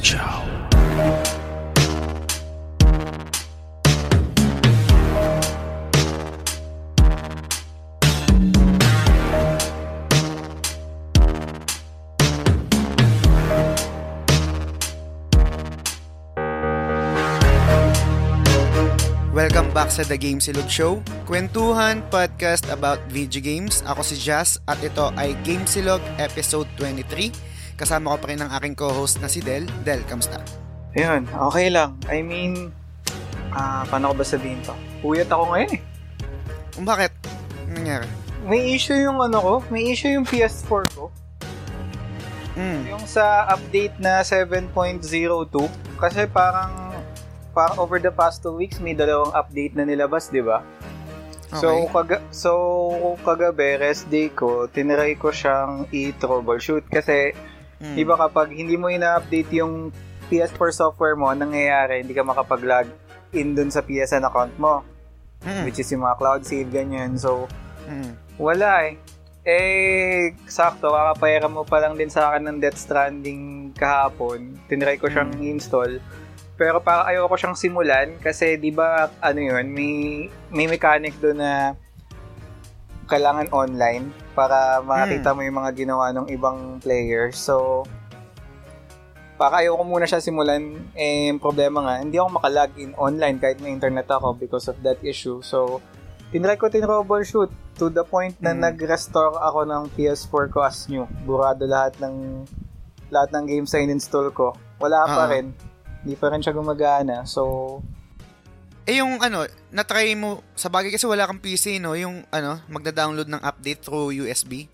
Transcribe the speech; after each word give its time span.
Show. 0.00 0.20
Welcome 19.30 19.72
back 19.72 19.88
sa 19.88 20.04
The 20.04 20.16
Game 20.16 20.40
Silog 20.40 20.68
Show, 20.68 21.04
kwentuhan 21.28 22.04
podcast 22.08 22.68
about 22.72 23.00
video 23.12 23.40
games. 23.40 23.84
Ako 23.84 24.04
si 24.04 24.16
Jazz 24.16 24.60
at 24.64 24.80
ito 24.80 25.12
ay 25.16 25.36
Game 25.44 25.64
Silog 25.68 26.00
episode 26.16 26.68
23. 26.76 27.49
Kasama 27.80 28.12
ko 28.12 28.16
pa 28.20 28.28
rin 28.28 28.44
ang 28.44 28.52
aking 28.60 28.76
co-host 28.76 29.24
na 29.24 29.28
si 29.32 29.40
Del. 29.40 29.64
Del, 29.80 30.04
kamusta? 30.04 30.36
Ayun, 30.92 31.24
okay 31.48 31.72
lang. 31.72 31.96
I 32.12 32.20
mean, 32.20 32.68
ah, 33.56 33.88
paano 33.88 34.12
ko 34.12 34.20
ba 34.20 34.24
sabihin 34.28 34.60
to? 34.60 34.76
Puyat 35.00 35.32
ako 35.32 35.48
ngayon 35.48 35.80
eh. 35.80 35.82
Kung 36.76 36.84
bakit? 36.84 37.08
Anong 37.64 37.80
nangyari? 37.80 38.06
May 38.44 38.76
issue 38.76 39.00
yung 39.00 39.16
ano 39.16 39.40
ko, 39.40 39.52
may 39.72 39.88
issue 39.88 40.12
yung 40.12 40.28
PS4 40.28 40.84
ko. 40.92 41.08
Mm. 42.52 42.92
Yung 42.92 43.04
sa 43.08 43.48
update 43.48 43.96
na 43.96 44.20
7.02, 44.20 44.68
kasi 45.96 46.28
parang 46.28 46.92
parang 47.56 47.80
over 47.80 47.96
the 47.96 48.12
past 48.12 48.44
two 48.44 48.52
weeks 48.52 48.76
may 48.76 48.92
dalawang 48.92 49.32
update 49.32 49.72
na 49.72 49.88
nilabas, 49.88 50.28
di 50.28 50.44
ba? 50.44 50.60
So, 51.50 51.66
Okay. 51.66 51.90
kaga, 51.90 52.16
so, 52.30 52.52
kagabi, 53.26 53.74
rest 53.80 54.06
day 54.06 54.30
ko, 54.30 54.70
tinry 54.70 55.18
ko 55.18 55.34
siyang 55.34 55.90
i-troubleshoot 55.90 56.86
kasi, 56.86 57.34
Mm. 57.80 57.96
di 57.96 58.04
ba 58.04 58.14
kapag 58.14 58.52
hindi 58.52 58.76
mo 58.76 58.92
ina-update 58.92 59.50
yung 59.56 59.88
PS4 60.28 60.70
software 60.70 61.16
mo, 61.16 61.26
ang 61.26 61.40
nangyayari, 61.40 62.04
hindi 62.04 62.12
ka 62.12 62.22
makapag-log 62.22 62.86
in 63.32 63.56
dun 63.56 63.72
sa 63.72 63.80
PSN 63.80 64.22
account 64.22 64.54
mo, 64.60 64.84
Mm. 65.40 65.64
which 65.64 65.80
is 65.80 65.88
yung 65.88 66.04
mga 66.04 66.16
cloud 66.20 66.42
save, 66.44 66.68
ganyan. 66.68 67.16
So, 67.16 67.48
Mm. 67.88 68.12
wala 68.36 68.84
eh. 68.84 69.00
Eh, 69.40 70.36
sakto, 70.44 70.92
kakapayara 70.92 71.48
mo 71.48 71.64
pa 71.64 71.80
lang 71.80 71.96
din 71.96 72.12
sa 72.12 72.28
akin 72.28 72.44
ng 72.44 72.56
Death 72.60 72.76
Stranding 72.76 73.72
kahapon. 73.72 74.60
Tinry 74.68 75.00
ko 75.00 75.08
siyang 75.08 75.32
install. 75.40 75.96
Pero 76.60 76.84
para 76.84 77.08
ayoko 77.08 77.40
siyang 77.40 77.56
simulan 77.56 78.20
kasi 78.20 78.60
'di 78.60 78.68
ba 78.68 79.08
ano 79.24 79.40
'yun, 79.40 79.64
may 79.72 79.94
may 80.52 80.68
mechanic 80.68 81.16
doon 81.16 81.40
na 81.40 81.72
kailangan 83.10 83.50
online 83.50 84.08
para 84.32 84.78
makita 84.80 85.34
mo 85.34 85.42
yung 85.42 85.58
mga 85.58 85.74
ginawa 85.76 86.14
ng 86.14 86.30
ibang 86.30 86.78
players. 86.78 87.34
So 87.34 87.82
para 89.34 89.64
ayoko 89.64 89.82
muna 89.82 90.04
siya 90.04 90.20
simulan, 90.20 90.60
eh 90.92 91.32
problema 91.36 91.80
nga, 91.80 91.94
hindi 91.98 92.20
ako 92.20 92.38
makalogin 92.38 92.92
online 92.94 93.40
kahit 93.40 93.58
may 93.58 93.72
internet 93.72 94.04
ako 94.06 94.36
because 94.36 94.68
of 94.68 94.76
that 94.84 95.00
issue. 95.00 95.40
So 95.40 95.80
tinry 96.28 96.54
ko 96.54 96.68
tin-troubleshoot 96.68 97.48
to 97.74 97.88
the 97.88 98.04
point 98.04 98.36
na 98.38 98.52
Mm. 98.52 98.60
nag-restore 98.62 99.34
ako 99.34 99.64
ng 99.64 99.82
PS4 99.96 100.44
ko 100.46 100.60
as 100.60 100.84
new. 100.86 101.08
Burado 101.24 101.64
lahat 101.64 101.96
ng 101.98 102.44
lahat 103.10 103.34
ng 103.34 103.44
games 103.48 103.72
na 103.72 103.80
in-install 103.80 104.30
ko. 104.30 104.54
Wala 104.78 105.02
pa 105.02 105.26
Ah. 105.26 105.30
rin. 105.32 105.50
Hindi 106.04 106.14
pa 106.14 106.30
rin 106.30 106.38
siya 106.38 106.54
gumagana. 106.54 107.26
So, 107.26 107.80
Eh 108.84 108.98
yung 108.98 109.20
ano, 109.20 109.44
na-try 109.70 110.16
mo, 110.16 110.42
sa 110.54 110.66
bagay 110.66 110.90
kasi 110.90 111.04
wala 111.04 111.28
kang 111.28 111.38
PC, 111.38 111.78
no? 111.78 111.94
Yung 111.94 112.24
ano, 112.28 112.58
magda-download 112.66 113.28
ng 113.28 113.42
update 113.42 113.80
through 113.80 114.10
USB. 114.16 114.66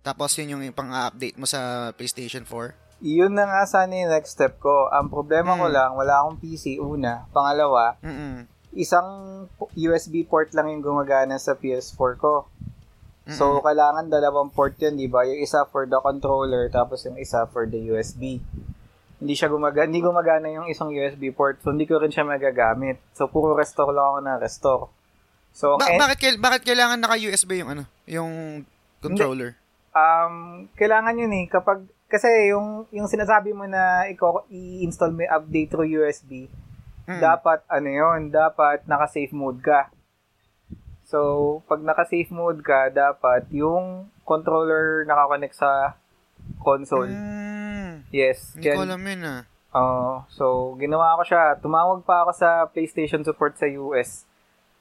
Tapos 0.00 0.32
yun 0.34 0.56
yung 0.56 0.72
pang-update 0.72 1.36
mo 1.36 1.44
sa 1.44 1.92
PlayStation 1.92 2.42
4. 2.44 2.74
yun 3.00 3.32
na 3.32 3.48
nga 3.48 3.64
sana 3.64 3.96
yung 3.96 4.12
next 4.12 4.36
step 4.36 4.60
ko. 4.60 4.84
Ang 4.90 5.08
problema 5.08 5.56
ko 5.56 5.64
Mm. 5.64 5.72
lang, 5.72 5.90
wala 5.96 6.20
akong 6.20 6.36
PC, 6.36 6.76
una. 6.76 7.24
Pangalawa, 7.32 7.96
Mm-mm. 8.00 8.44
isang 8.72 9.08
USB 9.72 10.20
port 10.22 10.52
lang 10.52 10.68
yung 10.68 10.84
gumagana 10.84 11.40
sa 11.40 11.56
PS4 11.56 12.12
ko. 12.16 12.44
So, 13.24 13.56
Mm-mm. 13.56 13.64
kailangan 13.64 14.12
dalawang 14.12 14.52
port 14.52 14.76
yun, 14.76 15.00
di 15.00 15.08
ba? 15.08 15.24
Yung 15.24 15.40
isa 15.40 15.64
for 15.64 15.88
the 15.88 15.96
controller, 15.96 16.68
tapos 16.68 17.00
yung 17.02 17.16
isa 17.16 17.48
for 17.48 17.64
the 17.64 17.80
USB. 17.88 18.44
Hindi 19.20 19.36
siya 19.36 19.52
gumagana, 19.52 19.86
hindi 19.86 20.00
gumagana 20.00 20.48
yung 20.48 20.66
isang 20.66 20.88
USB 20.88 21.28
port, 21.30 21.60
so 21.60 21.70
hindi 21.70 21.84
ko 21.84 22.00
rin 22.00 22.08
siya 22.08 22.24
magagamit. 22.24 22.98
So, 23.12 23.28
puro 23.28 23.52
restore 23.52 23.92
lang 23.92 24.06
ako 24.06 24.18
na 24.24 24.34
restore. 24.40 24.84
So, 25.52 25.76
Ba- 25.76 25.92
eh, 25.92 26.00
bakit, 26.00 26.18
kail- 26.18 26.40
bakit 26.40 26.64
kailangan 26.64 26.98
naka-USB 26.98 27.60
yung 27.60 27.70
ano, 27.70 27.84
yung 28.08 28.32
controller? 28.98 29.60
um, 29.92 30.64
kailangan 30.72 31.18
yun 31.18 31.32
eh, 31.34 31.46
kapag, 31.46 31.82
kasi 32.06 32.26
yung, 32.48 32.86
yung 32.90 33.06
sinasabi 33.06 33.52
mo 33.52 33.66
na 33.66 34.06
i-install 34.48 35.12
mo 35.12 35.22
update 35.26 35.68
through 35.68 35.90
USB, 35.90 36.48
Mm. 37.10 37.18
dapat, 37.18 37.66
ano 37.66 37.88
yun, 37.90 38.30
dapat 38.30 38.86
naka-safe 38.86 39.34
mode 39.34 39.58
ka. 39.60 39.90
So, 41.02 41.58
pag 41.66 41.82
naka-safe 41.82 42.30
mode 42.30 42.62
ka, 42.62 42.86
dapat 42.86 43.50
yung 43.50 44.06
controller 44.22 45.02
nakakonect 45.02 45.58
sa 45.58 45.98
console. 46.62 47.10
Mm. 47.10 47.69
Yes. 48.08 48.56
Hindi 48.56 48.72
ko 48.72 48.82
alam 48.88 49.02
yun 49.04 49.22
ah. 49.28 49.42
Oo. 49.70 50.26
so, 50.26 50.74
ginawa 50.82 51.14
ko 51.14 51.22
siya. 51.22 51.54
Tumawag 51.62 52.02
pa 52.02 52.26
ako 52.26 52.32
sa 52.34 52.48
PlayStation 52.66 53.22
support 53.22 53.54
sa 53.54 53.70
US. 53.70 54.26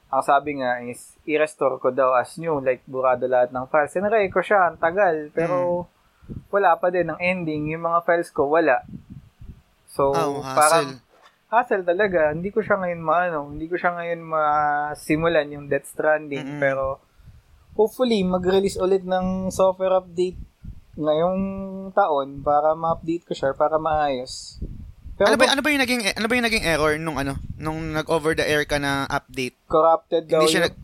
Ang 0.09 0.25
sabi 0.25 0.57
nga 0.57 0.81
is, 0.81 1.13
i-restore 1.29 1.78
ko 1.78 1.94
daw 1.94 2.18
as 2.18 2.34
new. 2.41 2.58
Like, 2.58 2.81
burado 2.90 3.29
lahat 3.29 3.53
ng 3.53 3.69
files. 3.69 3.94
Sinry 3.94 4.34
ko 4.34 4.41
siya. 4.41 4.74
Ang 4.74 4.81
tagal. 4.81 5.29
Pero, 5.29 5.85
wala 6.50 6.74
pa 6.81 6.90
din. 6.90 7.06
Ang 7.13 7.22
ending, 7.22 7.69
yung 7.78 7.85
mga 7.85 8.02
files 8.02 8.34
ko, 8.34 8.50
wala. 8.50 8.81
So, 9.85 10.09
Oh, 10.09 10.41
parang, 10.41 10.97
hassle. 11.53 11.85
talaga. 11.85 12.34
Hindi 12.34 12.50
ko 12.50 12.66
siya 12.66 12.81
ngayon 12.81 13.02
maano, 13.02 13.40
hindi 13.53 13.69
ko 13.69 13.78
siya 13.78 13.94
ngayon 13.94 14.22
masimulan 14.25 15.53
yung 15.53 15.66
Death 15.69 15.94
Stranding. 15.94 16.58
Mm-mm. 16.58 16.62
Pero, 16.62 16.97
hopefully, 17.78 18.25
mag-release 18.25 18.81
ulit 18.81 19.06
ng 19.06 19.53
software 19.53 20.02
update 20.02 20.49
ngayong 21.00 21.40
taon 21.92 22.44
para 22.44 22.76
ma-update 22.76 23.24
ko 23.24 23.34
siya, 23.34 23.56
para 23.56 23.80
maayos. 23.80 24.60
Pero 25.16 25.32
Ano 25.32 25.36
ba, 25.36 25.48
ano 25.48 25.60
ba 25.60 25.70
yung 25.70 25.80
naging 25.80 26.02
ano 26.14 26.28
ba 26.28 26.34
yung 26.34 26.48
naging 26.48 26.66
error 26.66 26.94
nung 26.96 27.16
ano 27.16 27.34
nung 27.56 27.92
nag 27.92 28.08
over 28.08 28.32
the 28.34 28.44
air 28.44 28.64
ka 28.64 28.78
na 28.78 29.04
update? 29.06 29.56
corrupted 29.66 30.28
daw 30.28 30.40
Hindi 30.40 30.48
siya 30.50 30.62
yung, 30.68 30.76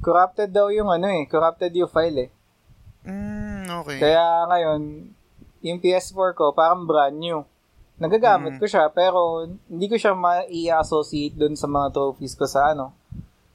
corrupted 0.00 0.50
daw 0.50 0.68
yung 0.68 0.88
ano 0.88 1.08
eh, 1.08 1.24
corrupted 1.24 1.72
yung 1.72 1.88
file 1.88 2.18
eh. 2.18 2.30
Mm, 3.02 3.64
okay. 3.80 3.98
Kaya 3.98 4.24
ngayon, 4.46 4.80
yung 5.60 5.78
PS4 5.78 6.32
ko 6.32 6.52
parang 6.52 6.84
brand 6.84 7.14
new. 7.14 7.42
Nagagamit 7.96 8.56
Mm. 8.56 8.60
ko 8.60 8.66
siya 8.66 8.90
pero 8.90 9.46
hindi 9.68 9.86
ko 9.86 9.94
siya 9.94 10.12
ma-i-associate 10.12 11.32
dun 11.32 11.54
sa 11.54 11.64
mga 11.64 11.92
trophies 11.92 12.34
ko 12.34 12.44
sa 12.44 12.72
ano 12.72 12.92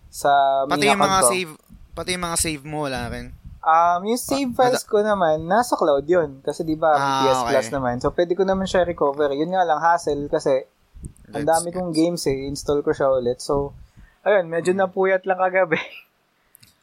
sa 0.07 0.31
pati 0.66 0.88
yung 0.88 0.97
mga 0.97 1.19
ko. 1.19 1.29
save 1.29 1.51
pati 1.91 2.09
yung 2.16 2.25
mga 2.25 2.39
save 2.39 2.63
mo 2.63 2.88
wala 2.88 3.06
rin. 3.07 3.36
Um, 3.67 4.07
yung 4.07 4.16
save 4.16 4.47
Ah, 4.47 4.72
files 4.72 4.88
ko 4.88 5.03
naman, 5.03 5.44
nasa 5.44 5.75
cloud 5.75 6.07
yun. 6.07 6.39
Kasi 6.39 6.63
di 6.63 6.79
ba, 6.79 6.95
Ah, 6.95 7.19
PS 7.19 7.39
okay. 7.44 7.51
Plus 7.51 7.67
naman. 7.75 8.00
So, 8.00 8.16
pwede 8.16 8.31
ko 8.31 8.47
naman 8.47 8.63
siya 8.63 8.88
recover. 8.88 9.35
Yun 9.35 9.51
nga 9.51 9.67
lang, 9.67 9.83
hassle 9.83 10.31
kasi 10.31 10.63
ang 11.28 11.44
dami 11.44 11.75
kong 11.75 11.91
games 11.91 12.23
eh. 12.25 12.47
Install 12.47 12.79
ko 12.79 12.95
siya 12.95 13.11
ulit. 13.11 13.44
So, 13.44 13.75
ayun, 14.23 14.47
medyo 14.47 14.72
napuyat 14.72 15.27
lang 15.27 15.35
kagabi. 15.35 15.75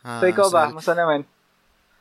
Ah, 0.05 0.21
so, 0.21 0.29
ikaw 0.29 0.53
ba? 0.53 0.69
sorry. 0.69 0.77
Musta 0.77 0.93
naman? 0.93 1.25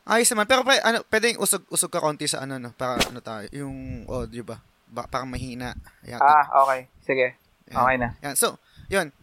Ayos 0.04 0.28
naman. 0.28 0.44
Pero 0.44 0.68
pa, 0.68 0.76
ano, 0.84 1.00
pwedeng 1.08 1.40
usog, 1.40 1.64
usog 1.72 1.88
ka 1.88 2.04
konti 2.04 2.28
sa 2.28 2.44
ano, 2.44 2.60
no? 2.60 2.76
Para 2.76 3.00
ano 3.00 3.24
tayo, 3.24 3.48
yung 3.56 4.04
audio 4.12 4.44
ba? 4.44 4.60
ba 4.92 5.08
parang 5.08 5.32
mahina. 5.32 5.72
Ayan, 6.04 6.20
Ah, 6.20 6.44
okay. 6.62 6.92
Sige. 7.02 7.40
Yan. 7.72 7.80
Okay 7.80 7.96
na. 7.96 8.10
Yan. 8.20 8.36
So, 8.36 8.60
yun. 8.92 9.16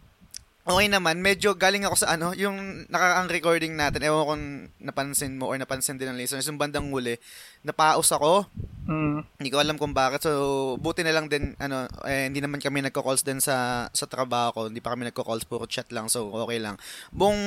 Okay 0.70 0.86
naman, 0.86 1.18
medyo 1.18 1.58
galing 1.58 1.82
ako 1.82 1.98
sa 1.98 2.14
ano, 2.14 2.30
yung 2.30 2.86
nakakaang 2.86 3.26
recording 3.26 3.74
natin, 3.74 4.06
ewan 4.06 4.22
kung 4.22 4.44
napansin 4.78 5.34
mo 5.34 5.50
or 5.50 5.58
napansin 5.58 5.98
din 5.98 6.06
ng 6.06 6.14
listeners, 6.14 6.46
yung 6.46 6.62
bandang 6.62 6.86
huli, 6.94 7.18
napaos 7.66 8.14
ako, 8.14 8.46
Mm. 8.90 9.22
hindi 9.38 9.50
ko 9.54 9.58
alam 9.62 9.78
kung 9.78 9.94
bakit, 9.94 10.26
so 10.26 10.74
buti 10.78 11.06
na 11.06 11.14
lang 11.14 11.30
din, 11.30 11.54
ano, 11.62 11.86
eh, 12.06 12.26
hindi 12.26 12.42
naman 12.42 12.58
kami 12.58 12.82
nagko-calls 12.86 13.22
din 13.22 13.38
sa, 13.38 13.86
sa 13.90 14.06
trabaho 14.06 14.50
ko, 14.50 14.60
hindi 14.66 14.82
pa 14.82 14.94
kami 14.94 15.10
nagko-calls, 15.10 15.46
puro 15.46 15.66
chat 15.66 15.90
lang, 15.94 16.06
so 16.10 16.26
okay 16.38 16.58
lang. 16.62 16.74
Buong 17.14 17.38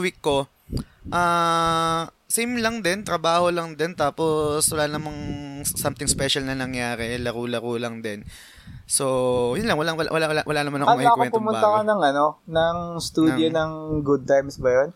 week 0.00 0.20
ko, 0.20 0.48
ah, 1.12 2.08
same 2.26 2.58
lang 2.58 2.82
din, 2.82 3.06
trabaho 3.06 3.48
lang 3.54 3.78
din, 3.78 3.94
tapos 3.94 4.66
wala 4.74 4.90
namang 4.90 5.14
something 5.62 6.10
special 6.10 6.42
na 6.42 6.58
nangyari, 6.58 7.14
laro-laro 7.22 7.78
lang 7.78 8.02
din. 8.02 8.26
So, 8.86 9.54
yun 9.54 9.66
lang, 9.66 9.78
wala, 9.78 9.94
wala, 9.94 10.10
wala, 10.10 10.42
wala 10.42 10.60
naman 10.62 10.82
ako 10.82 10.90
may 10.94 11.06
Kala 11.06 11.14
ko 11.14 11.18
kwentong 11.22 11.38
pumunta 11.38 11.62
bago. 11.62 11.74
ka 11.74 11.82
ng 11.86 12.00
ano, 12.02 12.24
ng 12.46 12.76
studio 12.98 13.46
Ng- 13.50 13.54
ng 13.54 13.70
Good 14.02 14.24
Times 14.26 14.58
ba 14.58 14.70
yun? 14.70 14.90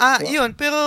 Ah, 0.00 0.16
yun. 0.24 0.56
Pero, 0.56 0.80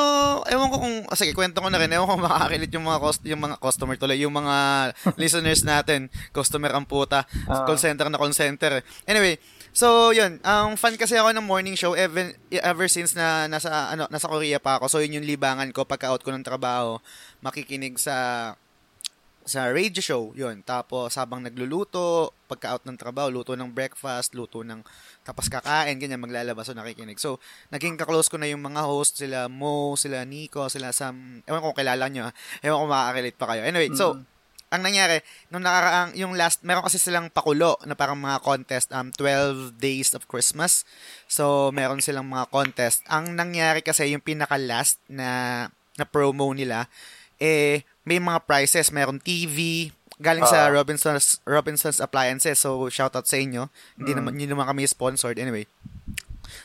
ewan 0.49 0.73
ko 0.73 0.81
kung, 0.81 1.05
oh, 1.05 1.13
sige, 1.13 1.37
kwento 1.37 1.61
ko 1.61 1.69
na 1.69 1.77
rin. 1.77 1.93
Ewan 1.93 2.09
ko 2.09 2.17
kung 2.17 2.25
makakakilit 2.25 2.73
yung 2.73 2.89
mga, 2.89 2.97
cost, 2.97 3.21
yung 3.21 3.45
mga 3.45 3.61
customer 3.61 3.93
tuloy, 3.93 4.17
yung 4.17 4.33
mga 4.33 4.89
listeners 5.21 5.61
natin. 5.61 6.09
Customer 6.33 6.73
ang 6.73 6.89
puta. 6.89 7.29
Ah. 7.45 7.61
call 7.61 7.77
center 7.77 8.09
na 8.09 8.17
call 8.17 8.33
center. 8.33 8.81
Anyway, 9.05 9.37
so, 9.73 10.13
yun. 10.13 10.37
Ang 10.45 10.77
fan 10.77 10.95
kasi 10.95 11.17
ako 11.17 11.33
ng 11.33 11.45
morning 11.45 11.75
show 11.75 11.97
ever, 11.97 12.31
ever 12.49 12.87
since 12.87 13.17
na 13.17 13.49
nasa, 13.49 13.91
ano, 13.91 14.05
nasa 14.07 14.29
Korea 14.29 14.61
pa 14.61 14.77
ako. 14.79 14.85
So, 14.87 14.97
yun 15.01 15.21
yung 15.21 15.27
libangan 15.27 15.69
ko 15.73 15.83
pagka 15.83 16.13
out 16.13 16.21
ko 16.21 16.31
ng 16.31 16.45
trabaho. 16.45 17.01
Makikinig 17.41 17.97
sa 17.97 18.53
sa 19.43 19.67
radio 19.75 19.99
show, 19.99 20.31
yun. 20.39 20.63
Tapos, 20.63 21.19
habang 21.19 21.43
nagluluto, 21.43 22.31
pagka-out 22.47 22.87
ng 22.87 22.95
trabaho, 22.95 23.27
luto 23.27 23.59
ng 23.59 23.75
breakfast, 23.75 24.31
luto 24.39 24.63
ng, 24.63 24.79
tapos 25.27 25.51
kakain, 25.51 25.99
ganyan, 25.99 26.23
maglalabas 26.23 26.71
o 26.71 26.73
nakikinig. 26.75 27.19
So, 27.19 27.43
naging 27.67 27.99
kaklose 27.99 28.31
ko 28.31 28.39
na 28.39 28.47
yung 28.47 28.63
mga 28.63 28.87
host, 28.87 29.19
sila 29.19 29.51
Mo, 29.51 29.99
sila 29.99 30.23
Nico, 30.23 30.71
sila 30.71 30.95
Sam, 30.95 31.43
ewan 31.43 31.59
ko 31.59 31.75
kilala 31.75 32.07
nyo, 32.07 32.31
ewan 32.63 32.79
ko 32.79 32.85
makaka-relate 32.87 33.37
pa 33.39 33.47
kayo. 33.51 33.61
Anyway, 33.67 33.91
so, 33.91 34.15
Mm. 34.15 34.23
Ang 34.73 34.81
nangyari, 34.81 35.21
nung 35.53 35.61
nakaraang, 35.61 36.17
yung 36.17 36.33
last, 36.33 36.65
meron 36.65 36.81
kasi 36.81 36.97
silang 36.97 37.29
pakulo 37.29 37.77
na 37.85 37.93
parang 37.93 38.17
mga 38.17 38.41
contest, 38.41 38.89
um, 38.89 39.13
12 39.13 39.77
Days 39.77 40.17
of 40.17 40.25
Christmas. 40.25 40.81
So, 41.29 41.69
meron 41.69 42.01
silang 42.01 42.25
mga 42.25 42.49
contest. 42.49 43.05
Ang 43.05 43.37
nangyari 43.37 43.85
kasi, 43.85 44.09
yung 44.09 44.25
pinaka-last 44.25 44.97
na, 45.05 45.69
na 45.93 46.05
promo 46.09 46.49
nila, 46.57 46.89
eh, 47.37 47.85
may 48.01 48.17
mga 48.17 48.41
prizes. 48.49 48.89
Meron 48.89 49.21
TV, 49.21 49.93
galing 50.17 50.45
sa 50.49 50.65
Ah. 50.65 50.73
Robinson's, 50.73 51.37
Robinson's 51.45 52.01
Appliances. 52.01 52.57
So, 52.57 52.89
shoutout 52.89 53.29
sa 53.29 53.37
inyo. 53.37 53.69
Hindi 54.01 54.11
Mm. 54.11 54.17
naman, 54.17 54.31
hindi 54.33 54.47
naman 54.49 54.65
kami 54.65 54.89
sponsored. 54.89 55.37
Anyway. 55.37 55.69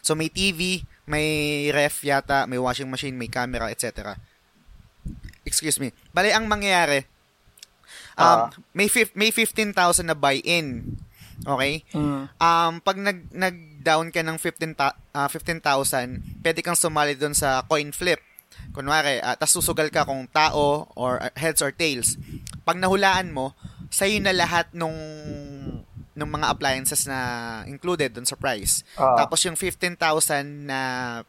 So, 0.01 0.17
may 0.17 0.33
TV, 0.33 0.81
may 1.05 1.69
ref 1.77 2.01
yata, 2.01 2.49
may 2.49 2.57
washing 2.57 2.89
machine, 2.89 3.17
may 3.21 3.29
camera, 3.29 3.69
etc. 3.69 4.17
Excuse 5.45 5.81
me. 5.81 5.93
Bale, 6.13 6.33
ang 6.33 6.45
mangyayari, 6.45 7.05
um, 8.19 8.39
Ah. 8.45 8.51
may, 8.75 8.91
fif- 8.91 9.15
may 9.15 9.31
15,000 9.31 9.73
na 10.05 10.19
buy-in. 10.19 10.99
Okay? 11.39 11.87
Mm. 11.95 12.27
Um, 12.35 12.73
pag 12.83 12.99
nag, 12.99 13.31
nag-down 13.31 14.11
ka 14.11 14.21
ng 14.21 14.37
15, 14.37 14.75
ta- 14.75 14.99
ah, 15.15 15.31
15,000, 15.31 16.43
pwede 16.43 16.61
kang 16.61 16.75
sumali 16.75 17.15
doon 17.15 17.33
sa 17.33 17.63
coin 17.63 17.95
flip. 17.95 18.19
Kunwari, 18.75 19.23
uh, 19.23 19.39
tas 19.39 19.55
susugal 19.55 19.87
ka 19.89 20.03
kung 20.03 20.27
tao 20.29 20.91
or 20.99 21.23
uh, 21.23 21.31
heads 21.39 21.63
or 21.63 21.71
tails. 21.71 22.19
Pag 22.67 22.77
nahulaan 22.77 23.31
mo, 23.31 23.55
sa'yo 23.89 24.19
na 24.19 24.35
lahat 24.35 24.69
nung 24.75 24.99
nung 26.13 26.35
mga 26.35 26.51
appliances 26.51 27.07
na 27.07 27.19
included 27.65 28.11
doon 28.11 28.27
sa 28.27 28.35
price. 28.35 28.83
Ah. 28.99 29.23
Tapos 29.23 29.39
yung 29.47 29.55
15,000 29.55 30.67
na 30.67 30.79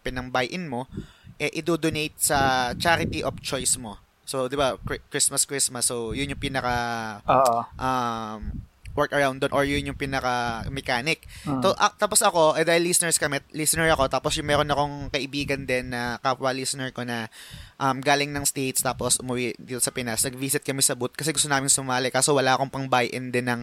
pinang 0.01 0.33
buy-in 0.33 0.65
mo, 0.65 0.89
eh, 1.37 1.53
idodonate 1.53 2.17
sa 2.17 2.71
charity 2.73 3.21
of 3.21 3.37
choice 3.39 3.77
mo. 3.77 4.01
So, 4.29 4.45
di 4.45 4.53
ba, 4.53 4.77
Christmas, 5.09 5.49
Christmas. 5.49 5.89
So, 5.89 6.13
yun 6.13 6.29
yung 6.29 6.37
pinaka 6.37 6.77
Oo. 7.25 7.65
um, 7.81 8.69
work 8.99 9.09
around 9.15 9.41
doon 9.41 9.53
or 9.55 9.65
yun 9.65 9.89
yung 9.89 9.97
pinaka 9.97 10.67
mechanic. 10.69 11.25
Mm. 11.47 11.65
To, 11.65 11.73
ah, 11.79 11.89
tapos 11.97 12.21
ako, 12.21 12.53
eh 12.59 12.67
dahil 12.67 12.85
listeners 12.85 13.17
kami, 13.17 13.41
listener 13.57 13.89
ako, 13.95 14.05
tapos 14.11 14.37
yung 14.37 14.45
meron 14.45 14.69
akong 14.69 15.09
kaibigan 15.09 15.65
din 15.65 15.95
na 15.95 16.21
kapwa 16.21 16.53
listener 16.53 16.91
ko 16.91 17.07
na 17.07 17.31
um, 17.79 18.03
galing 18.03 18.29
ng 18.29 18.45
States 18.45 18.85
tapos 18.85 19.17
umuwi 19.23 19.57
dito 19.57 19.81
sa 19.81 19.89
Pinas. 19.95 20.21
Nag-visit 20.21 20.61
kami 20.61 20.83
sa 20.83 20.93
booth 20.93 21.17
kasi 21.17 21.31
gusto 21.31 21.47
namin 21.47 21.71
sumali 21.71 22.11
kaso 22.11 22.35
wala 22.35 22.53
akong 22.53 22.69
pang 22.69 22.85
buy-in 22.85 23.31
din 23.31 23.49
ng, 23.49 23.61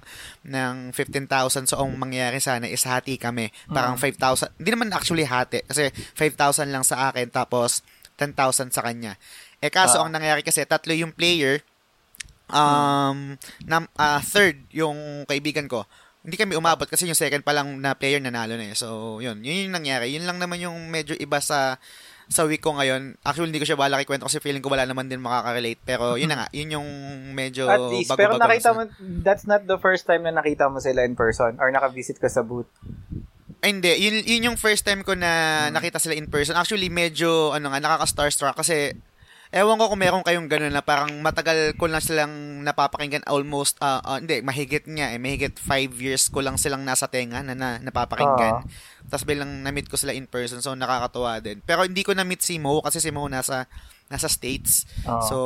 ng 0.48 0.74
15,000. 0.90 1.70
So, 1.70 1.78
ang 1.78 1.94
mangyayari 1.94 2.42
sana 2.42 2.66
is 2.66 2.82
hati 2.82 3.20
kami. 3.20 3.52
Parang 3.70 4.00
5,000. 4.00 4.56
Hindi 4.58 4.70
naman 4.72 4.90
actually 4.90 5.28
hati 5.28 5.62
kasi 5.62 5.92
5,000 6.16 6.72
lang 6.72 6.82
sa 6.82 7.12
akin 7.12 7.30
tapos 7.30 7.84
10,000 8.16 8.72
sa 8.72 8.80
kanya. 8.80 9.20
Eh 9.60 9.72
kaso 9.72 9.98
Ah. 9.98 10.04
ang 10.04 10.12
nangyari 10.12 10.44
kasi 10.44 10.62
tatlo 10.64 10.92
yung 10.92 11.12
player 11.12 11.60
um 12.46 13.34
na, 13.66 13.82
ah, 13.98 14.22
third 14.22 14.54
yung 14.70 15.26
kaibigan 15.26 15.66
ko 15.66 15.82
hindi 16.26 16.34
kami 16.34 16.58
umabot 16.58 16.90
kasi 16.90 17.06
yung 17.06 17.14
second 17.14 17.46
pa 17.46 17.54
lang 17.54 17.78
na 17.78 17.94
player 17.94 18.18
nanalo 18.18 18.58
na 18.58 18.66
eh. 18.66 18.74
So, 18.74 19.22
yun. 19.22 19.46
Yun 19.46 19.70
yung 19.70 19.78
nangyari. 19.78 20.10
Yun 20.10 20.26
lang 20.26 20.42
naman 20.42 20.58
yung 20.58 20.74
medyo 20.90 21.14
iba 21.14 21.38
sa 21.38 21.78
sa 22.26 22.42
week 22.42 22.58
ko 22.58 22.74
ngayon. 22.74 23.14
Actually, 23.22 23.54
hindi 23.54 23.62
ko 23.62 23.68
siya 23.70 23.78
bala 23.78 24.02
kikwento 24.02 24.26
kasi 24.26 24.42
feeling 24.42 24.58
ko 24.58 24.66
wala 24.66 24.82
naman 24.82 25.06
din 25.06 25.22
makaka-relate. 25.22 25.78
Pero, 25.86 26.18
yun 26.18 26.26
na 26.26 26.42
nga. 26.42 26.48
Yun 26.50 26.82
yung 26.82 26.88
medyo 27.30 27.70
At 27.70 27.78
least, 27.94 28.10
pero 28.18 28.34
bago-bago 28.34 28.42
nakita 28.42 28.74
na- 28.74 28.74
mo, 28.74 28.82
that's 29.22 29.46
not 29.46 29.70
the 29.70 29.78
first 29.78 30.02
time 30.02 30.26
na 30.26 30.34
nakita 30.34 30.66
mo 30.66 30.82
sila 30.82 31.06
in 31.06 31.14
person 31.14 31.54
or 31.62 31.70
naka-visit 31.70 32.18
ka 32.18 32.26
sa 32.26 32.42
booth. 32.42 32.66
Ay, 33.62 33.78
hindi. 33.78 33.94
Yun, 33.94 34.26
yun 34.26 34.46
yung 34.50 34.58
first 34.58 34.82
time 34.82 35.06
ko 35.06 35.14
na 35.14 35.30
nakita 35.70 36.02
sila 36.02 36.18
in 36.18 36.26
person. 36.26 36.58
Actually, 36.58 36.90
medyo, 36.90 37.54
ano 37.54 37.70
nga, 37.70 37.78
nakaka-starstruck 37.78 38.58
kasi 38.58 38.98
ewan 39.56 39.80
ko 39.80 39.88
kung 39.88 40.02
meron 40.04 40.20
kayong 40.20 40.52
ganun 40.52 40.68
na 40.68 40.84
parang 40.84 41.08
matagal 41.24 41.72
ko 41.80 41.88
lang 41.88 42.04
silang 42.04 42.60
napapakinggan 42.60 43.24
almost, 43.24 43.80
ah, 43.80 44.04
ah, 44.04 44.20
hindi, 44.20 44.44
mahigit 44.44 44.84
nga 44.84 45.16
eh, 45.16 45.18
mahigit 45.18 45.56
five 45.56 45.96
years 45.96 46.28
ko 46.28 46.44
lang 46.44 46.60
silang 46.60 46.84
nasa 46.84 47.08
tenga 47.08 47.40
na, 47.40 47.56
na 47.56 47.80
napapakinggan. 47.80 48.68
Tapos 49.08 49.24
bilang 49.24 49.64
na-meet 49.64 49.88
ko 49.88 49.96
sila 49.96 50.12
in 50.12 50.28
person, 50.28 50.60
so 50.60 50.76
nakakatuwa 50.76 51.40
din. 51.40 51.64
Pero 51.64 51.88
hindi 51.88 52.04
ko 52.04 52.12
na-meet 52.12 52.44
si 52.44 52.60
Mo 52.60 52.84
kasi 52.84 53.00
si 53.00 53.08
Mo 53.08 53.24
nasa 53.32 53.64
nasa 54.12 54.28
States. 54.28 54.84
Oo. 55.08 55.24
So, 55.24 55.36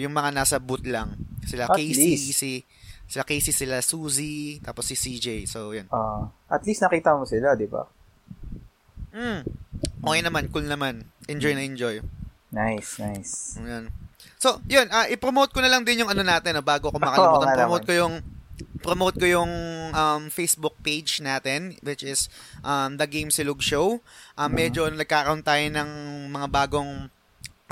yung 0.00 0.16
mga 0.16 0.34
nasa 0.34 0.56
booth 0.58 0.86
lang. 0.88 1.14
Sila 1.46 1.68
At 1.70 1.76
Casey, 1.76 2.16
least. 2.16 2.34
si 2.34 2.64
sila 3.04 3.22
Casey, 3.22 3.52
sila 3.52 3.84
Suzy, 3.84 4.58
tapos 4.64 4.88
si 4.88 4.96
CJ. 4.96 5.44
So, 5.46 5.76
yun. 5.76 5.86
Ah, 5.92 6.32
at 6.48 6.64
least 6.64 6.80
nakita 6.80 7.14
mo 7.14 7.28
sila, 7.28 7.52
di 7.54 7.68
ba? 7.68 7.84
Mm. 9.14 9.46
Okay 10.02 10.20
naman, 10.24 10.50
cool 10.50 10.66
naman. 10.66 11.06
Enjoy 11.30 11.54
na 11.54 11.62
enjoy. 11.62 12.02
Nice, 12.54 13.02
nice. 13.02 13.58
Ayan. 13.58 13.90
So, 14.38 14.62
yun, 14.70 14.86
ah, 14.94 15.10
i-promote 15.10 15.50
ko 15.50 15.58
na 15.58 15.72
lang 15.72 15.82
din 15.82 16.06
yung 16.06 16.12
ano 16.12 16.22
natin, 16.22 16.54
ah, 16.54 16.62
bago 16.62 16.94
ko 16.94 16.98
makalimutan. 17.02 17.50
nga 17.50 17.58
promote 17.66 17.84
ko 17.84 17.94
yung 17.94 18.14
promote 18.84 19.16
ko 19.16 19.26
yung 19.26 19.52
um, 19.90 20.22
Facebook 20.28 20.76
page 20.84 21.24
natin 21.24 21.74
which 21.80 22.04
is 22.04 22.28
um, 22.60 23.00
The 23.00 23.08
Game 23.08 23.32
Silog 23.32 23.64
Show. 23.64 23.98
Um, 24.36 24.50
medyo 24.52 24.86
nagkakaroon 24.86 25.40
tayo 25.40 25.64
ng 25.72 25.90
mga 26.30 26.46
bagong 26.52 27.08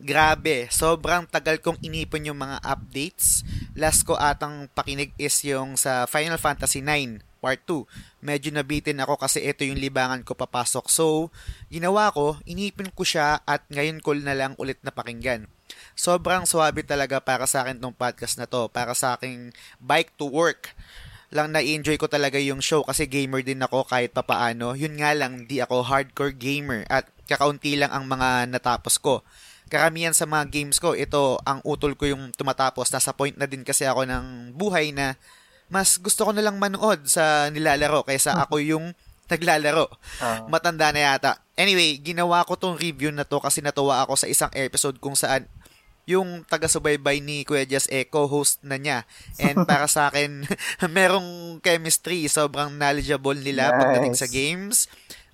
Grabe, 0.00 0.64
sobrang 0.72 1.28
tagal 1.28 1.60
kong 1.60 1.76
inipon 1.84 2.24
yung 2.24 2.40
mga 2.40 2.64
updates. 2.64 3.44
Last 3.76 4.08
ko 4.08 4.16
atang 4.16 4.72
pakinig 4.72 5.12
is 5.20 5.36
yung 5.44 5.76
sa 5.76 6.08
Final 6.08 6.40
Fantasy 6.40 6.80
9 6.80 7.20
Part 7.40 7.64
2. 7.64 7.88
Medyo 8.20 8.52
nabitin 8.52 9.00
ako 9.00 9.16
kasi 9.16 9.40
ito 9.42 9.64
yung 9.64 9.80
libangan 9.80 10.20
ko 10.22 10.36
papasok. 10.36 10.86
So, 10.92 11.32
ginawa 11.72 12.12
ko, 12.12 12.36
inipon 12.44 12.92
ko 12.92 13.02
siya 13.02 13.40
at 13.48 13.64
ngayon 13.72 14.04
ko 14.04 14.12
na 14.14 14.36
lang 14.36 14.52
ulit 14.60 14.78
na 14.84 14.92
pakinggan. 14.92 15.48
Sobrang 15.96 16.44
swabe 16.44 16.84
talaga 16.84 17.18
para 17.18 17.48
sa 17.48 17.64
akin 17.64 17.80
tong 17.80 17.96
podcast 17.96 18.36
na 18.36 18.44
to. 18.44 18.68
Para 18.68 18.92
sa 18.92 19.16
aking 19.16 19.56
bike 19.80 20.14
to 20.20 20.28
work 20.28 20.76
lang 21.30 21.54
na-enjoy 21.54 21.94
ko 21.94 22.10
talaga 22.10 22.42
yung 22.42 22.58
show 22.58 22.82
kasi 22.82 23.06
gamer 23.06 23.46
din 23.46 23.62
ako 23.62 23.86
kahit 23.86 24.10
papaano. 24.10 24.74
Yun 24.74 24.98
nga 24.98 25.14
lang, 25.14 25.46
di 25.46 25.62
ako 25.62 25.86
hardcore 25.86 26.34
gamer 26.34 26.82
at 26.90 27.06
kakaunti 27.30 27.78
lang 27.78 27.94
ang 27.94 28.10
mga 28.10 28.50
natapos 28.50 28.98
ko. 28.98 29.22
Karamihan 29.70 30.10
sa 30.10 30.26
mga 30.26 30.50
games 30.50 30.82
ko, 30.82 30.98
ito 30.98 31.38
ang 31.46 31.62
utol 31.62 31.94
ko 31.94 32.10
yung 32.10 32.34
tumatapos. 32.34 32.90
Nasa 32.90 33.14
point 33.14 33.38
na 33.38 33.46
din 33.46 33.62
kasi 33.62 33.86
ako 33.86 34.02
ng 34.02 34.58
buhay 34.58 34.90
na 34.90 35.14
mas 35.70 35.96
gusto 35.96 36.26
ko 36.26 36.34
na 36.34 36.42
lang 36.42 36.58
manood 36.58 37.06
sa 37.06 37.46
nilalaro 37.48 38.02
kaysa 38.02 38.34
ako 38.42 38.58
yung 38.58 38.92
naglalaro. 39.30 39.86
Ah. 40.18 40.42
Matanda 40.50 40.90
na 40.90 41.14
yata. 41.14 41.38
Anyway, 41.54 42.02
ginawa 42.02 42.42
ko 42.42 42.58
tong 42.58 42.74
review 42.74 43.14
na 43.14 43.22
to 43.22 43.38
kasi 43.38 43.62
natuwa 43.62 44.02
ako 44.02 44.18
sa 44.18 44.26
isang 44.26 44.50
episode 44.58 44.98
kung 44.98 45.14
saan 45.14 45.46
yung 46.10 46.42
taga-subaybay 46.42 47.22
ni 47.22 47.46
Kuya 47.46 47.62
Jess 47.62 47.86
eh, 47.86 48.02
co-host 48.10 48.58
na 48.66 48.74
niya. 48.74 49.06
And 49.38 49.62
para 49.70 49.86
sa 49.86 50.10
akin, 50.10 50.42
merong 50.96 51.62
chemistry. 51.62 52.26
Sobrang 52.26 52.74
knowledgeable 52.74 53.38
nila 53.38 53.70
Nice. 53.70 53.78
pagdating 53.78 54.16
sa 54.18 54.26
games 54.26 54.76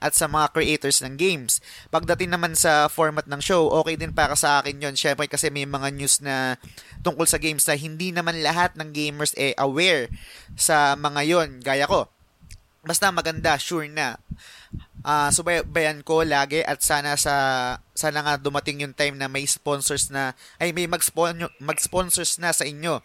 at 0.00 0.12
sa 0.12 0.28
mga 0.28 0.52
creators 0.52 1.00
ng 1.00 1.16
games. 1.16 1.64
Pagdating 1.88 2.32
naman 2.32 2.52
sa 2.52 2.86
format 2.86 3.24
ng 3.24 3.40
show, 3.40 3.68
okay 3.72 3.96
din 3.96 4.12
para 4.12 4.36
sa 4.36 4.60
akin 4.60 4.80
yon 4.80 4.96
Syempre 4.96 5.26
kasi 5.26 5.48
may 5.48 5.64
mga 5.64 5.88
news 5.96 6.20
na 6.20 6.60
tungkol 7.00 7.24
sa 7.24 7.40
games 7.40 7.64
na 7.64 7.76
hindi 7.76 8.12
naman 8.12 8.40
lahat 8.44 8.76
ng 8.76 8.92
gamers 8.92 9.32
eh 9.40 9.56
aware 9.56 10.12
sa 10.56 10.94
mga 10.94 11.20
yon 11.24 11.48
Gaya 11.64 11.88
ko, 11.88 12.08
basta 12.84 13.08
maganda, 13.10 13.56
sure 13.56 13.88
na. 13.88 14.20
Ah, 15.06 15.30
subaybayan 15.30 16.02
ko 16.02 16.26
lagi 16.26 16.66
at 16.66 16.82
sana 16.82 17.14
sa 17.14 17.34
sana 17.94 18.26
nga 18.26 18.34
dumating 18.42 18.82
yung 18.82 18.90
time 18.90 19.14
na 19.14 19.30
may 19.30 19.46
sponsors 19.46 20.10
na 20.10 20.34
ay 20.58 20.74
may 20.74 20.90
mag-spon 20.90 21.46
mag-sponsors 21.62 22.42
na 22.42 22.50
sa 22.50 22.66
inyo 22.66 22.98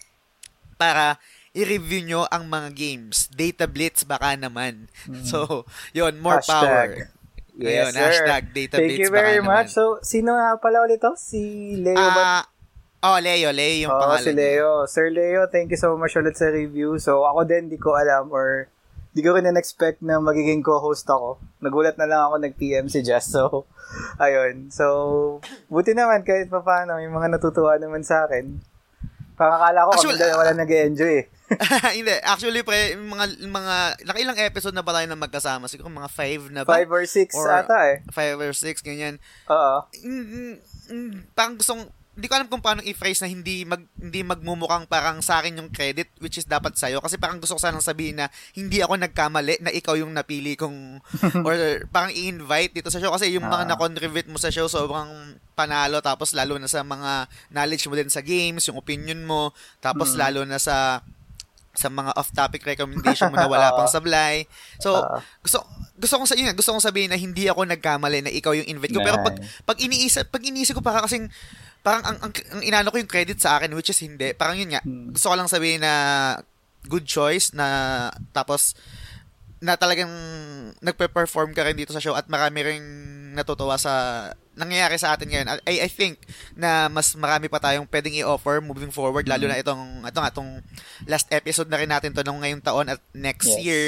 para 0.81 1.21
i-review 1.51 2.01
nyo 2.05 2.22
ang 2.31 2.48
mga 2.48 2.72
games. 2.72 3.27
Data 3.27 3.67
Blitz 3.67 4.08
baka 4.08 4.36
naman. 4.36 4.88
So, 5.27 5.67
yon 5.91 6.20
more 6.20 6.39
power. 6.41 7.12
Ayun, 7.51 7.91
Yes, 7.91 7.93
sir. 7.93 8.00
hashtag 8.00 8.43
Data 8.55 8.79
Thank 8.79 8.96
Blitz 8.96 9.01
you 9.03 9.10
very 9.12 9.38
baka 9.43 9.48
much. 9.67 9.70
naman. 9.75 9.75
So, 9.75 9.84
sino 10.01 10.39
nga 10.39 10.55
pala 10.58 10.81
ulit 10.81 11.03
to? 11.03 11.13
Si 11.20 11.75
Leo 11.75 12.00
ba? 12.00 12.48
Ah, 13.03 13.13
oh, 13.13 13.20
Leo, 13.20 13.51
Leo 13.51 13.75
yung 13.86 13.91
Oo, 13.91 14.00
pangalan. 14.00 14.24
si 14.24 14.31
niya. 14.31 14.39
Leo. 14.39 14.72
Sir 14.88 15.08
Leo, 15.12 15.41
thank 15.51 15.67
you 15.70 15.79
so 15.79 15.93
much 16.00 16.15
ulit 16.15 16.39
sa 16.39 16.48
review. 16.48 16.96
So, 16.98 17.27
ako 17.27 17.43
din, 17.43 17.67
di 17.67 17.75
ko 17.75 18.00
alam 18.00 18.31
or 18.31 18.72
di 19.12 19.20
ko 19.20 19.36
rin 19.36 19.43
expect 19.60 20.00
na 20.00 20.24
magiging 20.24 20.63
co-host 20.63 21.03
ako. 21.03 21.36
Nagulat 21.60 22.00
na 22.00 22.08
lang 22.08 22.24
ako 22.31 22.39
nag-PM 22.39 22.88
si 22.88 23.03
Jess. 23.03 23.27
So, 23.27 23.67
ayun. 24.24 24.72
So, 24.72 25.43
buti 25.67 25.91
naman 25.91 26.24
kahit 26.24 26.48
pa 26.48 26.63
paano, 26.63 26.96
may 26.96 27.12
mga 27.12 27.36
natutuwa 27.36 27.75
naman 27.75 28.08
sa 28.08 28.24
akin. 28.24 28.70
Pakakala 29.41 29.79
ko 29.81 29.89
Actually, 29.98 30.13
kami 30.13 30.21
dalawa 30.21 30.39
wala 30.45 30.53
nag-enjoy 30.53 31.13
eh. 31.17 31.25
Hindi, 31.98 32.13
actually 32.24 32.62
pre, 32.63 32.95
mga 32.95 33.25
mga 33.43 33.75
nakailang 34.07 34.39
episode 34.39 34.71
na 34.77 34.86
ba 34.86 34.93
tayo 34.95 35.07
na 35.10 35.17
magkasama? 35.17 35.65
Siguro 35.65 35.89
mga 35.89 36.13
five 36.13 36.41
na 36.53 36.62
ba? 36.62 36.77
Five 36.77 36.91
or 36.93 37.03
six 37.10 37.33
Or- 37.33 37.50
ata 37.50 37.77
eh. 37.91 37.98
Five 38.13 38.38
or 38.38 38.53
six, 38.53 38.79
ganyan. 38.86 39.17
Oo. 39.50 39.83
Mm, 40.05 40.25
mm, 40.29 40.55
mm, 40.93 41.12
parang 41.33 41.57
gustong 41.57 41.89
hindi 42.12 42.27
ko 42.27 42.36
alam 42.36 42.48
kung 42.48 42.60
paano 42.60 42.84
i-phrase 42.84 43.24
na 43.24 43.32
hindi 43.32 43.63
mag 43.63 43.80
hindi 43.96 44.20
magmumukhang 44.20 44.84
parang 44.86 45.24
sa 45.24 45.39
akin 45.39 45.56
yung 45.56 45.70
credit 45.70 46.12
which 46.20 46.36
is 46.36 46.44
dapat 46.44 46.75
sa'yo 46.75 47.00
kasi 47.00 47.15
parang 47.15 47.39
gusto 47.39 47.56
ko 47.56 47.62
sanang 47.62 47.80
sabihin 47.80 48.20
na 48.20 48.27
hindi 48.51 48.84
ako 48.84 49.00
nagkamali 49.00 49.63
na 49.63 49.72
ikaw 49.72 49.96
yung 49.96 50.12
napili 50.12 50.53
kong 50.53 51.00
or 51.48 51.56
parang 51.88 52.12
i-invite 52.12 52.75
dito 52.75 52.91
sa 52.91 53.00
show 53.00 53.10
kasi 53.10 53.32
yung 53.32 53.46
mga 53.46 53.63
Ah. 53.63 53.70
na-contribute 53.72 54.27
mo 54.27 54.36
sa 54.36 54.51
show 54.51 54.68
sobrang 54.68 55.08
panalo 55.53 56.03
tapos 56.03 56.36
lalo 56.36 56.60
na 56.60 56.68
sa 56.68 56.84
mga 56.84 57.25
knowledge 57.50 57.88
mo 57.88 57.96
din 57.96 58.10
sa 58.10 58.20
games, 58.20 58.65
yung 58.65 58.75
opinion 58.75 59.22
mo, 59.22 59.51
tapos 59.80 60.12
Mm. 60.12 60.18
lalo 60.20 60.41
na 60.44 60.58
sa 60.58 61.00
sa 61.72 61.88
mga 61.88 62.12
off-topic 62.13 62.68
recommendation 62.68 63.32
mo 63.32 63.38
na 63.38 63.48
wala 63.48 63.72
pang 63.77 63.88
sablay. 63.88 64.44
So, 64.77 65.00
Ah. 65.00 65.24
gusto 65.39 65.63
gusto 65.96 66.18
kong 66.18 66.27
sa 66.27 66.36
yun, 66.36 66.51
gusto 66.51 66.74
kong 66.74 66.84
sabihin 66.84 67.08
na 67.08 67.15
hindi 67.15 67.48
ako 67.48 67.63
nagkamali 67.63 68.25
na 68.25 68.34
ikaw 68.34 68.51
yung 68.51 68.68
invite 68.68 68.91
ko. 68.91 69.00
Pero 69.00 69.22
pag 69.22 69.38
pag 69.63 69.77
iniisip, 69.80 70.27
pag 70.27 70.41
iniisip 70.41 70.75
ko 70.75 70.84
para 70.84 71.00
kasing 71.00 71.32
parang 71.81 72.03
ang, 72.05 72.17
ang, 72.21 72.31
ang 72.31 72.61
inano 72.61 72.89
ko 72.89 72.97
yung 72.97 73.09
credit 73.09 73.38
sa 73.38 73.57
akin 73.57 73.73
which 73.73 73.89
is 73.89 74.00
hindi. 74.00 74.33
Parang 74.33 74.55
yun 74.55 74.69
nga. 74.69 74.81
Hmm. 74.81 75.11
Gusto 75.11 75.29
ko 75.29 75.35
lang 75.35 75.50
sabihin 75.50 75.81
na 75.81 75.93
good 76.85 77.05
choice 77.05 77.53
na 77.53 77.67
tapos 78.31 78.73
na 79.61 79.77
talagang 79.77 80.09
nagpe-perform 80.81 81.53
ka 81.53 81.61
rin 81.61 81.77
dito 81.77 81.93
sa 81.93 82.01
show 82.01 82.17
at 82.17 82.25
marami 82.25 82.65
ring 82.65 82.85
natutuwa 83.31 83.77
sa 83.77 83.93
nangyayari 84.57 84.97
sa 84.97 85.13
atin 85.13 85.29
ngayon. 85.29 85.47
I, 85.63 85.85
I 85.85 85.89
think 85.89 86.17
na 86.57 86.89
mas 86.89 87.13
marami 87.13 87.45
pa 87.45 87.61
tayong 87.61 87.85
pwedeng 87.85 88.17
i-offer 88.17 88.57
moving 88.59 88.89
forward 88.89 89.29
lalo 89.29 89.45
Hmm. 89.45 89.53
na 89.53 89.61
itong 89.61 89.83
ito 90.01 90.17
nga 90.17 90.31
itong 90.33 90.51
last 91.05 91.29
episode 91.29 91.69
na 91.69 91.77
rin 91.77 91.89
natin 91.89 92.09
to 92.11 92.25
nung 92.25 92.41
ngayong 92.41 92.65
taon 92.65 92.89
at 92.89 92.97
next 93.13 93.53
Yes. 93.53 93.61
year 93.61 93.85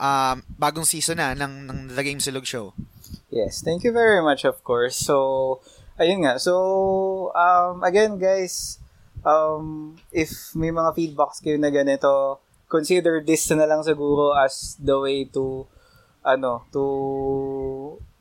um, 0.00 0.40
bagong 0.56 0.88
season 0.88 1.20
na 1.20 1.36
ng, 1.36 1.68
ng 1.68 1.78
The 1.92 2.02
Game 2.02 2.18
Silog 2.18 2.48
Show. 2.48 2.72
Yes, 3.28 3.60
thank 3.60 3.84
you 3.84 3.92
very 3.92 4.20
much 4.20 4.44
of 4.44 4.60
course. 4.60 4.96
So, 4.96 5.60
ayun 5.96 6.24
nga. 6.24 6.40
So, 6.40 7.32
um, 7.36 7.82
again 7.84 8.16
guys, 8.16 8.78
um, 9.24 9.96
if 10.12 10.54
may 10.54 10.70
mga 10.70 10.94
feedbacks 10.94 11.40
kayo 11.40 11.56
na 11.58 11.72
ganito, 11.72 12.40
consider 12.68 13.20
this 13.20 13.44
na 13.52 13.68
lang 13.68 13.84
siguro 13.84 14.32
as 14.32 14.76
the 14.80 14.96
way 14.96 15.28
to 15.28 15.68
ano, 16.22 16.64
to 16.70 16.82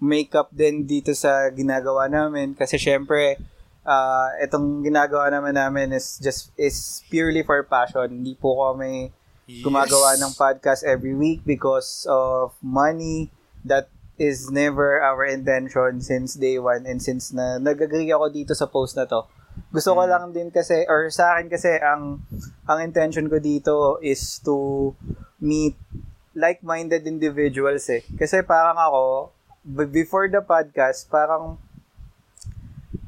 make 0.01 0.33
up 0.33 0.49
din 0.49 0.83
dito 0.89 1.13
sa 1.13 1.53
ginagawa 1.53 2.09
namin 2.09 2.57
kasi 2.57 2.81
syempre 2.81 3.37
uh, 3.85 4.27
itong 4.41 4.81
ginagawa 4.81 5.29
naman 5.29 5.53
namin 5.53 5.93
is 5.93 6.17
just 6.17 6.49
is 6.57 7.05
purely 7.09 7.45
for 7.45 7.61
passion. 7.65 8.09
Hindi 8.09 8.33
po 8.33 8.57
kami 8.57 9.13
gumagawa 9.61 10.15
ng 10.15 10.31
podcast 10.39 10.81
every 10.87 11.11
week 11.11 11.43
because 11.43 12.07
of 12.07 12.55
money 12.63 13.27
that 13.67 13.91
is 14.21 14.53
never 14.53 15.01
our 15.01 15.25
intention 15.25 15.97
since 15.97 16.37
day 16.37 16.61
one 16.61 16.85
and 16.85 17.01
since 17.01 17.33
na 17.33 17.57
nag-agree 17.57 18.13
ako 18.13 18.29
dito 18.29 18.53
sa 18.53 18.69
post 18.69 18.93
na 18.93 19.09
to. 19.09 19.25
Gusto 19.73 19.97
ko 19.97 20.05
Mm. 20.05 20.11
lang 20.13 20.25
din 20.29 20.49
kasi 20.53 20.85
or 20.85 21.09
sa 21.09 21.33
akin 21.35 21.49
kasi 21.49 21.73
ang 21.81 22.21
ang 22.69 22.79
intention 22.85 23.25
ko 23.25 23.41
dito 23.41 23.97
is 24.05 24.37
to 24.45 24.93
meet 25.41 25.73
like-minded 26.37 27.09
individuals 27.09 27.89
eh. 27.89 28.05
Kasi 28.13 28.45
parang 28.45 28.77
ako 28.77 29.33
before 29.89 30.29
the 30.29 30.45
podcast 30.45 31.09
parang 31.09 31.57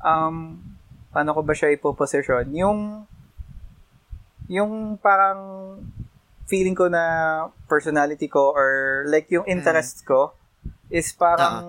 um 0.01 0.57
paano 1.13 1.37
ko 1.37 1.41
ba 1.45 1.53
siya 1.53 1.77
ipoposition? 1.77 2.49
Yung 2.57 3.05
yung 4.49 4.97
parang 4.99 5.39
feeling 6.49 6.75
ko 6.75 6.91
na 6.91 7.03
personality 7.69 8.27
ko 8.27 8.51
or 8.51 9.03
like 9.07 9.31
yung 9.31 9.47
interest 9.47 10.03
ko 10.03 10.35
is 10.93 11.09
parang 11.17 11.65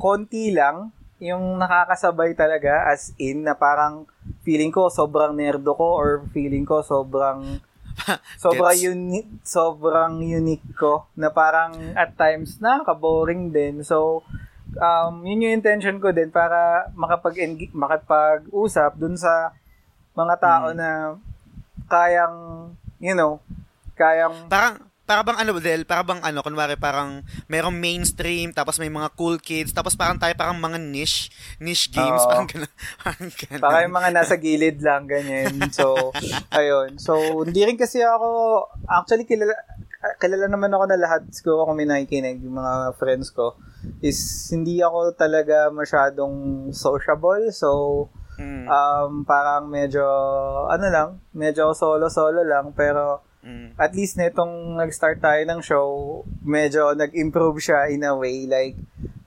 konti 0.00 0.56
lang 0.56 0.88
yung 1.20 1.60
nakakasabay 1.60 2.32
talaga 2.32 2.88
as 2.88 3.12
in 3.20 3.44
na 3.44 3.52
parang 3.52 4.08
feeling 4.40 4.72
ko 4.72 4.88
sobrang 4.88 5.36
nerdo 5.36 5.74
ko 5.76 5.98
or 6.00 6.24
feeling 6.32 6.64
ko 6.64 6.80
sobrang 6.80 7.60
sobrang 8.42 8.78
unique 8.78 9.28
sobrang 9.42 10.22
unique 10.22 10.64
ko 10.78 11.10
na 11.18 11.28
parang 11.28 11.74
at 11.92 12.14
times 12.16 12.56
nakaka-boring 12.62 13.50
din. 13.52 13.82
So 13.84 14.22
um 14.78 15.26
yun 15.26 15.42
yung 15.44 15.58
intention 15.58 15.98
ko 15.98 16.14
din 16.14 16.30
para 16.30 16.88
makapag 16.94 17.36
makapag-usap 17.74 18.96
dun 18.96 19.18
sa 19.18 19.52
mga 20.14 20.34
tao 20.40 20.66
Mm. 20.72 20.76
na 20.78 20.90
kayang 21.90 22.36
you 23.02 23.12
know 23.12 23.42
kayang 23.98 24.46
Parang 24.46 24.87
para 25.08 25.24
bang 25.24 25.40
ano 25.40 25.56
Del, 25.56 25.88
para 25.88 26.04
bang 26.04 26.20
ano, 26.20 26.44
kunwari 26.44 26.76
parang 26.76 27.24
merong 27.48 27.72
mainstream, 27.72 28.52
tapos 28.52 28.76
may 28.76 28.92
mga 28.92 29.08
cool 29.16 29.40
kids, 29.40 29.72
tapos 29.72 29.96
parang 29.96 30.20
tayo 30.20 30.36
parang 30.36 30.60
mga 30.60 30.76
niche, 30.76 31.32
niche 31.56 31.88
games, 31.88 32.20
Oo. 32.20 32.28
parang 32.28 32.44
ganun. 32.44 32.72
Parang 33.00 33.30
ganun. 33.32 33.60
Baka 33.64 33.76
yung 33.88 33.96
mga 33.96 34.10
nasa 34.12 34.34
gilid 34.36 34.78
lang, 34.84 35.08
ganyan. 35.08 35.72
So, 35.72 36.12
ayun. 36.60 37.00
So, 37.00 37.16
hindi 37.40 37.64
rin 37.64 37.80
kasi 37.80 38.04
ako, 38.04 38.28
actually, 38.84 39.24
kilala, 39.24 39.56
kilala 40.20 40.44
naman 40.52 40.68
ako 40.76 40.84
na 40.84 41.00
lahat, 41.00 41.24
siguro 41.32 41.64
kung 41.64 41.80
may 41.80 41.88
nakikinig, 41.88 42.44
yung 42.44 42.60
mga 42.60 43.00
friends 43.00 43.32
ko, 43.32 43.56
is 44.04 44.20
hindi 44.52 44.84
ako 44.84 45.16
talaga 45.16 45.72
masyadong 45.72 46.68
sociable. 46.76 47.48
So, 47.56 48.12
Mm, 48.38 48.70
um, 48.70 49.26
parang 49.26 49.66
medyo, 49.66 50.06
ano 50.70 50.86
lang, 50.86 51.08
medyo 51.34 51.74
solo-solo 51.74 52.46
lang, 52.46 52.70
pero 52.70 53.26
mm. 53.44 53.78
at 53.78 53.92
least 53.94 54.16
nitong 54.16 54.78
nag-start 54.78 55.22
tayo 55.22 55.42
ng 55.44 55.60
show, 55.60 55.88
medyo 56.42 56.94
nag-improve 56.94 57.58
siya 57.58 57.90
in 57.92 58.06
a 58.06 58.14
way. 58.14 58.46
Like, 58.48 58.76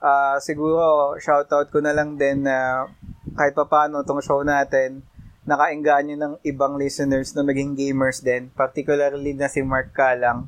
ah 0.02 0.40
siguro, 0.42 1.14
shoutout 1.20 1.70
ko 1.70 1.78
na 1.78 1.94
lang 1.94 2.18
din 2.18 2.44
na 2.44 2.88
kahit 3.36 3.56
pa 3.56 3.64
paano 3.64 4.04
tong 4.04 4.20
show 4.20 4.44
natin, 4.44 5.02
nakainganyo 5.42 6.14
ng 6.14 6.34
ibang 6.46 6.78
listeners 6.78 7.34
na 7.34 7.42
maging 7.42 7.74
gamers 7.74 8.22
din. 8.22 8.52
Particularly 8.54 9.34
na 9.34 9.50
si 9.50 9.64
Mark 9.64 9.90
Kalang. 9.90 10.46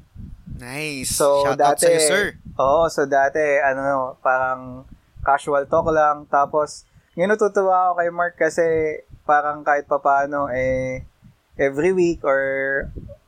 Nice. 0.55 1.19
So, 1.19 1.43
Shout 1.43 1.59
out 1.59 1.75
dati, 1.75 1.91
sa'yo, 1.91 2.01
sir. 2.01 2.25
Oo, 2.55 2.87
so 2.87 3.03
dati, 3.11 3.43
ano, 3.59 4.15
parang 4.23 4.87
casual 5.27 5.67
talk 5.67 5.91
lang. 5.91 6.31
Tapos, 6.31 6.87
ngayon 7.19 7.35
natutuwa 7.35 7.91
ako 7.91 7.93
kay 7.99 8.11
Mark 8.15 8.35
kasi 8.39 8.67
parang 9.27 9.67
kahit 9.67 9.91
papaano, 9.91 10.47
eh, 10.55 11.03
every 11.55 11.95
week 11.95 12.23
or 12.23 12.41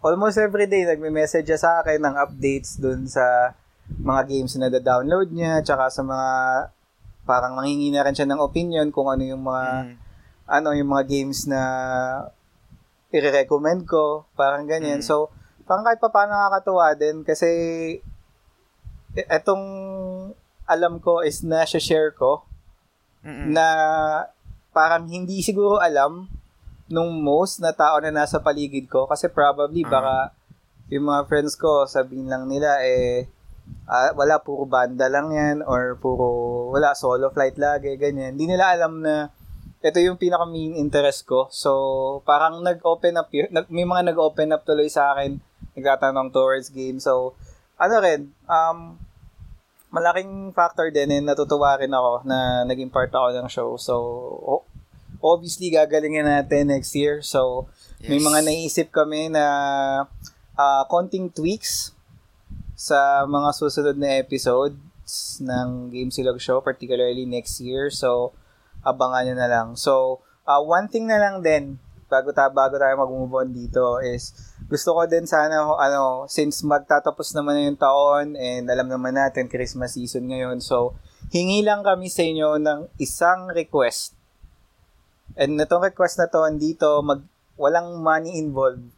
almost 0.02 0.38
every 0.38 0.66
day, 0.66 0.82
nagme-message 0.82 1.46
siya 1.46 1.58
sa 1.58 1.70
akin 1.82 2.02
ng 2.02 2.14
updates 2.18 2.78
dun 2.78 3.06
sa 3.06 3.54
mga 3.86 4.22
games 4.26 4.52
na 4.58 4.66
da-download 4.66 5.30
niya, 5.30 5.62
tsaka 5.62 5.90
sa 5.90 6.02
mga 6.02 6.30
parang 7.26 7.58
mangingi 7.58 7.90
na 7.90 8.02
rin 8.06 8.14
siya 8.14 8.26
ng 8.26 8.38
opinion 8.38 8.90
kung 8.94 9.10
ano 9.10 9.22
yung 9.26 9.42
mga 9.42 9.64
Mm. 9.82 9.94
ano 10.46 10.68
yung 10.78 10.90
mga 10.94 11.04
games 11.10 11.46
na 11.50 11.60
i-recommend 13.10 13.86
ko, 13.86 14.26
parang 14.38 14.66
ganyan. 14.66 15.02
Mm. 15.02 15.06
So, 15.06 15.30
parang 15.66 15.82
kahit 15.82 15.98
pa 15.98 16.10
paano 16.10 16.34
nakakatuwa 16.34 16.94
din 16.94 17.26
kasi 17.26 17.50
etong 19.16 19.64
alam 20.66 20.98
ko 21.02 21.22
is 21.22 21.42
na 21.42 21.66
share 21.66 22.14
ko 22.14 22.42
Mm-mm. 23.26 23.50
na 23.54 23.66
parang 24.70 25.08
hindi 25.08 25.40
siguro 25.42 25.78
alam 25.82 26.28
nung 26.86 27.18
most 27.18 27.58
na 27.58 27.74
tao 27.74 27.98
na 27.98 28.14
nasa 28.14 28.38
paligid 28.38 28.86
ko 28.86 29.10
kasi 29.10 29.26
probably 29.26 29.82
Ah. 29.82 29.90
baka 29.90 30.16
yung 30.86 31.10
mga 31.10 31.26
friends 31.26 31.58
ko 31.58 31.82
sabihin 31.84 32.30
lang 32.30 32.46
nila 32.46 32.78
eh 32.86 33.26
ah, 33.90 34.14
wala 34.14 34.38
puro 34.38 34.62
banda 34.66 35.10
lang 35.10 35.34
yan 35.34 35.56
or 35.66 35.98
puro 35.98 36.70
wala 36.70 36.94
solo 36.94 37.30
flight 37.34 37.58
lagi 37.58 37.98
ganyan. 37.98 38.38
Hindi 38.38 38.54
nila 38.54 38.78
alam 38.78 39.02
na 39.02 39.34
ito 39.82 39.98
yung 40.02 40.18
pinaka 40.18 40.46
main 40.46 40.74
interest 40.74 41.26
ko. 41.26 41.50
So 41.50 41.70
parang 42.22 42.62
nag-open 42.62 43.18
up 43.18 43.30
yun, 43.34 43.50
nag, 43.50 43.66
may 43.70 43.86
mga 43.86 44.14
nag-open 44.14 44.54
up 44.54 44.62
tuloy 44.62 44.86
sa 44.86 45.14
akin 45.14 45.42
nagtatanong 45.76 46.32
towards 46.32 46.72
game 46.72 46.96
so 46.96 47.36
ano 47.76 48.00
rin 48.00 48.32
um 48.48 48.96
malaking 49.92 50.50
factor 50.52 50.88
din 50.90 51.12
and 51.12 51.26
natutuwa 51.28 51.76
rin 51.78 51.92
ako 51.92 52.24
na 52.26 52.64
naging 52.64 52.90
part 52.90 53.08
ako 53.12 53.32
ng 53.32 53.48
show. 53.48 53.74
So 53.80 53.94
o- 54.44 54.66
obviously 55.22 55.72
gagalingin 55.72 56.26
natin 56.26 56.68
next 56.72 56.92
year 56.96 57.20
so 57.20 57.68
may 58.04 58.20
Yes. 58.20 58.26
mga 58.28 58.40
naisip 58.44 58.88
kami 58.92 59.32
na 59.32 59.44
ah, 60.56 60.82
konting 60.88 61.28
tweaks 61.32 61.92
sa 62.76 63.24
mga 63.24 63.56
susunod 63.56 63.96
na 63.96 64.20
episodes 64.20 64.76
ng 65.40 65.88
Game 65.88 66.10
Silog 66.12 66.36
Show, 66.42 66.60
particularly 66.60 67.24
next 67.24 67.62
year. 67.62 67.88
So, 67.88 68.36
abangan 68.84 69.32
nyo 69.32 69.34
na 69.38 69.48
lang. 69.48 69.68
So, 69.78 70.20
ah, 70.44 70.60
one 70.60 70.90
thing 70.92 71.08
na 71.08 71.16
lang 71.16 71.40
din, 71.40 71.80
bago, 72.10 72.36
ta 72.36 72.52
bago 72.52 72.76
tayo 72.76 72.92
mag-move 73.00 73.32
on 73.32 73.50
dito, 73.54 74.02
is 74.02 74.34
gusto 74.68 74.92
ko 74.92 75.08
din 75.08 75.24
sana, 75.24 75.62
ano, 75.62 76.26
since 76.28 76.60
magtatapos 76.66 77.32
naman 77.32 77.54
na 77.56 77.62
yung 77.70 77.80
taon 77.80 78.26
and 78.36 78.66
alam 78.68 78.90
naman 78.90 79.16
natin, 79.16 79.48
Christmas 79.48 79.96
season 79.96 80.28
ngayon. 80.28 80.58
So, 80.60 80.98
hingi 81.32 81.64
lang 81.64 81.80
kami 81.80 82.10
sa 82.10 82.26
inyo 82.26 82.60
ng 82.60 82.92
isang 82.98 83.48
request. 83.52 84.15
And 85.36 85.60
itong 85.60 85.84
request 85.84 86.16
na 86.16 86.26
to, 86.32 86.48
dito, 86.56 87.04
mag, 87.04 87.20
walang 87.60 88.00
money 88.00 88.40
involved. 88.40 88.88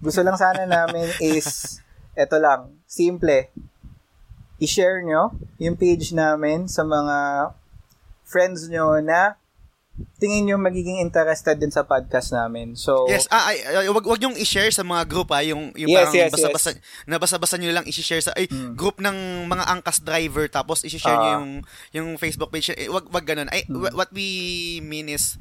Gusto 0.00 0.24
lang 0.24 0.40
sana 0.40 0.64
namin 0.64 1.12
is, 1.36 1.78
eto 2.16 2.40
lang, 2.40 2.80
simple. 2.88 3.52
I-share 4.56 5.04
nyo 5.04 5.36
yung 5.60 5.76
page 5.76 6.16
namin 6.16 6.64
sa 6.64 6.80
mga 6.80 7.52
friends 8.24 8.72
nyo 8.72 8.96
na 9.04 9.36
tingin 10.16 10.44
nyo 10.44 10.56
magiging 10.56 11.00
interested 11.00 11.56
din 11.56 11.68
sa 11.68 11.84
podcast 11.84 12.32
namin. 12.32 12.72
So, 12.72 13.04
Yes, 13.08 13.28
ah, 13.28 13.48
ay, 13.48 13.60
ay, 13.64 13.88
wag, 13.88 14.04
wag 14.04 14.20
yung 14.20 14.36
i-share 14.36 14.68
sa 14.68 14.80
mga 14.80 15.04
group 15.04 15.28
ah, 15.28 15.40
yung, 15.40 15.72
yung 15.72 15.88
Yes, 15.88 15.96
parang 16.08 16.14
yes, 16.16 16.32
basa-basa, 16.32 16.68
na 17.04 17.16
basa-basa 17.16 17.56
nyo 17.56 17.72
lang 17.72 17.84
i-share 17.84 18.20
sa, 18.20 18.32
ay, 18.32 18.44
Mm. 18.46 18.76
group 18.76 19.00
ng 19.00 19.16
mga 19.44 19.64
angkas 19.68 20.00
driver, 20.00 20.44
tapos 20.46 20.84
i-share 20.84 21.14
nyo 21.14 21.28
Ah. 21.28 21.36
yung, 21.36 21.48
yung 21.92 22.08
Facebook 22.16 22.48
page, 22.48 22.72
eh, 22.72 22.88
wag, 22.88 23.08
wag 23.08 23.24
ganun. 23.24 23.48
Ay, 23.48 23.64
Mm. 23.64 23.76
wha- 23.78 23.94
what 23.94 24.10
we 24.12 24.28
mean 24.80 25.08
is, 25.08 25.36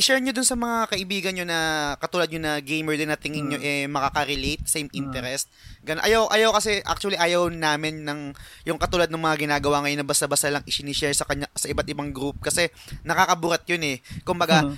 i-share 0.00 0.16
nyo 0.18 0.32
dun 0.32 0.42
sa 0.42 0.56
mga 0.56 0.88
kaibigan 0.88 1.36
nyo 1.36 1.44
na 1.44 1.58
katulad 2.00 2.24
nyo 2.26 2.40
na 2.40 2.52
gamer 2.58 2.96
din 2.96 3.06
na 3.06 3.20
tingin 3.20 3.44
nyo 3.46 3.58
Mm. 3.60 3.68
eh 3.68 3.84
makaka-relate, 3.84 4.64
same 4.64 4.88
interest. 4.90 5.52
Ganun. 5.84 6.00
Ayaw, 6.00 6.22
ayaw 6.26 6.50
kasi, 6.50 6.80
actually 6.82 7.14
ayaw 7.14 7.46
namin 7.46 8.00
ng, 8.02 8.32
yung 8.64 8.80
katulad 8.80 9.06
ng 9.06 9.20
mga 9.20 9.36
ginagawa 9.38 9.84
ngayon 9.84 10.00
na 10.00 10.08
basta-basta 10.08 10.48
lang 10.48 10.64
i-share 10.64 11.12
sa 11.12 11.28
kanya, 11.28 11.52
sa 11.52 11.68
iba't 11.68 11.84
ibang 11.84 12.08
group 12.10 12.40
kasi 12.40 12.72
nakakaburat 13.02 13.60
yun 13.68 13.84
eh. 13.84 13.96
Kumbaga, 14.22 14.64
Mhm. 14.64 14.76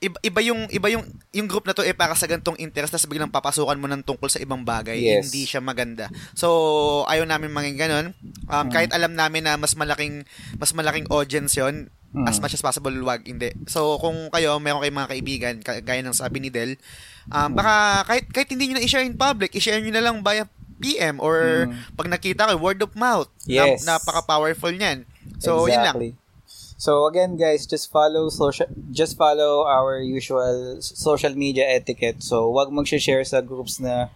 iba, 0.00 0.18
iba 0.20 0.40
yung 0.42 0.60
iba 0.68 0.88
yung 0.90 1.04
yung 1.32 1.48
group 1.48 1.64
na 1.64 1.72
to 1.72 1.80
eh 1.80 1.96
para 1.96 2.12
sa 2.12 2.28
gantong 2.28 2.58
interest 2.58 2.92
tapos 2.92 3.08
biglang 3.08 3.32
papasukan 3.32 3.72
mo 3.74 3.88
ng 3.88 4.04
tungkol 4.04 4.28
sa 4.28 4.36
ibang 4.36 4.60
bagay 4.60 5.00
Yes. 5.00 5.32
hindi 5.32 5.48
siya 5.48 5.64
maganda 5.64 6.12
so 6.36 6.50
ayaw 7.08 7.24
namin 7.24 7.48
maging 7.48 7.78
ganun 7.78 8.06
um, 8.44 8.54
Mm. 8.58 8.68
kahit 8.68 8.90
alam 8.92 9.16
namin 9.16 9.48
na 9.48 9.56
mas 9.56 9.72
malaking 9.72 10.28
mas 10.60 10.76
malaking 10.76 11.08
audience 11.08 11.56
yon 11.56 11.88
Mm. 12.14 12.30
as 12.30 12.38
much 12.38 12.54
as 12.54 12.62
possible 12.62 12.94
wag 13.02 13.26
hindi 13.26 13.50
so 13.66 13.98
kung 13.98 14.30
kayo 14.30 14.54
meron 14.56 14.80
kayong 14.80 14.96
mga 14.96 15.10
kaibigan 15.10 15.54
ka- 15.58 15.82
gaya 15.82 15.98
ng 15.98 16.14
sabi 16.14 16.38
ni 16.38 16.46
Del 16.46 16.78
um, 17.26 17.50
baka 17.50 18.06
kahit 18.06 18.30
kahit 18.30 18.48
hindi 18.48 18.70
niyo 18.70 18.78
na 18.78 18.86
i-share 18.86 19.02
in 19.02 19.18
public 19.18 19.50
i-share 19.50 19.82
niyo 19.82 19.90
na 19.90 19.98
lang 20.00 20.22
via 20.22 20.46
PM 20.76 21.18
or 21.18 21.66
Mm. 21.66 21.74
pag 21.94 22.06
nakita 22.06 22.46
kayo 22.46 22.58
word 22.58 22.78
of 22.78 22.94
mouth 22.94 23.26
Yes. 23.44 23.82
na, 23.82 23.98
napaka-powerful 23.98 24.70
niyan 24.70 25.02
so 25.38 25.66
yun 25.66 25.82
lang 25.82 25.98
exactly. 25.98 26.12
So 26.74 27.06
again 27.06 27.38
guys, 27.38 27.64
just 27.64 27.88
follow 27.88 28.28
social 28.28 28.66
just 28.90 29.16
follow 29.16 29.64
our 29.64 29.98
usual 29.98 30.82
social 30.82 31.32
media 31.32 31.64
etiquette. 31.64 32.20
So 32.20 32.50
wag 32.50 32.68
mag-share 32.68 33.24
sa 33.24 33.40
groups 33.40 33.78
na 33.78 34.12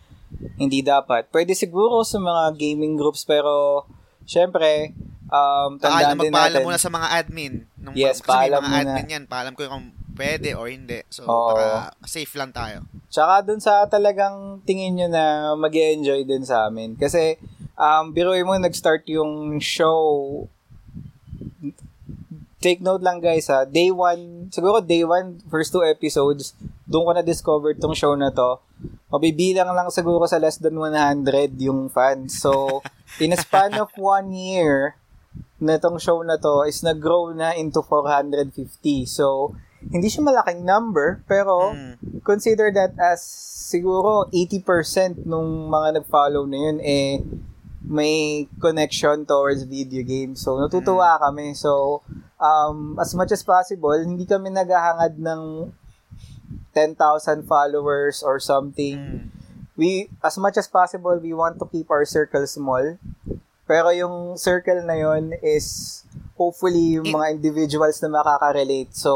hindi 0.58 0.84
dapat. 0.84 1.32
Pwede 1.32 1.56
siguro 1.56 2.02
sa 2.04 2.18
mga 2.18 2.58
gaming 2.61 2.98
groups 2.98 3.24
pero 3.24 3.87
syempre 4.28 4.92
um 5.28 5.76
tandaan 5.76 6.16
din 6.16 6.32
magpaalam 6.32 6.52
natin. 6.56 6.66
muna 6.66 6.78
sa 6.78 6.90
mga 6.90 7.08
admin. 7.14 7.52
Nung, 7.76 7.94
Yes, 7.94 8.18
kasi 8.18 8.26
may 8.26 8.32
paalam 8.48 8.60
mga 8.60 8.68
muna. 8.68 8.80
admin 8.82 9.06
yan. 9.08 9.24
Paalam 9.24 9.52
ko 9.52 9.62
kung 9.64 9.86
pwede 10.18 10.50
or 10.58 10.66
hindi. 10.66 10.98
So, 11.08 11.22
Oo. 11.24 11.54
para 11.54 11.94
safe 12.02 12.34
lang 12.34 12.50
tayo. 12.50 12.82
Tsaka 13.06 13.46
dun 13.46 13.62
sa 13.62 13.86
talagang 13.86 14.58
tingin 14.66 14.98
nyo 14.98 15.08
na 15.08 15.24
mag 15.54 15.70
enjoy 15.70 16.26
din 16.26 16.42
sa 16.42 16.66
amin. 16.66 16.98
Kasi, 16.98 17.38
um, 17.74 18.10
biruin 18.10 18.42
mo, 18.42 18.58
nag-start 18.58 19.06
yung 19.06 19.62
show. 19.62 20.44
Take 22.58 22.82
note 22.82 23.06
lang 23.06 23.22
guys 23.22 23.46
ha, 23.46 23.62
day 23.62 23.94
one, 23.94 24.50
siguro 24.50 24.82
day 24.82 25.06
one, 25.06 25.38
first 25.46 25.70
two 25.70 25.86
episodes, 25.86 26.58
doon 26.90 27.06
ko 27.06 27.12
na-discover 27.14 27.70
tong 27.78 27.94
show 27.94 28.18
na 28.18 28.34
to. 28.34 28.58
Mabibilang 29.14 29.70
lang 29.70 29.86
siguro 29.94 30.26
sa 30.26 30.42
less 30.42 30.58
than 30.58 30.74
100 30.74 31.54
yung 31.62 31.86
fans. 31.86 32.34
So, 32.34 32.82
in 33.22 33.30
a 33.30 33.38
span 33.38 33.78
of 33.78 33.94
one 33.94 34.34
year, 34.34 34.98
na 35.58 35.78
tong 35.78 35.98
show 35.98 36.22
na 36.22 36.38
to 36.38 36.62
is 36.66 36.82
nag-grow 36.82 37.34
na 37.34 37.54
into 37.54 37.82
450. 37.82 39.06
So, 39.06 39.54
hindi 39.90 40.10
siya 40.10 40.26
malaking 40.26 40.62
number, 40.66 41.22
pero 41.26 41.74
Mm. 41.74 42.22
consider 42.26 42.70
that 42.74 42.94
as 42.98 43.22
siguro 43.68 44.26
80% 44.32 45.26
nung 45.26 45.70
mga 45.70 46.02
nag-follow 46.02 46.46
na 46.46 46.58
yun 46.58 46.78
eh 46.82 47.22
may 47.88 48.44
connection 48.60 49.24
towards 49.24 49.64
video 49.64 50.04
games. 50.04 50.44
So, 50.44 50.60
natutuwa 50.60 51.16
kami. 51.22 51.56
So, 51.56 52.02
um, 52.36 52.98
as 53.00 53.14
much 53.14 53.32
as 53.32 53.40
possible, 53.40 53.96
hindi 53.96 54.28
kami 54.28 54.52
naghahangad 54.52 55.16
ng 55.16 55.72
10,000 56.74 57.48
followers 57.48 58.20
or 58.20 58.38
something. 58.38 58.98
Mm. 58.98 59.20
We, 59.78 60.10
as 60.20 60.36
much 60.36 60.58
as 60.58 60.66
possible, 60.66 61.16
we 61.22 61.32
want 61.32 61.56
to 61.62 61.66
keep 61.70 61.88
our 61.88 62.04
circle 62.04 62.44
small. 62.46 62.98
Pero 63.68 63.92
yung 63.92 64.40
circle 64.40 64.81
na 64.83 64.96
yun 64.96 65.37
is 65.44 66.00
hopefully 66.40 66.96
yung 66.96 67.12
mga 67.12 67.37
individuals 67.37 68.00
na 68.00 68.09
makaka-relate. 68.09 68.96
So, 68.96 69.12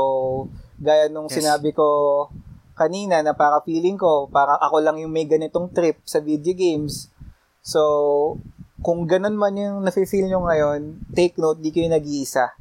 gaya 0.77 1.09
nung 1.09 1.33
Yes. 1.33 1.41
sinabi 1.41 1.73
ko 1.73 2.29
kanina 2.77 3.25
na 3.25 3.33
para 3.33 3.65
feeling 3.65 3.97
ko, 3.97 4.29
parang 4.29 4.61
ako 4.61 4.85
lang 4.85 5.01
yung 5.01 5.12
may 5.12 5.25
ganitong 5.25 5.73
trip 5.73 5.97
sa 6.05 6.21
video 6.21 6.53
games. 6.53 7.09
So, 7.65 8.37
kung 8.83 9.07
ganun 9.07 9.38
man 9.38 9.55
yung 9.55 9.87
nafe-feel 9.87 10.27
nyo 10.27 10.45
ngayon, 10.45 11.01
take 11.15 11.38
note, 11.38 11.62
di 11.62 11.71
kayo 11.71 11.87
nag-iisa. 11.88 12.53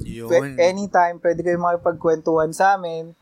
Yun. 0.00 0.56
Anytime, 0.56 1.20
pwede 1.20 1.44
kayo 1.44 1.60
makipagkwentuhan 1.60 2.50
sa 2.56 2.80
amin. 2.80 3.12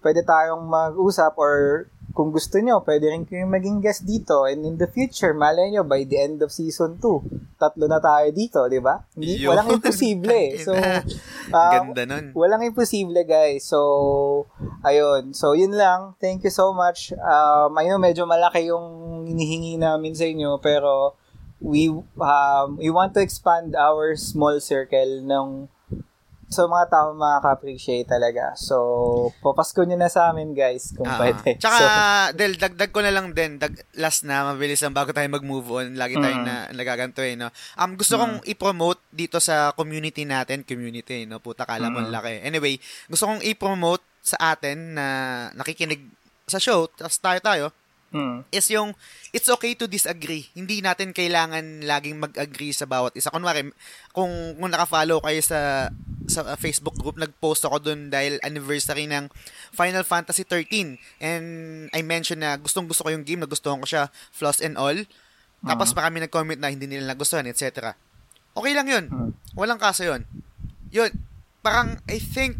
Pwede 0.00 0.24
tayong 0.24 0.64
mag-usap 0.64 1.36
or 1.36 1.84
kung 2.14 2.30
gusto 2.30 2.62
nyo, 2.62 2.78
pwede 2.86 3.10
rin 3.10 3.26
kayong 3.26 3.50
maging 3.50 3.82
guest 3.82 4.06
dito. 4.06 4.46
And 4.46 4.62
in 4.62 4.78
the 4.78 4.86
future, 4.86 5.34
malay 5.34 5.74
nyo, 5.74 5.82
by 5.82 6.06
the 6.06 6.22
end 6.22 6.38
of 6.46 6.54
season 6.54 7.02
2, 7.02 7.58
tatlo 7.58 7.90
na 7.90 7.98
tayo 7.98 8.30
dito, 8.30 8.62
di 8.70 8.78
ba? 8.78 9.02
Hindi, 9.18 9.42
walang 9.42 9.74
imposible. 9.74 10.54
So, 10.64 10.72
um, 11.58 11.90
Ganda 11.90 12.06
nun. 12.06 12.30
walang 12.38 12.62
imposible, 12.62 13.18
guys. 13.26 13.66
So, 13.66 14.46
ayun. 14.86 15.34
So, 15.34 15.58
yun 15.58 15.74
lang. 15.74 16.14
Thank 16.22 16.46
you 16.46 16.54
so 16.54 16.70
much. 16.70 17.10
Um, 17.18 17.74
know, 17.74 17.98
medyo 17.98 18.30
malaki 18.30 18.70
yung 18.70 19.26
hinihingi 19.26 19.74
namin 19.82 20.14
sa 20.14 20.24
inyo, 20.24 20.62
pero 20.62 21.18
we 21.58 21.90
um, 22.20 22.68
we 22.78 22.94
want 22.94 23.10
to 23.16 23.20
expand 23.20 23.74
our 23.74 24.14
small 24.14 24.62
circle 24.62 25.18
ng 25.24 25.66
sa 26.46 26.64
mga 26.64 26.86
tao 26.86 27.08
makaka-appreciate 27.12 28.06
talaga. 28.06 28.54
So, 28.54 28.76
papasko 29.40 29.80
nyo 29.82 29.96
na 29.96 30.06
sa 30.06 30.30
amin, 30.30 30.52
guys, 30.52 30.92
kung 30.92 31.04
Ah, 31.04 31.18
pwede. 31.18 31.56
Tsaka, 31.62 31.76
So, 31.76 31.86
Del, 32.34 32.54
dagdag 32.54 32.90
ko 32.90 33.00
na 33.00 33.10
lang 33.10 33.32
din, 33.32 33.58
dag, 33.58 33.74
last 33.94 34.22
na, 34.22 34.46
mabilis 34.46 34.80
lang 34.80 34.94
bago 34.94 35.10
tayo 35.10 35.26
mag-move 35.26 35.68
on. 35.68 35.88
Lagi 35.94 36.14
tayong 36.14 36.42
Mm. 36.42 36.48
na, 36.48 36.56
nagaganto 36.70 37.20
eh, 37.20 37.34
no? 37.34 37.48
Um, 37.74 37.94
gusto 37.94 38.14
kong 38.16 38.42
i-promote 38.44 39.00
dito 39.08 39.38
sa 39.38 39.72
community 39.72 40.22
natin, 40.22 40.62
community, 40.62 41.24
no? 41.24 41.38
Puta, 41.38 41.64
kala 41.64 41.88
mo 41.88 42.00
Mm. 42.00 42.10
laki. 42.10 42.34
Anyway, 42.42 42.78
gusto 43.06 43.26
kong 43.26 43.42
i-promote 43.42 44.02
sa 44.20 44.56
atin 44.56 44.96
na 44.96 45.06
nakikinig 45.52 46.00
sa 46.44 46.56
show, 46.56 46.86
tapos 46.88 47.16
tayo-tayo, 47.18 47.72
mm, 48.14 48.46
is 48.54 48.70
yung 48.70 48.94
it's 49.34 49.50
okay 49.50 49.74
to 49.74 49.90
disagree. 49.90 50.46
Hindi 50.54 50.78
natin 50.78 51.10
kailangan 51.10 51.82
laging 51.82 52.22
mag-agree 52.22 52.70
sa 52.70 52.86
bawat 52.86 53.18
isa. 53.18 53.34
Kunwari, 53.34 53.66
kung, 54.14 54.30
kung 54.54 54.70
naka-follow 54.70 55.18
kayo 55.18 55.40
sa 55.42 55.90
sa 56.24 56.40
uh, 56.46 56.56
Facebook 56.56 56.96
group, 56.96 57.20
nag-post 57.20 57.66
ako 57.66 57.82
dun 57.82 58.08
dahil 58.08 58.40
anniversary 58.40 59.04
ng 59.04 59.28
Final 59.74 60.06
Fantasy 60.06 60.46
13. 60.46 60.96
And 61.20 61.46
I 61.92 62.00
mentioned 62.00 62.40
na 62.40 62.56
gustong 62.56 62.88
gusto 62.88 63.04
ko 63.04 63.12
yung 63.12 63.26
game, 63.26 63.44
nagustuhan 63.44 63.82
ko 63.82 63.84
siya, 63.84 64.08
flaws 64.32 64.62
and 64.62 64.78
all. 64.80 64.96
Tapos 65.60 65.92
Mhm. 65.92 65.96
marami 65.98 66.16
nag-comment 66.24 66.60
na 66.60 66.72
hindi 66.72 66.88
nila 66.88 67.12
nagustuhan, 67.12 67.44
etc. 67.44 67.92
Okay 68.54 68.72
lang 68.72 68.88
yun. 68.88 69.04
Mhm. 69.10 69.30
Walang 69.52 69.82
kaso 69.82 70.06
yun. 70.06 70.24
Yun, 70.94 71.10
parang 71.60 71.98
I 72.06 72.16
think 72.16 72.56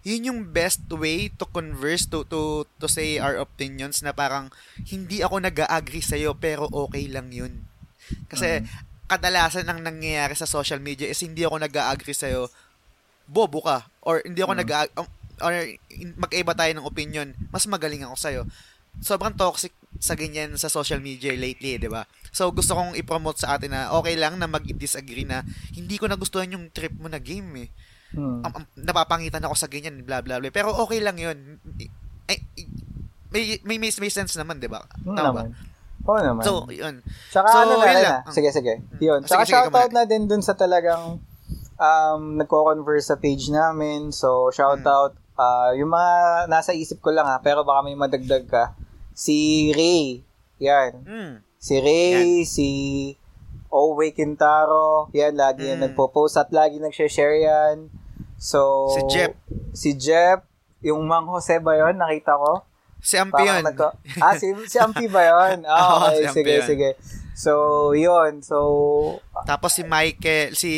yun 0.00 0.32
yung 0.32 0.40
best 0.48 0.80
way 0.88 1.28
to 1.28 1.44
converse 1.44 2.08
to 2.08 2.24
to 2.24 2.64
to 2.80 2.86
say 2.88 3.20
our 3.20 3.36
opinions 3.36 4.00
na 4.00 4.16
parang 4.16 4.48
hindi 4.88 5.20
ako 5.20 5.44
nag-agree 5.44 6.04
sa 6.04 6.16
pero 6.32 6.68
okay 6.72 7.04
lang 7.08 7.28
yun. 7.28 7.68
Kasi 8.26 8.64
kadalasan 9.10 9.66
ang 9.68 9.82
nangyayari 9.82 10.32
sa 10.38 10.48
social 10.48 10.78
media 10.80 11.10
is 11.10 11.20
hindi 11.20 11.44
ako 11.44 11.60
nag-agree 11.60 12.16
sa 12.16 12.30
bobo 13.28 13.60
ka 13.62 13.86
or 14.02 14.22
hindi 14.24 14.40
ako 14.40 14.54
Mm. 14.56 14.60
nag 14.64 14.70
or 15.40 15.52
in- 15.88 16.16
magkaiba 16.20 16.52
tayo 16.52 16.72
ng 16.76 16.84
opinion, 16.84 17.32
mas 17.48 17.64
magaling 17.64 18.04
ako 18.04 18.16
sa'yo. 18.16 18.42
Sobrang 19.00 19.32
toxic 19.32 19.72
sa 19.96 20.12
ganyan 20.12 20.52
sa 20.60 20.68
social 20.68 21.00
media 21.00 21.32
lately, 21.32 21.80
di 21.80 21.88
ba? 21.88 22.04
So, 22.30 22.52
gusto 22.52 22.76
kong 22.76 22.94
i-promote 22.94 23.40
sa 23.40 23.56
atin 23.56 23.72
na 23.72 23.90
okay 23.96 24.14
lang 24.20 24.36
na 24.36 24.46
mag-disagree 24.46 25.24
na 25.24 25.42
hindi 25.72 25.96
ko 25.96 26.06
nagustuhan 26.06 26.52
yung 26.52 26.68
trip 26.70 26.92
mo 26.94 27.08
na 27.08 27.18
game 27.18 27.66
eh. 27.66 27.68
Hmm. 28.10 28.42
Am- 28.42 28.56
am- 28.56 28.70
napapangitan 28.76 29.40
ako 29.40 29.54
sa 29.54 29.66
ganyan, 29.66 30.02
bla 30.02 30.18
bla 30.18 30.36
bla. 30.36 30.48
Pero 30.48 30.74
okay 30.74 30.98
lang 30.98 31.14
yun. 31.14 31.58
Ay, 32.26 32.42
may, 33.30 33.42
may, 33.62 33.76
may, 33.78 33.90
may 33.90 34.10
sense 34.10 34.34
naman, 34.34 34.58
di 34.58 34.66
ba? 34.66 34.82
Hmm 35.00 35.14
Tama 35.14 35.30
ba? 35.30 35.42
naman. 35.42 35.54
Oo 36.00 36.18
naman. 36.18 36.42
So, 36.42 36.64
yun. 36.66 37.04
Tsaka 37.28 37.46
So, 37.46 37.58
ano 37.60 37.72
na 37.76 37.86
yun 37.86 38.00
lang. 38.00 38.20
ah. 38.20 38.32
Sige, 38.32 38.50
sige. 38.50 38.80
Mm. 38.80 38.98
Yun. 38.98 39.20
Ah, 39.20 39.26
Tsaka 39.26 39.42
sige, 39.44 39.52
shoutout 39.52 39.92
na 39.92 40.02
din 40.04 40.24
dun 40.24 40.40
sa 40.40 40.54
talagang 40.54 41.20
um, 41.76 42.20
nagko-converse 42.36 43.06
sa 43.06 43.16
page 43.16 43.46
namin. 43.48 44.10
So, 44.10 44.50
shoutout. 44.50 45.14
Mm. 45.14 45.18
ah 45.36 45.72
yung 45.72 45.88
mga 45.88 46.12
nasa 46.46 46.72
isip 46.72 46.98
ko 46.98 47.08
lang 47.08 47.24
ha, 47.24 47.38
pero 47.38 47.62
baka 47.62 47.80
may 47.80 47.94
madagdag 47.94 48.44
ka. 48.44 48.74
Si 49.12 49.70
Ray. 49.70 50.24
Yan. 50.58 51.00
Mm. 51.00 51.32
Si 51.56 51.74
Ray, 51.76 52.44
si 52.44 52.68
Owe 53.68 54.10
Quintaro. 54.10 55.08
Yan, 55.12 55.32
lagi 55.34 55.64
yan 55.64 55.78
Mm. 55.78 55.84
nagpo-post 55.86 56.36
at 56.36 56.50
lagi 56.50 56.76
nag-share 56.76 57.38
yan. 57.38 57.92
So, 58.40 58.88
Si 58.90 59.00
Jep. 59.06 59.32
Si 59.72 59.90
Jep. 59.94 60.40
Yung 60.80 61.04
Mang 61.04 61.28
Jose 61.28 61.60
ba 61.60 61.76
yun? 61.76 61.92
Nakita 61.94 62.32
ko. 62.34 62.64
Si 62.98 63.14
Ampi 63.14 63.44
yun. 63.44 63.60
nagko- 63.62 63.96
ah, 64.18 64.32
si, 64.34 64.48
si 64.64 64.76
Ampi 64.76 65.04
ba 65.06 65.20
yun? 65.22 65.64
Oo, 65.68 66.08
okay, 66.10 66.24
si 66.26 66.32
sige, 66.34 66.54
yun. 66.54 66.64
sige. 66.66 66.88
So, 67.34 67.52
yun. 67.92 68.40
So, 68.40 68.56
Tapos 69.44 69.72
si 69.72 69.82
Michael, 69.82 70.52
si 70.54 70.72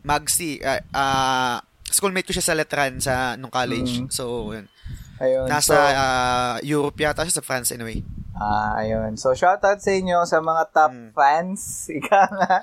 Magsi, 0.00 0.58
ah 0.60 0.78
ah, 0.92 1.56
schoolmate 1.84 2.26
ko 2.26 2.32
siya 2.32 2.42
sa 2.44 2.54
Letran 2.54 2.98
sa 2.98 3.34
nung 3.34 3.50
college. 3.50 3.98
Mm. 4.00 4.08
So, 4.08 4.50
yun. 4.52 4.66
ayun. 5.18 5.46
Nasa 5.46 5.66
so, 5.68 5.78
ah, 5.78 6.56
Europe 6.60 6.94
yata 6.96 7.22
siya 7.22 7.38
sa 7.38 7.44
France 7.44 7.70
anyway. 7.70 8.02
ah, 8.34 8.78
ayun. 8.78 9.14
So, 9.14 9.30
shoutout 9.32 9.78
sa 9.78 9.90
inyo 9.90 10.22
sa 10.24 10.38
mga 10.38 10.62
top 10.70 10.90
Mm. 10.90 11.10
fans, 11.10 11.60
ika 11.98 12.22
nga, 12.28 12.62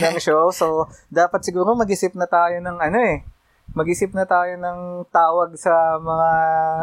ng 0.00 0.16
show. 0.18 0.48
So, 0.50 0.66
dapat 1.08 1.40
siguro 1.40 1.72
mag-isip 1.72 2.12
na 2.14 2.24
tayo 2.24 2.56
ng 2.56 2.76
ano 2.78 2.98
eh. 3.06 3.20
Mag-isip 3.72 4.10
na 4.12 4.26
tayo 4.26 4.58
ng 4.58 5.06
tawag 5.08 5.54
sa 5.54 5.96
mga 5.96 6.30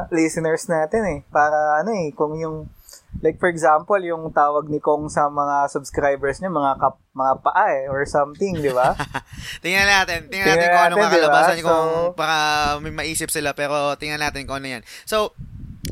listeners 0.09 0.65
natin 0.67 1.03
eh. 1.03 1.19
Para 1.27 1.83
ano 1.83 1.91
eh, 1.91 2.11
kung 2.15 2.35
yung 2.39 2.71
Like 3.17 3.41
for 3.41 3.49
example, 3.49 3.97
yung 3.97 4.29
tawag 4.29 4.69
ni 4.69 4.77
Kong 4.77 5.09
sa 5.09 5.25
mga 5.25 5.73
subscribers 5.73 6.37
niya, 6.37 6.53
mga 6.53 6.77
kap, 6.77 7.01
mga 7.17 7.33
paa 7.41 7.65
eh, 7.73 7.89
or 7.89 8.05
something, 8.05 8.61
di 8.61 8.69
ba? 8.69 8.93
tingnan 9.65 9.89
natin. 9.89 10.29
Tingnan 10.29 10.53
natin 10.53 10.61
Tingnan 10.61 10.69
kung 10.69 10.85
anong 10.85 10.99
natin, 11.01 11.09
kakalabasan 11.17 11.55
diba? 11.57 11.65
kung 11.65 11.87
So- 11.89 12.13
baka 12.13 12.37
may 12.77 12.93
maisip 12.93 13.33
sila 13.33 13.57
pero 13.57 13.97
tingnan 13.97 14.21
natin 14.21 14.45
kung 14.45 14.61
ano 14.61 14.69
yan. 14.69 14.83
So, 15.09 15.33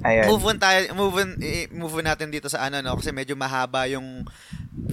Ayan. 0.06 0.30
move 0.30 0.46
on 0.46 0.58
tayo, 0.58 0.78
move 0.94 1.16
on, 1.18 1.30
move 1.74 1.96
on 1.98 2.06
natin 2.06 2.30
dito 2.30 2.46
sa 2.46 2.62
ano 2.64 2.78
no 2.80 2.94
kasi 2.94 3.10
medyo 3.10 3.34
mahaba 3.34 3.90
yung 3.90 4.22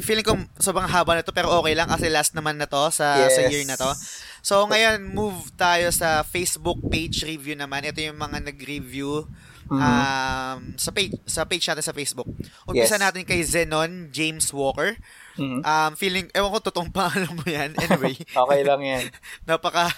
feeling 0.00 0.24
ko 0.24 0.34
sobrang 0.56 0.88
haba 0.88 1.14
na 1.14 1.22
to 1.22 1.30
pero 1.30 1.52
okay 1.52 1.76
lang 1.76 1.86
kasi 1.86 2.08
last 2.08 2.32
naman 2.32 2.56
na 2.56 2.64
to 2.64 2.80
sa 2.88 3.20
sa 3.28 3.40
Yes. 3.44 3.52
year 3.52 3.64
na 3.64 3.76
to. 3.76 3.92
So 4.40 4.64
ngayon 4.64 5.12
move 5.12 5.52
tayo 5.54 5.92
sa 5.92 6.24
Facebook 6.24 6.80
page 6.88 7.22
review 7.22 7.52
naman. 7.52 7.84
Ito 7.84 8.00
yung 8.00 8.16
mga 8.16 8.40
nag-review 8.42 9.28
Mhm. 9.62 9.78
um 9.78 10.58
sa 10.74 10.90
page 10.90 11.14
sa 11.24 11.46
page 11.46 11.64
natin 11.64 11.80
sa 11.80 11.94
Facebook. 11.94 12.26
Umpisa 12.66 12.98
Yes. 12.98 13.04
natin 13.04 13.22
kay 13.22 13.40
Zenon 13.40 14.10
James 14.10 14.50
Walker. 14.50 14.98
Mhm. 15.38 15.62
Um 15.62 15.92
feeling 15.94 16.26
ewan 16.32 16.50
ko 16.50 16.58
totoong 16.60 16.90
pangalan 16.96 17.30
mo 17.30 17.44
yan. 17.44 17.70
Anyway, 17.78 18.16
Okay 18.42 18.60
lang 18.64 18.80
yan. 18.82 19.04
napaka 19.48 19.92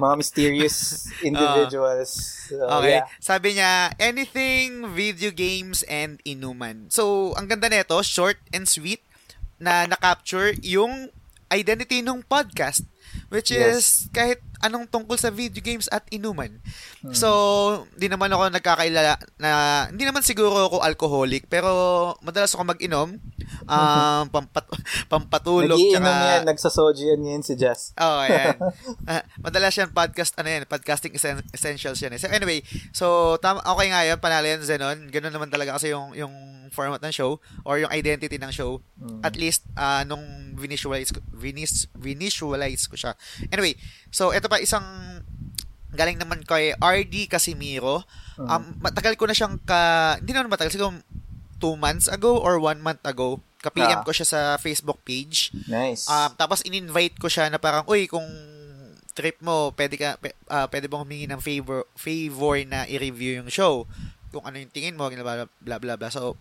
Mga 0.00 0.14
mysterious 0.16 0.76
individuals. 1.22 2.10
So, 2.48 2.56
Okay. 2.80 2.98
yeah. 2.98 3.06
Sabi 3.20 3.60
niya, 3.60 3.92
anything, 4.00 4.88
video 4.90 5.30
games, 5.30 5.84
and 5.86 6.18
inuman. 6.24 6.88
So, 6.90 7.36
ang 7.36 7.46
ganda 7.46 7.68
nito, 7.68 8.00
short 8.02 8.40
and 8.50 8.64
sweet, 8.66 9.04
na 9.60 9.84
na-capture 9.86 10.56
yung 10.64 11.12
identity 11.52 12.00
ng 12.00 12.24
podcast. 12.24 12.88
Which 13.28 13.52
Yes. 13.52 13.62
is, 13.76 13.84
kahit 14.10 14.40
anong 14.60 14.86
tungkol 14.86 15.16
sa 15.16 15.32
video 15.32 15.60
games 15.64 15.88
at 15.88 16.04
inuman. 16.12 16.60
Hmm. 17.00 17.16
So, 17.16 17.28
di 17.96 18.06
naman 18.06 18.28
ako 18.28 18.52
nagkakailala 18.52 19.16
na, 19.40 19.50
hindi 19.88 20.04
naman 20.04 20.20
siguro 20.20 20.68
ako 20.68 20.84
alcoholic, 20.84 21.48
pero 21.48 21.68
madalas 22.20 22.52
ako 22.52 22.76
mag-inom, 22.76 23.16
um, 23.72 24.24
pampat, 24.28 24.64
pampatulog, 25.08 25.80
Nagiinom 25.80 26.04
tsaka- 26.04 26.28
yan, 26.28 26.42
nagsasoji 26.44 27.04
yan 27.16 27.20
ngayon 27.24 27.44
si 27.44 27.54
Jess. 27.56 27.96
Oo, 27.96 28.04
oh, 28.04 28.20
ayan. 28.28 28.56
Ah, 29.08 29.24
madalas 29.40 29.72
yan 29.72 29.90
podcast, 29.90 30.36
ano 30.36 30.48
yan, 30.52 30.68
podcasting 30.68 31.16
essen- 31.16 31.46
essentials 31.50 31.98
yan. 32.04 32.12
eh. 32.12 32.20
So 32.20 32.28
anyway, 32.28 32.60
so 32.92 33.36
tama, 33.40 33.64
okay 33.64 33.88
nga 33.88 34.04
yun, 34.04 34.20
panalo 34.20 34.44
yan, 34.44 34.60
Zenon. 34.60 35.08
Ganun 35.08 35.32
naman 35.32 35.48
talaga 35.48 35.80
kasi 35.80 35.90
yung, 35.90 36.12
yung 36.12 36.32
format 36.70 37.00
ng 37.02 37.10
show 37.10 37.40
or 37.64 37.80
yung 37.80 37.90
identity 37.90 38.36
ng 38.38 38.52
show. 38.52 38.78
Mm. 39.00 39.20
At 39.24 39.34
least, 39.34 39.64
ah, 39.74 40.04
nung 40.04 40.22
vinisualize 40.60 41.10
ko, 41.10 41.24
vinis, 41.32 41.88
vinisualize 41.96 42.84
ko 42.86 42.94
siya. 43.00 43.16
Anyway, 43.48 43.74
so 44.12 44.30
ito 44.30 44.49
pa 44.50 44.58
isang 44.58 44.82
galing 45.94 46.18
naman 46.18 46.42
kay 46.42 46.74
RD 46.74 47.30
Casimiro. 47.30 48.02
Mm. 48.34 48.46
Um, 48.46 48.64
matagal 48.82 49.14
ko 49.14 49.26
na 49.26 49.34
siyang 49.34 49.58
ka, 49.62 50.16
hindi 50.18 50.34
naman 50.34 50.50
matagal, 50.50 50.74
siguro 50.74 50.98
two 51.60 51.76
months 51.78 52.10
ago 52.10 52.38
or 52.40 52.58
one 52.58 52.82
month 52.82 53.02
ago, 53.06 53.38
ka-PM 53.60 54.00
Ah. 54.00 54.06
ko 54.06 54.10
siya 54.10 54.26
sa 54.26 54.40
Facebook 54.56 55.04
page. 55.04 55.52
Nice. 55.68 56.08
Um, 56.08 56.32
tapos 56.34 56.64
in-invite 56.64 57.20
ko 57.20 57.28
siya 57.28 57.52
na 57.52 57.60
parang, 57.60 57.84
uy, 57.84 58.08
kung 58.08 58.24
trip 59.12 59.36
mo, 59.44 59.74
pwede 59.76 60.00
ka 60.00 60.16
ah, 60.48 60.64
pwede 60.70 60.88
bang 60.88 61.02
humingi 61.04 61.26
ng 61.28 61.42
favor 61.42 61.84
favor 61.98 62.56
na 62.64 62.88
i-review 62.88 63.42
yung 63.44 63.50
show. 63.52 63.84
Kung 64.32 64.46
ano 64.46 64.56
yung 64.56 64.72
tingin 64.72 64.96
mo, 64.96 65.10
bla 65.10 65.44
bla 65.44 65.76
bla 65.76 65.94
bla. 65.98 66.08
So, 66.08 66.38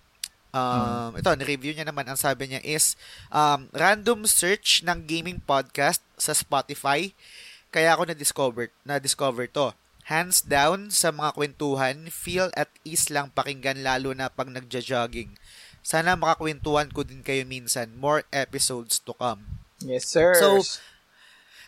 um, 0.53 1.11
ito, 1.17 1.27
ni-review 1.35 1.75
niya 1.75 1.89
naman, 1.89 2.07
ang 2.07 2.15
sabi 2.15 2.53
niya 2.53 2.61
is, 2.63 2.95
um, 3.33 3.67
random 3.75 4.23
search 4.29 4.85
ng 4.85 5.03
gaming 5.03 5.41
podcast 5.43 5.99
sa 6.15 6.31
Spotify. 6.31 7.11
Kaya 7.69 7.93
ako 7.93 8.09
na-discover, 8.09 8.73
na-discover 8.81 9.45
to. 9.49 9.73
Hands 10.09 10.41
down 10.41 10.89
sa 10.89 11.13
mga 11.13 11.37
kwentuhan, 11.37 12.09
feel 12.09 12.49
at 12.57 12.69
ease 12.81 13.13
lang 13.13 13.29
pakinggan 13.29 13.85
lalo 13.85 14.09
na 14.17 14.29
pag 14.29 14.49
nagja-jogging. 14.49 15.37
Sana 15.85 16.17
makakwentuhan 16.17 16.89
ko 16.89 17.05
din 17.05 17.21
kayo 17.21 17.45
minsan. 17.45 17.93
More 17.93 18.25
episodes 18.33 18.97
to 19.05 19.13
come. 19.13 19.45
yes, 19.85 20.09
sir. 20.09 20.33
so, 20.35 20.59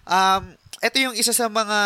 Um, 0.01 0.57
ito 0.81 0.97
yung 0.97 1.13
isa 1.13 1.29
sa 1.29 1.45
mga 1.45 1.79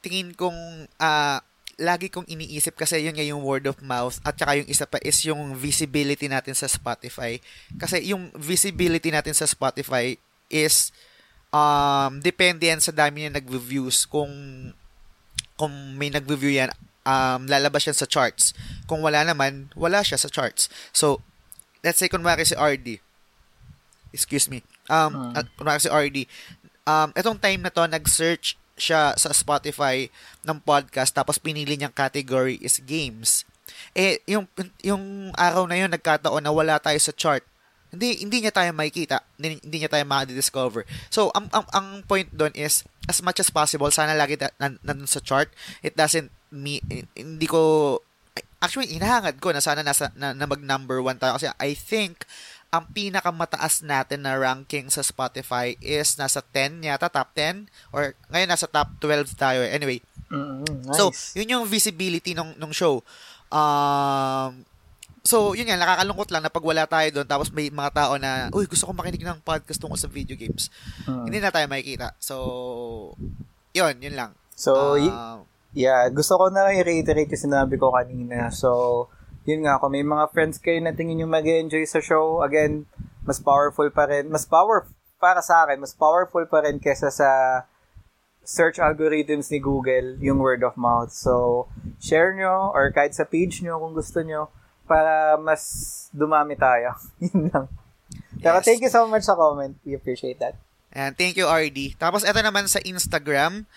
tingin 0.00 0.32
kong 0.32 0.88
ah, 0.96 1.44
lagi 1.76 2.08
kong 2.08 2.24
iniisip 2.24 2.72
kasi 2.72 3.04
yun 3.04 3.12
nga 3.12 3.26
yung 3.26 3.44
word 3.44 3.68
of 3.68 3.76
mouth 3.84 4.16
at 4.24 4.32
saka 4.40 4.56
yung 4.56 4.68
isa 4.68 4.88
pa 4.88 4.96
is 5.04 5.20
yung 5.28 5.52
visibility 5.52 6.24
natin 6.24 6.56
sa 6.56 6.64
Spotify. 6.64 7.36
Kasi 7.76 8.00
yung 8.08 8.32
visibility 8.32 9.12
natin 9.12 9.36
sa 9.36 9.44
Spotify 9.44 10.16
is 10.48 10.96
um, 11.50 12.18
depende 12.22 12.66
yan 12.66 12.82
sa 12.82 12.94
dami 12.94 13.24
niya 13.26 13.36
nag-reviews. 13.36 14.06
Kung 14.06 14.30
kung 15.56 15.72
may 15.96 16.12
nag-review 16.12 16.52
yan, 16.52 16.70
um, 17.06 17.48
lalabas 17.48 17.86
yan 17.88 17.96
sa 17.96 18.04
charts. 18.04 18.52
Kung 18.84 19.00
wala 19.00 19.24
naman, 19.24 19.72
wala 19.72 20.04
siya 20.04 20.20
sa 20.20 20.28
charts. 20.28 20.68
So, 20.92 21.24
let's 21.80 21.96
say 21.96 22.10
kunwari 22.12 22.44
si 22.44 22.52
RD. 22.52 23.00
Excuse 24.12 24.48
me. 24.52 24.62
Um, 24.88 25.12
Hmm. 25.12 25.32
at 25.38 25.46
kunwari 25.56 25.80
si 25.80 25.90
RD. 25.90 26.18
Um, 26.86 27.10
etong 27.16 27.40
time 27.40 27.64
na 27.64 27.72
to, 27.72 27.88
nag-search 27.88 28.54
siya 28.76 29.16
sa 29.16 29.32
Spotify 29.32 30.12
ng 30.44 30.60
podcast 30.60 31.16
tapos 31.16 31.40
pinili 31.40 31.74
niyang 31.80 31.96
category 31.96 32.60
is 32.60 32.76
games. 32.84 33.48
Eh, 33.96 34.20
yung, 34.28 34.44
yung 34.84 35.32
araw 35.34 35.64
na 35.64 35.80
yun, 35.80 35.90
nagkataon 35.90 36.44
na 36.44 36.52
wala 36.52 36.76
tayo 36.78 37.00
sa 37.00 37.10
chart. 37.16 37.42
Hindi, 37.96 38.22
hindi 38.22 38.44
niya 38.44 38.52
tayo 38.52 38.70
makikita. 38.76 39.24
Hindi, 39.40 39.58
hindi 39.64 39.76
niya 39.80 39.90
tayo 39.90 40.04
ma-discover. 40.04 40.84
So, 41.08 41.32
ang, 41.32 41.48
ang, 41.50 41.66
ang 41.72 41.86
point 42.04 42.28
doon 42.30 42.52
is, 42.52 42.84
as 43.08 43.24
much 43.24 43.40
as 43.40 43.48
possible, 43.48 43.88
sana 43.88 44.12
lagi 44.12 44.36
na, 44.36 44.52
nan, 44.60 44.76
nandun 44.84 45.08
sa 45.08 45.24
chart. 45.24 45.48
It 45.80 45.96
doesn't 45.96 46.28
me, 46.52 46.84
hindi 47.16 47.46
ko, 47.48 47.98
actually, 48.60 48.92
inahangad 48.92 49.40
ko 49.40 49.50
na 49.50 49.64
sana 49.64 49.80
nasa, 49.80 50.12
na, 50.14 50.36
na 50.36 50.44
mag 50.44 50.60
number 50.60 51.00
one 51.00 51.16
tayo 51.16 51.40
kasi 51.40 51.48
I 51.56 51.72
think 51.72 52.28
ang 52.74 52.92
pinakamataas 52.92 53.86
natin 53.86 54.26
na 54.26 54.36
ranking 54.36 54.92
sa 54.92 55.00
Spotify 55.00 55.78
is 55.80 56.18
nasa 56.20 56.44
10 56.44 56.84
yata, 56.84 57.08
top 57.08 57.32
10 57.32 57.70
or 57.94 58.12
ngayon 58.28 58.50
nasa 58.52 58.68
top 58.68 58.90
12 59.00 59.32
tayo. 59.38 59.64
Anyway, 59.64 60.02
Mm-hmm. 60.30 60.90
Nice. 60.90 60.98
So, 60.98 61.04
yun 61.38 61.52
yung 61.58 61.64
visibility 61.70 62.34
ng 62.34 62.58
nung 62.58 62.74
show. 62.74 63.02
Um, 63.46 64.66
so, 65.26 65.52
yun 65.52 65.66
nga, 65.68 65.76
nakakalungkot 65.76 66.30
lang 66.32 66.42
na 66.46 66.52
pag 66.54 66.64
wala 66.64 66.86
tayo 66.86 67.08
doon, 67.10 67.28
tapos 67.28 67.50
may 67.52 67.68
mga 67.68 67.90
tao 67.92 68.14
na, 68.16 68.48
uy, 68.54 68.64
gusto 68.64 68.86
ko 68.86 68.96
makinig 68.96 69.26
ng 69.26 69.42
podcast 69.42 69.82
tungkol 69.82 69.98
sa 69.98 70.08
video 70.08 70.38
games. 70.38 70.70
Mm. 71.04 71.26
Hindi 71.28 71.38
na 71.42 71.52
tayo 71.52 71.66
makikita. 71.66 72.14
So, 72.16 72.34
yun, 73.74 73.94
yun 74.00 74.14
lang. 74.16 74.32
So, 74.56 74.96
y- 74.96 75.12
Um, 75.12 75.44
yeah, 75.76 76.08
gusto 76.08 76.40
ko 76.40 76.48
na 76.48 76.72
i-reiterate 76.72 77.28
yung 77.28 77.44
sinabi 77.52 77.76
ko 77.76 77.92
kanina. 77.92 78.48
So, 78.48 79.10
yun 79.44 79.68
nga, 79.68 79.76
kung 79.78 79.92
may 79.92 80.02
mga 80.06 80.32
friends 80.32 80.56
kayo 80.56 80.80
na 80.80 80.96
tingin 80.96 81.20
nyo 81.20 81.28
mag-enjoy 81.28 81.84
sa 81.84 82.00
show, 82.00 82.40
again, 82.40 82.88
mas 83.28 83.38
powerful 83.38 83.86
pa 83.92 84.08
rin. 84.08 84.32
Mas 84.32 84.48
power, 84.48 84.88
para 85.20 85.44
sa 85.44 85.66
akin, 85.66 85.82
mas 85.82 85.92
powerful 85.92 86.46
pa 86.48 86.64
rin 86.64 86.80
kesa 86.80 87.12
sa 87.12 87.62
search 88.46 88.78
algorithms 88.78 89.50
ni 89.50 89.58
Google, 89.58 90.16
yung 90.22 90.38
word 90.38 90.62
of 90.62 90.78
mouth. 90.78 91.10
So, 91.10 91.66
share 91.98 92.30
nyo 92.30 92.70
or 92.70 92.94
kahit 92.94 93.12
sa 93.12 93.26
page 93.26 93.58
nyo 93.58 93.82
kung 93.82 93.92
gusto 93.92 94.22
nyo 94.22 94.54
para 94.86 95.36
mas 95.36 95.62
dumami 96.14 96.54
tayo. 96.54 96.94
Yun 97.22 97.50
lang. 97.50 97.66
Pero 98.38 98.56
Yes. 98.62 98.64
thank 98.64 98.80
you 98.80 98.92
so 98.92 99.04
much 99.10 99.26
sa 99.26 99.34
comment. 99.34 99.74
We 99.82 99.98
appreciate 99.98 100.38
that. 100.38 100.54
And 100.96 101.12
thank 101.12 101.36
you, 101.36 101.44
RD. 101.44 101.98
Tapos, 102.00 102.24
ito 102.24 102.40
naman 102.40 102.70
sa 102.70 102.80
Instagram. 102.80 103.68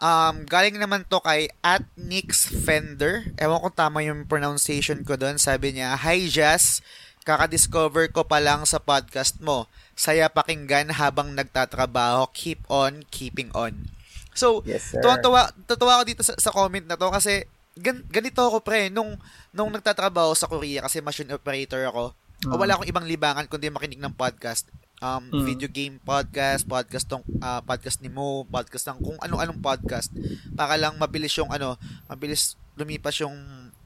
Um, 0.00 0.34
galing 0.48 0.80
naman 0.80 1.04
to 1.06 1.20
kay 1.20 1.52
at 1.60 1.84
Nix 2.00 2.48
Fender. 2.48 3.28
Ewan 3.36 3.60
kung 3.60 3.76
tama 3.76 4.00
yung 4.00 4.24
pronunciation 4.24 5.04
ko 5.04 5.20
doon. 5.20 5.36
Sabi 5.36 5.76
niya, 5.76 5.94
Hi 6.00 6.26
Jazz, 6.26 6.80
kakadiscover 7.28 8.08
ko 8.08 8.24
pa 8.24 8.40
lang 8.40 8.64
sa 8.64 8.80
podcast 8.80 9.38
mo. 9.44 9.68
Saya 9.92 10.32
pakinggan 10.32 10.96
habang 10.96 11.36
nagtatrabaho. 11.36 12.24
Keep 12.32 12.64
on 12.72 13.04
keeping 13.12 13.52
on. 13.52 13.92
So, 14.32 14.64
Yes, 14.64 14.96
tuwa-tuwa, 14.96 15.52
ako 15.68 16.02
dito 16.08 16.24
sa, 16.24 16.32
sa 16.40 16.48
comment 16.48 16.88
na 16.88 16.96
to 16.96 17.12
kasi 17.12 17.44
gan, 17.76 18.00
ganito 18.08 18.40
ako 18.40 18.64
pre, 18.64 18.88
nung, 18.88 19.20
nung 19.52 19.68
nagtatrabaho 19.68 20.32
sa 20.32 20.44
Korea 20.46 20.80
kasi 20.80 20.98
machine 20.98 21.30
operator 21.30 21.84
ako, 21.86 22.16
Mm. 22.42 22.58
wala 22.58 22.74
akong 22.74 22.90
ibang 22.90 23.06
libangan 23.06 23.46
kundi 23.46 23.70
makinig 23.70 24.02
ng 24.02 24.10
podcast. 24.10 24.66
Um, 24.98 25.30
Mm. 25.30 25.44
video 25.44 25.68
game 25.68 25.94
podcast, 25.98 26.62
podcast 26.64 27.06
tong 27.06 27.22
ah, 27.38 27.60
podcast 27.60 27.98
ni 27.98 28.08
Mo, 28.08 28.42
podcast 28.44 28.86
ng 28.88 28.98
kung 28.98 29.18
ano-anong 29.18 29.58
podcast 29.58 30.10
para 30.52 30.74
lang 30.74 30.94
mabilis 30.96 31.30
yung 31.32 31.50
ano, 31.50 31.74
mabilis 32.06 32.54
lumipas 32.74 33.14
yung 33.16 33.34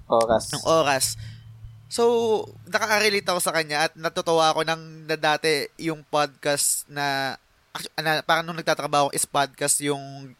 Oras. 0.06 0.48
ng 0.50 0.62
oras. 0.62 1.18
So, 1.86 2.02
nakaka-relate 2.64 3.24
ako 3.24 3.40
sa 3.40 3.52
kanya 3.52 3.86
at 3.86 3.92
natutuwa 3.94 4.50
ako 4.50 4.62
nang 4.62 4.80
na 5.04 5.14
dati 5.14 5.66
yung 5.78 6.02
podcast 6.02 6.86
na, 6.86 7.36
actu- 7.70 7.92
na 7.96 8.20
parang 8.20 8.42
nung 8.42 8.56
nagtatrabaho 8.56 9.08
is 9.10 9.22
podcast 9.22 9.78
yung 9.80 10.32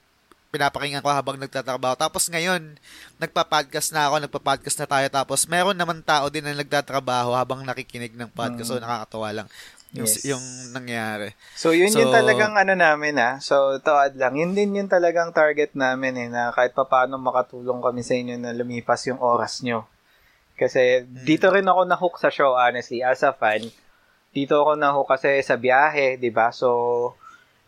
pinapakinggan 0.57 1.05
ko 1.05 1.13
habang 1.13 1.37
nagtatrabaho. 1.37 1.93
Tapos 1.95 2.25
ngayon, 2.33 2.81
nagpa-podcast 3.21 3.93
na 3.93 4.09
ako, 4.09 4.25
nagpa-podcast 4.25 4.77
na 4.81 4.89
tayo. 4.89 5.07
Tapos 5.13 5.45
meron 5.45 5.77
naman 5.77 6.01
tao 6.01 6.33
din 6.33 6.43
na 6.49 6.57
nagtatrabaho 6.57 7.37
habang 7.37 7.61
nakikinig 7.61 8.17
ng 8.17 8.33
podcast. 8.33 8.73
So, 8.73 8.81
Mm. 8.81 8.85
nakakatawa 8.89 9.29
lang 9.37 9.49
yung, 9.95 10.09
Yes. 10.09 10.25
yung 10.27 10.45
nangyari. 10.75 11.33
So, 11.57 11.71
yun 11.73 11.93
So- 11.93 12.03
yung 12.03 12.13
talagang 12.13 12.57
ano 12.57 12.73
namin 12.75 13.17
ah. 13.17 13.39
So, 13.39 13.79
taad 13.81 14.17
lang. 14.19 14.35
Yun 14.37 14.53
din 14.53 14.77
yung 14.77 14.91
talagang 14.91 15.31
target 15.31 15.73
namin 15.73 16.17
eh, 16.17 16.29
na 16.29 16.51
kahit 16.51 16.73
papaano 16.73 17.17
makatulong 17.17 17.81
kami 17.81 18.03
sa 18.03 18.17
inyo 18.17 18.37
na 18.37 18.53
lumipas 18.53 19.07
yung 19.07 19.21
oras 19.21 19.63
nyo. 19.63 19.87
Kasi 20.57 21.05
dito 21.05 21.53
rin 21.53 21.69
ako 21.69 21.85
na-hook 21.85 22.17
sa 22.17 22.33
show, 22.33 22.57
honestly, 22.57 23.05
as 23.05 23.21
a 23.21 23.33
fan. 23.33 23.69
Dito 24.33 24.57
ako 24.57 24.77
na-hook 24.77 25.09
kasi 25.09 25.41
sa 25.45 25.57
biyahe, 25.57 26.17
di 26.17 26.33
ba? 26.33 26.49
So, 26.53 27.13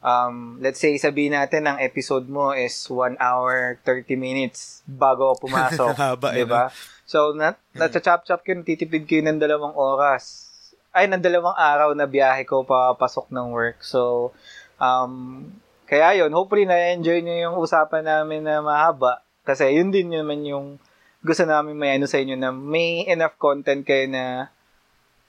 um, 0.02 0.58
let's 0.62 0.78
say 0.78 0.94
sabihin 0.98 1.34
natin 1.34 1.66
ang 1.66 1.78
episode 1.82 2.26
mo 2.30 2.54
is 2.54 2.74
1 2.90 3.18
hour 3.18 3.78
30 3.82 4.14
minutes 4.14 4.82
bago 4.86 5.34
ako 5.34 5.50
pumasok, 5.50 5.94
Haba, 6.02 6.34
eh, 6.34 6.42
'di 6.42 6.44
ba? 6.46 6.70
So 7.08 7.32
na 7.34 7.56
chop-chop 7.76 8.44
ko, 8.44 8.52
titipid 8.62 9.08
kayo 9.08 9.24
ng 9.24 9.40
dalawang 9.40 9.74
oras. 9.74 10.50
Ay, 10.92 11.06
ng 11.06 11.20
dalawang 11.20 11.56
araw 11.56 11.92
na 11.92 12.08
biyahe 12.08 12.48
ko 12.48 12.64
papasok 12.64 13.30
ng 13.30 13.52
work. 13.52 13.84
So, 13.84 14.32
um, 14.80 15.44
kaya 15.88 16.20
yun, 16.20 16.32
hopefully 16.32 16.64
na-enjoy 16.64 17.22
nyo 17.22 17.36
yung 17.48 17.56
usapan 17.60 18.04
namin 18.04 18.44
na 18.44 18.60
mahaba. 18.60 19.24
Kasi 19.44 19.72
yun 19.72 19.88
din 19.88 20.12
naman 20.12 20.44
yung 20.44 20.80
gusto 21.24 21.48
namin 21.48 21.74
may 21.74 21.96
ano 21.96 22.06
sa 22.06 22.20
inyo 22.20 22.36
na 22.36 22.52
may 22.52 23.08
enough 23.08 23.34
content 23.40 23.82
kayo 23.82 24.06
na 24.06 24.52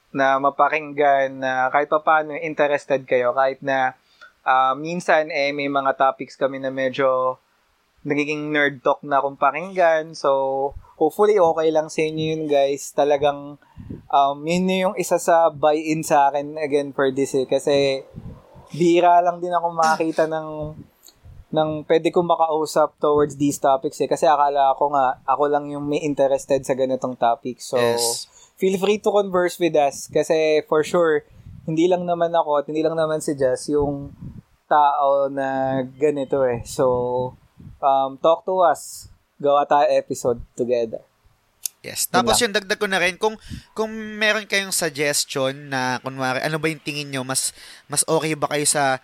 na 0.10 0.38
mapakinggan 0.42 1.38
na 1.38 1.70
kahit 1.70 1.90
pa 1.90 2.02
paano 2.02 2.34
interested 2.34 3.06
kayo 3.06 3.34
kahit 3.34 3.62
na 3.62 3.94
ah, 4.50 4.74
minsan 4.74 5.30
eh 5.30 5.54
may 5.54 5.70
mga 5.70 5.94
topics 5.94 6.34
kami 6.34 6.58
na 6.58 6.74
medyo 6.74 7.38
nagiging 8.02 8.50
nerd 8.50 8.82
talk 8.82 9.06
na 9.06 9.22
kung 9.22 9.38
pakinggan 9.38 10.18
so 10.18 10.74
hopefully 10.98 11.38
okay 11.38 11.70
lang 11.70 11.92
sa 11.92 12.02
inyo 12.02 12.26
yun 12.34 12.44
guys 12.50 12.96
talagang 12.98 13.62
um, 14.10 14.38
yun 14.48 14.72
yung 14.72 14.96
isa 14.98 15.22
sa 15.22 15.54
buy-in 15.54 16.02
sa 16.02 16.32
akin 16.32 16.58
again 16.58 16.96
for 16.96 17.14
this 17.14 17.38
eh 17.38 17.46
kasi 17.46 18.02
bira 18.74 19.22
lang 19.22 19.38
din 19.38 19.54
ako 19.54 19.68
makakita 19.76 20.26
ng 20.26 20.50
ng 21.50 21.70
pwede 21.90 22.14
kong 22.14 22.30
makausap 22.30 22.94
towards 23.02 23.34
these 23.42 23.58
topics 23.58 23.98
eh. 23.98 24.06
Kasi 24.06 24.30
akala 24.30 24.78
ko 24.78 24.94
nga, 24.94 25.18
ako 25.26 25.50
lang 25.50 25.66
yung 25.74 25.90
may 25.90 26.02
interested 26.06 26.62
sa 26.62 26.78
ganitong 26.78 27.18
topic. 27.18 27.58
So, 27.58 27.82
Yes. 27.82 28.30
feel 28.62 28.78
free 28.78 29.02
to 29.02 29.10
converse 29.10 29.58
with 29.58 29.74
us. 29.74 30.06
Kasi 30.14 30.62
for 30.70 30.86
sure, 30.86 31.26
hindi 31.66 31.86
lang 31.90 32.08
naman 32.08 32.32
ako 32.32 32.64
at 32.64 32.66
hindi 32.70 32.86
lang 32.86 32.96
naman 32.96 33.20
si 33.20 33.36
Jess 33.36 33.72
yung 33.74 34.14
tao 34.70 35.28
na 35.28 35.82
ganito 35.98 36.46
eh. 36.46 36.62
So, 36.64 36.86
um, 37.82 38.16
talk 38.22 38.46
to 38.46 38.62
us. 38.62 39.10
Gawa 39.42 39.66
tayo 39.66 39.88
episode 39.90 40.40
together. 40.54 41.02
Yes. 41.80 42.12
Tapos 42.12 42.36
yung 42.44 42.52
dagdag 42.52 42.76
ko 42.76 42.88
na 42.92 43.00
rin, 43.00 43.16
kung, 43.16 43.40
kung 43.72 43.90
meron 44.20 44.44
kayong 44.44 44.76
suggestion 44.76 45.72
na, 45.72 46.04
kunwari, 46.04 46.44
ano 46.44 46.60
ba 46.60 46.68
yung 46.68 46.84
tingin 46.84 47.08
nyo, 47.08 47.24
mas, 47.24 47.56
mas 47.88 48.04
okay 48.04 48.36
ba 48.36 48.52
kayo 48.52 48.68
sa, 48.68 49.00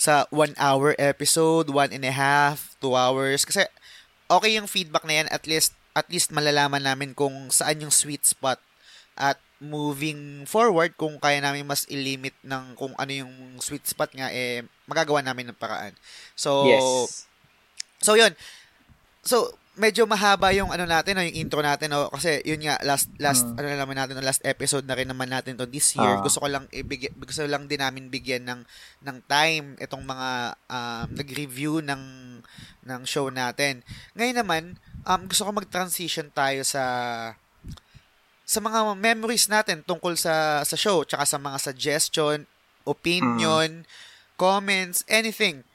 sa 0.00 0.24
one 0.32 0.56
hour 0.56 0.96
episode, 0.96 1.68
one 1.68 1.92
and 1.92 2.08
a 2.08 2.14
half, 2.16 2.72
two 2.80 2.96
hours? 2.96 3.44
Kasi, 3.44 3.68
okay 4.32 4.56
yung 4.56 4.64
feedback 4.64 5.04
na 5.04 5.22
yan, 5.22 5.28
at 5.28 5.44
least, 5.44 5.76
at 5.92 6.08
least 6.08 6.32
malalaman 6.32 6.88
namin 6.88 7.12
kung 7.12 7.52
saan 7.52 7.84
yung 7.84 7.92
sweet 7.92 8.24
spot 8.24 8.60
at 9.16 9.36
moving 9.56 10.44
forward 10.44 10.92
kung 11.00 11.16
kaya 11.16 11.40
namin 11.40 11.64
mas 11.64 11.88
ilimit 11.88 12.36
ng 12.44 12.76
kung 12.76 12.92
ano 13.00 13.12
yung 13.12 13.56
sweet 13.56 13.88
spot 13.88 14.12
nga 14.12 14.28
eh 14.28 14.60
magagawa 14.84 15.24
namin 15.24 15.52
ng 15.52 15.58
paraan. 15.58 15.96
So 16.36 16.68
yes. 16.68 17.24
So 18.04 18.20
yun. 18.20 18.36
So 19.24 19.56
medyo 19.76 20.08
mahaba 20.08 20.56
yung 20.56 20.72
ano 20.72 20.88
natin, 20.88 21.20
no, 21.20 21.24
yung 21.24 21.36
intro 21.36 21.60
natin 21.60 21.92
no? 21.92 22.08
kasi 22.08 22.40
yun 22.48 22.64
nga 22.64 22.80
last 22.80 23.12
last 23.20 23.44
Mm. 23.44 23.60
ano 23.60 23.66
naman 23.76 23.96
natin, 24.00 24.16
no, 24.16 24.24
last 24.24 24.40
episode 24.44 24.88
na 24.88 24.96
rin 24.96 25.04
naman 25.04 25.28
natin 25.28 25.52
to 25.56 25.68
this 25.68 25.92
year. 25.92 26.16
Ah. 26.16 26.24
Gusto 26.24 26.40
ko 26.40 26.48
lang 26.48 26.64
ibigay 26.72 27.12
gusto 27.12 27.44
lang 27.44 27.68
din 27.68 27.84
namin 27.84 28.08
bigyan 28.08 28.48
ng 28.48 28.60
ng 29.04 29.18
time 29.28 29.76
itong 29.76 30.00
mga 30.04 30.56
um, 30.68 31.06
nag-review 31.12 31.84
ng 31.84 32.02
ng 32.88 33.00
show 33.04 33.28
natin. 33.28 33.84
Ngayon 34.16 34.36
naman, 34.40 34.62
um, 35.04 35.28
gusto 35.28 35.44
ko 35.44 35.52
mag-transition 35.52 36.32
tayo 36.32 36.64
sa 36.64 36.82
sa 38.46 38.62
mga 38.62 38.94
memories 38.94 39.50
natin 39.50 39.82
tungkol 39.82 40.14
sa 40.14 40.62
sa 40.62 40.78
show 40.78 41.02
tsaka 41.02 41.26
sa 41.26 41.36
mga 41.36 41.58
suggestion, 41.58 42.46
opinion, 42.86 43.82
comments, 44.38 45.02
anything 45.10 45.66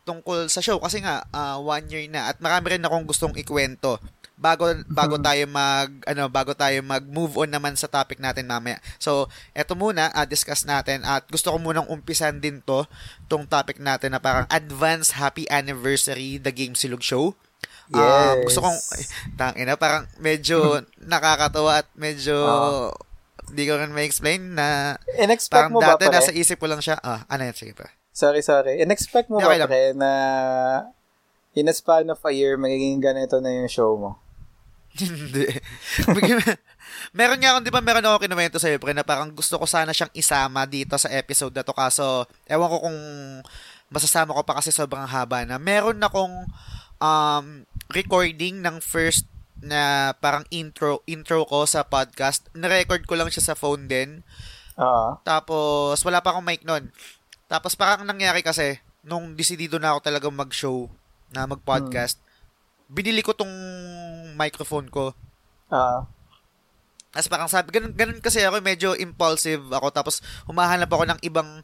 tungkol 0.00 0.46
sa 0.46 0.62
show 0.62 0.78
kasi 0.78 1.02
nga 1.02 1.26
ah, 1.30 1.58
one 1.58 1.84
year 1.90 2.06
na 2.06 2.30
at 2.30 2.40
marami 2.40 2.74
rin 2.74 2.82
akong 2.82 3.04
gustong 3.04 3.36
ikwento 3.36 3.98
bago 4.40 4.72
bago 4.88 5.20
Mhm. 5.20 5.22
tayo 5.22 5.44
mag 5.44 5.90
ano 6.08 6.24
bago 6.32 6.56
tayo 6.56 6.80
mag 6.80 7.04
move 7.04 7.36
on 7.36 7.52
naman 7.52 7.76
sa 7.76 7.84
topic 7.86 8.16
natin 8.16 8.48
mamaya. 8.48 8.80
So, 8.96 9.28
eto 9.52 9.76
muna 9.76 10.08
ah, 10.10 10.24
discuss 10.24 10.64
natin 10.64 11.04
at 11.04 11.28
gusto 11.28 11.52
ko 11.52 11.60
munang 11.60 11.84
umpisan 11.86 12.40
din 12.40 12.64
to 12.64 12.88
tong 13.28 13.44
topic 13.44 13.76
natin 13.76 14.16
na 14.16 14.22
parang 14.22 14.48
advance 14.48 15.20
happy 15.20 15.44
anniversary 15.52 16.40
the 16.40 16.48
Game 16.50 16.72
Silog 16.72 17.04
Show. 17.04 17.36
Ah, 17.92 18.34
Yes. 18.34 18.46
gusto 18.46 18.60
kong 18.60 18.78
ay, 18.92 19.02
tangina 19.34 19.74
parang 19.74 20.06
medyo 20.16 20.78
nakakatawa 21.12 21.80
at 21.80 21.88
medyo 21.94 22.36
Ah. 22.38 22.90
hindi 23.44 23.64
ko 23.64 23.74
rin 23.76 23.90
ma-explain 23.90 24.54
na 24.54 24.94
In-expect 25.16 25.50
parang 25.50 25.72
mo 25.72 25.78
ba 25.78 25.94
dati 25.94 26.06
pare? 26.06 26.14
nasa 26.14 26.30
isip 26.30 26.56
ko 26.56 26.66
lang 26.66 26.78
siya. 26.78 26.96
Ah, 26.98 27.26
ano 27.26 27.42
yan? 27.42 27.52
Sige 27.52 27.74
pa. 27.74 27.90
Sorry, 28.10 28.40
sorry. 28.40 28.78
In-expect 28.78 29.26
mo 29.26 29.38
Okay 29.38 29.46
ba 29.48 29.60
lang. 29.60 29.68
pre 29.68 29.90
na 29.92 30.10
in 31.52 31.66
a 31.66 31.74
span 31.74 32.06
of 32.06 32.20
a 32.20 32.30
year, 32.30 32.54
magiging 32.54 32.98
ganito 33.00 33.38
na 33.38 33.50
yung 33.50 33.66
show 33.66 33.98
mo? 33.98 34.22
Hindi. 34.94 35.50
Meron 37.12 37.38
nga 37.38 37.54
akong, 37.54 37.64
di 37.64 37.70
ba, 37.70 37.78
meron 37.80 38.02
ako 38.04 38.18
kinuwento 38.20 38.58
sa'yo, 38.58 38.78
pre, 38.78 38.90
na 38.90 39.02
parang 39.02 39.30
gusto 39.30 39.54
ko 39.56 39.64
sana 39.64 39.90
siyang 39.90 40.10
isama 40.12 40.62
dito 40.64 40.94
sa 40.94 41.06
episode 41.08 41.50
na 41.50 41.62
to. 41.62 41.70
Kaso, 41.72 42.06
ewan 42.44 42.66
ko 42.68 42.78
kung 42.80 42.98
masasama 43.88 44.30
ko 44.32 44.42
pa 44.42 44.58
kasi 44.58 44.70
sobrang 44.70 45.02
haba 45.04 45.42
na. 45.42 45.56
Meron 45.56 45.98
akong 45.98 46.46
um, 46.98 47.46
recording 47.90 48.62
ng 48.62 48.78
first 48.78 49.26
na 49.60 50.14
parang 50.16 50.46
intro 50.48 51.04
intro 51.04 51.44
ko 51.44 51.68
sa 51.68 51.84
podcast. 51.84 52.48
Na-record 52.56 53.04
ko 53.04 53.14
lang 53.18 53.28
siya 53.28 53.52
sa 53.52 53.58
phone 53.58 53.90
din. 53.90 54.24
Oo. 54.80 55.20
Tapos, 55.26 56.00
wala 56.00 56.24
pa 56.24 56.32
akong 56.32 56.46
mic 56.46 56.64
nun. 56.64 56.88
Tapos, 57.50 57.76
parang 57.76 58.06
ang 58.06 58.16
nangyari 58.16 58.40
kasi, 58.40 58.80
nung 59.04 59.36
decidido 59.36 59.76
na 59.76 59.92
ako 59.92 60.08
talagang 60.08 60.32
mag-show, 60.32 60.88
na 61.30 61.46
mag-podcast, 61.46 62.18
binili 62.90 63.22
ko 63.22 63.32
tong 63.34 63.50
microphone 64.34 64.90
ko. 64.90 65.14
Oo. 65.70 66.00
Tapos 67.10 67.26
parang 67.26 67.50
sabi, 67.50 67.74
ganun, 67.74 67.90
ganun 67.94 68.22
kasi 68.22 68.42
ako, 68.46 68.62
medyo 68.62 68.94
impulsive 68.94 69.66
ako. 69.70 69.90
Tapos, 69.90 70.22
humahanap 70.46 70.90
ako 70.90 71.04
ng 71.10 71.20
ibang, 71.26 71.62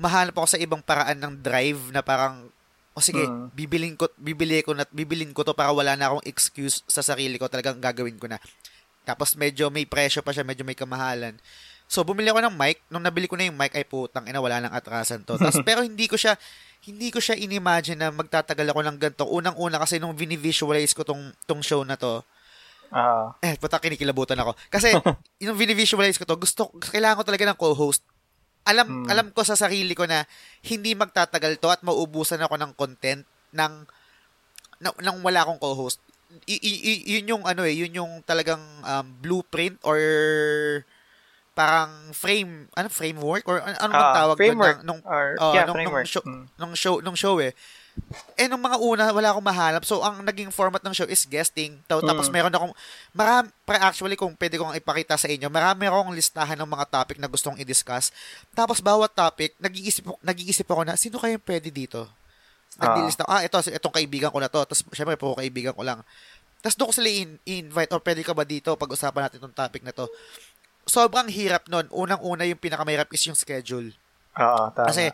mahanap 0.00 0.32
ako 0.32 0.56
sa 0.56 0.60
ibang 0.60 0.80
paraan 0.80 1.20
ng 1.20 1.44
drive 1.44 1.92
na 1.92 2.00
parang, 2.00 2.48
o 2.96 3.04
sige, 3.04 3.28
Mm. 3.28 3.52
bibilin 3.52 3.94
ko, 3.94 4.08
bibili 4.16 4.64
ko 4.64 4.72
na, 4.72 4.88
bibilin 4.88 5.36
ko 5.36 5.44
to 5.44 5.52
para 5.52 5.68
wala 5.68 5.92
na 6.00 6.08
akong 6.08 6.24
excuse 6.24 6.80
sa 6.88 7.04
sarili 7.04 7.36
ko, 7.36 7.44
talagang 7.44 7.76
gagawin 7.76 8.16
ko 8.16 8.24
na. 8.24 8.40
Tapos 9.04 9.36
medyo 9.36 9.68
may 9.68 9.84
presyo 9.84 10.24
pa 10.24 10.32
siya, 10.32 10.48
medyo 10.48 10.64
may 10.64 10.74
kamahalan. 10.74 11.36
So, 11.86 12.02
bumili 12.02 12.32
ako 12.32 12.42
ng 12.42 12.56
mic. 12.58 12.82
Nung 12.90 13.04
nabili 13.06 13.30
ko 13.30 13.38
na 13.38 13.46
yung 13.46 13.54
mic, 13.54 13.70
ay 13.78 13.86
putang 13.86 14.26
ina, 14.26 14.42
wala 14.42 14.58
nang 14.58 14.74
atrasan 14.74 15.22
to. 15.22 15.38
Tapos, 15.38 15.60
pero 15.68 15.86
hindi 15.86 16.10
ko 16.10 16.18
siya, 16.18 16.34
hindi 16.82 17.14
ko 17.14 17.22
siya 17.22 17.38
inimagine 17.38 18.00
na 18.00 18.10
magtatagal 18.10 18.66
ako 18.74 18.80
ng 18.82 18.96
ganito. 18.98 19.24
Unang-una 19.28 19.78
kasi 19.78 20.02
nung 20.02 20.16
visualize 20.16 20.96
ko 20.96 21.06
tong, 21.06 21.30
tong 21.46 21.62
show 21.62 21.86
na 21.86 21.94
to, 21.94 22.26
Oo. 22.90 23.24
eh, 23.38 23.54
puta, 23.60 23.78
kinikilabutan 23.78 24.40
ako. 24.40 24.58
Kasi, 24.66 24.90
yung 25.46 25.54
visualize 25.54 26.18
ko 26.18 26.26
to, 26.26 26.34
gusto, 26.40 26.72
kailangan 26.80 27.22
ko 27.22 27.24
talaga 27.28 27.44
ng 27.54 27.58
co-host. 27.60 28.02
Alam, 28.66 28.86
Hmm. 28.86 29.06
alam 29.06 29.26
ko 29.30 29.40
sa 29.40 29.54
sarili 29.54 29.94
ko 29.94 30.04
na 30.04 30.26
hindi 30.62 30.92
magtatagal 30.92 31.56
to 31.56 31.70
at 31.70 31.80
mauubusan 31.80 32.42
ako 32.42 32.58
ng 32.58 32.72
content 32.74 33.22
ng, 33.52 33.72
na- 34.76 34.98
nang 35.00 35.22
wala 35.22 35.40
akong 35.40 35.56
co-host. 35.56 36.02
I, 36.44 36.58
i- 36.58 36.82
i- 36.84 37.04
yun 37.16 37.30
yung 37.30 37.44
ano 37.46 37.62
eh, 37.62 37.72
yun 37.72 37.94
yung 37.94 38.12
talagang 38.20 38.58
um, 38.82 39.06
blueprint 39.16 39.78
or 39.80 39.96
parang 41.54 41.88
frame, 42.12 42.68
ano 42.74 42.90
framework 42.90 43.46
or 43.46 43.62
ano, 43.62 43.94
Ah, 43.94 44.12
tawag 44.12 44.36
doon 44.36 44.42
framework. 44.42 44.76
ng- 44.76 44.84
nung 44.84 45.00
Or, 45.06 45.26
Oh, 45.40 45.54
yeah, 45.54 45.64
nung- 45.64 45.78
nung 45.78 46.04
show- 46.04 46.26
Mm. 46.26 46.44
nung 46.58 46.74
show 46.74 46.94
nung 47.00 47.16
show 47.16 47.40
eh. 47.40 47.54
Eh 48.34 48.46
nung 48.46 48.60
mga 48.60 48.76
una 48.78 49.04
wala 49.10 49.32
akong 49.32 49.42
mahanap. 49.42 49.82
So 49.82 50.00
ang 50.00 50.20
naging 50.20 50.48
format 50.48 50.80
ng 50.80 50.92
show 50.92 51.08
is 51.08 51.24
guesting. 51.24 51.80
Ta- 51.84 51.98
Tapos 51.98 52.28
Mm. 52.28 52.32
meron 52.32 52.54
akong 52.54 52.74
marami 53.10 53.48
pre 53.62 53.76
actually 53.76 54.14
kung 54.14 54.32
pwede 54.34 54.56
kong 54.56 54.76
ipakita 54.76 55.16
sa 55.16 55.26
inyo, 55.26 55.48
marami 55.48 55.84
akong 55.84 56.12
listahan 56.12 56.54
ng 56.54 56.68
mga 56.68 56.86
topic 56.86 57.16
na 57.16 57.26
gustong 57.26 57.56
i-discuss. 57.56 58.12
Tapos 58.52 58.78
bawat 58.78 59.10
topic, 59.10 59.56
nag-iisip 59.56 60.04
nag-iisip 60.20 60.64
ako 60.64 60.84
na 60.84 60.94
sino 60.94 61.16
kaya 61.16 61.36
pwede 61.38 61.68
dito. 61.68 62.04
Naglilista 62.76 63.24
ako, 63.24 63.32
ah, 63.32 63.40
ito, 63.40 63.56
itong 63.72 63.94
kaibigan 63.94 64.28
ko 64.28 64.36
na 64.36 64.52
to. 64.52 64.60
Tapos, 64.60 64.84
syempre, 64.92 65.16
puro 65.16 65.32
kaibigan 65.32 65.72
ko 65.72 65.80
lang. 65.80 66.04
Tapos, 66.60 66.76
doon 66.76 66.92
ko 66.92 66.94
sila 66.94 67.08
in- 67.08 67.40
invite 67.42 67.88
or 67.88 68.04
pwede 68.04 68.20
ka 68.20 68.36
ba 68.36 68.44
dito 68.44 68.68
pag-usapan 68.76 69.24
natin 69.24 69.40
itong 69.40 69.56
topic 69.56 69.80
na 69.80 69.96
to. 69.96 70.04
Sobrang 70.84 71.24
hirap 71.26 71.64
nun. 71.66 71.88
Unang-una 71.88 72.44
yung 72.44 72.60
pinakamahirap 72.60 73.08
is 73.10 73.24
yung 73.24 73.34
schedule. 73.34 73.96
Oo, 74.36 74.62
tama. 74.76 74.92
Kasi, 74.92 75.08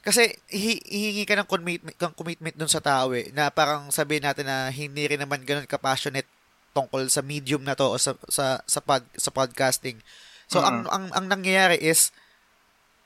kasi 0.00 0.30
hi- 0.48 0.84
hihingi 0.84 1.24
ka 1.26 1.34
ng 1.36 1.48
commitment, 1.48 1.96
ng 1.96 2.14
commitment 2.14 2.54
dun 2.54 2.70
sa 2.70 2.80
tao 2.80 3.12
eh, 3.12 3.28
na 3.34 3.50
parang 3.50 3.90
sabihin 3.90 4.24
natin 4.24 4.46
na 4.46 4.70
hindi 4.70 5.04
rin 5.04 5.20
naman 5.20 5.42
ganun 5.42 5.68
ka-passionate 5.68 6.28
tungkol 6.72 7.10
sa 7.10 7.20
medium 7.20 7.66
na 7.66 7.74
to 7.74 7.90
o 7.90 7.98
sa 7.98 8.14
sa 8.30 8.62
sa, 8.62 8.80
pod, 8.80 9.02
sa 9.18 9.30
podcasting. 9.34 9.98
So 10.46 10.62
ang, 10.62 10.86
ang 10.88 11.10
ang 11.12 11.26
nangyayari 11.28 11.76
is 11.76 12.14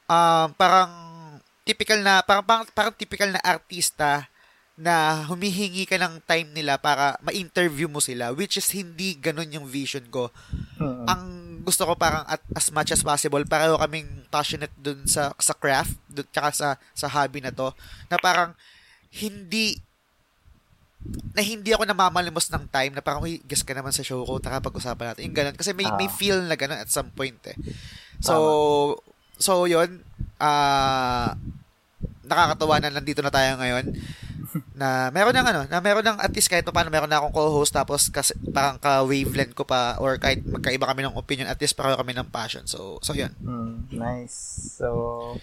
um 0.07 0.53
parang 0.55 0.93
typical 1.63 2.03
na 2.03 2.21
parang, 2.23 2.45
parang 2.45 2.67
parang 2.71 2.95
typical 2.95 3.31
na 3.33 3.43
artista 3.43 4.29
na 4.73 5.25
humihingi 5.29 5.85
ka 5.85 6.01
ng 6.01 6.25
time 6.25 6.49
nila 6.51 6.81
para 6.81 7.15
ma-interview 7.21 7.87
mo 7.87 8.01
sila 8.01 8.33
which 8.33 8.57
is 8.57 8.67
hindi 8.73 9.15
ganun 9.15 9.53
yung 9.53 9.67
vision 9.69 10.05
ko 10.09 10.33
Mm. 10.83 11.07
ang 11.07 11.23
gusto 11.63 11.87
ko 11.87 11.95
parang 11.95 12.27
at 12.27 12.43
as 12.53 12.69
much 12.75 12.91
as 12.91 13.01
possible 13.01 13.41
pareho 13.47 13.79
kaming 13.79 14.27
passionate 14.29 14.75
dun 14.77 15.07
sa 15.07 15.31
sa 15.39 15.55
craft 15.55 15.95
dun 16.11 16.27
tsaka 16.35 16.51
sa 16.51 16.69
sa 16.93 17.07
hobby 17.07 17.39
na 17.39 17.55
to 17.55 17.71
na 18.11 18.19
parang 18.19 18.53
hindi 19.15 19.79
na 21.35 21.43
hindi 21.43 21.75
ako 21.75 21.83
namamalimos 21.83 22.47
ng 22.47 22.71
time 22.71 22.95
na 22.95 23.03
parang, 23.03 23.27
uy, 23.27 23.43
guess 23.43 23.67
ka 23.67 23.75
naman 23.75 23.91
sa 23.91 24.07
show 24.07 24.23
ko, 24.23 24.39
taka 24.39 24.63
pag-usapan 24.63 25.11
natin. 25.13 25.27
Yung 25.27 25.35
ganun. 25.35 25.57
Kasi 25.59 25.75
may, 25.75 25.83
may 25.99 26.07
Ah. 26.07 26.15
feel 26.15 26.39
na 26.47 26.55
ganun 26.55 26.79
at 26.79 26.95
some 26.95 27.11
point 27.11 27.43
eh. 27.51 27.59
So, 28.23 29.03
so 29.35 29.67
yun, 29.67 30.07
ah, 30.39 31.35
nakakatawa 32.23 32.79
na 32.79 32.95
nandito 32.95 33.19
na 33.19 33.35
tayo 33.35 33.59
ngayon 33.59 33.99
na 34.75 35.09
meron 35.09 35.33
ng 35.33 35.47
ano, 35.47 35.61
na 35.67 35.79
meron 35.79 36.05
ng 36.05 36.19
at 36.19 36.29
least 36.31 36.47
kahit 36.47 36.63
pa 36.63 36.71
paano 36.71 36.89
meron 36.89 37.09
na 37.09 37.19
akong 37.19 37.33
co-host 37.33 37.73
tapos 37.73 38.09
kasi 38.09 38.33
parang 38.51 38.77
ka-wavelength 38.77 39.53
ko 39.53 39.65
pa 39.65 39.97
or 39.97 40.17
kahit 40.17 40.43
magkaiba 40.43 40.85
kami 40.85 41.03
ng 41.03 41.17
opinion 41.17 41.49
at 41.49 41.57
least 41.57 41.73
pareho 41.73 41.97
kami 41.97 42.13
ng 42.13 42.29
passion. 42.29 42.65
So, 42.65 43.01
so 43.01 43.13
yun. 43.13 43.33
Mm, 43.41 43.89
nice. 43.91 44.37
So, 44.77 45.37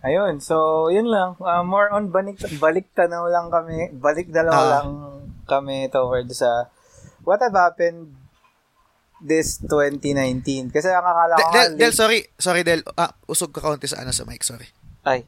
ayun. 0.00 0.38
So, 0.38 0.86
yun 0.88 1.06
lang. 1.06 1.34
Uh, 1.36 1.62
more 1.62 1.90
on 1.90 2.08
balik, 2.08 2.38
balik 2.56 2.90
tanaw 2.92 3.26
lang 3.26 3.50
kami. 3.50 3.90
Balik 3.90 4.30
dalaw 4.30 4.54
Ah. 4.54 4.68
lang 4.78 4.88
kami 5.44 5.90
towards 5.90 6.38
sa 6.38 6.70
what 7.22 7.38
have 7.38 7.54
happened 7.54 8.14
this 9.18 9.62
2019. 9.62 10.70
Kasi 10.70 10.90
ang 10.90 11.06
akala 11.06 11.38
ko 11.38 11.50
Del, 11.50 11.54
Del, 11.54 11.70
Del, 11.78 11.94
sorry. 11.94 12.26
Sorry, 12.34 12.62
Del. 12.62 12.82
Ah, 12.94 13.14
usog 13.26 13.50
ka 13.50 13.62
kaunti 13.62 13.86
sa 13.86 14.02
ano 14.02 14.10
sa 14.10 14.26
mic. 14.26 14.42
Sorry. 14.42 14.66
Ay, 15.02 15.26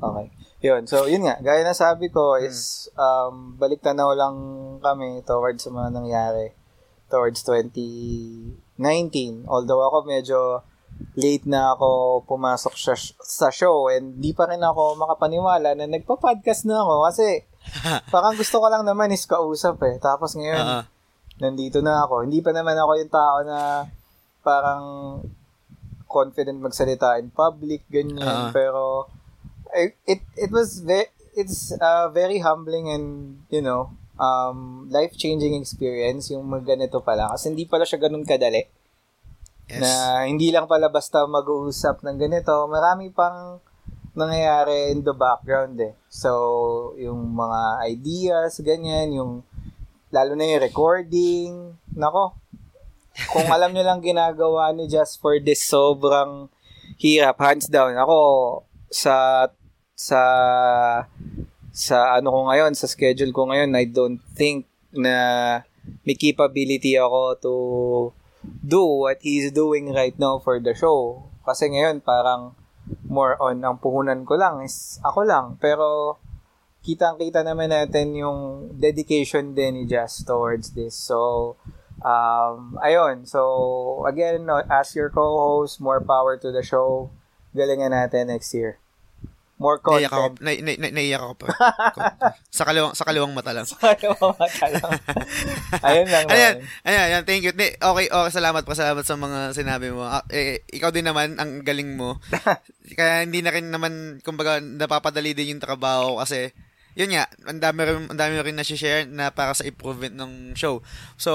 okay. 0.00 0.26
Yun. 0.64 0.88
So, 0.88 1.04
yun 1.04 1.28
nga. 1.28 1.36
Gaya 1.44 1.60
na 1.60 1.76
sabi 1.76 2.08
ko 2.08 2.40
is 2.40 2.88
um, 2.96 3.52
balik 3.60 3.84
tanaw 3.84 4.16
lang 4.16 4.36
kami 4.80 5.20
towards 5.28 5.60
sa 5.60 5.68
mga 5.68 5.92
nangyari 5.92 6.56
towards 7.12 7.44
2019. 7.44 9.44
Although 9.44 9.84
ako 9.84 10.08
medyo 10.08 10.64
late 11.20 11.44
na 11.44 11.76
ako 11.76 12.22
pumasok 12.24 12.74
sa, 12.80 12.96
sa 13.20 13.52
show 13.52 13.92
and 13.92 14.24
di 14.24 14.32
pa 14.32 14.48
rin 14.48 14.62
ako 14.62 14.96
makapaniwala 14.96 15.76
na 15.76 15.90
nagpa-podcast 15.90 16.64
na 16.64 16.80
ako 16.80 16.94
kasi 17.12 17.44
parang 18.14 18.38
gusto 18.38 18.62
ko 18.62 18.66
lang 18.72 18.88
naman 18.88 19.12
is 19.12 19.28
kausap 19.28 19.84
eh. 19.84 20.00
Tapos 20.00 20.32
ngayon, 20.32 20.64
Ah, 20.64 20.88
nandito 21.44 21.84
na 21.84 22.08
ako. 22.08 22.24
Hindi 22.24 22.40
pa 22.40 22.56
naman 22.56 22.78
ako 22.78 22.92
yung 23.04 23.12
tao 23.12 23.36
na 23.44 23.84
parang 24.40 24.84
confident 26.08 26.62
magsalita 26.62 27.18
in 27.18 27.28
public, 27.28 27.84
ganyan. 27.90 28.22
Ah. 28.22 28.48
Pero, 28.54 29.10
it, 29.74 29.92
it, 30.06 30.20
it 30.38 30.50
was, 30.50 30.80
ve- 30.80 31.12
it's 31.34 31.74
uh, 31.76 32.08
very 32.08 32.38
humbling 32.38 32.88
and, 32.88 33.42
you 33.50 33.60
know, 33.60 33.90
um, 34.18 34.86
life-changing 34.90 35.54
experience 35.58 36.30
yung 36.30 36.46
mag 36.46 36.62
ganito 36.62 37.02
pala. 37.02 37.34
Kasi 37.34 37.50
hindi 37.50 37.66
pala 37.66 37.84
siya 37.84 37.98
ganun 38.06 38.26
kadali. 38.26 38.64
yes. 39.68 39.80
Na 39.82 40.22
hindi 40.24 40.54
lang 40.54 40.70
pala 40.70 40.88
basta 40.88 41.26
mag-uusap 41.26 42.06
ng 42.06 42.18
ganito. 42.18 42.54
Marami 42.70 43.10
pang 43.10 43.58
nangyayari 44.14 44.94
in 44.94 45.02
the 45.02 45.14
background 45.14 45.74
eh. 45.82 45.94
So, 46.06 46.94
yung 46.94 47.34
mga 47.34 47.90
ideas, 47.90 48.62
ganyan, 48.62 49.10
yung 49.10 49.42
lalo 50.14 50.38
na 50.38 50.46
yung 50.46 50.62
recording. 50.62 51.74
Nako, 51.98 52.38
kung 53.34 53.50
alam 53.50 53.74
nyo 53.74 53.82
lang 53.82 53.98
ginagawa 53.98 54.70
ni 54.70 54.86
Just 54.86 55.18
for 55.18 55.34
this, 55.42 55.66
sobrang 55.66 56.46
hirap, 57.02 57.42
hands 57.42 57.66
down. 57.66 57.98
Ako, 57.98 58.18
sa, 58.94 59.46
sa, 59.94 60.20
sa 61.70 61.96
ano 62.18 62.28
ko 62.30 62.40
ngayon, 62.50 62.74
sa 62.74 62.90
schedule 62.90 63.30
ko 63.30 63.50
ngayon, 63.50 63.74
I 63.78 63.86
don't 63.86 64.22
think 64.34 64.66
na 64.94 65.62
may 66.06 66.14
capability 66.14 66.94
ako 66.98 67.20
to 67.42 67.54
do 68.62 68.82
what 69.06 69.18
he's 69.22 69.50
doing 69.50 69.90
right 69.90 70.14
now 70.18 70.38
for 70.38 70.60
the 70.60 70.74
show. 70.76 71.26
Kasi 71.46 71.72
ngayon, 71.72 72.04
parang 72.04 72.54
more 73.08 73.40
on 73.40 73.64
ang 73.64 73.80
puhunan 73.80 74.28
ko 74.28 74.36
lang 74.36 74.60
is 74.64 75.00
ako 75.00 75.24
lang. 75.24 75.56
Pero, 75.58 76.18
kitang-kita 76.84 77.40
naman 77.40 77.72
natin 77.72 78.12
yung 78.12 78.68
dedication 78.76 79.56
din 79.56 79.80
ni 79.80 79.84
Jazz 79.88 80.20
towards 80.20 80.76
this. 80.76 80.92
So, 80.92 81.56
um, 82.04 82.76
ayun. 82.84 83.24
So, 83.24 84.04
again, 84.04 84.44
as 84.68 84.92
your 84.92 85.08
co-host, 85.08 85.80
more 85.80 86.04
power 86.04 86.36
to 86.36 86.52
the 86.52 86.60
show. 86.60 87.08
Galingan 87.56 87.96
natin 87.96 88.28
next 88.28 88.52
year. 88.52 88.83
More 89.64 89.80
Naiyak 89.80 90.12
ako, 90.12 90.36
content. 90.36 90.44
na, 90.44 90.50
na, 90.60 90.72
na, 90.76 90.88
naiyak 90.92 91.24
ako 91.24 91.34
pa. 91.40 91.46
sa 92.60 92.68
kaliwang 92.68 92.92
sa 92.92 93.08
kaliwang 93.08 93.32
mata 93.32 93.56
lang. 93.56 93.64
ayun 95.88 96.08
lang. 96.12 96.28
Ayan, 96.28 96.60
naman. 96.60 96.84
ayan, 96.84 97.04
ayan, 97.08 97.22
thank 97.24 97.48
you. 97.48 97.56
Okay, 97.56 98.12
okay, 98.12 98.28
salamat 98.28 98.68
pa, 98.68 98.76
salamat 98.76 99.08
sa 99.08 99.16
mga 99.16 99.56
sinabi 99.56 99.88
mo. 99.88 100.04
Ah, 100.04 100.20
eh, 100.28 100.60
ikaw 100.68 100.92
din 100.92 101.08
naman, 101.08 101.40
ang 101.40 101.64
galing 101.64 101.96
mo. 101.96 102.20
Kaya 103.00 103.24
hindi 103.24 103.40
na 103.40 103.56
rin 103.56 103.72
naman, 103.72 104.20
kumbaga, 104.20 104.60
napapadali 104.60 105.32
din 105.32 105.56
yung 105.56 105.64
trabaho 105.64 106.20
kasi, 106.20 106.52
yun 106.92 107.16
nga, 107.16 107.24
ang 107.48 107.64
dami 107.64 107.88
rin, 107.88 108.04
ang 108.12 108.20
dami 108.20 108.36
rin 108.44 108.60
na-share 108.60 109.08
na 109.08 109.32
para 109.32 109.56
sa 109.56 109.64
improvement 109.64 110.12
ng 110.12 110.52
show. 110.60 110.84
So, 111.16 111.32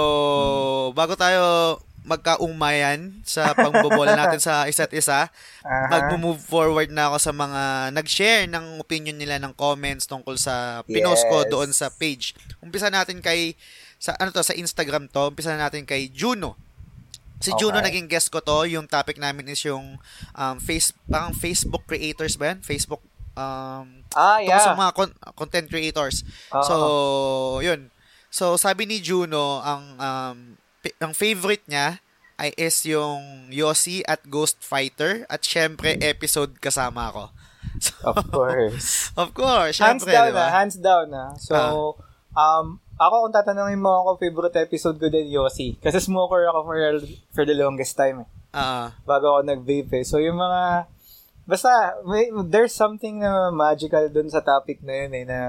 bago 0.93 1.17
tayo 1.17 1.82
magkaungmayan 2.10 3.22
sa 3.22 3.53
pangbobola 3.53 4.18
natin 4.18 4.41
sa 4.41 4.66
isa't 4.66 4.89
isa, 4.97 5.30
Aha. 5.62 5.88
mag-move 5.93 6.41
forward 6.41 6.89
na 6.89 7.14
ako 7.14 7.18
sa 7.22 7.32
mga 7.32 7.62
nag-share 7.93 8.49
ng 8.49 8.82
opinion 8.82 9.14
nila 9.14 9.38
ng 9.38 9.53
comments 9.53 10.10
tungkol 10.10 10.34
sa 10.34 10.82
pinost 10.89 11.30
ko 11.30 11.45
Yes. 11.45 11.49
doon 11.53 11.70
sa 11.70 11.93
page. 11.93 12.34
Umpisa 12.66 12.89
natin 12.89 13.22
kay 13.22 13.53
sa 14.01 14.18
ano 14.18 14.34
to 14.34 14.41
sa 14.41 14.57
Instagram 14.57 15.05
to, 15.12 15.30
umpisa 15.30 15.53
natin 15.53 15.86
kay 15.86 16.10
Juno. 16.10 16.57
Si 17.39 17.55
Juno 17.55 17.80
naging 17.80 18.12
guest 18.12 18.36
ko 18.36 18.43
to. 18.43 18.68
Yung 18.68 18.84
topic 18.84 19.16
namin 19.16 19.47
is 19.47 19.64
yung 19.64 19.95
um, 20.36 20.55
face, 20.60 20.91
parang 21.07 21.32
Facebook 21.32 21.88
creators 21.88 22.36
ba 22.36 22.51
yan? 22.51 22.60
Facebook 22.60 22.99
um, 23.39 24.03
ah, 24.12 24.43
yeah. 24.43 24.60
sa 24.60 24.76
mga 24.76 24.91
con- 24.91 25.18
content 25.39 25.68
creators. 25.72 26.28
Uh-huh. 26.51 26.64
So, 26.68 26.76
yun. 27.64 27.88
So, 28.28 28.60
sabi 28.60 28.86
ni 28.86 28.99
Juno, 28.99 29.64
ang 29.64 29.84
um, 29.95 30.38
ang 30.99 31.11
favorite 31.11 31.63
niya 31.67 31.99
ay 32.39 32.55
is 32.55 32.80
yung 32.88 33.51
Yossi 33.51 33.99
at 34.07 34.23
Ghost 34.32 34.63
Fighter 34.63 35.27
at 35.27 35.43
syempre 35.43 35.99
episode 35.99 36.55
kasama 36.63 37.11
ko. 37.11 37.25
So, 37.80 38.11
of 38.11 38.27
course. 38.32 38.91
of 39.21 39.30
course. 39.32 39.77
Hands 39.80 40.01
syempre, 40.01 40.11
down 40.11 40.32
diba? 40.32 40.41
na, 40.41 40.51
hands 40.51 40.77
down 40.80 41.05
na. 41.11 41.25
So, 41.38 41.55
uh, 41.55 41.91
um, 42.36 42.82
ako 42.99 43.27
kung 43.27 43.36
tatanungin 43.36 43.80
mo 43.80 44.03
ako, 44.03 44.19
favorite 44.19 44.57
episode 44.59 44.97
ko 44.99 45.07
din 45.07 45.32
Yossi. 45.32 45.80
Kasi 45.80 46.03
smoker 46.03 46.49
ako 46.49 46.59
for, 46.65 46.77
for 47.32 47.43
the 47.47 47.55
longest 47.55 47.95
time 47.95 48.25
eh. 48.25 48.30
Uh, 48.51 48.91
bago 49.07 49.38
ako 49.38 49.39
nag-vape 49.47 50.01
eh. 50.01 50.03
So, 50.03 50.19
yung 50.19 50.36
mga, 50.36 50.91
basta, 51.47 52.03
may, 52.03 52.27
there's 52.51 52.75
something 52.75 53.23
na 53.23 53.47
magical 53.53 54.11
dun 54.11 54.27
sa 54.27 54.43
topic 54.43 54.84
na 54.84 55.05
yun 55.05 55.11
eh, 55.15 55.25
na 55.30 55.39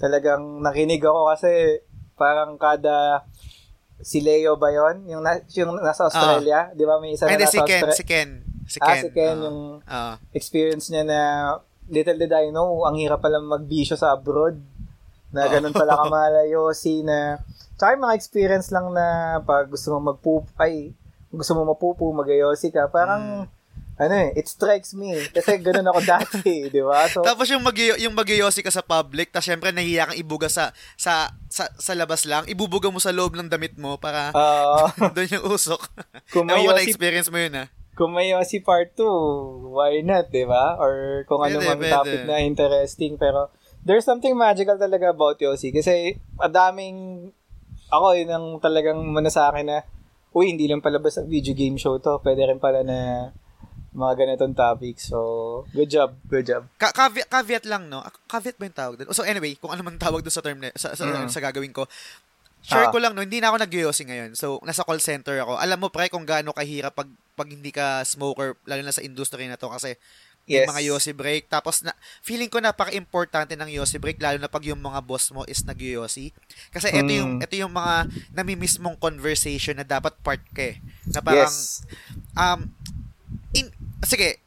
talagang 0.00 0.64
nakinig 0.64 1.02
ako 1.02 1.34
kasi 1.34 1.82
parang 2.14 2.56
kada 2.56 3.26
si 4.00 4.20
Leo 4.20 4.56
ba 4.56 4.68
yon 4.68 5.04
yung, 5.04 5.22
na, 5.22 5.38
yung 5.50 5.76
nasa 5.78 6.06
Australia, 6.06 6.70
uh, 6.70 6.76
di 6.76 6.84
ba 6.84 6.96
may 6.96 7.14
isa 7.14 7.24
na 7.24 7.36
nasa 7.36 7.52
si 7.52 7.58
Ken, 7.60 7.82
Austra- 7.82 7.96
si 7.96 8.04
Ken. 8.04 8.30
Si 8.64 8.78
Ah, 8.78 8.86
Ken. 8.86 9.02
si 9.02 9.08
Ken, 9.10 9.36
uh, 9.36 9.44
yung 9.44 9.58
uh, 9.82 10.14
experience 10.30 10.88
niya 10.88 11.02
na 11.02 11.20
little 11.86 12.16
did 12.16 12.30
I 12.30 12.48
know, 12.48 12.86
ang 12.86 12.96
hirap 12.96 13.18
pala 13.18 13.38
magbisyo 13.38 13.94
sa 13.94 14.14
abroad. 14.14 14.56
Na 15.30 15.46
ganun 15.46 15.70
pala 15.70 15.94
kamalayo 15.94 16.70
si 16.76 17.02
na 17.02 17.38
tsaka 17.74 17.96
mga 17.96 18.14
experience 18.14 18.68
lang 18.70 18.90
na 18.90 19.38
pag 19.40 19.66
gusto 19.66 19.90
mo 19.90 20.10
magpup 20.10 20.46
ay 20.56 20.92
gusto 21.30 21.54
mo 21.54 21.62
mapupu 21.64 22.10
magayosi 22.10 22.68
ka 22.68 22.90
parang 22.90 23.46
mm 23.46 23.59
ano 24.00 24.14
eh, 24.16 24.32
it 24.32 24.48
strikes 24.48 24.96
me. 24.96 25.12
Kasi 25.28 25.60
ganun 25.60 25.84
ako 25.92 26.00
dati, 26.00 26.64
di 26.72 26.80
ba? 26.80 27.04
So, 27.12 27.20
tapos 27.20 27.52
yung 27.52 27.60
mag 27.60 27.76
yung 27.76 28.16
magyosi 28.16 28.64
ka 28.64 28.72
sa 28.72 28.80
public, 28.80 29.28
tapos 29.28 29.52
syempre 29.52 29.76
nahiya 29.76 30.08
kang 30.08 30.16
ibuga 30.16 30.48
sa, 30.48 30.72
sa 30.96 31.28
sa 31.52 31.68
sa 31.76 31.92
labas 31.92 32.24
lang, 32.24 32.48
ibubuga 32.48 32.88
mo 32.88 32.96
sa 32.96 33.12
loob 33.12 33.36
ng 33.36 33.52
damit 33.52 33.76
mo 33.76 34.00
para 34.00 34.32
uh, 34.32 34.88
doon 35.14 35.36
yung 35.36 35.46
usok. 35.52 35.84
Kung 36.32 36.48
may 36.48 36.64
yosi, 36.64 36.88
experience 36.88 37.28
mo 37.28 37.36
yun 37.36 37.60
ah. 37.60 37.68
Kung 37.92 38.16
may 38.16 38.32
yosi 38.32 38.64
part 38.64 38.96
2, 38.96 39.04
why 39.76 40.00
not, 40.00 40.32
di 40.32 40.48
ba? 40.48 40.80
Or 40.80 41.28
kung 41.28 41.44
ano 41.44 41.60
mang 41.60 41.84
topic 41.84 42.24
na 42.24 42.40
interesting. 42.40 43.20
Pero 43.20 43.52
there's 43.84 44.08
something 44.08 44.32
magical 44.32 44.80
talaga 44.80 45.12
about 45.12 45.36
yosi. 45.36 45.68
Kasi 45.68 46.16
adaming, 46.40 47.28
ako 47.92 48.16
yun 48.16 48.32
ang 48.32 48.46
talagang 48.64 49.04
mana 49.04 49.28
sa 49.28 49.52
akin 49.52 49.68
na, 49.68 49.78
uy, 50.32 50.48
hindi 50.48 50.64
lang 50.64 50.80
palabas 50.80 51.20
sa 51.20 51.28
video 51.28 51.52
game 51.52 51.76
show 51.76 52.00
to. 52.00 52.24
Pwede 52.24 52.48
rin 52.48 52.56
pala 52.56 52.80
na 52.80 52.98
mga 53.90 54.12
ganitong 54.22 54.54
topic. 54.54 55.02
So, 55.02 55.18
good 55.74 55.90
job, 55.90 56.14
good 56.30 56.46
job. 56.46 56.62
Ka- 56.78 56.94
caveat, 56.94 57.26
caveat 57.26 57.64
lang, 57.66 57.90
no? 57.90 58.06
Caveat 58.30 58.56
ba 58.56 58.64
yung 58.70 58.78
tawag 58.78 58.94
doon? 59.02 59.10
So, 59.10 59.26
anyway, 59.26 59.58
kung 59.58 59.74
ano 59.74 59.82
man 59.82 59.98
tawag 59.98 60.22
doon 60.22 60.34
sa 60.34 60.44
term 60.44 60.62
na, 60.62 60.70
sa, 60.78 60.94
sa, 60.94 61.04
mm. 61.06 61.26
sa 61.26 61.42
gagawin 61.42 61.74
ko, 61.74 61.90
share 62.62 62.86
ah. 62.86 62.92
ko 62.94 63.02
lang, 63.02 63.18
no? 63.18 63.26
Hindi 63.26 63.42
na 63.42 63.50
ako 63.50 63.56
nag 63.58 63.74
ngayon. 63.74 64.30
So, 64.38 64.62
nasa 64.62 64.86
call 64.86 65.02
center 65.02 65.42
ako. 65.42 65.58
Alam 65.58 65.78
mo, 65.82 65.88
pre, 65.90 66.06
kung 66.06 66.22
gaano 66.22 66.54
kahirap 66.54 66.94
pag, 66.94 67.10
pag 67.34 67.48
hindi 67.50 67.74
ka 67.74 68.06
smoker, 68.06 68.54
lalo 68.62 68.82
na 68.86 68.94
sa 68.94 69.02
industry 69.02 69.50
na 69.50 69.58
to, 69.58 69.66
kasi 69.66 69.98
yes. 70.46 70.62
yung 70.62 70.70
mga 70.70 70.82
yosi 70.86 71.10
break. 71.10 71.50
Tapos, 71.50 71.82
na, 71.82 71.90
feeling 72.22 72.46
ko 72.46 72.62
napaka-importante 72.62 73.58
ng 73.58 73.74
yosi 73.74 73.98
break, 73.98 74.22
lalo 74.22 74.38
na 74.38 74.46
pag 74.46 74.62
yung 74.62 74.78
mga 74.78 75.02
boss 75.02 75.34
mo 75.34 75.42
is 75.50 75.66
nag 75.66 75.82
yosi 75.82 76.30
Kasi 76.70 76.94
ito 76.94 77.10
mm. 77.10 77.18
yung, 77.18 77.32
ito 77.42 77.54
yung 77.58 77.74
mga 77.74 78.06
nami-miss 78.38 78.78
mong 78.78 79.02
conversation 79.02 79.74
na 79.74 79.86
dapat 79.86 80.14
part 80.22 80.42
ka 80.54 80.78
eh. 80.78 80.78
Na 81.10 81.18
parang, 81.18 81.50
yes. 81.50 81.82
um, 82.38 82.70
sige, 84.06 84.40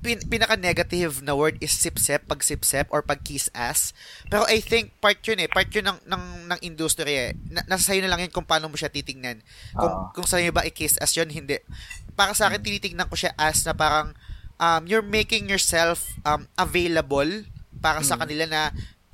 pin, 0.00 0.20
pinaka-negative 0.24 1.20
na 1.20 1.36
word 1.36 1.60
is 1.60 1.72
sip-sep, 1.72 2.24
pag 2.24 2.40
sip-sep, 2.40 2.88
or 2.88 3.04
pag 3.04 3.20
kiss-ass. 3.20 3.92
Pero 4.32 4.48
I 4.48 4.64
think 4.64 4.96
part 5.00 5.20
yun 5.24 5.44
eh, 5.44 5.48
part 5.48 5.68
yun 5.68 5.84
ng, 5.84 6.00
ng, 6.08 6.24
ng 6.48 6.60
industry 6.64 7.12
eh. 7.12 7.30
Na, 7.52 7.64
nasa 7.68 7.92
sa'yo 7.92 8.00
na 8.00 8.10
lang 8.12 8.24
yun 8.24 8.32
kung 8.32 8.48
paano 8.48 8.72
mo 8.72 8.76
siya 8.80 8.88
titingnan. 8.88 9.44
Kung, 9.76 9.92
uh. 9.92 10.08
kung 10.16 10.24
sa'yo 10.24 10.52
ba 10.52 10.64
i-kiss-ass 10.64 11.16
yun, 11.20 11.28
hindi. 11.28 11.60
Para 12.16 12.32
sa 12.32 12.48
akin, 12.48 12.64
hmm. 12.64 12.68
tinitingnan 12.68 13.08
ko 13.12 13.16
siya 13.16 13.36
as 13.36 13.60
na 13.68 13.76
parang, 13.76 14.16
um, 14.56 14.82
you're 14.88 15.04
making 15.04 15.52
yourself 15.52 16.16
um, 16.24 16.48
available 16.56 17.44
para 17.84 18.00
hmm. 18.00 18.08
sa 18.08 18.16
kanila 18.16 18.48
na 18.48 18.62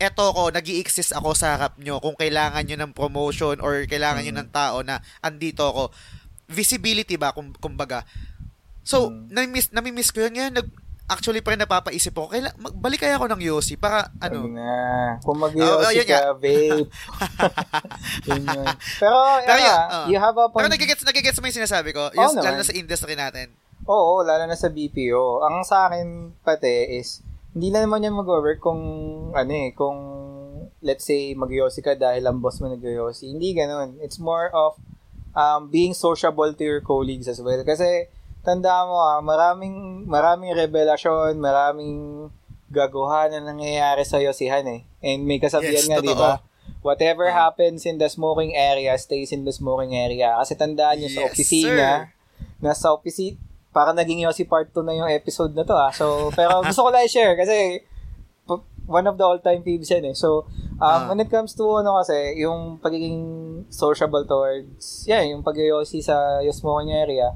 eto 0.01 0.33
ko, 0.33 0.49
nag 0.49 0.65
exist 0.65 1.13
ako 1.13 1.37
sa 1.37 1.59
harap 1.59 1.77
nyo 1.77 2.01
kung 2.01 2.17
kailangan 2.17 2.65
nyo 2.65 2.77
ng 2.81 2.93
promotion 2.97 3.61
or 3.61 3.85
kailangan 3.85 4.25
hmm. 4.25 4.33
nyo 4.33 4.35
ng 4.41 4.51
tao 4.55 4.77
na 4.87 5.03
andito 5.21 5.67
ako. 5.67 5.93
Visibility 6.51 7.15
ba, 7.19 7.35
kung, 7.35 7.55
kumbaga. 7.59 8.07
So, 8.83 9.13
hmm. 9.13 9.31
nami-miss, 9.31 9.73
nami-miss 9.73 10.11
ko 10.11 10.25
yun. 10.25 10.33
Ngayon, 10.35 10.55
nag, 10.57 10.69
actually 11.11 11.43
pa 11.43 11.51
rin 11.53 11.61
napapaisip 11.61 12.15
ako, 12.15 12.31
kaila, 12.31 12.55
magbalik 12.55 13.03
kaya 13.03 13.19
ako 13.19 13.27
ng 13.35 13.43
Yossi 13.43 13.75
para 13.75 14.15
ano. 14.23 14.47
na. 14.47 15.19
Kung 15.27 15.43
mag-Yossi 15.43 15.99
oh, 15.99 16.07
oh, 16.07 16.07
ka, 16.07 16.21
babe. 16.39 16.87
yun 18.31 18.43
yun. 18.47 18.67
Pero, 19.03 19.19
Pero 19.43 19.59
yeah, 19.59 19.81
uh, 19.91 20.07
you 20.07 20.19
have 20.23 20.39
a 20.39 20.47
point. 20.47 20.63
Pero 20.63 20.71
nagigets, 20.71 21.03
nagigets 21.03 21.39
mo 21.43 21.51
yung 21.51 21.59
sinasabi 21.59 21.91
ko. 21.91 22.15
Yung, 22.15 22.39
oh, 22.39 22.39
lalo 22.39 22.63
na 22.63 22.67
sa 22.67 22.79
industry 22.79 23.19
natin. 23.19 23.51
Oo, 23.91 24.23
lalo 24.23 24.47
na 24.47 24.55
sa 24.55 24.71
BPO. 24.71 25.43
Ang 25.43 25.67
sa 25.67 25.91
akin 25.91 26.31
pati 26.47 27.03
is, 27.03 27.27
hindi 27.51 27.75
na 27.75 27.83
naman 27.83 28.07
yan 28.07 28.15
mag-work 28.15 28.63
kung, 28.63 28.83
ano 29.35 29.51
eh, 29.51 29.75
kung, 29.75 29.99
let's 30.79 31.03
say, 31.03 31.35
mag-Yossi 31.35 31.83
ka 31.83 31.99
dahil 31.99 32.23
ang 32.23 32.39
boss 32.39 32.63
mo 32.63 32.71
nag-Yossi. 32.71 33.35
Hindi 33.35 33.59
ganun. 33.59 33.99
It's 33.99 34.23
more 34.23 34.47
of, 34.55 34.79
um, 35.35 35.67
being 35.75 35.91
sociable 35.91 36.55
to 36.55 36.63
your 36.63 36.83
colleagues 36.87 37.27
as 37.27 37.43
well. 37.43 37.59
Kasi, 37.67 38.07
tanda 38.41 38.85
mo 38.89 38.97
ah, 39.01 39.21
maraming, 39.21 40.05
maraming 40.09 40.57
revelasyon, 40.57 41.37
maraming 41.37 42.29
gaguhan 42.71 43.35
na 43.35 43.43
nangyayari 43.43 44.07
sa 44.07 44.23
Yosihan 44.23 44.65
eh. 44.71 44.87
And 45.03 45.27
may 45.27 45.43
kasabihan 45.43 45.85
yes, 45.85 45.91
nga, 45.91 45.99
di 46.01 46.15
ba? 46.15 46.41
Whatever 46.81 47.29
uh, 47.29 47.35
happens 47.35 47.85
in 47.85 47.99
the 47.99 48.09
smoking 48.09 48.55
area 48.55 48.97
stays 48.97 49.35
in 49.35 49.45
the 49.45 49.53
smoking 49.53 49.93
area. 49.93 50.39
Kasi 50.39 50.55
tandaan 50.55 51.03
nyo 51.03 51.11
yes, 51.11 51.17
sa 51.19 51.23
opisina, 51.27 51.67
sir. 51.77 51.99
nasa 52.63 52.87
opisina, 52.95 53.37
para 53.71 53.95
naging 53.95 54.27
Yossi 54.27 54.47
part 54.47 54.71
2 54.75 54.83
na 54.83 54.95
yung 54.99 55.11
episode 55.11 55.55
na 55.55 55.67
to 55.67 55.75
ah. 55.75 55.91
So, 55.95 56.31
pero 56.35 56.63
gusto 56.63 56.87
ko 56.87 56.89
lang 56.91 57.07
i-share 57.07 57.39
kasi 57.39 57.87
one 58.91 59.07
of 59.07 59.15
the 59.15 59.23
all-time 59.23 59.63
faves 59.63 59.89
yan 59.89 60.11
eh. 60.11 60.17
So, 60.19 60.51
um, 60.83 60.83
uh, 60.83 61.01
when 61.15 61.23
it 61.23 61.31
comes 61.31 61.55
to 61.55 61.65
ano 61.79 62.03
kasi, 62.03 62.43
yung 62.43 62.83
pagiging 62.83 63.23
sociable 63.71 64.27
towards, 64.27 65.07
yeah, 65.07 65.23
yung 65.23 65.47
pag-yossi 65.47 66.03
sa 66.03 66.43
smoking 66.51 66.91
area, 66.91 67.31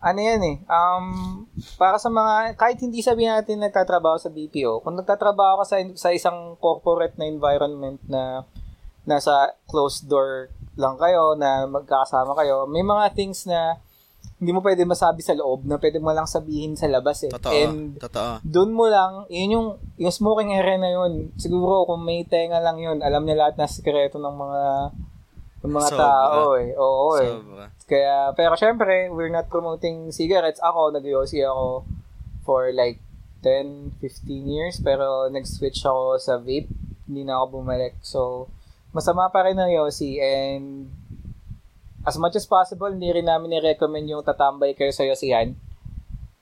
ano 0.00 0.20
yan 0.20 0.40
eh, 0.44 0.56
um, 0.68 1.04
para 1.80 1.96
sa 1.96 2.12
mga, 2.12 2.56
kahit 2.60 2.76
hindi 2.84 3.00
sabihin 3.00 3.32
natin 3.32 3.64
nagtatrabaho 3.64 4.20
sa 4.20 4.28
BPO, 4.28 4.84
kung 4.84 5.00
nagtatrabaho 5.00 5.64
ka 5.64 5.66
sa, 5.66 5.76
sa 5.96 6.08
isang 6.12 6.60
corporate 6.60 7.16
na 7.16 7.28
environment 7.28 8.00
na 8.04 8.44
nasa 9.08 9.56
closed 9.68 10.04
door 10.08 10.52
lang 10.76 11.00
kayo, 11.00 11.36
na 11.36 11.64
magkakasama 11.68 12.36
kayo, 12.36 12.68
may 12.68 12.84
mga 12.84 13.12
things 13.16 13.48
na 13.48 13.80
hindi 14.40 14.56
mo 14.56 14.64
pwede 14.64 14.88
masabi 14.88 15.20
sa 15.20 15.36
loob 15.36 15.68
na 15.68 15.76
pwede 15.76 16.00
mo 16.00 16.16
lang 16.16 16.24
sabihin 16.24 16.72
sa 16.72 16.88
labas 16.88 17.28
eh. 17.28 17.30
Totoo. 17.30 17.52
And 17.52 18.00
totoo. 18.00 18.40
doon 18.40 18.72
mo 18.72 18.88
lang, 18.88 19.28
yun 19.28 19.52
yung, 19.52 19.68
yung 20.00 20.14
smoking 20.16 20.56
area 20.56 20.80
na 20.80 20.88
yun, 20.88 21.28
siguro 21.36 21.84
kung 21.84 22.00
may 22.00 22.24
tenga 22.24 22.56
lang 22.64 22.80
yun, 22.80 23.04
alam 23.04 23.28
niya 23.28 23.36
lahat 23.36 23.60
na 23.60 23.68
sikreto 23.68 24.16
ng 24.16 24.32
mga 24.32 24.62
ng 25.60 25.72
mga 25.76 25.88
Sobra. 25.92 26.00
tao 26.00 26.56
eh. 26.56 26.72
Oo 26.72 27.20
eh. 27.20 27.36
Sobra. 27.36 27.64
Kaya, 27.84 28.32
pero 28.32 28.56
syempre, 28.56 29.12
we're 29.12 29.28
not 29.28 29.52
promoting 29.52 30.08
cigarettes. 30.08 30.56
Ako, 30.64 30.88
nag 30.88 31.04
ako 31.04 31.84
for 32.40 32.72
like 32.72 32.96
10, 33.44 34.00
15 34.00 34.48
years, 34.48 34.80
pero 34.80 35.28
nag-switch 35.28 35.84
ako 35.84 36.16
sa 36.16 36.40
vape. 36.40 36.72
Hindi 37.04 37.28
na 37.28 37.44
ako 37.44 37.60
bumalik. 37.60 38.00
So, 38.00 38.48
masama 38.96 39.28
pa 39.28 39.44
rin 39.44 39.60
ang 39.60 39.68
Yossi 39.68 40.16
and 40.16 40.88
as 42.04 42.16
much 42.16 42.36
as 42.36 42.48
possible, 42.48 42.88
hindi 42.88 43.12
rin 43.12 43.28
namin 43.28 43.60
i-recommend 43.60 44.08
yung 44.08 44.24
tatambay 44.24 44.72
kayo 44.72 44.92
sa 44.92 45.04
Yossihan 45.04 45.56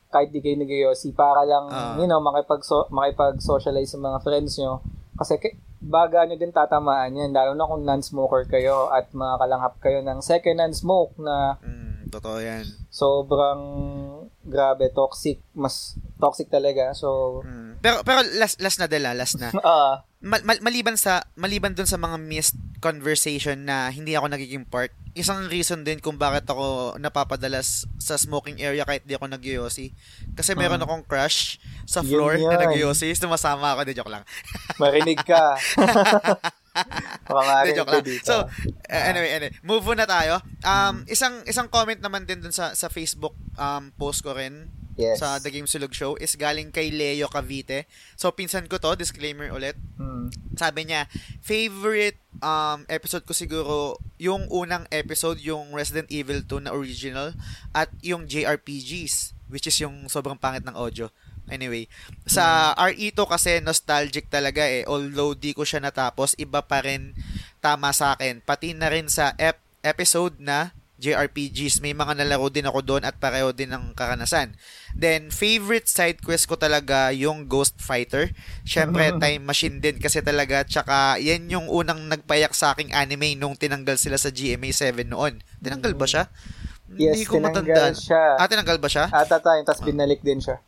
kahit 0.08 0.32
di 0.32 0.40
kayo 0.40 0.56
nag 0.56 0.72
para 1.12 1.44
lang, 1.44 1.68
uh, 1.68 2.00
you 2.00 2.08
know, 2.08 2.20
makipag 2.20 2.64
makipag-socialize 2.88 3.92
sa 3.92 4.00
mga 4.00 4.18
friends 4.24 4.56
nyo. 4.56 4.80
Kasi 5.20 5.36
baga 5.78 6.24
nyo 6.24 6.36
din 6.40 6.50
tatamaan 6.50 7.12
yan, 7.12 7.30
lalo 7.30 7.52
na 7.52 7.68
kung 7.68 7.84
non-smoker 7.84 8.48
kayo 8.48 8.88
at 8.88 9.12
makalanghap 9.12 9.76
kayo 9.84 10.00
ng 10.00 10.24
second-hand 10.24 10.74
smoke 10.74 11.12
na 11.20 11.60
mm, 11.60 12.08
totoo 12.08 12.40
yan. 12.40 12.64
Sobrang 12.88 13.60
grabe, 14.48 14.88
toxic, 14.96 15.44
mas 15.52 16.00
toxic 16.16 16.48
talaga. 16.48 16.96
So, 16.96 17.40
mm. 17.44 17.84
pero 17.84 18.00
pero 18.00 18.24
last 18.40 18.64
last 18.64 18.80
na 18.80 18.88
dela, 18.88 19.12
last 19.12 19.36
na. 19.36 19.52
Uh, 19.52 20.00
mal, 20.18 20.42
mal, 20.42 20.58
maliban 20.62 20.98
sa 20.98 21.22
maliban 21.38 21.74
dun 21.74 21.86
sa 21.86 21.98
mga 21.98 22.18
missed 22.18 22.58
conversation 22.78 23.66
na 23.66 23.90
hindi 23.90 24.14
ako 24.14 24.30
nagiging 24.30 24.66
part, 24.66 24.94
isang 25.18 25.50
reason 25.50 25.82
din 25.82 25.98
kung 25.98 26.14
bakit 26.14 26.46
ako 26.46 26.94
napapadalas 26.98 27.86
sa 27.98 28.14
smoking 28.14 28.62
area 28.62 28.86
kahit 28.86 29.02
di 29.02 29.18
ako 29.18 29.26
nag 29.26 29.42
Kasi 30.34 30.50
meron 30.54 30.78
uh, 30.78 30.86
akong 30.86 31.02
crush 31.06 31.58
sa 31.86 32.02
floor 32.06 32.38
yun, 32.38 32.46
yun. 32.46 32.50
na 32.54 32.66
nag 32.66 32.74
Sumasama 33.18 33.74
ako, 33.74 33.80
di 33.86 33.98
joke 33.98 34.10
lang. 34.10 34.22
Marinig 34.78 35.18
ka. 35.26 35.58
Maaari 37.28 37.70
joke 37.74 37.90
lang. 37.92 38.04
dito. 38.06 38.26
So, 38.26 38.46
uh, 38.88 39.04
anyway, 39.10 39.30
anyway, 39.34 39.52
move 39.62 39.84
on 39.88 39.98
na 40.00 40.08
tayo. 40.08 40.40
Um, 40.64 41.04
isang 41.06 41.42
isang 41.44 41.68
comment 41.70 41.98
naman 41.98 42.24
din 42.24 42.40
dun 42.40 42.54
sa 42.54 42.72
sa 42.72 42.92
Facebook 42.92 43.34
um 43.58 43.90
post 43.96 44.22
ko 44.22 44.34
rin 44.34 44.70
yes. 44.98 45.22
sa 45.22 45.38
The 45.38 45.54
Game 45.54 45.70
Sulog 45.70 45.94
Show 45.94 46.18
is 46.18 46.34
galing 46.34 46.74
kay 46.74 46.90
Leo 46.90 47.30
Cavite. 47.30 47.86
So, 48.18 48.34
pinsan 48.34 48.66
ko 48.66 48.82
to, 48.82 48.98
disclaimer 48.98 49.48
ulit. 49.54 49.78
Hmm. 49.96 50.28
Sabi 50.58 50.90
niya, 50.90 51.06
favorite 51.40 52.18
um, 52.42 52.82
episode 52.90 53.22
ko 53.24 53.32
siguro, 53.32 53.76
yung 54.18 54.50
unang 54.50 54.90
episode, 54.90 55.38
yung 55.38 55.70
Resident 55.70 56.10
Evil 56.10 56.42
2 56.42 56.66
na 56.66 56.74
original, 56.74 57.32
at 57.70 57.88
yung 58.02 58.26
JRPGs, 58.26 59.38
which 59.46 59.70
is 59.70 59.78
yung 59.78 60.10
sobrang 60.10 60.36
pangit 60.36 60.66
ng 60.66 60.74
audio. 60.74 61.08
Anyway, 61.48 61.88
sa 62.24 62.72
RE2 62.76 63.18
kasi 63.24 63.58
nostalgic 63.60 64.28
talaga 64.28 64.64
eh. 64.64 64.84
Although 64.84 65.34
di 65.34 65.52
ko 65.52 65.64
siya 65.64 65.80
natapos, 65.80 66.36
iba 66.36 66.60
pa 66.62 66.84
rin 66.84 67.12
tama 67.58 67.90
sa 67.90 68.14
akin. 68.14 68.40
Pati 68.40 68.72
na 68.72 68.88
rin 68.88 69.08
sa 69.08 69.32
ep- 69.36 69.60
episode 69.82 70.36
na 70.38 70.72
JRPGs, 70.98 71.78
may 71.78 71.94
mga 71.94 72.18
nalaro 72.18 72.50
din 72.50 72.66
ako 72.66 72.82
doon 72.82 73.06
at 73.06 73.14
pareho 73.22 73.54
din 73.54 73.70
ng 73.70 73.94
karanasan. 73.94 74.58
Then, 74.98 75.30
favorite 75.30 75.86
side 75.86 76.18
quest 76.26 76.50
ko 76.50 76.58
talaga 76.58 77.14
yung 77.14 77.46
Ghost 77.46 77.78
Fighter. 77.78 78.34
Syempre, 78.66 79.14
time 79.22 79.46
machine 79.46 79.78
din 79.78 80.02
kasi 80.02 80.18
talaga. 80.26 80.66
Tsaka, 80.66 81.22
yan 81.22 81.46
yung 81.54 81.70
unang 81.70 82.10
nagpayak 82.10 82.50
sa 82.50 82.74
aking 82.74 82.90
anime 82.90 83.38
nung 83.38 83.54
tinanggal 83.54 83.94
sila 83.94 84.18
sa 84.18 84.34
GMA 84.34 84.74
7 84.74 85.06
noon. 85.06 85.38
Tinanggal 85.62 85.94
ba 85.94 86.10
siya? 86.10 86.26
Yes, 86.98 87.14
Hindi 87.14 87.30
ko 87.30 87.38
tinanggal 87.38 87.62
matandaan. 87.62 87.94
siya. 87.94 88.22
Ah, 88.34 88.48
tinanggal 88.50 88.78
ba 88.82 88.88
siya? 88.90 89.04
Ata 89.06 89.38
tayo, 89.38 89.60
tapos 89.62 89.86
binalik 89.86 90.18
din 90.26 90.42
siya. 90.42 90.58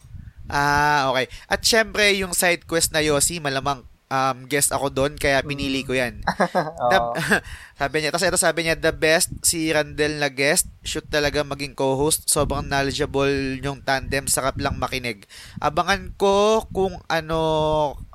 Ah, 0.50 1.10
okay. 1.14 1.26
At 1.46 1.62
syempre, 1.62 2.10
yung 2.18 2.34
side 2.34 2.66
quest 2.66 2.90
na 2.90 3.00
Yossi, 3.00 3.38
malamang 3.38 3.86
um, 4.10 4.38
guest 4.50 4.74
ako 4.74 4.90
doon, 4.90 5.14
kaya 5.16 5.40
pinili 5.46 5.86
ko 5.86 5.94
yan. 5.94 6.26
The- 6.90 7.10
sabi 7.80 7.96
niya, 8.02 8.10
tapos 8.12 8.26
ito 8.28 8.38
sabi 8.40 8.60
niya, 8.66 8.76
the 8.76 8.92
best 8.92 9.30
si 9.46 9.70
Randel 9.70 10.18
na 10.20 10.28
guest, 10.28 10.68
shoot 10.84 11.06
talaga 11.08 11.46
maging 11.46 11.72
co-host, 11.78 12.28
sobrang 12.28 12.66
knowledgeable 12.66 13.30
yung 13.62 13.80
tandem, 13.86 14.26
sarap 14.26 14.58
lang 14.60 14.76
makinig. 14.76 15.24
Abangan 15.62 16.12
ko 16.18 16.66
kung 16.74 16.98
ano 17.08 17.40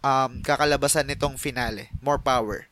um, 0.03 0.31
kakalabasan 0.43 1.07
nitong 1.09 1.39
finale. 1.39 1.89
More 2.03 2.19
power. 2.21 2.67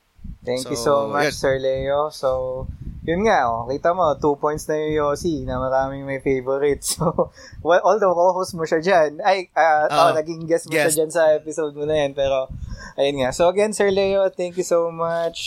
Thank 0.45 0.69
you 0.69 0.75
So, 0.75 0.83
so 0.83 1.07
much, 1.07 1.31
yun. 1.31 1.33
Sir 1.33 1.59
Leo. 1.59 2.09
So, 2.09 2.67
yun 3.03 3.27
nga, 3.27 3.51
oh, 3.51 3.67
kita 3.67 3.91
mo, 3.91 4.15
two 4.15 4.39
points 4.39 4.63
na 4.71 4.79
yung 4.79 4.95
Yossi 4.95 5.43
na 5.43 5.59
maraming 5.59 6.07
may 6.07 6.23
favorite. 6.23 6.79
So, 6.93 7.31
well, 7.65 7.81
although 7.83 8.13
co-host 8.13 8.53
mo 8.53 8.63
siya 8.63 8.79
dyan, 8.79 9.19
ay, 9.23 9.49
uh, 9.55 9.89
oh, 9.89 10.11
naging 10.13 10.45
guest 10.45 10.69
mo 10.69 10.75
Guest. 10.75 10.93
siya 10.93 11.03
dyan 11.03 11.11
sa 11.11 11.23
episode 11.35 11.73
mo 11.75 11.83
na 11.83 12.05
yan, 12.05 12.15
pero, 12.15 12.47
ayun 12.95 13.23
nga. 13.23 13.33
So, 13.33 13.49
again, 13.49 13.73
Sir 13.73 13.89
Leo, 13.91 14.29
thank 14.29 14.55
you 14.55 14.67
so 14.67 14.87
much. 14.93 15.39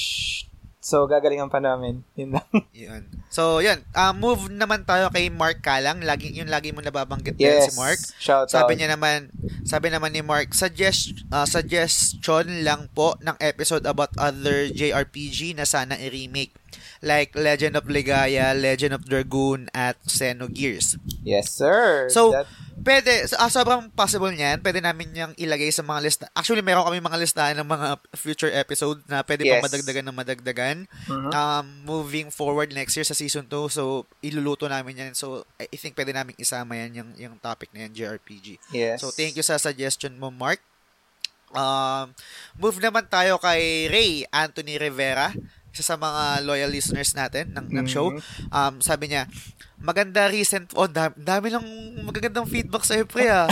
So, 0.86 1.10
gagalingan 1.10 1.50
pa 1.50 1.58
namin. 1.58 2.06
Yun 2.14 2.38
lang. 2.38 2.46
Yun. 2.70 3.10
So, 3.26 3.58
yun. 3.58 3.82
Uh, 3.90 4.14
move 4.14 4.46
naman 4.54 4.86
tayo 4.86 5.10
kay 5.10 5.26
Mark 5.34 5.58
Kalang. 5.58 5.98
Lagi, 6.06 6.30
yung 6.30 6.46
lagi 6.46 6.70
mo 6.70 6.78
nababanggit 6.78 7.34
yes. 7.42 7.68
si 7.68 7.70
Mark. 7.74 7.98
Shout 8.22 8.54
Sabi 8.54 8.74
out. 8.74 8.78
niya 8.78 8.88
naman, 8.94 9.34
sabi 9.66 9.90
naman 9.90 10.14
ni 10.14 10.22
Mark, 10.22 10.54
suggest 10.54 11.26
uh, 11.34 11.42
suggestion 11.42 12.62
lang 12.62 12.86
po 12.94 13.18
ng 13.18 13.34
episode 13.42 13.82
about 13.82 14.14
other 14.14 14.70
JRPG 14.70 15.58
na 15.58 15.66
sana 15.66 15.98
i-remake 15.98 16.54
like 17.02 17.34
Legend 17.34 17.76
of 17.76 17.84
Ligaya, 17.86 18.52
Legend 18.52 18.96
of 18.96 19.02
Dragoon 19.04 19.68
at 19.72 19.96
Xenogears. 20.04 20.96
Yes, 21.24 21.50
sir. 21.52 22.08
So, 22.10 22.32
That, 22.32 22.46
Pwede, 22.76 23.24
ah, 23.40 23.48
sobrang 23.48 23.88
possible 23.90 24.30
niyan. 24.30 24.60
Pwede 24.60 24.84
namin 24.84 25.10
yung 25.16 25.32
ilagay 25.40 25.72
sa 25.72 25.80
mga 25.82 26.00
lista. 26.06 26.24
Actually, 26.36 26.60
meron 26.62 26.84
kami 26.84 27.00
mga 27.00 27.18
listahan 27.18 27.56
ng 27.58 27.66
mga 27.66 27.88
future 28.14 28.52
episode 28.52 29.00
na 29.08 29.24
pwede 29.24 29.42
Yes. 29.42 29.58
pang 29.58 29.66
madagdagan 29.66 30.04
ng 30.06 30.14
madagdagan. 30.14 30.76
Mhm. 31.08 31.30
Um, 31.34 31.66
moving 31.82 32.28
forward 32.28 32.70
next 32.70 32.94
year 32.94 33.02
sa 33.02 33.16
season 33.16 33.48
2, 33.48 33.66
so 33.66 34.04
iluluto 34.20 34.68
namin 34.68 35.02
yan. 35.02 35.12
So, 35.16 35.48
I 35.56 35.66
I 35.66 35.76
think 35.80 35.96
pwede 35.96 36.14
namin 36.14 36.36
isama 36.38 36.78
yan 36.78 36.92
yung, 36.94 37.10
yung 37.18 37.34
topic 37.40 37.72
na 37.74 37.88
yan, 37.88 37.96
JRPG. 37.96 38.60
yes. 38.70 39.00
So, 39.02 39.10
thank 39.10 39.34
you 39.34 39.42
sa 39.42 39.58
suggestion 39.58 40.14
mo, 40.14 40.28
Mark. 40.30 40.60
Um, 41.50 42.12
move 42.54 42.76
naman 42.78 43.08
tayo 43.08 43.40
kay 43.40 43.88
Ray 43.88 44.28
Anthony 44.28 44.76
Rivera, 44.76 45.32
isa 45.76 45.84
sa 45.84 46.00
mga 46.00 46.40
loyal 46.48 46.72
listeners 46.72 47.12
natin 47.12 47.52
ng, 47.52 47.68
ng 47.68 47.86
show. 47.86 48.08
Mhm. 48.08 48.20
Um, 48.48 48.74
sabi 48.80 49.12
niya, 49.12 49.28
maganda 49.76 50.24
recent, 50.32 50.72
oh, 50.72 50.88
dami, 50.88 51.12
dami 51.20 51.52
ng 51.52 51.66
magagandang 52.08 52.48
feedback 52.48 52.88
sa 52.88 52.96
pre, 53.04 53.28
ah. 53.28 53.44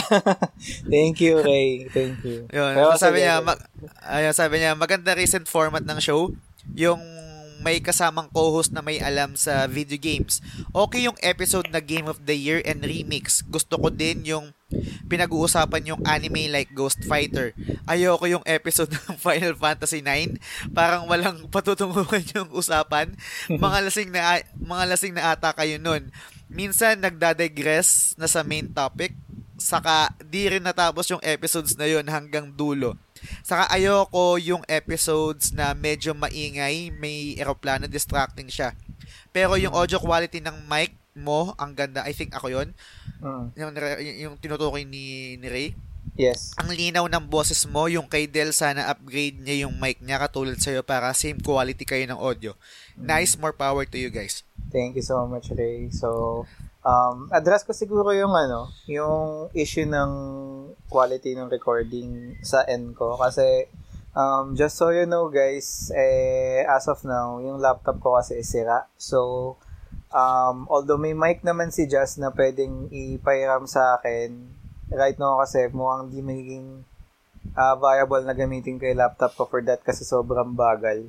Thank 0.92 1.20
you, 1.20 1.44
Ray. 1.44 1.84
Thank 1.92 2.24
you. 2.24 2.48
Yun, 2.48 2.72
Pero 2.72 2.96
sabi 2.96 3.20
niya, 3.28 3.44
mag, 3.44 3.60
ayun, 4.08 4.32
sabi 4.32 4.64
niya, 4.64 4.72
maganda 4.72 5.12
recent 5.12 5.44
format 5.44 5.84
ng 5.84 6.00
show, 6.00 6.32
yung 6.72 7.00
may 7.60 7.78
kasamang 7.78 8.32
co-host 8.32 8.72
na 8.72 8.82
may 8.82 8.98
alam 8.98 9.38
sa 9.38 9.68
video 9.68 10.00
games. 10.00 10.42
Okay 10.72 11.06
yung 11.06 11.18
episode 11.22 11.68
na 11.70 11.78
Game 11.78 12.08
of 12.08 12.24
the 12.24 12.34
Year 12.34 12.64
and 12.64 12.82
Remix. 12.82 13.44
Gusto 13.46 13.78
ko 13.78 13.92
din 13.92 14.26
yung 14.26 14.56
pinag-uusapan 15.06 15.94
yung 15.94 16.02
anime 16.02 16.50
like 16.50 16.72
Ghost 16.72 17.04
Fighter. 17.06 17.54
Ayoko 17.86 18.26
yung 18.26 18.44
episode 18.48 18.90
ng 18.90 19.16
Final 19.24 19.54
Fantasy 19.54 20.00
9. 20.02 20.74
Parang 20.74 21.06
walang 21.06 21.46
patutunguhan 21.52 22.24
yung 22.34 22.50
usapan. 22.50 23.14
Mga 23.46 23.78
lasing 23.86 24.10
na 24.10 24.42
mga 24.56 24.84
lasing 24.90 25.14
na 25.14 25.36
ata 25.36 25.54
kayo 25.54 25.78
nun. 25.78 26.10
Minsan 26.50 27.02
nagdadigress 27.02 28.18
na 28.18 28.26
sa 28.26 28.42
main 28.42 28.70
topic 28.70 29.14
saka 29.54 30.10
di 30.18 30.50
rin 30.50 30.66
natapos 30.66 31.06
yung 31.14 31.22
episodes 31.22 31.78
na 31.78 31.86
yon 31.86 32.06
hanggang 32.10 32.50
dulo. 32.50 32.98
Saka 33.42 33.70
ayoko 33.72 34.36
yung 34.40 34.62
episodes 34.66 35.52
na 35.52 35.72
medyo 35.72 36.12
maingay, 36.12 36.90
may 36.94 37.34
eroplano 37.38 37.86
distracting 37.86 38.48
siya. 38.48 38.72
Pero 39.34 39.58
yung 39.58 39.74
audio 39.74 39.98
quality 39.98 40.38
ng 40.40 40.66
mic 40.70 40.94
mo, 41.14 41.54
ang 41.58 41.74
ganda. 41.74 42.02
I 42.06 42.14
think 42.14 42.34
ako 42.34 42.50
yon 42.50 42.70
Mm. 43.24 43.56
Yung, 43.56 43.72
yung 44.20 44.34
tinutukoy 44.36 44.84
ni, 44.84 45.36
ni 45.40 45.48
Ray. 45.48 45.68
Yes. 46.12 46.52
Ang 46.60 46.76
linaw 46.76 47.08
ng 47.08 47.24
boses 47.26 47.64
mo, 47.64 47.88
yung 47.88 48.04
kay 48.04 48.28
Del 48.28 48.52
sana 48.52 48.92
upgrade 48.92 49.40
niya 49.40 49.64
yung 49.66 49.80
mic 49.80 49.98
niya 50.04 50.20
katulad 50.20 50.60
sa'yo 50.60 50.84
para 50.84 51.10
same 51.16 51.40
quality 51.40 51.82
kayo 51.82 52.04
ng 52.04 52.20
audio. 52.20 52.52
Nice, 52.94 53.34
more 53.40 53.56
power 53.56 53.82
to 53.88 53.96
you 53.96 54.12
guys. 54.12 54.44
Thank 54.70 54.94
you 54.94 55.02
so 55.02 55.24
much, 55.26 55.50
Ray. 55.56 55.88
So, 55.90 56.44
um, 56.84 57.32
address 57.32 57.64
ko 57.64 57.72
siguro 57.72 58.12
yung 58.12 58.36
ano, 58.36 58.70
yung 58.86 59.48
issue 59.56 59.88
ng 59.88 60.10
quality 60.92 61.34
ng 61.34 61.48
recording 61.48 62.36
sa 62.44 62.62
end 62.68 62.92
ko. 62.94 63.16
Kasi, 63.16 63.66
um, 64.12 64.52
just 64.54 64.76
so 64.76 64.92
you 64.92 65.08
know 65.08 65.32
guys, 65.32 65.90
eh, 65.96 66.62
as 66.68 66.86
of 66.86 67.02
now, 67.02 67.40
yung 67.40 67.58
laptop 67.58 67.98
ko 67.98 68.20
kasi 68.20 68.44
is 68.44 68.52
sira. 68.52 68.86
So, 69.00 69.56
um, 70.12 70.68
although 70.68 71.00
may 71.00 71.16
mic 71.16 71.40
naman 71.42 71.72
si 71.72 71.88
Jazz 71.88 72.20
na 72.20 72.30
pwedeng 72.30 72.92
ipairam 72.92 73.64
sa 73.64 73.98
akin, 73.98 74.52
right 74.92 75.16
now 75.16 75.40
kasi 75.40 75.66
mukhang 75.72 76.12
di 76.12 76.20
magiging 76.20 76.84
ah, 77.56 77.74
viable 77.74 78.22
na 78.22 78.36
gamitin 78.36 78.76
ko 78.76 78.86
yung 78.88 79.00
laptop 79.00 79.32
ko 79.34 79.48
for 79.48 79.64
that 79.64 79.80
kasi 79.82 80.04
sobrang 80.04 80.52
bagal. 80.52 81.08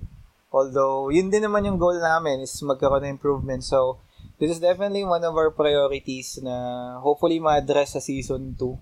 Although, 0.55 1.11
yun 1.11 1.27
din 1.27 1.43
naman 1.43 1.67
yung 1.67 1.75
goal 1.75 1.99
namin 1.99 2.39
is 2.39 2.55
magkaroon 2.63 3.03
ng 3.03 3.19
improvement. 3.19 3.59
So, 3.59 3.99
this 4.39 4.51
is 4.51 4.59
definitely 4.59 5.03
one 5.03 5.23
of 5.23 5.35
our 5.35 5.51
priorities 5.51 6.39
na 6.43 6.97
hopefully 6.99 7.39
ma-address 7.39 7.95
sa 7.95 8.01
season 8.03 8.55
2. 8.59 8.75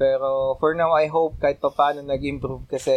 Pero 0.00 0.56
for 0.56 0.72
now, 0.72 0.96
I 0.96 1.06
hope 1.12 1.36
kahit 1.38 1.60
papaano 1.60 2.00
nag-improve 2.00 2.64
kasi 2.66 2.96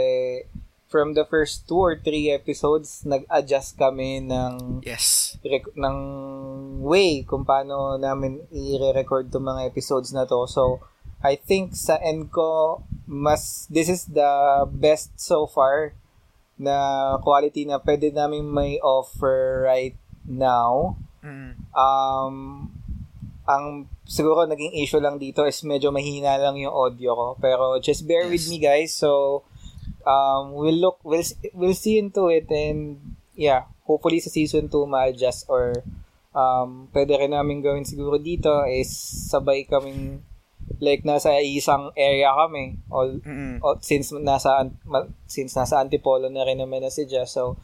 from 0.87 1.17
the 1.17 1.25
first 1.25 1.65
two 1.65 1.81
or 1.81 1.97
three 1.97 2.29
episodes, 2.29 3.01
nag-adjust 3.01 3.81
kami 3.81 4.21
ng 4.21 4.85
Yes. 4.85 5.35
rec- 5.41 5.73
ng 5.73 5.97
way 6.85 7.25
kung 7.25 7.41
paano 7.41 7.97
namin 7.97 8.45
i-record 8.53 9.33
itong 9.33 9.57
mga 9.57 9.73
episodes 9.73 10.13
na 10.13 10.29
to. 10.29 10.45
So, 10.45 10.85
I 11.25 11.33
think 11.33 11.73
sa 11.73 11.97
end 11.97 12.29
ko, 12.29 12.85
mas, 13.09 13.65
this 13.73 13.89
is 13.89 14.05
the 14.05 14.63
best 14.69 15.17
so 15.17 15.49
far 15.49 15.97
na 16.61 17.17
quality 17.25 17.65
na 17.65 17.81
pwede 17.81 18.13
namin 18.13 18.45
may 18.45 18.77
offer 18.77 19.65
right 19.65 19.97
now. 20.29 20.93
Mm. 21.23 21.51
Um, 21.71 22.35
ang 23.43 23.87
siguro 24.03 24.43
naging 24.43 24.75
issue 24.79 24.99
lang 24.99 25.19
dito 25.19 25.43
is 25.43 25.63
medyo 25.63 25.91
mahina 25.91 26.35
lang 26.37 26.59
yung 26.59 26.71
audio 26.71 27.15
ko. 27.15 27.27
Pero 27.39 27.79
just 27.79 28.03
bear 28.03 28.27
with 28.27 28.43
Yes. 28.43 28.51
me 28.51 28.57
guys. 28.59 28.91
So, 28.91 29.43
um, 30.03 30.53
we'll 30.53 30.79
look, 30.79 30.99
we'll, 31.03 31.23
we'll 31.55 31.75
see 31.75 31.97
into 31.97 32.27
it 32.27 32.47
and 32.51 32.99
yeah, 33.33 33.67
hopefully 33.83 34.19
sa 34.19 34.29
season 34.29 34.67
2 34.67 34.85
ma-adjust 34.85 35.47
or 35.47 35.83
um, 36.31 36.87
pwede 36.91 37.15
rin 37.17 37.31
namin 37.31 37.63
gawin 37.63 37.83
siguro 37.83 38.19
dito 38.19 38.63
is 38.67 38.89
sabay 39.31 39.65
kaming 39.67 40.21
like 40.79 41.03
nasa 41.03 41.35
isang 41.43 41.91
area 41.95 42.31
kami 42.31 42.79
all, 42.87 43.19
Mm-mm. 43.19 43.59
all 43.59 43.77
since 43.83 44.15
nasa 44.15 44.63
since 45.27 45.51
nasa 45.53 45.83
Antipolo 45.83 46.31
na 46.31 46.47
rin 46.47 46.59
naman 46.59 46.81
na 46.81 46.89
si 46.89 47.03
Jess 47.03 47.35
so 47.35 47.59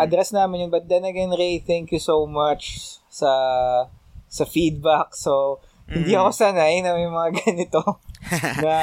Address 0.00 0.32
namin 0.32 0.66
yun 0.66 0.70
but 0.72 0.88
then 0.88 1.04
again 1.04 1.30
Ray 1.30 1.60
thank 1.60 1.92
you 1.92 2.00
so 2.00 2.24
much 2.24 2.96
sa 3.12 3.30
sa 4.26 4.44
feedback 4.48 5.12
so 5.12 5.60
hindi 5.84 6.16
Mm. 6.16 6.24
ako 6.24 6.30
sanay 6.32 6.80
na 6.80 6.96
may 6.96 7.06
mga 7.06 7.30
ganito 7.44 8.00
na 8.64 8.76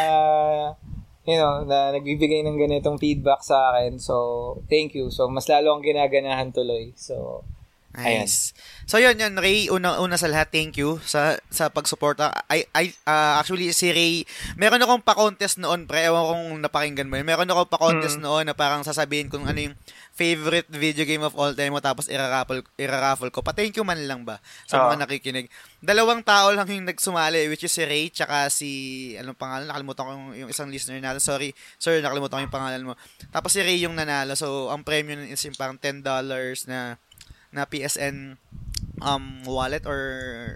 you 1.22 1.38
know, 1.38 1.62
na 1.66 1.94
nagbibigay 1.94 2.42
ng 2.42 2.58
ganitong 2.58 2.98
feedback 2.98 3.46
sa 3.46 3.74
akin. 3.74 4.02
So, 4.02 4.58
thank 4.66 4.98
you. 4.98 5.14
So, 5.14 5.30
mas 5.30 5.46
lalo 5.46 5.78
ang 5.78 5.86
ginaganahan 5.86 6.50
tuloy. 6.50 6.98
So, 6.98 7.46
Nice. 7.92 8.56
So 8.88 9.04
yun 9.04 9.20
yun 9.20 9.36
Ray, 9.36 9.68
una 9.68 10.00
una 10.00 10.16
sa 10.16 10.32
lahat 10.32 10.48
thank 10.48 10.80
you 10.80 11.04
sa 11.04 11.36
sa 11.52 11.68
pagsuporta. 11.68 12.32
I 12.48 12.64
I 12.72 12.96
uh, 13.04 13.36
actually 13.36 13.76
si 13.76 13.92
Ray, 13.92 14.24
meron 14.56 14.80
akong 14.80 15.04
pa-contest 15.04 15.60
noon 15.60 15.92
pre, 15.92 16.08
ewan 16.08 16.24
kung 16.24 16.44
napakinggan 16.64 17.12
mo 17.12 17.20
yun. 17.20 17.28
Meron 17.28 17.52
akong 17.52 17.68
pa-contest 17.68 18.20
mm. 18.20 18.24
noon 18.24 18.48
na 18.48 18.56
parang 18.56 18.88
sasabihin 18.88 19.28
kung 19.28 19.44
ano 19.44 19.60
yung 19.60 19.76
favorite 20.16 20.72
video 20.72 21.04
game 21.04 21.24
of 21.24 21.36
all 21.36 21.52
time 21.52 21.76
mo 21.76 21.84
tapos 21.84 22.08
iraraffle 22.08 22.64
iraraffle 22.80 23.28
ko. 23.28 23.44
Pa-thank 23.44 23.76
you 23.76 23.84
man 23.84 24.00
lang 24.08 24.24
ba 24.24 24.40
sa 24.72 24.80
oh. 24.80 24.92
mga 24.92 25.08
nakikinig. 25.08 25.52
Dalawang 25.84 26.24
tao 26.24 26.56
lang 26.56 26.68
yung 26.72 26.88
nagsumali 26.88 27.52
which 27.52 27.68
is 27.68 27.76
si 27.76 27.84
Ray 27.84 28.08
tsaka 28.08 28.48
si 28.48 28.70
anong 29.20 29.36
pangalan 29.36 29.68
nakalimutan 29.68 30.04
ko 30.08 30.12
yung, 30.16 30.28
yung 30.48 30.50
isang 30.52 30.72
listener 30.72 31.04
natin. 31.04 31.20
Sorry, 31.20 31.52
sir, 31.76 32.00
nakalimutan 32.00 32.40
ko 32.40 32.44
yung 32.48 32.56
pangalan 32.56 32.84
mo. 32.88 32.94
Tapos 33.36 33.52
si 33.52 33.60
Ray 33.60 33.84
yung 33.84 34.00
nanalo. 34.00 34.40
So 34.40 34.72
ang 34.72 34.88
premium 34.88 35.28
is 35.28 35.44
yung 35.44 35.60
parang 35.60 35.76
$10 35.76 36.08
na 36.72 36.96
na 37.52 37.68
PSN 37.68 38.40
um 39.02 39.42
wallet 39.50 39.84
or 39.84 40.02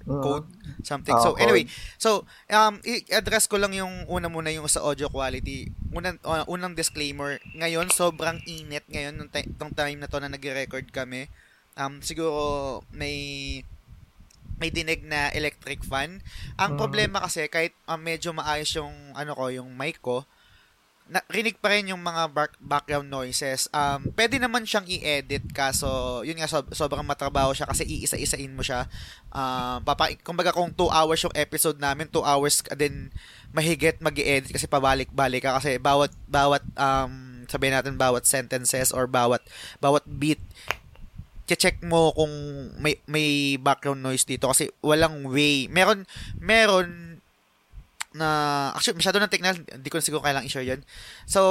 uh-huh. 0.06 0.22
code 0.22 0.48
something. 0.86 1.18
Uh, 1.18 1.22
so 1.22 1.30
anyway, 1.41 1.66
so 1.98 2.30
um 2.54 2.78
i-address 2.86 3.50
ko 3.50 3.58
lang 3.58 3.74
yung 3.74 4.06
una 4.06 4.30
muna 4.30 4.54
yung 4.54 4.70
sa 4.70 4.86
audio 4.86 5.10
quality. 5.10 5.74
Unang 5.91 6.22
uh, 6.22 6.46
unang 6.46 6.78
disclaimer, 6.78 7.41
ngayon 7.58 7.89
sobrang 7.89 8.39
init 8.46 8.86
ngayon 8.88 9.18
nung 9.18 9.32
t- 9.34 9.50
time 9.74 10.00
na 10.00 10.08
to 10.08 10.22
na 10.22 10.30
nagre-record 10.30 10.93
kami. 10.93 11.28
Um 11.76 12.00
siguro 12.06 12.86
may 12.93 13.60
may 14.56 14.72
dinig 14.72 15.04
na 15.04 15.34
electric 15.36 15.84
fan. 15.84 16.24
Ang 16.56 16.72
uh, 16.76 16.80
problema 16.80 17.20
kasi 17.20 17.52
kahit 17.52 17.76
um, 17.91 18.00
medyo 18.00 18.32
maayos 18.32 18.72
yung 18.78 18.93
ano 19.12 19.36
ko, 19.36 19.52
yung 19.52 19.76
mic 19.76 20.00
ko, 20.00 20.24
narinig 21.06 21.62
pa 21.62 21.70
rin 21.70 21.93
yung 21.93 22.01
mga 22.01 22.34
back- 22.34 22.58
background 22.58 23.08
noises. 23.14 23.70
Um, 23.70 24.10
pwede 24.18 24.41
naman 24.41 24.66
siyang 24.66 24.89
i-edit 24.89 25.45
kaso 25.53 26.22
yun 26.26 26.41
nga 26.41 26.49
so, 26.49 26.66
sobrang 26.74 27.06
matrabaho 27.06 27.53
siya 27.53 27.70
kasi 27.70 27.86
iisa-isain 27.86 28.49
mo 28.49 28.66
siya. 28.66 28.89
Uh, 29.30 29.78
papa, 29.86 30.10
kumbaga 30.26 30.49
kung 30.49 30.74
2 30.74 30.89
hours 30.89 31.22
yung 31.22 31.38
episode 31.38 31.78
namin, 31.78 32.10
2 32.10 32.26
hours 32.26 32.66
din 32.74 33.14
mahigit 33.53 34.01
mag 34.01 34.18
edit 34.18 34.51
kasi 34.51 34.68
pabalik-balik 34.68 35.45
ka 35.45 35.56
kasi 35.62 35.80
bawat 35.80 36.12
bawat 36.28 36.60
um 36.76 37.47
sabihin 37.47 37.72
natin 37.72 37.95
bawat 37.95 38.28
sentences 38.28 38.91
or 38.91 39.08
bawat 39.08 39.39
bawat 39.80 40.03
beat 40.03 40.43
check 41.53 41.78
mo 41.86 42.10
kung 42.18 42.34
may 42.82 42.97
may 43.06 43.62
background 43.62 44.01
noise 44.01 44.26
dito 44.26 44.49
kasi 44.49 44.74
walang 44.82 45.30
way. 45.30 45.70
Meron 45.70 46.10
meron 46.41 47.05
na 48.16 48.72
actually 48.72 48.95
masyado 48.95 49.20
ng 49.20 49.28
technical, 49.28 49.59
hindi 49.59 49.89
ko 49.91 49.99
na 49.99 50.05
siguro 50.07 50.24
kailang 50.24 50.47
i-share 50.47 50.63
'yun. 50.63 50.82
So, 51.28 51.41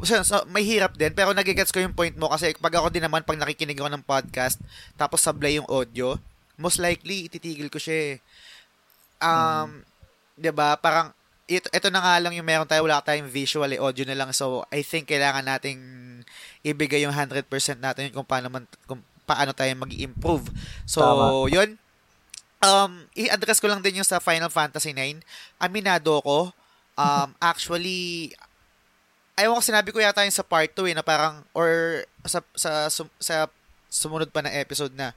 hmm. 0.00 0.08
so, 0.08 0.24
so 0.24 0.36
may 0.48 0.64
hirap 0.64 0.96
din 0.96 1.12
pero 1.12 1.36
nagigets 1.36 1.70
ko 1.70 1.84
yung 1.84 1.92
point 1.92 2.16
mo 2.16 2.32
kasi 2.32 2.56
pag 2.56 2.72
ako 2.72 2.88
din 2.88 3.04
naman 3.04 3.22
pag 3.28 3.36
nakikinig 3.36 3.76
ako 3.76 3.92
ng 3.92 4.04
podcast 4.08 4.56
tapos 4.96 5.20
sablay 5.20 5.60
yung 5.60 5.68
audio, 5.68 6.16
most 6.56 6.80
likely 6.80 7.28
ititigil 7.28 7.68
ko 7.68 7.76
siya. 7.76 8.16
Eh. 8.16 8.24
Um, 9.20 9.28
hmm. 9.28 9.72
'di 10.40 10.50
ba? 10.56 10.80
Parang 10.80 11.12
ito, 11.46 11.70
ito 11.70 11.88
na 11.94 12.02
nga 12.02 12.18
lang 12.18 12.34
yung 12.34 12.46
meron 12.46 12.66
tayo, 12.66 12.82
wala 12.82 12.98
tayong 12.98 13.30
visual, 13.30 13.70
eh, 13.70 13.78
audio 13.78 14.02
na 14.02 14.18
lang. 14.18 14.34
So, 14.34 14.66
I 14.66 14.82
think 14.82 15.06
kailangan 15.06 15.46
nating 15.46 15.78
ibigay 16.66 17.06
yung 17.06 17.14
100% 17.14 17.46
natin 17.78 18.10
kung 18.10 18.26
paano 18.26 18.50
man, 18.50 18.66
kung 18.90 18.98
paano 19.22 19.54
tayo 19.54 19.70
mag-improve. 19.78 20.50
So, 20.82 21.06
Tama. 21.06 21.46
yun, 21.46 21.78
um, 22.62 22.92
i-address 23.16 23.60
ko 23.60 23.68
lang 23.68 23.82
din 23.84 24.00
yung 24.00 24.08
sa 24.08 24.22
Final 24.22 24.52
Fantasy 24.52 24.92
9. 24.92 25.20
Aminado 25.60 26.20
ko, 26.22 26.52
um, 26.96 27.28
actually, 27.52 28.32
ayaw 29.36 29.56
ko 29.56 29.62
sinabi 29.64 29.88
ko 29.92 29.98
yata 30.00 30.24
yung 30.24 30.34
sa 30.34 30.46
part 30.46 30.70
2 30.72 30.92
eh, 30.92 30.94
na 30.96 31.04
parang, 31.04 31.44
or 31.52 32.02
sa, 32.24 32.40
sa, 32.56 32.88
sa, 32.88 33.02
sa 33.20 33.36
sumunod 33.88 34.32
pa 34.32 34.44
na 34.44 34.52
episode 34.54 34.92
na, 34.96 35.12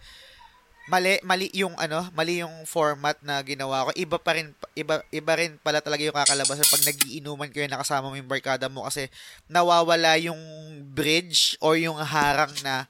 mali 0.90 1.22
mali 1.22 1.54
yung 1.54 1.78
ano, 1.78 2.10
mali 2.18 2.42
yung 2.42 2.66
format 2.66 3.14
na 3.22 3.38
ginawa 3.46 3.88
ko. 3.88 3.90
Iba 3.94 4.18
pa 4.18 4.34
rin 4.34 4.50
iba 4.74 5.06
iba 5.14 5.34
rin 5.38 5.62
pala 5.62 5.86
talaga 5.86 6.02
yung 6.02 6.18
kakalabasan 6.18 6.66
pag 6.66 6.88
nagiinuman 6.90 7.54
kayo 7.54 7.70
nakasama 7.70 8.10
mo 8.10 8.18
yung 8.18 8.28
barkada 8.28 8.66
mo 8.68 8.90
kasi 8.90 9.06
nawawala 9.46 10.18
yung 10.18 10.42
bridge 10.98 11.54
or 11.62 11.78
yung 11.78 12.02
harang 12.02 12.52
na 12.66 12.90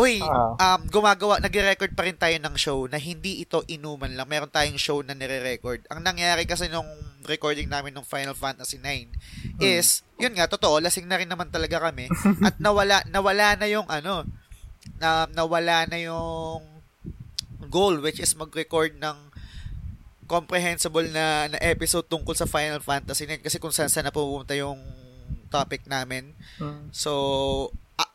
Uy, 0.00 0.24
uh, 0.24 0.56
um, 0.56 0.80
gumagawa, 0.88 1.36
nagre-record 1.36 1.92
pa 1.92 2.08
rin 2.08 2.16
tayo 2.16 2.32
ng 2.40 2.56
show 2.56 2.88
na 2.88 2.96
hindi 2.96 3.44
ito 3.44 3.60
inuman 3.68 4.16
lang. 4.16 4.24
Meron 4.24 4.48
tayong 4.48 4.80
show 4.80 5.04
na 5.04 5.12
nire-record. 5.12 5.84
Ang 5.92 6.00
nangyari 6.00 6.48
kasi 6.48 6.72
nung 6.72 6.88
recording 7.28 7.68
namin 7.68 7.92
ng 7.92 8.06
Final 8.06 8.32
Fantasy 8.32 8.80
9 8.80 8.88
hmm. 8.88 9.60
is, 9.60 10.00
yun 10.16 10.32
nga, 10.32 10.48
totoo, 10.48 10.80
lasing 10.80 11.04
na 11.04 11.20
rin 11.20 11.28
naman 11.28 11.52
talaga 11.52 11.76
kami. 11.76 12.08
at 12.48 12.56
nawala, 12.56 13.04
nawala 13.12 13.54
na 13.60 13.68
yung 13.68 13.84
ano, 13.86 14.24
na, 14.96 15.28
nawala 15.30 15.84
na 15.84 15.98
yung 16.00 16.64
goal 17.68 18.00
which 18.00 18.20
is 18.20 18.32
mag-record 18.34 18.96
ng 18.96 19.16
comprehensible 20.24 21.04
na, 21.12 21.52
na 21.52 21.58
episode 21.60 22.08
tungkol 22.08 22.32
sa 22.32 22.48
Final 22.48 22.80
Fantasy 22.80 23.28
9 23.28 23.44
kasi 23.44 23.60
kung 23.60 23.74
saan 23.74 23.92
saan 23.92 24.08
na 24.08 24.14
pupunta 24.14 24.56
yung 24.56 24.80
topic 25.52 25.84
namin. 25.84 26.32
Hmm. 26.56 26.88
So, 26.88 27.12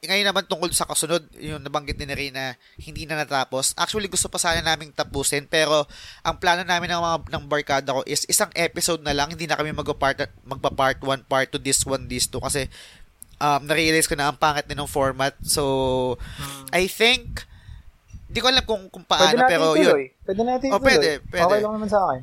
ngayon 0.05 0.29
naman 0.29 0.45
tungkol 0.45 0.69
sa 0.73 0.85
kasunod, 0.85 1.25
yung 1.41 1.61
nabanggit 1.61 1.97
ni 1.97 2.05
Rina, 2.13 2.53
hindi 2.77 3.09
na 3.09 3.17
natapos. 3.17 3.73
Actually, 3.73 4.05
gusto 4.05 4.29
pa 4.29 4.37
sana 4.37 4.61
naming 4.61 4.93
tapusin, 4.93 5.49
pero 5.49 5.89
ang 6.21 6.37
plano 6.37 6.61
namin 6.61 6.93
ng 6.93 7.01
mga 7.01 7.17
ng 7.33 7.45
barkada 7.49 7.97
ko 7.97 8.01
is 8.05 8.21
isang 8.29 8.53
episode 8.53 9.01
na 9.01 9.17
lang, 9.17 9.33
hindi 9.33 9.49
na 9.49 9.57
kami 9.57 9.73
magpa-part 9.73 10.29
magpa-part 10.45 11.01
1, 11.01 11.25
part 11.25 11.49
2, 11.49 11.57
this 11.65 11.81
one, 11.81 12.05
this 12.05 12.29
2 12.29 12.37
kasi 12.37 12.69
um, 13.41 13.61
na-realize 13.65 14.05
ko 14.05 14.13
na 14.13 14.29
ang 14.29 14.37
pangit 14.37 14.69
din 14.69 14.77
ng 14.77 14.89
format. 14.89 15.33
So, 15.41 15.63
hmm. 16.21 16.69
I 16.73 16.85
think 16.85 17.45
hindi 18.27 18.39
ko 18.43 18.47
alam 18.51 18.65
kung, 18.67 18.83
kung 18.91 19.05
paano, 19.07 19.39
pwede 19.39 19.49
pero 19.49 19.65
ituloy. 19.73 20.11
yun. 20.13 20.25
Pwede 20.27 20.41
natin 20.43 20.67
oh, 20.75 20.81
pwede, 20.83 21.09
pwede. 21.31 21.45
Okay 21.47 21.59
lang 21.63 21.73
naman 21.79 21.89
sa 21.89 21.99
akin. 22.05 22.21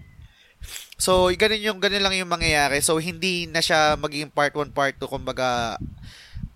So, 0.95 1.29
ganun 1.35 1.61
yung 1.61 1.79
ganun 1.83 2.05
lang 2.07 2.15
yung 2.15 2.31
mangyayari. 2.31 2.79
So, 2.85 3.01
hindi 3.03 3.51
na 3.51 3.59
siya 3.59 3.99
magiging 3.99 4.31
part 4.31 4.55
1, 4.55 4.71
part 4.71 4.95
2, 5.01 5.11
kumbaga 5.11 5.81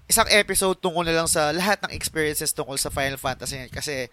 isang 0.08 0.28
episode 0.32 0.80
tungkol 0.80 1.04
na 1.04 1.12
lang 1.12 1.28
sa 1.28 1.52
lahat 1.52 1.84
ng 1.84 1.92
experiences 1.92 2.56
tungkol 2.56 2.80
sa 2.80 2.88
Final 2.88 3.20
Fantasy 3.20 3.68
kasi 3.68 4.08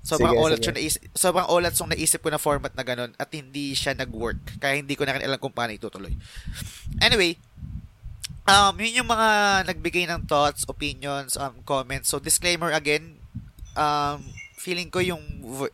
sobrang 0.00 0.32
sige, 0.32 0.40
olat 0.40 0.60
sige. 0.64 0.72
naisip, 0.72 1.00
sobrang 1.12 1.48
olat 1.52 1.76
yung 1.76 1.92
naisip 1.92 2.24
ko 2.24 2.32
na 2.32 2.40
format 2.40 2.72
na 2.72 2.80
ganun 2.80 3.12
at 3.20 3.28
hindi 3.36 3.76
siya 3.76 3.92
nag-work 3.92 4.56
kaya 4.56 4.80
hindi 4.80 4.96
ko 4.96 5.04
na 5.04 5.20
rin 5.20 5.28
alam 5.28 5.36
kung 5.36 5.52
paano 5.52 5.76
itutuloy. 5.76 6.16
Anyway, 7.04 7.36
um, 8.48 8.72
yun 8.80 9.04
yung 9.04 9.10
mga 9.12 9.28
nagbigay 9.68 10.08
ng 10.08 10.24
thoughts, 10.24 10.64
opinions, 10.64 11.36
um, 11.36 11.60
comments. 11.68 12.08
So, 12.08 12.16
disclaimer 12.16 12.72
again, 12.72 13.20
um, 13.76 14.24
feeling 14.56 14.88
ko 14.88 15.04
yung 15.04 15.20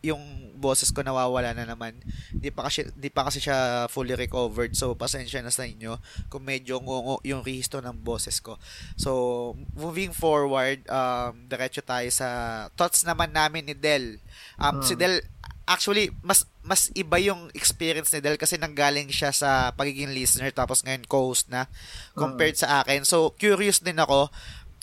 yung 0.03 0.44
boses 0.55 0.89
ko 0.89 1.03
nawawala 1.03 1.51
na 1.51 1.67
naman. 1.67 1.93
Di 2.31 2.49
pa 2.49 2.67
kasi 2.67 2.87
di 2.95 3.11
pa 3.11 3.27
kasi 3.27 3.43
siya 3.43 3.85
fully 3.91 4.15
recovered. 4.15 4.73
So 4.73 4.95
pasensya 4.95 5.43
na 5.43 5.51
sa 5.51 5.67
inyo 5.67 5.99
kung 6.31 6.47
medyo 6.47 6.79
ngungo 6.79 7.19
yung 7.27 7.43
rehistro 7.43 7.83
ng 7.83 8.01
boses 8.01 8.39
ko. 8.39 8.57
So 8.95 9.53
moving 9.75 10.15
forward, 10.15 10.81
um 10.87 11.45
diretso 11.45 11.83
tayo 11.83 12.07
sa 12.09 12.27
thoughts 12.73 13.03
naman 13.03 13.35
namin 13.35 13.67
ni 13.67 13.75
Del. 13.75 14.17
Um 14.57 14.79
hmm. 14.79 14.85
si 14.87 14.95
Del 14.95 15.21
actually 15.65 16.13
mas 16.21 16.45
mas 16.61 16.93
iba 16.93 17.17
yung 17.17 17.49
experience 17.53 18.13
ni 18.13 18.21
Del 18.21 18.37
kasi 18.39 18.57
nanggaling 18.57 19.09
siya 19.09 19.33
sa 19.33 19.73
pagiging 19.73 20.13
listener 20.13 20.53
tapos 20.53 20.85
ngayon 20.85 21.05
co-host 21.09 21.49
na 21.51 21.69
compared 22.15 22.57
hmm. 22.57 22.63
sa 22.63 22.81
akin. 22.81 23.03
So 23.03 23.35
curious 23.35 23.83
din 23.83 23.99
ako 23.99 24.31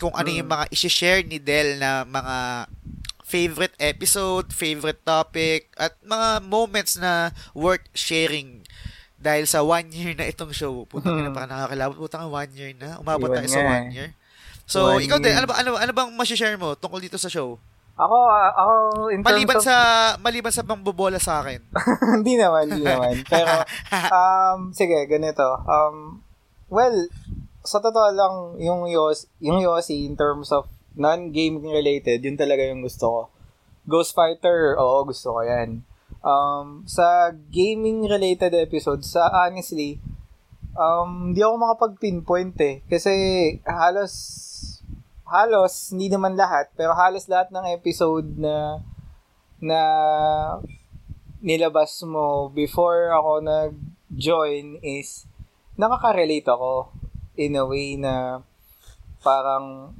kung 0.03 0.15
ano 0.19 0.29
yung 0.35 0.51
hmm. 0.51 0.55
mga 0.59 0.67
i-share 0.75 1.23
ni 1.23 1.39
Del 1.39 1.79
na 1.79 2.03
mga 2.03 2.67
favorite 3.33 3.73
episode, 3.81 4.53
favorite 4.53 5.01
topic, 5.09 5.73
at 5.81 5.97
mga 6.05 6.45
moments 6.45 7.01
na 7.01 7.33
worth 7.57 7.89
sharing 7.97 8.61
dahil 9.17 9.49
sa 9.49 9.65
one 9.65 9.89
year 9.89 10.13
na 10.13 10.29
itong 10.29 10.53
show. 10.53 10.85
Puta 10.85 11.09
hmm. 11.09 11.25
na 11.25 11.33
parang 11.33 11.53
nakakilabot. 11.57 11.97
Puta 11.97 12.21
nga 12.21 12.29
one 12.29 12.53
year 12.53 12.77
na. 12.77 13.01
Umabot 13.01 13.33
tayo 13.33 13.49
sa 13.49 13.65
one 13.65 13.89
year. 13.89 14.13
So, 14.69 14.99
one 14.99 15.07
ikaw 15.07 15.17
year. 15.17 15.33
din, 15.33 15.35
ano, 15.41 15.47
ba, 15.49 15.55
ano, 15.57 15.71
ano 15.81 15.93
bang 15.97 16.11
masishare 16.13 16.61
mo 16.61 16.77
tungkol 16.77 17.01
dito 17.01 17.17
sa 17.17 17.33
show? 17.33 17.57
Ako, 17.93 18.17
uh, 18.19 18.51
ako, 18.57 18.73
in 19.15 19.23
maliban 19.23 19.61
of... 19.61 19.65
sa, 19.65 19.77
maliban 20.19 20.51
sa 20.51 20.67
pangbobola 20.67 21.23
sa 21.23 21.41
akin. 21.41 21.63
hindi 22.19 22.35
naman, 22.35 22.67
hindi 22.67 22.83
naman. 22.83 23.23
Pero, 23.31 23.63
um, 24.17 24.75
sige, 24.75 25.07
ganito. 25.07 25.45
Um, 25.65 26.21
well, 26.67 27.07
sa 27.63 27.79
totoo 27.79 28.11
lang, 28.11 28.35
yung 28.59 28.91
Yossi, 28.91 29.31
yung 29.39 29.63
Yossi 29.63 30.03
in 30.03 30.19
terms 30.19 30.51
of 30.51 30.67
non-gaming 30.95 31.69
related, 31.69 32.21
yun 32.23 32.37
talaga 32.37 32.65
yung 32.69 32.85
gusto 32.85 33.07
ko. 33.09 33.23
Ghost 33.89 34.15
Fighter, 34.15 34.79
oo, 34.79 35.03
gusto 35.09 35.35
ko 35.35 35.41
yan. 35.43 35.83
Um, 36.23 36.87
sa 36.87 37.35
gaming 37.51 38.07
related 38.07 38.55
episodes, 38.55 39.11
sa 39.11 39.27
honestly, 39.33 39.99
um, 40.79 41.33
hindi 41.33 41.43
ako 41.43 41.55
makapag-pinpoint 41.59 42.57
eh. 42.63 42.77
Kasi 42.87 43.13
halos, 43.67 44.15
halos, 45.27 45.91
hindi 45.91 46.07
naman 46.13 46.39
lahat, 46.39 46.71
pero 46.79 46.95
halos 46.95 47.27
lahat 47.27 47.51
ng 47.51 47.67
episode 47.75 48.39
na, 48.39 48.79
na 49.59 49.81
nilabas 51.43 51.99
mo 52.07 52.55
before 52.55 53.11
ako 53.11 53.43
nag-join 53.43 54.79
is 54.79 55.27
nakaka-relate 55.75 56.47
ako 56.47 56.95
in 57.35 57.59
a 57.59 57.65
way 57.67 57.99
na 57.99 58.45
parang 59.25 59.97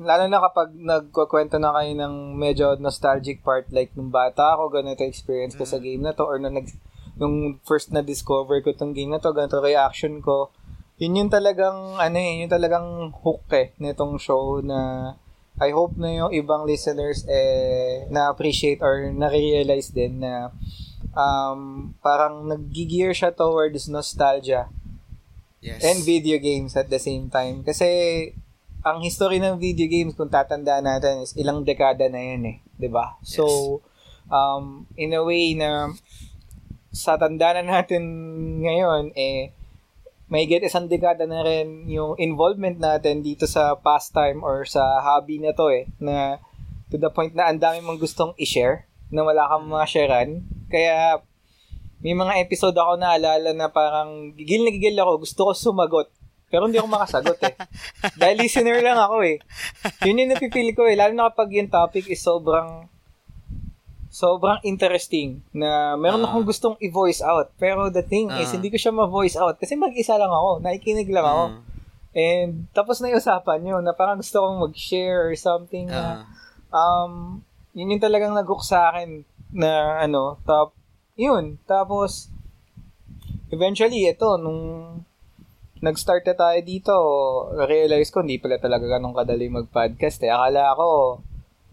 lalo 0.00 0.24
na 0.26 0.40
kapag 0.40 0.72
nagkukwento 0.72 1.60
na 1.60 1.72
kayo 1.72 1.92
ng 1.92 2.34
medyo 2.34 2.74
nostalgic 2.76 3.44
part 3.44 3.68
like 3.68 3.92
nung 3.92 4.08
bata 4.08 4.56
ako, 4.56 4.72
ganito 4.72 5.04
experience 5.04 5.52
ko 5.52 5.64
sa 5.64 5.76
Mm. 5.76 5.84
game 5.84 6.02
na 6.02 6.12
to 6.12 6.24
or 6.24 6.40
nung, 6.40 6.56
nag, 6.56 6.68
nung 7.16 7.60
first 7.62 7.92
na 7.92 8.00
discover 8.00 8.60
ko 8.60 8.72
tong 8.72 8.96
game 8.96 9.12
na 9.12 9.20
to, 9.20 9.30
ganito 9.30 9.60
reaction 9.60 10.20
ko. 10.20 10.48
Yun 10.96 11.18
yung 11.26 11.30
talagang 11.30 11.96
ano 11.96 12.16
eh, 12.16 12.44
yun 12.44 12.50
talagang 12.50 13.10
hook 13.20 13.44
eh 13.52 13.74
nitong 13.76 14.16
show 14.16 14.62
na 14.62 15.12
I 15.60 15.68
hope 15.68 16.00
na 16.00 16.08
yung 16.08 16.32
ibang 16.32 16.64
listeners 16.64 17.28
eh 17.28 18.08
na-appreciate 18.08 18.80
or 18.80 19.12
na-realize 19.12 19.92
din 19.92 20.24
na 20.24 20.48
um, 21.12 21.92
parang 22.00 22.48
nag-gear 22.48 23.12
siya 23.12 23.30
towards 23.30 23.86
nostalgia 23.86 24.72
Yes. 25.62 25.78
and 25.86 26.02
video 26.02 26.42
games 26.42 26.74
at 26.74 26.90
the 26.90 26.98
same 26.98 27.30
time. 27.30 27.62
Kasi 27.62 27.86
ang 28.82 28.98
history 29.02 29.38
ng 29.38 29.62
video 29.62 29.86
games 29.86 30.18
kung 30.18 30.30
tatandaan 30.30 30.86
natin 30.86 31.22
is 31.22 31.34
ilang 31.38 31.62
dekada 31.62 32.10
na 32.10 32.18
yan 32.18 32.42
eh, 32.46 32.56
'di 32.78 32.88
ba? 32.90 33.18
So 33.22 33.78
um 34.30 34.90
in 34.98 35.14
a 35.14 35.22
way 35.22 35.54
na 35.54 35.94
sa 36.92 37.16
tandaan 37.16 37.64
na 37.64 37.80
natin 37.80 38.04
ngayon 38.60 39.16
eh 39.16 39.54
may 40.32 40.48
get 40.48 40.64
isang 40.64 40.88
dekada 40.88 41.28
na 41.28 41.44
rin 41.44 41.88
yung 41.92 42.16
involvement 42.16 42.80
natin 42.80 43.20
dito 43.20 43.44
sa 43.44 43.76
pastime 43.76 44.40
or 44.40 44.64
sa 44.64 45.00
hobby 45.04 45.36
na 45.36 45.52
to 45.52 45.68
eh 45.68 45.84
na 46.00 46.40
to 46.88 46.96
the 46.96 47.12
point 47.12 47.36
na 47.36 47.52
ang 47.52 47.60
dami 47.60 47.84
mong 47.84 48.00
gustong 48.00 48.32
i-share 48.40 48.88
na 49.12 49.20
wala 49.24 49.44
kang 49.48 49.68
mga 49.68 49.86
sharean. 49.88 50.30
Kaya 50.72 51.20
may 52.00 52.16
mga 52.16 52.40
episode 52.40 52.74
ako 52.74 52.96
na 52.96 53.14
alala 53.14 53.52
na 53.52 53.68
parang 53.68 54.32
gigil 54.32 54.64
na 54.64 54.72
gigil 54.72 54.96
ako. 54.96 55.22
Gusto 55.22 55.40
ko 55.48 55.52
sumagot. 55.52 56.08
Pero 56.52 56.68
hindi 56.68 56.76
ako 56.76 56.88
makasagot 56.92 57.40
eh. 57.48 57.56
Dahil 58.20 58.44
listener 58.44 58.84
lang 58.84 59.00
ako 59.00 59.24
eh. 59.24 59.40
Yun 60.04 60.20
yung 60.20 60.36
napipili 60.36 60.76
ko 60.76 60.84
eh. 60.84 60.92
Lalo 60.92 61.16
na 61.16 61.32
kapag 61.32 61.48
yung 61.56 61.72
topic 61.72 62.04
is 62.12 62.20
sobrang 62.20 62.84
sobrang 64.12 64.60
interesting 64.60 65.40
na 65.56 65.96
meron 65.96 66.20
Ah. 66.20 66.28
akong 66.28 66.44
gustong 66.44 66.76
i-voice 66.84 67.24
out. 67.24 67.48
Pero 67.56 67.88
the 67.88 68.04
thing 68.04 68.28
is, 68.36 68.52
Ah. 68.52 68.60
hindi 68.60 68.68
ko 68.68 68.76
siya 68.76 68.92
ma-voice 68.92 69.40
out 69.40 69.56
kasi 69.56 69.72
mag-isa 69.72 70.20
lang 70.20 70.28
ako. 70.28 70.60
Nakikinig 70.60 71.08
lang 71.08 71.24
ako. 71.24 71.44
Mm. 71.48 71.60
And 72.12 72.50
tapos 72.76 73.00
na 73.00 73.08
yung 73.08 73.24
usapan 73.24 73.64
yun 73.64 73.80
na 73.80 73.96
parang 73.96 74.20
gusto 74.20 74.44
kong 74.44 74.68
mag-share 74.68 75.24
or 75.24 75.32
something 75.32 75.88
na 75.88 76.28
Ah. 76.68 77.08
um, 77.08 77.40
yun 77.72 77.88
yung 77.88 78.04
talagang 78.04 78.36
nag 78.36 78.44
sa 78.60 78.92
akin 78.92 79.24
na 79.48 79.96
ano, 80.00 80.36
top, 80.44 80.76
yun. 81.16 81.56
Tapos, 81.64 82.28
eventually, 83.48 84.08
ito, 84.08 84.36
nung 84.36 84.60
nag-start 85.82 86.22
na 86.24 86.36
tayo 86.38 86.58
dito, 86.62 86.94
realize 87.66 88.08
ko, 88.08 88.22
hindi 88.22 88.38
pala 88.38 88.56
talaga 88.56 88.86
ganun 88.86 89.12
kadali 89.12 89.50
mag-podcast 89.50 90.22
eh. 90.22 90.30
Akala 90.30 90.72
ko, 90.72 90.90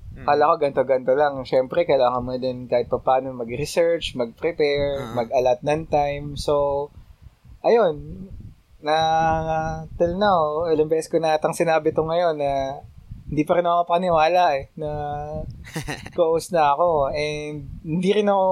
Mm. 0.09 0.25
akala 0.25 0.49
ko 0.49 0.53
ganto-ganto 0.57 1.13
lang. 1.13 1.37
Siyempre, 1.45 1.85
kailangan 1.85 2.25
mo 2.25 2.33
din 2.35 2.65
kahit 2.65 2.89
pa 2.89 2.97
paano 2.97 3.29
mag-research, 3.31 4.17
mag-prepare, 4.17 4.97
Ah. 4.99 5.13
mag-alat 5.15 5.61
ng 5.61 5.85
time. 5.85 6.25
So, 6.35 6.89
ayun, 7.61 8.27
na 8.81 8.95
till 9.95 10.17
now, 10.17 10.65
ilang 10.65 10.89
beses 10.89 11.07
ko 11.07 11.21
na 11.21 11.35
atang 11.35 11.53
sinabi 11.53 11.91
to 11.91 12.01
ngayon 12.01 12.35
na 12.35 12.81
hindi 13.29 13.45
pa 13.45 13.59
rin 13.59 13.67
ako 13.67 13.85
paniwala 13.85 14.57
eh 14.57 14.71
na 14.73 14.89
co-host 16.17 16.49
na 16.49 16.73
ako 16.73 17.13
and 17.13 17.69
hindi 17.85 18.09
rin 18.09 18.25
ako 18.25 18.47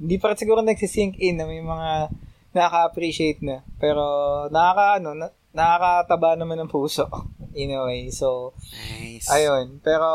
hindi 0.00 0.16
pa 0.18 0.32
rin 0.32 0.38
siguro 0.40 0.64
nagsisink 0.64 1.14
in 1.20 1.38
na 1.38 1.46
may 1.46 1.62
mga 1.62 2.10
nakaka-appreciate 2.54 3.42
na 3.42 3.66
pero 3.76 4.02
nakaka 4.48 5.02
ano 5.02 5.10
na, 5.18 5.26
nakakataba 5.52 6.38
naman 6.38 6.62
ng 6.62 6.70
puso 6.70 7.06
in 7.54 7.74
a 7.74 7.82
way 7.84 8.08
so 8.08 8.54
Nice. 8.98 9.28
ayun 9.28 9.82
pero 9.82 10.06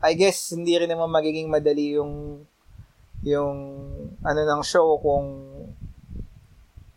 I 0.00 0.16
guess 0.16 0.56
hindi 0.56 0.74
rin 0.80 0.88
naman 0.88 1.12
magiging 1.12 1.52
madali 1.52 2.00
yung 2.00 2.44
yung 3.20 3.56
ano 4.24 4.40
ng 4.48 4.62
show 4.64 4.96
kung 5.04 5.28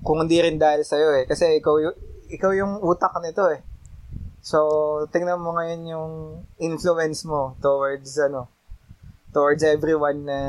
kung 0.03 0.19
hindi 0.27 0.37
rin 0.43 0.59
dahil 0.59 0.83
sa'yo 0.83 1.23
eh. 1.23 1.25
Kasi 1.25 1.63
ikaw, 1.63 1.79
yung, 1.79 1.95
ikaw 2.27 2.51
yung 2.51 2.83
utak 2.83 3.15
nito 3.23 3.47
eh. 3.49 3.63
So, 4.43 4.59
tingnan 5.09 5.39
mo 5.39 5.55
ngayon 5.55 5.81
yung 5.87 6.11
influence 6.59 7.23
mo 7.23 7.55
towards 7.63 8.19
ano, 8.19 8.51
towards 9.31 9.63
everyone 9.63 10.27
na 10.27 10.39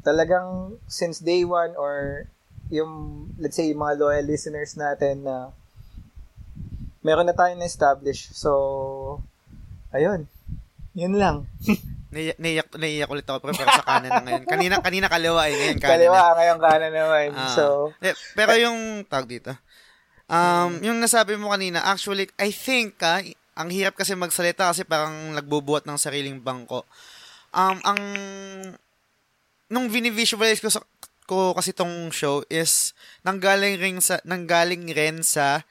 talagang 0.00 0.80
since 0.88 1.20
day 1.20 1.44
one 1.44 1.76
or 1.76 2.24
yung, 2.72 3.26
let's 3.36 3.56
say, 3.56 3.68
yung 3.72 3.80
mga 3.82 3.98
loyal 4.00 4.24
listeners 4.24 4.76
natin 4.76 5.24
na 5.24 5.52
meron 7.04 7.28
na 7.28 7.36
tayong 7.36 7.60
na-establish. 7.60 8.32
So, 8.32 9.20
ayun. 9.92 10.26
Yun 10.96 11.14
lang. 11.20 11.36
Naiyak, 12.14 12.70
naiyak, 12.78 13.10
ulit 13.10 13.26
ako 13.26 13.50
pero 13.50 13.58
sa 13.58 13.82
kanan 13.82 14.06
na 14.06 14.22
ngayon. 14.22 14.44
Kanina, 14.46 14.78
kanina 14.78 15.10
kaliwa 15.10 15.50
eh, 15.50 15.54
ngayon 15.58 15.78
kanan 15.82 15.92
Kaliwa, 15.98 16.22
na. 16.22 16.34
ngayon 16.38 16.58
kanan 16.62 16.92
naman. 16.94 17.26
Ah. 17.34 17.50
so, 17.50 17.90
Eh, 17.98 18.14
pero 18.38 18.54
yung 18.54 19.02
tag 19.10 19.26
dito. 19.26 19.50
Um, 20.30 20.78
yung 20.78 21.02
nasabi 21.02 21.34
mo 21.34 21.50
kanina, 21.50 21.82
actually, 21.82 22.30
I 22.38 22.54
think 22.54 23.02
ah, 23.02 23.18
ang 23.58 23.66
hirap 23.74 23.98
kasi 23.98 24.14
magsalita 24.14 24.70
kasi 24.70 24.86
parang 24.86 25.34
nagbubuhat 25.34 25.90
ng 25.90 25.98
sariling 25.98 26.38
bangko. 26.38 26.86
Um, 27.50 27.82
ang 27.82 27.98
nung 29.66 29.90
vini-visualize 29.90 30.62
ko 30.62 30.70
sa 30.70 30.86
ko 31.24 31.56
kasi 31.56 31.72
tong 31.72 32.12
show 32.12 32.44
is 32.52 32.92
nanggaling 33.24 33.80
rin 33.80 33.98
sa 34.00 34.20
nanggaling 34.22 34.88
rin 34.92 35.24
sa 35.24 35.64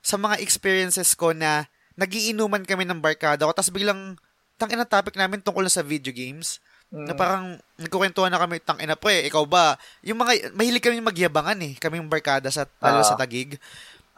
sa 0.00 0.16
mga 0.16 0.40
experiences 0.40 1.12
ko 1.12 1.36
na 1.36 1.68
nagiinuman 2.00 2.64
kami 2.64 2.88
ng 2.88 3.04
barkada 3.04 3.44
ko 3.44 3.52
tapos 3.52 3.68
biglang 3.70 4.16
tangina 4.60 4.84
topic 4.84 5.16
namin 5.16 5.40
tungkol 5.40 5.64
na 5.64 5.72
sa 5.72 5.80
video 5.80 6.12
games. 6.12 6.60
Na 6.92 7.14
mm, 7.14 7.18
parang 7.18 7.44
nagkukwentuhan 7.80 8.28
na 8.28 8.36
kami, 8.36 8.60
tang 8.60 8.76
ina 8.76 8.98
pre, 8.98 9.24
ikaw 9.24 9.46
ba? 9.48 9.78
Yung 10.04 10.20
mga, 10.20 10.52
mahilig 10.52 10.82
kami 10.84 11.00
magyabangan 11.00 11.56
eh, 11.64 11.72
kaming 11.80 12.10
barkada 12.10 12.52
sa, 12.52 12.68
lalo 12.82 13.00
Ah. 13.00 13.08
sa 13.08 13.16
Tagig. 13.16 13.56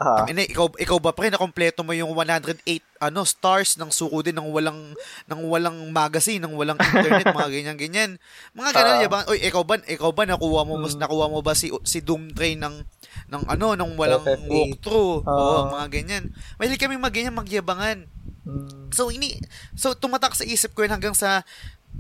Ah, 0.03 0.27
Ina, 0.27 0.43
ikaw, 0.43 0.69
ikaw 0.75 0.99
ba 0.99 1.11
pre, 1.11 1.31
nakompleto 1.31 1.81
mo 1.81 1.95
yung 1.95 2.11
108 2.11 2.59
ano, 2.99 3.23
stars 3.23 3.79
ng 3.79 3.89
suko 3.89 4.21
din 4.21 4.35
ng 4.35 4.47
walang, 4.47 4.95
ng 5.27 5.41
walang 5.47 5.79
magazine, 5.89 6.39
ng 6.39 6.53
walang 6.53 6.79
internet, 6.79 7.31
mga 7.31 7.51
ganyan-ganyan. 7.51 8.11
Mga 8.53 8.71
ganun, 8.73 8.97
Ah. 8.99 9.03
yabangan. 9.03 9.27
Oy, 9.27 9.39
ikaw 9.41 9.63
ba, 9.63 9.75
ikaw 9.81 10.11
ba 10.11 10.23
nakuha 10.23 10.63
mo, 10.63 10.75
mas 10.77 10.95
Mm. 10.95 11.01
nakuha 11.01 11.27
mo 11.27 11.39
ba 11.41 11.55
si, 11.55 11.71
si 11.83 11.99
Doom 11.99 12.31
Train 12.31 12.59
ng, 12.59 12.83
ng 13.29 13.43
ano, 13.47 13.75
ng 13.75 13.91
walang 13.95 14.23
FF8. 14.23 14.47
walkthrough? 14.47 15.23
Ah. 15.23 15.31
Oo, 15.33 15.59
mga 15.73 15.87
ganyan. 15.89 16.25
Mahilig 16.57 16.79
kami 16.79 16.95
magganyan, 16.97 17.33
magyabangan. 17.33 18.07
mm, 18.43 18.91
So 18.91 19.09
ini 19.09 19.39
so 19.73 19.95
tumatak 19.95 20.35
sa 20.35 20.43
isip 20.43 20.75
ko 20.75 20.83
yun 20.83 20.91
hanggang 20.91 21.15
sa 21.15 21.47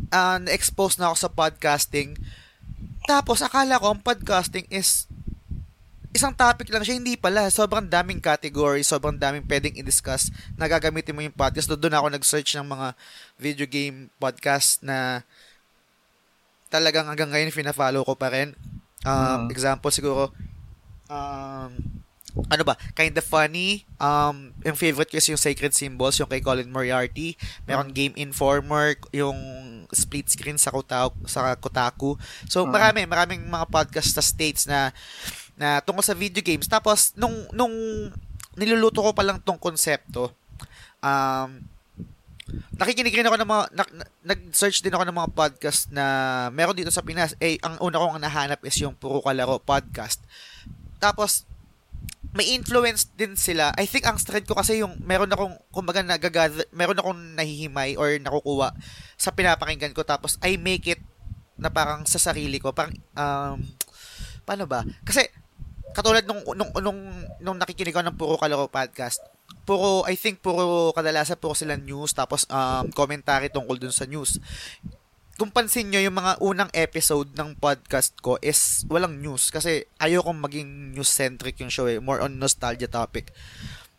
ah, 0.08 0.36
na-expose 0.36 0.96
na 0.96 1.08
ako 1.08 1.16
sa 1.18 1.30
podcasting. 1.30 2.18
Tapos 3.02 3.40
akala 3.40 3.76
ko 3.76 3.90
ang 3.90 4.00
podcasting 4.00 4.64
is 4.68 5.06
isang 6.12 6.36
topic 6.36 6.68
lang 6.68 6.84
siya, 6.84 7.00
hindi 7.00 7.16
pala. 7.16 7.48
Sobrang 7.48 7.88
daming 7.88 8.20
category, 8.20 8.84
sobrang 8.84 9.16
daming 9.16 9.44
pwedeng 9.48 9.74
i-discuss 9.74 10.28
na 10.54 10.68
gagamitin 10.68 11.16
mo 11.16 11.24
yung 11.24 11.32
podcast. 11.32 11.66
Doon 11.66 11.88
doon 11.88 11.96
ako 11.96 12.06
nag-search 12.12 12.50
ng 12.60 12.68
mga 12.68 12.88
video 13.40 13.66
game 13.66 13.96
podcast 14.20 14.84
na 14.84 15.24
talagang 16.68 17.08
hanggang 17.08 17.28
ngayon 17.32 17.52
fina-follow 17.52 18.04
ko 18.04 18.14
pa 18.16 18.32
rin. 18.32 18.52
Um, 19.02 19.48
Mm. 19.48 19.50
Example 19.50 19.90
siguro, 19.90 20.22
um, 21.08 21.70
ano 22.48 22.62
ba, 22.64 22.80
kind 22.96 23.12
of 23.12 23.24
funny. 23.24 23.84
Um, 24.00 24.56
yung 24.64 24.76
favorite 24.76 25.12
ko 25.12 25.20
is 25.20 25.28
yung 25.28 25.36
Sacred 25.36 25.76
Symbols, 25.76 26.16
yung 26.16 26.28
kay 26.32 26.40
Colin 26.40 26.72
Moriarty. 26.72 27.36
Meron 27.68 27.92
Game 27.92 28.16
Informer, 28.16 28.96
yung 29.12 29.36
split 29.92 30.32
screen 30.32 30.56
sa 30.56 30.72
Kotaku. 30.72 31.28
Sa 31.28 31.52
Kotaku. 31.60 32.16
So, 32.48 32.64
Mm. 32.64 32.72
marami, 32.72 33.00
maraming 33.04 33.42
mga 33.44 33.68
podcast 33.68 34.16
sa 34.16 34.24
States 34.24 34.64
na 34.64 34.96
na 35.62 35.78
tungkol 35.78 36.02
sa 36.02 36.18
video 36.18 36.42
games. 36.42 36.66
Tapos, 36.66 37.14
nung, 37.14 37.46
nung 37.54 37.70
niluluto 38.58 38.98
ko 38.98 39.14
pa 39.14 39.22
lang 39.22 39.38
tong 39.38 39.62
konsepto, 39.62 40.34
um, 40.98 41.62
nakikinig 42.74 43.14
rin 43.14 43.26
ako 43.30 43.38
ng 43.38 43.48
mga, 43.48 43.64
na- 43.70 43.94
na- 44.02 44.10
nag-search 44.34 44.82
din 44.82 44.90
ako 44.90 45.06
ng 45.06 45.18
mga 45.22 45.30
podcast 45.30 45.86
na 45.94 46.04
meron 46.50 46.74
dito 46.74 46.90
sa 46.90 47.06
Pinas. 47.06 47.38
Eh, 47.38 47.62
ang 47.62 47.78
una 47.78 48.02
kong 48.02 48.18
nahanap 48.18 48.58
is 48.66 48.74
yung 48.82 48.98
Puro 48.98 49.22
Kalaro 49.22 49.62
podcast. 49.62 50.18
Tapos, 50.98 51.46
may 52.32 52.56
influence 52.56 53.12
din 53.12 53.36
sila. 53.36 53.76
I 53.76 53.84
think 53.84 54.08
ang 54.08 54.16
strength 54.16 54.48
ko 54.48 54.56
kasi 54.56 54.80
yung 54.80 54.96
meron 55.04 55.28
akong 55.28 55.52
kumbaga 55.68 56.00
nagagather, 56.00 56.64
meron 56.72 56.96
akong 56.96 57.36
nahihimay 57.36 58.00
or 58.00 58.16
nakukuha 58.16 58.72
sa 59.20 59.36
pinapakinggan 59.36 59.92
ko 59.92 60.00
tapos 60.00 60.40
I 60.40 60.56
make 60.56 60.88
it 60.88 61.02
na 61.60 61.68
parang 61.68 62.08
sa 62.08 62.16
sarili 62.16 62.56
ko. 62.56 62.72
Parang 62.72 62.96
um 63.12 63.60
paano 64.48 64.64
ba? 64.64 64.80
Kasi 65.04 65.28
katulad 65.92 66.24
nung 66.24 66.42
nung 66.56 66.72
nung, 66.80 67.00
nung 67.38 67.58
nakikinig 67.60 67.94
ako 67.94 68.04
ng 68.04 68.16
puro 68.18 68.34
Kalaro 68.40 68.68
podcast, 68.68 69.20
puro 69.68 70.02
I 70.08 70.16
think 70.16 70.40
puro 70.40 70.90
kadalasan 70.96 71.38
puro 71.38 71.54
sila 71.54 71.78
news 71.78 72.16
tapos 72.16 72.48
um 72.50 72.90
commentary 72.90 73.52
tungkol 73.52 73.78
dun 73.78 73.94
sa 73.94 74.08
news. 74.08 74.40
kung 75.40 75.48
pansin 75.50 75.90
nyo, 75.90 75.98
yung 75.98 76.14
mga 76.14 76.38
unang 76.38 76.70
episode 76.70 77.34
ng 77.34 77.58
podcast 77.58 78.14
ko 78.22 78.38
is 78.38 78.86
walang 78.86 79.18
news 79.18 79.50
kasi 79.50 79.88
ayokong 79.98 80.38
maging 80.38 80.94
news-centric 80.94 81.58
yung 81.58 81.72
show 81.72 81.90
eh. 81.90 81.98
More 81.98 82.22
on 82.22 82.38
nostalgia 82.38 82.86
topic. 82.86 83.32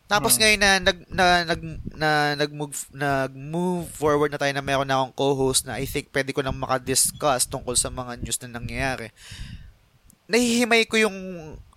Tapos 0.04 0.36
hmm. 0.36 0.40
ngayon 0.40 0.60
na 0.60 0.70
nag 0.80 0.98
na 1.08 1.24
nag 1.44 1.62
na 1.96 2.08
nag-move 2.38 2.76
nag-move 2.92 3.84
forward 3.92 4.32
na 4.32 4.40
tayo 4.40 4.52
na 4.52 4.64
meron 4.64 4.88
na 4.88 5.00
akong 5.00 5.16
co-host 5.16 5.68
na 5.68 5.80
I 5.80 5.84
think 5.84 6.12
pwede 6.16 6.32
ko 6.32 6.40
nang 6.40 6.56
maka-discuss 6.56 7.48
tungkol 7.48 7.76
sa 7.76 7.92
mga 7.92 8.24
news 8.24 8.40
na 8.44 8.56
nangyayari. 8.60 9.12
Nahihimay 10.28 10.88
ko 10.88 10.96
yung 10.96 11.16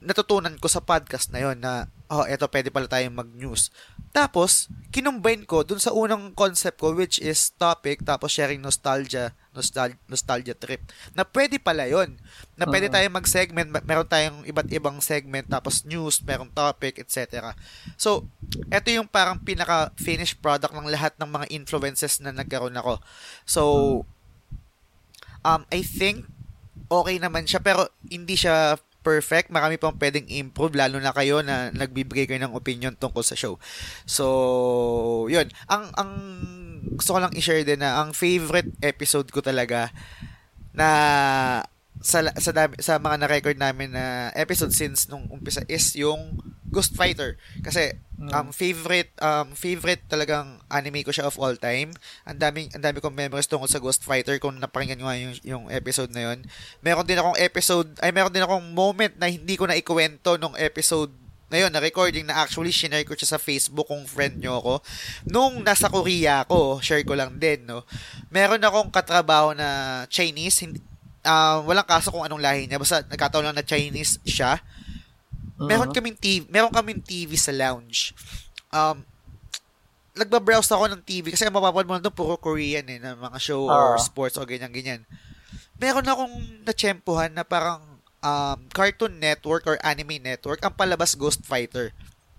natutunan 0.08 0.56
ko 0.56 0.72
sa 0.72 0.80
podcast 0.80 1.36
na 1.36 1.44
yon 1.44 1.60
na 1.60 1.92
oh, 2.08 2.24
eto 2.24 2.48
pwede 2.48 2.72
pala 2.72 2.88
tayong 2.88 3.20
mag-news. 3.20 3.68
Tapos, 4.16 4.72
kinumbine 4.96 5.44
ko 5.44 5.68
dun 5.68 5.84
sa 5.84 5.92
unang 5.92 6.32
concept 6.32 6.80
ko 6.80 6.96
which 6.96 7.20
is 7.20 7.52
topic 7.60 8.00
tapos 8.08 8.32
sharing 8.32 8.64
nostalgia, 8.64 9.36
nostalgia, 9.52 10.00
nostalgia 10.08 10.56
trip. 10.56 10.80
Na 11.12 11.28
pwede 11.28 11.60
pala 11.60 11.84
yon 11.92 12.16
Na 12.56 12.64
pwede 12.64 12.88
tayong 12.88 13.20
mag-segment, 13.20 13.68
meron 13.84 14.08
tayong 14.08 14.48
iba't 14.48 14.72
ibang 14.72 14.98
segment 15.04 15.52
tapos 15.52 15.84
news, 15.84 16.24
merong 16.24 16.50
topic, 16.56 17.04
etc. 17.04 17.52
So, 18.00 18.32
eto 18.72 18.88
yung 18.88 19.12
parang 19.12 19.44
pinaka-finished 19.44 20.40
product 20.40 20.72
ng 20.72 20.88
lahat 20.88 21.20
ng 21.20 21.28
mga 21.28 21.46
influences 21.52 22.24
na 22.24 22.32
nagkaroon 22.32 22.80
ako. 22.80 23.04
So, 23.44 23.62
um, 25.44 25.68
I 25.68 25.84
think 25.84 26.24
okay 26.88 27.20
naman 27.20 27.44
siya 27.44 27.60
pero 27.60 27.92
hindi 28.08 28.40
siya 28.40 28.80
perfect. 29.02 29.54
Marami 29.54 29.80
pang 29.80 29.96
pwedeng 29.96 30.28
improve, 30.28 30.76
lalo 30.78 31.00
na 31.00 31.16
kayo 31.16 31.42
na 31.42 31.70
nagbibigay 31.72 32.28
kayo 32.28 32.42
ng 32.44 32.56
opinion 32.58 32.94
tungkol 32.96 33.24
sa 33.24 33.38
show. 33.38 33.56
So, 34.04 34.26
yun. 35.32 35.48
Ang, 35.70 35.92
ang 35.96 36.12
gusto 36.98 37.16
ko 37.16 37.20
lang 37.22 37.36
i-share 37.36 37.64
din 37.64 37.82
na 37.82 38.02
ang 38.02 38.12
favorite 38.12 38.74
episode 38.82 39.30
ko 39.30 39.40
talaga 39.44 39.94
na 40.74 40.90
sa 41.98 42.22
sa 42.38 42.52
sa 42.78 42.94
mga 43.02 43.26
na-record 43.26 43.58
namin 43.58 43.90
na 43.94 44.30
episode 44.38 44.70
since 44.70 45.10
nung 45.10 45.26
umpisa 45.34 45.66
is 45.66 45.98
yung 45.98 46.38
Ghost 46.68 46.94
Fighter 47.00 47.40
kasi 47.64 47.96
mm. 48.20 48.32
um 48.36 48.52
favorite 48.52 49.12
um 49.24 49.56
favorite 49.56 50.04
talagang 50.12 50.60
anime 50.68 51.04
ko 51.08 51.16
siya 51.16 51.28
of 51.28 51.40
all 51.40 51.56
time. 51.56 51.96
Ang 52.28 52.38
daming 52.38 52.68
ang 52.76 52.84
dami 52.84 53.00
kong 53.00 53.16
memories 53.16 53.48
tungkol 53.48 53.72
sa 53.72 53.80
Ghost 53.80 54.04
Fighter 54.04 54.36
kung 54.38 54.60
napakinggan 54.60 55.00
niyo 55.00 55.08
yung 55.16 55.36
yung 55.44 55.66
episode 55.72 56.12
na 56.12 56.32
yon. 56.32 56.44
Meron 56.84 57.08
din 57.08 57.20
akong 57.20 57.40
episode 57.40 57.88
ay 58.04 58.12
meron 58.12 58.34
din 58.34 58.44
akong 58.44 58.68
moment 58.76 59.16
na 59.16 59.32
hindi 59.32 59.56
ko 59.56 59.64
na 59.64 59.80
ikwento 59.80 60.36
nung 60.36 60.56
episode 60.60 61.12
na 61.48 61.64
yun, 61.64 61.72
na 61.72 61.80
recording 61.80 62.28
na 62.28 62.44
actually 62.44 62.76
shinare 62.76 63.08
ko 63.08 63.16
siya 63.16 63.40
sa 63.40 63.40
Facebook 63.40 63.88
kung 63.88 64.04
friend 64.04 64.44
nyo 64.44 64.60
ako. 64.60 64.74
Nung 65.32 65.64
nasa 65.64 65.88
Korea 65.88 66.44
ako, 66.44 66.84
share 66.84 67.08
ko 67.08 67.16
lang 67.16 67.40
din, 67.40 67.64
no. 67.64 67.88
Meron 68.28 68.60
akong 68.60 68.92
katrabaho 68.92 69.56
na 69.56 70.04
Chinese, 70.12 70.68
hindi, 70.68 70.84
uh, 71.24 71.64
walang 71.64 71.88
kaso 71.88 72.12
kung 72.12 72.28
anong 72.28 72.44
lahi 72.44 72.68
niya. 72.68 72.80
Basta 72.80 73.00
nagkataon 73.08 73.48
lang 73.48 73.56
na 73.56 73.64
Chinese 73.64 74.20
siya. 74.28 74.60
Uh-huh. 75.58 75.66
Meron 75.66 75.90
kaming 75.90 76.18
TV, 76.18 76.46
meron 76.54 76.70
kaming 76.70 77.02
TV 77.02 77.34
sa 77.34 77.50
lounge. 77.50 78.14
Um, 78.70 79.02
nagba-browse 80.18 80.70
ako 80.70 80.86
ng 80.94 81.02
TV 81.02 81.34
kasi 81.34 81.46
mapapanood 81.50 81.90
mo 81.90 82.02
doon 82.02 82.14
puro 82.14 82.38
Korean 82.38 82.86
eh, 82.90 82.98
na 83.02 83.18
mga 83.18 83.38
show 83.42 83.66
uh-huh. 83.66 83.98
or 83.98 84.02
sports 84.02 84.38
o 84.38 84.46
ganyan-ganyan. 84.46 85.06
Meron 85.78 86.06
akong 86.06 86.36
natsyempohan 86.66 87.34
na 87.34 87.46
parang 87.46 87.82
um, 88.22 88.60
Cartoon 88.74 89.18
Network 89.18 89.66
or 89.70 89.78
Anime 89.86 90.18
Network 90.18 90.62
ang 90.66 90.74
palabas 90.74 91.14
Ghost 91.14 91.46
Fighter. 91.46 91.94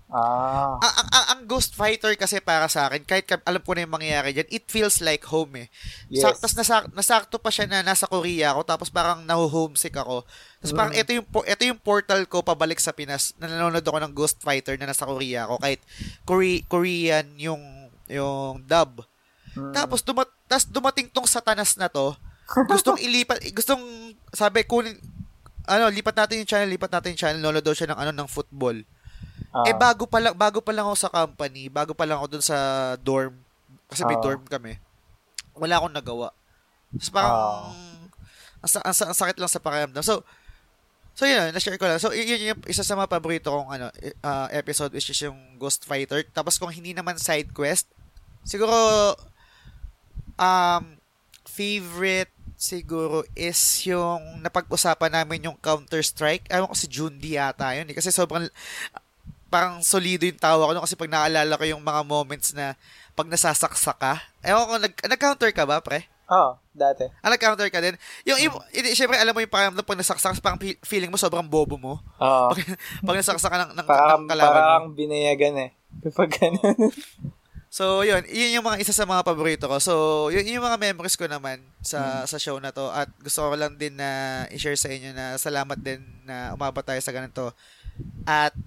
Ah. 0.09 0.81
Ang, 0.81 0.93
ang, 1.13 1.25
ang 1.37 1.41
Ghost 1.45 1.77
Fighter 1.77 2.17
kasi 2.17 2.41
para 2.41 2.65
sa 2.65 2.89
akin, 2.89 3.05
kahit 3.05 3.29
alam 3.45 3.61
ko 3.61 3.77
na 3.77 3.85
yung 3.85 3.93
mangyayari 3.93 4.33
dyan, 4.33 4.49
it 4.49 4.65
feels 4.65 5.05
like 5.05 5.21
home 5.29 5.53
eh. 5.53 5.67
Yes. 6.09 6.25
Sa, 6.25 6.33
tapos 6.33 6.57
nasak, 6.57 6.83
nasakto 6.97 7.37
pa 7.37 7.53
siya 7.53 7.69
na 7.69 7.85
nasa 7.85 8.09
Korea 8.09 8.57
ako, 8.57 8.65
tapos 8.65 8.89
parang 8.89 9.21
naho-homesick 9.21 9.93
ako. 9.93 10.25
Tapos 10.59 10.73
parang 10.73 10.93
mm. 10.97 11.01
ito 11.05 11.11
yung 11.13 11.25
ito 11.45 11.61
yung 11.61 11.77
portal 11.79 12.25
ko 12.25 12.41
pabalik 12.41 12.81
sa 12.81 12.89
Pinas. 12.89 13.37
Na 13.37 13.45
nanonood 13.45 13.85
ako 13.85 13.97
ng 14.01 14.13
Ghost 14.17 14.41
Fighter 14.41 14.81
na 14.81 14.89
nasa 14.89 15.05
Korea 15.05 15.45
ako 15.45 15.61
kahit 15.61 15.81
Kore- 16.25 16.65
Korean 16.65 17.29
yung 17.37 17.61
yung 18.09 18.65
dub. 18.65 19.05
Mm. 19.53 19.77
Tapos 19.77 20.01
dumat 20.01 20.25
tas 20.49 20.65
dumating 20.65 21.05
tong 21.13 21.29
satanas 21.29 21.77
na 21.77 21.85
to. 21.85 22.17
Gustong 22.65 22.97
ilipat 23.05 23.45
gustong 23.53 24.17
sabi 24.33 24.65
kunin 24.65 24.97
ano, 25.69 25.85
lipat 25.93 26.17
natin 26.17 26.41
yung 26.41 26.49
channel, 26.49 26.73
lipat 26.73 26.89
natin 26.89 27.13
yung 27.13 27.21
channel, 27.21 27.37
nanonood 27.37 27.61
daw 27.61 27.77
siya 27.77 27.93
ng 27.93 27.99
ano 28.01 28.09
ng 28.09 28.25
football. 28.25 28.81
Uh, 29.49 29.65
eh 29.65 29.73
bago 29.73 30.05
pa 30.05 30.21
lang 30.21 30.35
bago 30.37 30.59
pa 30.61 30.71
lang 30.75 30.85
ako 30.85 30.97
sa 30.97 31.11
company, 31.11 31.67
bago 31.67 31.97
pa 31.97 32.05
lang 32.05 32.21
ako 32.21 32.37
dun 32.37 32.45
sa 32.45 32.57
dorm 33.01 33.33
kasi 33.89 34.05
may 34.05 34.17
uh, 34.17 34.23
dorm 34.23 34.43
kami. 34.45 34.77
Wala 35.57 35.81
akong 35.81 35.95
nagawa. 35.95 36.29
Tapos 36.93 37.09
parang 37.09 37.35
uh, 37.35 37.73
ang, 38.59 38.69
ang, 38.85 38.95
ang, 38.95 39.17
sakit 39.17 39.37
lang 39.41 39.51
sa 39.51 39.61
pakiramdam. 39.61 40.05
So 40.05 40.21
So 41.19 41.27
yun, 41.27 41.51
na-share 41.51 41.75
ko 41.75 41.83
lang. 41.83 41.99
So 41.99 42.15
yun 42.15 42.39
yung 42.39 42.63
isa 42.63 42.79
sa 42.79 42.95
mga 42.95 43.11
paborito 43.11 43.51
kong 43.51 43.75
ano, 43.75 43.91
uh, 44.23 44.47
episode 44.55 44.95
which 44.95 45.11
is 45.11 45.19
yung 45.19 45.35
Ghost 45.59 45.83
Fighter. 45.83 46.23
Tapos 46.31 46.55
kung 46.55 46.71
hindi 46.71 46.95
naman 46.95 47.19
side 47.19 47.51
quest, 47.51 47.91
siguro 48.47 48.71
um 50.39 50.95
favorite 51.43 52.31
siguro 52.59 53.27
is 53.35 53.59
yung 53.87 54.43
napag-usapan 54.43 55.11
namin 55.11 55.47
yung 55.47 55.59
Counter-Strike. 55.59 56.51
Ewan 56.51 56.71
ko 56.71 56.75
si 56.75 56.87
Jundi 56.87 57.35
yata 57.35 57.71
yun. 57.75 57.87
Eh, 57.87 57.95
kasi 57.95 58.11
sobrang 58.11 58.47
parang 59.49 59.81
solido 59.81 60.23
yung 60.29 60.37
tawa 60.37 60.69
ko 60.69 60.71
no? 60.77 60.85
kasi 60.85 60.95
pag 60.95 61.11
naalala 61.11 61.57
ko 61.57 61.65
yung 61.65 61.83
mga 61.83 62.01
moments 62.05 62.53
na 62.53 62.77
pag 63.19 63.27
nasasaksak 63.27 63.97
ka. 63.99 64.13
Ewan 64.45 64.65
ko, 64.69 64.73
nag, 64.79 64.93
nag-counter 64.95 65.51
ka 65.51 65.67
ba, 65.67 65.83
pre? 65.83 66.07
Oo, 66.29 66.53
oh, 66.55 66.61
dati. 66.71 67.09
Ah, 67.19 67.33
nag-counter 67.33 67.67
ka 67.67 67.83
din? 67.83 67.97
Yung, 68.23 68.39
yung 68.39 68.53
hmm. 68.55 68.95
syempre, 68.95 69.17
alam 69.17 69.33
mo 69.33 69.41
yung 69.41 69.51
parang 69.51 69.75
pag 69.75 69.99
nasaksak, 69.99 70.39
parang 70.39 70.61
feeling 70.85 71.11
mo 71.11 71.19
sobrang 71.19 71.43
bobo 71.43 71.75
mo. 71.75 71.99
Oo. 72.21 72.47
Pag, 72.53 72.59
pag 73.03 73.17
nasaksak 73.19 73.49
ka 73.51 73.59
ng, 73.65 73.71
ng, 73.75 73.87
parang, 73.89 74.23
ng 74.23 74.29
kalaban 74.29 74.61
parang 74.61 74.85
mo. 74.87 74.95
binayagan 74.95 75.55
eh. 75.67 75.69
Pag 76.17 76.29
ganun. 76.31 76.93
So, 77.69 78.01
yun, 78.01 78.25
yun 78.25 78.55
yung 78.61 78.65
mga 78.65 78.81
isa 78.81 78.93
sa 78.97 79.05
mga 79.05 79.21
paborito 79.21 79.69
ko. 79.69 79.77
So, 79.77 79.93
yun, 80.33 80.41
yun 80.41 80.57
yung 80.57 80.69
mga 80.69 80.81
memories 80.81 81.13
ko 81.13 81.29
naman 81.29 81.61
sa 81.85 82.23
hmm. 82.23 82.29
sa 82.29 82.37
show 82.41 82.57
na 82.57 82.73
to 82.73 82.89
at 82.89 83.09
gusto 83.21 83.45
ko 83.45 83.53
lang 83.53 83.77
din 83.77 83.93
na 83.93 84.41
i-share 84.49 84.77
sa 84.77 84.89
inyo 84.89 85.13
na 85.13 85.37
salamat 85.37 85.77
din 85.77 86.01
na 86.25 86.57
umabot 86.57 86.81
tayo 86.81 86.97
sa 86.97 87.13
ganito. 87.13 87.53
At 88.25 88.57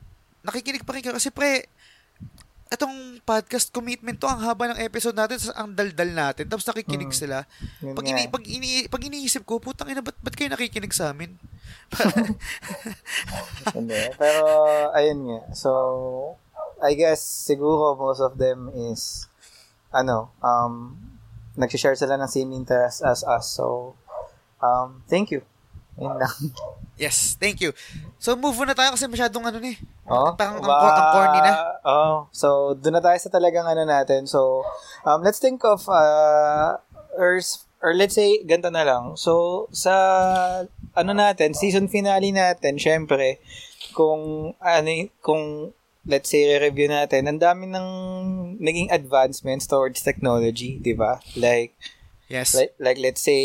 nakikinig 0.42 0.84
pa 0.86 0.94
rin 0.94 1.02
kayo 1.02 1.14
kasi 1.16 1.30
pre, 1.30 1.70
itong 2.72 3.20
podcast 3.28 3.68
commitment 3.68 4.16
to, 4.16 4.24
ang 4.24 4.40
haba 4.40 4.72
ng 4.72 4.80
episode 4.80 5.12
natin, 5.12 5.36
ang 5.52 5.76
daldal 5.76 6.08
natin, 6.08 6.48
tapos 6.48 6.64
nakikinig 6.64 7.12
hmm. 7.12 7.20
sila. 7.20 7.44
Pag, 7.84 8.06
ini, 8.08 8.22
pag, 8.32 8.42
ini, 8.48 8.88
pag 8.88 9.02
iniisip 9.04 9.44
ko, 9.44 9.60
putang 9.60 9.92
ina, 9.92 10.00
ba't, 10.00 10.16
ba't 10.24 10.32
kayo 10.32 10.48
nakikinig 10.48 10.96
sa 10.96 11.12
amin? 11.12 11.36
Hindi. 13.76 14.00
Pero, 14.16 14.44
ayun 14.96 15.20
nga. 15.28 15.40
So, 15.52 15.70
I 16.80 16.96
guess, 16.96 17.20
siguro 17.20 17.92
most 17.94 18.24
of 18.24 18.40
them 18.40 18.72
is, 18.72 19.28
ano, 19.92 20.32
um, 20.40 20.96
nagsishare 21.60 22.00
sila 22.00 22.16
ng 22.16 22.30
same 22.32 22.56
interest 22.56 23.04
as 23.04 23.20
us. 23.20 23.52
So, 23.52 23.94
um, 24.64 25.04
thank 25.12 25.28
you. 25.28 25.44
Yun 26.00 26.16
lang. 26.16 26.36
Yes, 26.96 27.36
thank 27.36 27.60
you. 27.60 27.76
So, 28.22 28.38
move 28.38 28.54
on 28.62 28.70
na 28.70 28.78
tayo 28.78 28.94
kasi 28.94 29.10
masyadong 29.10 29.42
ano 29.42 29.58
ni. 29.58 29.74
Oh, 30.06 30.30
parang 30.38 30.62
ba, 30.62 30.70
ang, 30.70 30.94
ang 30.94 31.08
corny 31.10 31.40
na. 31.42 31.52
Oh, 31.82 32.30
so, 32.30 32.70
doon 32.78 32.94
na 32.94 33.02
tayo 33.02 33.18
sa 33.18 33.34
talagang 33.34 33.66
ano 33.66 33.82
natin. 33.82 34.30
So, 34.30 34.62
um, 35.02 35.26
let's 35.26 35.42
think 35.42 35.58
of, 35.66 35.82
uh, 35.90 36.78
or, 37.18 37.42
or 37.82 37.90
let's 37.98 38.14
say, 38.14 38.38
ganito 38.46 38.70
na 38.70 38.86
lang. 38.86 39.18
So, 39.18 39.66
sa, 39.74 39.90
ano 40.94 41.10
natin, 41.10 41.58
season 41.58 41.90
finale 41.90 42.30
natin, 42.30 42.78
syempre, 42.78 43.42
kung, 43.90 44.54
ano, 44.62 44.90
kung, 45.18 45.74
let's 46.06 46.30
say, 46.30 46.46
review 46.62 46.86
natin, 46.94 47.26
ang 47.26 47.42
dami 47.42 47.66
ng 47.74 47.88
naging 48.62 48.86
advancements 48.94 49.66
towards 49.66 49.98
technology, 49.98 50.78
di 50.78 50.94
ba? 50.94 51.18
Like, 51.34 51.74
Yes. 52.32 52.56
Like, 52.56 52.72
like 52.80 52.98
let's 53.04 53.20
say, 53.20 53.44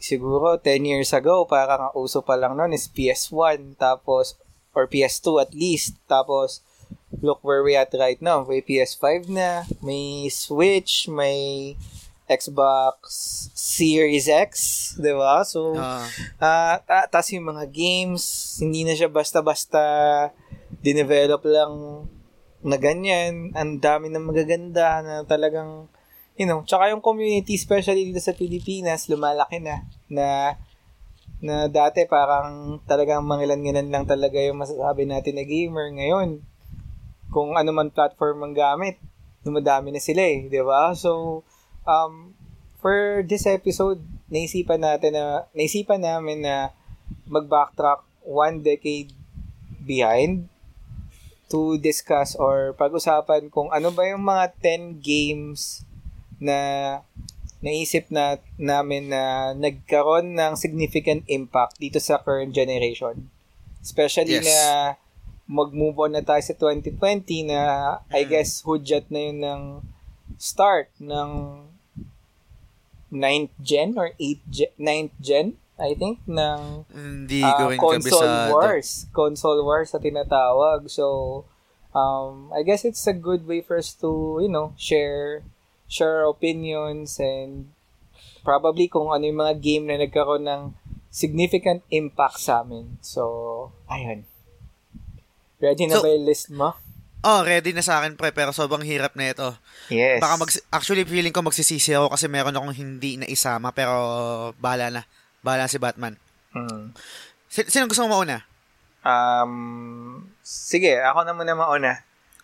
siguro 0.00 0.56
10 0.56 0.88
years 0.88 1.12
ago, 1.12 1.44
parang 1.44 1.92
ang 1.92 1.94
uso 1.94 2.24
pa 2.24 2.40
lang 2.40 2.56
noon 2.56 2.72
is 2.72 2.88
PS1, 2.88 3.76
tapos, 3.76 4.40
or 4.72 4.88
PS2 4.88 5.44
at 5.44 5.52
least, 5.52 6.00
tapos, 6.08 6.64
look 7.20 7.44
where 7.44 7.60
we 7.60 7.76
at 7.76 7.92
right 7.92 8.16
now. 8.24 8.40
May 8.48 8.64
PS5 8.64 9.28
na, 9.28 9.68
may 9.84 10.32
Switch, 10.32 11.04
may 11.04 11.76
Xbox 12.24 12.96
Series 13.52 14.32
X, 14.32 14.52
di 14.96 15.12
ba? 15.12 15.44
So, 15.44 15.76
uh, 15.76 16.08
uh 16.40 16.80
ta- 16.80 17.08
tas 17.12 17.28
yung 17.28 17.52
mga 17.52 17.68
games, 17.68 18.56
hindi 18.56 18.88
na 18.88 18.96
siya 18.96 19.12
basta-basta 19.12 19.84
dinevelop 20.80 21.44
lang 21.44 22.08
na 22.64 22.80
ganyan. 22.80 23.52
Ang 23.52 23.76
dami 23.84 24.08
ng 24.08 24.24
magaganda 24.24 25.04
na 25.04 25.14
talagang 25.28 25.92
you 26.34 26.46
know, 26.46 26.66
tsaka 26.66 26.90
yung 26.90 27.02
community, 27.02 27.54
especially 27.54 28.10
dito 28.10 28.18
sa 28.18 28.34
Pilipinas, 28.34 29.06
lumalaki 29.06 29.62
na, 29.62 29.86
na, 30.10 30.58
na 31.38 31.70
dati 31.70 32.06
parang 32.10 32.78
talagang 32.90 33.22
mangilan-ngilan 33.22 33.86
lang 33.86 34.04
talaga 34.06 34.42
yung 34.42 34.58
masasabi 34.58 35.06
natin 35.06 35.38
na 35.38 35.46
gamer 35.46 35.94
ngayon. 35.94 36.42
Kung 37.30 37.54
ano 37.54 37.70
man 37.70 37.94
platform 37.94 38.42
ang 38.42 38.54
gamit, 38.54 38.98
dumadami 39.46 39.94
na 39.94 40.02
sila 40.02 40.22
eh, 40.26 40.50
di 40.50 40.62
ba? 40.62 40.90
So, 40.98 41.42
um, 41.86 42.34
for 42.82 43.22
this 43.22 43.46
episode, 43.46 44.02
naisipan 44.26 44.82
natin 44.82 45.14
na, 45.14 45.46
naisipan 45.54 46.02
namin 46.02 46.42
na 46.42 46.74
mag-backtrack 47.30 48.02
one 48.26 48.58
decade 48.64 49.14
behind 49.84 50.50
to 51.52 51.78
discuss 51.78 52.34
or 52.34 52.74
pag-usapan 52.74 53.52
kung 53.52 53.70
ano 53.70 53.92
ba 53.94 54.08
yung 54.08 54.24
mga 54.24 54.50
10 54.58 54.98
games 54.98 55.84
na 56.38 56.58
naisip 57.58 58.10
na 58.10 58.36
namin 58.54 59.08
na 59.08 59.52
nagkaroon 59.52 60.36
ng 60.36 60.52
significant 60.54 61.24
impact 61.26 61.80
dito 61.80 61.96
sa 61.96 62.20
current 62.20 62.52
generation. 62.52 63.32
Especially 63.80 64.36
Yes. 64.36 64.44
na 64.44 64.58
mag-move 65.44 65.96
on 65.98 66.12
na 66.12 66.20
tayo 66.20 66.40
sa 66.40 66.52
2020 66.52 67.44
na 67.44 67.60
I 68.08 68.24
Mm. 68.24 68.28
guess 68.28 68.64
hudyat 68.64 69.08
na 69.08 69.20
yun 69.20 69.38
ng 69.40 69.62
start 70.36 70.88
ng 70.98 71.64
9th 73.12 73.54
gen 73.62 73.94
or 73.96 74.10
8th 74.18 74.44
gen, 74.50 74.72
9th 74.76 75.16
gen 75.20 75.46
I 75.74 75.94
think 75.94 76.22
ng 76.24 76.86
Hindi 76.88 77.42
rin 77.42 77.78
console 77.78 78.22
kabisado. 78.22 78.50
wars. 78.54 78.88
Console 79.10 79.60
wars 79.66 79.90
sa 79.90 79.98
tinatawag. 79.98 80.86
So, 80.86 81.42
um, 81.90 82.54
I 82.54 82.62
guess 82.62 82.86
it's 82.86 83.02
a 83.06 83.12
good 83.12 83.42
way 83.42 83.58
for 83.58 83.74
us 83.74 83.90
to, 83.98 84.38
you 84.38 84.46
know, 84.46 84.70
share 84.78 85.42
share 85.86 86.24
opinions 86.24 87.20
and 87.20 87.70
probably 88.42 88.88
kung 88.88 89.08
ano 89.08 89.24
yung 89.24 89.40
mga 89.40 89.54
game 89.60 89.84
na 89.88 89.96
nagkaroon 89.96 90.44
ng 90.44 90.62
significant 91.08 91.80
impact 91.88 92.42
sa 92.42 92.60
amin. 92.60 92.98
So, 93.00 93.70
ayun. 93.86 94.26
Ready 95.62 95.86
na 95.86 95.96
So- 95.98 96.04
ba 96.04 96.10
yung 96.10 96.26
list 96.26 96.50
mo? 96.50 96.74
Oh, 97.24 97.40
ready 97.40 97.72
na 97.72 97.80
sa 97.80 98.04
akin 98.04 98.20
pre, 98.20 98.36
pero 98.36 98.52
sobrang 98.52 98.84
hirap 98.84 99.16
na 99.16 99.32
ito. 99.32 99.56
Yes. 99.88 100.20
Baka 100.20 100.36
mag 100.36 100.50
actually 100.68 101.08
feeling 101.08 101.32
ko 101.32 101.40
magsisisi 101.40 101.96
ako 101.96 102.12
kasi 102.12 102.28
meron 102.28 102.52
akong 102.52 102.76
hindi 102.76 103.16
na 103.16 103.24
isama 103.24 103.72
pero 103.72 103.96
bahala 104.60 104.92
na. 104.92 105.02
Bahala 105.40 105.64
si 105.64 105.80
Batman. 105.80 106.20
Hmm. 106.52 106.92
Si- 107.48 107.64
sino 107.72 107.88
gusto 107.88 108.04
mo 108.04 108.20
mauna? 108.20 108.44
Um, 109.00 110.28
sige, 110.44 111.00
ako 111.00 111.24
na 111.24 111.32
muna 111.32 111.56
mauna. 111.56 111.92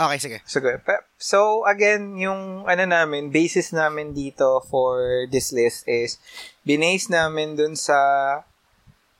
Okay, 0.00 0.16
sige. 0.16 0.38
Sige. 0.48 0.80
So, 1.20 1.68
again, 1.68 2.16
yung 2.16 2.64
ano 2.64 2.88
namin, 2.88 3.28
basis 3.28 3.68
namin 3.68 4.16
dito 4.16 4.64
for 4.64 5.28
this 5.28 5.52
list 5.52 5.84
is 5.84 6.16
binase 6.64 7.12
namin 7.12 7.52
dun 7.52 7.76
sa 7.76 8.00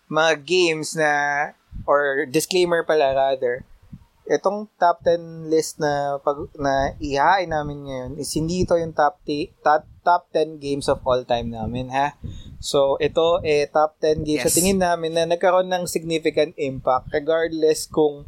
mga 0.08 0.40
games 0.40 0.96
na 0.96 1.12
or 1.84 2.24
disclaimer 2.24 2.80
pala 2.80 3.12
rather. 3.12 3.68
Itong 4.24 4.72
top 4.80 5.04
10 5.04 5.52
list 5.52 5.76
na 5.82 6.16
pag 6.22 6.48
na 6.56 6.96
ihain 6.96 7.50
namin 7.52 7.84
ngayon 7.84 8.12
is 8.16 8.32
hindi 8.32 8.64
ito 8.64 8.78
yung 8.80 8.96
top 8.96 9.20
t- 9.26 9.52
top, 9.60 9.84
top 10.00 10.32
10 10.32 10.56
games 10.62 10.88
of 10.88 11.04
all 11.04 11.20
time 11.28 11.52
namin 11.52 11.92
ha. 11.92 12.16
So, 12.56 12.96
ito 13.04 13.44
eh 13.44 13.68
top 13.68 14.00
10 14.00 14.24
games 14.24 14.48
sa 14.48 14.50
Yes. 14.52 14.56
tingin 14.56 14.80
namin 14.80 15.12
na 15.12 15.28
nagkaroon 15.28 15.68
ng 15.68 15.84
significant 15.84 16.56
impact 16.56 17.12
regardless 17.12 17.84
kung 17.84 18.24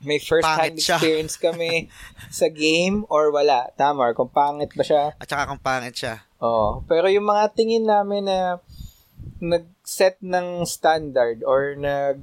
may 0.00 0.16
Pangit 0.18 0.80
siya. 0.80 0.96
experience 0.96 1.36
kami 1.36 1.92
sa 2.32 2.48
game 2.48 3.04
or 3.06 3.28
wala. 3.28 3.68
Tama, 3.74 4.12
kung 4.12 4.28
pangit 4.28 4.72
ba 4.72 4.80
siya. 4.80 5.12
At 5.14 5.28
saka 5.28 5.44
kung 5.46 5.60
pangit 5.60 5.92
siya. 5.94 6.24
Oo. 6.40 6.80
Pero 6.84 7.06
yung 7.06 7.24
mga 7.24 7.52
tingin 7.52 7.84
namin 7.84 8.24
na 8.24 8.56
nag-set 9.38 10.16
ng 10.20 10.64
standard 10.64 11.44
or 11.44 11.76
nag 11.76 12.20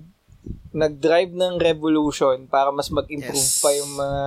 nag-drive 0.72 1.34
ng 1.34 1.58
revolution 1.58 2.46
para 2.46 2.70
mas 2.70 2.90
mag-improve 2.90 3.34
Yes. 3.36 3.62
pa 3.62 3.74
yung 3.74 3.92
mga 3.94 4.24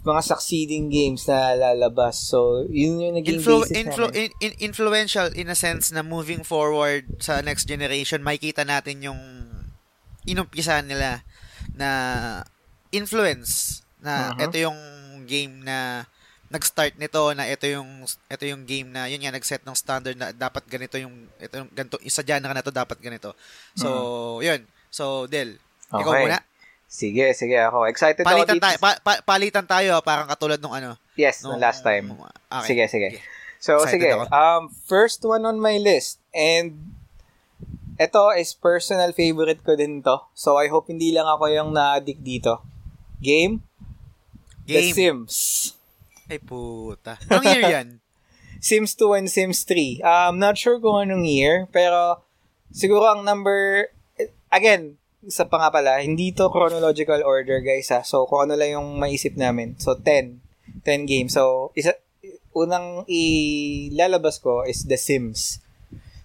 mga 0.00 0.20
succeeding 0.22 0.88
games 0.88 1.24
na 1.26 1.52
lalabas. 1.52 2.16
So, 2.18 2.64
yun 2.66 2.96
yung 2.98 3.14
naging 3.14 3.36
Influ- 3.38 3.64
basis 3.64 3.76
influ- 3.76 4.14
in- 4.40 4.58
influential 4.58 5.28
in 5.30 5.48
a 5.48 5.56
sense 5.56 5.92
na 5.92 6.00
moving 6.00 6.40
forward 6.40 7.20
sa 7.20 7.40
next 7.40 7.64
generation, 7.64 8.20
makikita 8.20 8.64
natin 8.64 9.00
yung 9.02 9.20
inumpisahan 10.24 10.84
nila 10.84 11.24
na 11.72 11.90
influence 12.90 13.80
na 13.98 14.32
Mhm. 14.32 14.38
ito 14.40 14.56
yung 14.60 14.78
game 15.24 15.54
na 15.60 16.04
nag-start 16.50 16.98
nito 16.98 17.30
na 17.30 17.46
ito 17.46 17.62
yung 17.64 17.86
ito 18.26 18.44
yung 18.44 18.66
game 18.66 18.88
na 18.88 19.06
yun 19.06 19.22
nga 19.22 19.30
nag-set 19.30 19.62
ng 19.62 19.76
standard 19.76 20.18
na 20.18 20.34
dapat 20.34 20.66
ganito 20.66 20.98
yung 20.98 21.14
ito 21.36 21.54
yung 21.56 21.70
ganito 21.70 21.94
isa 22.02 22.20
genre 22.20 22.50
na 22.50 22.58
to 22.60 22.74
dapat 22.74 22.98
ganito. 22.98 23.38
So, 23.72 23.88
yun. 24.40 24.66
So, 24.90 25.30
Del, 25.30 25.62
ikaw. 25.88 26.02
Okay. 26.02 26.22
muna. 26.26 26.42
Sige, 26.90 27.30
sige 27.32 27.54
ako. 27.54 27.86
Excited 27.86 28.18
ako 28.20 28.34
Palitan 28.34 28.58
dito. 28.58 28.66
tayo, 28.66 28.76
pa- 28.82 28.98
pa- 28.98 29.22
palitan 29.22 29.62
tayo 29.62 29.94
ah, 29.94 30.02
parang 30.02 30.26
katulad 30.26 30.58
nung 30.58 30.74
ano. 30.74 30.98
Yes, 31.14 31.46
Nung, 31.46 31.54
nung 31.54 31.62
last 31.62 31.86
time. 31.86 32.10
Okay. 32.50 32.66
Sige, 32.66 32.84
sige. 32.90 33.08
So, 33.62 33.78
Excited 33.78 34.02
sige. 34.02 34.08
ako. 34.10 34.22
Um, 34.26 34.62
first 34.84 35.22
one 35.22 35.46
on 35.46 35.62
my 35.62 35.78
list. 35.78 36.18
And, 36.32 36.98
ito 38.00 38.32
is 38.32 38.56
personal 38.56 39.12
favorite 39.12 39.60
ko 39.60 39.76
din 39.76 40.00
to. 40.00 40.16
So, 40.32 40.56
I 40.56 40.72
hope 40.72 40.88
hindi 40.88 41.12
lang 41.12 41.28
ako 41.28 41.52
yung 41.52 41.76
na-addict 41.76 42.24
dito. 42.24 42.64
Game? 43.20 43.60
The 44.64 44.88
Game. 44.88 44.94
Sims. 44.96 45.36
Ay 46.24 46.40
puta. 46.40 47.20
Anong 47.28 47.44
year 47.52 47.64
yan? 47.68 47.88
Sims 48.64 48.96
2 48.96 49.20
and 49.20 49.28
Sims 49.28 49.68
3. 49.68 50.00
Um, 50.00 50.40
not 50.40 50.56
sure 50.56 50.80
kung 50.80 50.96
anong 50.96 51.28
year, 51.28 51.68
pero 51.68 52.24
siguro 52.72 53.04
ang 53.12 53.20
number, 53.20 53.92
again, 54.48 54.96
isa 55.20 55.44
pa 55.44 55.60
nga 55.60 55.68
pala, 55.68 56.00
hindi 56.00 56.32
to 56.32 56.48
chronological 56.48 57.20
order, 57.20 57.60
guys, 57.60 57.92
ha? 57.92 58.00
So, 58.00 58.24
kung 58.24 58.48
ano 58.48 58.56
lang 58.56 58.80
yung 58.80 58.96
maisip 58.96 59.36
namin. 59.36 59.76
So, 59.76 59.92
10. 59.96 60.40
10 60.88 61.04
games. 61.04 61.36
So, 61.36 61.72
isa, 61.76 62.00
unang 62.56 63.04
ilalabas 63.08 64.40
ko 64.40 64.64
is 64.64 64.88
The 64.88 64.96
Sims. 64.96 65.60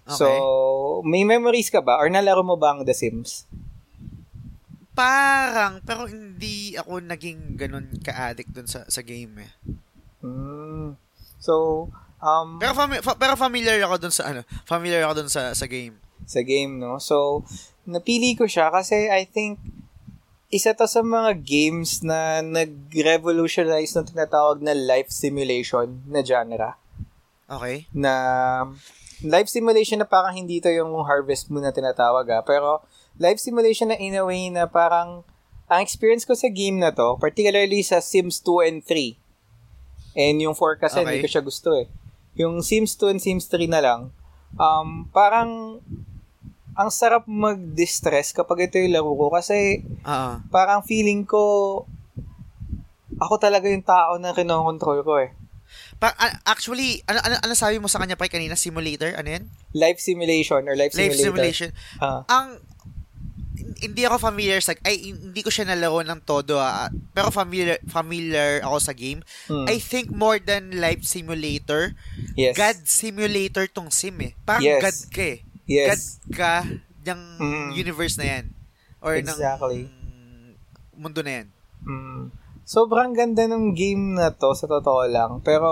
Okay. 0.06 0.14
So, 0.16 1.02
may 1.02 1.26
memories 1.26 1.66
ka 1.66 1.82
ba? 1.82 1.98
Or 1.98 2.06
nalaro 2.06 2.46
mo 2.46 2.54
ba 2.54 2.72
ang 2.72 2.86
The 2.86 2.94
Sims? 2.94 3.42
Parang, 4.96 5.84
pero 5.84 6.08
hindi 6.08 6.72
ako 6.72 7.04
naging 7.04 7.60
ganun 7.60 7.90
ka-addict 8.00 8.48
dun 8.48 8.64
sa, 8.64 8.88
sa 8.88 9.04
game 9.04 9.44
eh. 9.44 9.52
Hmm. 10.24 10.96
So, 11.36 11.86
um, 12.16 12.56
Pero, 12.56 12.72
fami- 12.72 13.04
fa- 13.04 13.18
pero 13.18 13.36
familiar 13.36 13.76
ako 13.84 14.08
dun 14.08 14.14
sa 14.14 14.32
ano, 14.32 14.40
familiar 14.64 15.04
ako 15.04 15.20
dun 15.20 15.30
sa, 15.30 15.52
sa 15.52 15.68
game. 15.68 16.00
sa 16.24 16.40
game, 16.40 16.80
no? 16.80 16.96
So, 16.96 17.44
napili 17.84 18.34
ko 18.34 18.48
siya 18.48 18.72
kasi 18.72 19.12
I 19.12 19.28
think 19.28 19.60
isa 20.48 20.72
to 20.72 20.88
sa 20.88 21.04
mga 21.04 21.44
games 21.44 22.00
na 22.00 22.40
nag-revolutionize 22.40 23.92
ng 23.92 24.16
tinatawag 24.16 24.64
na 24.64 24.72
life 24.72 25.12
simulation 25.12 26.00
na 26.08 26.24
genre. 26.24 26.78
Okay? 27.46 27.84
Na 27.92 28.12
life 29.24 29.48
simulation 29.48 30.02
na 30.02 30.08
parang 30.08 30.36
hindi 30.36 30.60
to 30.60 30.68
yung 30.68 30.92
Harvest 31.04 31.48
Moon 31.48 31.64
na 31.64 31.72
tinatawag 31.72 32.28
ah, 32.28 32.42
pero 32.44 32.84
life 33.16 33.40
simulation 33.40 33.88
na 33.88 33.96
in 33.96 34.12
a 34.16 34.24
way 34.24 34.52
na 34.52 34.68
parang 34.68 35.24
ang 35.66 35.80
experience 35.82 36.22
ko 36.22 36.36
sa 36.38 36.46
game 36.46 36.78
na 36.78 36.94
to, 36.94 37.18
particularly 37.18 37.82
sa 37.82 37.98
Sims 37.98 38.38
2 38.38 38.70
and 38.70 38.78
3, 38.86 39.18
and 40.14 40.38
yung 40.38 40.54
4 40.54 40.78
kasi 40.78 41.02
Okay. 41.02 41.06
hindi 41.10 41.18
ko 41.24 41.28
siya 41.28 41.42
gusto 41.42 41.74
eh. 41.74 41.90
Yung 42.38 42.62
Sims 42.62 42.94
2 42.94 43.10
and 43.16 43.20
Sims 43.22 43.50
3 43.50 43.66
na 43.66 43.82
lang, 43.82 44.00
um, 44.54 45.10
parang 45.10 45.82
ang 46.76 46.90
sarap 46.92 47.24
mag-distress 47.26 48.30
kapag 48.36 48.68
ito 48.68 48.76
yung 48.78 48.94
laro 48.94 49.10
ko 49.16 49.32
kasi 49.32 49.82
Oo. 50.04 50.32
parang 50.52 50.84
feeling 50.84 51.24
ko 51.24 51.82
ako 53.16 53.34
talaga 53.40 53.66
yung 53.66 53.82
tao 53.82 54.20
na 54.20 54.36
kinokontrol 54.36 55.00
ko 55.00 55.18
eh. 55.24 55.32
Pa- 55.96 56.16
actually, 56.44 57.00
ano, 57.04 57.18
ano, 57.18 57.36
ano 57.40 57.52
sabi 57.52 57.76
mo 57.76 57.86
sa 57.86 57.96
kanya 57.96 58.14
pa 58.14 58.26
kanina? 58.26 58.52
Simulator? 58.54 59.12
Ano 59.12 59.28
yan? 59.30 59.44
Life 59.72 59.96
simulation 59.98 60.60
or 60.62 60.74
life, 60.74 60.92
Life 60.92 61.14
simulator. 61.14 61.24
simulation. 61.26 61.70
Ah, 61.96 62.20
Ang, 62.26 62.60
hindi 63.78 64.04
ako 64.04 64.16
familiar 64.18 64.60
sa, 64.60 64.76
ay, 64.82 65.10
hindi 65.10 65.40
ko 65.40 65.48
siya 65.48 65.64
nalaro 65.66 66.00
ng 66.00 66.20
todo 66.22 66.56
ah, 66.56 66.88
pero 67.10 67.28
familiar, 67.30 67.80
familiar 67.86 68.60
ako 68.60 68.76
sa 68.78 68.92
game. 68.92 69.20
mm, 69.46 69.66
I 69.66 69.76
think 69.76 70.08
more 70.10 70.36
than 70.38 70.72
life 70.74 71.00
simulator, 71.02 71.92
yes. 72.34 72.52
God 72.52 72.76
simulator 72.84 73.64
tong 73.66 73.88
sim 73.90 74.16
eh. 74.22 74.32
Parang 74.42 74.64
Yes. 74.64 74.80
God 74.80 74.96
ka 75.10 75.22
eh. 75.26 75.38
yes. 75.64 75.88
God 75.88 76.02
ka 76.32 76.52
ng 77.06 77.20
Mm. 77.38 77.68
universe 77.74 78.16
na 78.16 78.26
yan. 78.26 78.44
Or 78.98 79.12
Exactly. 79.14 79.86
ng 79.86 79.96
mundo 80.94 81.20
na 81.20 81.32
yan. 81.34 81.46
Mm. 81.82 82.22
Sobrang 82.66 83.14
ganda 83.14 83.46
ng 83.46 83.78
game 83.78 84.18
na 84.18 84.34
to 84.34 84.50
sa 84.50 84.66
totoo 84.66 85.06
lang. 85.06 85.38
Pero 85.46 85.70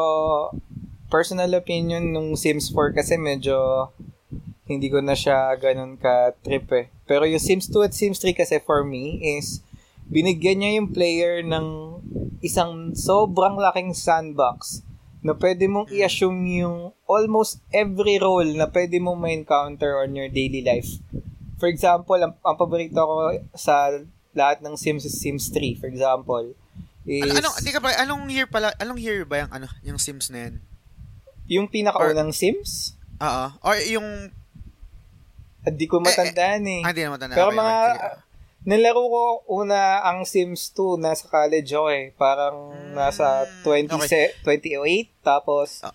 personal 1.11 1.51
opinion 1.59 2.14
nung 2.14 2.38
Sims 2.38 2.70
4 2.70 2.95
kasi 2.95 3.18
medyo 3.18 3.90
hindi 4.70 4.86
ko 4.86 5.03
na 5.03 5.18
siya 5.18 5.59
ganun 5.59 5.99
ka 5.99 6.38
trip 6.47 6.70
eh. 6.70 6.86
Pero 7.03 7.26
yung 7.26 7.42
Sims 7.42 7.66
2 7.66 7.90
at 7.90 7.99
Sims 7.99 8.22
3 8.22 8.38
kasi 8.38 8.62
for 8.62 8.86
me 8.86 9.18
is 9.18 9.59
binigyan 10.07 10.62
niya 10.62 10.70
yung 10.78 10.95
player 10.95 11.42
ng 11.42 11.99
isang 12.47 12.95
sobrang 12.95 13.59
laking 13.59 13.90
sandbox 13.90 14.86
na 15.18 15.34
pwede 15.34 15.66
mong 15.66 15.90
i-assume 15.90 16.62
yung 16.62 16.95
almost 17.11 17.59
every 17.74 18.22
role 18.22 18.47
na 18.55 18.70
pwede 18.70 19.03
mong 19.03 19.18
ma-encounter 19.18 19.99
on 19.99 20.14
your 20.14 20.30
daily 20.30 20.62
life. 20.62 21.03
For 21.59 21.66
example, 21.66 22.22
ang, 22.22 22.38
ang 22.45 22.55
paborito 22.55 23.03
ko 23.03 23.34
sa 23.57 23.90
lahat 24.30 24.62
ng 24.62 24.78
Sims 24.78 25.03
is 25.03 25.18
Sims 25.18 25.51
3, 25.51 25.80
for 25.80 25.90
example. 25.90 26.55
Is, 27.05 27.20
Ano, 27.22 27.36
anong, 27.36 27.55
hindi 27.61 27.72
ka 27.72 27.80
ba, 27.80 27.88
anong 28.00 28.22
year 28.32 28.48
pala, 28.48 28.72
anong 28.80 28.96
year 28.96 29.28
ba 29.28 29.44
yung, 29.44 29.52
ano, 29.52 29.66
yung 29.84 30.00
Sims 30.00 30.32
na 30.32 30.48
yan? 30.48 30.55
yung 31.44 31.68
pinakaunang 31.68 32.32
Sims? 32.32 32.96
Oo. 33.20 33.46
Or 33.61 33.76
yung... 33.84 34.32
Hindi 35.64 35.84
ko 35.84 36.00
matandaan 36.00 36.64
eh. 36.64 36.80
Ah, 36.80 36.92
hindi 36.92 37.05
na 37.05 37.12
matanda. 37.12 37.36
Pero 37.36 37.52
Okay, 37.52 37.61
mga, 37.61 37.76
okay, 37.84 38.16
nilaro 38.64 39.02
ko 39.05 39.22
una 39.52 40.00
ang 40.00 40.24
Sims 40.24 40.72
2, 40.72 40.96
nasa 40.96 41.28
college 41.28 41.68
ako 41.68 41.88
eh. 41.92 42.05
Parang 42.16 42.57
nasa 42.96 43.44
20, 43.61 43.92
Hmm, 43.92 44.00
okay. 44.00 44.32
28, 44.40 45.12
tapos 45.20 45.84
Ah. 45.84 45.92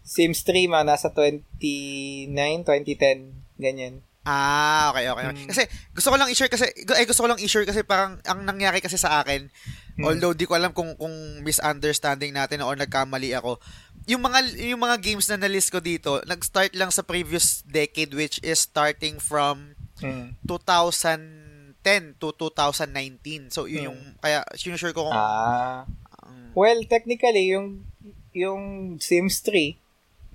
Sims 0.00 0.40
3 0.48 0.64
mga 0.64 0.84
nasa 0.88 1.12
29, 1.12 2.32
2010, 2.64 3.36
ganyan. 3.60 4.00
Ah, 4.26 4.90
okay, 4.90 5.06
okay. 5.06 5.24
okay. 5.24 5.38
Mm. 5.38 5.48
Kasi 5.48 5.62
gusto 5.94 6.10
ko 6.10 6.16
lang 6.18 6.26
i-share 6.26 6.50
kasi 6.50 6.66
eh, 6.74 7.06
gusto 7.06 7.22
ko 7.22 7.28
lang 7.30 7.38
i-share 7.38 7.62
kasi 7.62 7.86
parang 7.86 8.18
ang 8.26 8.42
nangyari 8.42 8.82
kasi 8.82 8.98
sa 8.98 9.22
akin, 9.22 9.46
Mm. 9.94 10.02
although 10.02 10.34
di 10.34 10.44
ko 10.44 10.58
alam 10.58 10.74
kung 10.74 10.98
kung 10.98 11.14
misunderstanding 11.40 12.34
natin 12.34 12.60
or 12.60 12.74
nagkamali 12.74 13.32
ako. 13.32 13.62
Yung 14.04 14.20
mga 14.20 14.38
yung 14.60 14.82
mga 14.82 14.98
games 14.98 15.30
na 15.30 15.38
na-list 15.38 15.70
ko 15.70 15.78
dito, 15.78 16.18
nag-start 16.26 16.74
lang 16.74 16.90
sa 16.90 17.00
previous 17.00 17.62
decade 17.62 18.10
which 18.12 18.42
is 18.42 18.58
starting 18.58 19.16
from 19.16 19.78
Mm. 19.96 20.34
2010 20.44 22.18
to 22.18 22.34
2019. 22.34 23.48
So 23.48 23.64
yun 23.64 23.78
Mm. 23.78 23.86
yung 23.88 24.00
kaya 24.18 24.42
sinusure 24.52 24.90
ko 24.90 25.06
kung 25.06 25.14
Ah. 25.14 25.86
ang- 26.20 26.50
Well, 26.52 26.82
technically, 26.84 27.54
yung 27.54 27.86
yung 28.34 28.96
Sims 28.98 29.40
3 29.40 29.78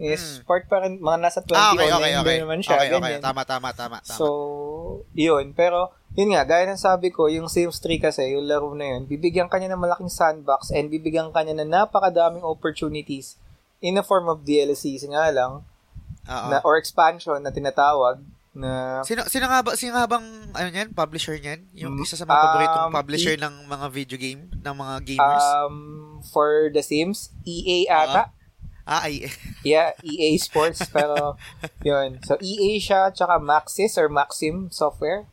is 0.04 0.42
Mm. 0.42 0.46
part 0.46 0.66
pa 0.66 0.82
rin, 0.82 0.98
mga 0.98 1.18
nasa 1.20 1.40
20 1.40 1.54
Ah, 1.54 1.72
okay, 1.72 1.88
okay, 1.88 2.12
okay. 2.16 2.26
din 2.32 2.42
naman 2.42 2.60
siya. 2.60 2.76
Okay, 2.76 2.90
okay. 2.90 3.00
ganyan. 3.00 3.22
Tama, 3.22 3.42
tama, 3.44 3.70
tama, 3.72 3.98
tama. 4.00 4.12
So, 4.12 4.26
yun. 5.14 5.54
Pero, 5.54 5.90
yun 6.12 6.34
nga, 6.34 6.44
gaya 6.44 6.66
ng 6.66 6.76
sabi 6.76 7.08
ko, 7.08 7.26
yung 7.26 7.48
Sims 7.48 7.78
3 7.78 8.02
kasi, 8.02 8.26
yung 8.30 8.44
laro 8.44 8.74
na 8.74 8.84
yun, 8.90 9.06
bibigyan 9.06 9.46
kanya 9.46 9.70
ng 9.70 9.80
malaking 9.80 10.10
sandbox 10.10 10.70
and 10.70 10.88
bibigyan 10.88 11.30
kanya 11.30 11.56
ng 11.56 11.70
napakadaming 11.70 12.42
opportunities 12.42 13.38
in 13.80 13.94
the 13.94 14.02
form 14.02 14.26
of 14.26 14.42
DLCs 14.42 15.06
nga 15.08 15.30
lang, 15.30 15.62
Oo. 16.24 16.48
na, 16.48 16.60
or 16.62 16.76
expansion 16.76 17.38
na 17.38 17.50
tinatawag, 17.50 18.20
na 18.52 19.00
Sino 19.02 19.24
sino 19.26 19.48
nga 19.48 19.64
ba 19.64 19.74
sino 19.74 19.96
nga 19.96 20.04
bang 20.06 20.28
ano 20.52 20.68
niyan, 20.68 20.92
publisher 20.92 21.40
niyan? 21.40 21.72
Yung 21.74 21.96
Mm, 21.96 22.04
isa 22.04 22.20
sa 22.20 22.28
mga 22.28 22.36
paboritong 22.36 22.84
um, 22.84 22.92
publisher 22.92 23.34
E- 23.34 23.40
ng 23.40 23.56
mga 23.64 23.86
video 23.90 24.18
game, 24.18 24.42
ng 24.52 24.76
mga 24.76 24.96
gamers. 25.08 25.46
um, 25.64 25.76
for 26.26 26.68
The 26.68 26.84
Sims, 26.84 27.32
EA 27.42 27.88
ata. 27.88 28.24
Ah, 28.84 29.06
ay. 29.06 29.28
Yeah, 29.62 29.94
EA 30.02 30.34
Sports, 30.38 30.90
pero 30.90 31.38
yun. 31.82 32.18
So, 32.26 32.34
EA 32.42 32.82
siya, 32.82 33.14
tsaka 33.14 33.38
Maxis 33.38 33.94
or 33.96 34.10
Maxim 34.10 34.74
Software. 34.74 35.30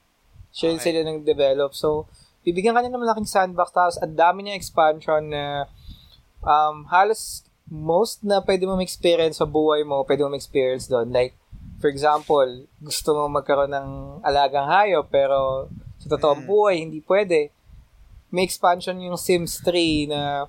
Siya 0.52 0.72
yung 0.72 0.80
Okay. 0.80 0.92
sila 0.92 1.00
nang 1.00 1.24
develop. 1.24 1.72
So, 1.72 2.04
bibigyan 2.44 2.76
ka 2.76 2.84
niya 2.84 2.92
ng 2.92 3.00
malaking 3.00 3.28
sandbox, 3.28 3.72
tapos 3.72 3.96
ang 4.00 4.12
dami 4.12 4.44
niya 4.44 4.56
expansion 4.56 5.32
na 5.32 5.64
um, 6.40 6.84
halos 6.88 7.44
most 7.68 8.24
na 8.24 8.40
pwede 8.40 8.64
mo 8.64 8.80
experience 8.80 9.40
sa 9.40 9.48
buhay 9.48 9.84
mo, 9.84 10.04
pwede 10.04 10.24
mo 10.24 10.32
experience 10.32 10.88
doon. 10.88 11.12
Like, 11.12 11.36
for 11.80 11.88
example, 11.88 12.44
gusto 12.80 13.12
mo 13.12 13.28
magkaroon 13.28 13.72
ng 13.72 13.88
alagang 14.24 14.64
hayop, 14.66 15.08
pero 15.08 15.68
sa 16.00 16.08
totoong 16.08 16.44
Mm. 16.44 16.48
buhay, 16.48 16.76
hindi 16.80 17.00
pwede. 17.04 17.52
May 18.28 18.44
expansion 18.44 18.96
yung 19.00 19.16
Sims 19.16 19.60
3 19.60 20.08
na 20.08 20.48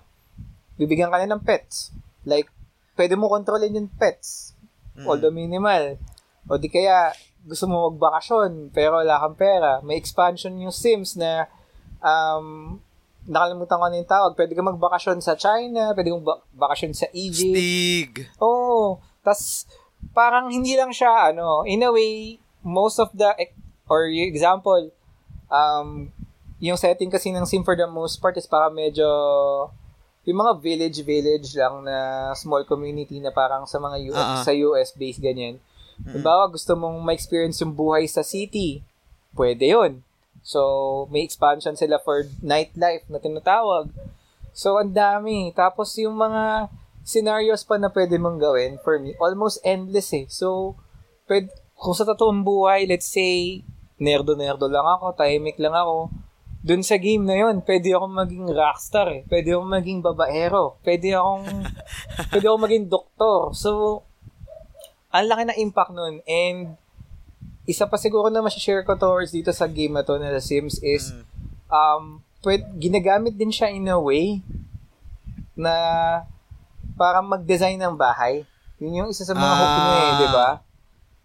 bibigyan 0.76 1.12
ka 1.12 1.20
niya 1.20 1.32
ng 1.32 1.44
pets. 1.44 1.92
Like, 2.24 2.48
pwede 3.00 3.16
mo 3.16 3.32
kontrolin 3.32 3.80
yung 3.80 3.88
pets. 3.88 4.52
Mm. 5.00 5.08
Although 5.08 5.32
minimal. 5.32 5.96
O 6.52 6.60
di 6.60 6.68
kaya, 6.68 7.16
gusto 7.48 7.72
mo 7.72 7.88
magbakasyon, 7.88 8.76
pero 8.76 9.00
wala 9.00 9.16
kang 9.24 9.40
pera. 9.40 9.80
May 9.80 9.96
expansion 9.96 10.60
yung 10.60 10.76
Sims 10.76 11.16
na, 11.16 11.48
um, 12.04 12.76
nakalimutan 13.24 13.80
ko 13.80 13.86
na 13.88 14.00
yung 14.04 14.12
tawag. 14.12 14.36
Pwede 14.36 14.52
ka 14.52 14.60
magbakasyon 14.60 15.24
sa 15.24 15.40
China, 15.40 15.96
pwede 15.96 16.12
kang 16.12 16.28
ba- 16.28 16.44
bakasyon 16.52 16.92
sa 16.92 17.08
Egypt. 17.16 17.56
Stig. 17.56 18.12
Oo. 18.44 19.00
tas 19.24 19.68
parang 20.16 20.48
hindi 20.48 20.76
lang 20.80 20.96
siya, 20.96 21.36
ano, 21.36 21.68
in 21.68 21.84
a 21.84 21.92
way, 21.92 22.40
most 22.64 23.00
of 23.00 23.12
the, 23.16 23.28
or 23.88 24.08
yung 24.08 24.32
example, 24.32 24.92
um, 25.52 26.12
yung 26.60 26.80
setting 26.80 27.12
kasi 27.12 27.32
ng 27.32 27.48
Sim 27.48 27.64
for 27.64 27.76
the 27.76 27.88
most 27.88 28.20
part 28.20 28.36
is 28.36 28.48
parang 28.48 28.76
medyo, 28.76 29.08
yung 30.28 30.40
mga 30.40 30.54
village-village 30.60 31.56
lang 31.56 31.84
na 31.88 32.30
small 32.36 32.68
community 32.68 33.20
na 33.24 33.32
parang 33.32 33.64
sa 33.64 33.80
mga 33.80 34.12
US, 34.12 34.20
Ah, 34.20 34.30
ah. 34.40 34.44
sa 34.44 34.52
US 34.52 34.92
based 34.96 35.24
ganyan. 35.24 35.58
Mm. 36.00 36.20
Halimbawa, 36.20 36.48
gusto 36.52 36.76
mong 36.76 37.00
ma-experience 37.04 37.60
yung 37.64 37.76
buhay 37.76 38.08
sa 38.08 38.24
city, 38.24 38.84
pwede 39.36 39.64
yun. 39.68 40.04
So, 40.44 41.08
may 41.12 41.24
expansion 41.24 41.76
sila 41.76 42.00
for 42.00 42.24
nightlife 42.40 43.04
na 43.12 43.20
tinatawag. 43.20 43.92
So, 44.56 44.80
ang 44.80 44.96
dami. 44.96 45.52
Tapos, 45.52 45.96
yung 46.00 46.16
mga 46.16 46.72
scenarios 47.04 47.64
pa 47.68 47.76
na 47.76 47.92
pwede 47.92 48.16
mong 48.16 48.40
gawin, 48.40 48.80
for 48.80 49.00
me, 49.00 49.16
almost 49.20 49.60
endless 49.68 50.12
eh. 50.16 50.26
So, 50.32 50.80
pwede, 51.28 51.52
kung 51.76 51.96
sa 51.96 52.08
totoong 52.08 52.44
buhay, 52.44 52.88
let's 52.88 53.08
say, 53.08 53.64
nerdo-nerdo 54.00 54.68
lang 54.72 54.88
ako, 54.88 55.16
tahimik 55.16 55.60
lang 55.60 55.76
ako, 55.76 56.08
dun 56.60 56.84
sa 56.84 57.00
game 57.00 57.24
na 57.24 57.40
yon 57.40 57.64
pwede 57.64 57.96
akong 57.96 58.12
maging 58.12 58.46
rockstar 58.52 59.08
eh. 59.08 59.22
Pwede 59.24 59.56
akong 59.56 59.72
maging 59.72 60.00
babaero. 60.04 60.76
Pwede 60.84 61.16
akong, 61.16 61.48
pwede 62.32 62.46
akong 62.46 62.64
maging 62.68 62.86
doktor. 62.92 63.56
So, 63.56 64.04
ang 65.10 65.26
laki 65.26 65.44
ng 65.48 65.60
impact 65.64 65.96
nun. 65.96 66.20
And, 66.28 66.76
isa 67.64 67.88
pa 67.88 67.96
siguro 67.96 68.28
na 68.28 68.44
share 68.52 68.84
ko 68.84 68.98
towards 68.98 69.32
dito 69.32 69.56
sa 69.56 69.70
game 69.70 69.96
na 69.96 70.04
to 70.04 70.20
na 70.20 70.34
The 70.34 70.44
Sims 70.44 70.82
is, 70.84 71.16
Mm. 71.16 71.24
um, 71.70 72.04
pwede, 72.44 72.66
ginagamit 72.76 73.38
din 73.38 73.54
siya 73.54 73.72
in 73.72 73.88
a 73.88 73.96
way 73.96 74.42
na 75.56 75.74
para 76.96 77.24
mag-design 77.24 77.80
ng 77.80 77.96
bahay. 77.96 78.44
Yun 78.80 79.06
yung 79.06 79.10
isa 79.12 79.24
sa 79.24 79.32
mga 79.32 79.54
hook 79.56 79.74
niya 79.76 79.96
eh, 79.96 80.04
Ah. 80.04 80.20
di 80.20 80.28
ba? 80.28 80.50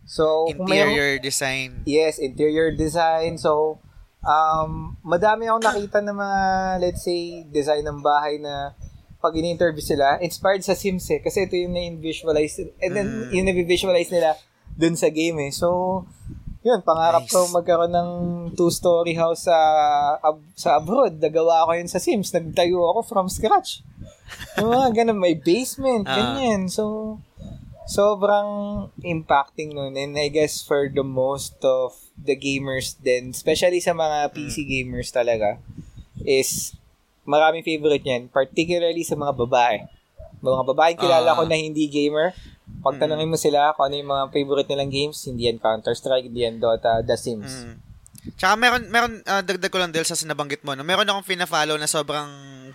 So, 0.05 0.24
kung 0.53 0.68
Interior 0.68 1.16
design. 1.16 1.80
Yes, 1.89 2.20
interior 2.20 2.70
design. 2.70 3.41
So, 3.41 3.80
um, 4.24 4.96
madami 5.00 5.46
akong 5.46 5.62
nakita 5.62 5.98
ng 6.00 6.16
mga, 6.16 6.40
let's 6.80 7.04
say, 7.04 7.44
design 7.46 7.84
ng 7.84 8.00
bahay 8.00 8.40
na 8.40 8.72
pag 9.20 9.32
in-interview 9.32 9.80
sila, 9.80 10.20
inspired 10.20 10.60
sa 10.60 10.76
Sims 10.76 11.08
eh. 11.08 11.20
Kasi 11.20 11.48
ito 11.48 11.56
yung 11.56 11.72
na-visualize, 11.72 12.60
and 12.76 12.92
then, 12.92 13.08
Mm. 13.08 13.32
yung 13.32 13.46
na-visualize 13.48 14.12
nila 14.12 14.36
dun 14.76 14.96
sa 14.96 15.08
game 15.08 15.48
eh. 15.48 15.52
So, 15.52 16.04
yun, 16.60 16.80
pangarap 16.80 17.24
Nice. 17.24 17.32
ko 17.32 17.48
magkaroon 17.48 17.92
ng 17.92 18.10
two-story 18.52 19.16
house 19.16 19.48
sa 19.48 19.56
ab- 20.18 20.44
sa 20.56 20.76
abroad. 20.76 21.20
Nagawa 21.20 21.64
ko 21.64 21.72
yun 21.76 21.88
sa 21.88 22.00
Sims. 22.00 22.32
Nagtayo 22.32 22.84
ako 22.88 23.00
from 23.04 23.26
scratch. 23.28 23.84
Yung 24.56 24.72
mga 24.72 25.04
ganun, 25.04 25.20
may 25.20 25.36
basement, 25.36 26.04
Ah. 26.04 26.16
ganyan. 26.16 26.68
So, 26.68 27.16
sobrang 27.84 28.48
impacting 29.04 29.72
nun. 29.72 29.96
And 29.96 30.16
I 30.16 30.28
guess 30.28 30.60
for 30.60 30.88
the 30.88 31.04
most 31.04 31.60
of 31.64 31.96
the 32.16 32.34
gamers 32.34 32.94
din, 32.96 33.30
especially 33.30 33.78
sa 33.78 33.92
mga 33.92 34.30
PC 34.30 34.64
gamers 34.64 35.10
talaga, 35.10 35.58
is 36.22 36.72
maraming 37.24 37.64
favorite 37.64 38.02
niyan. 38.02 38.30
Particularly 38.30 39.02
sa 39.02 39.16
mga 39.16 39.34
babae. 39.34 39.84
Mga 40.40 40.62
babaeng 40.64 41.00
kilala 41.00 41.32
Ah. 41.32 41.36
ko 41.36 41.42
na 41.44 41.56
hindi 41.56 41.88
gamer, 41.88 42.36
pag 42.84 43.00
tanongin 43.00 43.28
mo 43.28 43.36
sila 43.36 43.72
kung 43.72 43.88
ano 43.88 43.96
yung 43.96 44.10
mga 44.12 44.24
favorite 44.30 44.68
nilang 44.68 44.92
games, 44.92 45.24
hindi 45.24 45.48
yan 45.48 45.56
Counter-Strike, 45.56 46.28
hindi 46.28 46.44
yan 46.44 46.60
Dota, 46.60 47.00
The 47.00 47.16
Sims. 47.16 47.64
Mm. 47.64 47.76
Tsaka 48.40 48.56
meron, 48.56 48.88
meron, 48.88 49.20
ah, 49.28 49.44
dagdag 49.44 49.68
ko 49.68 49.76
lang 49.76 49.92
dahil 49.92 50.08
sa 50.08 50.16
sinabanggit 50.16 50.64
mo, 50.64 50.72
no? 50.72 50.80
meron 50.80 51.04
akong 51.04 51.28
fina-follow 51.28 51.76
na 51.76 51.84
sobrang 51.84 52.28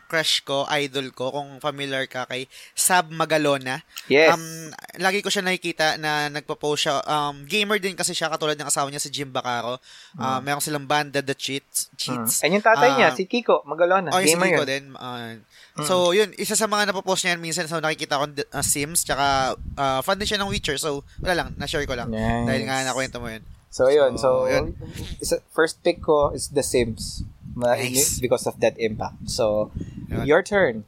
crush 0.10 0.42
ko, 0.42 0.66
idol 0.74 1.14
ko, 1.14 1.30
kung 1.30 1.62
familiar 1.62 2.06
ka 2.10 2.26
kay 2.26 2.50
Sab 2.74 3.14
Magalona. 3.14 3.86
Yes. 4.10 4.34
Um, 4.34 4.74
lagi 4.98 5.22
ko 5.22 5.30
siya 5.30 5.46
nakikita 5.46 6.02
na 6.02 6.34
nagpo-post 6.34 6.90
siya. 6.90 7.02
Um, 7.06 7.46
gamer 7.46 7.78
din 7.78 7.94
kasi 7.94 8.18
siya, 8.18 8.30
katulad 8.30 8.58
ng 8.58 8.70
asawa 8.70 8.90
niya 8.90 9.02
si 9.02 9.14
Jim 9.14 9.30
Bacaro. 9.30 9.78
Uh, 10.18 10.42
Meron 10.42 10.66
silang 10.66 10.90
banda, 10.90 11.22
The 11.22 11.38
Cheats. 11.38 11.94
Cheats. 11.94 12.42
Mm. 12.42 12.44
And 12.46 12.52
yung 12.58 12.66
tatay 12.66 12.90
niya, 12.98 13.08
Ah, 13.10 13.18
si 13.18 13.26
Kiko 13.30 13.62
Magalona. 13.70 14.10
Oh, 14.10 14.22
yung 14.22 14.30
si 14.30 14.34
gamer 14.34 14.50
Nico 14.50 14.64
yun. 14.66 14.70
din. 14.70 14.84
ah, 14.98 15.38
So, 15.86 16.12
yun, 16.12 16.34
isa 16.36 16.58
sa 16.58 16.66
mga 16.68 16.90
napopost 16.92 17.24
niya 17.24 17.38
minsan, 17.40 17.70
so 17.70 17.78
nakikita 17.78 18.20
ko 18.20 18.26
uh, 18.28 18.66
Sims, 18.66 19.06
tsaka 19.06 19.54
uh, 19.78 20.00
fan 20.02 20.18
din 20.18 20.28
siya 20.28 20.42
ng 20.42 20.50
Witcher, 20.52 20.76
so 20.82 21.06
wala 21.22 21.46
lang, 21.46 21.50
na-share 21.56 21.86
ko 21.86 21.96
lang. 21.96 22.12
Nice. 22.12 22.46
Dahil 22.50 22.64
nga 22.68 22.84
nakwento 22.84 23.22
mo 23.22 23.30
yun. 23.30 23.46
So, 23.70 23.88
yun. 23.88 24.18
So, 24.18 24.50
So, 24.50 24.50
yun. 24.50 25.42
first 25.54 25.84
pick 25.84 26.02
ko 26.02 26.30
is 26.34 26.50
The 26.50 26.64
Sims. 26.66 27.24
Nice. 27.56 28.20
Because 28.20 28.48
of 28.48 28.60
that 28.62 28.78
impact. 28.80 29.30
So, 29.30 29.72
Yun. 30.10 30.26
your 30.26 30.42
turn. 30.42 30.86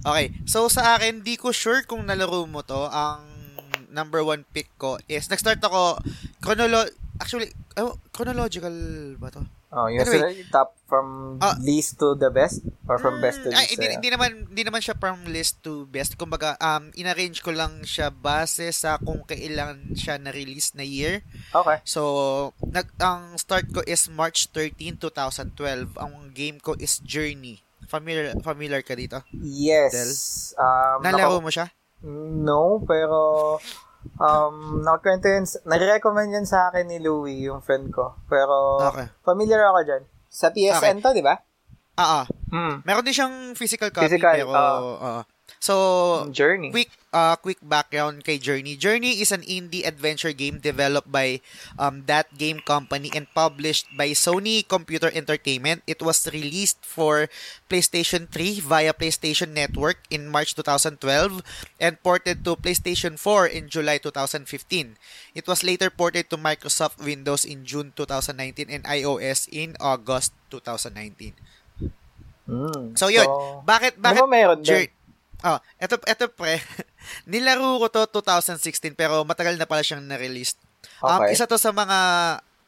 Okay, 0.00 0.32
so 0.48 0.64
sa 0.72 0.96
akin, 0.96 1.20
di 1.20 1.36
ko 1.36 1.52
sure 1.52 1.84
kung 1.84 2.08
nalaro 2.08 2.48
mo 2.48 2.64
to. 2.64 2.88
Ang 2.88 3.24
number 3.92 4.24
one 4.24 4.48
pick 4.52 4.72
ko 4.80 4.96
is, 5.08 5.28
nag-start 5.28 5.60
ako, 5.60 6.00
chronolo 6.40 6.88
actually, 7.20 7.52
oh, 7.76 8.00
chronological 8.12 8.72
ba 9.20 9.28
to? 9.28 9.44
Oh, 9.70 9.86
yung 9.86 10.02
Anyway. 10.02 10.42
sila- 10.42 10.50
top 10.50 10.74
from 10.84 11.38
Ah. 11.38 11.54
least 11.56 11.94
to 11.96 12.14
the 12.14 12.26
best? 12.26 12.58
Or 12.84 12.98
from 12.98 13.22
best 13.22 13.38
to 13.40 13.48
Mm, 13.48 13.54
least? 13.54 13.70
hindi, 13.70 13.86
uh, 13.86 13.92
hindi 13.94 14.08
naman 14.10 14.30
hindi 14.50 14.62
naman 14.62 14.82
siya 14.82 14.98
from 14.98 15.22
list 15.24 15.62
to 15.62 15.86
best. 15.86 16.18
Kumbaga, 16.18 16.58
um 16.58 16.90
inarrange 16.92 17.38
ko 17.38 17.54
lang 17.54 17.80
siya 17.80 18.10
base 18.10 18.66
sa 18.72 18.98
kung 18.98 19.22
kailan 19.22 19.94
siya 19.94 20.18
na-release 20.18 20.74
na 20.74 20.82
year. 20.82 21.22
Okay. 21.48 21.78
So, 21.84 22.02
nag 22.60 22.90
ang 22.98 23.38
start 23.38 23.70
ko 23.70 23.86
is 23.86 24.10
March 24.10 24.50
13, 24.50 24.98
2012. 24.98 25.94
Ang 25.96 26.34
game 26.34 26.58
ko 26.58 26.74
is 26.74 26.98
Journey. 26.98 27.62
Familiar 27.86 28.34
familiar 28.42 28.82
ka 28.82 28.94
dito? 28.94 29.22
Yes. 29.32 29.94
Um, 30.54 30.98
Nalaro 31.00 31.38
nako- 31.38 31.46
mo 31.46 31.50
siya? 31.50 31.70
No, 32.02 32.82
pero 32.82 33.58
Um, 34.16 34.80
nakakwento 34.80 35.28
yun, 35.28 35.44
nare-recommend 35.64 36.30
yan 36.30 36.44
sa 36.44 36.68
akin 36.68 36.86
ni 36.86 36.98
Louie, 36.98 37.48
yung 37.48 37.60
friend 37.60 37.88
ko. 37.88 38.16
Pero, 38.28 38.80
Okay. 38.92 39.08
familiar 39.24 39.64
ako 39.66 39.80
dyan. 39.82 40.02
Sa 40.28 40.52
PSN 40.52 41.00
to, 41.00 41.10
di 41.10 41.24
ba? 41.24 41.40
Ah, 41.96 42.22
ah. 42.22 42.24
Hmm. 42.48 42.80
Meron 42.84 43.04
din 43.04 43.12
siyang 43.12 43.36
physical 43.52 43.88
copy 43.90 44.08
Physical, 44.08 44.32
pero 44.36 44.48
oo. 44.48 44.92
oo. 44.96 45.20
So, 45.58 45.74
Journey. 46.30 46.70
quick 46.70 46.92
uh, 47.12 47.36
quick 47.36 47.58
background 47.62 48.24
kay 48.24 48.38
Journey. 48.38 48.76
Journey 48.76 49.20
is 49.20 49.30
an 49.30 49.42
indie 49.42 49.86
adventure 49.86 50.32
game 50.32 50.58
developed 50.58 51.10
by 51.10 51.40
um, 51.78 52.06
that 52.06 52.30
game 52.38 52.60
company 52.62 53.10
and 53.14 53.26
published 53.34 53.86
by 53.96 54.10
Sony 54.14 54.66
Computer 54.66 55.10
Entertainment. 55.12 55.82
It 55.86 56.02
was 56.02 56.26
released 56.32 56.82
for 56.82 57.28
PlayStation 57.68 58.28
3 58.30 58.60
via 58.60 58.92
PlayStation 58.94 59.52
Network 59.54 59.98
in 60.10 60.28
March 60.28 60.54
2012 60.54 61.42
and 61.80 62.00
ported 62.02 62.44
to 62.44 62.56
PlayStation 62.56 63.18
4 63.18 63.46
in 63.46 63.68
July 63.68 63.98
2015. 63.98 64.96
It 65.34 65.46
was 65.46 65.62
later 65.62 65.90
ported 65.90 66.30
to 66.30 66.36
Microsoft 66.38 67.02
Windows 67.02 67.44
in 67.44 67.64
June 67.64 67.92
2019 67.94 68.70
and 68.70 68.84
iOS 68.84 69.48
in 69.50 69.76
August 69.80 70.32
2019. 70.50 71.34
Hmm. 72.50 72.98
So 72.98 73.06
yun, 73.06 73.30
bakit 73.62 73.94
Di 73.94 74.02
bakit 74.02 74.26
ba 74.26 74.26
meron 74.26 74.58
din? 74.66 74.90
Oh, 75.40 75.56
eto 75.80 75.96
eto 76.04 76.28
pre. 76.28 76.60
Nilaro 77.30 77.80
ko 77.80 77.86
to 77.88 78.20
2016 78.20 78.92
pero 78.92 79.24
matagal 79.24 79.56
na 79.56 79.64
pala 79.64 79.80
siyang 79.80 80.04
na-release. 80.04 80.56
Um, 81.00 81.20
Okay. 81.20 81.32
isa 81.36 81.48
to 81.48 81.56
sa 81.56 81.72
mga 81.72 81.98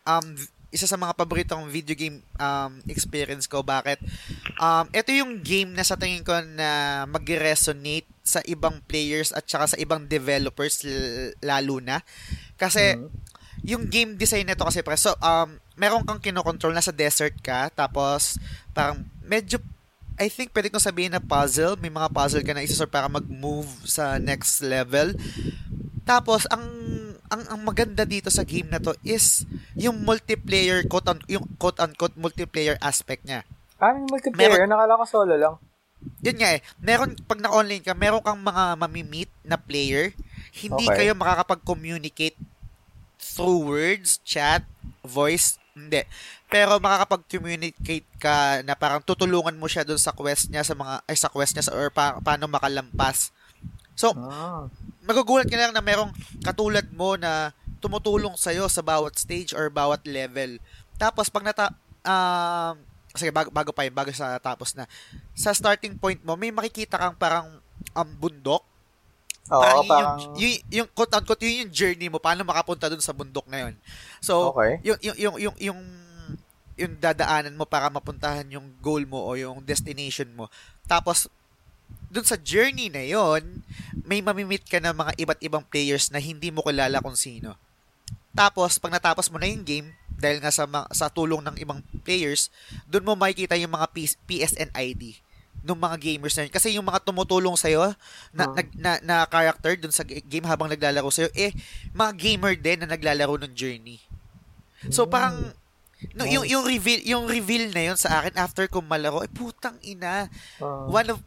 um 0.08 0.26
isa 0.72 0.88
sa 0.88 0.96
mga 0.96 1.12
paboritong 1.12 1.68
video 1.68 1.92
game 1.92 2.24
um 2.40 2.80
experience 2.88 3.44
ko. 3.44 3.60
Bakit? 3.60 4.00
Um 4.56 4.88
ito 4.88 5.12
yung 5.12 5.44
game 5.44 5.76
na 5.76 5.84
sa 5.84 6.00
tingin 6.00 6.24
ko 6.24 6.32
na 6.56 7.04
mag-resonate 7.04 8.08
sa 8.24 8.40
ibang 8.48 8.80
players 8.88 9.36
at 9.36 9.44
saka 9.44 9.76
sa 9.76 9.76
ibang 9.76 10.08
developers 10.08 10.80
l- 10.88 11.36
lalo 11.44 11.76
na. 11.76 12.00
Kasi 12.56 12.96
Mhm. 12.96 13.08
yung 13.62 13.84
game 13.86 14.16
design 14.16 14.48
nito 14.48 14.64
kasi 14.64 14.80
pre, 14.80 14.96
so 14.96 15.12
um 15.20 15.60
meron 15.76 16.04
kang 16.08 16.20
kinokontrol 16.20 16.72
na 16.72 16.82
sa 16.84 16.92
desert 16.92 17.36
ka 17.44 17.68
tapos 17.70 18.40
parang 18.72 19.04
medyo 19.22 19.60
I 20.22 20.30
think 20.30 20.54
pwede 20.54 20.70
kong 20.70 20.86
sabihin 20.86 21.10
na 21.10 21.18
puzzle. 21.18 21.74
May 21.82 21.90
mga 21.90 22.14
puzzle 22.14 22.46
ka 22.46 22.54
na 22.54 22.62
isusor 22.62 22.86
para 22.86 23.10
mag-move 23.10 23.66
sa 23.82 24.22
next 24.22 24.62
level. 24.62 25.18
Tapos, 26.06 26.46
ang, 26.46 26.62
ang, 27.26 27.42
ang 27.50 27.60
maganda 27.66 28.06
dito 28.06 28.30
sa 28.30 28.46
game 28.46 28.70
na 28.70 28.78
to 28.78 28.94
is 29.02 29.42
yung 29.74 29.98
multiplayer, 30.06 30.86
quote 30.86 31.10
un, 31.10 31.18
yung 31.26 31.42
quote-unquote 31.58 32.14
multiplayer 32.14 32.78
aspect 32.78 33.26
niya. 33.26 33.42
Ah, 33.82 33.98
multiplayer. 33.98 34.62
Nakala 34.70 34.94
ko 34.94 35.04
solo 35.10 35.34
lang. 35.34 35.58
Yun 36.22 36.38
nga 36.38 36.58
eh, 36.58 36.60
meron, 36.82 37.14
pag 37.26 37.42
na-online 37.42 37.82
ka, 37.82 37.94
meron 37.94 38.22
kang 38.22 38.38
mga 38.38 38.78
mamimit 38.78 39.30
na 39.42 39.58
player. 39.58 40.14
Hindi 40.54 40.86
Okay. 40.86 41.06
kayo 41.06 41.18
makakapag-communicate 41.18 42.38
through 43.18 43.62
words, 43.70 44.18
chat, 44.26 44.66
voice, 45.06 45.61
hindi. 45.72 46.04
Pero 46.52 46.76
makakapag-communicate 46.78 48.08
ka 48.20 48.60
na 48.64 48.76
parang 48.76 49.00
tutulungan 49.00 49.56
mo 49.56 49.68
siya 49.68 49.84
doon 49.84 50.00
sa 50.00 50.12
quest 50.12 50.52
niya 50.52 50.64
sa 50.64 50.76
mga 50.76 51.00
ay 51.08 51.16
sa 51.16 51.32
quest 51.32 51.56
niya 51.56 51.68
sa 51.68 51.74
or 51.76 51.88
pa, 51.88 52.20
paano 52.20 52.48
makalampas. 52.48 53.32
So, 53.96 54.12
Ah. 54.16 54.68
magugulat 55.04 55.48
ka 55.48 55.56
lang 55.56 55.72
na 55.72 55.84
merong 55.84 56.12
katulad 56.40 56.84
mo 56.92 57.16
na 57.16 57.52
tumutulong 57.82 58.38
sa'yo 58.38 58.70
sa 58.70 58.80
bawat 58.80 59.18
stage 59.18 59.52
or 59.52 59.68
bawat 59.68 60.06
level. 60.06 60.60
Tapos, 60.96 61.28
pag 61.28 61.44
nata... 61.44 61.74
Um, 62.02 62.78
sige, 63.14 63.30
bago, 63.34 63.52
bago 63.52 63.70
pa 63.74 63.84
yun, 63.84 63.94
bago 63.94 64.08
sa 64.14 64.40
tapos 64.40 64.72
na. 64.72 64.88
Sa 65.36 65.52
starting 65.52 65.98
point 66.00 66.18
mo, 66.24 66.38
may 66.38 66.48
makikita 66.54 66.96
kang 66.96 67.16
parang 67.18 67.60
um, 67.92 68.10
bundok. 68.16 68.64
Oo, 69.50 69.58
parang, 69.58 69.86
parang... 69.90 70.16
yung, 70.38 70.38
yung, 70.38 70.62
yung, 70.70 70.88
quote 70.94 71.14
unquote, 71.18 71.42
yun 71.42 71.66
yung 71.66 71.72
journey 71.74 72.06
mo, 72.06 72.22
paano 72.22 72.46
makapunta 72.46 72.86
dun 72.86 73.02
sa 73.02 73.16
bundok 73.16 73.50
na 73.50 73.66
yun. 73.66 73.74
So, 74.22 74.54
Okay. 74.54 74.78
yung, 74.86 74.98
yung, 75.02 75.16
yung, 75.18 75.36
yung, 75.38 75.56
yung, 75.58 75.80
yung 76.78 76.92
dadaanan 77.02 77.58
mo 77.58 77.66
para 77.66 77.90
mapuntahan 77.90 78.46
yung 78.48 78.70
goal 78.78 79.02
mo 79.02 79.18
o 79.26 79.34
yung 79.34 79.58
destination 79.66 80.30
mo. 80.30 80.46
Tapos, 80.86 81.26
dun 82.08 82.24
sa 82.24 82.38
journey 82.38 82.88
na 82.88 83.02
yon 83.02 83.64
may 84.06 84.24
mamimit 84.24 84.64
ka 84.64 84.80
na 84.80 84.94
mga 84.94 85.12
iba't 85.20 85.40
ibang 85.42 85.64
players 85.66 86.08
na 86.08 86.20
hindi 86.22 86.48
mo 86.48 86.62
kilala 86.64 87.02
kung 87.02 87.18
sino. 87.18 87.58
Tapos, 88.32 88.80
pag 88.80 88.94
natapos 88.94 89.28
mo 89.28 89.36
na 89.36 89.50
yung 89.50 89.66
game, 89.66 89.92
dahil 90.22 90.38
nga 90.38 90.54
sa, 90.54 90.64
sa 90.94 91.10
tulong 91.10 91.42
ng 91.42 91.56
ibang 91.58 91.82
players, 92.06 92.48
dun 92.86 93.04
mo 93.04 93.18
makikita 93.18 93.58
yung 93.58 93.74
mga 93.74 93.90
PS, 93.90 94.14
PSN 94.24 94.70
ID 94.72 95.18
ng 95.62 95.78
mga 95.78 95.96
gamers 95.96 96.34
na 96.34 96.42
yun. 96.44 96.52
Kasi 96.52 96.68
yung 96.74 96.84
mga 96.84 97.00
tumutulong 97.00 97.54
sa'yo 97.54 97.94
na, 98.30 98.44
Hmm. 98.44 98.54
na, 98.54 98.62
na, 98.74 98.90
na 99.00 99.16
character 99.24 99.78
dun 99.78 99.94
sa 99.94 100.02
game 100.02 100.44
habang 100.44 100.66
naglalaro 100.66 101.06
sa'yo, 101.08 101.30
eh, 101.32 101.54
mga 101.90 102.12
gamer 102.14 102.54
din 102.54 102.78
na 102.82 102.90
naglalaro 102.90 103.38
ng 103.38 103.54
journey. 103.54 104.02
So, 104.90 105.06
parang, 105.06 105.54
no, 106.12 106.26
yung, 106.26 106.42
yung 106.42 106.66
reveal, 106.66 107.00
yung 107.06 107.24
reveal 107.24 107.70
na 107.70 107.94
yun 107.94 107.96
sa 107.96 108.18
akin 108.18 108.34
after 108.34 108.66
kong 108.66 108.84
malaro, 108.84 109.22
eh, 109.22 109.30
putang 109.30 109.78
ina, 109.80 110.26
Ah. 110.58 110.86
one 110.90 111.14
of 111.14 111.18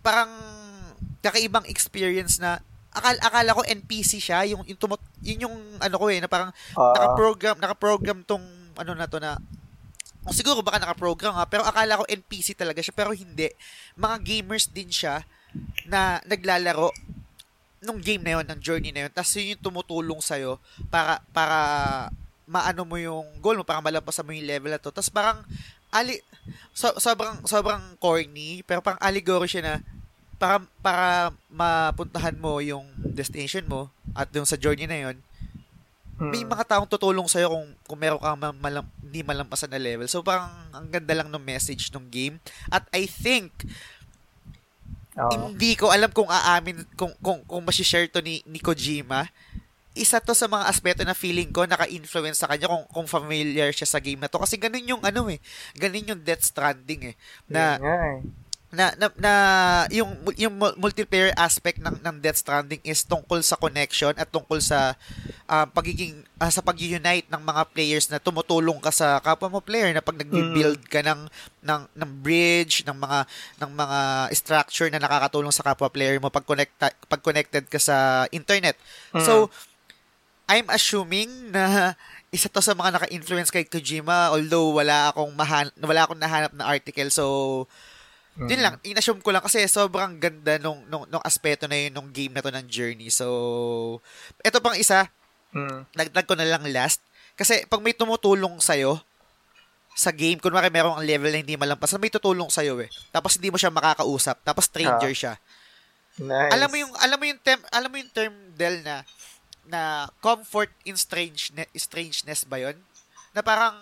parang 0.00 0.30
kakaibang 1.20 1.66
experience 1.66 2.38
na 2.38 2.62
akala, 2.88 3.18
akala 3.20 3.50
ko 3.52 3.62
NPC 3.62 4.16
siya 4.16 4.46
yung 4.46 4.64
yung 4.64 4.78
tumot, 4.78 5.02
yun 5.20 5.44
yung 5.44 5.56
ano 5.76 5.96
ko 5.98 6.06
eh 6.08 6.16
na 6.16 6.30
parang 6.30 6.48
Ah. 6.72 6.94
naka-program 6.94 7.58
naka-program 7.58 8.22
tong 8.22 8.40
ano 8.72 8.92
na 8.94 9.04
to 9.04 9.18
na 9.18 9.36
siguro 10.34 10.62
baka 10.62 10.82
naka-program 10.82 11.34
ha? 11.38 11.46
Pero 11.46 11.62
akala 11.62 12.00
ko 12.00 12.04
NPC 12.06 12.58
talaga 12.58 12.82
siya 12.82 12.94
pero 12.94 13.14
hindi. 13.14 13.50
Mga 13.94 14.16
gamers 14.22 14.66
din 14.70 14.90
siya 14.90 15.22
na 15.86 16.18
naglalaro 16.26 16.90
nung 17.86 18.02
game 18.02 18.22
na 18.24 18.40
yun, 18.40 18.46
ng 18.50 18.60
journey 18.60 18.90
na 18.90 19.06
yun, 19.06 19.12
tapos 19.12 19.36
yun 19.38 19.54
yung 19.54 19.62
tumutulong 19.62 20.18
sa'yo 20.18 20.58
para, 20.90 21.22
para 21.30 21.58
maano 22.48 22.82
mo 22.82 22.96
yung 22.98 23.26
goal 23.38 23.60
mo, 23.60 23.64
para 23.66 23.78
malampasan 23.84 24.26
mo 24.26 24.34
yung 24.34 24.48
level 24.48 24.74
na 24.74 24.82
to. 24.82 24.90
Tapos 24.90 25.12
parang, 25.12 25.46
ali, 25.94 26.18
so, 26.74 26.90
sobrang, 26.98 27.46
sobrang 27.46 27.94
corny, 28.02 28.66
pero 28.66 28.82
parang 28.82 29.02
allegory 29.02 29.46
siya 29.46 29.62
na, 29.62 29.74
para, 30.36 30.62
para 30.82 31.32
mapuntahan 31.48 32.36
mo 32.36 32.58
yung 32.58 32.86
destination 32.96 33.64
mo, 33.68 33.92
at 34.16 34.30
yung 34.34 34.48
sa 34.48 34.58
journey 34.58 34.88
na 34.88 35.14
yun, 36.16 36.32
may 36.32 36.42
Hmm. 36.42 36.50
mga 36.50 36.64
taong 36.64 36.88
tutulong 36.88 37.28
sa'yo 37.28 37.52
kung, 37.52 37.68
kung 37.84 37.98
meron 38.00 38.16
kang 38.16 38.40
ma- 38.40 38.56
malam, 38.56 38.84
hindi 39.04 39.20
malampasan 39.20 39.68
na 39.68 39.76
level. 39.76 40.08
So 40.08 40.24
parang, 40.24 40.48
ang 40.72 40.88
ganda 40.88 41.12
lang 41.12 41.28
ng 41.28 41.44
message 41.44 41.92
ng 41.92 42.08
game. 42.08 42.40
At 42.68 42.88
I 42.90 43.04
think, 43.04 43.52
Oo. 45.16 45.32
hindi 45.48 45.76
ko 45.76 45.88
alam 45.88 46.12
kung 46.12 46.28
aamin 46.28 46.84
kung 46.92 47.12
kung 47.24 47.40
kung 47.44 47.64
ma-share 47.64 48.08
to 48.08 48.20
ni, 48.20 48.44
ni 48.44 48.60
Kojima. 48.60 49.28
Isa 49.96 50.20
to 50.20 50.36
sa 50.36 50.44
mga 50.44 50.68
aspeto 50.68 51.00
na 51.08 51.16
feeling 51.16 51.48
ko 51.48 51.64
naka-influence 51.64 52.44
sa 52.44 52.48
kanya 52.52 52.68
kung 52.68 52.84
kung 52.92 53.08
familiar 53.08 53.72
siya 53.72 53.88
sa 53.88 53.96
game 53.96 54.20
na 54.20 54.28
to 54.28 54.36
kasi 54.36 54.60
ganun 54.60 54.84
yung 54.84 55.00
ano 55.00 55.24
eh. 55.32 55.40
Ganun 55.72 56.12
yung 56.12 56.20
Death 56.20 56.44
Stranding 56.44 57.12
eh. 57.12 57.14
Na 57.48 57.80
nga 57.80 57.96
eh. 58.12 58.20
Na, 58.74 58.90
na, 58.98 59.06
na 59.14 59.32
yung 59.94 60.10
yung 60.34 60.58
mul- 60.58 60.74
multiplayer 60.74 61.30
aspect 61.38 61.78
ng 61.78 62.02
ng 62.02 62.16
Death 62.18 62.42
Stranding 62.42 62.82
is 62.82 63.06
tungkol 63.06 63.38
sa 63.38 63.54
connection 63.54 64.10
at 64.18 64.26
tungkol 64.26 64.58
sa 64.58 64.98
ah, 65.46 65.70
pagiging 65.70 66.26
ah, 66.42 66.50
sa 66.50 66.66
pag-unite 66.66 67.30
ng 67.30 67.42
mga 67.46 67.62
players 67.70 68.10
na 68.10 68.18
tumutulong 68.18 68.82
ka 68.82 68.90
sa 68.90 69.22
kapwa 69.22 69.46
mo 69.46 69.60
player 69.62 69.94
na 69.94 70.02
pag 70.02 70.18
nagbi-build 70.18 70.82
ka 70.90 70.98
ng 70.98 71.30
ng 71.62 71.82
ng 71.94 72.10
bridge 72.26 72.82
ng 72.82 72.98
mga 72.98 73.18
ng 73.62 73.70
mga 73.70 73.98
structure 74.34 74.90
na 74.90 74.98
nakakatulong 74.98 75.54
sa 75.54 75.62
kapwa 75.62 75.86
player 75.86 76.18
mo 76.18 76.26
pag 76.26 76.42
connected 76.42 76.90
pag 77.06 77.22
connected 77.22 77.70
ka 77.70 77.78
sa 77.78 78.26
internet. 78.34 78.74
So 79.22 79.46
I'm 80.50 80.66
assuming 80.74 81.54
na 81.54 81.94
isa 82.34 82.50
to 82.50 82.58
sa 82.58 82.74
mga 82.74 82.98
naka-influence 82.98 83.54
kay 83.54 83.62
Kojima 83.62 84.34
although 84.34 84.74
wala 84.74 85.14
akong 85.14 85.30
mahan 85.38 85.70
wala 85.78 86.02
akong 86.02 86.18
nahanap 86.18 86.50
na 86.50 86.66
article. 86.66 87.06
So 87.14 87.24
Mm. 88.36 88.48
yun 88.52 88.60
lang, 88.60 88.74
inassume 88.84 89.24
ko 89.24 89.32
lang 89.32 89.40
kasi 89.40 89.64
sobrang 89.64 90.20
ganda 90.20 90.60
nung, 90.60 90.84
nung, 90.92 91.08
nung 91.08 91.24
aspeto 91.24 91.64
na 91.64 91.76
yun 91.76 91.96
nung 91.96 92.12
game 92.12 92.36
na 92.36 92.44
to 92.44 92.52
ng 92.52 92.68
Journey. 92.68 93.08
So, 93.08 93.26
ito 94.44 94.60
pang 94.60 94.76
isa, 94.76 95.08
Mm. 95.56 95.88
dagdag 95.96 96.28
ko 96.28 96.36
na 96.36 96.44
lang 96.44 96.68
last. 96.68 97.00
Kasi 97.32 97.64
pag 97.64 97.80
may 97.80 97.96
tumutulong 97.96 98.60
sa'yo 98.60 99.00
sa 99.96 100.12
game, 100.12 100.36
kunwari 100.36 100.68
merong 100.68 101.00
ang 101.00 101.06
level 101.08 101.32
na 101.32 101.40
hindi 101.40 101.56
malampas, 101.56 101.96
may 101.96 102.12
tutulong 102.12 102.52
sa'yo 102.52 102.76
eh. 102.84 102.92
Tapos 103.08 103.40
hindi 103.40 103.48
mo 103.48 103.56
siya 103.56 103.72
makakausap. 103.72 104.44
Tapos 104.44 104.68
stranger 104.68 105.12
Ah. 105.12 105.16
siya. 105.16 105.34
Nice. 106.20 106.52
Alam 106.52 106.68
mo 106.68 106.76
yung 106.76 106.92
alam 106.96 107.16
mo 107.16 107.24
yung 107.24 107.40
term, 107.40 107.60
alam 107.72 107.88
mo 107.88 107.96
yung 107.96 108.12
term 108.12 108.32
Del 108.56 108.80
na 108.84 109.04
na 109.68 109.80
comfort 110.20 110.72
in 110.84 110.96
strangeness, 110.96 111.68
strangeness 111.76 112.44
ba 112.44 112.56
'yon? 112.56 112.76
Na 113.32 113.40
parang 113.40 113.76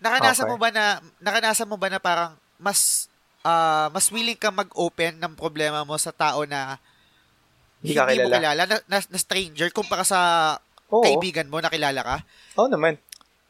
nakanasan 0.00 0.48
Okay. 0.48 0.52
mo 0.52 0.56
ba 0.56 0.68
na 0.72 0.84
nakanasan 1.20 1.68
mo 1.68 1.76
ba 1.76 1.88
na 1.92 2.00
parang 2.00 2.36
mas 2.56 3.08
ah, 3.42 3.90
mas 3.90 4.08
willing 4.08 4.38
ka 4.38 4.48
mag-open 4.48 5.18
ng 5.18 5.34
problema 5.34 5.82
mo 5.82 5.94
sa 5.96 6.10
tao 6.10 6.42
na 6.42 6.78
Hindi 7.82 7.92
ka 7.92 8.06
mo 8.06 8.14
kilala. 8.30 8.64
na, 8.64 8.76
na, 8.86 8.98
na 8.98 9.18
stranger 9.18 9.68
kumpara 9.70 10.02
sa 10.02 10.54
Oo. 10.88 11.02
kaibigan 11.02 11.50
mo 11.50 11.58
na 11.58 11.66
kilala 11.66 12.00
ka? 12.00 12.16
Oo 12.56 12.70
naman. 12.70 12.94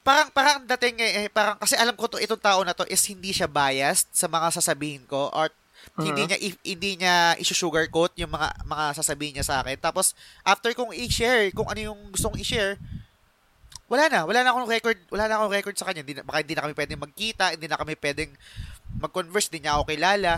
Parang 0.02 0.34
parang 0.34 0.54
ang 0.58 0.66
dating 0.66 0.98
eh, 0.98 1.12
eh, 1.14 1.28
parang 1.30 1.54
kasi 1.56 1.78
alam 1.78 1.94
ko 1.94 2.10
to 2.10 2.18
itong 2.18 2.40
tao 2.40 2.58
na 2.66 2.74
to 2.74 2.82
is 2.90 3.04
hindi 3.06 3.30
siya 3.30 3.46
biased 3.46 4.10
sa 4.10 4.26
mga 4.26 4.50
sasabihin 4.50 5.04
ko 5.06 5.30
or 5.30 5.52
Hindi 5.92 6.24
niya 6.24 6.38
i- 6.38 6.62
hindi 6.64 6.94
niya 6.94 7.34
i-sugarcoat 7.42 8.14
yung 8.16 8.30
mga 8.30 8.64
mga 8.64 8.84
sasabihin 8.94 9.34
niya 9.34 9.44
sa 9.44 9.60
akin. 9.60 9.74
Tapos 9.76 10.14
after 10.42 10.70
kong 10.72 10.94
i-share 10.94 11.50
kung 11.50 11.66
ano 11.66 11.90
yung 11.90 11.98
gusto 12.08 12.30
kong 12.30 12.38
i-share, 12.38 12.78
wala 13.90 14.06
na, 14.08 14.22
wala 14.24 14.40
na 14.40 14.54
akong 14.54 14.70
record, 14.70 14.96
wala 15.10 15.26
na 15.26 15.36
akong 15.36 15.52
record 15.52 15.76
sa 15.76 15.84
kanya. 15.84 16.00
Hindi 16.00 16.16
na, 16.16 16.24
baka 16.24 16.40
hindi 16.40 16.54
na 16.54 16.62
kami 16.64 16.74
pwedeng 16.74 17.02
magkita, 17.02 17.44
hindi 17.52 17.66
na 17.66 17.76
kami 17.76 17.92
pwedeng 17.98 18.30
mag-converse, 19.00 19.48
hindi 19.48 19.64
niya 19.64 19.78
ako 19.80 19.84
kilala. 19.88 20.32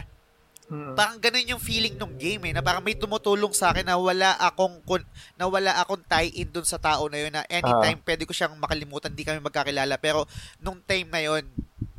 Mm. 0.64 0.96
Parang 0.96 1.18
ganun 1.20 1.50
yung 1.56 1.62
feeling 1.62 2.00
ng 2.00 2.16
game 2.16 2.42
eh, 2.48 2.52
na 2.56 2.64
parang 2.64 2.80
may 2.80 2.96
tumutulong 2.96 3.52
sa 3.52 3.72
akin 3.72 3.84
na 3.84 4.00
wala 4.00 4.32
akong 4.40 4.80
kun- 4.88 5.04
na 5.36 5.44
wala 5.44 5.76
akong 5.76 6.00
tie-in 6.08 6.48
dun 6.48 6.64
sa 6.64 6.80
tao 6.80 7.04
na 7.12 7.20
yun 7.20 7.32
na 7.36 7.44
anytime 7.52 8.00
pwede 8.00 8.24
ko 8.24 8.32
siyang 8.32 8.56
makalimutan, 8.56 9.12
di 9.12 9.28
kami 9.28 9.44
magkakilala. 9.44 10.00
Pero 10.00 10.24
nung 10.64 10.80
time 10.80 11.08
na 11.12 11.20
yun, 11.20 11.44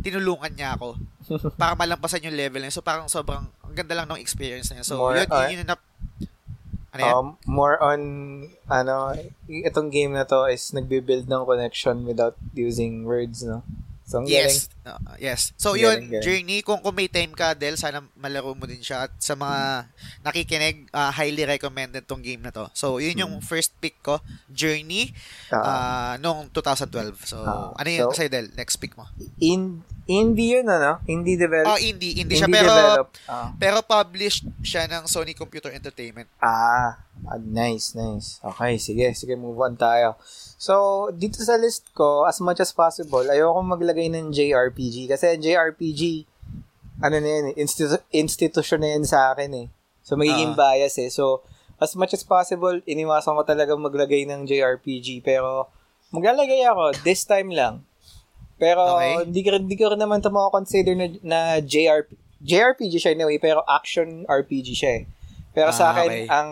tinulungan 0.01 0.49
niya 0.53 0.77
ako 0.77 0.97
para 1.61 1.77
malampasan 1.77 2.25
yung 2.25 2.37
level 2.37 2.65
niya. 2.65 2.73
So 2.73 2.81
parang 2.81 3.05
sobrang 3.05 3.45
ang 3.45 3.73
ganda 3.77 3.93
lang 3.93 4.09
ng 4.09 4.21
experience 4.21 4.73
niya. 4.73 4.81
So 4.81 4.97
More 4.97 5.21
yun, 5.21 5.29
on- 5.29 5.49
yun, 5.53 5.61
yun 5.61 5.69
na, 5.69 5.77
ano 6.95 7.01
yan? 7.05 7.13
Um, 7.13 7.27
more 7.45 7.77
on, 7.77 8.01
ano, 8.65 9.13
itong 9.45 9.93
game 9.93 10.17
na 10.17 10.25
to 10.25 10.49
is 10.49 10.73
nagbe-build 10.73 11.29
ng 11.29 11.43
connection 11.45 12.01
without 12.07 12.33
using 12.55 13.05
words, 13.05 13.45
no? 13.45 13.61
So, 14.05 14.21
ang 14.21 14.29
galing. 14.29 14.37
Yes. 14.53 14.69
Uh, 14.85 15.17
yes. 15.17 15.41
So, 15.57 15.73
Galing, 15.73 15.81
yun, 15.81 15.97
galing. 16.07 16.21
Journey, 16.21 16.57
kung, 16.61 16.77
kung 16.77 16.93
may 16.93 17.09
time 17.09 17.33
ka, 17.33 17.57
Del, 17.57 17.73
sana 17.73 18.05
malaro 18.13 18.53
mo 18.53 18.69
din 18.69 18.77
siya. 18.77 19.09
At 19.09 19.17
sa 19.17 19.33
mga 19.33 19.89
nakikinig, 20.21 20.85
uh, 20.93 21.09
highly 21.09 21.41
recommended 21.41 22.05
tong 22.05 22.21
game 22.21 22.37
na 22.37 22.53
to. 22.53 22.69
So, 22.71 23.01
yun 23.01 23.17
yung 23.17 23.41
first 23.41 23.73
pick 23.81 23.97
ko, 23.99 24.21
Journey, 24.47 25.09
Hmm. 25.45 25.57
Ah, 25.57 25.65
uh, 25.65 26.13
noong 26.17 26.49
2012. 26.49 27.17
So, 27.25 27.37
Ah, 27.39 27.73
ano 27.73 27.89
yun 27.89 28.05
so- 28.09 28.13
sa'yo, 28.13 28.29
Del? 28.29 28.49
Next 28.53 28.77
pick 28.77 28.93
mo. 28.93 29.09
in, 29.37 29.81
indie 30.05 30.53
yun, 30.53 30.65
ano? 30.65 31.01
Indie 31.05 31.33
develop. 31.33 31.65
Oh, 31.67 31.77
indie. 31.77 32.17
Indie 32.17 32.37
siya, 32.37 32.45
indie 32.45 32.61
pero, 32.61 32.69
develop. 32.71 33.07
Ah. 33.25 33.49
pero 33.57 33.77
published 33.81 34.45
siya 34.61 34.85
ng 34.85 35.05
Sony 35.05 35.33
Computer 35.33 35.73
Entertainment. 35.73 36.29
Ah, 36.37 37.04
nice, 37.39 37.95
nice. 37.95 38.37
Okay, 38.43 38.77
sige, 38.77 39.07
sige, 39.15 39.33
move 39.39 39.57
on 39.57 39.79
tayo. 39.79 40.19
So, 40.59 41.07
dito 41.15 41.39
sa 41.41 41.55
list 41.55 41.91
ko, 41.95 42.27
as 42.27 42.39
much 42.39 42.59
as 42.59 42.71
possible, 42.71 43.23
ayoko 43.25 43.59
maglagay 43.63 44.11
ng 44.11 44.31
JRPG. 44.31 45.09
Kasi 45.09 45.35
JRPG, 45.39 46.27
ano 47.01 47.15
na 47.19 47.27
yun, 47.27 47.45
eh, 47.51 47.55
institu- 47.59 48.03
institution 48.11 48.79
na 48.83 48.95
yun 48.95 49.05
sa 49.07 49.33
akin 49.33 49.51
eh. 49.55 49.67
So, 50.05 50.15
magiging 50.15 50.53
Ah. 50.55 50.75
bias 50.75 50.95
eh. 51.01 51.09
So, 51.09 51.43
as 51.81 51.95
much 51.97 52.15
as 52.15 52.23
possible, 52.23 52.79
iniwasan 52.87 53.35
ko 53.35 53.43
talaga 53.43 53.75
maglagay 53.75 54.23
ng 54.29 54.47
JRPG. 54.47 55.19
Pero, 55.25 55.67
maglalagay 56.15 56.63
ako, 56.67 56.95
this 57.03 57.27
time 57.27 57.51
lang. 57.51 57.83
Pero, 58.55 58.95
Okay. 58.95 59.27
hindi, 59.27 59.41
ko, 59.43 59.49
hindi 59.59 59.75
ko 59.75 59.91
naman 59.91 60.23
ito 60.23 60.31
consider 60.31 60.95
na, 60.95 61.07
na 61.25 61.39
JRPG. 61.59 62.23
JRPG 62.45 62.93
siya 63.01 63.11
anyway, 63.17 63.41
pero 63.41 63.65
action 63.65 64.21
RPG 64.29 64.77
siya 64.77 64.91
eh. 65.01 65.03
Pero 65.55 65.71
sa 65.71 65.89
Ah, 65.89 65.91
akin, 65.95 66.09
okay. 66.11 66.25
ang 66.27 66.49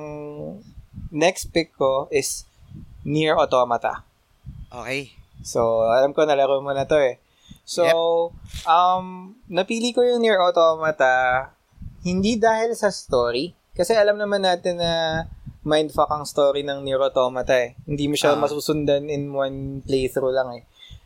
next 1.11 1.51
pick 1.51 1.75
ko 1.75 2.07
is 2.09 2.47
Nier 3.03 3.35
Automata. 3.35 4.07
Okay. 4.71 5.11
So, 5.43 5.83
alam 5.85 6.15
ko, 6.15 6.23
nalaro 6.23 6.63
mo 6.63 6.71
na 6.71 6.87
to 6.87 6.95
eh. 6.95 7.19
So, 7.67 7.83
Yep. 7.83 7.95
um, 8.65 9.05
napili 9.45 9.91
ko 9.91 10.01
yung 10.01 10.23
Nier 10.23 10.39
Automata 10.39 11.51
hindi 12.01 12.35
dahil 12.35 12.71
sa 12.73 12.87
story. 12.87 13.51
Kasi 13.71 13.91
alam 13.91 14.15
naman 14.15 14.43
natin 14.43 14.79
na 14.79 15.23
mindfuck 15.63 16.07
ang 16.07 16.23
story 16.23 16.63
ng 16.63 16.83
Nier 16.83 16.99
Automata 16.99 17.55
eh. 17.55 17.75
Hindi 17.83 18.07
mo 18.07 18.15
siya 18.15 18.35
Ah. 18.35 18.39
masusundan 18.39 19.07
in 19.07 19.31
one 19.31 19.83
playthrough 19.83 20.31
lang 20.31 20.49
eh. 20.57 20.63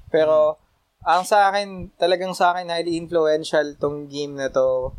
Pero, 0.10 0.57
ang 1.02 1.24
sa 1.24 1.49
akin, 1.49 1.94
talagang 1.95 2.34
sa 2.34 2.53
akin, 2.53 2.69
highly 2.69 2.98
influential 2.98 3.78
tong 3.78 4.06
game 4.06 4.34
na 4.34 4.49
to. 4.49 4.94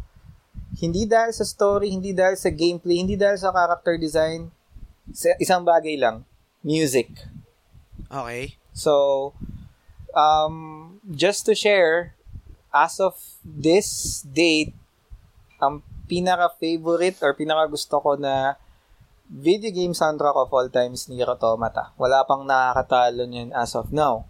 Hindi 0.79 1.11
dahil 1.11 1.35
sa 1.35 1.43
story, 1.43 1.91
hindi 1.91 2.15
dahil 2.15 2.39
sa 2.39 2.55
gameplay, 2.55 3.03
hindi 3.03 3.19
dahil 3.19 3.35
sa 3.35 3.51
character 3.51 3.99
design. 3.99 4.51
Sa 5.11 5.35
isang 5.43 5.67
bagay 5.67 5.99
lang, 5.99 6.23
music. 6.63 7.11
Okay. 8.07 8.57
So, 8.73 9.35
um, 10.15 10.99
just 11.11 11.49
to 11.51 11.55
share, 11.59 12.15
as 12.71 13.03
of 13.03 13.19
this 13.43 14.23
date, 14.23 14.73
ang 15.59 15.83
pinaka-favorite 16.07 17.21
or 17.21 17.35
pinaka-gusto 17.35 18.01
ko 18.01 18.15
na 18.15 18.55
video 19.29 19.69
game 19.69 19.93
soundtrack 19.93 20.33
of 20.33 20.49
all 20.49 20.69
times 20.73 21.11
ni 21.11 21.21
Automata. 21.21 21.93
Wala 22.01 22.25
pang 22.25 22.49
nakakatalo 22.49 23.29
niyan 23.29 23.53
as 23.53 23.77
of 23.77 23.93
now. 23.93 24.25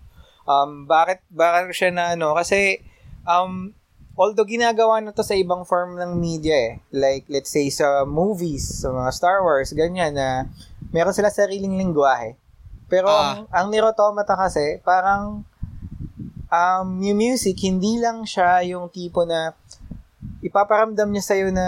Um, 0.48 0.88
bakit, 0.90 1.22
bakit 1.30 1.70
ko 1.70 1.74
siya 1.76 1.90
na 1.94 2.04
ano? 2.18 2.34
Kasi, 2.34 2.82
um, 3.28 3.77
although 4.18 4.42
ginagawa 4.42 4.98
na 4.98 5.14
to 5.14 5.22
sa 5.22 5.38
ibang 5.38 5.62
form 5.62 5.94
ng 5.94 6.18
media 6.18 6.56
eh. 6.58 6.72
Like, 6.90 7.30
let's 7.30 7.54
say 7.54 7.70
sa 7.70 8.02
movies, 8.02 8.82
sa 8.82 8.90
mga 8.90 9.10
Star 9.14 9.46
Wars, 9.46 9.70
ganyan 9.70 10.18
na 10.18 10.50
meron 10.90 11.14
sila 11.14 11.30
sariling 11.30 11.78
lingwahe. 11.78 12.34
Pero 12.90 13.06
Ah. 13.06 13.22
ang, 13.22 13.38
ang 13.54 13.66
Nier 13.70 13.86
Automata 13.86 14.34
kasi, 14.34 14.82
parang 14.82 15.46
um, 16.50 16.88
yung 16.98 17.14
music, 17.14 17.62
hindi 17.62 18.02
lang 18.02 18.26
siya 18.26 18.66
yung 18.66 18.90
tipo 18.90 19.22
na 19.22 19.54
ipaparamdam 20.42 21.08
niya 21.14 21.24
sa'yo 21.24 21.54
na 21.54 21.66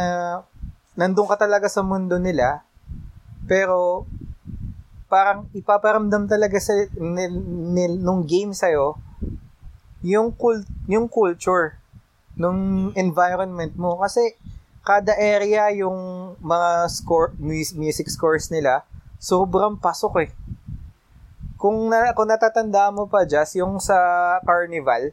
nandun 0.98 1.31
ka 1.31 1.39
talaga 1.39 1.70
sa 1.70 1.86
mundo 1.86 2.18
nila, 2.18 2.66
pero 3.47 4.10
parang 5.06 5.47
ipaparamdam 5.55 6.27
talaga 6.27 6.59
sa 6.59 6.74
nil, 6.98 7.35
nil, 7.74 7.94
nung 7.98 8.27
game 8.27 8.55
sa'yo 8.55 8.98
yung 10.01 10.32
cult, 10.32 10.64
yung 10.89 11.10
culture 11.10 11.80
nung 12.35 12.61
environment 12.94 13.74
mo 13.74 13.97
kasi 13.97 14.35
kada 14.81 15.12
area 15.12 15.69
yung 15.73 15.94
mga 16.39 16.89
score 16.89 17.32
mus- 17.36 17.74
music 17.74 18.09
scores 18.09 18.48
nila 18.48 18.82
sobrang 19.16 19.77
pasok 19.77 20.24
eh 20.24 20.31
kung 21.55 21.93
na, 21.93 22.16
kung 22.16 22.24
natatanda 22.24 22.89
mo 22.89 23.05
pa 23.05 23.23
Jazz 23.23 23.52
yung 23.55 23.77
sa 23.77 23.97
Carnival 24.40 25.12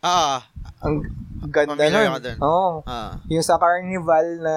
Ah, 0.00 0.48
ang 0.80 1.04
ganda 1.44 1.76
nun. 1.76 2.20
Oo. 2.38 2.80
ah. 2.84 3.20
yung 3.26 3.40
sa 3.40 3.56
Carnival 3.56 4.26
na 4.38 4.56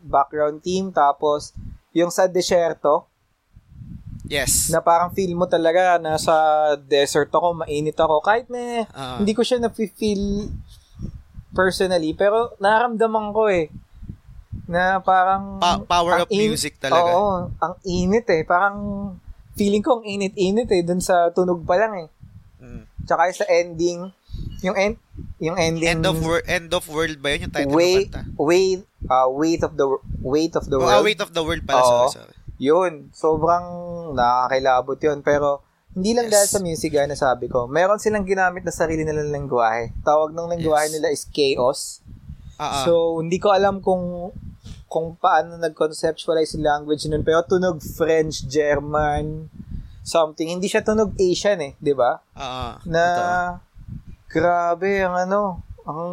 background 0.00 0.58
team 0.60 0.90
tapos 0.90 1.50
yung 1.90 2.10
sa 2.10 2.26
Desierto 2.26 3.06
Yes. 4.26 4.70
na 4.70 4.82
parang 4.82 5.14
feel 5.14 5.38
mo 5.38 5.46
talaga 5.46 6.02
nasa 6.02 6.34
desert 6.82 7.30
ako, 7.30 7.62
mainit 7.62 7.94
ako. 7.94 8.18
Kahit 8.18 8.50
na 8.50 8.82
Ah. 8.90 9.22
hindi 9.22 9.30
ko 9.30 9.46
siya 9.46 9.62
na-feel 9.62 10.50
personally, 11.52 12.12
pero 12.12 12.54
naramdaman 12.56 13.30
ko 13.30 13.46
eh 13.46 13.68
na 14.66 14.98
parang 14.98 15.62
Pa- 15.62 15.78
power 15.80 16.24
of 16.24 16.28
music 16.28 16.76
talaga. 16.76 17.06
Oo, 17.06 17.52
ang 17.54 17.74
init 17.82 18.26
eh. 18.26 18.42
Parang 18.42 18.76
feeling 19.54 19.80
ko 19.80 20.00
ang 20.00 20.04
init-init 20.04 20.66
eh 20.68 20.82
dun 20.82 20.98
sa 20.98 21.30
tunog 21.30 21.62
pa 21.62 21.78
lang 21.78 21.92
eh. 21.96 22.08
Mm. 22.58 22.82
Tsaka 23.04 23.22
sa 23.32 23.46
ending, 23.46 24.10
yung 24.60 24.74
end 24.74 24.96
yung 25.38 25.56
ending 25.56 25.84
End 25.86 26.04
of 26.04 26.16
world 26.18 26.44
end 26.44 26.68
of 26.72 26.84
world 26.88 27.16
ba 27.20 27.28
yun 27.30 27.48
yung 27.48 27.54
title 27.54 27.72
weight 27.72 28.08
ng 28.08 28.12
kanta? 28.12 28.36
weight 28.36 28.82
uh, 29.06 29.28
weight 29.28 29.62
of 29.62 29.72
the 29.74 29.86
weight 30.18 30.54
of 30.56 30.64
the 30.66 30.76
Oh, 30.76 30.82
ah, 30.82 30.98
world. 30.98 31.04
Weight 31.04 31.20
of 31.20 31.30
the 31.30 31.42
World 31.44 31.64
pala. 31.64 31.80
Oo. 31.80 32.08
Sorry, 32.08 32.24
sorry. 32.24 32.34
Yun, 32.56 32.92
sobrang 33.12 33.66
nakakilabot 34.12 34.96
yun. 34.98 35.20
Pero, 35.20 35.60
hindi 35.96 36.12
lang 36.12 36.28
Yes. 36.28 36.32
dahil 36.36 36.48
sa 36.52 36.60
music, 36.60 36.90
gaya 36.92 37.08
na 37.08 37.16
sabi 37.16 37.48
ko. 37.48 37.64
Meron 37.64 37.96
silang 37.96 38.28
ginamit 38.28 38.62
na 38.62 38.70
sarili 38.70 39.00
nilang 39.00 39.32
lengguwahe. 39.32 39.96
Tawag 40.04 40.36
ng 40.36 40.52
lengguwahe 40.52 40.92
Yes. 40.92 40.94
nila 40.94 41.08
is 41.08 41.24
chaos. 41.24 41.80
Ah. 42.60 42.84
So, 42.84 43.16
hindi 43.18 43.40
ko 43.40 43.50
alam 43.50 43.80
kung 43.80 44.30
kung 44.86 45.18
paano 45.18 45.58
nag-conceptualize 45.58 46.54
yung 46.54 46.64
language 46.64 47.10
nun. 47.10 47.26
Pero 47.26 47.42
tunog 47.42 47.82
French, 47.82 48.46
German, 48.46 49.50
something. 50.00 50.46
Hindi 50.46 50.70
siya 50.70 50.80
tunog 50.80 51.10
Asian 51.18 51.58
eh, 51.58 51.72
di 51.76 51.90
ba? 51.90 52.22
Ah. 52.32 52.78
Na, 52.86 53.04
Totoo. 53.04 53.56
grabe, 54.30 55.02
ang 55.02 55.16
ano, 55.18 55.65
ang 55.86 56.10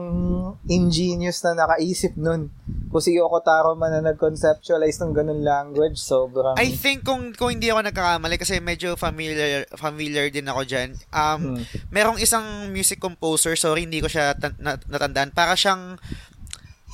ingenious 0.69 1.41
na 1.41 1.57
nakaisip 1.57 2.13
nun. 2.13 2.53
Kung 2.93 3.01
si 3.01 3.17
Yoko 3.17 3.41
Taro 3.41 3.73
man 3.73 3.89
na 3.89 4.13
nag-conceptualize 4.13 5.01
ng 5.01 5.11
ganun 5.11 5.41
language, 5.41 5.97
sobrang... 5.97 6.53
I 6.61 6.69
think 6.69 7.01
kung 7.01 7.33
kung 7.33 7.57
hindi 7.57 7.73
ako 7.73 7.89
nagkakamali 7.89 8.37
kasi 8.37 8.61
medyo 8.61 8.93
familiar 8.93 9.65
familiar 9.73 10.29
din 10.29 10.45
ako 10.45 10.61
diyan. 10.63 10.89
Um 11.09 11.41
Hmm. 11.57 11.61
merong 11.89 12.21
isang 12.21 12.69
music 12.69 13.01
composer, 13.01 13.57
sorry 13.57 13.89
hindi 13.89 13.97
ko 13.97 14.07
siya 14.07 14.37
tan- 14.37 14.61
nat- 14.61 14.85
natandaan. 14.85 15.33
Para 15.33 15.57
siyang 15.57 15.97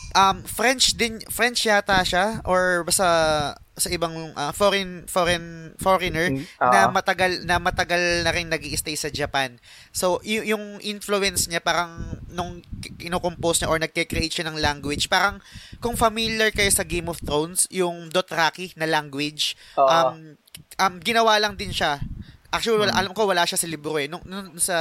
um 0.09 0.37
French 0.41 0.95
din 0.95 1.19
French 1.27 1.67
yata 1.67 1.99
siya 2.01 2.39
or 2.47 2.81
basta 2.81 3.05
sa 3.79 3.89
ibang 3.89 4.11
ah, 4.35 4.51
foreign 4.51 5.07
foreign 5.07 5.71
foreigner 5.75 6.29
Mm, 6.29 6.43
na 6.61 6.79
matagal 6.87 7.31
na 7.43 7.57
matagal 7.57 7.99
na 8.21 8.31
rin 8.31 8.47
nag-stay 8.47 8.93
sa 8.93 9.07
Japan. 9.09 9.55
So 9.89 10.19
y- 10.21 10.45
yung 10.45 10.77
influence 10.79 11.47
niya 11.47 11.59
parang 11.59 11.89
nung 12.29 12.61
kino-compose 12.99 13.63
niya 13.63 13.71
or 13.71 13.79
nagke-create 13.79 14.31
siya 14.31 14.47
ng 14.47 14.59
language, 14.59 15.07
parang 15.07 15.39
kung 15.79 15.95
familiar 15.95 16.51
kayo 16.51 16.69
sa 16.69 16.83
Game 16.83 17.07
of 17.07 17.17
Thrones, 17.19 17.65
yung 17.71 18.11
Dothraki 18.11 18.75
na 18.75 18.85
language, 18.85 19.55
Oo. 19.75 19.87
um 19.87 20.35
um 20.77 20.93
ginawa 20.99 21.39
lang 21.39 21.55
din 21.55 21.71
siya 21.71 21.97
Actually, 22.49 22.81
wala, 22.81 22.97
Hmm. 22.97 23.01
alam 23.05 23.13
ko 23.13 23.29
wala 23.29 23.45
siya 23.45 23.61
sa 23.61 23.69
libro 23.69 23.93
eh. 24.01 24.09
Nung, 24.09 24.25
nung 24.25 24.57
sa 24.57 24.73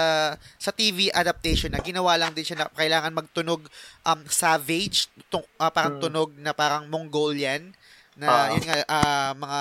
sa 0.57 0.73
TV 0.73 1.12
adaptation 1.12 1.69
na 1.69 1.85
ginawa 1.85 2.16
lang 2.16 2.33
din 2.33 2.41
siya 2.41 2.65
na 2.65 2.73
kailangan 2.73 3.12
magtunog 3.12 3.61
um 4.09 4.20
savage, 4.25 5.05
tung, 5.29 5.45
ah, 5.61 5.69
parang 5.69 6.01
Hmm. 6.01 6.09
tunog 6.09 6.33
na 6.41 6.57
parang 6.57 6.89
Mongolian 6.89 7.77
na 8.19 8.27
Ah. 8.27 8.47
yun 8.51 8.62
nga 8.62 8.77
ah, 8.85 9.31
mga 9.32 9.61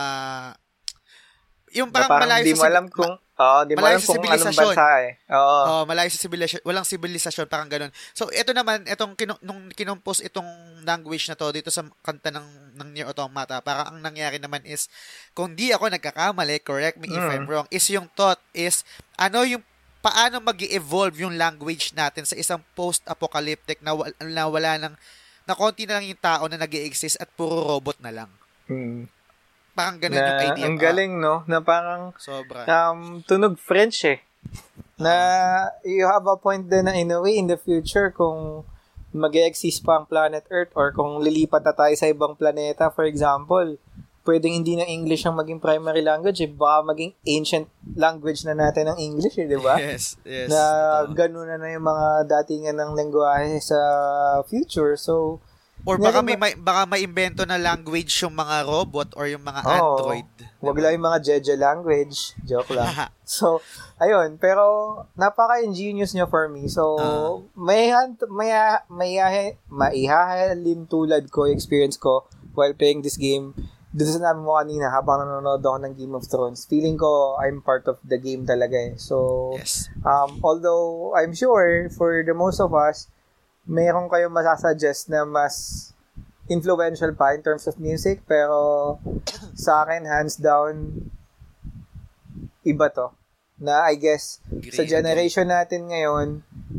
yung 1.76 1.92
parang, 1.92 2.10
parang 2.10 2.26
malayo 2.26 2.44
di 2.44 2.56
sa 2.56 2.58
mo 2.58 2.66
alam 2.66 2.86
kung, 2.88 3.12
oo, 3.12 3.60
di 3.68 3.74
mo 3.76 3.84
malayo 3.84 4.00
alam 4.00 4.02
sa 4.02 4.08
kung 4.08 4.16
anong 4.18 4.40
sibilisasyon. 4.40 4.72
bansa 4.74 4.88
eh. 4.98 5.12
Oo. 5.30 5.58
Oh, 5.68 5.84
malayo 5.84 6.10
sa 6.10 6.22
sibilisasyon, 6.24 6.64
walang 6.64 6.88
sibilisasyon, 6.88 7.46
parang 7.46 7.70
ganun. 7.70 7.92
So, 8.16 8.32
ito 8.32 8.50
naman, 8.50 8.88
itong 8.88 9.14
kinu- 9.14 9.42
nung 9.42 9.68
kinompose 9.70 10.24
itong 10.24 10.48
language 10.82 11.28
na 11.28 11.36
to 11.36 11.52
dito 11.52 11.68
sa 11.68 11.84
kanta 12.02 12.32
ng, 12.32 12.48
ng 12.74 12.90
Nier 12.90 13.06
Automata, 13.06 13.60
parang 13.60 13.94
ang 13.94 14.00
nangyari 14.00 14.40
naman 14.40 14.64
is, 14.64 14.88
kung 15.34 15.54
di 15.54 15.70
ako 15.70 15.92
nagkakamali, 15.92 16.64
correct 16.64 16.98
me 16.98 17.12
if 17.12 17.20
Mm. 17.20 17.34
I'm 17.36 17.46
wrong, 17.46 17.68
is 17.70 17.86
yung 17.92 18.08
thought 18.10 18.40
is, 18.56 18.82
ano 19.14 19.44
yung, 19.44 19.62
paano 20.00 20.40
mag 20.40 20.58
evolve 20.64 21.20
yung 21.20 21.36
language 21.36 21.92
natin 21.92 22.24
sa 22.24 22.34
isang 22.34 22.64
post-apocalyptic 22.74 23.84
na, 23.84 23.92
na 24.24 24.48
wala 24.48 24.80
nang, 24.80 24.96
na 25.44 25.54
konti 25.54 25.84
na 25.84 26.00
lang 26.00 26.08
yung 26.08 26.18
tao 26.18 26.48
na 26.48 26.56
nag 26.56 26.72
exist 26.74 27.20
at 27.20 27.28
puro 27.30 27.76
robot 27.76 28.00
na 28.00 28.16
lang. 28.16 28.32
Hmm. 28.68 29.08
Parang 29.74 29.98
ganun 30.02 30.18
yung 30.18 30.26
Na, 30.26 30.42
idea. 30.52 30.66
ang 30.66 30.78
galing, 30.78 31.12
no? 31.22 31.46
Na 31.46 31.62
parang, 31.62 32.12
sobra. 32.18 32.66
um, 32.66 33.22
tunog 33.24 33.56
French 33.62 34.04
eh. 34.06 34.20
Na 34.98 35.14
you 35.86 36.10
have 36.10 36.26
a 36.26 36.34
point 36.36 36.66
din 36.66 36.90
na 36.90 36.98
in 36.98 37.14
a 37.14 37.22
way 37.22 37.38
in 37.38 37.46
the 37.46 37.60
future 37.60 38.10
kung 38.10 38.66
mag 39.14 39.34
exist 39.38 39.82
pa 39.86 40.02
ang 40.02 40.06
planet 40.06 40.46
Earth 40.50 40.74
or 40.74 40.92
kung 40.92 41.22
lilipat 41.22 41.62
na 41.62 41.74
tayo 41.74 41.94
sa 41.94 42.10
ibang 42.10 42.34
planeta, 42.34 42.90
for 42.90 43.06
example, 43.06 43.78
pwedeng 44.28 44.60
hindi 44.60 44.76
na 44.76 44.84
English 44.84 45.24
ang 45.24 45.40
maging 45.40 45.64
primary 45.64 46.04
language 46.04 46.44
eh. 46.44 46.52
Baka 46.52 46.92
maging 46.92 47.16
ancient 47.24 47.68
language 47.96 48.44
na 48.44 48.58
natin 48.58 48.92
ang 48.92 49.00
English 49.00 49.40
eh, 49.40 49.48
di 49.48 49.56
ba? 49.56 49.80
Yes, 49.80 50.20
yes. 50.28 50.52
na 50.52 50.62
totoo. 51.08 51.16
ganun 51.16 51.48
na 51.48 51.56
na 51.56 51.72
yung 51.72 51.88
mga 51.88 52.08
datingan 52.28 52.76
ng 52.76 52.92
lengguwahe 52.98 53.56
sa 53.64 53.80
future. 54.44 55.00
So, 55.00 55.40
Or 55.88 55.96
baka 55.96 56.20
may, 56.20 56.36
may 56.36 56.52
baka 56.52 56.84
maimbento 56.84 57.48
na 57.48 57.56
language 57.56 58.12
yung 58.20 58.36
mga 58.36 58.68
robot 58.68 59.16
or 59.16 59.32
yung 59.32 59.40
mga 59.40 59.64
Oo. 59.64 59.72
android. 59.72 60.28
wag 60.60 60.78
lang 60.84 61.00
yung 61.00 61.08
mga 61.08 61.20
Jeje 61.24 61.56
language. 61.56 62.36
Joke 62.44 62.76
lang. 62.76 62.92
So, 63.28 63.60
ayun. 64.00 64.40
Pero, 64.40 64.64
napaka-ingenious 65.20 66.16
niya 66.16 66.32
for 66.32 66.48
me. 66.48 66.72
So, 66.72 66.96
Ah. 66.96 67.36
may, 67.60 67.92
may, 68.32 68.52
may, 68.88 69.12
maihahalin 69.68 70.88
tulad 70.88 71.28
ko, 71.28 71.44
experience 71.48 72.00
ko 72.00 72.24
while 72.56 72.72
playing 72.76 73.04
this 73.04 73.20
game. 73.20 73.52
Doon 73.92 74.08
sa 74.08 74.16
sinabi 74.20 74.40
mo 74.44 74.56
kanina, 74.56 74.92
habang 74.92 75.24
nanonood 75.24 75.64
ako 75.64 75.78
ng 75.84 75.94
Game 75.96 76.16
of 76.16 76.24
Thrones, 76.28 76.68
feeling 76.68 76.96
ko 76.96 77.36
I'm 77.40 77.60
part 77.60 77.88
of 77.88 78.00
the 78.04 78.20
game 78.20 78.44
talaga 78.48 78.76
eh. 78.76 78.94
So, 78.96 79.56
yes. 79.60 79.88
Um, 80.04 80.40
although, 80.44 81.12
I'm 81.16 81.36
sure, 81.36 81.92
for 81.92 82.24
the 82.24 82.36
most 82.36 82.60
of 82.60 82.72
us, 82.76 83.12
meron 83.68 84.08
kayong 84.08 84.32
masasuggest 84.32 85.12
na 85.12 85.28
mas 85.28 85.92
influential 86.48 87.12
pa 87.12 87.36
in 87.36 87.44
terms 87.44 87.68
of 87.68 87.76
music, 87.78 88.24
pero 88.24 88.96
sa 89.54 89.84
akin, 89.84 90.08
hands 90.08 90.40
down, 90.40 90.96
iba 92.64 92.88
to. 92.90 93.12
Na 93.60 93.90
I 93.90 94.00
guess, 94.00 94.40
Agree, 94.48 94.72
sa 94.72 94.88
generation 94.88 95.48
natin 95.50 95.92
ngayon, 95.92 96.28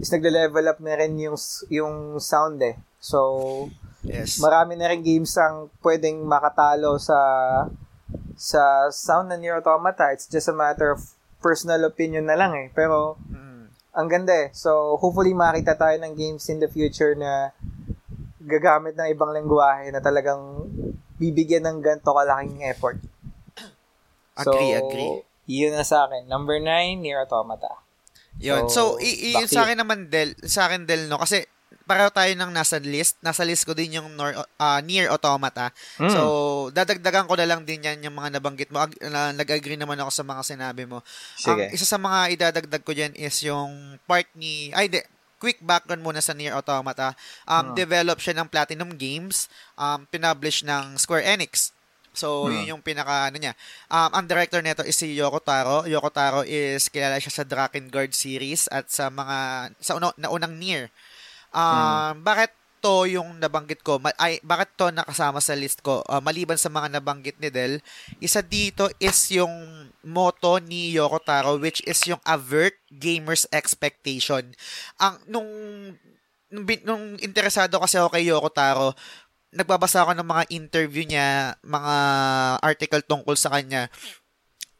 is 0.00 0.08
nagle-level 0.08 0.64
up 0.68 0.80
na 0.80 0.96
rin 0.96 1.18
yung, 1.18 1.36
yung 1.68 2.16
sound 2.18 2.58
eh. 2.64 2.76
So, 2.98 3.68
Yes. 3.98 4.38
marami 4.38 4.78
na 4.78 4.88
rin 4.88 5.02
games 5.02 5.34
ang 5.36 5.74
pwedeng 5.82 6.22
makatalo 6.22 7.02
sa 7.02 7.18
sa 8.38 8.86
sound 8.94 9.26
ng 9.28 9.42
Nier 9.42 9.58
Automata. 9.58 10.14
It's 10.14 10.30
just 10.30 10.46
a 10.46 10.54
matter 10.54 10.94
of 10.94 11.02
personal 11.42 11.82
opinion 11.82 12.30
na 12.30 12.38
lang 12.38 12.54
eh. 12.54 12.70
Pero, 12.70 13.18
Mm. 13.26 13.47
Ang 13.98 14.06
ganda 14.06 14.30
eh. 14.30 14.48
So, 14.54 14.94
hopefully 14.94 15.34
makita 15.34 15.74
tayo 15.74 15.98
ng 15.98 16.14
games 16.14 16.46
in 16.46 16.62
the 16.62 16.70
future 16.70 17.18
na 17.18 17.50
gagamit 18.38 18.94
ng 18.94 19.10
ibang 19.10 19.34
lengguwahe 19.34 19.90
na 19.90 19.98
talagang 19.98 20.70
bibigyan 21.18 21.66
ng 21.66 21.82
ganito 21.82 22.06
kalaking 22.08 22.62
effort. 22.62 23.02
Agree, 24.38 24.70
agree. 24.72 25.10
Yun 25.50 25.74
na 25.74 25.82
sa 25.82 26.06
akin. 26.06 26.30
Number 26.30 26.62
9, 26.62 27.02
Nier 27.02 27.18
Automata. 27.18 27.82
Yun. 28.38 28.70
So, 28.70 28.94
So, 28.94 29.02
i- 29.02 29.34
i- 29.34 29.50
sa 29.50 29.66
akin 29.66 29.82
naman, 29.82 30.06
Del, 30.06 30.38
sa 30.46 30.70
akin, 30.70 30.86
Del, 30.86 31.10
no? 31.10 31.18
Kasi, 31.18 31.42
pareho 31.88 32.12
tayo 32.12 32.28
ng 32.36 32.52
nasa 32.52 32.76
list. 32.76 33.16
Nasa 33.18 33.40
list 33.42 33.64
ko 33.64 33.72
din 33.72 33.96
yung 33.96 34.12
Nor, 34.12 34.36
ah, 34.60 34.84
Near 34.84 35.08
Automata. 35.08 35.72
Mm. 35.96 36.12
So, 36.12 36.20
dadagdagan 36.70 37.24
ko 37.24 37.34
na 37.34 37.48
lang 37.48 37.64
din 37.64 37.80
yan 37.80 38.04
yung 38.04 38.14
mga 38.14 38.36
nabanggit 38.36 38.68
mo. 38.68 38.84
Ag- 38.84 39.00
na, 39.00 39.32
nag-agree 39.32 39.80
naman 39.80 39.96
ako 39.96 40.12
sa 40.12 40.22
mga 40.22 40.42
sinabi 40.44 40.84
mo. 40.84 41.00
Sige. 41.34 41.48
Ang 41.48 41.60
isa 41.72 41.88
sa 41.88 41.96
mga 41.96 42.28
idadagdag 42.36 42.84
ko 42.84 42.92
dyan 42.92 43.16
is 43.16 43.40
yung 43.40 43.96
part 44.04 44.28
ni, 44.36 44.68
ay, 44.76 44.92
di, 44.92 45.00
quick 45.38 45.64
background 45.64 46.04
muna 46.04 46.20
sa 46.20 46.36
Near 46.36 46.52
Automata. 46.52 47.16
Um, 47.48 47.72
Ah. 47.72 47.74
Develop 47.74 48.20
siya 48.20 48.36
ng 48.36 48.50
Platinum 48.52 48.92
Games. 48.92 49.48
Um, 49.74 50.04
pinublish 50.04 50.66
ng 50.66 51.00
Square 51.00 51.24
Enix. 51.24 51.72
So, 52.10 52.50
Hmm. 52.50 52.66
yun 52.66 52.74
yung 52.74 52.82
pinaka, 52.82 53.30
ano 53.30 53.38
niya. 53.38 53.54
Um, 53.86 54.10
ang 54.10 54.26
director 54.26 54.58
nito 54.58 54.82
is 54.82 54.98
si 54.98 55.14
Yoko 55.14 55.38
Taro. 55.38 55.86
Yoko 55.86 56.10
Taro 56.10 56.42
is 56.42 56.90
kilala 56.90 57.22
siya 57.22 57.30
sa 57.30 57.46
Drakengard 57.46 58.10
series 58.10 58.66
at 58.66 58.90
sa 58.90 59.06
mga, 59.06 59.70
sa 59.78 59.94
uno, 59.94 60.10
naunang 60.18 60.58
Nier. 60.58 60.90
Um, 61.58 62.22
Bakit 62.22 62.50
to 62.78 63.10
yung 63.10 63.42
nabanggit 63.42 63.82
ko? 63.82 63.98
Ma- 63.98 64.14
ay, 64.22 64.38
bakit 64.46 64.70
to 64.78 64.94
nakasama 64.94 65.42
sa 65.42 65.58
list 65.58 65.82
ko? 65.82 66.06
Uh, 66.06 66.22
maliban 66.22 66.54
sa 66.54 66.70
mga 66.70 66.98
nabanggit 66.98 67.36
ni 67.42 67.50
Del, 67.50 67.82
isa 68.22 68.38
dito 68.38 68.86
is 69.02 69.18
yung 69.34 69.50
motto 70.06 70.62
ni 70.62 70.94
Yoko 70.94 71.18
Taro 71.18 71.58
which 71.58 71.82
is 71.84 71.98
yung 72.06 72.22
avert 72.22 72.78
gamers 72.86 73.50
expectation. 73.50 74.54
Ang 75.02 75.14
nung 75.26 75.50
nung, 76.48 76.64
nung 76.86 77.04
interesado 77.20 77.76
kasi 77.82 77.98
ako 77.98 78.14
kay 78.14 78.30
Yoko 78.30 78.50
Taro, 78.54 78.94
nagbabasa 79.52 80.04
ako 80.04 80.12
ng 80.16 80.28
mga 80.28 80.44
interview 80.54 81.04
niya, 81.08 81.56
mga 81.64 81.94
article 82.62 83.02
tungkol 83.04 83.34
sa 83.34 83.52
kanya. 83.52 83.90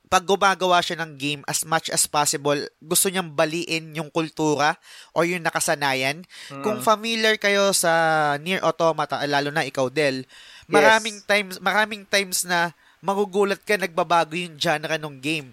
Pag 0.09 0.25
gumagawa 0.25 0.81
siya 0.81 0.97
ng 0.99 1.15
game 1.15 1.43
as 1.45 1.63
much 1.63 1.89
as 1.89 2.09
possible, 2.09 2.57
gusto 2.81 3.07
niyang 3.09 3.29
baliin 3.31 3.93
yung 3.93 4.09
kultura 4.09 4.81
o 5.13 5.21
yung 5.21 5.45
nakasanayan. 5.45 6.25
Mm. 6.49 6.63
Kung 6.65 6.81
familiar 6.81 7.37
kayo 7.37 7.71
sa 7.73 7.93
Near 8.41 8.65
Automata, 8.65 9.21
lalo 9.29 9.53
na 9.53 9.63
ikaw 9.63 9.93
Del, 9.93 10.25
maraming 10.65 11.21
times 11.25 11.61
maraming 11.61 12.05
times 12.05 12.45
na 12.45 12.73
magugulat 12.99 13.61
ka 13.63 13.77
nagbabago 13.77 14.33
yung 14.33 14.57
genre 14.57 14.97
ng 14.97 15.21
game. 15.21 15.53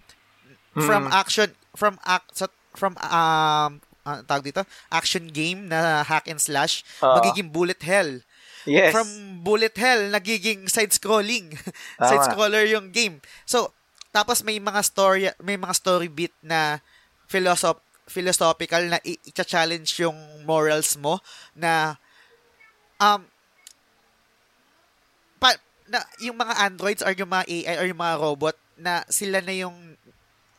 From 0.74 1.08
Mm. 1.08 1.12
action 1.14 1.50
from 1.72 1.96
act 2.04 2.36
sa 2.36 2.48
from 2.76 2.96
um 3.00 3.80
uh, 4.04 4.22
tawag 4.24 4.46
dito, 4.46 4.62
action 4.88 5.28
game 5.28 5.68
na 5.68 6.00
hack 6.02 6.28
and 6.28 6.40
slash, 6.40 6.84
Oo. 7.02 7.18
magiging 7.18 7.50
bullet 7.50 7.82
hell. 7.82 8.22
yes. 8.66 8.94
From 8.94 9.08
bullet 9.42 9.74
hell, 9.76 10.10
nagiging 10.10 10.66
side-scrolling. 10.66 11.54
Side-scroller 12.02 12.66
yung 12.66 12.90
game. 12.90 13.18
So, 13.46 13.74
tapos 14.16 14.40
may 14.48 14.64
mga 14.64 14.80
story, 14.80 15.28
may 15.44 15.60
mga 15.60 15.76
story 15.76 16.08
beat 16.08 16.32
na 16.40 16.80
philosoph 17.28 17.84
philosophical 18.08 18.80
na 18.88 19.02
i-challenge 19.04 19.92
yung 20.00 20.16
morals 20.48 20.96
mo 20.96 21.20
na 21.52 22.00
um 23.02 23.20
pa, 25.36 25.58
na 25.90 26.00
yung 26.24 26.38
mga 26.38 26.54
androids 26.64 27.04
or 27.04 27.12
yung 27.12 27.28
mga 27.28 27.44
AI 27.50 27.76
or 27.82 27.86
yung 27.92 28.00
mga 28.00 28.16
robot 28.22 28.56
na 28.80 29.04
sila 29.12 29.44
na 29.44 29.52
yung 29.52 29.76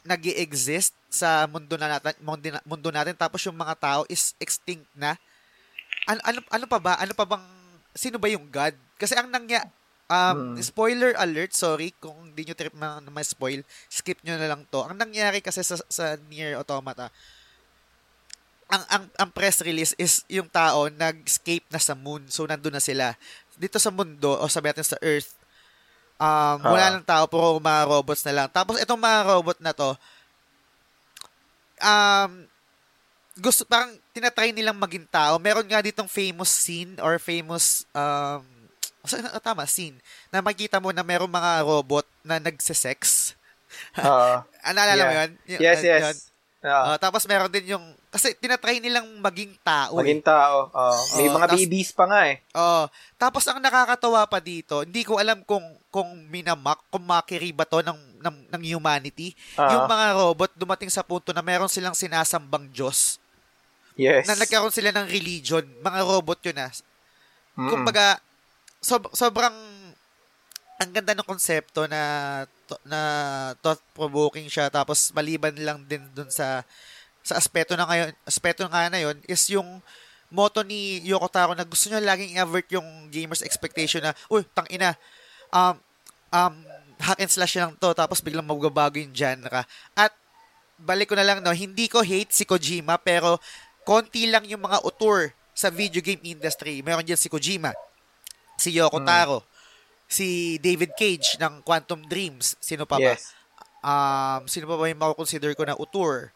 nag 0.04 0.22
exist 0.36 0.92
sa 1.10 1.48
mundo 1.48 1.74
na 1.80 1.96
natin 1.96 2.14
mundo, 2.20 2.46
na- 2.52 2.66
mundo 2.68 2.90
natin. 2.92 3.16
Tapos 3.16 3.40
yung 3.46 3.56
mga 3.56 3.74
tao 3.78 4.00
is 4.12 4.36
extinct 4.36 4.86
na. 4.92 5.16
Ano 6.04 6.20
ano 6.28 6.38
ano 6.52 6.64
pa 6.68 6.78
ba? 6.82 6.92
Ano 7.00 7.16
pa 7.16 7.24
bang 7.24 7.46
sino 7.96 8.20
ba 8.20 8.28
yung 8.28 8.52
god? 8.52 8.76
Kasi 9.00 9.16
ang 9.16 9.32
nangya 9.32 9.64
um 10.06 10.54
Hmm. 10.54 10.62
spoiler 10.62 11.12
alert 11.18 11.50
sorry 11.50 11.90
kung 11.98 12.30
hindi 12.30 12.46
nyo 12.46 12.54
trip 12.54 12.74
na, 12.78 13.02
na 13.02 13.10
ma-spoil 13.10 13.66
skip 13.90 14.22
nyo 14.22 14.38
na 14.38 14.46
lang 14.46 14.62
to 14.70 14.82
ang 14.82 14.94
nangyari 14.94 15.42
kasi 15.42 15.62
sa 15.66 15.74
sa 15.90 16.14
Nier 16.30 16.54
Automata 16.54 17.10
ang, 18.66 18.82
ang 18.90 19.04
ang 19.14 19.30
press 19.30 19.62
release 19.62 19.94
is 19.94 20.26
yung 20.26 20.50
tao 20.50 20.90
nag-escape 20.90 21.66
na 21.70 21.78
sa 21.78 21.94
moon 21.94 22.26
so 22.26 22.42
nandun 22.46 22.74
na 22.74 22.82
sila 22.82 23.14
dito 23.54 23.78
sa 23.78 23.94
mundo 23.94 24.34
o 24.34 24.44
sabi 24.50 24.70
natin 24.74 24.86
sa 24.86 24.98
earth 25.02 25.34
um 26.18 26.58
wala 26.66 26.86
Ah. 26.86 26.92
lang 26.98 27.06
tao 27.06 27.24
puro 27.30 27.58
mga 27.62 27.86
robots 27.86 28.22
na 28.26 28.34
lang 28.34 28.48
tapos 28.50 28.78
itong 28.82 28.98
mga 28.98 29.20
robot 29.26 29.58
na 29.62 29.74
to 29.74 29.94
um 31.82 32.46
gusto 33.36 33.68
parang 33.68 33.92
tinatry 34.16 34.48
nilang 34.48 34.80
maging 34.80 35.04
tao. 35.12 35.36
Meron 35.36 35.68
nga 35.68 35.84
ditong 35.84 36.08
famous 36.08 36.48
scene 36.48 36.96
or 37.04 37.20
famous 37.20 37.84
um 37.92 38.40
tama 39.42 39.64
scene 39.64 39.96
na 40.28 40.40
makita 40.40 40.76
mo 40.76 40.90
na 40.90 41.00
merong 41.00 41.30
mga 41.30 41.62
robot 41.62 42.06
na 42.22 42.38
nagse-sex. 42.38 43.32
Oo. 43.98 44.42
Ah, 44.66 44.74
naalala 44.74 44.98
mo 44.98 45.06
Yeah. 45.06 45.18
yun? 45.20 45.30
Y- 45.46 45.60
yes, 45.60 45.78
ah, 45.78 45.86
yes. 45.86 46.02
yun. 46.02 46.16
Ah. 46.66 46.82
Ah, 46.90 46.98
tapos 46.98 47.22
meron 47.24 47.46
din 47.46 47.70
yung, 47.70 47.84
kasi 48.08 48.34
tinatry 48.34 48.82
nilang 48.82 49.06
maging 49.20 49.54
tao. 49.60 49.94
Maging 49.94 50.18
eh. 50.18 50.26
tao. 50.26 50.66
Oh, 50.66 50.98
may 51.14 51.28
Oo, 51.28 51.36
mga 51.36 51.46
tas- 51.46 51.58
babies 51.60 51.90
pa 51.92 52.04
nga 52.04 52.20
eh. 52.26 52.42
Oo. 52.50 52.90
tapos 53.14 53.46
ang 53.46 53.62
nakakatawa 53.62 54.26
pa 54.26 54.42
dito, 54.42 54.82
hindi 54.82 55.06
ko 55.06 55.16
alam 55.16 55.42
kung 55.42 55.62
kung 55.86 56.10
minamak, 56.26 56.82
kung 56.88 57.06
makiri 57.06 57.54
ba 57.54 57.62
to 57.62 57.78
ng, 57.78 57.94
ng, 58.18 58.36
ng 58.50 58.62
humanity. 58.66 59.30
Ah, 59.54 59.70
Yung 59.72 59.86
mga 59.86 60.06
robot 60.18 60.50
dumating 60.52 60.90
sa 60.90 61.06
punto 61.06 61.30
na 61.30 61.40
meron 61.40 61.70
silang 61.70 61.94
sinasambang 61.94 62.66
Diyos. 62.68 63.22
yes. 63.94 64.26
Na 64.26 64.34
nagkaroon 64.34 64.74
sila 64.74 64.90
ng 64.90 65.06
religion. 65.06 65.62
Mga 65.62 66.00
robot 66.02 66.38
yun 66.42 66.58
ah. 66.58 66.72
Mm-mm. 67.54 67.70
Kumbaga, 67.70 68.18
sob- 68.86 69.10
sobrang 69.10 69.56
ang 70.76 70.90
ganda 70.92 71.16
ng 71.16 71.26
konsepto 71.26 71.90
na 71.90 72.02
na 72.86 73.00
thought 73.58 73.82
provoking 73.96 74.46
siya 74.46 74.70
tapos 74.70 75.10
maliban 75.10 75.56
lang 75.58 75.82
din 75.88 76.04
dun 76.14 76.30
sa 76.30 76.62
sa 77.26 77.40
aspeto 77.40 77.74
na 77.74 77.88
ngayon 77.88 78.10
aspeto 78.22 78.62
nga 78.70 78.86
na 78.86 79.02
yon 79.02 79.16
is 79.26 79.42
yung 79.50 79.82
motto 80.30 80.62
ni 80.62 81.02
Yoko 81.02 81.26
Taro 81.26 81.56
na 81.56 81.66
gusto 81.66 81.90
niya 81.90 82.02
laging 82.02 82.38
i-avert 82.38 82.68
yung 82.70 83.10
gamers 83.10 83.42
expectation 83.42 84.04
na 84.04 84.12
uy 84.30 84.46
tang 84.54 84.68
ina 84.70 84.94
um 85.50 85.74
um 86.30 86.54
hack 87.00 87.18
and 87.24 87.32
slash 87.32 87.56
lang 87.56 87.74
to 87.80 87.90
tapos 87.96 88.20
biglang 88.20 88.46
magbabago 88.46 89.00
yung 89.00 89.16
genre 89.16 89.64
at 89.96 90.12
balik 90.76 91.08
ko 91.08 91.16
na 91.16 91.24
lang 91.24 91.40
no 91.40 91.56
hindi 91.56 91.88
ko 91.88 92.04
hate 92.04 92.30
si 92.30 92.44
Kojima 92.44 93.00
pero 93.00 93.40
konti 93.88 94.28
lang 94.28 94.44
yung 94.44 94.60
mga 94.60 94.84
auteur 94.84 95.32
sa 95.56 95.72
video 95.72 96.04
game 96.04 96.20
industry. 96.36 96.84
Meron 96.84 97.00
diyan 97.00 97.16
si 97.16 97.32
Kojima 97.32 97.72
si 98.56 98.72
Yoko 98.72 98.98
Mm. 98.98 99.06
Taro 99.06 99.38
si 100.06 100.26
David 100.58 100.94
Cage 100.94 101.34
ng 101.36 101.60
Quantum 101.60 102.02
Dreams 102.02 102.54
sino 102.58 102.86
pa 102.86 102.96
ba 102.96 103.14
Yes. 103.14 103.34
um, 103.82 104.46
sino 104.46 104.64
pa 104.64 104.74
ba 104.74 104.86
yung 104.86 104.98
makukonsider 104.98 105.52
ko 105.52 105.62
na 105.62 105.74
auteur? 105.74 106.30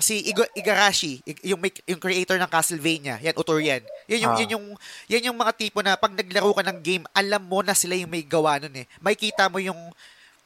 Si 0.00 0.16
Igo, 0.24 0.40
Igarashi, 0.56 1.20
ig- 1.22 1.44
yung, 1.44 1.60
make, 1.60 1.84
yung 1.84 2.00
creator 2.00 2.40
ng 2.40 2.48
Castlevania. 2.48 3.20
Yan, 3.20 3.36
auteur 3.36 3.60
yan. 3.60 3.84
Yan 4.08 4.20
yung, 4.24 4.32
Ah. 4.32 4.40
yan 4.40 4.50
yung, 4.50 4.66
yan 5.06 5.26
yung 5.28 5.36
mga 5.36 5.52
tipo 5.52 5.84
na 5.84 5.92
pag 5.92 6.16
naglaro 6.16 6.56
ka 6.56 6.64
ng 6.64 6.80
game, 6.80 7.04
alam 7.12 7.44
mo 7.44 7.60
na 7.60 7.76
sila 7.76 7.92
yung 7.92 8.08
may 8.08 8.24
gawa 8.24 8.56
nun 8.56 8.72
eh. 8.80 8.88
May 8.96 9.12
kita 9.12 9.52
mo 9.52 9.60
yung, 9.60 9.76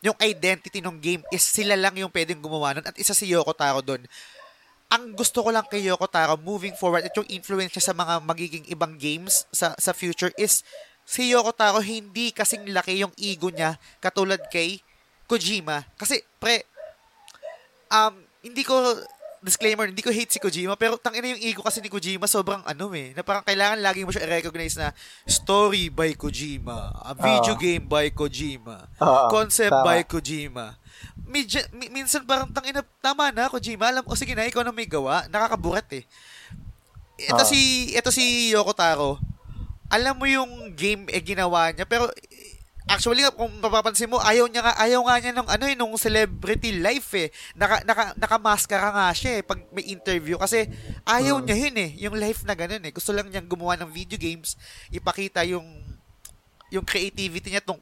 yung 0.03 0.19
identity 0.19 0.83
ng 0.83 0.99
game 0.99 1.23
is 1.31 1.47
sila 1.47 1.79
lang 1.79 1.95
yung 1.95 2.11
pwedeng 2.11 2.43
gumawa 2.43 2.75
nun. 2.75 2.83
At 2.83 2.99
isa 2.99 3.15
si 3.15 3.31
Yoko 3.31 3.55
Taro 3.55 3.79
doon. 3.79 4.03
Ang 4.91 5.15
gusto 5.15 5.39
ko 5.39 5.55
lang 5.55 5.63
kay 5.65 5.87
Yoko 5.87 6.11
Taro 6.11 6.35
moving 6.35 6.75
forward 6.75 7.07
at 7.07 7.15
yung 7.15 7.31
influence 7.31 7.71
niya 7.73 7.85
sa 7.85 7.95
mga 7.95 8.27
magiging 8.27 8.67
ibang 8.67 8.95
games 8.95 9.47
sa 9.51 9.71
sa 9.75 9.91
future 9.91 10.35
is 10.35 10.67
si 11.05 11.31
Yoko 11.31 11.53
Taro 11.53 11.79
hindi 11.79 12.33
kasing 12.33 12.65
laki 12.69 12.99
yung 12.99 13.13
ego 13.15 13.49
niya 13.49 13.77
katulad 13.99 14.41
kay 14.49 14.81
Kojima. 15.25 15.85
Kasi, 15.95 16.21
pre, 16.37 16.65
um, 17.89 18.13
hindi 18.41 18.61
ko, 18.61 18.77
disclaimer, 19.41 19.85
hindi 19.85 20.01
ko 20.01 20.09
hate 20.09 20.29
si 20.31 20.41
Kojima, 20.41 20.73
pero 20.73 20.97
tangina 20.97 21.29
yung 21.29 21.41
ego 21.41 21.61
kasi 21.61 21.81
ni 21.81 21.89
Kojima 21.89 22.25
sobrang 22.25 22.61
ano 22.63 22.89
eh, 22.93 23.13
na 23.13 23.21
parang 23.21 23.41
kailangan 23.41 23.77
lagi 23.77 24.01
mo 24.01 24.09
siya 24.09 24.25
i-recognize 24.25 24.73
na 24.75 24.93
story 25.25 25.89
by 25.89 26.13
Kojima, 26.13 26.93
a 26.99 27.13
video 27.13 27.53
Ah. 27.53 27.61
game 27.61 27.85
by 27.85 28.09
Kojima, 28.11 28.89
Oo, 28.99 29.29
concept 29.29 29.69
tama. 29.71 29.85
by 29.87 30.01
Kojima. 30.03 30.77
Medyo, 31.25 31.61
mi- 31.73 31.89
minsan 31.91 32.25
parang 32.25 32.49
tangina, 32.49 32.81
tama 32.99 33.29
na 33.31 33.49
Kojima, 33.49 33.89
alam, 33.89 34.05
o 34.05 34.17
sige 34.17 34.33
na, 34.33 34.45
ikaw 34.45 34.61
na 34.61 34.73
may 34.73 34.89
gawa, 34.89 35.29
nakakaburat 35.29 35.85
eh. 35.93 36.05
Ito 37.21 37.41
Ah. 37.41 37.49
si, 37.49 37.93
ito 37.93 38.09
si 38.09 38.49
Yoko 38.49 38.73
Taro, 38.73 39.21
alam 39.91 40.15
mo 40.17 40.25
yung 40.25 40.73
game 40.75 41.07
eh 41.09 41.21
ginawa 41.21 41.71
niya, 41.71 41.85
pero 41.85 42.09
actually 42.85 43.25
nga, 43.25 43.33
kung 43.33 43.49
mapapansin 43.61 44.13
mo, 44.13 44.21
ayaw 44.21 44.45
niya 44.45 44.61
nga, 44.61 44.75
ayaw 44.77 45.01
nga 45.09 45.17
niya 45.17 45.33
nung 45.33 45.49
ano 45.49 45.65
eh, 45.65 45.73
nung 45.73 45.97
celebrity 45.97 46.77
life 46.77 47.17
eh. 47.17 47.29
Naka, 47.57 47.81
naka, 47.85 48.05
nakamaskara 48.15 48.93
nga 48.93 49.09
siya 49.17 49.41
eh, 49.41 49.43
pag 49.43 49.61
may 49.73 49.89
interview. 49.89 50.37
Kasi 50.37 50.69
ayaw 51.05 51.41
Mm. 51.41 51.45
niya 51.49 51.57
yun 51.57 51.77
eh, 51.81 51.91
yung 52.05 52.17
life 52.17 52.45
na 52.45 52.53
ganun 52.53 52.85
eh. 52.85 52.93
Gusto 52.93 53.17
lang 53.17 53.33
niyang 53.33 53.49
gumawa 53.49 53.81
ng 53.81 53.89
video 53.89 54.21
games, 54.21 54.57
ipakita 54.93 55.45
yung 55.49 55.65
yung 56.69 56.85
creativity 56.85 57.55
niya 57.55 57.63
tong, 57.63 57.79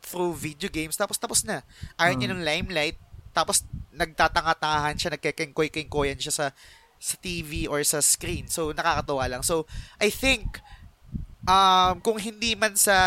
through 0.00 0.30
video 0.32 0.70
games, 0.70 0.94
tapos 0.94 1.18
tapos 1.18 1.42
na. 1.42 1.60
Ayaw 1.98 2.14
niya 2.14 2.30
Mm. 2.30 2.34
ng 2.38 2.44
limelight, 2.46 2.96
tapos 3.34 3.66
nagtatanga-tangahan 3.92 4.96
siya, 4.96 5.10
nagkekengkoy-kengkoyan 5.12 6.16
siya 6.16 6.32
sa 6.32 6.46
sa 6.96 7.14
TV 7.20 7.68
or 7.68 7.84
sa 7.84 8.00
screen. 8.00 8.48
So, 8.48 8.72
nakakatawa 8.72 9.28
lang. 9.28 9.42
So, 9.44 9.68
I 10.00 10.08
think, 10.08 10.64
um, 11.46 11.94
kung 12.02 12.18
hindi 12.18 12.52
man 12.58 12.74
sa 12.74 12.98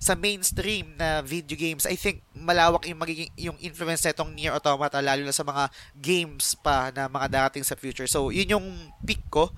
sa 0.00 0.12
mainstream 0.12 0.92
na 1.00 1.24
video 1.24 1.56
games, 1.56 1.88
I 1.88 1.96
think 1.96 2.20
malawak 2.36 2.84
yung 2.84 3.00
magiging 3.00 3.32
yung 3.40 3.56
influence 3.64 4.04
nitong 4.04 4.36
Nier 4.36 4.52
Automata 4.52 5.00
lalo 5.00 5.24
na 5.24 5.32
sa 5.32 5.48
mga 5.48 5.72
games 5.96 6.52
pa 6.60 6.92
na 6.92 7.08
mga 7.08 7.26
darating 7.32 7.64
sa 7.64 7.72
future. 7.72 8.04
So, 8.04 8.28
yun 8.28 8.52
yung 8.52 8.66
pick 9.08 9.24
ko. 9.32 9.48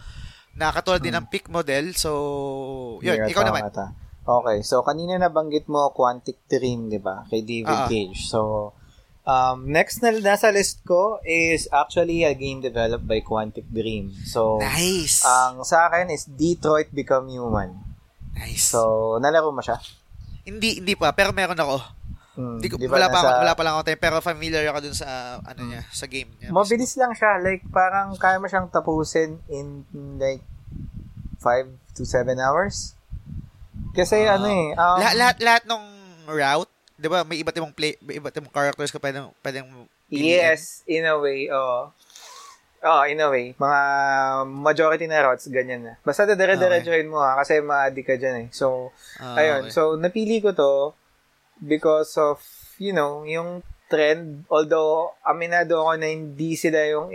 Na 0.55 0.71
katulad 0.71 1.03
din 1.03 1.13
ng 1.13 1.27
pick 1.27 1.51
model. 1.51 1.93
So, 1.99 2.11
yun, 3.03 3.27
Nier 3.27 3.35
ikaw 3.35 3.43
naman. 3.43 3.67
Automata. 3.67 3.91
Okay, 4.27 4.59
so 4.63 4.83
kanina 4.83 5.19
nabanggit 5.19 5.71
mo 5.71 5.95
Quantic 5.95 6.47
Dream, 6.51 6.91
di 6.91 6.99
ba? 6.99 7.23
Kay 7.31 7.47
David 7.47 7.79
Ah. 7.79 7.87
Cage. 7.87 8.27
So, 8.27 8.71
um, 9.27 9.67
next 9.67 10.01
na 10.01 10.15
nasa 10.15 10.49
list 10.49 10.81
ko 10.83 11.19
is 11.21 11.67
actually 11.69 12.23
a 12.23 12.33
game 12.33 12.59
developed 12.61 13.05
by 13.05 13.21
Quantic 13.21 13.67
Dream. 13.69 14.15
So, 14.25 14.59
Nice. 14.59 15.21
ang 15.21 15.61
sa 15.63 15.87
akin 15.87 16.09
is 16.09 16.25
Detroit 16.25 16.89
Become 16.91 17.29
Human. 17.29 17.75
nice. 18.33 18.69
So, 18.69 19.19
nalaro 19.19 19.51
mo 19.51 19.61
siya? 19.61 19.77
hindi 20.43 20.79
hindi 20.79 20.95
pa 20.95 21.11
pero 21.11 21.35
meron 21.35 21.59
ako. 21.59 21.77
Hmm, 22.37 22.61
Hindi 22.61 22.69
ko, 22.69 22.77
di 22.77 22.85
ba 22.85 23.01
wala 23.01 23.09
pa 23.09 23.19
ako, 23.19 23.31
wala 23.41 23.55
pa 23.55 23.63
lang 23.65 23.75
ako 23.75 23.83
tayo, 23.83 23.99
pero 23.99 24.17
familiar 24.21 24.63
ako 24.67 24.79
dun 24.81 24.95
sa 24.95 25.41
ano 25.41 25.61
niya, 25.65 25.83
sa 25.91 26.05
game 26.05 26.29
niya. 26.37 26.53
Mabilis 26.53 26.93
lang 26.95 27.11
siya. 27.11 27.41
Like, 27.41 27.65
parang 27.67 28.13
kaya 28.15 28.37
mo 28.37 28.45
siyang 28.45 28.69
tapusin 28.69 29.41
in 29.49 29.89
like 30.21 30.45
5 31.41 31.67
to 31.97 32.05
7 32.05 32.37
hours. 32.37 32.93
Kasi 33.91 34.23
Ah. 34.23 34.37
ano 34.37 34.47
eh, 34.47 34.69
um, 34.71 34.97
lahat 35.01 35.17
lahat 35.17 35.37
lahat 35.41 35.63
ng 35.65 35.83
route, 36.29 36.73
'di 36.97 37.09
ba? 37.09 37.23
May 37.23 37.41
iba't 37.41 37.57
ibang 37.57 37.73
play, 37.73 37.97
may 38.01 38.17
iba't 38.17 38.35
ibang 38.35 38.53
characters 38.53 38.91
ka 38.91 38.99
pwedeng 38.99 39.33
pwedeng. 39.41 39.67
Yes, 40.09 40.87
in 40.87 41.05
a 41.05 41.17
way, 41.19 41.49
oo. 41.51 41.91
Oo, 42.87 43.03
in 43.09 43.19
a 43.19 43.27
way. 43.27 43.57
Mga 43.59 43.81
majority 44.47 45.07
na 45.11 45.27
routes, 45.27 45.51
ganyan 45.51 45.83
na. 45.83 45.93
Basta 46.07 46.23
dadire-diretsuhin 46.23 47.11
mo 47.11 47.19
ha, 47.19 47.35
kasi 47.35 47.59
ma-addict 47.59 48.07
ka 48.07 48.15
dyan 48.15 48.47
eh. 48.47 48.49
So, 48.55 48.95
Ah, 49.19 49.35
ayun. 49.35 49.67
okay. 49.67 49.75
So, 49.75 49.99
napili 49.99 50.39
ko 50.39 50.55
to 50.55 50.95
because 51.59 52.15
of, 52.15 52.39
you 52.79 52.95
know, 52.95 53.27
yung 53.27 53.67
trend. 53.91 54.47
Although, 54.47 55.19
aminado 55.27 55.83
ako 55.83 55.99
na 55.99 56.07
hindi 56.07 56.55
sila 56.55 56.79
yung, 56.87 57.11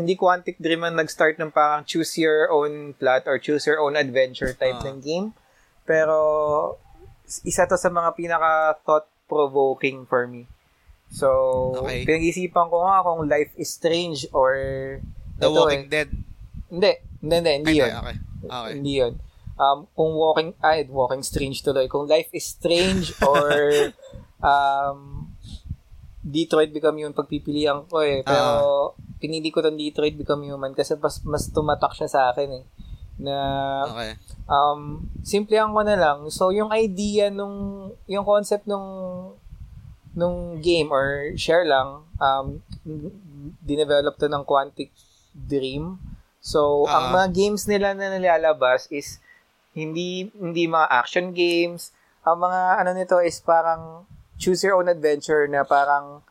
hindi 0.00 0.14
Quantic 0.16 0.56
Dream 0.56 0.88
ang 0.88 0.96
nag-start 0.96 1.36
ng 1.36 1.52
parang 1.52 1.84
choose 1.84 2.16
your 2.16 2.48
own 2.48 2.96
plot 2.96 3.28
or 3.28 3.36
choose 3.36 3.68
your 3.68 3.82
own 3.84 4.00
adventure 4.00 4.56
type 4.56 4.80
Ah. 4.80 4.88
ng 4.88 5.04
game. 5.04 5.26
Pero, 5.84 6.16
isa 7.44 7.68
to 7.68 7.76
sa 7.76 7.92
mga 7.92 8.16
pinaka 8.16 8.78
thought-provoking 9.30 10.10
for 10.10 10.26
me. 10.26 10.50
So, 11.10 11.30
Okay. 11.86 12.02
pinag-isipan 12.06 12.66
ko 12.70 12.82
nga 12.82 13.06
kung 13.06 13.30
Life 13.30 13.54
is 13.54 13.70
Strange 13.70 14.26
or 14.34 14.54
The 15.38 15.48
ito 15.48 15.54
Walking 15.54 15.86
eh. 15.86 15.90
Dead. 15.90 16.10
Hindi, 16.70 16.92
hindi, 17.22 17.36
hindi, 17.38 17.52
hindi 17.62 17.74
yun. 17.80 17.90
Okay. 17.90 18.16
Okay. 18.44 18.72
Hindi 18.76 18.92
yun. 18.98 19.14
Um, 19.60 19.78
kung 19.92 20.12
walking, 20.16 20.50
ay, 20.60 20.88
walking 20.88 21.20
strange 21.20 21.60
tuloy. 21.60 21.84
Kung 21.84 22.08
life 22.08 22.32
is 22.32 22.48
strange 22.48 23.12
or 23.28 23.48
um, 24.40 25.28
Detroit 26.20 26.72
Become 26.72 27.00
Human 27.00 27.16
pagpipilian 27.16 27.84
ko 27.88 28.00
eh. 28.00 28.24
Pero 28.24 28.96
pinili 29.20 29.52
ko 29.52 29.60
tong 29.60 29.76
Detroit 29.76 30.16
Become 30.16 30.48
Human 30.48 30.72
kasi 30.72 30.96
mas, 30.96 31.20
mas 31.24 31.48
tumatak 31.52 31.92
siya 31.92 32.08
sa 32.08 32.20
akin 32.32 32.48
eh. 32.60 32.64
Na 33.20 33.36
Okay. 33.86 34.12
um, 34.48 35.04
simplihan 35.20 35.70
ko 35.70 35.84
na 35.84 35.94
lang. 35.94 36.18
So, 36.28 36.48
yung 36.50 36.72
idea 36.72 37.28
nung, 37.28 37.90
yung 38.08 38.24
concept 38.24 38.64
nung 38.64 38.88
nung 40.10 40.58
game 40.58 40.90
or 40.90 41.30
share 41.36 41.62
lang, 41.62 42.02
um, 42.18 42.58
dinevelop 43.62 44.18
to 44.18 44.26
ng 44.26 44.42
Quantic 44.42 44.90
Dream. 45.30 46.02
So, 46.40 46.88
ang 46.88 47.12
Ah. 47.12 47.22
mga 47.22 47.28
games 47.30 47.68
nila 47.68 47.94
na 47.94 48.10
nilalabas 48.10 48.90
is 48.90 49.20
hindi 49.70 50.32
hindi 50.34 50.66
mga 50.66 50.88
action 50.90 51.30
games. 51.30 51.94
Ang 52.26 52.42
mga 52.42 52.60
ano 52.82 52.90
nito 52.90 53.22
is 53.22 53.38
parang 53.38 54.02
choose 54.34 54.64
your 54.64 54.74
own 54.74 54.88
adventure 54.88 55.46
na 55.46 55.62
parang 55.62 56.24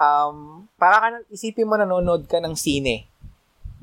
um 0.00 0.64
para 0.74 0.96
ka 0.98 1.06
isipin 1.28 1.68
mo 1.68 1.76
nanonood 1.76 2.24
ka 2.24 2.40
ng 2.40 2.56
sine. 2.56 3.04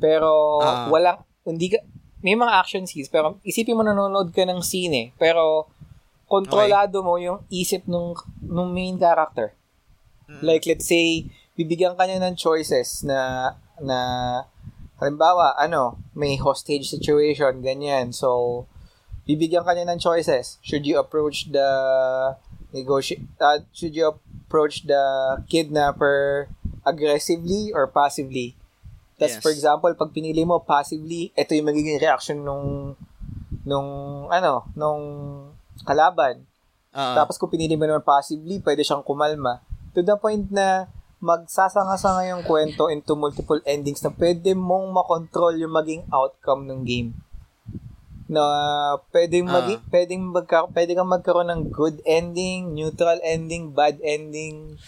Pero 0.02 0.57
Ah. 0.57 0.90
walang 0.90 1.22
hindi 1.45 1.70
ka 1.70 1.80
may 2.20 2.36
mga 2.36 2.52
action 2.52 2.84
scenes 2.84 3.08
pero 3.08 3.40
isipin 3.48 3.80
mo 3.80 3.84
nanonood 3.84 4.36
ka 4.36 4.44
ng 4.44 4.60
sine 4.60 5.16
pero 5.16 5.68
kontrolado 6.30 7.02
mo 7.02 7.18
yung 7.18 7.41
isip 7.50 7.90
nung 7.90 8.14
nung 8.44 8.70
main 8.70 9.00
character. 9.02 9.58
Mm. 10.30 10.41
Like 10.46 10.64
let's 10.70 10.86
say 10.86 11.26
bibigyan 11.58 11.98
ka 11.98 12.06
niya 12.06 12.22
ng 12.22 12.38
choices 12.38 13.02
na 13.02 13.52
na 13.82 14.00
halimbawa 15.02 15.58
ano, 15.58 15.98
may 16.14 16.38
hostage 16.38 16.91
situation 16.91 17.66
ganyan. 17.66 18.14
So 18.14 18.70
bibigyan 19.26 19.66
ka 19.66 19.74
niya 19.74 19.90
ng 19.90 20.00
choices. 20.00 20.62
Should 20.62 20.86
you 20.86 21.02
approach 21.02 21.50
the 21.50 21.70
negotiate 22.76 23.26
uh, 23.41 23.66
should 23.74 23.98
you 23.98 24.14
approach 24.14 24.86
the 24.86 25.02
kidnapper 25.50 26.52
aggressively 26.86 27.74
or 27.74 27.90
passively? 27.90 28.59
Tapos 29.20 29.36
Yes. 29.36 29.44
for 29.44 29.52
example, 29.52 29.91
pag 29.94 30.10
pinili 30.10 30.48
mo 30.48 30.64
passively, 30.64 31.36
ito 31.36 31.52
yung 31.52 31.68
magiging 31.68 32.00
reaction 32.00 32.40
nung 32.40 32.96
nung 33.68 33.90
ano, 34.32 34.64
nung 34.74 35.04
kalaban. 35.84 36.48
Oo. 36.90 37.14
Tapos 37.14 37.36
kung 37.36 37.52
pinili 37.52 37.76
mo 37.76 37.84
naman 37.84 38.02
passively, 38.02 38.64
pwede 38.64 38.82
siyang 38.82 39.04
kumalma. 39.04 39.60
To 39.94 40.00
the 40.00 40.16
point 40.16 40.48
na 40.50 40.88
magsasanga-sanga 41.20 42.32
yung 42.32 42.48
kwento 42.48 42.88
into 42.88 43.12
multiple 43.14 43.60
endings 43.68 44.00
na 44.00 44.10
pwede 44.10 44.56
mong 44.56 44.88
makontrol 44.90 45.52
yung 45.54 45.76
maging 45.76 46.08
outcome 46.10 46.64
ng 46.64 46.88
game. 46.88 47.12
Na 48.26 48.41
pwedeng 49.12 49.52
Ah. 49.52 49.60
maging 49.60 49.82
pwedeng 49.91 50.24
magka, 50.24 50.70
pwede 50.72 50.96
kang 50.96 51.12
magkaroon 51.12 51.52
ng 51.52 51.64
good 51.70 52.00
ending, 52.08 52.72
neutral 52.72 53.20
ending, 53.20 53.76
bad 53.76 54.00
ending. 54.00 54.80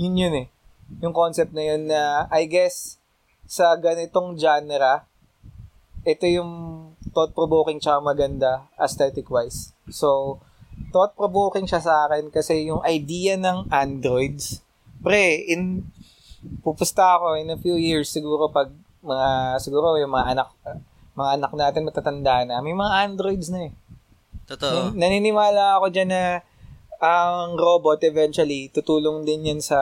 Yun 0.00 0.16
yun 0.16 0.34
eh. 0.34 0.46
Yung 1.04 1.12
concept 1.12 1.52
na 1.52 1.62
yun 1.62 1.84
na 1.84 2.24
I 2.32 2.48
guess 2.48 2.96
sa 3.52 3.76
ganitong 3.76 4.32
genre, 4.40 5.04
ito 6.08 6.24
yung 6.24 6.52
thought-provoking 7.12 7.84
tsaka 7.84 8.00
maganda 8.00 8.64
aesthetic-wise. 8.80 9.76
So, 9.92 10.40
thought-provoking 10.88 11.68
siya 11.68 11.84
sa 11.84 12.08
akin 12.08 12.32
kasi 12.32 12.72
yung 12.72 12.80
idea 12.88 13.36
ng 13.36 13.68
androids, 13.68 14.64
pre, 15.04 15.44
in, 15.52 15.84
pupusta 16.64 17.20
ako 17.20 17.36
in 17.36 17.52
a 17.52 17.60
few 17.60 17.76
years 17.76 18.08
siguro 18.08 18.48
pag 18.48 18.72
mga, 19.04 19.60
siguro 19.60 20.00
yung 20.00 20.16
mga 20.16 20.32
anak, 20.32 20.48
mga 21.12 21.30
anak 21.36 21.52
natin 21.52 21.84
matatanda 21.84 22.48
na, 22.48 22.64
may 22.64 22.72
mga 22.72 22.92
androids 23.04 23.52
na 23.52 23.68
eh. 23.68 23.72
Totoo. 24.48 24.96
Nan- 24.96 24.96
naniniwala 24.96 25.76
ako 25.76 25.92
dyan 25.92 26.08
na 26.08 26.40
ang 27.04 27.60
robot 27.60 28.00
eventually 28.00 28.72
tutulong 28.72 29.28
din 29.28 29.44
yan 29.44 29.60
sa 29.60 29.76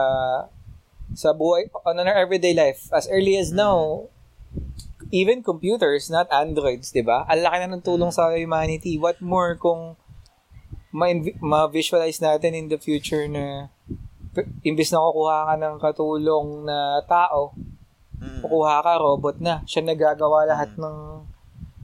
sa 1.13 1.35
buhay 1.35 1.67
on 1.83 1.99
our 1.99 2.15
everyday 2.15 2.55
life 2.55 2.87
as 2.95 3.07
early 3.11 3.35
as 3.35 3.51
now 3.51 4.07
even 5.11 5.43
computers 5.43 6.07
not 6.07 6.27
androids 6.31 6.91
'di 6.91 7.03
ba? 7.03 7.27
Ang 7.27 7.43
laki 7.43 7.57
na 7.59 7.67
ng 7.75 7.83
tulong 7.83 8.11
sa 8.15 8.31
humanity. 8.31 8.95
What 8.95 9.19
more 9.19 9.59
kung 9.59 9.99
ma- 10.95 11.35
ma-visualize 11.43 12.23
natin 12.23 12.55
in 12.55 12.67
the 12.71 12.79
future 12.79 13.27
na 13.27 13.67
imbis 14.63 14.95
na 14.95 15.03
kukuha 15.03 15.51
ka 15.51 15.53
ng 15.59 15.75
katulong 15.79 16.63
na 16.63 17.03
tao 17.03 17.51
Mm. 18.21 18.45
kukuha 18.45 18.85
ka 18.85 19.01
robot 19.01 19.41
na. 19.41 19.65
Siya 19.65 19.81
nagagawa 19.81 20.45
lahat 20.45 20.77
ng 20.77 20.97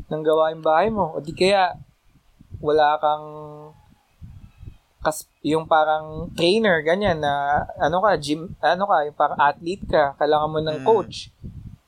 ng 0.08 0.22
gawain 0.22 0.62
bahay 0.62 0.94
mo. 0.94 1.18
O 1.18 1.20
di 1.20 1.34
kaya 1.34 1.74
wala 2.62 2.94
kang 3.02 3.26
kas 4.98 5.30
yung 5.46 5.70
parang 5.70 6.34
trainer 6.34 6.82
ganyan 6.82 7.22
na 7.22 7.64
ano 7.78 8.02
ka 8.02 8.18
gym 8.18 8.50
ano 8.60 8.84
ka 8.84 9.06
yung 9.06 9.18
parang 9.18 9.40
athlete 9.40 9.86
ka 9.86 10.18
kailangan 10.18 10.50
mo 10.52 10.60
ng 10.60 10.80
Mm. 10.82 10.86
coach 10.86 11.30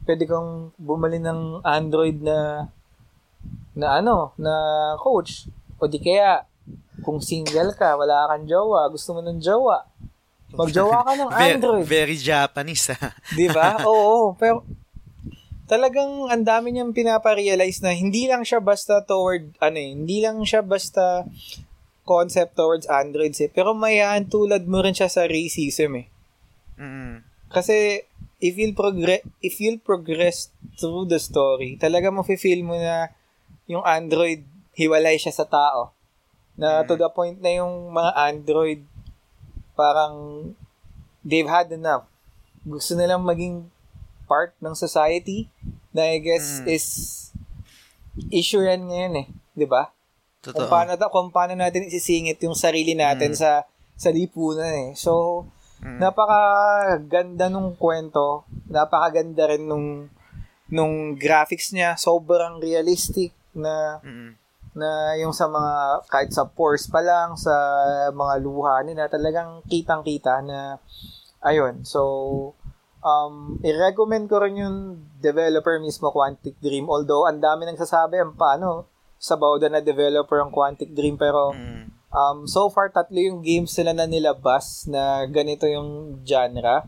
pwede 0.05 0.23
kang 0.25 0.69
bumali 0.77 1.17
ng 1.17 1.61
android 1.61 2.21
na 2.21 2.69
na 3.73 3.97
ano 3.97 4.33
na 4.37 4.53
coach 4.97 5.49
o 5.77 5.85
di 5.85 5.97
kaya 5.97 6.45
kung 7.01 7.17
single 7.19 7.73
ka 7.73 7.95
wala 7.95 8.29
kang 8.29 8.45
jowa 8.45 8.85
gusto 8.87 9.17
mo 9.17 9.21
ng 9.21 9.39
jowa 9.39 9.85
magjowa 10.49 10.97
ka 11.01 11.11
ng 11.13 11.29
android 11.45 11.85
very 11.85 12.17
Japanese, 12.17 12.89
ah. 12.89 13.13
Di 13.37 13.45
ba? 13.49 13.77
Oo, 13.89 14.33
pero 14.33 14.65
talagang 15.69 16.25
ang 16.25 16.41
dami 16.41 16.73
niyang 16.73 16.89
pinaparealize 16.89 17.85
na 17.85 17.93
hindi 17.93 18.25
lang 18.25 18.41
siya 18.41 18.57
basta 18.57 19.05
toward, 19.05 19.53
ano 19.61 19.77
eh, 19.77 19.93
hindi 19.93 20.17
lang 20.25 20.41
siya 20.41 20.65
basta 20.65 21.21
concept 22.09 22.57
towards 22.57 22.89
androids 22.89 23.37
eh, 23.37 23.53
pero 23.53 23.77
mayahan 23.77 24.25
tulad 24.25 24.65
mo 24.65 24.81
rin 24.81 24.97
siya 24.97 25.05
sa 25.05 25.29
racism 25.29 26.01
eh. 26.01 26.07
Mm. 26.81 27.21
Kasi 27.53 28.01
if 28.41 28.57
you'll 28.57 28.73
progress 28.73 29.21
if 29.45 29.61
you'll 29.61 29.81
progress 29.81 30.49
through 30.81 31.05
the 31.05 31.21
story, 31.21 31.77
talaga 31.77 32.09
mo 32.09 32.25
feel 32.25 32.65
mo 32.65 32.73
na 32.73 33.13
yung 33.69 33.85
android 33.85 34.41
hiwalay 34.73 35.21
siya 35.21 35.35
sa 35.35 35.45
tao. 35.45 35.93
Na 36.57 36.81
to 36.81 36.97
the 36.97 37.07
point 37.13 37.37
na 37.37 37.61
yung 37.61 37.93
mga 37.93 38.11
android 38.17 38.81
parang 39.77 40.51
they've 41.21 41.47
had 41.47 41.69
enough. 41.69 42.09
Gusto 42.65 42.97
nilang 42.97 43.23
maging 43.23 43.69
part 44.25 44.57
ng 44.59 44.73
society 44.73 45.47
na 45.93 46.09
I 46.09 46.17
guess 46.21 46.61
Mm. 46.61 46.67
is 46.69 46.85
issue 48.29 48.61
yan 48.61 48.87
ngayon 48.89 49.13
eh, 49.23 49.27
'di 49.55 49.67
ba? 49.69 49.89
Kung 50.39 50.55
Totoo. 50.55 50.71
paano, 50.71 50.95
kung 51.11 51.29
paano 51.35 51.51
natin 51.51 51.91
isisingit 51.91 52.39
yung 52.39 52.55
sarili 52.55 52.95
natin 52.95 53.35
Mm. 53.35 53.39
sa 53.39 53.51
sa 53.99 54.09
lipunan 54.15 54.71
eh. 54.71 54.89
So, 54.95 55.43
Mm. 55.83 55.99
napakaganda 55.99 57.51
nung 57.51 57.75
kwento. 57.75 58.47
Napakaganda 58.71 59.51
rin 59.51 59.67
nung 59.67 60.07
nung 60.71 61.19
graphics 61.19 61.75
niya. 61.75 61.99
Sobrang 61.99 62.63
realistic 62.63 63.35
na 63.51 63.99
Mm. 63.99 64.39
na 64.79 64.89
yung 65.19 65.35
sa 65.35 65.51
mga 65.51 66.07
kahit 66.07 66.31
sa 66.31 66.47
pores 66.47 66.87
pa 66.87 67.03
lang 67.03 67.35
sa 67.35 67.51
mga 68.15 68.39
luha 68.39 68.79
nila 68.85 69.11
talagang 69.11 69.59
kitang-kita 69.67 70.39
na 70.39 70.79
ayun. 71.43 71.83
So 71.83 72.53
um 73.03 73.59
i-recommend 73.59 74.31
ko 74.31 74.39
rin 74.39 74.55
yung 74.55 74.77
developer 75.19 75.75
mismo 75.79 76.11
Quantic 76.11 76.55
Dream 76.59 76.87
although 76.87 77.27
ang 77.27 77.43
dami 77.43 77.67
nang 77.67 77.75
sasabi 77.75 78.19
ang 78.19 78.35
paano 78.35 78.87
sa 79.19 79.35
bawda 79.35 79.67
na 79.67 79.83
developer 79.83 80.39
ang 80.39 80.49
Quantic 80.49 80.95
Dream 80.95 81.19
pero 81.19 81.51
Mm. 81.53 81.99
Um, 82.09 82.49
so 82.49 82.73
far, 82.73 82.89
tatlo 82.89 83.21
yung 83.21 83.45
games 83.45 83.69
nila 83.77 83.93
na 83.93 84.09
nilabas 84.09 84.89
na 84.89 85.29
ganito 85.29 85.69
yung 85.69 86.17
genre. 86.25 86.81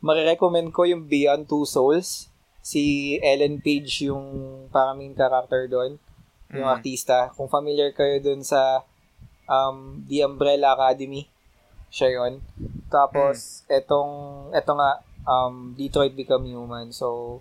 Marirecommend 0.00 0.72
ko 0.72 0.88
yung 0.88 1.04
Beyond 1.04 1.44
Two 1.44 1.68
Souls. 1.68 2.32
Si 2.64 3.16
Ellen 3.20 3.60
Page 3.60 4.08
yung 4.08 4.24
parang 4.72 4.96
main 4.96 5.12
character 5.12 5.68
doon. 5.68 6.00
Yung 6.48 6.64
Mm. 6.64 6.74
artista. 6.80 7.28
Kung 7.36 7.44
familiar 7.52 7.92
kayo 7.92 8.16
doon 8.24 8.40
sa 8.40 8.80
um, 9.44 10.00
The 10.08 10.24
Umbrella 10.24 10.72
Academy. 10.72 11.28
Siya 11.92 12.16
yun. 12.16 12.40
Tapos, 12.88 13.68
etong, 13.68 14.48
eto 14.56 14.72
nga, 14.72 15.04
um, 15.28 15.76
Detroit 15.76 16.16
Become 16.16 16.48
Human. 16.48 16.88
So, 16.88 17.40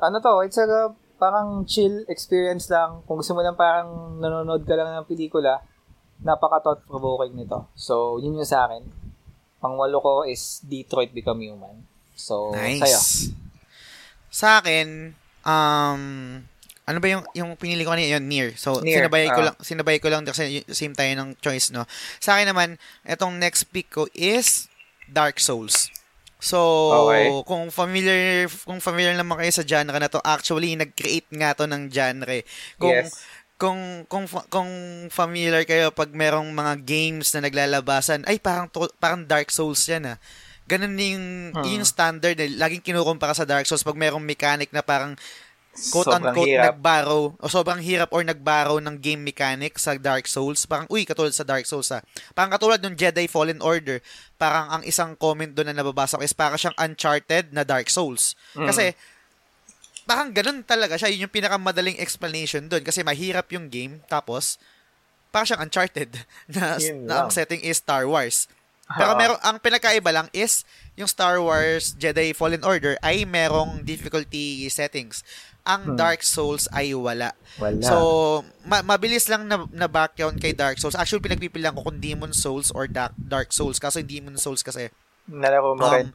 ano 0.00 0.24
to, 0.24 0.40
it's 0.40 0.56
a 0.56 0.88
parang 1.22 1.62
chill 1.62 2.02
experience 2.10 2.66
lang. 2.66 3.06
Kung 3.06 3.22
gusto 3.22 3.30
mo 3.30 3.46
lang 3.46 3.54
parang 3.54 4.18
nanonood 4.18 4.66
ka 4.66 4.74
lang 4.74 4.90
ng 4.98 5.06
pelikula, 5.06 5.62
napaka 6.18 6.58
thought-provoking 6.58 7.38
nito. 7.38 7.70
So, 7.78 8.18
yun 8.18 8.42
yung 8.42 8.48
sa 8.48 8.66
akin. 8.66 8.82
Pangwalo 9.62 10.02
ko 10.02 10.12
is 10.26 10.58
Detroit 10.66 11.14
Become 11.14 11.46
Human. 11.46 11.86
So, 12.18 12.50
Nice. 12.50 12.82
sa'yo. 12.82 13.00
Sa 14.34 14.58
akin, 14.58 15.14
um, 15.46 16.02
ano 16.82 16.98
ba 16.98 17.06
yung 17.06 17.22
yung 17.38 17.54
pinili 17.54 17.86
ko 17.86 17.94
kanina 17.94 18.18
yun, 18.18 18.26
Near. 18.26 18.58
So, 18.58 18.82
Nier, 18.82 19.06
sinabay 19.06 19.30
ko 19.30 19.40
ah. 19.40 19.46
lang 19.46 19.56
sinabay 19.62 19.96
ko 20.02 20.10
lang 20.10 20.26
kasi 20.26 20.66
same 20.74 20.98
tayo 20.98 21.14
ng 21.14 21.38
choice, 21.38 21.70
no. 21.70 21.86
Sa 22.18 22.34
akin 22.34 22.50
naman, 22.50 22.82
etong 23.06 23.38
next 23.38 23.70
pick 23.70 23.94
ko 23.94 24.10
is 24.10 24.66
Dark 25.06 25.38
Souls. 25.38 25.94
So, 26.42 26.58
Okay. 27.06 27.30
kung 27.46 27.70
familiar 27.70 28.50
kung 28.66 28.82
familiar 28.82 29.14
naman 29.14 29.38
kayo 29.38 29.52
sa 29.54 29.62
genre 29.62 29.94
na 29.94 30.10
to, 30.10 30.18
actually 30.26 30.74
nag-create 30.74 31.30
nga 31.30 31.54
to 31.54 31.70
ng 31.70 31.86
genre. 31.86 32.42
Kung 32.76 32.90
yes. 32.98 33.14
kung 33.54 33.78
kung 34.10 34.26
kung 34.50 34.70
familiar 35.06 35.62
kayo 35.62 35.94
pag 35.94 36.10
merong 36.10 36.50
mga 36.50 36.82
games 36.82 37.30
na 37.30 37.46
naglalabasan, 37.46 38.26
ay 38.26 38.42
parang 38.42 38.66
parang 38.98 39.22
Dark 39.22 39.54
Souls 39.54 39.86
'yan 39.86 40.10
ah. 40.10 40.18
Ganun 40.66 40.98
yung 40.98 41.26
Hmm. 41.54 41.62
yung 41.62 41.86
standard 41.86 42.38
eh. 42.38 42.50
Laging 42.50 42.82
kinukumpara 42.82 43.34
sa 43.34 43.46
Dark 43.46 43.66
Souls 43.66 43.86
pag 43.86 43.94
merong 43.94 44.22
mechanic 44.22 44.74
na 44.74 44.82
parang 44.82 45.14
quote 45.72 46.04
Sobrang 46.04 46.36
unquote 46.36 46.52
hirap. 46.52 46.76
nagborrow 46.76 47.32
o 47.40 47.44
sobrang 47.48 47.80
hirap 47.80 48.12
or 48.12 48.20
nagborrow 48.20 48.76
ng 48.76 49.00
game 49.00 49.24
mechanic 49.24 49.80
sa 49.80 49.96
Dark 49.96 50.28
Souls. 50.28 50.68
Parang 50.68 50.84
uy, 50.92 51.08
katulad 51.08 51.32
sa 51.32 51.48
Dark 51.48 51.64
Souls 51.64 51.88
ah. 51.88 52.04
Parang 52.36 52.52
katulad 52.52 52.76
ng 52.84 52.92
Jedi 52.92 53.24
Fallen 53.24 53.64
Order. 53.64 54.04
Parang 54.36 54.68
ang 54.68 54.82
isang 54.84 55.16
comment 55.16 55.48
doon 55.48 55.72
na 55.72 55.80
nababasa 55.80 56.20
ko 56.20 56.22
is 56.22 56.36
parang 56.36 56.60
siyang 56.60 56.76
Uncharted 56.76 57.56
na 57.56 57.64
Dark 57.64 57.88
Souls. 57.88 58.36
Mm. 58.52 58.68
Kasi 58.68 58.84
parang 60.04 60.28
ganun 60.28 60.60
talaga 60.60 61.00
siya. 61.00 61.08
Yun 61.08 61.24
yung 61.24 61.34
pinakamadaling 61.34 61.96
explanation 61.96 62.68
doon. 62.68 62.84
Kasi 62.84 63.00
mahirap 63.00 63.48
yung 63.56 63.72
game. 63.72 64.04
Tapos, 64.12 64.60
parang 65.32 65.48
siyang 65.48 65.64
Uncharted. 65.64 66.12
Na, 66.52 66.76
Yun 66.76 67.08
na 67.08 67.24
ang 67.24 67.30
setting 67.32 67.64
is 67.64 67.80
Star 67.80 68.04
Wars. 68.04 68.44
Pero 68.92 69.16
meron, 69.16 69.40
ang 69.40 69.56
pinakaiba 69.56 70.12
lang 70.12 70.28
is, 70.36 70.68
yung 71.00 71.08
Star 71.08 71.40
Wars 71.40 71.96
Jedi 71.96 72.36
Fallen 72.36 72.60
Order 72.60 73.00
ay 73.00 73.24
merong 73.24 73.80
difficulty 73.80 74.68
settings. 74.68 75.24
Ang 75.62 75.94
Hmm. 75.94 75.96
Dark 75.98 76.26
Souls 76.26 76.66
ay 76.74 76.90
wala. 76.94 77.34
Wala. 77.62 77.82
So, 77.82 77.96
ma- 78.66 78.82
mabilis 78.82 79.30
lang 79.30 79.46
na, 79.46 79.62
na 79.70 79.86
background 79.86 80.42
kay 80.42 80.50
Dark 80.50 80.82
Souls. 80.82 80.98
Actually, 80.98 81.22
pinagpipilian 81.22 81.74
ko 81.78 81.86
kung 81.86 82.02
Demon 82.02 82.34
Souls 82.34 82.74
or 82.74 82.90
Dark, 82.90 83.14
Dark 83.14 83.54
Souls. 83.54 83.78
Kaso 83.78 84.02
yung 84.02 84.10
Demon 84.10 84.36
Souls 84.38 84.66
kasi, 84.66 84.90
Nalaro 85.30 85.78
mo 85.78 85.86
rin. 85.86 86.10
Um, 86.10 86.14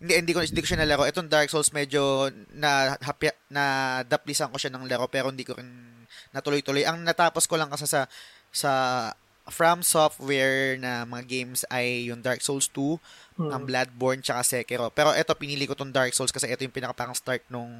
hindi, 0.00 0.12
hindi 0.12 0.32
ko, 0.32 0.40
hindi 0.44 0.60
ko 0.60 0.68
siya 0.68 0.80
nalaro. 0.80 1.08
Itong 1.08 1.28
Dark 1.28 1.48
Souls 1.48 1.72
medyo 1.72 2.28
na, 2.52 2.96
happy, 3.00 3.32
na 3.48 4.00
daplisan 4.04 4.52
ko 4.52 4.56
siya 4.60 4.72
ng 4.72 4.84
laro 4.88 5.08
pero 5.08 5.32
hindi 5.32 5.44
ko 5.44 5.56
rin 5.56 5.68
natuloy-tuloy. 6.36 6.84
Ang 6.84 7.04
natapos 7.04 7.48
ko 7.48 7.56
lang 7.56 7.72
kasi 7.72 7.88
sa 7.88 8.04
sa 8.52 8.72
from 9.46 9.80
software 9.80 10.74
na 10.76 11.06
mga 11.06 11.24
games 11.24 11.62
ay 11.70 12.10
yung 12.10 12.18
Dark 12.18 12.42
Souls 12.42 12.66
2, 12.74 12.98
hmm. 13.38 13.50
ang 13.54 13.62
Bloodborne, 13.62 14.20
tsaka 14.20 14.42
Sekiro. 14.42 14.90
Pero 14.90 15.14
ito, 15.14 15.32
pinili 15.38 15.64
ko 15.64 15.78
tong 15.78 15.94
Dark 15.94 16.12
Souls 16.12 16.34
kasi 16.34 16.50
ito 16.50 16.66
yung 16.66 16.74
pinaka 16.74 16.98
start 17.14 17.46
nung 17.46 17.70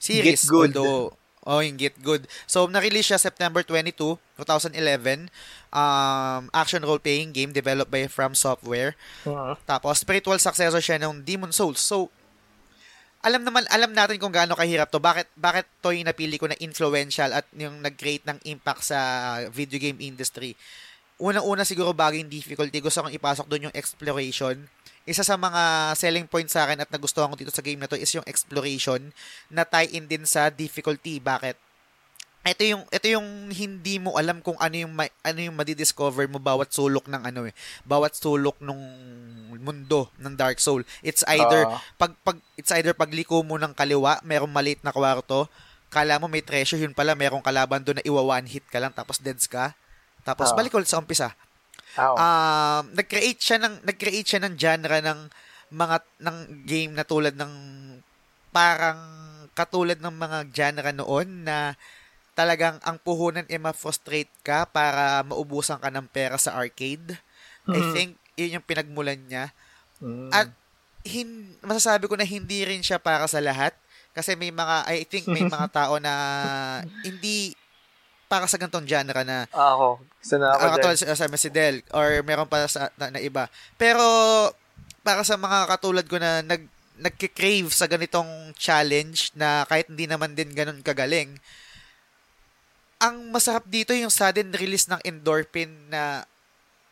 series. 0.00 0.42
Get 0.42 0.50
good. 0.50 0.72
Although, 0.74 1.20
oh, 1.46 1.60
yung 1.60 1.76
Get 1.76 1.96
Good. 2.00 2.28
So, 2.48 2.66
na-release 2.66 3.12
siya 3.12 3.20
September 3.20 3.60
22, 3.64 4.16
2011. 4.40 5.28
Um, 5.70 6.50
action 6.50 6.82
role-playing 6.82 7.32
game 7.32 7.52
developed 7.52 7.92
by 7.92 8.08
From 8.08 8.34
Software. 8.34 8.96
Uh-huh. 9.24 9.54
Tapos, 9.68 10.00
spiritual 10.00 10.40
successor 10.40 10.80
siya 10.80 11.00
ng 11.00 11.22
Demon 11.24 11.52
Souls. 11.52 11.80
So, 11.80 12.08
alam 13.20 13.44
naman 13.44 13.68
alam 13.68 13.92
natin 13.92 14.16
kung 14.16 14.32
gaano 14.32 14.56
kahirap 14.56 14.88
to. 14.88 14.96
Bakit 14.96 15.28
bakit 15.36 15.68
to 15.84 15.92
yung 15.92 16.08
napili 16.08 16.40
ko 16.40 16.48
na 16.48 16.56
influential 16.56 17.28
at 17.36 17.44
yung 17.52 17.84
nag-create 17.84 18.24
ng 18.24 18.40
impact 18.48 18.88
sa 18.88 18.98
video 19.52 19.76
game 19.76 20.00
industry. 20.00 20.56
Unang-una 21.20 21.68
siguro 21.68 21.92
baging 21.92 22.32
difficulty, 22.32 22.80
gusto 22.80 23.04
kong 23.04 23.12
ipasok 23.12 23.44
doon 23.44 23.68
yung 23.68 23.76
exploration. 23.76 24.64
Isa 25.08 25.24
sa 25.24 25.34
mga 25.40 25.94
selling 25.96 26.28
point 26.28 26.48
sa 26.48 26.68
akin 26.68 26.84
at 26.84 26.90
nagustuhan 26.92 27.32
ko 27.32 27.36
dito 27.38 27.52
sa 27.52 27.64
game 27.64 27.80
na 27.80 27.88
to 27.88 27.96
is 27.96 28.12
yung 28.12 28.26
exploration 28.28 29.10
na 29.48 29.64
tie-in 29.64 30.06
din 30.06 30.24
sa 30.28 30.52
difficulty. 30.52 31.18
Bakit? 31.18 31.70
ito 32.40 32.64
yung 32.64 32.88
ito 32.88 33.04
yung 33.04 33.52
hindi 33.52 34.00
mo 34.00 34.16
alam 34.16 34.40
kung 34.40 34.56
ano 34.56 34.72
yung 34.72 34.96
ano 34.96 35.38
yung 35.44 35.52
madi-discover 35.52 36.24
mo 36.24 36.40
bawat 36.40 36.72
sulok 36.72 37.04
ng 37.04 37.20
ano 37.20 37.44
eh. 37.44 37.54
Bawat 37.84 38.16
sulok 38.16 38.56
nung 38.64 38.80
mundo 39.60 40.08
ng 40.16 40.32
Dark 40.40 40.56
Soul. 40.56 40.88
It's 41.04 41.20
either 41.28 41.68
uh, 41.68 41.76
pag 42.00 42.16
pag 42.24 42.40
it's 42.56 42.72
either 42.72 42.96
pagliko 42.96 43.44
mo 43.44 43.60
ng 43.60 43.76
kaliwa 43.76 44.24
merong 44.24 44.48
maliit 44.48 44.80
na 44.80 44.88
kwarto 44.88 45.52
kala 45.92 46.16
mo 46.16 46.30
may 46.30 46.40
treasure 46.40 46.80
yun 46.80 46.96
pala 46.96 47.12
merong 47.12 47.44
kalaban 47.44 47.82
doon 47.84 48.00
na 48.00 48.06
iwa 48.06 48.22
one 48.24 48.46
hit 48.48 48.64
ka 48.72 48.80
lang 48.80 48.96
tapos 48.96 49.20
deads 49.20 49.44
ka. 49.44 49.76
Tapos 50.24 50.48
uh, 50.48 50.56
balik 50.56 50.72
ulit 50.72 50.88
sa 50.88 50.96
umpisa 50.96 51.36
um 51.98 52.14
uh, 52.14 52.80
nag-create 52.94 53.40
siya 53.40 53.58
ng 53.58 53.82
nag-create 53.82 54.28
siya 54.28 54.40
ng 54.44 54.54
genre 54.54 54.98
ng 55.02 55.20
mga 55.70 55.96
ng 56.22 56.36
game 56.66 56.92
na 56.94 57.06
tulad 57.06 57.34
ng 57.34 57.54
parang 58.50 58.98
katulad 59.54 59.98
ng 59.98 60.14
mga 60.14 60.38
genre 60.50 60.90
noon 60.94 61.46
na 61.46 61.74
talagang 62.34 62.78
ang 62.86 62.96
puhunan 62.96 63.46
ay 63.46 63.60
ma-frustrate 63.60 64.30
ka 64.40 64.66
para 64.66 65.20
maubusan 65.26 65.76
ka 65.76 65.90
ng 65.92 66.06
pera 66.08 66.40
sa 66.40 66.56
arcade. 66.56 67.18
Mm-hmm. 67.66 67.74
I 67.76 67.80
think 67.92 68.10
yun 68.38 68.56
yung 68.58 68.66
pinagmulan 68.66 69.20
niya. 69.28 69.52
Mm-hmm. 70.00 70.30
At 70.32 70.48
hin, 71.04 71.54
masasabi 71.60 72.08
ko 72.08 72.16
na 72.16 72.24
hindi 72.24 72.64
rin 72.64 72.80
siya 72.80 72.96
para 72.96 73.28
sa 73.28 73.42
lahat 73.44 73.76
kasi 74.10 74.34
may 74.34 74.50
mga 74.50 74.88
I 74.90 75.06
think 75.06 75.28
may 75.30 75.44
mga 75.54 75.68
tao 75.70 76.00
na 76.00 76.14
hindi 77.04 77.54
para 78.30 78.46
sa 78.46 78.62
ganitong 78.62 78.86
genre 78.86 79.26
na 79.26 79.50
ako 79.50 79.98
gusto 79.98 80.34
na 80.38 80.54
ako 80.54 80.64
katulad 80.78 80.96
sa, 81.02 81.18
sa 81.18 81.26
si 81.34 81.50
Del 81.50 81.82
or 81.90 82.22
meron 82.22 82.46
pa 82.46 82.62
sa 82.70 82.86
na, 82.94 83.10
na 83.10 83.18
iba 83.18 83.50
pero 83.74 84.06
para 85.02 85.26
sa 85.26 85.34
mga 85.34 85.66
katulad 85.66 86.06
ko 86.06 86.22
na 86.22 86.46
nag 86.46 86.62
nagki-crave 87.00 87.72
sa 87.72 87.88
ganitong 87.88 88.52
challenge 88.54 89.32
na 89.32 89.64
kahit 89.64 89.88
hindi 89.88 90.04
naman 90.04 90.36
din 90.36 90.52
ganun 90.52 90.84
kagaling 90.84 91.34
ang 93.00 93.32
masarap 93.32 93.64
dito 93.64 93.96
yung 93.96 94.12
sudden 94.12 94.52
release 94.52 94.86
ng 94.86 95.00
endorphin 95.08 95.72
na 95.88 96.28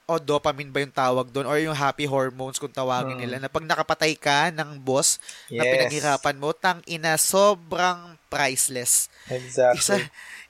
o 0.09 0.17
dopamine 0.17 0.73
ba 0.73 0.81
yung 0.81 0.97
tawag 0.97 1.29
doon 1.29 1.45
or 1.45 1.61
yung 1.61 1.77
happy 1.77 2.09
hormones 2.09 2.57
kung 2.57 2.73
tawagin 2.73 3.21
hmm. 3.21 3.23
nila 3.29 3.37
na 3.45 3.53
pag 3.53 3.69
nakapatay 3.69 4.17
ka 4.17 4.49
ng 4.57 4.81
boss 4.81 5.21
yes. 5.53 5.61
na 5.61 5.63
pinaghirapan 5.69 6.37
mo 6.41 6.57
tang 6.57 6.81
ina 6.89 7.21
sobrang 7.21 8.17
priceless. 8.33 9.13
Exactly. 9.29 9.77
Isa 9.77 10.01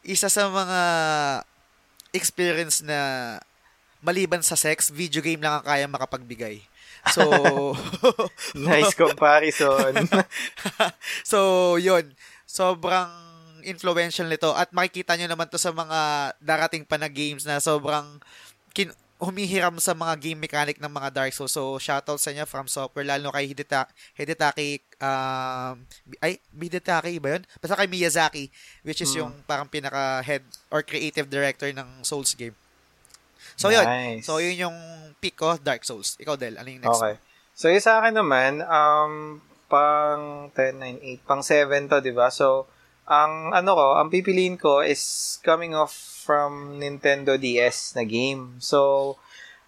isa 0.02 0.30
sa 0.30 0.48
mga 0.48 0.80
experience 2.14 2.80
na 2.84 2.98
maliban 4.00 4.42
sa 4.42 4.54
sex, 4.54 4.90
video 4.94 5.20
game 5.20 5.42
lang 5.42 5.58
ang 5.58 5.66
kaya 5.66 5.86
makapagbigay. 5.90 6.62
So 7.14 7.22
nice 8.68 8.94
comparison. 8.94 9.94
so, 11.30 11.38
'yun. 11.78 12.14
Sobrang 12.48 13.10
influential 13.66 14.30
nito 14.30 14.54
at 14.54 14.70
makikita 14.72 15.18
nyo 15.18 15.28
naman 15.28 15.50
to 15.50 15.60
sa 15.60 15.74
mga 15.74 16.32
darating 16.40 16.86
pa 16.86 16.96
na 16.96 17.10
games 17.10 17.44
na 17.44 17.60
sobrang 17.60 18.22
kin- 18.72 18.94
humihiram 19.18 19.74
sa 19.82 19.98
mga 19.98 20.14
game 20.22 20.38
mechanic 20.38 20.78
ng 20.78 20.88
mga 20.88 21.10
Dark 21.10 21.34
Souls. 21.34 21.50
So, 21.50 21.74
shoutout 21.82 22.22
sa 22.22 22.30
inyo 22.30 22.46
from 22.46 22.70
software, 22.70 23.02
lalo 23.02 23.34
kay 23.34 23.50
Hideta- 23.50 23.90
Hidetaki, 24.14 24.78
um, 25.02 25.82
ay, 26.22 26.38
Hidetaki 26.54 27.18
ba 27.18 27.38
yun? 27.38 27.42
Basta 27.58 27.74
kay 27.74 27.90
Miyazaki, 27.90 28.46
which 28.86 29.02
is 29.02 29.10
hmm. 29.12 29.26
yung 29.26 29.32
parang 29.42 29.66
pinaka-head 29.66 30.46
or 30.70 30.86
creative 30.86 31.26
director 31.26 31.66
ng 31.74 32.06
Souls 32.06 32.30
game. 32.38 32.54
So, 33.58 33.74
nice. 33.74 33.82
yun. 33.82 33.86
So, 34.22 34.38
yun 34.38 34.70
yung 34.70 34.78
pick 35.18 35.34
ko, 35.34 35.58
Dark 35.58 35.82
Souls. 35.82 36.14
Ikaw, 36.22 36.38
Del, 36.38 36.54
ano 36.54 36.70
yung 36.70 36.82
next? 36.86 37.02
Okay. 37.02 37.14
So, 37.58 37.66
yung 37.74 37.82
sa 37.82 37.98
akin 37.98 38.14
naman, 38.14 38.62
um, 38.62 39.42
pang 39.66 40.54
10, 40.54 40.78
9, 40.78 41.26
8, 41.26 41.28
pang 41.28 41.42
7 41.42 41.90
to, 41.90 41.98
di 41.98 42.14
ba? 42.14 42.30
So, 42.30 42.70
ang 43.08 43.56
ano 43.56 43.70
ko, 43.72 43.86
ang 43.98 44.12
pipiliin 44.12 44.60
ko 44.60 44.84
is 44.84 45.36
coming 45.40 45.72
off 45.72 46.17
from 46.28 46.76
Nintendo 46.76 47.40
DS 47.40 47.96
na 47.96 48.04
game. 48.04 48.60
So, 48.60 49.16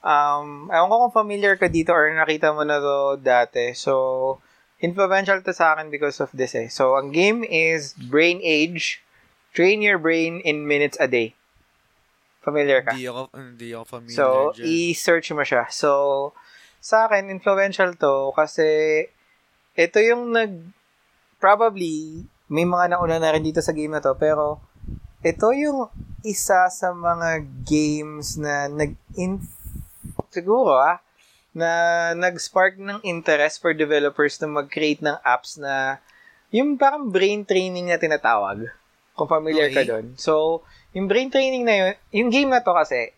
um, 0.04 0.68
ewan 0.68 0.92
ko 0.92 0.96
kung 1.08 1.16
familiar 1.24 1.56
ka 1.56 1.72
dito 1.72 1.96
or 1.96 2.12
nakita 2.12 2.52
mo 2.52 2.68
na 2.68 2.76
to 2.76 3.16
dati. 3.16 3.72
So, 3.72 4.36
influential 4.84 5.40
to 5.40 5.56
sa 5.56 5.72
akin 5.72 5.88
because 5.88 6.20
of 6.20 6.28
this 6.36 6.52
eh. 6.52 6.68
So, 6.68 7.00
ang 7.00 7.16
game 7.16 7.40
is 7.48 7.96
Brain 7.96 8.44
Age. 8.44 9.00
Train 9.56 9.80
your 9.80 9.96
brain 9.96 10.44
in 10.44 10.68
minutes 10.68 11.00
a 11.00 11.08
day. 11.08 11.32
Familiar 12.44 12.84
ka? 12.84 12.92
Hindi 12.92 13.08
ako, 13.08 13.20
hindi 13.32 13.68
ako 13.72 13.84
familiar 13.88 14.16
So, 14.16 14.24
dyan. 14.52 14.64
i-search 14.68 15.32
mo 15.32 15.44
siya. 15.44 15.64
So, 15.72 15.90
sa 16.80 17.08
akin, 17.08 17.32
influential 17.32 17.96
to 17.96 18.36
kasi 18.36 19.08
ito 19.76 19.98
yung 20.00 20.32
nag 20.32 20.52
probably 21.40 22.24
may 22.52 22.68
mga 22.68 22.92
nauna 22.92 23.16
na 23.16 23.32
rin 23.32 23.44
dito 23.44 23.64
sa 23.64 23.72
game 23.72 23.92
na 23.96 24.04
to, 24.04 24.12
pero 24.16 24.60
ito 25.20 25.48
yung 25.52 25.88
isa 26.24 26.68
sa 26.68 26.88
mga 26.92 27.44
games 27.64 28.36
na 28.36 28.68
nag 28.68 28.96
siguro 30.32 30.76
ah 30.76 31.00
na 31.50 31.70
nag-spark 32.14 32.78
ng 32.78 33.02
interest 33.02 33.58
for 33.58 33.74
developers 33.74 34.38
na 34.38 34.62
mag-create 34.62 35.02
ng 35.02 35.18
apps 35.26 35.58
na 35.58 35.98
yung 36.54 36.78
parang 36.78 37.10
brain 37.10 37.42
training 37.42 37.90
na 37.90 37.98
tinatawag. 37.98 38.70
Kung 39.14 39.28
familiar 39.30 39.70
okay. 39.70 39.82
ka 39.82 39.82
doon. 39.86 40.14
So, 40.14 40.62
yung 40.94 41.10
brain 41.10 41.30
training 41.30 41.66
na 41.66 41.74
yun, 41.74 41.94
yung 42.14 42.30
game 42.30 42.50
na 42.50 42.62
to 42.62 42.74
kasi, 42.74 43.14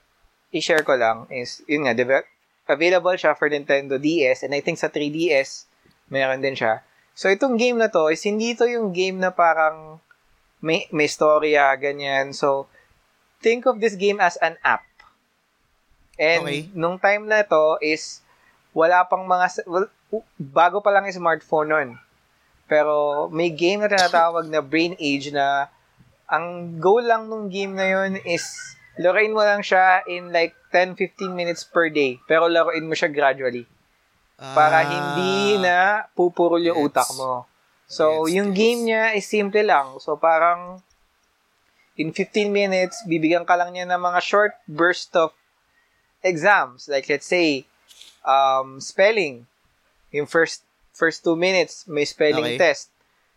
i-share 0.52 0.84
ko 0.84 0.96
lang, 0.96 1.28
is, 1.32 1.64
yun 1.68 1.88
nga, 1.88 1.96
develop, 1.96 2.28
available 2.68 3.16
siya 3.16 3.36
for 3.36 3.48
Nintendo 3.48 4.00
DS, 4.00 4.44
and 4.44 4.52
I 4.56 4.60
think 4.64 4.80
sa 4.80 4.88
3DS, 4.88 5.68
meron 6.12 6.40
din 6.40 6.56
siya. 6.56 6.84
So, 7.12 7.28
itong 7.28 7.60
game 7.60 7.76
na 7.76 7.92
to 7.92 8.08
is 8.08 8.24
hindi 8.24 8.56
to 8.56 8.64
yung 8.64 8.96
game 8.96 9.20
na 9.20 9.32
parang 9.32 10.01
may, 10.62 10.86
may 10.94 11.10
storya, 11.10 11.74
ganyan. 11.74 12.30
So, 12.32 12.70
think 13.42 13.66
of 13.66 13.82
this 13.82 13.98
game 13.98 14.22
as 14.22 14.38
an 14.38 14.56
app. 14.62 14.86
And 16.16 16.46
okay. 16.46 16.70
nung 16.72 17.02
time 17.02 17.26
na 17.26 17.42
to 17.42 17.82
is 17.82 18.22
wala 18.70 19.04
pang 19.10 19.26
mga 19.26 19.66
well, 19.66 19.90
bago 20.38 20.78
pa 20.78 20.94
lang 20.94 21.10
yung 21.10 21.18
smartphone 21.18 21.68
nun. 21.68 21.88
Pero 22.70 23.26
may 23.28 23.50
game 23.50 23.82
na 23.84 23.90
tinatawag 23.90 24.48
na 24.48 24.62
Brain 24.62 24.94
Age 24.96 25.34
na 25.34 25.68
ang 26.30 26.78
goal 26.80 27.04
lang 27.04 27.28
nung 27.28 27.52
game 27.52 27.76
na 27.76 27.84
yun 27.84 28.16
is 28.24 28.48
laruin 28.96 29.36
mo 29.36 29.44
lang 29.44 29.60
siya 29.60 30.06
in 30.08 30.32
like 30.32 30.56
10-15 30.72 31.32
minutes 31.34 31.66
per 31.66 31.92
day. 31.92 32.22
Pero 32.24 32.48
laruin 32.48 32.88
mo 32.88 32.94
siya 32.96 33.12
gradually. 33.12 33.68
Para 34.40 34.82
ah, 34.82 34.88
hindi 34.88 35.60
na 35.60 36.08
pupurol 36.16 36.64
yung 36.64 36.88
utak 36.88 37.06
mo. 37.18 37.44
So, 37.92 38.24
gets, 38.24 38.40
yung 38.40 38.50
game 38.56 38.88
niya 38.88 39.12
is 39.12 39.28
simple 39.28 39.60
lang. 39.60 40.00
So, 40.00 40.16
parang 40.16 40.80
in 42.00 42.16
15 42.16 42.48
minutes, 42.48 43.04
bibigyan 43.04 43.44
ka 43.44 43.52
lang 43.52 43.76
niya 43.76 43.84
ng 43.84 44.00
mga 44.00 44.20
short 44.24 44.56
burst 44.64 45.12
of 45.12 45.36
exams. 46.24 46.88
Like, 46.88 47.04
let's 47.12 47.28
say, 47.28 47.68
um, 48.24 48.80
spelling. 48.80 49.44
Yung 50.08 50.24
first 50.24 50.64
first 50.96 51.20
two 51.20 51.36
minutes, 51.36 51.84
may 51.84 52.08
spelling 52.08 52.56
okay. 52.56 52.60
test. 52.60 52.88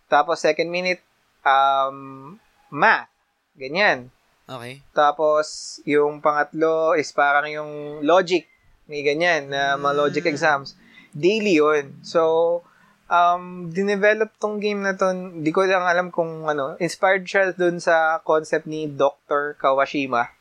Tapos, 0.08 0.40
second 0.40 0.72
minute, 0.72 1.04
um, 1.44 2.40
math. 2.72 3.12
Ganyan. 3.60 4.08
Okay. 4.48 4.80
Tapos, 4.96 5.80
yung 5.84 6.24
pangatlo 6.24 6.96
is 6.96 7.12
parang 7.12 7.52
yung 7.52 7.72
logic. 8.08 8.48
May 8.88 9.04
ganyan 9.04 9.52
na 9.52 9.76
mga 9.76 9.96
logic 10.00 10.24
hmm. 10.24 10.32
exams 10.32 10.80
daily 11.16 11.58
yon 11.64 12.04
So, 12.04 12.62
um, 13.10 13.70
dinevelop 13.70 14.34
tong 14.42 14.58
game 14.58 14.82
na 14.82 14.98
to, 14.98 15.10
hindi 15.14 15.52
ko 15.54 15.66
lang 15.66 15.86
alam 15.86 16.10
kung 16.10 16.50
ano, 16.50 16.78
inspired 16.82 17.26
siya 17.26 17.54
dun 17.54 17.78
sa 17.78 18.22
concept 18.26 18.66
ni 18.66 18.90
Dr. 18.90 19.58
Kawashima 19.58 20.34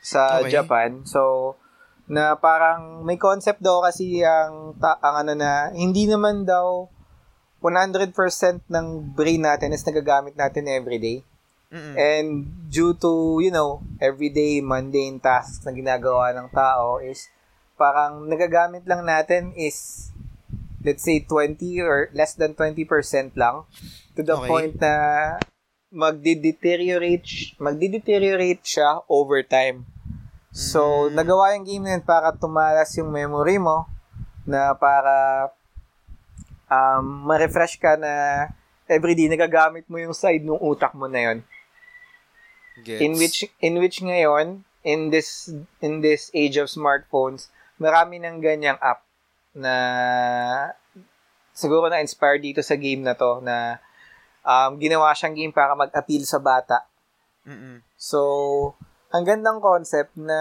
sa 0.00 0.40
okay. 0.40 0.52
Japan. 0.52 1.04
So, 1.04 1.54
na 2.08 2.36
parang 2.36 3.06
may 3.06 3.16
concept 3.16 3.62
daw 3.62 3.84
kasi 3.84 4.20
ang, 4.24 4.76
ta, 4.76 4.98
ang 5.00 5.26
ano 5.26 5.32
na, 5.36 5.72
hindi 5.72 6.08
naman 6.08 6.44
daw 6.44 6.88
100% 7.62 8.12
ng 8.66 8.86
brain 9.14 9.42
natin 9.42 9.70
is 9.70 9.86
nagagamit 9.86 10.34
natin 10.34 10.66
everyday. 10.66 11.22
Mm-mm. 11.72 11.94
And 11.96 12.28
due 12.68 12.92
to, 13.00 13.40
you 13.40 13.48
know, 13.48 13.80
everyday 13.96 14.60
mundane 14.60 15.22
tasks 15.22 15.64
na 15.64 15.72
ginagawa 15.72 16.36
ng 16.36 16.52
tao 16.52 17.00
is 17.00 17.32
parang 17.80 18.28
nagagamit 18.28 18.84
lang 18.84 19.08
natin 19.08 19.56
is 19.56 20.10
let's 20.82 21.02
say 21.02 21.22
20 21.22 21.58
or 21.80 22.10
less 22.12 22.34
than 22.34 22.54
20% 22.54 22.84
lang 23.38 23.64
to 24.14 24.22
the 24.22 24.34
Okay. 24.34 24.48
point 24.50 24.74
na 24.82 24.94
magdi-deteriorate 25.92 27.56
magdi-deteriorate 27.60 28.64
siya 28.64 29.04
over 29.08 29.42
time. 29.44 29.84
So, 30.52 31.08
Mm. 31.08 31.16
nagawa 31.16 31.44
yung 31.56 31.64
game 31.64 31.84
na 31.84 31.92
yun 31.96 32.04
para 32.04 32.32
tumalas 32.32 32.92
yung 32.96 33.08
memory 33.08 33.56
mo 33.56 33.88
na 34.44 34.72
para 34.76 35.48
um, 36.68 37.28
ma-refresh 37.28 37.76
ka 37.80 37.96
na 37.96 38.46
everyday 38.88 39.28
nagagamit 39.28 39.84
mo 39.88 39.96
yung 39.96 40.12
side 40.12 40.44
ng 40.44 40.60
utak 40.60 40.92
mo 40.92 41.08
na 41.08 41.32
yun. 41.32 41.38
Gets. 42.84 43.00
In 43.04 43.12
which 43.20 43.38
in 43.60 43.74
which 43.80 44.00
ngayon 44.00 44.64
in 44.82 45.12
this 45.12 45.52
in 45.84 46.00
this 46.00 46.32
age 46.32 46.56
of 46.56 46.72
smartphones, 46.72 47.52
marami 47.76 48.16
ng 48.16 48.40
ganyang 48.40 48.80
app 48.80 49.04
na 49.52 49.74
siguro 51.52 51.88
na 51.88 52.00
inspired 52.00 52.40
dito 52.40 52.64
sa 52.64 52.76
game 52.76 53.04
na 53.04 53.12
to 53.12 53.44
na 53.44 53.78
um, 54.42 54.76
ginawa 54.80 55.12
siyang 55.12 55.36
game 55.36 55.52
para 55.54 55.76
mag-appeal 55.76 56.24
sa 56.24 56.40
bata. 56.40 56.84
Mm-mm. 57.44 57.82
So, 57.98 58.20
ang 59.12 59.24
gandang 59.28 59.60
concept 59.60 60.14
na 60.16 60.40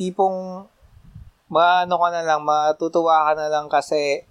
tipong 0.00 0.64
maano 1.52 1.94
ka 2.00 2.08
na 2.08 2.22
lang, 2.24 2.40
matutuwa 2.42 3.28
ka 3.28 3.32
na 3.36 3.46
lang 3.52 3.68
kasi 3.68 4.24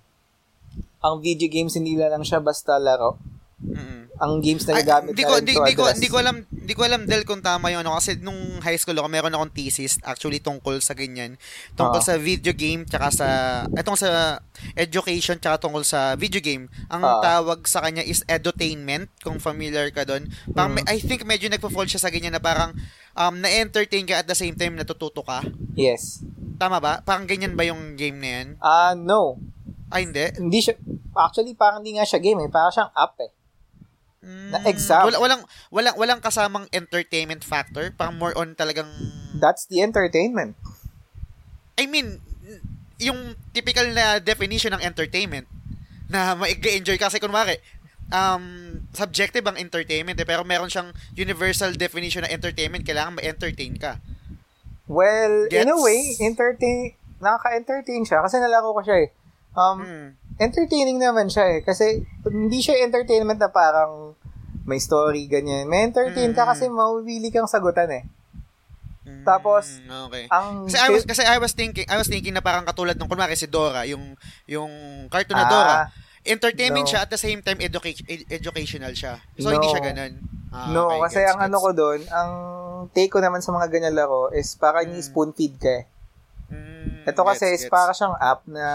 ang 1.02 1.22
video 1.22 1.50
games 1.50 1.78
hindi 1.78 1.94
lang 1.98 2.26
siya 2.26 2.42
basta 2.42 2.82
laro. 2.82 3.22
Mm-mm. 3.62 4.01
Ang 4.22 4.38
games 4.38 4.62
na 4.64 4.78
gagamit 4.78 5.12
hindi 5.12 5.26
ko 5.26 5.34
hindi, 5.34 5.54
hindi 5.58 5.74
ko 5.74 5.84
hindi 5.90 6.06
ko 6.08 6.18
alam 6.18 6.36
hindi 6.46 6.74
ko 6.74 6.82
alam 6.86 7.02
Del 7.04 7.26
kung 7.26 7.42
tama 7.42 7.68
'yung 7.68 7.82
ano 7.82 7.98
kasi 7.98 8.16
nung 8.16 8.38
high 8.62 8.78
school 8.78 8.94
ako 8.94 9.10
meron 9.10 9.34
akong 9.34 9.50
thesis 9.50 9.98
actually 10.02 10.38
tungkol 10.38 10.78
sa 10.78 10.94
ganyan 10.94 11.42
tungkol 11.74 11.98
Ah. 11.98 12.06
sa 12.06 12.16
video 12.16 12.54
game 12.54 12.86
tsaka 12.86 13.10
sa 13.10 13.28
etong 13.74 13.98
sa 13.98 14.38
education 14.76 15.36
tsaka 15.36 15.58
tungkol 15.60 15.82
sa 15.82 16.14
video 16.14 16.38
game 16.38 16.70
ang 16.88 17.02
Ah. 17.02 17.18
tawag 17.20 17.66
sa 17.66 17.82
kanya 17.82 18.02
is 18.02 18.22
edutainment 18.26 19.10
kung 19.20 19.38
familiar 19.38 19.90
ka 19.90 20.06
doon 20.06 20.26
parang 20.54 20.78
Mm. 20.78 20.86
I 20.86 20.98
think 20.98 21.26
medyo 21.26 21.50
nagfo-fall 21.50 21.90
siya 21.90 22.00
sa 22.00 22.10
ganyan 22.10 22.32
na 22.32 22.40
parang 22.40 22.78
um, 23.14 23.34
na-entertain 23.36 24.06
ka 24.06 24.22
at 24.22 24.30
the 24.30 24.38
same 24.38 24.54
time 24.54 24.78
natututo 24.78 25.22
ka 25.22 25.42
Yes. 25.74 26.22
tama 26.56 26.78
ba 26.78 27.02
parang 27.02 27.26
ganyan 27.26 27.58
ba 27.58 27.66
yung 27.66 27.98
game 27.98 28.22
na 28.22 28.30
yan 28.32 28.48
Ah, 28.62 28.94
no. 28.94 29.42
ay 29.90 30.06
hindi 30.06 30.30
Hindi 30.38 30.62
siya, 30.62 30.78
actually 31.18 31.52
parang 31.52 31.82
hindi 31.82 31.98
nga 31.98 32.06
siya 32.06 32.22
game 32.22 32.40
eh. 32.40 32.48
Parang 32.48 32.72
siyang 32.72 32.94
app 32.94 33.18
eh. 33.20 33.34
Mm, 34.22 34.54
exam. 34.70 35.10
wala, 35.10 35.18
walang 35.18 35.42
walang 35.74 35.96
walang 35.98 36.22
kasamang 36.22 36.70
entertainment 36.70 37.42
factor 37.42 37.90
parang 37.98 38.22
more 38.22 38.38
on 38.38 38.54
talagang 38.54 38.86
That's 39.34 39.66
the 39.66 39.82
entertainment. 39.82 40.54
I 41.74 41.90
mean, 41.90 42.22
yung 43.02 43.34
typical 43.50 43.90
na 43.90 44.22
definition 44.22 44.78
ng 44.78 44.86
entertainment 44.86 45.50
na 46.06 46.38
ma-enjoy 46.38 47.02
kasi 47.02 47.18
kunwari, 47.18 47.58
um, 48.14 48.78
subjective 48.94 49.42
ang 49.48 49.58
entertainment 49.58 50.20
eh, 50.20 50.28
pero 50.28 50.46
meron 50.46 50.70
siyang 50.70 50.94
universal 51.18 51.74
definition 51.74 52.22
ng 52.28 52.36
entertainment, 52.36 52.86
kailangan 52.86 53.18
ma-entertain 53.18 53.74
ka. 53.80 53.98
Well, 54.86 55.48
in 55.50 55.72
a 55.72 55.74
Gets? 55.74 55.82
way, 55.82 56.00
entertain, 56.20 57.00
nakaka-entertain 57.24 58.04
siya 58.04 58.22
kasi 58.22 58.38
nalaro 58.38 58.76
ko 58.76 58.84
siya 58.84 59.08
eh. 59.08 59.10
Um, 59.52 59.78
Hmm. 59.78 60.08
entertaining 60.38 60.96
naman 60.96 61.28
siya 61.28 61.46
eh. 61.50 61.60
Kasi 61.62 62.02
hindi 62.24 62.60
siya 62.60 62.82
entertainment 62.82 63.38
na 63.38 63.48
parang 63.48 64.16
may 64.64 64.78
story, 64.78 65.26
ganyan. 65.26 65.66
May 65.66 65.84
entertain 65.84 66.32
ka 66.32 66.44
Mm. 66.44 66.50
kasi 66.50 66.64
mawili 66.68 67.30
kang 67.30 67.46
sagutan 67.46 67.90
eh. 67.92 68.04
Mm, 69.02 69.26
Tapos, 69.26 69.82
okay. 69.82 70.30
Ang 70.30 70.70
Kasi 70.70 70.78
I 70.78 70.90
was 70.90 71.04
kasi 71.04 71.22
I 71.26 71.38
was 71.38 71.52
thinking 71.52 71.86
I 71.86 71.98
was 71.98 72.06
thinking 72.06 72.32
na 72.32 72.40
parang 72.40 72.64
katulad 72.64 72.94
ng 72.94 73.10
kunwari 73.10 73.34
si 73.34 73.50
Dora, 73.50 73.82
yung 73.84 74.14
yung 74.46 74.70
cartoon 75.10 75.36
na 75.36 75.50
Dora. 75.50 75.76
Ah, 75.76 75.86
Entertainment 76.22 76.86
no. 76.86 76.92
siya 76.92 77.02
at 77.02 77.10
the 77.10 77.18
same 77.18 77.42
time 77.42 77.58
educa- 77.58 77.90
ed- 78.06 78.30
educational 78.30 78.94
siya. 78.94 79.18
So 79.36 79.50
hindi 79.50 79.66
No. 79.66 79.74
siya 79.74 79.82
ganun. 79.84 80.14
Ah, 80.54 80.70
no, 80.70 80.86
okay, 80.86 81.00
kasi 81.02 81.20
gets, 81.20 81.32
ang 81.34 81.40
ano 81.42 81.58
gets. 81.58 81.66
ko 81.66 81.70
doon, 81.74 82.00
ang 82.08 82.32
take 82.92 83.10
ko 83.10 83.18
naman 83.18 83.42
sa 83.42 83.50
mga 83.50 83.68
ganyan 83.68 83.96
laro 83.96 84.30
is 84.30 84.54
parang 84.54 84.86
Mm. 84.86 85.02
spoon 85.02 85.34
feed 85.34 85.58
ka 85.58 85.72
eh. 85.72 85.84
Mm, 86.52 87.08
Ito 87.08 87.22
kasi 87.24 87.46
gets, 87.48 87.56
is 87.56 87.64
gets. 87.64 87.72
para 87.72 87.92
siyang 87.92 88.14
app 88.14 88.44
na 88.46 88.68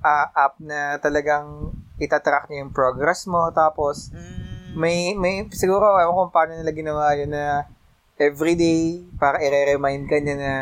ah, 0.00 0.26
app 0.36 0.58
na 0.58 0.98
talagang 0.98 1.70
itatrack 1.96 2.46
niya 2.46 2.62
yung 2.62 2.70
progress 2.70 3.24
mo 3.24 3.48
tapos 3.50 4.10
Mm, 4.10 4.74
may 4.74 4.96
may 5.14 5.34
siguro 5.50 5.94
ewan 5.94 6.16
kung 6.18 6.32
paano 6.32 6.52
nila 6.52 6.72
ginawa 6.72 7.12
yun 7.12 7.30
na 7.30 7.68
everyday 8.16 9.02
para 9.14 9.38
i-remind 9.38 10.06
ka 10.06 10.16
niya 10.16 10.34
na 10.34 10.54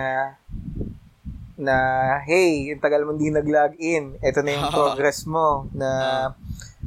na 1.57 1.77
hey, 2.25 2.73
yung 2.73 2.81
tagal 2.81 3.05
mo 3.05 3.13
hindi 3.13 3.29
nag-log 3.29 3.77
in. 3.77 4.17
Ito 4.19 4.41
na 4.41 4.51
yung 4.51 4.73
progress 4.73 5.29
mo 5.29 5.69
na 5.71 5.91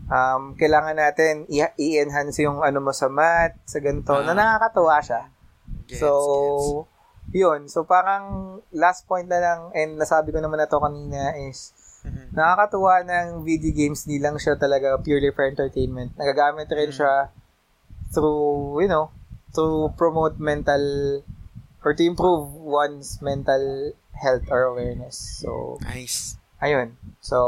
um, 0.07 0.53
kailangan 0.53 0.97
natin 0.97 1.45
i- 1.47 1.75
i-enhance 1.77 2.41
yung 2.41 2.59
ano 2.59 2.81
mo 2.81 2.89
sa 2.89 3.05
math, 3.05 3.53
sa 3.63 3.77
ganito, 3.77 4.17
na 4.19 4.33
Ah. 4.33 4.35
nakakatuwa 4.35 4.97
siya. 4.97 5.21
gets, 5.85 6.01
so, 6.01 6.09
gets. 6.09 6.65
Yun. 7.33 7.67
So, 7.67 7.83
parang 7.83 8.57
last 8.69 9.09
point 9.09 9.27
na 9.27 9.41
lang, 9.41 9.59
and 9.73 9.97
nasabi 9.97 10.29
ko 10.29 10.39
naman 10.39 10.61
na 10.61 10.69
to 10.69 10.77
kanina 10.77 11.33
is, 11.49 11.73
Mhm. 12.05 12.35
nakakatuwa 12.35 13.01
ng 13.03 13.27
video 13.41 13.73
games, 13.73 14.05
di 14.05 14.19
lang 14.19 14.37
siya 14.37 14.59
talaga 14.59 14.99
purely 15.01 15.33
for 15.33 15.47
entertainment. 15.47 16.13
Nagagamit 16.15 16.69
rin 16.69 16.93
Mm. 16.93 16.97
siya 17.01 17.33
through, 18.13 18.79
you 18.79 18.87
know, 18.87 19.09
to 19.55 19.89
promote 19.97 20.37
mental 20.37 20.83
or 21.83 21.91
to 21.91 22.03
improve 22.03 22.53
one's 22.53 23.19
mental 23.19 23.91
health 24.13 24.45
or 24.47 24.69
awareness. 24.69 25.17
So, 25.41 25.81
Nice. 25.81 26.37
ayun. 26.61 26.95
So, 27.19 27.39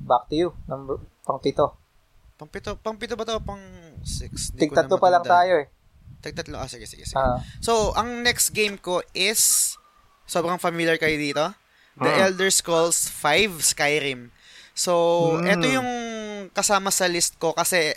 back 0.00 0.30
to 0.32 0.34
you. 0.34 0.48
Number, 0.66 0.98
pang 1.26 1.42
pito. 1.42 1.76
Pang-pito, 2.36 2.76
pang-pito 2.76 3.16
ba 3.16 3.24
to? 3.24 3.40
Pang 3.40 3.60
six? 4.04 4.52
Tig 4.52 4.68
tatlo 4.68 5.00
pa 5.00 5.08
lang 5.08 5.24
tayo 5.24 5.64
eh. 5.64 5.72
Tig-tatlo. 6.26 6.56
Ah, 6.56 6.66
sige, 6.66 6.84
sige, 6.84 7.02
sige. 7.02 7.14
Ah, 7.14 7.38
So, 7.58 7.94
ang 7.94 8.20
next 8.20 8.50
game 8.50 8.76
ko 8.76 9.00
is, 9.12 9.74
sobrang 10.24 10.58
familiar 10.58 10.96
kayo 10.96 11.14
dito, 11.14 11.54
The 11.96 12.10
Ah. 12.10 12.28
Elder 12.28 12.50
Scrolls 12.50 13.08
5 13.08 13.56
Skyrim. 13.58 14.28
So, 14.74 14.92
Mm. 15.32 15.48
ito 15.48 15.66
yung 15.70 15.90
kasama 16.52 16.90
sa 16.90 17.06
list 17.06 17.38
ko 17.38 17.50
kasi 17.50 17.96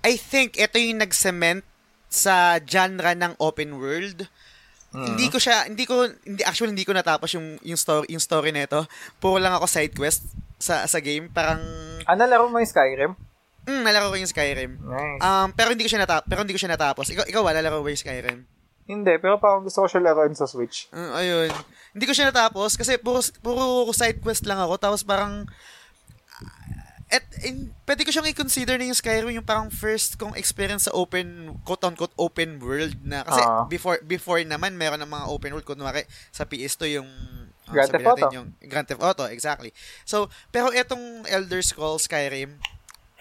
I 0.00 0.14
think 0.14 0.56
ito 0.56 0.76
yung 0.76 1.00
nag-cement 1.00 1.60
sa 2.06 2.56
genre 2.58 3.12
ng 3.12 3.36
open 3.36 3.76
world. 3.76 4.24
mm. 4.90 5.04
Hindi 5.10 5.26
ko 5.26 5.36
siya, 5.36 5.66
hindi 5.66 5.84
ko, 5.84 6.06
hindi, 6.22 6.40
actually 6.40 6.70
hindi 6.70 6.86
ko 6.86 6.92
natapos 6.92 7.34
yung, 7.34 7.58
yung 7.60 7.76
story, 7.76 8.06
yung 8.08 8.22
story 8.22 8.48
nito. 8.48 8.86
Puro 9.18 9.36
lang 9.36 9.52
ako 9.52 9.66
side 9.66 9.92
quest 9.92 10.22
sa, 10.56 10.86
sa 10.86 11.02
game. 11.02 11.26
Parang, 11.28 11.58
Ah, 12.04 12.14
nalaro 12.14 12.46
mo 12.46 12.56
yung 12.56 12.68
Skyrim? 12.68 13.12
Mm, 13.64 13.82
nalaro 13.82 14.12
ko 14.12 14.16
yung 14.16 14.30
Skyrim. 14.30 14.72
Nice. 14.80 15.20
Um, 15.20 15.48
pero 15.52 15.72
hindi 15.72 15.84
ko 15.84 15.90
siya 15.90 16.04
natapos, 16.04 16.26
pero 16.28 16.40
hindi 16.44 16.54
ko 16.54 16.60
siya 16.60 16.72
natapos. 16.72 17.06
Ikaw, 17.10 17.24
ikaw 17.28 17.42
wala 17.42 17.60
laro 17.60 17.80
ba 17.80 17.88
yung 17.88 18.00
Skyrim? 18.00 18.38
Hindi, 18.84 19.16
pero 19.16 19.40
parang 19.40 19.64
gusto 19.64 19.80
ko 19.80 19.88
siya 19.88 20.04
laruin 20.04 20.36
sa 20.36 20.44
Switch. 20.44 20.92
Uh, 20.92 21.16
ayun. 21.16 21.48
Hindi 21.96 22.04
ko 22.04 22.12
siya 22.12 22.28
natapos 22.28 22.76
kasi 22.76 23.00
puro, 23.00 23.24
puro 23.40 23.88
side 23.96 24.20
quest 24.20 24.44
lang 24.44 24.60
ako. 24.60 24.76
Tapos 24.76 25.00
parang, 25.00 25.48
at 27.08 27.24
in, 27.46 27.72
pwede 27.88 28.04
ko 28.04 28.10
siyang 28.12 28.28
i-consider 28.28 28.76
na 28.76 28.90
yung 28.90 28.98
Skyrim 28.98 29.32
yung 29.32 29.46
parang 29.46 29.72
first 29.72 30.20
kong 30.20 30.36
experience 30.36 30.84
sa 30.84 30.92
open, 30.92 31.56
quote-unquote, 31.64 32.12
open 32.20 32.60
world 32.60 32.98
na. 33.00 33.24
Kasi 33.24 33.40
Ah. 33.40 33.64
before 33.70 34.02
before 34.04 34.40
naman, 34.44 34.76
meron 34.76 35.00
ng 35.00 35.08
mga 35.08 35.26
open 35.32 35.56
world. 35.56 35.64
Kunwari, 35.64 36.04
sa 36.28 36.44
PS2 36.44 37.00
yung 37.00 37.08
ah, 37.64 37.72
Grand 37.72 37.88
Theft 37.88 38.08
Auto. 38.08 38.26
Yung 38.34 38.48
Grand 38.68 38.84
Theft 38.84 39.00
Auto, 39.04 39.24
exactly. 39.30 39.70
So, 40.04 40.28
pero 40.52 40.68
etong 40.74 41.24
Elder 41.24 41.62
Scrolls 41.64 42.04
Skyrim, 42.04 42.58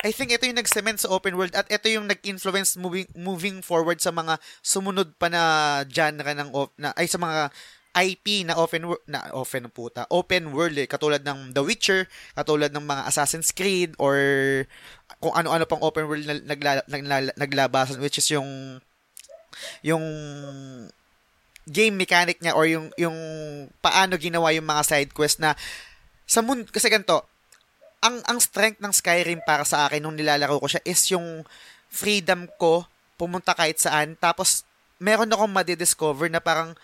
I 0.03 0.11
think 0.11 0.35
ito 0.35 0.43
yung 0.43 0.59
nag-cement 0.59 0.99
sa 0.99 1.07
open 1.15 1.39
world 1.39 1.55
at 1.55 1.63
ito 1.71 1.87
yung 1.87 2.11
nag-influence 2.11 2.75
moving 2.75 3.07
moving 3.15 3.63
forward 3.63 4.03
sa 4.03 4.11
mga 4.11 4.35
sumunod 4.59 5.15
pa 5.15 5.31
na 5.31 5.41
genre 5.87 6.27
ng 6.35 6.51
op- 6.51 6.75
na 6.75 6.91
ay 6.99 7.07
sa 7.07 7.15
mga 7.15 7.47
IP 7.93 8.43
na 8.43 8.59
open 8.59 8.89
world 8.89 9.05
na 9.07 9.31
open 9.31 9.71
puta 9.71 10.03
open 10.11 10.51
world 10.51 10.75
eh. 10.75 10.91
Katulad 10.91 11.23
ng 11.23 11.55
The 11.55 11.63
Witcher 11.63 12.11
katulad 12.35 12.75
ng 12.75 12.83
mga 12.83 13.07
Assassin's 13.07 13.55
Creed 13.55 13.95
or 13.95 14.19
kung 15.23 15.31
ano-ano 15.39 15.63
pang 15.63 15.79
open 15.79 16.11
world 16.11 16.27
na 16.27 16.35
nagla, 16.35 16.83
nagla, 16.91 17.31
naglabasan 17.39 18.03
which 18.03 18.19
is 18.19 18.27
yung 18.27 18.83
yung 19.85 20.03
game 21.63 21.95
mechanic 21.95 22.43
niya 22.43 22.59
or 22.59 22.67
yung 22.67 22.91
yung 22.99 23.15
paano 23.79 24.19
ginawa 24.19 24.51
yung 24.51 24.67
mga 24.67 24.83
side 24.83 25.11
quest 25.15 25.39
na 25.39 25.55
sa 26.27 26.43
mundo 26.43 26.67
kasi 26.67 26.91
ganito 26.91 27.23
ang 28.03 28.19
ang 28.27 28.39
strength 28.43 28.83
ng 28.83 28.91
Skyrim 28.91 29.39
para 29.47 29.63
sa 29.63 29.87
akin 29.87 30.03
nung 30.03 30.19
nilalaro 30.19 30.59
ko 30.59 30.67
siya 30.67 30.83
is 30.83 30.99
yung 31.15 31.47
freedom 31.87 32.51
ko 32.59 32.83
pumunta 33.15 33.55
kahit 33.55 33.79
saan. 33.79 34.19
Tapos 34.19 34.67
meron 34.99 35.31
akong 35.31 35.47
madidiscover 35.47 36.27
na 36.27 36.43
parang 36.43 36.75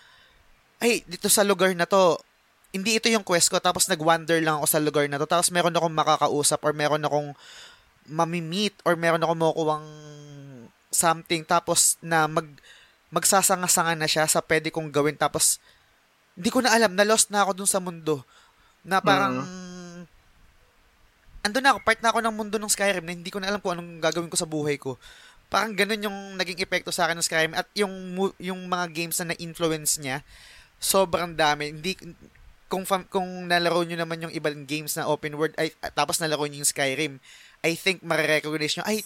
ay 0.80 1.04
dito 1.04 1.28
sa 1.28 1.44
lugar 1.44 1.76
na 1.76 1.84
to 1.84 2.16
hindi 2.72 2.96
ito 2.96 3.12
yung 3.12 3.26
quest 3.26 3.52
ko. 3.52 3.60
Tapos 3.60 3.84
nag-wander 3.90 4.40
lang 4.40 4.62
ako 4.62 4.66
sa 4.70 4.80
lugar 4.80 5.04
na 5.12 5.20
to. 5.20 5.28
Tapos 5.28 5.52
meron 5.52 5.76
akong 5.76 5.92
makakausap 5.92 6.62
or 6.64 6.72
meron 6.72 7.04
akong 7.04 7.36
mamimit 8.08 8.72
or 8.88 8.96
meron 8.96 9.20
akong 9.20 9.42
makukuhang 9.44 9.88
something. 10.88 11.44
Tapos 11.44 12.00
na 12.00 12.24
mag 12.30 12.48
magsasanga-sanga 13.10 13.98
na 13.98 14.06
siya 14.06 14.24
sa 14.24 14.40
pwede 14.40 14.72
kong 14.72 14.88
gawin. 14.88 15.18
Tapos 15.18 15.60
hindi 16.38 16.48
ko 16.48 16.62
na 16.62 16.72
alam, 16.72 16.94
na 16.94 17.04
lost 17.04 17.28
na 17.28 17.44
ako 17.44 17.52
dun 17.52 17.68
sa 17.68 17.82
mundo. 17.82 18.22
Na 18.86 19.02
parang 19.02 19.44
mm. 19.44 19.69
Andun 21.40 21.62
na 21.64 21.70
ako, 21.72 21.80
part 21.84 22.00
na 22.04 22.10
ako 22.12 22.18
ng 22.20 22.34
mundo 22.36 22.56
ng 22.60 22.72
Skyrim 22.72 23.04
na 23.04 23.12
hindi 23.16 23.32
ko 23.32 23.40
na 23.40 23.48
alam 23.48 23.60
kung 23.60 23.76
anong 23.76 24.00
gagawin 24.00 24.28
ko 24.28 24.36
sa 24.36 24.48
buhay 24.48 24.76
ko. 24.76 25.00
Parang 25.50 25.74
ganun 25.74 26.06
yung 26.06 26.18
naging 26.38 26.62
epekto 26.62 26.94
sa 26.94 27.08
akin 27.08 27.18
ng 27.18 27.26
Skyrim 27.26 27.54
at 27.58 27.66
yung 27.74 27.92
yung 28.38 28.60
mga 28.70 28.86
games 28.94 29.16
na 29.20 29.34
na-influence 29.34 29.98
niya 29.98 30.22
sobrang 30.78 31.34
dami. 31.36 31.74
Hindi 31.74 31.98
kung 32.70 32.86
fam, 32.86 33.02
kung 33.10 33.50
nalaro 33.50 33.82
niyo 33.82 33.98
naman 33.98 34.22
yung 34.22 34.32
ibang 34.32 34.62
games 34.62 34.94
na 34.94 35.10
open 35.10 35.34
world 35.34 35.52
ay 35.58 35.74
tapos 35.92 36.22
nalaro 36.22 36.46
niyo 36.46 36.62
yung 36.62 36.70
Skyrim, 36.70 37.12
I 37.66 37.74
think 37.74 38.00
mare-recognize 38.06 38.78
niyo 38.78 38.86
ay 38.86 39.02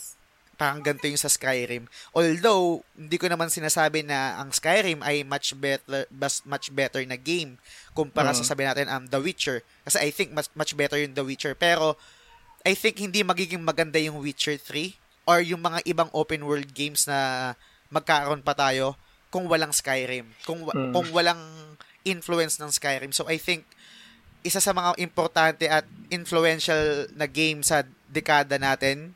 parang 0.55 0.81
ganito 0.81 1.11
yung 1.11 1.19
sa 1.19 1.33
Skyrim. 1.33 1.91
Although, 2.15 2.87
hindi 2.95 3.19
ko 3.19 3.27
naman 3.27 3.51
sinasabi 3.51 4.07
na 4.07 4.39
ang 4.39 4.55
Skyrim 4.55 5.03
ay 5.03 5.27
much 5.27 5.53
better 5.59 6.07
much 6.47 6.71
better 6.71 7.03
na 7.03 7.19
game 7.19 7.59
kumpara 7.93 8.31
uh-huh. 8.31 8.43
sa 8.43 8.55
sabi 8.55 8.63
natin 8.63 8.87
um, 8.87 9.05
The 9.11 9.19
Witcher. 9.19 9.67
Kasi 9.83 9.99
I 9.99 10.11
think 10.15 10.31
much, 10.31 10.49
much 10.55 10.73
better 10.79 10.99
yung 10.99 11.15
The 11.15 11.27
Witcher. 11.27 11.59
Pero, 11.59 11.99
I 12.65 12.73
think 12.73 12.97
hindi 12.97 13.21
magiging 13.21 13.61
maganda 13.61 14.01
yung 14.01 14.25
Witcher 14.25 14.57
3 14.57 15.29
or 15.29 15.45
yung 15.45 15.61
mga 15.61 15.85
ibang 15.85 16.09
open 16.17 16.49
world 16.49 16.73
games 16.73 17.05
na 17.05 17.53
magkaroon 17.93 18.41
pa 18.41 18.57
tayo 18.57 18.97
kung 19.29 19.45
walang 19.45 19.71
Skyrim. 19.71 20.25
Kung, 20.49 20.65
uh-huh. 20.65 20.93
kung 20.97 21.07
walang 21.13 21.41
influence 22.09 22.57
ng 22.57 22.73
Skyrim. 22.73 23.13
So, 23.13 23.29
I 23.29 23.37
think 23.37 23.69
isa 24.45 24.61
sa 24.61 24.73
mga 24.73 24.97
importante 25.01 25.69
at 25.69 25.85
influential 26.09 27.09
na 27.17 27.29
game 27.29 27.61
sa 27.65 27.85
dekada 28.09 28.57
natin 28.61 29.13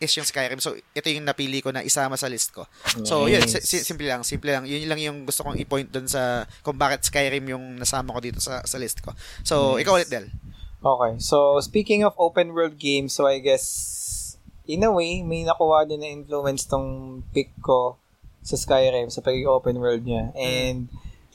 is 0.00 0.12
yung 0.16 0.24
Skyrim. 0.24 0.56
So, 0.60 0.76
ito 0.96 1.08
yung 1.12 1.28
napili 1.28 1.60
ko 1.60 1.68
na 1.72 1.84
isama 1.84 2.16
sa 2.16 2.28
list 2.28 2.56
ko. 2.56 2.64
So, 3.04 3.28
yun, 3.28 3.44
si- 3.44 3.84
simple 3.84 4.08
lang, 4.08 4.24
simple 4.24 4.48
lang. 4.48 4.64
Yun 4.64 4.88
lang 4.88 5.00
yung 5.00 5.28
gusto 5.28 5.44
kong 5.44 5.60
i-point 5.60 5.92
dun 5.92 6.08
sa 6.08 6.48
kung 6.64 6.80
bakit 6.80 7.04
Skyrim 7.04 7.44
yung 7.52 7.76
nasama 7.76 8.16
ko 8.16 8.20
dito 8.24 8.40
sa, 8.40 8.64
sa 8.64 8.80
list 8.80 9.04
ko. 9.04 9.12
So, 9.44 9.76
yes. 9.76 9.84
ikaw 9.84 10.00
ulit, 10.00 10.08
Del. 10.08 10.32
Okay. 10.80 11.20
So, 11.20 11.60
speaking 11.60 12.04
of 12.04 12.16
open 12.16 12.56
world 12.56 12.80
games, 12.80 13.12
so 13.12 13.28
I 13.28 13.38
guess, 13.38 14.36
in 14.64 14.84
a 14.84 14.92
way, 14.92 15.20
may 15.20 15.44
nakuha 15.44 15.84
din 15.84 16.00
na 16.00 16.08
influence 16.08 16.64
tong 16.64 17.20
pick 17.36 17.52
ko 17.60 18.00
sa 18.40 18.56
Skyrim, 18.56 19.12
sa 19.12 19.20
pagiging 19.20 19.48
open 19.48 19.76
world 19.76 20.08
niya. 20.08 20.32
And, 20.32 20.88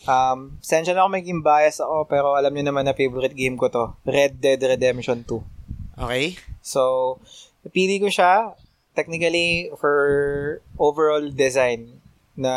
um, 0.10 0.58
sensya 0.66 0.98
na 0.98 1.06
ako 1.06 1.10
maging 1.14 1.46
bias 1.46 1.78
ako, 1.78 2.10
pero 2.10 2.34
alam 2.34 2.50
niyo 2.50 2.74
naman 2.74 2.90
na 2.90 2.98
favorite 2.98 3.38
game 3.38 3.54
ko 3.54 3.70
to, 3.70 3.94
Red 4.10 4.42
Dead 4.42 4.58
Redemption 4.58 5.22
2. 5.22 6.02
Okay. 6.02 6.42
So, 6.66 7.22
napili 7.62 8.02
ko 8.02 8.10
siya 8.10 8.58
technically 8.98 9.70
for 9.78 10.64
overall 10.80 11.30
design 11.30 12.02
na 12.36 12.52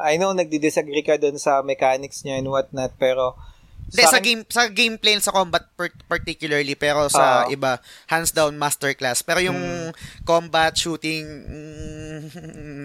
I 0.00 0.20
know 0.20 0.36
nagdi-disagree 0.36 1.04
ka 1.04 1.16
doon 1.16 1.40
sa 1.40 1.64
mechanics 1.64 2.24
niya 2.24 2.40
and 2.40 2.48
what 2.52 2.68
not 2.76 2.92
pero 3.00 3.36
sa, 3.92 4.16
sa 4.16 4.18
game 4.20 4.42
sa 4.48 4.62
gameplay 4.70 5.16
sa 5.20 5.34
combat 5.34 5.64
particularly 6.08 6.74
pero 6.74 7.06
sa 7.12 7.44
uh, 7.44 7.52
iba 7.52 7.78
hands 8.08 8.32
down 8.32 8.56
masterclass 8.56 9.20
pero 9.20 9.40
yung 9.44 9.56
hmm. 9.56 9.90
combat 10.24 10.74
shooting 10.74 11.24
mm, 11.24 12.20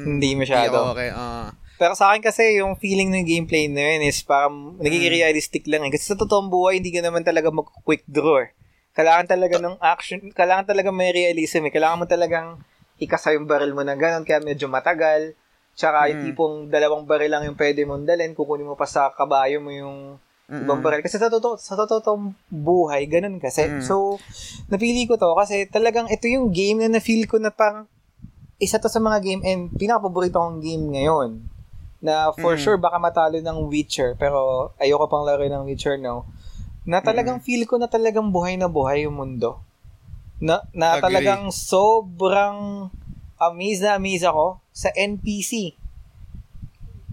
hindi 0.06 0.36
masyado 0.36 0.92
okay 0.94 1.10
uh. 1.12 1.50
pero 1.80 1.96
sa 1.96 2.12
akin 2.12 2.22
kasi 2.22 2.60
yung 2.60 2.76
feeling 2.76 3.10
ng 3.10 3.26
gameplay 3.26 3.72
na 3.72 3.96
yun 3.96 4.04
is 4.12 4.20
parang 4.22 4.76
nagiging 4.84 5.16
hmm. 5.16 5.20
realistic 5.24 5.64
lang 5.72 5.88
eh. 5.88 5.92
Kasi 5.96 6.12
sa 6.12 6.20
totoong 6.20 6.52
buhay, 6.52 6.84
hindi 6.84 6.92
ka 6.92 7.00
naman 7.00 7.24
talaga 7.24 7.48
mag-quick 7.56 8.04
draw 8.04 8.44
eh. 8.44 8.52
Kailangan 8.92 9.32
talaga 9.32 9.56
ng 9.64 9.80
action, 9.80 10.20
kailangan 10.36 10.68
talaga 10.68 10.92
may 10.92 11.16
realism 11.16 11.64
eh. 11.68 11.72
Kailangan 11.72 12.04
mo 12.04 12.06
talagang 12.06 12.60
ikasa 13.00 13.32
yung 13.32 13.48
baril 13.48 13.72
mo 13.72 13.88
na 13.88 13.96
ganun, 13.96 14.28
kaya 14.28 14.44
medyo 14.44 14.68
matagal. 14.68 15.40
Tsaka 15.72 16.04
mm. 16.04 16.08
yung 16.12 16.22
tipong 16.28 16.56
dalawang 16.68 17.08
baril 17.08 17.32
lang 17.32 17.48
yung 17.48 17.56
pwede 17.56 17.88
mong 17.88 18.04
dalhin, 18.04 18.36
kukunin 18.36 18.68
mo 18.68 18.76
pa 18.76 18.84
sa 18.84 19.08
kabayo 19.16 19.64
mo 19.64 19.72
yung 19.72 20.20
Mm-mm. 20.50 20.66
ibang 20.66 20.82
baril. 20.82 21.06
Kasi 21.06 21.22
sa 21.22 21.30
totoo, 21.30 21.62
sa 21.62 21.78
totoong 21.78 22.34
buhay, 22.50 23.06
ganun 23.06 23.38
kasi. 23.38 23.70
Mm. 23.70 23.86
So, 23.86 24.18
napili 24.68 25.06
ko 25.06 25.16
to 25.16 25.38
kasi 25.38 25.70
talagang 25.70 26.10
ito 26.10 26.26
yung 26.26 26.50
game 26.50 26.82
na 26.82 26.98
na-feel 26.98 27.30
ko 27.30 27.38
na 27.38 27.54
parang 27.54 27.86
isa 28.58 28.82
to 28.82 28.90
sa 28.90 28.98
mga 28.98 29.22
game 29.22 29.42
and 29.46 29.70
pinaka-paborito 29.78 30.42
kong 30.42 30.60
game 30.60 30.90
ngayon. 30.90 31.46
Na 32.02 32.34
for 32.34 32.58
mm. 32.58 32.62
sure 32.66 32.82
baka 32.82 32.98
matalo 32.98 33.38
ng 33.38 33.70
Witcher, 33.70 34.18
pero 34.18 34.72
ayoko 34.82 35.06
pang 35.06 35.24
laro 35.24 35.46
ng 35.46 35.64
Witcher 35.70 36.02
now 36.02 36.26
na 36.90 37.06
talagang 37.06 37.38
mm. 37.38 37.46
feel 37.46 37.64
ko 37.70 37.78
na 37.78 37.86
talagang 37.86 38.34
buhay 38.34 38.58
na 38.58 38.66
buhay 38.66 39.06
yung 39.06 39.14
mundo. 39.14 39.62
Na, 40.42 40.64
na 40.72 40.98
talagang 40.98 41.52
sobrang 41.54 42.90
amazed 43.38 43.86
na 43.86 44.00
amazed 44.00 44.26
ako 44.26 44.58
sa 44.74 44.90
NPC. 44.96 45.76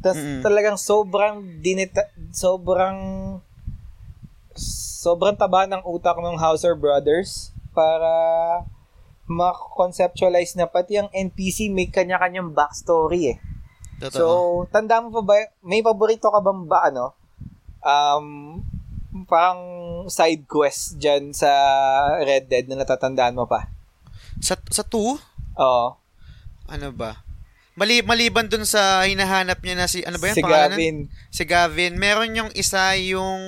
Tas 0.07 0.15
mm-hmm. 0.15 0.47
talagang 0.47 0.79
sobrang 0.79 1.43
dinita, 1.59 2.07
sobrang 2.31 2.99
sobrang 5.03 5.35
taba 5.35 5.67
ng 5.67 5.83
utak 5.83 6.15
ng 6.15 6.39
Hauser 6.39 6.79
Brothers 6.79 7.51
para 7.75 8.15
ma-conceptualize 9.27 10.55
na 10.55 10.71
pati 10.71 11.03
ang 11.03 11.11
NPC 11.11 11.75
may 11.75 11.91
kanya-kanyang 11.91 12.55
backstory 12.55 13.35
eh. 13.35 13.39
Totoo. 13.99 14.15
So, 14.15 14.25
tanda 14.71 15.03
mo 15.03 15.11
pa 15.11 15.23
ba, 15.27 15.35
may 15.67 15.83
paborito 15.83 16.31
ka 16.31 16.39
bang 16.39 16.63
ba, 16.71 16.87
ano, 16.87 17.19
um, 17.83 18.27
parang 19.27 19.59
side 20.07 20.47
quest 20.47 21.03
dyan 21.03 21.35
sa 21.35 21.51
Red 22.23 22.47
Dead 22.47 22.71
na 22.71 22.79
natatandaan 22.79 23.35
mo 23.35 23.51
pa? 23.51 23.67
Sa 24.39 24.55
sa 24.71 24.87
2? 24.87 24.95
Oo. 25.59 25.99
Ano 26.71 26.89
ba? 26.95 27.26
Mali 27.77 28.01
maliban 28.01 28.49
dun 28.49 28.65
sa 28.65 29.05
hinahanap 29.05 29.61
niya 29.61 29.77
na 29.77 29.85
si 29.85 30.01
ano 30.01 30.17
ba 30.17 30.33
'yan 30.33 30.37
si 30.41 30.43
pangalan? 30.43 30.73
Gavin. 30.73 30.97
Si 31.29 31.43
Gavin. 31.45 31.93
Meron 32.01 32.33
yung 32.33 32.51
isa 32.57 32.97
yung 32.97 33.41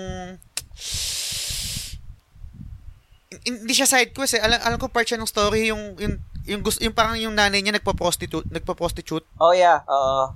hindi 3.49 3.73
siya 3.73 3.89
side 3.89 4.13
quest 4.13 4.37
eh. 4.37 4.45
Alam, 4.45 4.61
alam 4.61 4.77
ko 4.77 4.93
part 4.93 5.09
siya 5.09 5.17
ng 5.17 5.25
story 5.25 5.73
yung 5.73 5.97
yung 5.97 6.21
yung, 6.49 6.61
gusto, 6.65 6.81
yung 6.81 6.97
parang 6.97 7.17
yung 7.21 7.37
nanay 7.37 7.61
niya 7.61 7.77
nagpo-prostitute, 7.77 8.49
nagpo-prostitute. 8.49 9.25
Oh 9.37 9.53
yeah, 9.53 9.85
oo. 9.89 10.33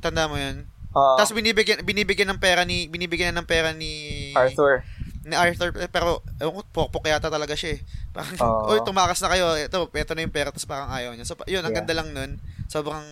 Tanda 0.00 0.28
mo 0.28 0.40
'yan? 0.40 0.64
Uh, 0.92 1.16
Tapos 1.16 1.32
binibigyan 1.36 1.84
binibigyan 1.84 2.28
ng 2.32 2.40
pera 2.40 2.64
ni 2.64 2.88
binibigyan 2.88 3.32
ng 3.36 3.48
pera 3.48 3.72
ni 3.76 4.32
Arthur. 4.36 4.84
Ni 5.22 5.34
Arthur 5.38 5.70
eh, 5.78 5.86
pero 5.86 6.22
ewan 6.42 6.58
ko 6.58 6.62
pokpok 6.72 7.06
yata 7.06 7.30
talaga 7.30 7.54
siya 7.54 7.78
eh. 7.78 7.80
Parang 8.10 8.34
uh, 8.42 8.70
oy 8.70 8.82
tumakas 8.82 9.22
na 9.22 9.30
kayo. 9.30 9.54
Ito, 9.54 9.86
ito 9.90 10.12
na 10.14 10.22
yung 10.26 10.34
pera 10.34 10.50
tapos 10.50 10.66
parang 10.66 10.90
ayaw 10.90 11.14
niya. 11.14 11.26
So 11.26 11.38
yun, 11.46 11.62
ang 11.62 11.70
yeah. 11.70 11.78
ganda 11.82 11.94
lang 11.94 12.08
nun. 12.10 12.30
Sobrang 12.66 13.06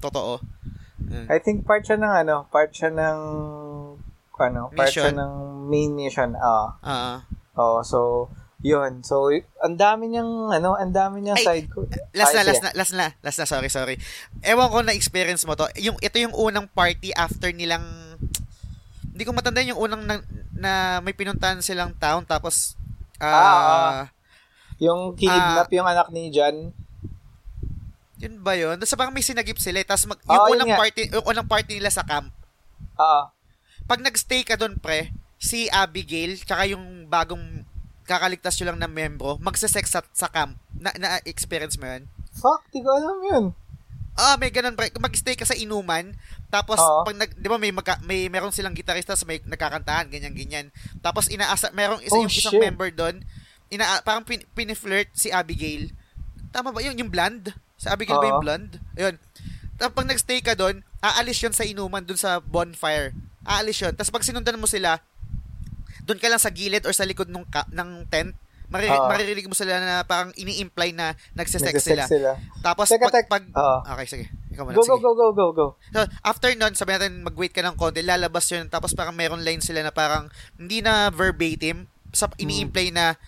totoo. 0.00 0.40
I 1.28 1.38
think 1.38 1.68
part 1.68 1.84
siya 1.84 2.00
ng 2.00 2.14
ano, 2.24 2.48
part 2.48 2.72
siya 2.72 2.90
ng 2.90 3.18
ano, 4.34 4.62
part 4.72 4.88
mission. 4.90 5.04
siya 5.04 5.14
ng 5.14 5.32
main 5.68 5.92
mission. 5.92 6.32
Ah. 6.40 6.74
Uh, 6.80 6.88
uh-huh. 6.88 7.18
Oh, 7.54 7.78
so 7.86 8.28
yun. 8.64 9.04
So, 9.04 9.28
ang 9.60 9.76
dami 9.76 10.08
niyang, 10.08 10.48
ano, 10.48 10.72
ang 10.72 10.90
dami 10.90 11.20
niyang 11.20 11.36
Ay, 11.36 11.44
side 11.44 11.68
ko. 11.68 11.84
Last 12.16 12.32
na, 12.32 12.42
last 12.48 12.64
na, 12.64 12.70
last 12.72 12.92
na, 12.96 13.06
last 13.20 13.38
na, 13.38 13.46
sorry, 13.46 13.68
sorry. 13.68 14.00
Ewan 14.40 14.72
ko 14.72 14.80
na 14.80 14.96
experience 14.96 15.44
mo 15.44 15.52
to. 15.52 15.68
Yung, 15.84 16.00
ito 16.00 16.16
yung 16.16 16.32
unang 16.32 16.72
party 16.72 17.12
after 17.12 17.52
nilang, 17.52 17.84
hindi 19.14 19.22
ko 19.22 19.30
matandaan 19.30 19.70
yung 19.70 19.78
unang 19.78 20.02
na, 20.02 20.16
na 20.50 20.72
may 20.98 21.14
pinuntahan 21.14 21.62
silang 21.62 21.94
town, 21.94 22.26
tapos, 22.26 22.74
uh, 23.22 23.30
ah, 24.02 24.10
yung 24.82 25.14
kinidnap 25.14 25.70
uh, 25.70 25.74
yung 25.78 25.86
anak 25.86 26.10
ni 26.10 26.34
John. 26.34 26.74
Yun 28.18 28.42
ba 28.42 28.58
yun? 28.58 28.74
Tapos 28.74 28.98
parang 28.98 29.14
may 29.14 29.22
sinagip 29.22 29.62
sila, 29.62 29.78
eh. 29.78 29.86
tapos 29.86 30.10
mag, 30.10 30.18
yung 30.18 30.42
oh, 30.42 30.50
unang 30.50 30.74
party, 30.74 31.02
yung 31.14 31.26
unang 31.30 31.46
party 31.46 31.78
nila 31.78 31.94
sa 31.94 32.02
camp. 32.02 32.34
Oo. 32.98 33.22
Pag 33.86 34.02
nagstay 34.02 34.42
ka 34.42 34.58
doon, 34.58 34.82
pre, 34.82 35.14
si 35.38 35.70
Abigail, 35.70 36.34
tsaka 36.42 36.66
yung 36.66 37.06
bagong 37.06 37.62
kakaligtas 38.10 38.58
nyo 38.58 38.74
lang 38.74 38.82
ng 38.82 38.92
membro, 38.92 39.38
magsasex 39.38 39.94
sa, 39.94 40.02
sa 40.10 40.26
camp. 40.26 40.58
Na, 40.74 40.90
na-experience 40.98 41.78
mo 41.78 41.86
yun? 41.86 42.10
Fuck, 42.34 42.66
di 42.74 42.82
ko 42.82 42.90
alam 42.90 43.18
yun. 43.22 43.44
Ah, 44.14 44.38
may 44.38 44.54
ganun 44.54 44.78
pre. 44.78 44.94
Mag-stay 44.94 45.34
ka 45.34 45.42
sa 45.42 45.58
inuman, 45.58 46.14
tapos 46.46 46.78
uh-huh. 46.78 47.02
pag 47.02 47.18
nag, 47.18 47.34
'di 47.34 47.48
ba 47.50 47.58
may 47.58 47.74
magka, 47.74 47.98
may 48.06 48.30
meron 48.30 48.54
silang 48.54 48.78
gitarista 48.78 49.18
sa 49.18 49.26
may 49.26 49.42
nagkakantahan, 49.42 50.06
ganyan 50.06 50.34
ganyan. 50.38 50.66
Tapos 51.02 51.26
inaasa 51.26 51.74
merong 51.74 51.98
isa 51.98 52.14
oh, 52.14 52.22
yung 52.22 52.30
isang 52.30 52.62
member 52.62 52.94
doon, 52.94 53.26
ina 53.74 53.98
parang 54.06 54.22
pin, 54.22 54.46
piniflirt 54.54 55.10
si 55.18 55.34
Abigail. 55.34 55.90
Tama 56.54 56.70
ba 56.70 56.78
'yun, 56.78 56.94
yung 56.94 57.10
blonde? 57.10 57.50
Si 57.74 57.90
Abigail 57.90 58.14
uh-huh. 58.14 58.22
ba 58.22 58.32
yung 58.38 58.44
blonde? 58.46 58.72
Ayun. 58.94 59.14
Tapos 59.74 59.94
pag 59.98 60.06
nag-stay 60.06 60.38
ka 60.46 60.54
doon, 60.54 60.86
aalis 61.02 61.42
'yon 61.42 61.50
sa 61.50 61.66
inuman 61.66 62.06
doon 62.06 62.18
sa 62.18 62.38
bonfire. 62.38 63.10
Aalis 63.42 63.82
'yon. 63.82 63.98
Tapos 63.98 64.14
pag 64.14 64.22
sinundan 64.22 64.62
mo 64.62 64.70
sila, 64.70 65.02
doon 66.06 66.22
ka 66.22 66.30
lang 66.30 66.38
sa 66.38 66.54
gilid 66.54 66.86
or 66.86 66.94
sa 66.94 67.02
likod 67.02 67.26
ng 67.26 67.50
ka, 67.50 67.66
ng 67.74 68.06
tent, 68.06 68.38
Mari- 68.68 68.88
uh, 68.88 69.06
maririnig 69.06 69.46
mo 69.46 69.52
sila 69.52 69.76
na 69.76 70.02
parang 70.02 70.32
ini-imply 70.34 70.90
na 70.90 71.12
nagsisex 71.32 71.84
sila. 71.84 72.08
sila. 72.08 72.40
Tapos 72.60 72.88
teka, 72.88 73.06
pag, 73.06 73.28
pag 73.28 73.44
uh, 73.52 73.84
okay 73.86 74.06
sige. 74.06 74.26
Ikaw 74.50 74.62
muna, 74.64 74.74
go, 74.74 74.82
sige. 74.82 74.90
go, 74.90 74.98
go, 74.98 75.10
go, 75.12 75.26
go, 75.30 75.46
go. 75.52 75.66
So, 75.90 76.00
after 76.22 76.48
nun, 76.54 76.72
sabi 76.72 76.94
natin 76.94 77.22
mag-wait 77.22 77.50
ka 77.50 77.60
ng 77.60 77.74
konti, 77.74 78.00
lalabas 78.00 78.46
yun, 78.48 78.70
tapos 78.70 78.94
parang 78.94 79.12
meron 79.12 79.42
line 79.42 79.60
sila 79.60 79.82
na 79.82 79.90
parang 79.90 80.30
hindi 80.56 80.80
na 80.80 81.10
verbatim, 81.10 81.86
sa 82.10 82.30
ini-imply 82.36 82.90
na 82.90 83.18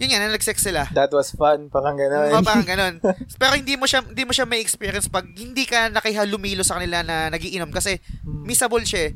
Yun 0.00 0.16
yan, 0.16 0.32
nag-sex 0.32 0.64
sila. 0.64 0.88
That 0.96 1.12
was 1.12 1.36
fun, 1.36 1.68
parang 1.68 1.92
gano'n. 1.92 2.32
Oo, 2.32 2.40
parang 2.40 2.64
ganun. 2.64 3.04
Pero 3.40 3.52
hindi 3.52 3.76
mo 3.76 3.84
siya 3.84 4.00
hindi 4.00 4.24
mo 4.24 4.32
siya 4.32 4.48
may 4.48 4.64
experience 4.64 5.12
pag 5.12 5.28
hindi 5.28 5.68
ka 5.68 5.92
nakihalumilo 5.92 6.64
sa 6.64 6.80
kanila 6.80 7.04
na 7.04 7.28
nagiinom 7.28 7.68
kasi 7.68 8.00
Hmm. 8.24 8.48
missable 8.48 8.80
siya. 8.80 9.12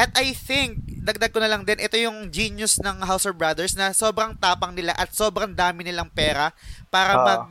At 0.00 0.16
I 0.16 0.32
think, 0.32 0.80
dagdag 1.04 1.28
ko 1.28 1.44
na 1.44 1.50
lang 1.52 1.60
din, 1.60 1.76
ito 1.76 1.92
yung 1.92 2.32
genius 2.32 2.80
ng 2.80 3.04
House 3.04 3.28
of 3.28 3.36
Brothers 3.36 3.76
na 3.76 3.92
sobrang 3.92 4.32
tapang 4.32 4.72
nila 4.72 4.96
at 4.96 5.12
sobrang 5.12 5.52
dami 5.52 5.84
nilang 5.84 6.08
pera 6.08 6.56
para 6.88 7.12
Ah. 7.12 7.24
mag 7.28 7.44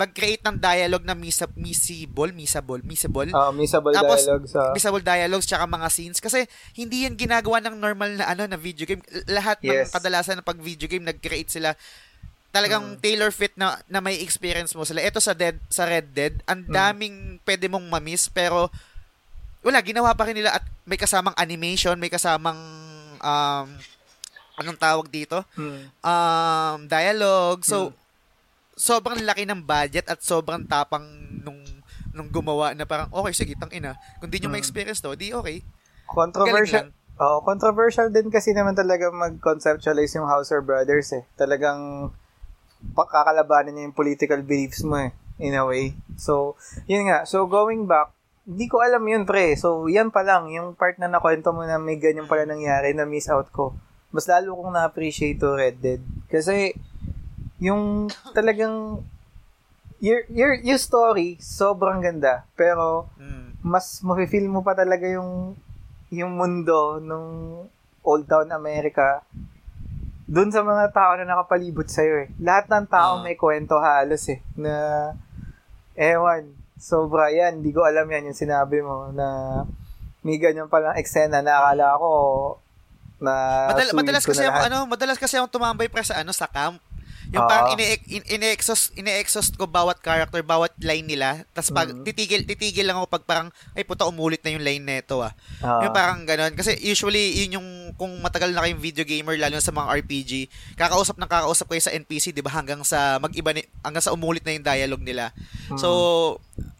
mag-create 0.00 0.40
ng 0.40 0.56
dialogue 0.56 1.04
na 1.04 1.12
misa, 1.12 1.44
missable, 1.52 2.32
missable, 2.32 2.80
missable. 2.80 3.28
Ah, 3.36 3.52
missable 3.52 3.92
Tapos, 3.92 4.24
dialogue 4.24 4.48
sa... 4.48 4.72
Missable 4.72 5.04
dialogues 5.04 5.44
tsaka 5.44 5.68
mga 5.68 5.88
scenes 5.92 6.24
kasi 6.24 6.48
hindi 6.72 7.04
yan 7.04 7.20
ginagawa 7.20 7.60
ng 7.60 7.76
normal 7.76 8.16
na 8.16 8.24
ano 8.24 8.48
na 8.48 8.56
video 8.56 8.88
game. 8.88 9.04
Lahat 9.28 9.60
ng 9.60 9.68
Yes. 9.84 9.92
kadalasan 9.92 10.40
ng 10.40 10.46
pag 10.46 10.56
video 10.56 10.88
game 10.88 11.04
nag-create 11.04 11.52
sila 11.52 11.76
talagang 12.50 12.96
Mm. 12.96 12.98
tailor 12.98 13.30
fit 13.30 13.52
na 13.54 13.76
na 13.86 14.00
may 14.00 14.18
experience 14.18 14.72
mo 14.72 14.82
sila. 14.82 14.98
Ito 14.98 15.20
sa 15.20 15.36
Dead 15.36 15.54
sa 15.68 15.84
Red 15.86 16.10
Dead, 16.10 16.34
ang 16.48 16.64
Mm. 16.64 16.72
daming 16.72 17.16
pwede 17.44 17.68
mong 17.68 17.86
mamiss 17.86 18.26
pero 18.26 18.72
wala 19.60 19.78
ginawa 19.84 20.16
pa 20.16 20.28
rin 20.28 20.36
nila 20.36 20.56
at 20.56 20.64
may 20.84 20.96
kasamang 20.96 21.36
animation, 21.36 21.96
may 22.00 22.08
kasamang 22.08 22.58
um 23.20 23.66
anong 24.56 24.78
tawag 24.80 25.08
dito? 25.08 25.44
Hmm. 25.56 25.88
Um 26.00 26.78
dialogue. 26.88 27.64
So 27.64 27.92
sobrang 28.80 29.20
laki 29.28 29.44
ng 29.44 29.60
budget 29.60 30.08
at 30.08 30.24
sobrang 30.24 30.64
tapang 30.64 31.04
nung 31.44 31.60
nung 32.10 32.32
gumawa 32.32 32.72
na 32.72 32.88
parang 32.88 33.12
okay 33.12 33.32
sige 33.36 33.52
tang 33.54 33.70
ina. 33.70 33.94
Kung 34.18 34.32
di 34.32 34.40
nyo 34.40 34.48
Mm. 34.50 34.56
ma-experience 34.56 34.98
to, 35.04 35.14
di 35.14 35.30
okay. 35.30 35.62
Controversial. 36.08 36.90
Oh, 37.20 37.44
controversial 37.44 38.08
din 38.08 38.32
kasi 38.32 38.56
naman 38.56 38.72
talaga 38.72 39.12
mag-conceptualize 39.12 40.16
yung 40.16 40.24
Houser 40.26 40.64
Brothers 40.64 41.12
eh. 41.12 41.28
Talagang 41.36 42.08
pakakalabanin 42.96 43.76
niya 43.76 43.84
yung 43.92 43.94
political 43.94 44.40
beliefs 44.40 44.80
mo 44.82 44.96
eh, 44.96 45.12
in 45.36 45.52
a 45.52 45.62
way. 45.68 45.92
So, 46.16 46.56
yun 46.88 47.12
nga. 47.12 47.28
So, 47.28 47.44
going 47.44 47.84
back, 47.84 48.10
hindi 48.44 48.66
ko 48.66 48.80
alam 48.80 49.02
yun, 49.02 49.24
pre. 49.24 49.54
So, 49.54 49.86
yan 49.86 50.10
pa 50.10 50.22
lang, 50.22 50.48
yung 50.50 50.74
part 50.74 50.96
na 50.96 51.06
nakwento 51.06 51.52
mo 51.52 51.62
na 51.62 51.76
may 51.76 51.96
ganyan 51.96 52.26
pala 52.26 52.44
nangyari 52.44 52.92
na 52.92 53.04
miss 53.04 53.28
out 53.28 53.48
ko. 53.50 53.72
Mas 54.10 54.26
lalo 54.26 54.54
kong 54.54 54.74
na-appreciate 54.74 55.38
to 55.38 55.54
Red 55.54 55.78
Dead. 55.78 56.02
Kasi, 56.26 56.74
yung 57.58 58.08
talagang, 58.32 59.04
your, 60.00 60.24
your, 60.28 60.56
your 60.56 60.80
story, 60.80 61.36
sobrang 61.38 62.00
ganda. 62.00 62.42
Pero, 62.54 63.06
Mm. 63.16 63.60
mas 63.62 64.00
mafe-feel 64.00 64.48
mo 64.48 64.64
pa 64.64 64.72
talaga 64.72 65.04
yung 65.06 65.54
yung 66.10 66.34
mundo 66.34 66.98
nung 66.98 67.62
Old 68.02 68.26
Town 68.26 68.50
America 68.50 69.22
dun 70.26 70.50
sa 70.50 70.62
mga 70.62 70.90
tao 70.90 71.14
na 71.14 71.22
nakapalibot 71.22 71.86
sa'yo 71.86 72.26
eh. 72.26 72.28
Lahat 72.38 72.66
ng 72.66 72.86
tao 72.86 73.18
Ah. 73.18 73.22
may 73.22 73.34
kwento 73.34 73.78
halos 73.78 74.26
eh. 74.26 74.42
Na, 74.54 74.74
ewan, 75.94 76.50
sobra 76.80 77.28
yan. 77.28 77.60
Hindi 77.60 77.70
ko 77.70 77.84
alam 77.84 78.08
yan 78.08 78.26
yung 78.26 78.38
sinabi 78.38 78.80
mo 78.80 79.12
na 79.12 79.26
may 80.20 80.36
ganyan 80.36 80.66
palang 80.66 80.96
eksena 80.96 81.38
na 81.38 81.60
akala 81.60 81.96
ko 81.96 82.12
na 83.20 83.32
Madal- 83.68 83.92
madalas 83.94 84.24
kasi 84.24 84.40
na 84.40 84.48
ako 84.48 84.58
ano, 84.64 84.78
madalas 84.86 85.16
kasi 85.16 85.36
ako 85.36 85.46
tumambay 85.50 85.86
pre 85.86 86.00
sa 86.00 86.18
ano 86.18 86.32
sa 86.32 86.48
camp. 86.48 86.80
Yung 87.30 87.40
Ah. 87.40 87.46
parang 87.46 87.68
ine 87.70 87.94
ine-exhaust 88.26 88.90
ine-exhaust 88.96 89.54
ko 89.54 89.62
bawat 89.62 90.02
character, 90.02 90.42
bawat 90.42 90.74
line 90.80 91.06
nila. 91.06 91.46
Tapos 91.54 91.70
pag 91.70 91.86
Mhm. 91.86 92.02
titigil 92.02 92.42
titigil 92.42 92.82
lang 92.82 92.98
ako 92.98 93.06
pag 93.06 93.22
parang 93.22 93.48
ay 93.72 93.84
puta 93.84 94.02
umulit 94.02 94.42
na 94.42 94.50
yung 94.50 94.64
line 94.64 94.82
nito 94.82 95.20
ah. 95.20 95.30
Ah. 95.60 95.78
Yung 95.78 95.94
parang 95.94 96.26
ganun. 96.26 96.50
Kasi 96.52 96.74
usually, 96.80 97.38
yun 97.38 97.60
yung, 97.60 97.68
kung 98.00 98.16
matagal 98.24 98.56
na 98.56 98.64
kayong 98.64 98.80
video 98.80 99.04
gamer, 99.04 99.36
lalo 99.36 99.60
na 99.60 99.68
sa 99.68 99.76
mga 99.76 100.00
RPG, 100.00 100.48
kakausap 100.72 101.20
ng 101.20 101.28
kakausap 101.28 101.68
kayo 101.68 101.84
sa 101.84 101.92
NPC, 101.92 102.32
di 102.32 102.40
ba, 102.40 102.48
hanggang 102.48 102.80
sa 102.80 103.20
mag-iba, 103.20 103.52
ni, 103.52 103.60
hanggang 103.84 104.00
sa 104.00 104.16
umulit 104.16 104.40
na 104.40 104.56
yung 104.56 104.64
dialogue 104.64 105.04
nila. 105.04 105.36
Hmm. 105.68 105.76
So, 105.76 105.88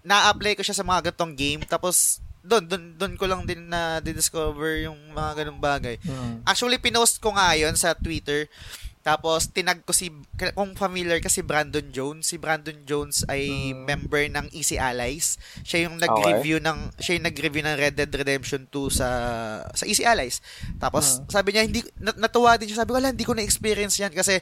na-apply 0.01 0.57
ko 0.57 0.65
siya 0.65 0.81
sa 0.81 0.89
mga 0.89 1.13
gantong 1.13 1.37
game, 1.37 1.61
tapos, 1.69 2.25
doon, 2.41 2.65
doon, 2.65 2.85
doon 2.97 3.15
ko 3.21 3.29
lang 3.29 3.45
din 3.45 3.69
na 3.69 4.01
discover 4.01 4.89
yung 4.89 4.97
mga 5.13 5.45
ganong 5.45 5.61
bagay. 5.61 6.01
Hmm. 6.01 6.41
Actually, 6.49 6.81
pinost 6.81 7.21
ko 7.21 7.37
nga 7.37 7.53
yun 7.53 7.77
sa 7.77 7.93
Twitter. 7.93 8.49
Tapos, 9.01 9.49
tinag 9.49 9.81
ko 9.83 9.97
si, 9.97 10.13
kung 10.53 10.77
familiar 10.77 11.17
ka 11.19 11.33
si 11.33 11.41
Brandon 11.41 11.89
Jones, 11.89 12.29
si 12.29 12.37
Brandon 12.37 12.77
Jones 12.85 13.25
ay 13.27 13.73
Hmm. 13.73 13.89
member 13.89 14.29
ng 14.29 14.47
Easy 14.53 14.77
Allies. 14.77 15.41
Siya 15.65 15.89
yung 15.89 15.97
nag-review 15.97 16.61
ng, 16.61 17.01
siya 17.01 17.17
yung 17.17 17.25
nag-review 17.25 17.65
ng 17.65 17.77
Red 17.81 17.97
Dead 17.97 18.13
Redemption 18.13 18.69
2 18.69 18.93
sa, 18.93 19.09
sa 19.73 19.85
Easy 19.89 20.05
Allies. 20.05 20.45
Tapos, 20.77 21.19
Hmm. 21.19 21.33
sabi 21.33 21.57
niya, 21.57 21.65
hindi, 21.65 21.81
nat- 21.97 22.21
natuwa 22.21 22.61
din 22.61 22.69
siya. 22.69 22.85
Sabi 22.85 22.93
ko, 22.93 23.01
wala, 23.01 23.09
hindi 23.09 23.25
ko 23.25 23.33
na-experience 23.33 23.97
yan 23.97 24.13
kasi, 24.13 24.37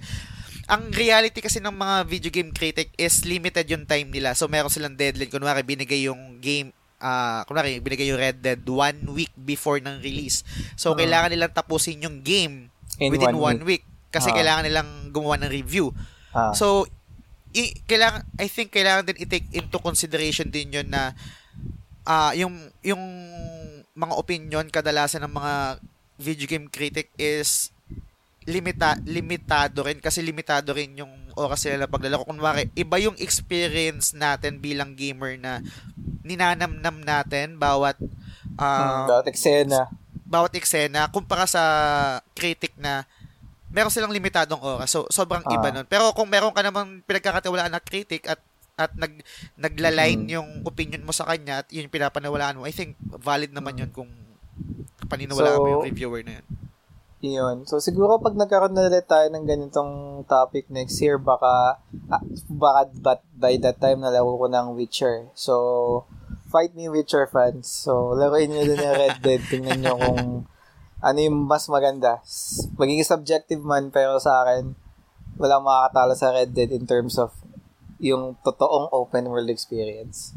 ang 0.68 0.92
reality 0.92 1.40
kasi 1.40 1.64
ng 1.64 1.72
mga 1.72 1.96
video 2.04 2.28
game 2.28 2.52
critic 2.52 2.92
is 3.00 3.24
limited 3.24 3.64
yung 3.72 3.88
time 3.88 4.12
nila. 4.12 4.36
So, 4.36 4.52
meron 4.52 4.68
silang 4.68 4.98
deadline. 4.98 5.32
Kunwari, 5.32 5.64
binigay 5.64 6.04
yung 6.04 6.44
game 6.44 6.76
ah 6.98 7.46
kunwari, 7.46 7.78
binigay 7.78 8.10
yung 8.10 8.18
Red 8.18 8.42
Dead 8.42 8.58
one 8.66 9.06
week 9.14 9.30
before 9.32 9.78
ng 9.78 10.02
release. 10.02 10.42
So, 10.74 10.92
Ah. 10.92 10.98
kailangan 10.98 11.30
nilang 11.30 11.54
tapusin 11.54 12.02
yung 12.02 12.20
game 12.20 12.74
In 12.98 13.14
within 13.14 13.38
one 13.38 13.56
one 13.56 13.60
week. 13.64 13.87
Kasi 14.08 14.28
Ah. 14.30 14.34
kailangan 14.34 14.64
nilang 14.64 14.90
gumawa 15.08 15.36
ng 15.38 15.52
review. 15.52 15.92
Ah. 16.30 16.52
So, 16.52 16.88
i- 17.50 17.76
kailangan, 17.84 18.24
I 18.36 18.46
think 18.46 18.70
kailangan 18.70 19.04
din 19.04 19.20
i-take 19.20 19.48
into 19.52 19.76
consideration 19.78 20.48
din 20.48 20.72
yun 20.74 20.88
na 20.88 21.12
ah 22.02 22.32
yung, 22.32 22.52
yung 22.80 23.00
mga 23.92 24.14
opinion 24.14 24.64
kadalasan 24.66 25.20
ng 25.22 25.34
mga 25.34 25.54
video 26.16 26.46
game 26.46 26.66
critic 26.66 27.12
is 27.14 27.68
limita 28.42 28.96
limitado 29.04 29.84
rin 29.84 30.00
kasi 30.00 30.18
limitado 30.18 30.72
rin 30.72 30.96
yung 30.96 31.12
oras 31.34 31.62
nila 31.62 31.84
paglalaro. 31.84 32.24
Kunwari, 32.24 32.72
iba 32.74 32.96
yung 32.96 33.14
experience 33.18 34.12
natin 34.12 34.56
bilang 34.56 34.96
gamer 34.96 35.36
na 35.36 35.60
ninanamnam 36.22 36.98
natin 36.98 37.56
bawat 37.56 37.96
Hmm, 38.58 39.06
Bawat 39.06 39.30
eksena. 39.30 39.86
bawat 40.24 40.50
eksena 40.52 41.06
kumpara 41.08 41.46
sa 41.46 41.62
critic 42.32 42.74
na 42.74 43.06
meron 43.68 43.92
silang 43.92 44.12
limitadong 44.12 44.60
oras. 44.60 44.88
So, 44.88 45.04
sobrang 45.08 45.44
Ah. 45.44 45.52
iba 45.52 45.68
nun. 45.70 45.86
Pero 45.86 46.12
kung 46.16 46.28
meron 46.28 46.52
ka 46.52 46.64
namang 46.64 47.04
pinagkakatiwalaan 47.04 47.72
na 47.72 47.82
critic 47.82 48.28
at 48.28 48.40
at 48.78 48.94
nag 48.94 49.10
naglaline 49.58 50.22
Mm. 50.22 50.30
yung 50.38 50.48
opinion 50.62 51.02
mo 51.02 51.10
sa 51.10 51.26
kanya 51.26 51.66
at 51.66 51.68
yun 51.74 51.90
yung 51.90 51.94
pinapanawalaan 51.98 52.62
mo, 52.62 52.64
I 52.64 52.70
think 52.70 52.94
valid 53.02 53.50
naman 53.50 53.74
yun 53.74 53.90
kung 53.90 54.06
paniniwalaan 55.10 55.58
mo 55.58 55.66
So, 55.66 55.72
yung 55.82 55.86
reviewer 55.90 56.22
na 56.22 56.38
yun. 56.38 56.46
Yun. 57.18 57.56
So, 57.66 57.82
siguro 57.82 58.22
pag 58.22 58.38
nagkaroon 58.38 58.78
na 58.78 58.86
ulit 58.86 59.10
tayo 59.10 59.26
ng 59.34 59.42
ganitong 59.42 60.22
topic 60.30 60.70
next 60.70 61.02
year, 61.02 61.18
baka, 61.18 61.82
ah, 62.06 62.22
baka 62.46 62.80
but 62.94 63.20
by 63.34 63.58
that 63.58 63.82
time 63.82 63.98
nalaro 63.98 64.38
ko 64.38 64.46
ng 64.46 64.78
Witcher. 64.78 65.26
So, 65.34 66.06
fight 66.46 66.78
me 66.78 66.86
Witcher 66.86 67.26
fans. 67.26 67.66
So, 67.66 68.14
laruin 68.14 68.54
nyo 68.54 68.62
din 68.62 68.78
yung 68.78 68.94
Red 68.94 69.18
Dead. 69.18 69.42
Tingnan 69.42 69.82
nyo 69.82 69.98
kung 69.98 70.22
ano 70.98 71.18
yung 71.22 71.46
mas 71.46 71.66
maganda. 71.70 72.18
Magiging 72.74 73.06
subjective 73.06 73.62
man, 73.62 73.94
pero 73.94 74.18
sa 74.18 74.42
akin, 74.42 74.74
walang 75.38 75.62
makakatalo 75.62 76.12
sa 76.18 76.34
Red 76.34 76.50
Dead 76.50 76.70
in 76.74 76.84
terms 76.84 77.16
of 77.16 77.30
yung 78.02 78.38
totoong 78.42 78.90
open 78.90 79.30
world 79.30 79.50
experience. 79.50 80.34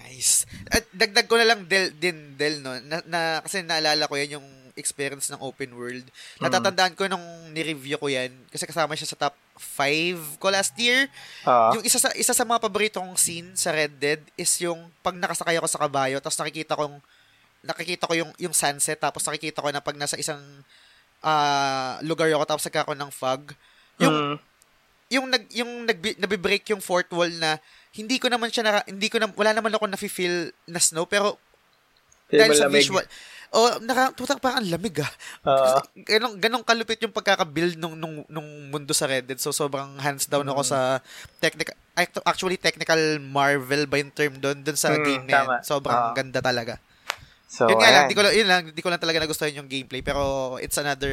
Nice. 0.00 0.48
At 0.72 0.88
dagdag 0.92 1.28
ko 1.28 1.36
na 1.36 1.48
lang 1.48 1.68
Del 1.68 1.92
din 1.92 2.36
Del 2.36 2.64
no 2.64 2.72
na, 2.80 3.04
na 3.04 3.20
kasi 3.44 3.60
naalala 3.60 4.08
ko 4.08 4.16
yan 4.16 4.40
yung 4.40 4.48
experience 4.80 5.28
ng 5.28 5.40
open 5.44 5.76
world. 5.76 6.08
Mm. 6.08 6.48
Natatandaan 6.48 6.96
ko 6.96 7.04
nung 7.04 7.24
ni-review 7.52 8.00
ko 8.00 8.08
yan 8.08 8.32
kasi 8.48 8.64
kasama 8.64 8.96
siya 8.96 9.12
sa 9.12 9.28
top 9.28 9.36
5 9.60 10.40
ko 10.40 10.48
last 10.48 10.72
year. 10.80 11.12
Ah, 11.44 11.76
Yung 11.76 11.84
isa 11.84 12.00
sa 12.00 12.08
isa 12.16 12.32
sa 12.32 12.48
mga 12.48 12.64
paborito 12.64 12.96
kong 12.96 13.20
scene 13.20 13.52
sa 13.52 13.76
Red 13.76 14.00
Dead 14.00 14.20
is 14.40 14.48
yung 14.64 14.88
pag 15.04 15.16
nakasakay 15.16 15.60
ako 15.60 15.68
sa 15.68 15.80
kabayo 15.84 16.16
tapos 16.16 16.40
nakikita 16.40 16.80
kong 16.80 16.96
nakikita 17.62 18.04
ko 18.04 18.14
yung 18.14 18.30
yung 18.36 18.52
sunset 18.52 18.96
tapos 18.96 19.20
nakikita 19.22 19.60
ko 19.60 19.68
na 19.68 19.78
pag 19.78 19.94
nasa 19.94 20.16
isang 20.16 20.40
ah, 21.20 22.00
lugar 22.00 22.28
ako 22.28 22.44
tapos 22.46 22.64
nagkakaroon 22.64 22.98
ng 22.98 23.12
fog. 23.12 23.52
Yung 23.98 24.14
mm, 24.14 24.36
yung 25.10 25.26
nag 25.26 25.44
yung 25.50 25.70
nag 25.84 25.98
nabi-break 26.16 26.64
yung 26.70 26.80
fourth 26.80 27.10
wall 27.10 27.28
na 27.28 27.58
hindi 27.90 28.16
ko 28.16 28.30
naman 28.30 28.48
siya 28.48 28.62
naka, 28.62 28.80
hindi 28.86 29.10
ko 29.10 29.18
na 29.18 29.26
wala 29.28 29.50
naman 29.50 29.74
ako 29.74 29.84
na-feel 29.84 30.54
na 30.64 30.78
snow 30.78 31.04
pero 31.04 31.34
feel 32.30 32.38
dahil 32.38 32.54
sa 32.54 32.64
lamig. 32.64 32.86
visual 32.86 33.02
oh 33.50 33.82
naka 33.82 34.14
putak 34.14 34.38
parang 34.38 34.62
ang 34.62 34.70
lamig 34.70 34.94
ah 35.02 35.10
Ah, 35.42 35.82
ganong 36.08 36.38
ganong 36.38 36.62
kalupit 36.62 37.02
yung 37.02 37.10
pagkaka-build 37.10 37.74
nung 37.74 37.98
nung 37.98 38.22
nung 38.30 38.46
mundo 38.70 38.94
sa 38.94 39.10
Red 39.10 39.26
Dead 39.26 39.42
so 39.42 39.50
sobrang 39.50 39.98
hands 39.98 40.30
down 40.30 40.46
ako 40.46 40.62
Mm. 40.62 40.70
sa 40.70 40.78
technical 41.42 41.74
actually 42.24 42.54
technical 42.54 43.02
marvel 43.18 43.84
ba 43.84 43.98
yung 43.98 44.14
term 44.14 44.38
doon 44.38 44.62
doon 44.62 44.78
sa 44.78 44.94
Mm, 44.94 45.02
game 45.02 45.24
na 45.26 45.32
yan. 45.34 45.46
sobrang 45.66 45.98
Ah. 45.98 46.14
ganda 46.14 46.38
talaga 46.38 46.78
so, 47.50 47.66
yun 47.66 47.82
nga 47.82 47.90
lang 47.90 47.90
ayan. 47.90 48.04
hindi 48.06 48.16
ko 48.16 48.22
lang 48.22 48.34
yun 48.38 48.48
lang 48.48 48.62
hindi 48.70 48.82
ko 48.82 48.88
lang 48.94 49.02
talaga 49.02 49.18
nagustuhan 49.26 49.58
yung 49.58 49.66
gameplay 49.66 50.06
pero 50.06 50.54
it's 50.62 50.78
another 50.78 51.10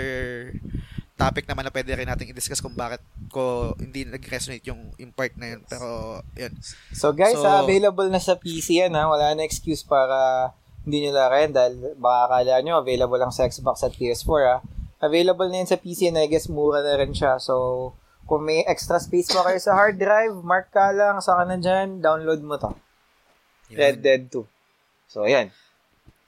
topic 1.17 1.49
naman 1.49 1.65
na 1.65 1.73
pwede 1.73 1.89
rin 1.97 2.05
nating 2.05 2.29
i-discuss 2.29 2.61
kung 2.61 2.77
bakit 2.77 3.01
ko 3.33 3.73
hindi 3.81 4.05
nag-resonate 4.05 4.69
yung, 4.69 4.93
yung 5.01 5.09
part 5.09 5.33
na 5.33 5.57
yun. 5.57 5.61
Pero, 5.65 6.21
yun. 6.37 6.53
So 6.93 7.09
guys, 7.09 7.33
So- 7.33 7.49
ah, 7.49 7.65
available 7.65 8.05
na 8.07 8.21
sa 8.21 8.37
PC 8.37 8.85
yan 8.85 8.93
ha. 8.93 9.09
Wala 9.09 9.33
na 9.33 9.41
excuse 9.41 9.81
para 9.81 10.53
hindi 10.85 11.03
nyo 11.03 11.17
laruin 11.17 11.51
dahil 11.51 11.97
baka 11.97 12.31
akala 12.31 12.61
nyo 12.61 12.79
available 12.79 13.17
lang 13.17 13.33
sa 13.33 13.49
Xbox 13.49 13.81
at 13.81 13.97
PS4 13.97 14.41
ha. 14.45 14.57
Available 15.01 15.49
na 15.49 15.65
yan 15.65 15.69
sa 15.73 15.81
PC 15.81 16.13
and 16.13 16.21
I 16.21 16.29
guess 16.29 16.47
mura 16.47 16.85
na 16.85 17.01
rin 17.01 17.17
siya. 17.17 17.41
So 17.41 17.91
kung 18.29 18.45
may 18.45 18.61
extra 18.69 19.01
space 19.01 19.33
pa 19.33 19.41
kayo 19.41 19.57
sa 19.57 19.73
hard 19.73 19.97
drive, 19.97 20.35
mark 20.45 20.69
ka 20.69 20.93
lang, 20.93 21.17
saka 21.23 21.47
na 21.49 21.57
dyan, 21.57 22.03
download 22.03 22.45
mo 22.45 22.61
to. 22.61 22.75
Red 23.71 24.03
Dead 24.03 24.27
2. 24.31 24.43
So, 25.07 25.23
ayan. 25.23 25.51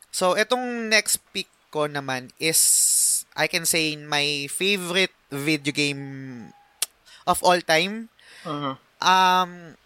So, 0.10 0.34
etong 0.34 0.90
next 0.90 1.22
pick 1.32 1.48
ko 1.70 1.86
naman 1.86 2.34
is, 2.42 2.60
I 3.38 3.46
can 3.46 3.66
say, 3.66 3.94
my 3.96 4.50
favorite 4.50 5.14
video 5.30 5.74
game 5.74 6.04
of 7.30 7.42
all 7.46 7.62
time. 7.62 8.10
Uh-huh. 8.42 8.74
Um, 9.00 9.78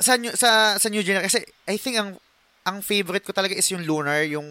sa 0.00 0.16
new, 0.16 0.32
sa 0.32 0.80
sa 0.80 0.88
new 0.88 1.04
generation 1.04 1.28
kasi 1.28 1.40
I 1.68 1.76
think 1.76 2.00
ang 2.00 2.16
ang 2.64 2.80
favorite 2.80 3.22
ko 3.22 3.32
talaga 3.36 3.54
is 3.54 3.68
yung 3.70 3.84
Lunar, 3.84 4.24
yung 4.24 4.48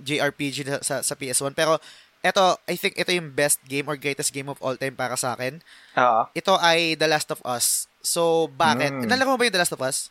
JRPG 0.00 0.80
sa 0.80 1.04
sa 1.04 1.14
PS1 1.14 1.52
pero 1.52 1.76
eto 2.24 2.56
I 2.64 2.78
think 2.78 2.96
ito 2.96 3.12
yung 3.12 3.34
best 3.34 3.60
game 3.66 3.90
or 3.90 3.98
greatest 3.98 4.32
game 4.32 4.48
of 4.48 4.56
all 4.62 4.78
time 4.78 4.94
para 4.96 5.18
sa 5.18 5.34
akin. 5.36 5.60
Oo. 5.98 6.20
Ito 6.32 6.56
ay 6.56 6.96
The 6.96 7.10
Last 7.10 7.28
of 7.34 7.42
Us. 7.44 7.90
So 8.00 8.48
bakit? 8.54 8.94
Mm. 8.94 9.10
Nalaro 9.10 9.34
mo 9.34 9.38
ba 9.38 9.44
yung 9.44 9.54
The 9.54 9.62
Last 9.62 9.74
of 9.74 9.82
Us? 9.82 10.08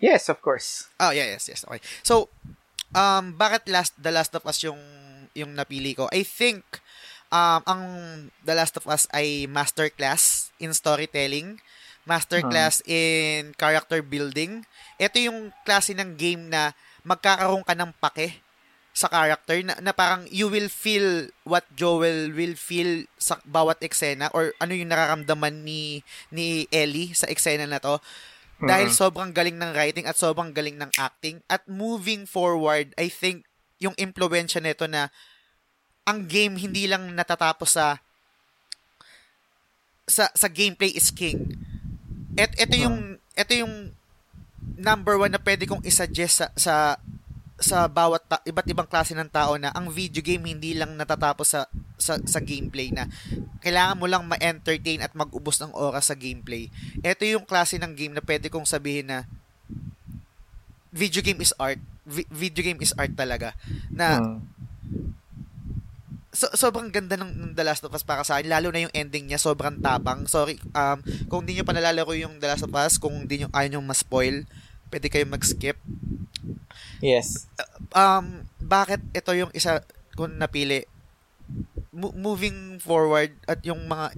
Yes, 0.00 0.32
of 0.32 0.40
course. 0.40 0.88
Oh, 0.96 1.12
yeah, 1.12 1.28
yes, 1.28 1.44
yes. 1.44 1.60
Okay. 1.68 1.84
So 2.00 2.32
um 2.94 3.34
bakit 3.36 3.66
last 3.70 3.94
The 3.98 4.10
Last 4.12 4.34
of 4.34 4.44
Us 4.46 4.62
yung 4.64 4.80
yung 5.34 5.54
napili 5.54 5.94
ko? 5.94 6.10
I 6.10 6.22
think 6.26 6.62
um 7.30 7.62
ang 7.66 7.82
The 8.42 8.54
Last 8.56 8.76
of 8.78 8.86
Us 8.90 9.06
ay 9.14 9.46
masterclass 9.50 10.50
in 10.58 10.74
storytelling, 10.74 11.60
masterclass 12.06 12.82
in 12.86 13.54
character 13.54 14.02
building. 14.02 14.66
Ito 14.98 15.16
yung 15.20 15.54
klase 15.66 15.94
ng 15.94 16.16
game 16.18 16.50
na 16.50 16.74
magkakaroon 17.06 17.64
ka 17.64 17.74
ng 17.74 17.92
pake 17.96 18.42
sa 18.90 19.06
character 19.06 19.54
na, 19.62 19.78
na 19.78 19.94
parang 19.94 20.26
you 20.34 20.50
will 20.50 20.66
feel 20.66 21.30
what 21.46 21.62
Joel 21.78 22.34
will 22.34 22.58
feel 22.58 23.06
sa 23.16 23.38
bawat 23.46 23.78
eksena 23.86 24.28
or 24.34 24.50
ano 24.58 24.74
yung 24.74 24.90
nararamdaman 24.90 25.62
ni 25.62 26.02
ni 26.34 26.66
Ellie 26.74 27.14
sa 27.14 27.30
eksena 27.30 27.70
na 27.70 27.78
to 27.78 28.02
dahil 28.60 28.92
sobrang 28.92 29.32
galing 29.32 29.56
ng 29.56 29.72
writing 29.72 30.04
at 30.04 30.16
sobrang 30.16 30.52
galing 30.52 30.76
ng 30.76 30.92
acting. 31.00 31.40
At 31.48 31.64
moving 31.68 32.28
forward 32.28 32.92
I 33.00 33.08
think 33.08 33.48
yung 33.80 33.96
impluwensya 33.96 34.60
nito 34.60 34.84
na 34.84 35.08
ang 36.04 36.28
game 36.28 36.56
hindi 36.60 36.84
lang 36.84 37.12
natatapos 37.16 37.70
sa 37.76 37.86
sa 40.10 40.28
sa 40.34 40.48
gameplay 40.50 40.92
is 40.92 41.14
king. 41.14 41.56
Et 42.34 42.50
ito 42.58 42.74
yung 42.76 43.22
ito 43.38 43.52
yung 43.54 43.94
number 44.76 45.16
one 45.16 45.32
na 45.32 45.40
pwede 45.40 45.64
kong 45.64 45.84
isuggest 45.86 46.42
sa 46.42 46.46
sa 46.58 46.74
sa 47.60 47.84
bawat 47.86 48.24
ta- 48.24 48.42
iba't 48.42 48.64
ibang 48.66 48.88
klase 48.88 49.12
ng 49.12 49.28
tao 49.28 49.60
na 49.60 49.68
ang 49.76 49.92
video 49.92 50.24
game 50.24 50.48
hindi 50.48 50.72
lang 50.72 50.96
natatapos 50.96 51.46
sa 51.46 51.60
sa, 52.00 52.16
sa 52.24 52.40
gameplay 52.40 52.88
na 52.88 53.04
kailangan 53.60 54.00
mo 54.00 54.08
lang 54.08 54.24
ma-entertain 54.24 55.04
at 55.04 55.12
mag-ubos 55.12 55.60
ng 55.60 55.76
oras 55.76 56.08
sa 56.08 56.16
gameplay. 56.16 56.72
Ito 57.04 57.28
yung 57.28 57.44
klase 57.44 57.76
ng 57.76 57.92
game 57.92 58.16
na 58.16 58.24
pwede 58.24 58.48
kong 58.48 58.64
sabihin 58.64 59.12
na 59.12 59.28
video 60.90 61.20
game 61.22 61.44
is 61.44 61.52
art. 61.60 61.78
Vi- 62.08 62.26
video 62.32 62.64
game 62.64 62.80
is 62.80 62.96
art 62.96 63.12
talaga. 63.14 63.52
Na 63.92 64.18
Mm. 64.18 64.40
so, 66.32 66.48
sobrang 66.56 66.88
ganda 66.88 67.20
ng, 67.20 67.30
ng 67.30 67.52
The 67.54 67.64
Last 67.66 67.84
of 67.84 67.92
Us 67.92 68.02
para 68.02 68.24
sa 68.24 68.38
akin. 68.38 68.48
Lalo 68.48 68.72
na 68.72 68.86
yung 68.86 68.94
ending 68.94 69.30
niya, 69.30 69.38
sobrang 69.38 69.78
tapang. 69.78 70.24
Sorry, 70.26 70.56
um, 70.72 70.98
kung 71.28 71.44
hindi 71.44 71.58
nyo 71.58 71.66
pa 71.66 71.74
nalalaro 71.74 72.14
yung 72.16 72.38
The 72.40 72.48
Last 72.48 72.64
of 72.64 72.74
Us, 72.74 72.96
kung 72.96 73.26
hindi 73.26 73.44
nyo, 73.44 73.48
ayaw 73.52 73.76
nyo 73.76 73.80
ma-spoil, 73.84 74.46
pwede 74.90 75.06
kayong 75.10 75.34
mag-skip. 75.34 75.78
Yes. 77.00 77.48
Um, 77.96 78.44
bakit 78.60 79.00
ito 79.12 79.32
yung 79.32 79.52
isa 79.56 79.84
kung 80.14 80.36
napili? 80.36 80.84
Mo- 81.90 82.14
moving 82.14 82.78
forward 82.78 83.34
at 83.48 83.64
yung 83.66 83.88
mga 83.90 84.14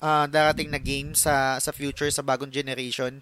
ah, 0.00 0.26
darating 0.26 0.72
na 0.72 0.80
game 0.80 1.12
sa 1.12 1.60
sa 1.60 1.70
future 1.70 2.08
sa 2.08 2.24
bagong 2.24 2.50
generation 2.50 3.20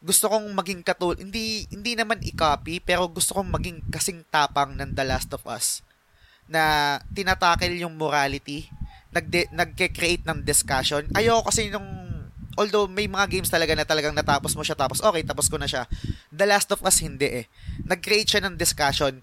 gusto 0.00 0.32
kong 0.32 0.48
maging 0.56 0.80
katul 0.80 1.12
hindi 1.20 1.68
hindi 1.68 1.92
naman 1.92 2.24
i-copy 2.24 2.80
pero 2.80 3.04
gusto 3.08 3.36
kong 3.36 3.52
maging 3.52 3.78
kasing 3.92 4.24
tapang 4.32 4.72
ng 4.72 4.96
The 4.96 5.04
Last 5.04 5.28
of 5.36 5.44
Us 5.44 5.84
na 6.48 6.96
tinatakil 7.12 7.76
yung 7.76 8.00
morality 8.00 8.68
nagde 9.12 9.52
nagke-create 9.52 10.24
ng 10.24 10.40
discussion 10.40 11.04
ayoko 11.12 11.52
kasi 11.52 11.68
nung 11.68 11.84
although 12.56 12.90
may 12.90 13.06
mga 13.06 13.26
games 13.30 13.50
talaga 13.50 13.74
na 13.74 13.86
talagang 13.86 14.14
natapos 14.14 14.54
mo 14.54 14.62
siya 14.62 14.74
tapos 14.74 14.98
okay 14.98 15.22
tapos 15.22 15.46
ko 15.46 15.54
na 15.54 15.70
siya. 15.70 15.86
The 16.30 16.46
Last 16.46 16.70
of 16.70 16.82
Us 16.82 16.98
hindi 16.98 17.44
eh. 17.44 17.46
Nag-create 17.84 18.26
siya 18.26 18.42
ng 18.42 18.58
discussion. 18.58 19.18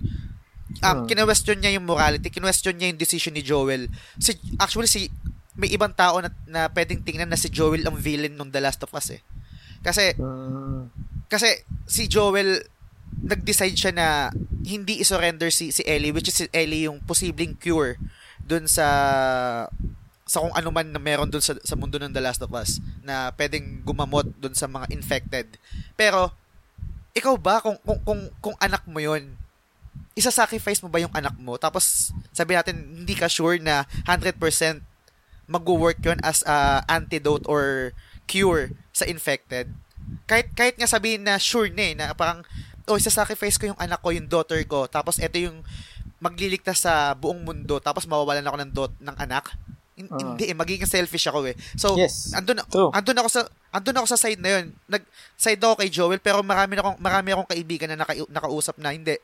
Um, 0.79 1.03
Hmm. 1.03 1.07
kinwestiyon 1.07 1.59
niya 1.59 1.75
yung 1.79 1.87
morality 1.87 2.27
kinwestiyon 2.29 2.77
niya 2.77 2.91
yung 2.91 2.99
decision 2.99 3.33
ni 3.33 3.41
Joel. 3.41 3.87
Si 4.19 4.35
actually 4.57 4.87
si 4.87 5.07
may 5.57 5.73
ibang 5.73 5.91
tao 5.91 6.21
na, 6.21 6.29
na 6.45 6.69
pwedeng 6.69 7.01
tingnan 7.01 7.27
na 7.27 7.39
si 7.39 7.49
Joel 7.49 7.81
ang 7.81 7.97
villain 7.97 8.37
ng 8.37 8.51
The 8.53 8.61
Last 8.61 8.83
of 8.85 8.93
Us 8.93 9.09
eh. 9.15 9.21
Kasi 9.81 10.13
Mm. 10.15 10.91
kasi 11.27 11.63
si 11.83 12.05
Joel 12.07 12.61
nag-decide 13.17 13.73
siya 13.73 13.91
na 13.91 14.07
hindi 14.61 14.99
i-surrender 15.01 15.49
si 15.49 15.71
si 15.71 15.81
Ellie 15.83 16.13
which 16.13 16.29
is 16.29 16.37
si 16.37 16.45
Ellie 16.53 16.85
yung 16.85 17.01
posibleng 17.01 17.57
cure 17.57 17.97
dun 18.37 18.67
sa 18.67 18.85
sa 20.27 20.43
kung 20.43 20.51
ano 20.51 20.69
man 20.69 20.91
na 20.91 20.99
meron 20.99 21.31
dun 21.31 21.39
sa, 21.39 21.55
sa 21.63 21.79
mundo 21.79 21.95
ng 21.97 22.11
The 22.11 22.19
Last 22.19 22.43
of 22.43 22.51
Us 22.51 22.83
na 22.99 23.31
pwedeng 23.39 23.81
gumamot 23.87 24.27
dun 24.37 24.51
sa 24.51 24.67
mga 24.67 24.91
infected. 24.91 25.55
Pero 25.95 26.35
ikaw 27.15 27.33
ba 27.39 27.63
kung 27.63 27.79
kung 27.81 27.99
kung, 28.03 28.21
kung 28.43 28.57
anak 28.59 28.83
mo 28.85 28.99
'yon, 28.99 29.39
isa-sacrifice 30.13 30.83
mo 30.83 30.91
ba 30.91 30.99
yung 30.99 31.15
anak 31.15 31.33
mo? 31.39 31.55
Tapos 31.55 32.11
sabi 32.35 32.53
natin 32.53 32.75
hindi 32.75 33.15
ka 33.15 33.31
sure 33.31 33.57
na 33.57 33.87
100% 34.05 34.35
magwo-work 35.47 36.03
'yon 36.03 36.19
as 36.21 36.43
a 36.43 36.83
antidote 36.91 37.47
or 37.47 37.95
cure 38.27 38.75
sa 38.91 39.07
infected. 39.07 39.71
Kahit 40.27 40.51
kahit 40.53 40.75
nga 40.75 40.91
sabihin 40.91 41.23
na 41.23 41.39
sure 41.39 41.71
na 41.71 41.83
eh, 41.87 41.95
na 41.95 42.11
parang 42.11 42.43
oh, 42.87 42.95
isa-sacrifice 42.95 43.59
ko 43.59 43.71
yung 43.71 43.79
anak 43.79 43.99
ko, 43.99 44.15
yung 44.15 44.31
daughter 44.31 44.59
ko, 44.63 44.87
tapos 44.87 45.19
ito 45.19 45.35
yung 45.35 45.59
magliligtas 46.23 46.87
sa 46.87 47.13
buong 47.13 47.43
mundo, 47.43 47.77
tapos 47.83 48.07
mawawalan 48.07 48.47
ako 48.47 48.57
ng 48.63 48.71
dot 48.73 48.93
ng 48.97 49.17
anak. 49.19 49.53
Ah. 49.99 50.21
Hindi 50.29 50.45
eh, 50.45 50.53
magiging 50.53 50.85
selfish 50.85 51.25
ako 51.25 51.47
eh. 51.47 51.55
So, 51.73 51.97
Yes. 51.97 52.29
andun, 52.31 52.61
True. 52.63 52.93
andun 52.93 53.17
ako 53.17 53.29
sa 53.29 53.41
andun 53.71 53.97
ako 53.97 54.07
sa 54.07 54.19
side 54.19 54.37
na 54.37 54.49
yun. 54.53 54.65
Nag 54.85 55.01
side 55.33 55.57
ako 55.57 55.73
kay 55.75 55.89
Joel 55.89 56.17
pero 56.17 56.39
marami 56.41 56.73
na 56.73 56.81
akong 56.81 56.97
marami 56.97 57.27
akong 57.29 57.49
kaibigan 57.49 57.89
na 57.89 57.97
naka, 57.97 58.13
nakausap 58.23 58.77
na 58.77 58.91
hindi. 58.91 59.17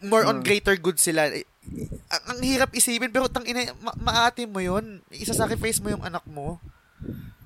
More 0.00 0.22
on 0.24 0.38
Hmm. 0.38 0.46
greater 0.46 0.74
good 0.74 0.96
sila. 0.96 1.26
Eh, 1.28 1.42
Ang, 2.08 2.22
ang 2.24 2.38
hirap 2.40 2.70
isipin 2.70 3.10
pero 3.10 3.26
tang 3.26 3.44
ina 3.44 3.60
ma- 3.76 3.98
maate 3.98 4.46
mo 4.46 4.56
yun. 4.58 5.02
Isa-sacrifice 5.10 5.78
mo 5.78 5.90
yung 5.90 6.00
anak 6.00 6.22
mo. 6.24 6.62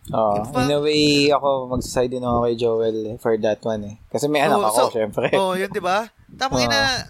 Oo. 0.08 0.34
Iba- 0.38 0.62
in 0.62 0.70
a 0.70 0.78
way, 0.78 1.02
ako 1.28 1.48
magsaside 1.70 2.12
din 2.12 2.22
ako 2.22 2.44
kay 2.44 2.54
Joel 2.54 2.98
eh, 3.04 3.16
for 3.16 3.34
that 3.36 3.58
one 3.62 3.82
eh. 3.84 3.94
Kasi 4.06 4.28
may 4.28 4.38
anak 4.38 4.58
Oh, 4.58 4.68
ako, 4.68 4.78
so- 4.84 4.92
syempre. 4.92 5.26
Oh, 5.32 5.54
yun 5.54 5.66
'di 5.66 5.80
ba? 5.80 6.06
Tama 6.30 6.54
Oo. 6.54 6.62
ina 6.62 7.08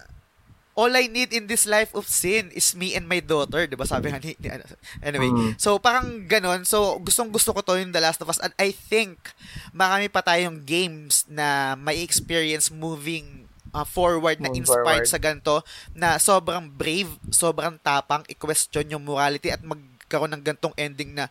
All 0.73 0.89
I 0.89 1.05
need 1.05 1.29
in 1.29 1.45
this 1.45 1.63
life 1.63 1.93
of 1.93 2.05
sin 2.05 2.49
is 2.49 2.73
me 2.73 2.97
and 2.97 3.05
my 3.05 3.21
daughter, 3.21 3.63
'di 3.63 3.77
ba? 3.77 3.85
Sabi 3.85 4.09
nga 4.09 4.17
ni, 4.17 4.33
ni- 4.33 4.49
ano, 4.49 4.65
Anyway, 4.99 5.29
Mm. 5.29 5.53
so 5.55 5.77
parang 5.77 6.25
ganon. 6.25 6.65
So 6.65 6.97
gustong 6.97 7.29
gusto 7.29 7.53
ko 7.53 7.61
to 7.61 7.77
yung 7.77 7.93
The 7.93 8.01
Last 8.01 8.17
of 8.19 8.27
Us 8.27 8.41
and 8.41 8.49
I 8.57 8.73
think 8.73 9.21
marami 9.69 10.09
pa 10.09 10.19
tayong 10.19 10.65
games 10.65 11.29
na 11.29 11.77
may 11.77 12.01
experience 12.01 12.73
moving 12.73 13.45
uh, 13.69 13.85
forward 13.85 14.37
na 14.37 14.49
inspired 14.49 15.05
forward. 15.05 15.09
sa 15.09 15.17
ganito 15.17 15.61
na 15.93 16.17
sobrang 16.17 16.65
brave, 16.65 17.09
sobrang 17.29 17.77
tapang 17.77 18.25
i-question 18.25 18.89
yung 18.89 19.05
morality 19.05 19.49
at 19.49 19.61
magkaroon 19.61 20.33
ng 20.33 20.43
gantong 20.43 20.73
ending 20.73 21.13
na 21.13 21.29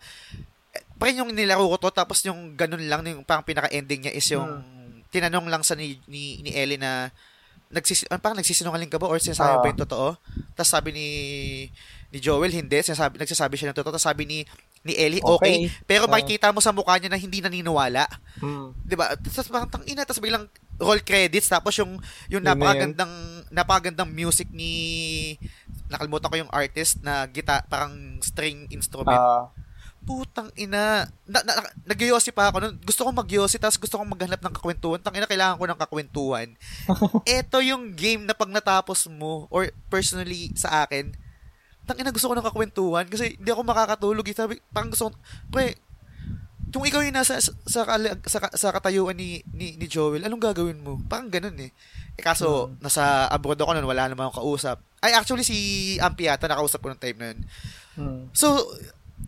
eh, 0.70 0.82
parang 0.98 1.26
yung 1.26 1.34
nilaro 1.34 1.66
ko 1.66 1.82
to 1.82 1.90
tapos 1.90 2.22
yung 2.22 2.54
ganun 2.54 2.86
lang 2.86 3.02
yung 3.04 3.26
parang 3.26 3.42
pinaka-ending 3.42 4.06
niya 4.06 4.14
is 4.14 4.26
yung 4.30 4.62
tinanong 5.10 5.50
lang 5.50 5.60
sa 5.60 5.74
ni, 5.74 5.98
ni, 6.06 6.40
ni 6.40 6.54
Ellie 6.54 6.78
na 6.78 7.10
nagsis, 7.72 8.04
ah, 8.12 8.20
parang 8.20 8.36
nagsisinungaling 8.36 8.92
ka 8.92 9.00
ba 9.00 9.08
or 9.08 9.16
sinasabi 9.16 9.56
Ah. 9.56 9.60
ba 9.60 9.70
yung 9.72 9.82
totoo? 9.88 10.08
Tapos 10.52 10.70
sabi 10.70 10.92
ni 10.92 11.06
ni 12.12 12.20
Joel, 12.20 12.52
hindi. 12.52 12.76
Sinasabi, 12.76 13.16
nagsasabi 13.16 13.56
siya 13.56 13.72
ng 13.72 13.78
totoo. 13.80 13.96
Tapos 13.96 14.04
sabi 14.04 14.28
ni 14.28 14.38
ni 14.84 14.92
Ellie, 14.98 15.24
okay. 15.24 15.64
Okay. 15.66 15.72
Pero 15.88 16.04
Ah. 16.04 16.12
makikita 16.12 16.52
mo 16.52 16.60
sa 16.60 16.76
mukha 16.76 17.00
niya 17.00 17.08
na 17.08 17.16
hindi 17.16 17.40
naniniwala. 17.40 18.04
Mm. 18.44 18.76
'Di 18.84 18.94
ba? 18.94 19.16
Tapos 19.16 19.48
parang 19.48 19.70
tang 19.72 19.84
ina, 19.88 20.04
tapos 20.04 20.20
biglang 20.20 20.44
roll 20.82 21.00
credits 21.00 21.46
tapos 21.46 21.72
yung 21.78 21.96
yung 22.28 22.42
Yun 22.42 22.44
na 22.44 22.52
napakagandang 22.52 23.12
napakagandang 23.48 24.10
music 24.10 24.50
ni 24.50 24.72
nakalimutan 25.86 26.28
ko 26.28 26.36
yung 26.42 26.52
artist 26.52 26.98
na 27.00 27.24
gita 27.30 27.62
parang 27.70 28.18
string 28.20 28.66
instrument. 28.68 29.14
Ah, 29.14 29.48
Putang 30.02 30.50
ina. 30.58 31.06
Na, 31.26 31.38
na, 31.46 31.52
na- 31.62 31.74
nagyosi 31.86 32.34
pa 32.34 32.50
ako. 32.50 32.58
nun. 32.58 32.74
Gusto 32.82 33.06
ko 33.06 33.10
magyosi 33.14 33.56
tapos 33.58 33.78
gusto 33.78 33.94
kong 33.98 34.12
maghanap 34.12 34.42
ng 34.42 34.54
kakwentuhan. 34.58 34.98
Tang 34.98 35.14
ina, 35.14 35.30
kailangan 35.30 35.58
ko 35.58 35.66
ng 35.70 35.80
kakwentuhan. 35.80 36.48
Ito 37.40 37.62
yung 37.62 37.94
game 37.94 38.26
na 38.26 38.34
pag 38.34 38.50
natapos 38.50 39.06
mo 39.06 39.46
or 39.48 39.70
personally 39.86 40.50
sa 40.58 40.82
akin, 40.82 41.14
tang 41.86 41.98
ina 41.98 42.14
gusto 42.14 42.30
ko 42.30 42.34
ng 42.34 42.46
kakwentuhan 42.46 43.06
kasi 43.06 43.38
hindi 43.38 43.50
ako 43.50 43.62
makakatulog. 43.62 44.26
Eh. 44.26 44.34
Sabi, 44.34 44.58
parang 44.74 44.90
gusto 44.90 45.10
ko, 45.10 45.14
pre, 45.54 45.78
kung 46.72 46.88
ikaw 46.88 47.04
yung 47.04 47.12
nasa 47.12 47.36
sa, 47.36 47.52
sa, 47.68 47.84
sa, 48.24 48.38
sa 48.48 48.68
katayuan 48.72 49.12
ni, 49.12 49.44
ni, 49.52 49.76
ni 49.76 49.86
Joel, 49.86 50.24
anong 50.24 50.40
gagawin 50.40 50.80
mo? 50.80 50.96
Parang 51.04 51.28
ganun 51.28 51.54
eh. 51.60 51.70
Eh 52.16 52.22
kaso, 52.24 52.72
nasa 52.80 53.28
abroad 53.28 53.60
ako 53.60 53.76
nun, 53.76 53.84
wala 53.84 54.08
naman 54.08 54.26
akong 54.26 54.40
kausap. 54.40 54.80
Ay, 55.04 55.12
actually, 55.12 55.44
si 55.44 55.56
Ampi 56.00 56.32
yata, 56.32 56.48
nakausap 56.48 56.80
ko 56.80 56.88
ng 56.88 57.02
time 57.02 57.18
na 57.20 57.26
yun. 57.34 57.40
mm. 58.00 58.22
So, 58.32 58.56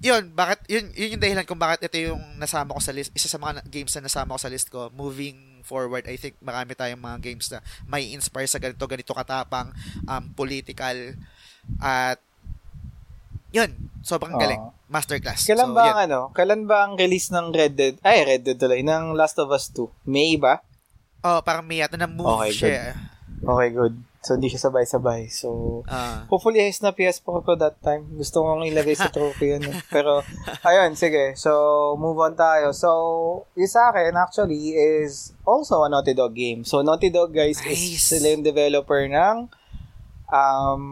yun, 0.04 0.22
bakit, 0.36 0.60
yun, 0.68 0.92
yun 0.92 1.16
yung 1.16 1.22
dahilan 1.24 1.48
kung 1.48 1.56
bakit 1.56 1.88
ito 1.88 2.12
yung 2.12 2.20
nasama 2.36 2.76
ko 2.76 2.80
sa 2.84 2.92
list, 2.92 3.08
isa 3.16 3.24
sa 3.24 3.40
mga 3.40 3.64
games 3.72 3.88
na 3.96 4.04
nasama 4.04 4.36
ko 4.36 4.40
sa 4.44 4.52
list 4.52 4.68
ko, 4.68 4.92
moving 4.92 5.64
forward, 5.64 6.04
I 6.04 6.20
think 6.20 6.36
marami 6.44 6.76
tayong 6.76 7.00
mga 7.00 7.24
games 7.24 7.48
na 7.48 7.64
may 7.88 8.12
inspire 8.12 8.44
sa 8.44 8.60
ganito, 8.60 8.84
ganito 8.84 9.16
katapang, 9.16 9.72
um, 10.04 10.24
political, 10.36 11.16
at 11.80 12.20
yun, 13.48 13.72
sobrang 14.04 14.36
galing. 14.36 14.60
Oo. 14.60 14.76
Masterclass. 14.92 15.48
Kailan 15.48 15.72
so, 15.72 15.74
ba 15.74 15.82
ang 15.96 16.00
ano? 16.10 16.20
Kailan 16.36 16.68
ba 16.68 16.84
ang 16.84 17.00
release 17.00 17.32
ng 17.32 17.54
Red 17.54 17.72
Dead? 17.78 17.94
Ay, 18.04 18.26
Red 18.28 18.44
Dead 18.44 18.58
tuloy. 18.60 18.84
Ng 18.84 19.16
Last 19.16 19.40
of 19.40 19.48
Us 19.50 19.72
2. 19.72 19.88
May 20.04 20.36
ba? 20.36 20.60
Oh, 21.24 21.40
parang 21.40 21.64
may 21.64 21.80
yata 21.80 21.96
na 21.96 22.10
move 22.10 22.28
Okay, 22.28 22.52
siya. 22.52 22.92
Okay, 23.40 23.68
good. 23.72 23.96
So, 24.24 24.34
hindi 24.34 24.48
siya 24.48 24.64
sabay-sabay. 24.64 25.28
So, 25.28 25.84
Ah. 25.84 26.24
hopefully, 26.26 26.58
ayos 26.58 26.80
na 26.80 26.90
PS4 26.90 27.44
ko 27.44 27.52
that 27.54 27.76
time. 27.78 28.08
Gusto 28.10 28.40
kong 28.40 28.64
ilagay 28.64 28.92
sa 28.94 29.06
trophy 29.06 29.52
yun. 29.52 29.62
eh. 29.62 29.76
Pero, 29.86 30.24
ayun, 30.64 30.96
sige. 30.96 31.36
So, 31.36 31.52
move 31.94 32.16
on 32.18 32.32
tayo. 32.32 32.72
So, 32.72 32.88
yung 33.52 33.68
sa 33.68 33.88
akin, 33.88 34.16
actually, 34.16 34.72
is 34.72 35.36
also 35.42 35.80
a 35.80 35.88
Naughty 35.88 36.12
Dog 36.12 36.32
game. 36.32 36.64
So, 36.64 36.80
Naughty 36.80 37.08
Dog, 37.08 37.30
guys, 37.30 37.60
is 37.62 37.76
Nice. 37.76 38.00
sila 38.10 38.32
yung 38.32 38.40
developer 38.42 39.04
ng 39.04 39.52
um, 40.28 40.82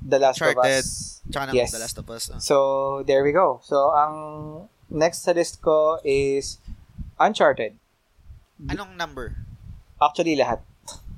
The 0.00 0.18
Last 0.18 0.36
Uncharted. 0.38 0.60
of 0.60 0.64
Us. 0.70 0.88
Tsaka 1.26 1.52
Yes. 1.52 1.72
The 1.72 1.80
Last 1.80 1.96
of 1.96 2.06
Us. 2.08 2.24
ah. 2.28 2.38
So, 2.38 2.56
there 3.04 3.22
we 3.22 3.32
go. 3.32 3.60
So, 3.62 3.90
ang 3.90 4.14
next 4.88 5.22
sa 5.22 5.32
list 5.32 5.60
ko 5.60 5.96
is 6.02 6.60
Uncharted. 7.16 7.76
Anong 8.62 8.96
number? 8.96 9.32
Actually, 9.96 10.36
lahat. 10.36 10.60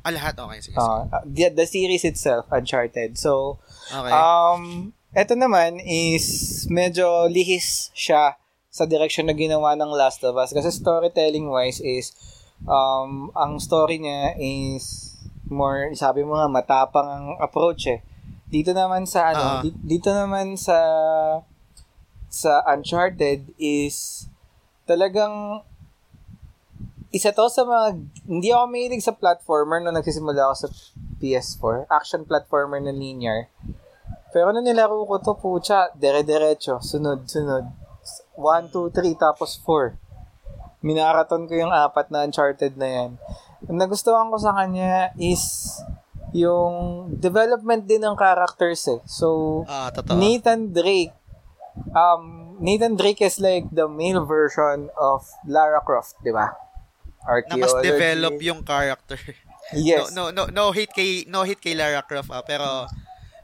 Ah, 0.03 0.11
lahat? 0.11 0.35
Okay, 0.35 0.59
sige. 0.61 0.75
sige. 0.75 0.83
Uh, 0.83 1.23
the, 1.25 1.49
the 1.55 1.67
series 1.67 2.03
itself, 2.03 2.47
Uncharted. 2.51 3.15
So, 3.15 3.63
okay. 3.89 4.11
um, 4.11 4.91
eto 5.15 5.39
naman 5.39 5.79
is 5.79 6.67
medyo 6.67 7.31
lihis 7.31 7.95
siya 7.95 8.35
sa 8.73 8.89
direction 8.89 9.29
na 9.29 9.37
ginawa 9.37 9.79
ng 9.79 9.91
Last 9.93 10.25
of 10.27 10.35
Us. 10.35 10.51
Kasi 10.51 10.73
storytelling-wise 10.73 11.79
is, 11.85 12.17
um, 12.67 13.31
ang 13.37 13.63
story 13.63 14.03
niya 14.03 14.35
is 14.41 15.15
more, 15.47 15.93
sabi 15.95 16.25
mo 16.25 16.35
nga, 16.35 16.49
matapang 16.49 17.07
ang 17.07 17.27
approach 17.39 17.87
eh. 17.87 18.01
Dito 18.49 18.73
naman 18.73 19.05
sa 19.05 19.33
ano, 19.33 19.45
Ah. 19.45 19.61
di- 19.63 19.77
dito 19.81 20.11
naman 20.13 20.57
sa 20.57 20.77
sa 22.33 22.65
Uncharted 22.65 23.53
is 23.61 24.25
talagang 24.89 25.61
isa 27.13 27.29
to 27.31 27.45
sa 27.53 27.63
mga 27.69 27.87
hindi 28.25 28.49
ako 28.51 28.65
mahilig 28.73 29.05
sa 29.05 29.13
platformer 29.13 29.85
nung 29.85 29.93
nagsisimula 29.93 30.49
ako 30.49 30.55
sa 30.65 30.69
PS4. 31.21 31.87
Action 31.93 32.25
platformer 32.25 32.81
na 32.81 32.91
linear. 32.91 33.53
Pero 34.33 34.49
nung 34.51 34.65
nilaro 34.65 35.05
ko 35.05 35.21
to, 35.21 35.37
pucha, 35.37 35.93
dire-diretso, 35.93 36.81
sunod, 36.81 37.29
sunod. 37.29 37.69
1, 38.35 38.73
2, 38.73 38.89
3, 38.97 39.13
tapos 39.13 39.61
4. 39.61 39.93
Minaraton 40.81 41.45
ko 41.45 41.53
yung 41.53 41.71
apat 41.71 42.09
na 42.09 42.25
Uncharted 42.25 42.75
na 42.81 42.89
yan. 42.89 43.11
Ang 43.69 43.79
nagustuhan 43.79 44.33
ko 44.33 44.41
sa 44.41 44.57
kanya 44.57 45.13
is 45.21 45.69
yung 46.33 47.07
development 47.21 47.85
din 47.85 48.01
ng 48.03 48.17
characters 48.17 48.89
eh. 48.89 49.01
So, 49.05 49.63
Ah, 49.69 49.93
totoo. 49.93 50.17
Nathan 50.17 50.73
Drake. 50.73 51.13
Um, 51.93 52.57
Nathan 52.59 52.97
Drake 52.97 53.21
is 53.21 53.37
like 53.37 53.69
the 53.69 53.85
male 53.85 54.25
version 54.25 54.89
of 54.97 55.29
Lara 55.45 55.85
Croft, 55.85 56.17
di 56.25 56.33
ba? 56.33 56.57
Na 57.23 57.55
mas 57.57 57.73
Archaeology. 57.73 57.87
develop 57.87 58.35
yung 58.43 58.61
character. 58.63 59.19
Yes. 59.73 60.13
No, 60.13 60.29
no, 60.29 60.51
no, 60.51 60.53
no 60.53 60.65
hate 60.75 60.93
kay 60.93 61.25
no 61.33 61.49
hate 61.49 61.63
kay 61.63 61.73
Lara 61.73 62.05
Croft 62.05 62.29
ah, 62.29 62.45
pero 62.45 62.85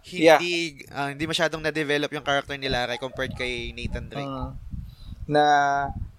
hindi 0.05 0.85
ah, 0.93 1.09
hindi 1.09 1.25
masyadong 1.25 1.65
na-develop 1.65 2.13
yung 2.13 2.27
character 2.27 2.53
ni 2.59 2.69
Lara 2.69 3.01
compared 3.01 3.33
kay 3.33 3.73
Nathan 3.73 4.13
Drake. 4.13 4.29
Mm. 4.29 4.53
na 5.29 5.45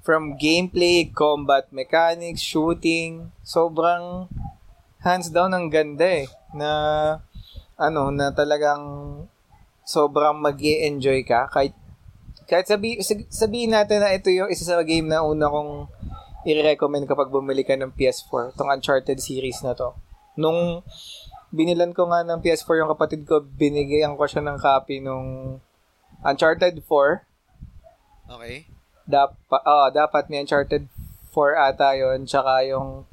from 0.05 0.37
gameplay, 0.37 1.09
combat 1.09 1.69
mechanics, 1.73 2.41
shooting, 2.41 3.33
sobrang 3.41 4.29
hands 5.01 5.33
down 5.33 5.51
ang 5.51 5.67
ganda 5.73 6.05
eh. 6.05 6.29
Na 6.53 6.69
ano, 7.75 8.13
na 8.13 8.29
talagang 8.31 8.81
sobrang 9.81 10.37
mag 10.37 10.61
enjoy 10.61 11.25
ka 11.25 11.49
kahit 11.49 11.73
kahit 12.45 12.65
sabi, 12.65 12.97
sabihin 13.29 13.73
natin 13.73 14.01
na 14.01 14.13
ito 14.13 14.29
yung 14.33 14.49
isa 14.49 14.65
sa 14.65 14.81
game 14.81 15.05
na 15.05 15.21
una 15.21 15.49
kong 15.49 15.85
i-recommend 16.47 17.07
kapag 17.07 17.27
bumili 17.27 17.67
ka 17.67 17.75
ng 17.75 17.91
PS4, 17.91 18.55
itong 18.55 18.71
Uncharted 18.71 19.19
series 19.19 19.59
na 19.63 19.75
to. 19.75 19.91
Nung 20.39 20.83
binilan 21.51 21.91
ko 21.91 22.07
nga 22.07 22.23
ng 22.23 22.39
PS4 22.39 22.85
yung 22.85 22.91
kapatid 22.95 23.27
ko, 23.27 23.43
binigyan 23.43 24.15
ko 24.15 24.23
siya 24.23 24.45
ng 24.45 24.57
copy 24.59 25.03
nung 25.03 25.59
Uncharted 26.23 26.79
4 26.83 27.27
Okay? 28.29 28.69
dapat 29.09 29.61
oh, 29.65 29.89
dapat 29.89 30.29
may 30.29 30.45
Uncharted 30.45 30.85
4 31.33 31.73
ata 31.73 31.97
yon 31.97 32.29
tsaka 32.29 32.61
yung 32.69 33.09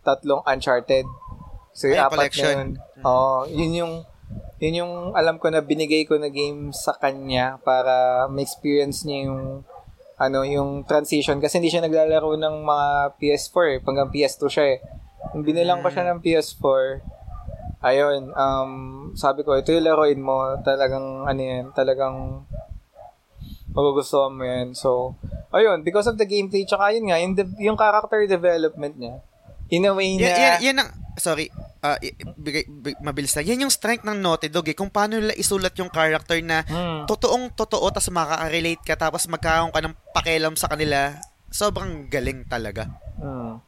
tatlong 0.00 0.40
Uncharted. 0.48 1.04
So, 1.76 1.92
yung 1.92 2.00
Ay, 2.00 2.06
apat 2.08 2.16
collection. 2.16 2.48
na 2.48 2.52
yun. 2.56 2.70
Oo, 3.04 3.38
yun 3.52 3.72
yung 3.76 3.94
yun 4.62 4.80
yung 4.80 4.92
alam 5.12 5.36
ko 5.36 5.52
na 5.52 5.60
binigay 5.60 6.08
ko 6.08 6.16
na 6.16 6.32
game 6.32 6.72
sa 6.72 6.96
kanya 6.96 7.60
para 7.60 8.24
ma-experience 8.32 9.04
niya 9.04 9.28
yung 9.28 9.66
ano, 10.14 10.46
yung 10.46 10.86
transition 10.86 11.42
kasi 11.42 11.58
hindi 11.58 11.74
siya 11.74 11.82
naglalaro 11.82 12.38
ng 12.38 12.56
mga 12.62 12.88
PS4 13.18 13.64
eh, 13.66 13.78
hanggang 13.82 14.08
PS2 14.14 14.42
siya 14.46 14.66
eh. 14.76 14.78
Nung 15.34 15.42
binilang 15.42 15.82
ko 15.82 15.90
siya 15.90 16.06
ng 16.14 16.22
PS4, 16.22 17.02
ayun, 17.82 18.30
um, 18.32 18.72
sabi 19.18 19.42
ko, 19.42 19.58
ito 19.58 19.74
yung 19.74 19.84
laruin 19.84 20.20
mo, 20.22 20.56
talagang, 20.62 21.26
ano 21.26 21.40
yan, 21.40 21.74
talagang 21.74 22.46
magugustuhan 23.74 24.32
mo 24.32 24.44
yan. 24.46 24.72
So, 24.72 25.18
ayun, 25.50 25.82
because 25.82 26.06
of 26.06 26.14
the 26.16 26.24
gameplay, 26.24 26.62
tsaka 26.62 26.94
yun 26.94 27.10
nga, 27.10 27.18
yung, 27.18 27.34
de- 27.34 27.58
yung 27.58 27.76
character 27.76 28.22
development 28.30 28.94
niya, 28.94 29.18
in 29.68 29.84
a 29.84 29.92
way 29.92 30.16
na, 30.16 30.24
Yan, 30.24 30.34
yan, 30.34 30.54
yan 30.62 30.76
ang, 30.78 30.90
sorry, 31.14 31.48
i- 32.00 32.16
bigay, 32.34 32.64
big- 32.66 32.98
mabilis 32.98 33.32
lang. 33.32 33.44
Yan 33.46 33.62
yung 33.62 33.72
strength 33.72 34.02
ng 34.02 34.16
Naughty 34.16 34.48
Dog 34.48 34.64
eh. 34.66 34.74
Kung 34.74 34.88
paano 34.88 35.16
nila 35.16 35.34
isulat 35.34 35.72
yung 35.74 35.88
character 35.88 36.40
na 36.40 36.62
Hmm. 36.62 37.04
totoong 37.04 37.52
totoo 37.52 37.84
tapos 37.88 38.08
makaka-relate 38.08 38.82
ka 38.82 38.96
tapos 38.98 39.24
magkakaroon 39.26 39.70
ka 39.70 39.80
ng 39.80 39.94
pakialam 40.10 40.54
sa 40.54 40.66
kanila. 40.66 41.16
Sobrang 41.48 42.08
galing 42.08 42.44
talaga. 42.44 42.88
Hmm. 43.14 43.60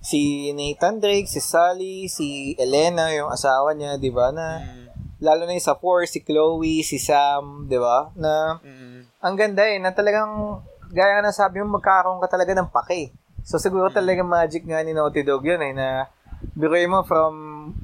Si 0.00 0.48
Nathan 0.50 0.96
Drake, 0.96 1.28
si 1.28 1.38
Sally, 1.38 2.08
si 2.08 2.56
Elena, 2.56 3.12
yung 3.12 3.28
asawa 3.28 3.76
niya, 3.76 4.00
di 4.00 4.08
ba, 4.08 4.32
na, 4.32 4.58
Mm, 4.58 4.88
lalo 5.20 5.44
na 5.44 5.52
yung 5.52 5.60
sa 5.62 5.76
four, 5.76 6.08
si 6.08 6.24
Chloe, 6.24 6.80
si 6.80 6.96
Sam, 6.96 7.68
di 7.68 7.76
ba, 7.76 8.08
na, 8.16 8.56
mm, 8.58 9.20
ang 9.20 9.34
ganda 9.36 9.60
eh, 9.62 9.76
na 9.76 9.92
talagang, 9.92 10.64
gaya 10.88 11.20
na 11.20 11.28
sabi 11.30 11.60
mo, 11.60 11.76
magkakaroon 11.76 12.16
ka 12.18 12.32
talaga 12.32 12.56
ng 12.56 12.72
pake. 12.72 13.12
So, 13.44 13.58
siguro 13.58 13.88
talaga 13.90 14.20
magic 14.22 14.64
nga 14.68 14.80
ni 14.84 14.92
Naughty 14.92 15.24
Dog 15.24 15.44
yun 15.44 15.60
eh, 15.64 15.72
na, 15.72 16.08
biruin 16.54 16.88
mo 16.88 17.04
from 17.04 17.32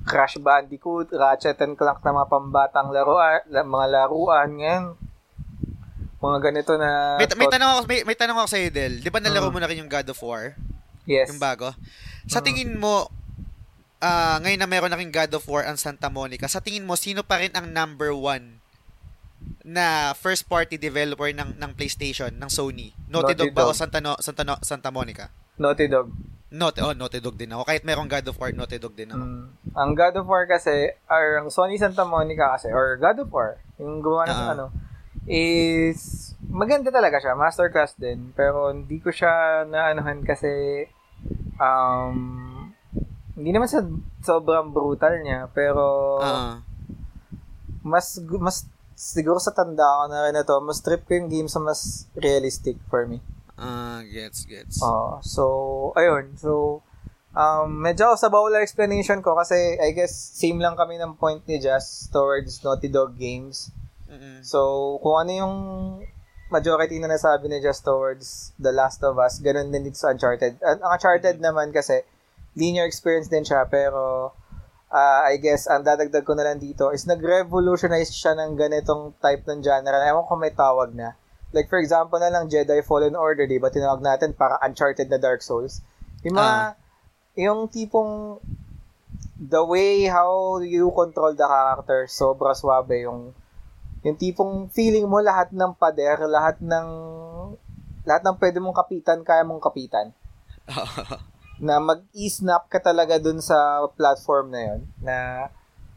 Crash 0.09 0.41
Bandicoot, 0.41 1.12
Ratchet 1.12 1.61
and 1.61 1.77
Clank 1.77 2.01
na 2.01 2.16
mga 2.16 2.28
pambatang 2.28 2.89
laruan, 2.93 3.41
la- 3.53 3.66
mga 3.66 3.87
laruan, 3.93 4.49
ngayon, 4.57 4.85
mga 6.16 6.39
ganito 6.41 6.73
na, 6.81 7.20
May, 7.20 7.28
may 7.37 7.49
tanong 7.49 7.69
ako, 7.69 7.81
may, 7.85 7.99
may 8.03 8.16
tanong 8.16 8.39
ako 8.41 8.49
sa 8.49 8.59
iyo, 8.59 8.70
Del. 8.73 8.95
Di 9.05 9.12
ba 9.12 9.20
nalaro 9.20 9.53
mo 9.53 9.61
na 9.61 9.69
rin 9.69 9.85
yung 9.85 9.93
God 9.93 10.09
of 10.09 10.20
War? 10.24 10.57
yes. 11.07 11.31
Yung 11.31 11.41
bago? 11.41 11.73
Sa 12.27 12.43
tingin 12.43 12.74
mo, 12.77 13.09
ah 14.03 14.37
ngayon 14.43 14.61
na 14.61 14.69
meron 14.69 14.91
na 14.93 14.99
rin 15.01 15.09
God 15.09 15.33
of 15.39 15.47
War 15.49 15.65
ang 15.65 15.78
Santa 15.78 16.11
Monica, 16.11 16.51
sa 16.51 16.61
tingin 16.61 16.85
mo, 16.85 16.99
sino 16.99 17.23
pa 17.23 17.41
rin 17.41 17.55
ang 17.55 17.70
number 17.70 18.12
one 18.12 18.61
na 19.62 20.12
first 20.19 20.51
party 20.51 20.74
developer 20.74 21.31
ng 21.31 21.55
ng 21.57 21.70
PlayStation, 21.78 22.35
ng 22.35 22.51
Sony? 22.51 22.93
Naughty, 23.07 23.33
Naughty 23.33 23.35
Dog 23.47 23.55
ba 23.55 23.70
o. 23.70 23.73
Santa, 23.73 24.03
no, 24.03 24.19
Santa, 24.19 24.43
no, 24.43 24.59
Santa 24.61 24.91
Monica? 24.91 25.31
Naughty 25.57 25.89
Dog. 25.89 26.12
Naughty, 26.47 26.78
oh, 26.78 26.95
Naughty 26.95 27.19
Dog 27.19 27.35
din 27.35 27.51
ako. 27.51 27.66
Kahit 27.66 27.83
merong 27.83 28.07
God 28.07 28.28
of 28.31 28.39
War, 28.39 28.55
Naughty 28.55 28.78
Dog 28.78 28.95
din 28.95 29.11
ako. 29.11 29.24
Mm. 29.24 29.45
Ang 29.74 29.91
God 29.99 30.15
of 30.15 30.27
War 30.31 30.47
kasi, 30.47 30.95
or 31.11 31.43
ang 31.43 31.49
Sony 31.51 31.74
Santa 31.74 32.07
Monica 32.07 32.55
kasi, 32.55 32.70
or 32.70 32.95
God 32.97 33.19
of 33.19 33.28
War, 33.35 33.59
yung 33.83 33.99
gumawa 33.99 34.24
ng 34.31 34.41
Ah. 34.41 34.53
ano, 34.55 34.66
is, 35.27 36.33
maganda 36.47 36.95
talaga 36.95 37.19
siya, 37.19 37.35
masterclass 37.35 37.99
din, 37.99 38.31
pero 38.33 38.70
hindi 38.70 39.03
ko 39.03 39.11
siya 39.11 39.66
naanohan 39.66 40.23
kasi, 40.23 40.87
um, 41.59 42.70
hindi 43.35 43.51
naman 43.51 43.66
sa 43.66 43.83
sobrang 44.23 44.70
brutal 44.70 45.19
niya, 45.20 45.51
pero, 45.51 46.16
Ah. 46.23 46.62
mas, 47.83 48.23
mas, 48.39 48.65
siguro 48.95 49.37
sa 49.37 49.53
tanda 49.53 49.83
ko 49.83 50.05
na 50.09 50.31
rin 50.31 50.35
na 50.39 50.47
to, 50.47 50.57
mas 50.62 50.81
trip 50.81 51.05
ko 51.05 51.12
yung 51.19 51.28
game 51.28 51.49
sa 51.51 51.61
mas 51.61 52.07
realistic 52.16 52.78
for 52.89 53.05
me. 53.05 53.19
Ah, 53.57 54.05
gets, 54.05 54.45
gets. 54.45 54.85
Oo. 54.85 55.20
so, 55.24 55.43
ayun. 55.97 56.37
So, 56.37 56.85
um, 57.33 57.81
medyo 57.81 58.12
sa 58.20 58.28
bawal 58.28 58.53
explanation 58.61 59.24
ko 59.24 59.37
kasi 59.37 59.81
I 59.81 59.97
guess 59.97 60.12
same 60.12 60.61
lang 60.61 60.77
kami 60.77 61.01
ng 61.01 61.16
point 61.16 61.41
ni 61.49 61.57
Jazz 61.57 62.09
towards 62.12 62.61
Naughty 62.61 62.93
Dog 62.93 63.16
games. 63.16 63.73
Mm-mm. 64.12 64.45
So, 64.45 65.01
kung 65.01 65.24
ano 65.24 65.33
yung 65.33 65.57
majority 66.53 67.01
na 67.01 67.11
nasabi 67.11 67.49
ni 67.49 67.59
Jazz 67.65 67.81
towards 67.81 68.53
The 68.61 68.70
Last 68.70 69.01
of 69.03 69.16
Us, 69.16 69.41
ganun 69.41 69.73
din 69.73 69.89
dito 69.89 69.99
sa 69.99 70.12
Uncharted. 70.12 70.61
Ang 70.61 70.85
ang 70.85 70.93
Uncharted 71.01 71.41
naman 71.41 71.73
kasi, 71.73 72.05
linear 72.57 72.85
experience 72.85 73.28
din 73.28 73.45
siya, 73.45 73.65
pero 73.69 74.33
ah, 74.93 75.27
I 75.27 75.41
guess, 75.43 75.66
ang 75.66 75.83
dadagdag 75.83 76.23
ko 76.23 76.33
na 76.39 76.47
lang 76.47 76.62
dito 76.62 76.95
is 76.95 77.05
nag-revolutionize 77.05 78.15
siya 78.15 78.39
ng 78.39 78.55
ganitong 78.55 79.16
type 79.19 79.43
ng 79.45 79.61
genre. 79.61 79.99
Ewan 80.07 80.24
ko 80.24 80.35
may 80.39 80.55
tawag 80.55 80.95
na. 80.95 81.19
Like 81.57 81.73
for 81.73 81.81
example 81.81 82.20
na 82.20 82.28
lang 82.28 82.53
Jedi 82.53 82.85
Fallen 82.85 83.16
Order, 83.16 83.49
di 83.49 83.57
ba 83.57 83.73
tinawag 83.73 84.05
natin 84.05 84.37
para 84.37 84.61
Uncharted 84.61 85.09
na 85.09 85.16
Dark 85.16 85.41
Souls. 85.41 85.81
Yung 86.20 86.37
mga, 86.37 86.53
Ah. 86.53 86.70
yung 87.33 87.65
tipong 87.66 88.37
the 89.37 89.65
way 89.65 90.05
how 90.05 90.61
you 90.61 90.93
control 90.93 91.33
the 91.33 91.45
character, 91.45 92.05
sobra 92.05 92.53
swabe 92.53 93.09
yung 93.09 93.33
yung 94.05 94.15
tipong 94.15 94.69
feeling 94.70 95.09
mo 95.09 95.19
lahat 95.19 95.51
ng 95.51 95.73
pader, 95.74 96.20
lahat 96.28 96.61
ng 96.61 96.89
lahat 98.07 98.23
ng 98.23 98.37
pwede 98.39 98.59
mong 98.61 98.77
kapitan, 98.77 99.24
kaya 99.27 99.43
mong 99.43 99.59
kapitan. 99.59 100.15
na 101.59 101.81
mag-snap 101.81 102.69
ka 102.69 102.78
talaga 102.78 103.16
dun 103.16 103.41
sa 103.41 103.83
platform 103.97 104.53
na 104.53 104.61
yun. 104.62 104.81
Na, 105.01 105.16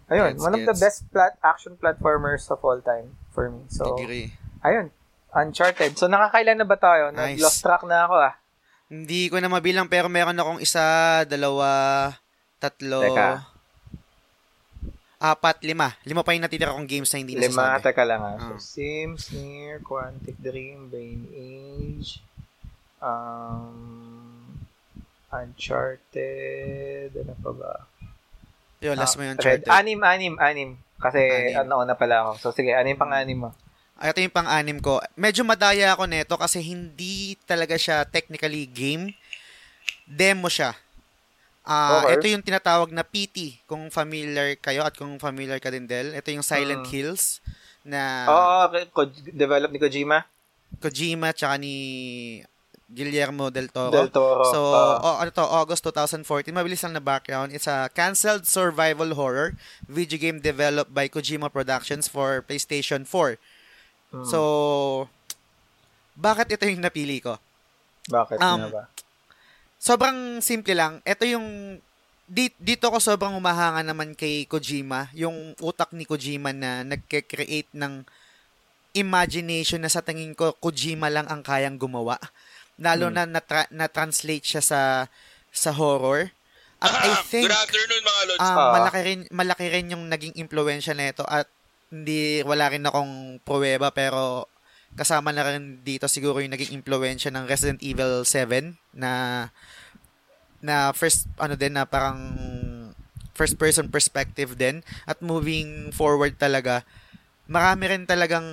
ayun, 0.07 0.33
Gets, 0.39 0.41
one 0.41 0.53
of 0.55 0.63
the 0.63 0.73
gets. 0.73 0.81
best 0.81 0.99
plat 1.11 1.35
action 1.43 1.75
platformers 1.75 2.47
of 2.47 2.63
all 2.63 2.79
time 2.79 3.13
for 3.29 3.51
me. 3.51 3.61
So, 3.69 3.93
Agree. 3.93 4.33
ayun, 4.63 4.89
Uncharted. 5.31 5.93
So, 5.93 6.05
nakakailan 6.05 6.57
na 6.57 6.65
ba 6.65 6.75
tayo? 6.75 7.09
Nice. 7.09 7.37
Nag-lost 7.37 7.59
track 7.59 7.83
na 7.83 8.03
ako 8.03 8.15
ah. 8.19 8.33
Hindi 8.87 9.29
ko 9.29 9.37
na 9.37 9.45
mabilang 9.47 9.85
pero 9.85 10.07
meron 10.07 10.33
akong 10.33 10.57
isa, 10.59 10.81
dalawa, 11.23 12.09
tatlo, 12.57 13.05
Teka. 13.05 13.29
apat, 15.19 15.61
lima. 15.61 15.93
Lima 16.01 16.23
pa 16.23 16.31
yung 16.31 16.41
natitira 16.41 16.73
kong 16.73 16.87
games 16.87 17.05
na 17.07 17.19
hindi 17.19 17.35
Lima, 17.35 17.45
nasasabi. 17.75 17.83
teka 17.83 18.03
lang 18.03 18.21
ah. 18.23 18.37
So, 18.39 18.49
Ah. 18.49 18.59
Sims, 18.59 19.29
Near, 19.29 19.77
Quantic 19.79 20.39
Dream, 20.39 20.89
Brain 20.89 21.29
Age, 21.29 22.25
um, 22.99 24.57
Uncharted, 25.29 27.13
ano 27.15 27.33
pa 27.37 27.51
ba? 27.51 27.73
Yun, 28.79 28.95
last 28.95 29.13
mo 29.13 29.21
Ah, 29.21 29.25
yung 29.27 29.37
Red. 29.37 29.61
Uncharted. 29.61 29.69
Anim, 29.69 29.99
anim, 30.01 30.33
anim. 30.39 30.69
Kasi, 30.97 31.21
Anim. 31.53 31.61
ano 31.61 31.85
na 31.85 31.93
pala 31.93 32.25
ako. 32.25 32.31
So, 32.39 32.51
sige, 32.51 32.73
anim 32.73 32.95
pang 32.95 33.11
anim 33.11 33.37
mo. 33.37 33.51
Ito 33.99 34.17
yung 34.17 34.31
pang-anim 34.31 34.79
ko. 34.79 34.97
Medyo 35.13 35.43
madaya 35.43 35.91
ako 35.91 36.07
neto 36.07 36.35
kasi 36.35 36.63
hindi 36.63 37.35
talaga 37.43 37.75
siya 37.75 38.07
technically 38.07 38.63
game. 38.65 39.11
Demo 40.05 40.47
siya. 40.47 40.71
Ah, 41.61 42.01
Okay. 42.01 42.15
ito 42.15 42.25
yung 42.31 42.41
tinatawag 42.41 42.89
na 42.89 43.03
PT 43.03 43.61
kung 43.67 43.91
familiar 43.91 44.55
kayo 44.57 44.81
at 44.81 44.95
kung 44.95 45.19
familiar 45.19 45.59
ka 45.59 45.69
din 45.69 45.85
Del. 45.85 46.15
Ito 46.15 46.31
yung 46.31 46.41
Silent 46.41 46.87
Mm. 46.87 46.89
Hills 46.89 47.43
na 47.83 48.25
Oo, 48.25 48.55
okay. 48.65 48.83
Ko- 48.89 49.11
develop 49.29 49.69
ni 49.69 49.77
Kojima. 49.77 50.25
Kojima 50.79 51.29
tsaka 51.29 51.57
ni 51.57 51.75
Guillermo 52.87 53.53
del 53.53 53.69
Toro. 53.69 53.93
Del 53.93 54.09
Toro. 54.09 54.49
So, 54.49 54.59
Ah. 54.73 54.97
oh, 54.97 55.17
ano 55.21 55.29
to, 55.29 55.45
August 55.45 55.85
2014. 55.85 56.49
Mabilis 56.49 56.81
lang 56.81 56.97
na 56.97 57.03
background. 57.03 57.53
It's 57.53 57.69
a 57.69 57.85
canceled 57.87 58.49
survival 58.49 59.13
horror 59.13 59.53
video 59.85 60.17
game 60.17 60.39
developed 60.39 60.89
by 60.89 61.05
Kojima 61.05 61.53
Productions 61.53 62.07
for 62.07 62.41
PlayStation 62.41 63.05
4. 63.05 63.37
So, 64.25 65.05
bakit 66.13 66.49
ito 66.49 66.65
yung 66.65 66.81
napili 66.81 67.19
ko? 67.19 67.37
bakit 68.07 68.41
um, 68.41 68.57
nga 68.57 68.69
ba? 68.69 68.83
Sobrang 69.77 70.41
simple 70.41 70.73
lang. 70.73 70.97
Ito 71.03 71.23
yung 71.23 71.77
di- 72.25 72.57
dito 72.57 72.89
ko 72.89 72.97
sobrang 72.97 73.33
umahanga 73.33 73.79
naman 73.81 74.11
kay 74.11 74.43
Kojima, 74.43 75.13
yung 75.13 75.53
utak 75.59 75.93
ni 75.93 76.03
Kojima 76.03 76.49
na 76.49 76.81
nagke-create 76.83 77.69
ng 77.71 78.01
imagination 78.91 79.77
na 79.77 79.87
sa 79.87 80.01
tingin 80.01 80.33
ko 80.33 80.57
Kojima 80.57 81.07
lang 81.07 81.29
ang 81.29 81.45
kayang 81.45 81.77
gumawa. 81.77 82.17
Lalo 82.75 83.07
Hmm. 83.07 83.15
na 83.15 83.23
natra- 83.29 83.69
na-translate 83.69 84.45
siya 84.47 84.63
sa 84.63 84.81
sa 85.49 85.69
horror. 85.69 86.33
At 86.79 86.93
I 86.95 87.11
think 87.29 87.45
Good 87.45 87.59
afternoon 87.59 88.01
mga 88.01 88.21
lods. 88.25 88.41
um, 88.41 88.57
malaki 88.73 88.99
rin 89.03 89.19
malaki 89.29 89.65
rin 89.67 89.91
yung 89.91 90.03
naging 90.07 90.33
impluwensya 90.35 90.95
nito 90.95 91.21
at 91.23 91.45
hindi 91.89 92.45
wala 92.45 92.69
rin 92.69 92.85
akong 92.85 93.41
pruweba 93.41 93.89
pero 93.89 94.45
kasama 94.93 95.29
na 95.29 95.45
rin 95.45 95.81
dito 95.85 96.09
siguro 96.09 96.41
yung 96.41 96.53
naging 96.53 96.81
impluwensya 96.81 97.29
ng 97.33 97.45
Resident 97.45 97.81
Evil 97.85 98.25
7 98.25 98.73
na 98.93 99.11
na 100.59 100.91
first 100.91 101.29
ano 101.37 101.55
din 101.55 101.77
na 101.77 101.85
parang 101.85 102.19
first 103.39 103.55
person 103.55 103.87
perspective 103.87 104.59
din. 104.59 104.83
At 105.07 105.23
moving 105.23 105.95
forward 105.95 106.35
talaga 106.35 106.83
marami 107.49 107.89
rin 107.89 108.03
talagang 108.05 108.45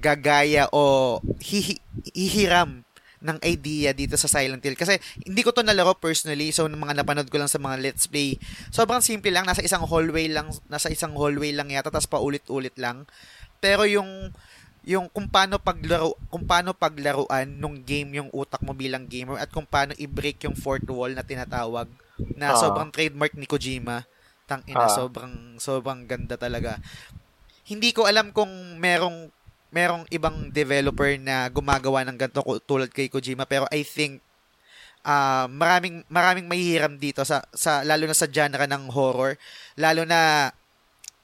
gagaya 0.00 0.70
o 0.72 1.18
hihi, 1.42 1.76
hihiram 2.14 2.83
ng 3.24 3.40
idea 3.40 3.96
dito 3.96 4.20
sa 4.20 4.28
Silent 4.28 4.60
Hill. 4.60 4.76
Kasi 4.76 5.00
hindi 5.24 5.40
ko 5.40 5.50
to 5.50 5.64
nalaro 5.64 5.96
personally, 5.96 6.52
so 6.52 6.68
ng 6.68 6.76
mga 6.76 7.00
napanood 7.00 7.32
ko 7.32 7.40
lang 7.40 7.48
sa 7.48 7.56
mga 7.56 7.80
let's 7.80 8.04
play. 8.04 8.36
Sobrang 8.68 9.00
simple 9.00 9.32
lang, 9.32 9.48
nasa 9.48 9.64
isang 9.64 9.88
hallway 9.88 10.28
lang, 10.28 10.52
nasa 10.68 10.92
isang 10.92 11.16
hallway 11.16 11.56
lang 11.56 11.72
yata, 11.72 11.88
tapos 11.88 12.06
paulit-ulit 12.06 12.76
lang. 12.76 13.08
Pero 13.64 13.88
yung 13.88 14.28
yung 14.84 15.08
kung 15.08 15.24
paano 15.32 15.56
paglaro 15.56 16.12
kung 16.28 16.44
paano 16.44 16.76
paglaruan 16.76 17.48
nung 17.48 17.80
game 17.80 18.20
yung 18.20 18.28
utak 18.36 18.60
mo 18.60 18.76
bilang 18.76 19.08
gamer 19.08 19.40
at 19.40 19.48
kung 19.48 19.64
paano 19.64 19.96
i-break 19.96 20.44
yung 20.44 20.52
fourth 20.52 20.84
wall 20.92 21.08
na 21.08 21.24
tinatawag 21.24 21.88
na 22.36 22.52
Ah. 22.52 22.60
sobrang 22.60 22.92
trademark 22.92 23.32
ni 23.32 23.48
Kojima. 23.48 24.04
Tang 24.44 24.60
ina, 24.68 24.84
Ah. 24.84 24.92
sobrang 24.92 25.56
sobrang 25.56 26.04
ganda 26.04 26.36
talaga. 26.36 26.76
Hindi 27.64 27.96
ko 27.96 28.04
alam 28.04 28.28
kung 28.36 28.52
merong 28.76 29.32
merong 29.74 30.06
ibang 30.14 30.54
developer 30.54 31.10
na 31.18 31.50
gumagawa 31.50 32.06
ng 32.06 32.14
ganito 32.14 32.46
tulad 32.62 32.94
kay 32.94 33.10
Kojima 33.10 33.42
pero 33.42 33.66
I 33.74 33.82
think 33.82 34.22
ah 35.02 35.50
maraming 35.50 36.06
maraming 36.06 36.46
mahihiram 36.46 36.96
dito 36.96 37.26
sa 37.26 37.42
sa 37.52 37.82
lalo 37.82 38.06
na 38.06 38.16
sa 38.16 38.30
genre 38.30 38.64
ng 38.64 38.88
horror 38.94 39.36
lalo 39.76 40.06
na 40.06 40.54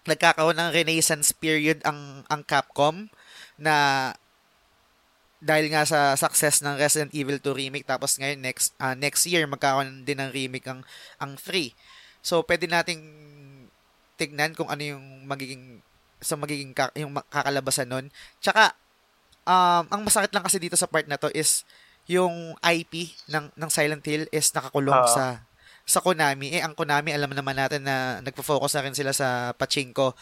nagkakaroon 0.05 0.59
ng 0.59 0.75
renaissance 0.75 1.31
period 1.31 1.79
ang 1.87 2.27
ang 2.27 2.43
Capcom 2.43 3.07
na 3.55 4.11
dahil 5.41 5.73
nga 5.73 5.89
sa 5.89 6.13
success 6.21 6.61
ng 6.61 6.77
Resident 6.77 7.13
Evil 7.17 7.41
2 7.41 7.57
remake 7.57 7.89
tapos 7.89 8.21
ngayon 8.21 8.45
next 8.45 8.77
ah, 8.77 8.93
next 8.93 9.25
year 9.25 9.49
magkakaroon 9.49 10.05
din 10.05 10.21
ng 10.21 10.31
remake 10.35 10.69
ang 10.69 10.85
ang 11.17 11.41
3. 11.41 11.73
So 12.21 12.45
pwede 12.45 12.69
nating 12.69 13.01
tignan 14.21 14.53
kung 14.53 14.69
ano 14.69 14.85
yung 14.85 15.25
magiging 15.25 15.81
sa 16.21 16.37
magiging 16.37 16.73
ka- 16.73 16.95
yung 16.95 17.17
kakalabasan 17.29 17.89
nun. 17.89 18.07
Tsaka 18.39 18.77
um, 19.45 19.85
ang 19.89 20.01
masakit 20.05 20.31
lang 20.31 20.45
kasi 20.45 20.61
dito 20.61 20.77
sa 20.77 20.87
part 20.87 21.09
na 21.09 21.17
to 21.17 21.33
is 21.33 21.65
yung 22.07 22.55
IP 22.61 23.13
ng 23.27 23.55
ng 23.55 23.71
Silent 23.71 24.05
Hill 24.05 24.27
is 24.31 24.51
nakakulong 24.51 24.95
Ah. 24.95 25.09
sa 25.09 25.25
sa 25.85 25.99
Konami. 25.99 26.55
Eh 26.55 26.63
ang 26.63 26.75
Konami 26.75 27.11
alam 27.11 27.31
naman 27.31 27.57
natin 27.57 27.83
na 27.83 28.21
nagfo-focus 28.21 28.79
na 28.79 28.85
rin 28.87 28.95
sila 28.95 29.11
sa 29.11 29.51
pachinko. 29.53 30.15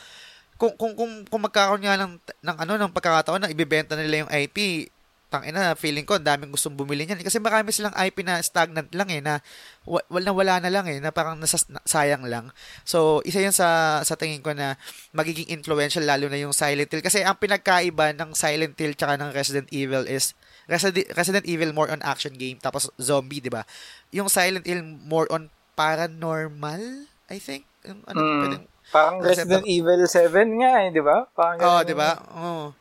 Kung 0.58 0.74
kung 0.74 0.94
kung, 0.94 1.22
kung 1.24 1.42
magkakaroon 1.44 1.84
nga 1.84 1.94
ng, 1.94 2.18
ng 2.18 2.56
ano 2.56 2.72
ng 2.74 2.90
pagkakataon 2.90 3.46
na 3.46 3.52
ibebenta 3.52 3.94
nila 3.94 4.26
yung 4.26 4.32
IP, 4.32 4.88
tangina 5.28 5.76
feeling 5.76 6.08
ko 6.08 6.16
ang 6.16 6.24
daming 6.24 6.48
gustong 6.48 6.72
bumili 6.72 7.04
niyan 7.04 7.20
kasi 7.20 7.36
marami 7.36 7.68
silang 7.68 7.92
IP 7.92 8.24
na 8.24 8.40
stagnant 8.40 8.88
lang 8.96 9.08
eh 9.12 9.20
na 9.20 9.44
wa- 9.84 10.04
wala 10.08 10.32
wala 10.32 10.54
na 10.64 10.72
lang 10.72 10.88
eh 10.88 10.98
na 10.98 11.12
parang 11.12 11.36
nasas, 11.36 11.68
na- 11.68 11.84
sayang 11.84 12.24
lang. 12.24 12.48
So 12.82 13.20
isa 13.28 13.44
'yan 13.44 13.52
sa 13.52 14.00
sa 14.02 14.16
tingin 14.16 14.40
ko 14.40 14.56
na 14.56 14.80
magiging 15.12 15.52
influential 15.52 16.02
lalo 16.02 16.32
na 16.32 16.40
yung 16.40 16.56
Silent 16.56 16.88
Hill 16.88 17.04
kasi 17.04 17.20
ang 17.20 17.36
pinagkaiba 17.36 18.16
ng 18.16 18.32
Silent 18.32 18.72
Hill 18.74 18.96
tsaka 18.96 19.20
ng 19.20 19.30
Resident 19.30 19.68
Evil 19.68 20.08
is 20.08 20.32
Resident, 20.64 21.08
Resident 21.12 21.44
Evil 21.44 21.72
more 21.72 21.88
on 21.88 22.00
action 22.00 22.32
game 22.32 22.56
tapos 22.56 22.88
zombie, 22.96 23.40
'di 23.40 23.52
ba? 23.52 23.68
Yung 24.12 24.28
Silent 24.28 24.64
Hill 24.64 24.80
more 25.04 25.28
on 25.28 25.48
paranormal, 25.76 26.80
I 27.28 27.38
think. 27.38 27.62
Yung, 27.86 28.02
ano, 28.04 28.18
Mm. 28.18 28.40
pwedeng, 28.42 28.64
Parang 28.88 29.16
Resident 29.20 29.64
Evil 29.68 30.00
7 30.08 30.48
nga 30.64 30.80
eh, 30.80 30.88
di 30.88 31.04
ba? 31.04 31.28
Parang 31.36 31.60
ganun 31.60 31.84
di 31.84 31.92
ba? 31.92 32.16
Oo. 32.32 32.72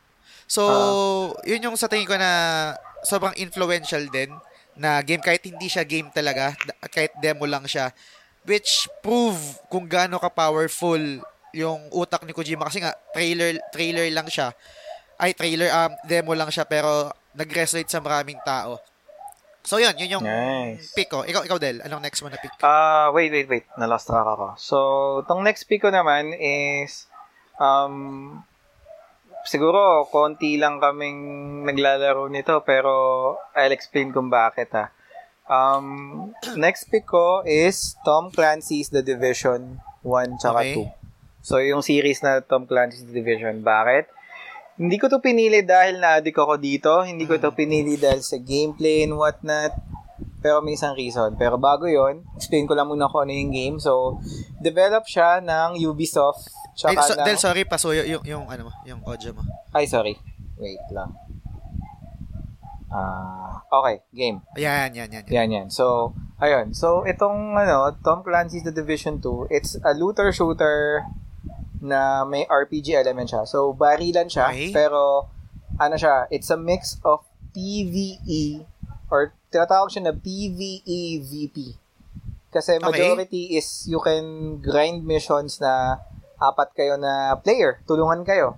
So, 0.47 0.63
Ah. 0.63 1.43
yun 1.43 1.61
yung 1.61 1.77
sa 1.77 1.85
tingin 1.85 2.07
ko 2.07 2.15
na 2.15 2.31
sobrang 3.03 3.35
influential 3.35 4.07
din 4.07 4.31
na 4.73 5.01
game 5.01 5.19
kahit 5.19 5.43
hindi 5.43 5.67
siya 5.67 5.83
game 5.83 6.07
talaga, 6.09 6.55
kahit 6.87 7.11
demo 7.19 7.43
lang 7.43 7.67
siya, 7.67 7.91
which 8.43 8.87
prove 9.01 9.37
kung 9.67 9.85
gaano 9.85 10.17
ka 10.17 10.31
powerful 10.31 10.99
yung 11.51 11.79
utak 11.91 12.23
ni 12.23 12.31
Kojima 12.31 12.67
kasi 12.67 12.79
nga 12.79 12.95
trailer 13.11 13.59
trailer 13.71 14.07
lang 14.07 14.27
siya. 14.27 14.55
Ay 15.17 15.33
trailer 15.33 15.67
um 15.67 15.91
demo 16.05 16.31
lang 16.31 16.47
siya 16.47 16.63
pero 16.63 17.09
nag-resonate 17.33 17.89
sa 17.89 17.99
maraming 17.99 18.37
tao. 18.41 18.77
So 19.65 19.83
yun, 19.83 19.91
yun 19.99 20.15
yung 20.15 20.23
Nice. 20.23 20.95
pick 20.95 21.11
ko. 21.11 21.27
Ikaw 21.27 21.43
ikaw 21.43 21.59
Del, 21.59 21.83
anong 21.83 21.99
next 21.99 22.23
mo 22.23 22.31
na 22.31 22.39
pick? 22.39 22.55
Ah, 22.61 23.11
wait, 23.11 23.27
wait, 23.27 23.51
wait. 23.51 23.65
Na-lost 23.75 24.07
track 24.07 24.23
ako. 24.23 24.55
So, 24.55 24.77
tong 25.27 25.43
next 25.43 25.67
pick 25.67 25.83
ko 25.83 25.91
naman 25.91 26.31
is, 26.31 27.03
um, 27.57 28.39
siguro, 29.47 30.05
konti 30.11 30.59
lang 30.59 30.83
kaming 30.83 31.17
naglalaro 31.63 32.27
nito, 32.27 32.61
pero 32.67 32.91
I'll 33.55 33.73
explain 33.73 34.11
kung 34.11 34.27
bakit 34.27 34.69
ha. 34.75 34.91
Um, 35.47 36.35
next 36.59 36.91
pick 36.91 37.07
ko 37.07 37.41
is 37.47 37.95
Tom 38.03 38.29
Clancy's 38.29 38.91
The 38.91 38.99
Division 38.99 39.79
1 40.03 40.43
tsaka 40.43 40.59
Okay. 40.61 40.75
2. 40.91 41.47
So, 41.47 41.63
yung 41.63 41.79
series 41.79 42.19
na 42.19 42.43
Tom 42.43 42.67
Clancy's 42.67 43.07
The 43.07 43.15
Division. 43.15 43.63
Bakit? 43.63 44.11
Hindi 44.77 44.99
ko 44.99 45.07
to 45.07 45.23
pinili 45.23 45.63
dahil 45.63 45.97
na-addict 45.97 46.37
ako 46.37 46.59
dito. 46.59 46.91
Hindi 47.01 47.23
ko 47.23 47.39
to 47.39 47.55
pinili 47.55 47.95
dahil 47.95 48.19
sa 48.19 48.35
gameplay 48.37 49.07
and 49.07 49.15
whatnot. 49.15 49.71
Pero 50.47 50.63
may 50.63 50.79
isang 50.79 50.95
reason. 50.95 51.35
Pero 51.35 51.59
bago 51.59 51.91
yon 51.91 52.23
explain 52.39 52.63
ko 52.63 52.71
lang 52.71 52.87
muna 52.87 53.11
kung 53.11 53.27
ano 53.27 53.35
yung 53.35 53.51
game. 53.51 53.75
So, 53.83 54.23
develop 54.63 55.03
siya 55.03 55.43
ng 55.43 55.75
Ubisoft. 55.83 56.47
Ay, 56.87 56.95
so, 57.03 57.19
ng... 57.19 57.27
Del, 57.27 57.35
sorry, 57.35 57.67
pasuyo 57.67 58.07
yung, 58.07 58.23
yung, 58.23 58.47
ano 58.47 58.71
mo, 58.71 58.71
yung 58.87 59.03
audio 59.03 59.35
mo. 59.35 59.43
Ay, 59.75 59.91
sorry. 59.91 60.15
Wait 60.55 60.79
lang. 60.95 61.11
Ah, 62.87 63.59
okay, 63.67 63.99
game. 64.15 64.39
Ayan, 64.55 64.95
yan, 64.95 65.11
yan. 65.11 65.27
yan. 65.27 65.35
Yan, 65.35 65.49
yan. 65.51 65.67
So, 65.67 66.15
ayun. 66.39 66.71
So, 66.71 67.03
itong, 67.03 67.59
ano, 67.59 67.91
Tom 67.99 68.23
Clancy's 68.23 68.63
The 68.63 68.71
Division 68.71 69.19
2, 69.19 69.51
it's 69.51 69.75
a 69.83 69.91
looter 69.91 70.31
shooter 70.31 71.03
na 71.83 72.23
may 72.23 72.47
RPG 72.47 72.95
element 72.95 73.27
siya. 73.27 73.43
So, 73.43 73.75
barilan 73.75 74.31
siya, 74.31 74.55
Okay. 74.55 74.71
pero, 74.71 75.27
ano 75.75 75.99
siya, 75.99 76.31
it's 76.31 76.47
a 76.47 76.55
mix 76.55 76.95
of 77.03 77.27
PvE, 77.51 78.63
or 79.11 79.35
tinatawag 79.49 79.89
siya 79.91 80.11
na 80.11 80.13
PvE-VP. 80.15 81.55
Kasi 82.51 82.79
Okay. 82.79 82.87
majority 82.87 83.59
is 83.59 83.85
you 83.85 83.99
can 83.99 84.57
grind 84.63 85.03
missions 85.03 85.59
na 85.59 85.99
apat 86.39 86.73
kayo 86.73 86.95
na 86.95 87.35
player. 87.41 87.83
Tulungan 87.85 88.23
kayo. 88.23 88.57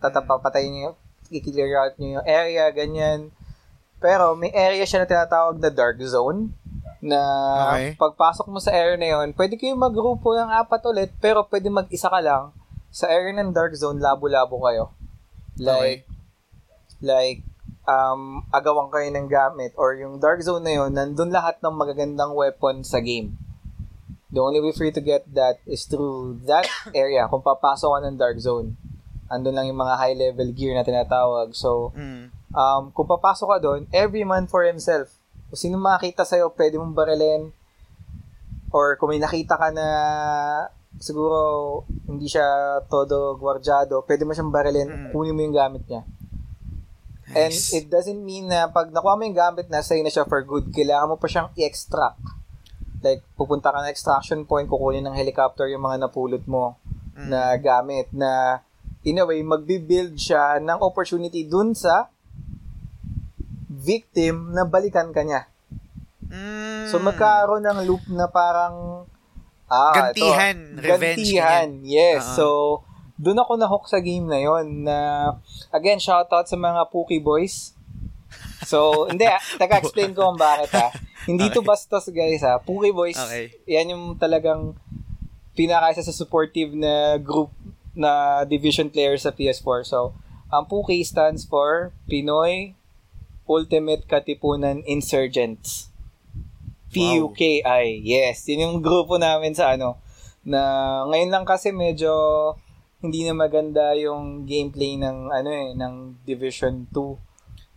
Tatapapatayin 0.00 0.72
nyo, 0.72 0.90
i-clear 1.32 1.74
out 1.76 1.94
nyo 1.98 2.20
yung 2.20 2.26
area, 2.26 2.70
ganyan. 2.70 3.32
Pero 3.98 4.36
may 4.36 4.52
area 4.52 4.84
siya 4.84 5.04
na 5.04 5.08
tinatawag 5.08 5.56
na 5.58 5.70
dark 5.72 5.98
zone 6.04 6.52
na 7.00 7.20
Okay. 7.76 7.94
pagpasok 7.94 8.46
mo 8.50 8.58
sa 8.58 8.72
area 8.74 8.98
na 8.98 9.08
yon, 9.14 9.28
pwede 9.36 9.54
kayong 9.54 9.78
magrupo 9.78 10.34
ng 10.34 10.50
apat 10.52 10.82
ulit, 10.90 11.10
pero 11.22 11.44
pwede 11.46 11.70
mag-isa 11.70 12.10
ka 12.10 12.18
lang. 12.18 12.50
Sa 12.90 13.06
area 13.06 13.30
ng 13.36 13.52
dark 13.52 13.76
zone, 13.76 14.00
labo-labo 14.00 14.58
kayo. 14.64 14.90
Like, 15.56 16.04
like, 17.00 17.45
um, 17.86 18.42
agawan 18.50 18.90
kayo 18.90 19.08
ng 19.08 19.26
gamit 19.26 19.72
or 19.74 19.94
yung 19.94 20.18
dark 20.18 20.42
zone 20.42 20.62
na 20.62 20.74
yon, 20.74 20.92
nandun 20.92 21.30
lahat 21.30 21.58
ng 21.58 21.72
magagandang 21.72 22.34
weapon 22.34 22.82
sa 22.82 22.98
game. 22.98 23.38
The 24.28 24.42
only 24.42 24.60
way 24.60 24.74
for 24.74 24.84
you 24.84 24.92
to 24.92 25.00
get 25.00 25.24
that 25.32 25.62
is 25.64 25.86
through 25.86 26.42
that 26.44 26.66
area. 26.92 27.30
Kung 27.30 27.40
papasok 27.40 27.88
ka 27.88 27.98
ng 28.04 28.18
dark 28.18 28.36
zone, 28.36 28.74
andun 29.26 29.54
lang 29.54 29.66
yung 29.66 29.80
mga 29.80 29.96
high 29.96 30.14
level 30.14 30.50
gear 30.52 30.74
na 30.74 30.84
tinatawag. 30.84 31.54
So, 31.54 31.94
Mm. 31.94 32.30
um, 32.52 32.82
kung 32.92 33.06
papasok 33.06 33.48
ka 33.48 33.58
doon, 33.58 33.80
every 33.90 34.22
man 34.22 34.44
for 34.44 34.62
himself. 34.62 35.14
Kung 35.48 35.56
sino 35.56 35.78
makakita 35.78 36.26
sa'yo, 36.26 36.50
pwede 36.52 36.76
mong 36.76 36.92
barilin. 36.92 37.54
Or 38.70 38.98
kung 38.98 39.14
may 39.14 39.22
nakita 39.22 39.54
ka 39.54 39.70
na 39.70 39.86
siguro 40.98 41.82
hindi 42.06 42.26
siya 42.26 42.44
todo 42.86 43.36
gwardyado, 43.36 44.02
pwede 44.04 44.26
mo 44.26 44.32
siyang 44.32 44.50
barilin, 44.50 44.88
Mm. 44.90 45.06
kunin 45.10 45.34
mo 45.34 45.40
yung 45.40 45.54
gamit 45.54 45.86
niya. 45.86 46.02
And 47.34 47.50
Nice. 47.50 47.74
it 47.74 47.90
doesn't 47.90 48.22
mean 48.22 48.46
na 48.46 48.70
pag 48.70 48.94
nakuha 48.94 49.18
mo 49.18 49.26
yung 49.26 49.34
gamit 49.34 49.66
na 49.66 49.82
sa'yo 49.82 50.06
na 50.06 50.12
siya 50.12 50.22
for 50.22 50.46
good, 50.46 50.70
kailangan 50.70 51.10
mo 51.10 51.16
pa 51.18 51.26
siyang 51.26 51.50
i-extract. 51.58 52.22
Like, 53.02 53.26
pupunta 53.34 53.74
ka 53.74 53.82
na 53.82 53.90
extraction 53.90 54.46
point, 54.46 54.70
kukunin 54.70 55.02
ng 55.02 55.14
helicopter 55.14 55.66
yung 55.66 55.82
mga 55.82 56.06
napulot 56.06 56.46
mo 56.46 56.78
Mm. 57.16 57.32
na 57.32 57.56
gamit 57.56 58.12
na 58.12 58.60
in 59.02 59.16
a 59.16 59.24
way, 59.24 59.40
magbibuild 59.40 60.14
siya 60.14 60.60
ng 60.60 60.78
opportunity 60.84 61.48
dun 61.48 61.72
sa 61.72 62.12
victim 63.66 64.52
na 64.52 64.68
balikan 64.68 65.10
ka 65.10 65.22
niya. 65.22 65.46
Mm. 66.26 66.90
So, 66.90 66.98
magkaroon 66.98 67.64
ng 67.64 67.78
loop 67.86 68.04
na 68.10 68.26
parang 68.26 69.06
ah, 69.66 70.10
Gantihan, 70.12 70.78
ito, 70.78 70.82
revenge, 70.82 71.18
Gantihan, 71.26 71.68
yes. 71.82 72.22
Oo. 72.22 72.36
So, 72.36 72.46
dun 73.16 73.40
ako 73.40 73.56
na-hook 73.56 73.88
sa 73.88 74.00
game 74.00 74.28
na 74.28 74.40
yon 74.40 74.84
na, 74.84 74.96
again, 75.72 76.00
shoutout 76.00 76.46
sa 76.46 76.56
mga 76.56 76.88
Pookie 76.92 77.20
Boys. 77.20 77.72
So, 78.68 78.92
hindi, 79.10 79.24
ah, 79.24 79.40
taga-explain 79.56 80.12
ko 80.12 80.28
kung 80.32 80.40
bakit 80.40 80.70
ha. 80.76 80.92
Hindi 81.26 81.50
to 81.50 81.64
bastos 81.64 82.06
guys 82.12 82.44
ha. 82.44 82.60
Pookie 82.60 82.94
Boys, 82.94 83.18
Okay. 83.18 83.50
yan 83.66 83.92
yung 83.96 84.04
talagang 84.20 84.76
pinaka 85.56 85.96
sa 85.98 86.12
supportive 86.12 86.76
na 86.76 87.16
group 87.16 87.48
na 87.96 88.44
division 88.44 88.92
player 88.92 89.16
sa 89.16 89.32
PS4. 89.32 89.88
So, 89.88 90.12
ang 90.52 90.68
Pookie 90.68 91.02
stands 91.02 91.48
for 91.48 91.96
Pinoy 92.06 92.76
Ultimate 93.48 94.04
Katipunan 94.04 94.84
Insurgents. 94.84 95.88
P-U-K-I. 96.92 98.04
Yes, 98.04 98.46
yun 98.46 98.62
yung 98.62 98.76
grupo 98.84 99.18
namin 99.18 99.56
sa 99.56 99.74
ano, 99.74 99.98
na 100.46 101.02
ngayon 101.10 101.30
lang 101.32 101.44
kasi 101.48 101.74
medyo 101.74 102.12
hindi 103.04 103.28
na 103.28 103.36
maganda 103.36 103.92
yung 103.92 104.48
gameplay 104.48 104.96
ng 104.96 105.28
ano 105.28 105.50
eh, 105.52 105.76
ng 105.76 106.24
Division 106.24 106.88
2. 106.88 107.26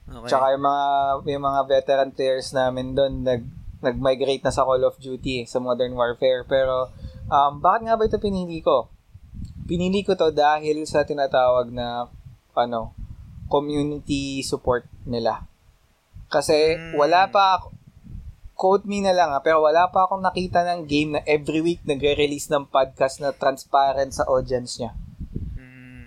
Okay. 0.10 0.28
Tsaka 0.32 0.46
yung 0.58 0.64
mga, 0.66 0.86
yung 1.28 1.46
mga 1.46 1.62
veteran 1.70 2.12
players 2.16 2.50
namin 2.56 2.98
doon, 2.98 3.22
nag, 3.22 3.44
nag-migrate 3.84 4.42
na 4.42 4.50
sa 4.50 4.66
Call 4.66 4.82
of 4.82 4.98
Duty, 4.98 5.46
sa 5.46 5.62
Modern 5.62 5.94
Warfare. 5.94 6.48
Pero, 6.50 6.90
um, 7.30 7.52
bakit 7.62 7.86
nga 7.86 7.96
ba 7.96 8.10
ito 8.10 8.18
pinili 8.18 8.64
ko? 8.64 8.90
Pinili 9.70 10.02
ko 10.02 10.18
to 10.18 10.34
dahil 10.34 10.82
sa 10.90 11.06
tinatawag 11.06 11.70
na, 11.70 12.10
ano, 12.58 12.98
community 13.52 14.42
support 14.42 14.90
nila. 15.06 15.46
Kasi, 16.30 16.78
Mm. 16.78 16.98
wala 16.98 17.30
pa 17.30 17.62
ako, 17.62 17.68
quote 18.60 18.84
me 18.90 19.00
na 19.00 19.14
lang 19.16 19.32
ha, 19.32 19.40
pero 19.40 19.64
wala 19.64 19.88
pa 19.88 20.04
akong 20.04 20.20
nakita 20.20 20.66
ng 20.68 20.84
game 20.90 21.16
na 21.16 21.22
every 21.24 21.62
week 21.64 21.80
nagre-release 21.86 22.52
ng 22.52 22.68
podcast 22.68 23.22
na 23.24 23.32
transparent 23.32 24.12
sa 24.12 24.26
audience 24.28 24.82
niya. 24.82 24.92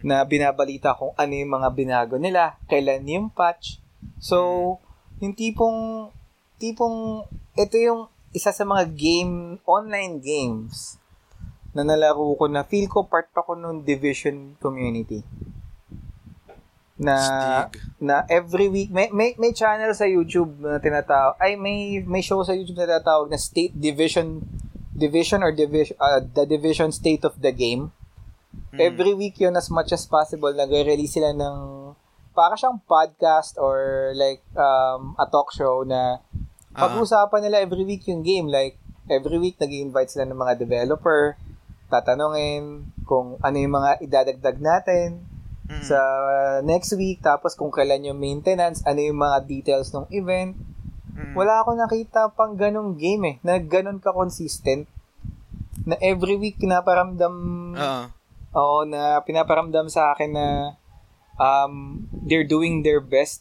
Na 0.02 0.26
binabalita 0.26 0.98
kung 0.98 1.14
ano 1.14 1.32
yung 1.32 1.52
mga 1.54 1.68
binago 1.72 2.14
nila, 2.18 2.58
kailan 2.66 3.06
yung 3.06 3.30
patch. 3.30 3.78
So, 4.18 4.78
yung 5.22 5.38
tipong, 5.38 6.10
tipong, 6.58 7.26
ito 7.54 7.74
yung 7.78 8.10
isa 8.34 8.50
sa 8.50 8.66
mga 8.66 8.90
game, 8.92 9.62
online 9.62 10.18
games 10.18 10.98
na 11.72 11.86
nalaro 11.86 12.36
ko 12.36 12.44
na 12.50 12.66
feel 12.68 12.90
ko 12.90 13.08
part 13.08 13.32
ako 13.32 13.56
nung 13.56 13.80
Division 13.80 14.56
community. 14.60 15.24
Na, 17.02 17.16
Stig. 17.66 17.80
na 17.98 18.22
every 18.28 18.68
week, 18.68 18.92
may, 18.92 19.08
may, 19.10 19.34
may 19.40 19.50
channel 19.56 19.90
sa 19.96 20.04
YouTube 20.04 20.60
na 20.60 20.78
tinatawag, 20.78 21.40
ay 21.40 21.56
may, 21.56 22.04
may 22.04 22.20
show 22.20 22.44
sa 22.44 22.52
YouTube 22.52 22.78
na 22.78 22.86
tinatawag 22.86 23.32
na 23.32 23.40
State 23.40 23.72
Division, 23.74 24.44
Division 24.92 25.40
or 25.42 25.50
Division, 25.50 25.96
uh, 25.98 26.20
The 26.20 26.44
Division 26.44 26.92
State 26.92 27.24
of 27.24 27.40
the 27.40 27.50
Game. 27.50 27.90
Mm. 28.72 28.78
Every 28.80 29.12
week 29.12 29.36
yun 29.36 29.52
as 29.52 29.68
much 29.68 29.92
as 29.92 30.04
possible, 30.04 30.48
nagre-release 30.50 31.20
sila 31.20 31.32
ng 31.32 31.56
para 32.32 32.56
siyang 32.56 32.80
podcast 32.82 33.60
or 33.60 34.10
like 34.16 34.40
um, 34.56 35.12
a 35.20 35.28
talk 35.28 35.52
show 35.52 35.84
na 35.84 36.24
Ah. 36.72 36.88
pag-usapan 36.88 37.44
nila 37.44 37.60
every 37.60 37.84
week 37.84 38.08
yung 38.08 38.24
game. 38.24 38.48
Like, 38.48 38.80
every 39.04 39.36
week 39.36 39.60
nag 39.60 39.68
invite 39.68 40.08
sila 40.08 40.24
ng 40.24 40.40
mga 40.40 40.56
developer, 40.56 41.36
tatanungin 41.92 42.88
kung 43.04 43.36
ano 43.44 43.56
yung 43.60 43.76
mga 43.76 44.00
idadagdag 44.00 44.56
natin 44.56 45.28
Mm. 45.68 45.84
sa 45.84 46.00
next 46.64 46.96
week, 46.96 47.20
tapos 47.20 47.52
kung 47.52 47.68
kailan 47.68 48.08
yung 48.08 48.16
maintenance, 48.16 48.80
ano 48.84 48.98
yung 48.98 49.20
mga 49.20 49.44
details 49.44 49.92
ng 49.92 50.08
event. 50.10 50.56
Mm. 51.12 51.36
Wala 51.36 51.60
ako 51.60 51.76
nakita 51.76 52.32
pang 52.32 52.56
ganong 52.56 52.96
game 52.96 53.24
eh, 53.24 53.36
na 53.44 53.60
ganon 53.60 54.00
ka-consistent 54.00 54.88
na 55.84 56.00
every 56.00 56.40
week 56.40 56.56
pinaparamdam 56.56 57.34
Oo. 57.76 58.02
Oo, 58.52 58.84
na 58.84 59.20
pinaparamdam 59.24 59.88
sa 59.88 60.12
akin 60.12 60.36
na 60.36 60.46
um, 61.40 62.04
they're 62.12 62.46
doing 62.46 62.84
their 62.84 63.00
best 63.00 63.40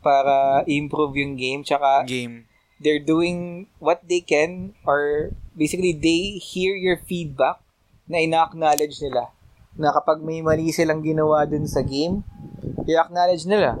para 0.00 0.64
improve 0.64 1.18
yung 1.18 1.36
game 1.36 1.60
tsaka 1.66 2.06
Game. 2.08 2.48
they're 2.80 3.02
doing 3.02 3.66
what 3.82 4.00
they 4.06 4.22
can 4.22 4.72
or 4.86 5.30
basically 5.52 5.92
they 5.92 6.38
hear 6.38 6.72
your 6.78 6.96
feedback 7.04 7.60
na 8.08 8.22
ina-acknowledge 8.24 9.02
nila 9.04 9.28
na 9.76 9.92
kapag 9.92 10.22
may 10.24 10.40
mali 10.40 10.72
silang 10.72 11.04
ginawa 11.04 11.44
dun 11.44 11.66
sa 11.68 11.82
game 11.84 12.24
i-acknowledge 12.88 13.44
nila 13.44 13.76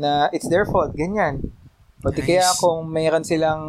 na 0.00 0.32
it's 0.32 0.48
their 0.48 0.64
fault, 0.64 0.96
ganyan. 0.96 1.52
O 2.00 2.08
di 2.08 2.22
kaya 2.22 2.40
Nice. 2.42 2.56
kung 2.56 2.88
mayroon 2.88 3.22
silang 3.22 3.62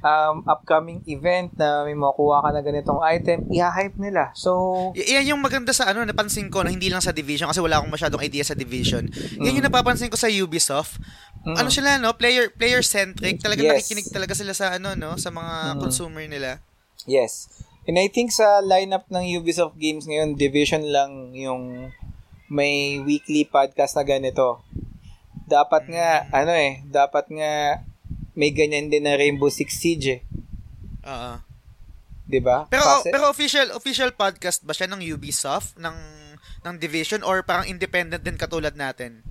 um, 0.00 0.36
upcoming 0.44 1.00
event 1.06 1.52
na 1.56 1.84
may 1.84 1.96
makuha 1.96 2.40
ka 2.40 2.48
na 2.50 2.60
ganitong 2.60 3.00
item, 3.00 3.48
i-hype 3.48 3.96
nila. 3.96 4.28
So, 4.34 4.92
Y- 4.92 5.16
yan 5.16 5.32
yung 5.32 5.40
maganda 5.40 5.72
sa 5.72 5.88
ano, 5.88 6.04
napansin 6.04 6.48
ko 6.48 6.60
na 6.60 6.68
hindi 6.68 6.88
lang 6.88 7.00
sa 7.00 7.12
Division 7.12 7.48
kasi 7.48 7.60
wala 7.60 7.80
akong 7.80 7.88
masyadong 7.90 8.20
idea 8.20 8.44
sa 8.44 8.52
Division. 8.52 9.08
Yan 9.38 9.56
yung 9.56 9.64
napapansin 9.64 10.08
ko 10.08 10.16
sa 10.16 10.28
Ubisoft. 10.28 11.00
Mm. 11.40 11.56
Ano 11.56 11.68
sila 11.72 11.96
no, 11.96 12.12
player 12.12 12.52
player 12.52 12.84
centric. 12.84 13.40
Talaga 13.40 13.64
Yes. 13.64 13.72
nakikinig 13.80 14.12
talaga 14.12 14.36
sila 14.36 14.52
sa 14.52 14.76
ano 14.76 14.92
no, 14.92 15.16
sa 15.16 15.32
mga 15.32 15.54
Mm. 15.72 15.78
consumer 15.80 16.24
nila. 16.28 16.60
Yes. 17.08 17.48
And 17.88 17.96
I 17.96 18.12
think 18.12 18.28
sa 18.28 18.60
lineup 18.60 19.08
ng 19.08 19.24
Ubisoft 19.34 19.80
games 19.80 20.04
ngayon, 20.04 20.36
Division 20.36 20.84
lang 20.84 21.32
yung 21.32 21.88
may 22.46 23.00
weekly 23.00 23.46
podcast 23.46 23.96
na 23.96 24.04
ganito. 24.04 24.60
Dapat 25.50 25.82
nga, 25.90 26.30
ano 26.30 26.52
eh, 26.54 26.78
dapat 26.86 27.26
nga 27.28 27.82
may 28.38 28.54
ganyan 28.54 28.86
din 28.86 29.02
na 29.02 29.18
Rainbow 29.18 29.50
Six 29.50 29.74
Siege 29.74 30.06
eh. 30.06 30.20
Oo. 31.02 31.32
'Di 32.30 32.38
ba? 32.38 32.70
Pero 32.70 32.86
Kasi- 32.86 33.10
pero 33.10 33.26
official 33.26 33.74
official 33.74 34.14
podcast 34.14 34.62
ba 34.62 34.70
siya 34.70 34.86
ng 34.86 35.02
Ubisoft 35.02 35.74
ng 35.74 35.96
ng 36.62 36.74
Division 36.78 37.26
or 37.26 37.42
parang 37.42 37.66
independent 37.66 38.22
din 38.22 38.38
katulad 38.38 38.78
natin? 38.78 39.26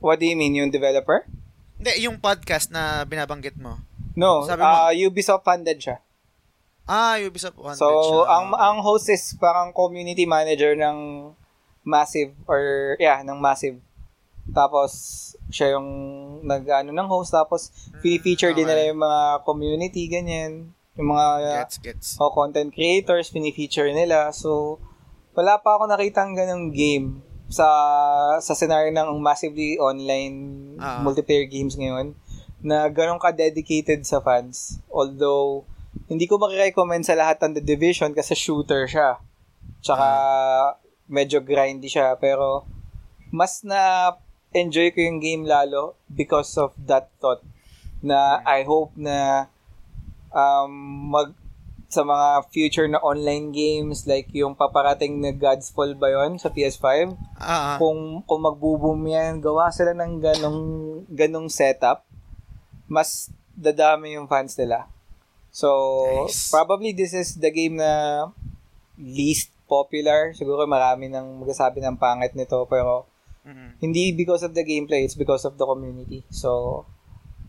what 0.00 0.16
do 0.16 0.24
you 0.24 0.32
mean, 0.32 0.56
yung 0.56 0.72
developer? 0.72 1.28
Hindi, 1.76 2.08
yung 2.08 2.16
podcast 2.16 2.72
na 2.72 3.04
binabanggit 3.04 3.56
mo. 3.60 3.80
No, 4.16 4.44
Sabi 4.44 4.60
mo- 4.60 4.68
ah, 4.68 4.92
Ubisoft 4.92 5.44
funded 5.44 5.76
siya. 5.76 6.00
Ah, 6.84 7.20
Ubisoft 7.20 7.56
wanted 7.60 7.76
So, 7.78 7.88
siya. 7.88 8.24
ang 8.28 8.44
ang 8.52 8.76
host 8.80 9.08
is 9.08 9.36
parang 9.36 9.72
community 9.72 10.24
manager 10.24 10.72
ng 10.72 11.30
Massive 11.80 12.32
or 12.44 12.96
yeah, 12.96 13.20
ng 13.20 13.36
Massive. 13.36 13.76
Tapos, 14.50 14.90
siya 15.48 15.74
yung 15.74 15.88
nag-ano 16.42 16.90
ng 16.90 17.08
host. 17.08 17.30
Tapos, 17.30 17.70
feature 18.00 18.50
din 18.50 18.64
Mm, 18.64 18.66
okay. 18.66 18.76
nila 18.76 18.82
yung 18.88 19.00
mga 19.00 19.20
community, 19.42 20.02
ganyan. 20.06 20.52
Yung 20.94 21.08
mga 21.08 21.26
Gets, 21.64 21.76
gets. 21.80 22.08
o 22.16 22.30
content 22.30 22.68
creators, 22.68 23.30
pinifeature 23.30 23.90
nila. 23.90 24.30
So, 24.30 24.78
wala 25.32 25.56
pa 25.56 25.76
ako 25.76 25.86
nakitang 25.86 26.34
ganong 26.34 26.70
game 26.70 27.22
sa 27.46 27.66
sa 28.38 28.54
scenario 28.54 28.90
ng 28.90 29.18
massively 29.18 29.74
online 29.74 30.36
Ah. 30.78 31.02
multiplayer 31.02 31.44
games 31.44 31.74
ngayon 31.74 32.14
na 32.60 32.86
ganun 32.86 33.18
ka-dedicated 33.18 34.02
sa 34.02 34.20
fans. 34.20 34.78
Although, 34.86 35.64
hindi 36.06 36.26
ko 36.26 36.36
makirecommend 36.36 37.02
sa 37.02 37.14
lahat 37.14 37.40
ng 37.40 37.58
The 37.58 37.64
Division 37.64 38.12
kasi 38.12 38.34
shooter 38.34 38.84
siya. 38.84 39.18
Tsaka, 39.80 40.06
medyo 41.06 41.40
grindy 41.40 41.88
siya. 41.88 42.14
Pero, 42.14 42.68
mas 43.30 43.62
na 43.62 44.12
enjoy 44.52 44.90
ko 44.90 44.98
yung 45.00 45.18
game 45.18 45.44
lalo 45.44 45.94
because 46.10 46.54
of 46.56 46.74
that 46.76 47.08
thought 47.18 47.42
na 48.00 48.40
I 48.42 48.64
hope 48.64 48.90
na 48.96 49.46
um, 50.30 50.70
mag 51.10 51.34
sa 51.90 52.06
mga 52.06 52.46
future 52.54 52.86
na 52.86 53.02
online 53.02 53.50
games 53.50 54.06
like 54.06 54.30
yung 54.30 54.54
paparating 54.54 55.18
na 55.18 55.34
God's 55.34 55.74
Fall 55.74 55.98
ba 55.98 56.06
yun 56.06 56.38
sa 56.38 56.46
PS5 56.46 57.18
Ah, 57.34 57.74
ah. 57.74 57.76
kung 57.82 58.22
kung 58.22 58.40
magbo-boom 58.40 59.10
yan 59.10 59.42
gawa 59.42 59.74
sila 59.74 59.90
ng 59.90 60.22
ganong 60.22 60.62
ganong 61.10 61.50
setup 61.50 62.06
mas 62.86 63.30
dadami 63.58 64.14
yung 64.14 64.30
fans 64.30 64.54
nila 64.54 64.86
so 65.50 65.66
Nice. 66.26 66.46
probably 66.46 66.94
this 66.94 67.10
is 67.10 67.34
the 67.42 67.50
game 67.50 67.74
na 67.74 68.26
least 68.94 69.50
popular 69.66 70.30
siguro 70.30 70.66
marami 70.66 71.10
nang 71.10 71.42
magsasabi 71.42 71.82
ng 71.82 71.98
pangit 71.98 72.38
nito 72.38 72.70
pero 72.70 73.02
Mhm. 73.46 73.80
hindi 73.80 74.12
because 74.12 74.44
of 74.44 74.52
the 74.52 74.64
gameplay 74.64 75.04
it's 75.04 75.16
because 75.16 75.44
of 75.48 75.56
the 75.56 75.64
community 75.64 76.24
so 76.28 76.84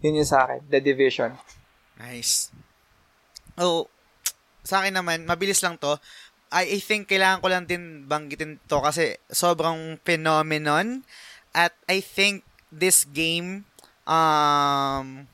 yun 0.01 0.17
yung 0.19 0.29
sa 0.29 0.47
akin 0.47 0.63
the 0.71 0.79
division 0.79 1.35
Nice. 2.01 2.49
Oh, 3.57 3.85
sa 4.65 4.81
akin 4.81 4.97
naman, 4.97 5.25
mabilis 5.29 5.61
lang 5.61 5.77
to. 5.77 5.97
I, 6.51 6.77
I 6.77 6.79
think 6.81 7.07
kailangan 7.09 7.41
ko 7.41 7.47
lang 7.49 7.65
din 7.69 8.05
banggitin 8.09 8.59
to 8.67 8.81
kasi 8.83 9.15
sobrang 9.31 9.97
phenomenon 10.03 11.05
at 11.55 11.73
I 11.87 12.01
think 12.03 12.43
this 12.71 13.05
game 13.07 13.63
um 14.05 15.27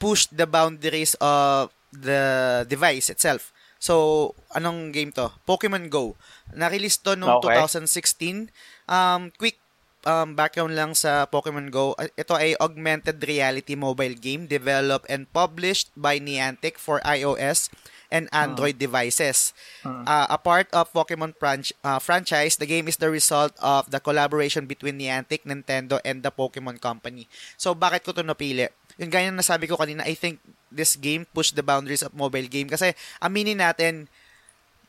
pushed 0.00 0.32
the 0.36 0.48
boundaries 0.48 1.14
of 1.20 1.70
the 1.92 2.64
device 2.68 3.10
itself. 3.12 3.52
So, 3.80 4.34
anong 4.52 4.92
game 4.92 5.12
to? 5.16 5.32
Pokemon 5.48 5.88
Go. 5.92 6.16
Na-release 6.52 7.00
to 7.04 7.16
noong 7.16 7.40
Okay. 7.40 7.60
2016. 7.60 8.48
Um, 8.88 9.32
quick 9.36 9.59
um, 10.06 10.32
background 10.36 10.76
lang 10.76 10.92
sa 10.96 11.26
Pokemon 11.28 11.68
Go. 11.68 11.92
Uh, 11.96 12.08
Ito 12.16 12.36
ay 12.36 12.56
augmented 12.60 13.20
reality 13.24 13.76
mobile 13.76 14.16
game 14.16 14.46
developed 14.48 15.08
and 15.08 15.28
published 15.32 15.92
by 15.96 16.16
Niantic 16.20 16.80
for 16.80 17.00
iOS 17.04 17.68
and 18.10 18.26
Android 18.34 18.76
devices. 18.76 19.54
Hmm. 19.86 20.02
Uh, 20.02 20.26
a 20.28 20.38
part 20.38 20.66
of 20.74 20.90
Pokemon 20.90 21.38
franch- 21.38 21.76
uh, 21.86 22.02
franchise, 22.02 22.58
the 22.58 22.66
game 22.66 22.90
is 22.90 22.98
the 22.98 23.08
result 23.08 23.54
of 23.62 23.86
the 23.88 24.02
collaboration 24.02 24.66
between 24.66 24.98
Niantic, 24.98 25.46
Nintendo, 25.46 26.02
and 26.02 26.20
the 26.26 26.34
Pokemon 26.34 26.82
Company. 26.82 27.30
So, 27.54 27.72
bakit 27.72 28.02
ko 28.02 28.10
to 28.18 28.26
napili? 28.26 28.66
Yung 28.98 29.08
ganyan 29.14 29.38
na 29.38 29.46
nasabi 29.46 29.70
ko 29.70 29.78
kanina, 29.78 30.02
I 30.04 30.18
think 30.18 30.42
this 30.68 30.98
game 30.98 31.24
pushed 31.30 31.54
the 31.54 31.64
boundaries 31.64 32.02
of 32.02 32.12
mobile 32.12 32.46
game 32.50 32.66
kasi 32.66 32.92
aminin 33.22 33.62
natin, 33.62 34.10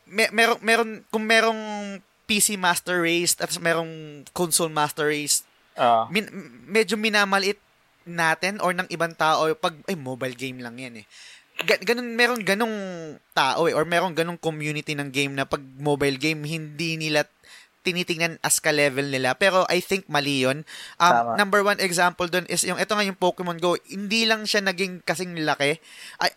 may, 0.09 0.27
meron, 0.33 0.59
meron, 0.65 0.89
kung 1.13 1.23
merong 1.23 1.61
PC 2.31 2.55
Master 2.55 3.03
Race 3.03 3.35
at 3.35 3.51
merong 3.59 4.23
console 4.31 4.71
Master 4.71 5.11
Race, 5.11 5.43
Ah. 5.75 6.07
min, 6.07 6.27
medyo 6.63 6.95
minamaliit 6.95 7.59
natin 8.03 8.59
or 8.59 8.71
ng 8.71 8.87
ibang 8.87 9.11
tao 9.11 9.51
pag 9.53 9.75
ay 9.87 9.95
mobile 9.95 10.33
game 10.33 10.59
lang 10.59 10.79
yan 10.79 11.03
eh. 11.03 11.05
Ga- 11.61 11.83
ganun 11.83 12.15
meron 12.15 12.41
ganung 12.41 12.73
tao 13.31 13.67
eh 13.67 13.75
or 13.75 13.83
meron 13.83 14.15
ganung 14.15 14.39
community 14.39 14.95
ng 14.95 15.11
game 15.11 15.35
na 15.35 15.43
pag 15.43 15.61
mobile 15.77 16.15
game 16.15 16.41
hindi 16.41 16.95
nila 16.97 17.27
tinitingnan 17.81 18.37
as 18.41 18.61
ka 18.61 18.69
level 18.69 19.09
nila 19.09 19.33
pero 19.33 19.65
I 19.69 19.81
think 19.81 20.05
mali 20.05 20.41
yun. 20.45 20.61
Um, 20.97 21.11
Tama. 21.13 21.33
number 21.37 21.61
one 21.61 21.79
example 21.81 22.25
doon 22.25 22.45
is 22.49 22.61
yung 22.61 22.77
ito 22.77 22.93
nga 22.93 23.05
yung 23.05 23.17
Pokemon 23.17 23.57
Go 23.57 23.77
hindi 23.89 24.25
lang 24.25 24.45
siya 24.45 24.61
naging 24.61 25.01
kasing 25.01 25.33
laki 25.41 25.77
ay, 26.21 26.31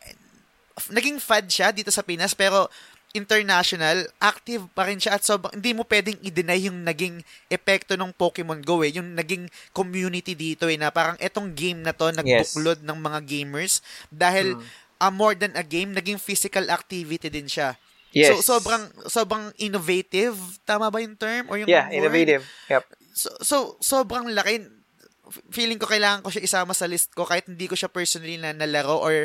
naging 0.90 1.22
fad 1.22 1.46
siya 1.46 1.70
dito 1.70 1.88
sa 1.90 2.02
Pinas 2.02 2.34
pero 2.34 2.68
international, 3.14 4.10
active 4.18 4.66
pa 4.74 4.90
rin 4.90 4.98
siya 4.98 5.14
at 5.16 5.22
sobrang, 5.22 5.54
hindi 5.54 5.70
mo 5.70 5.86
pwedeng 5.86 6.18
i-deny 6.18 6.66
yung 6.66 6.82
naging 6.82 7.22
epekto 7.46 7.94
ng 7.94 8.10
Pokemon 8.10 8.60
Go 8.60 8.82
eh, 8.82 8.90
yung 8.90 9.14
naging 9.14 9.46
community 9.70 10.34
dito 10.34 10.66
eh, 10.66 10.74
na 10.74 10.90
parang 10.90 11.14
etong 11.22 11.54
game 11.54 11.78
na 11.80 11.94
to, 11.94 12.10
nagbuklod 12.10 12.82
ng 12.82 12.98
mga 12.98 13.18
gamers 13.22 13.78
dahil 14.10 14.58
Hmm. 14.58 14.66
ah, 14.98 15.14
more 15.14 15.38
than 15.38 15.54
a 15.54 15.62
game, 15.62 15.94
naging 15.94 16.18
physical 16.18 16.66
activity 16.70 17.30
din 17.30 17.46
siya. 17.46 17.78
Yes. 18.10 18.30
So, 18.30 18.58
sobrang, 18.58 18.90
sobrang 19.10 19.50
innovative, 19.58 20.38
tama 20.62 20.86
ba 20.86 21.02
yung 21.02 21.18
term? 21.18 21.50
Or 21.50 21.58
yung 21.58 21.66
Yeah, 21.66 21.90
word? 21.90 21.98
innovative. 21.98 22.42
Yep. 22.70 22.82
So, 23.14 23.28
so 23.42 23.56
sobrang 23.82 24.30
laki. 24.30 24.62
Feeling 25.48 25.80
ko 25.80 25.88
kailangan 25.88 26.20
ko 26.20 26.28
siya 26.28 26.44
isama 26.44 26.76
sa 26.76 26.84
list 26.84 27.12
ko 27.16 27.24
kahit 27.24 27.48
hindi 27.48 27.64
ko 27.64 27.72
siya 27.72 27.88
personally 27.88 28.36
na 28.36 28.52
nalaro 28.52 29.00
or 29.00 29.24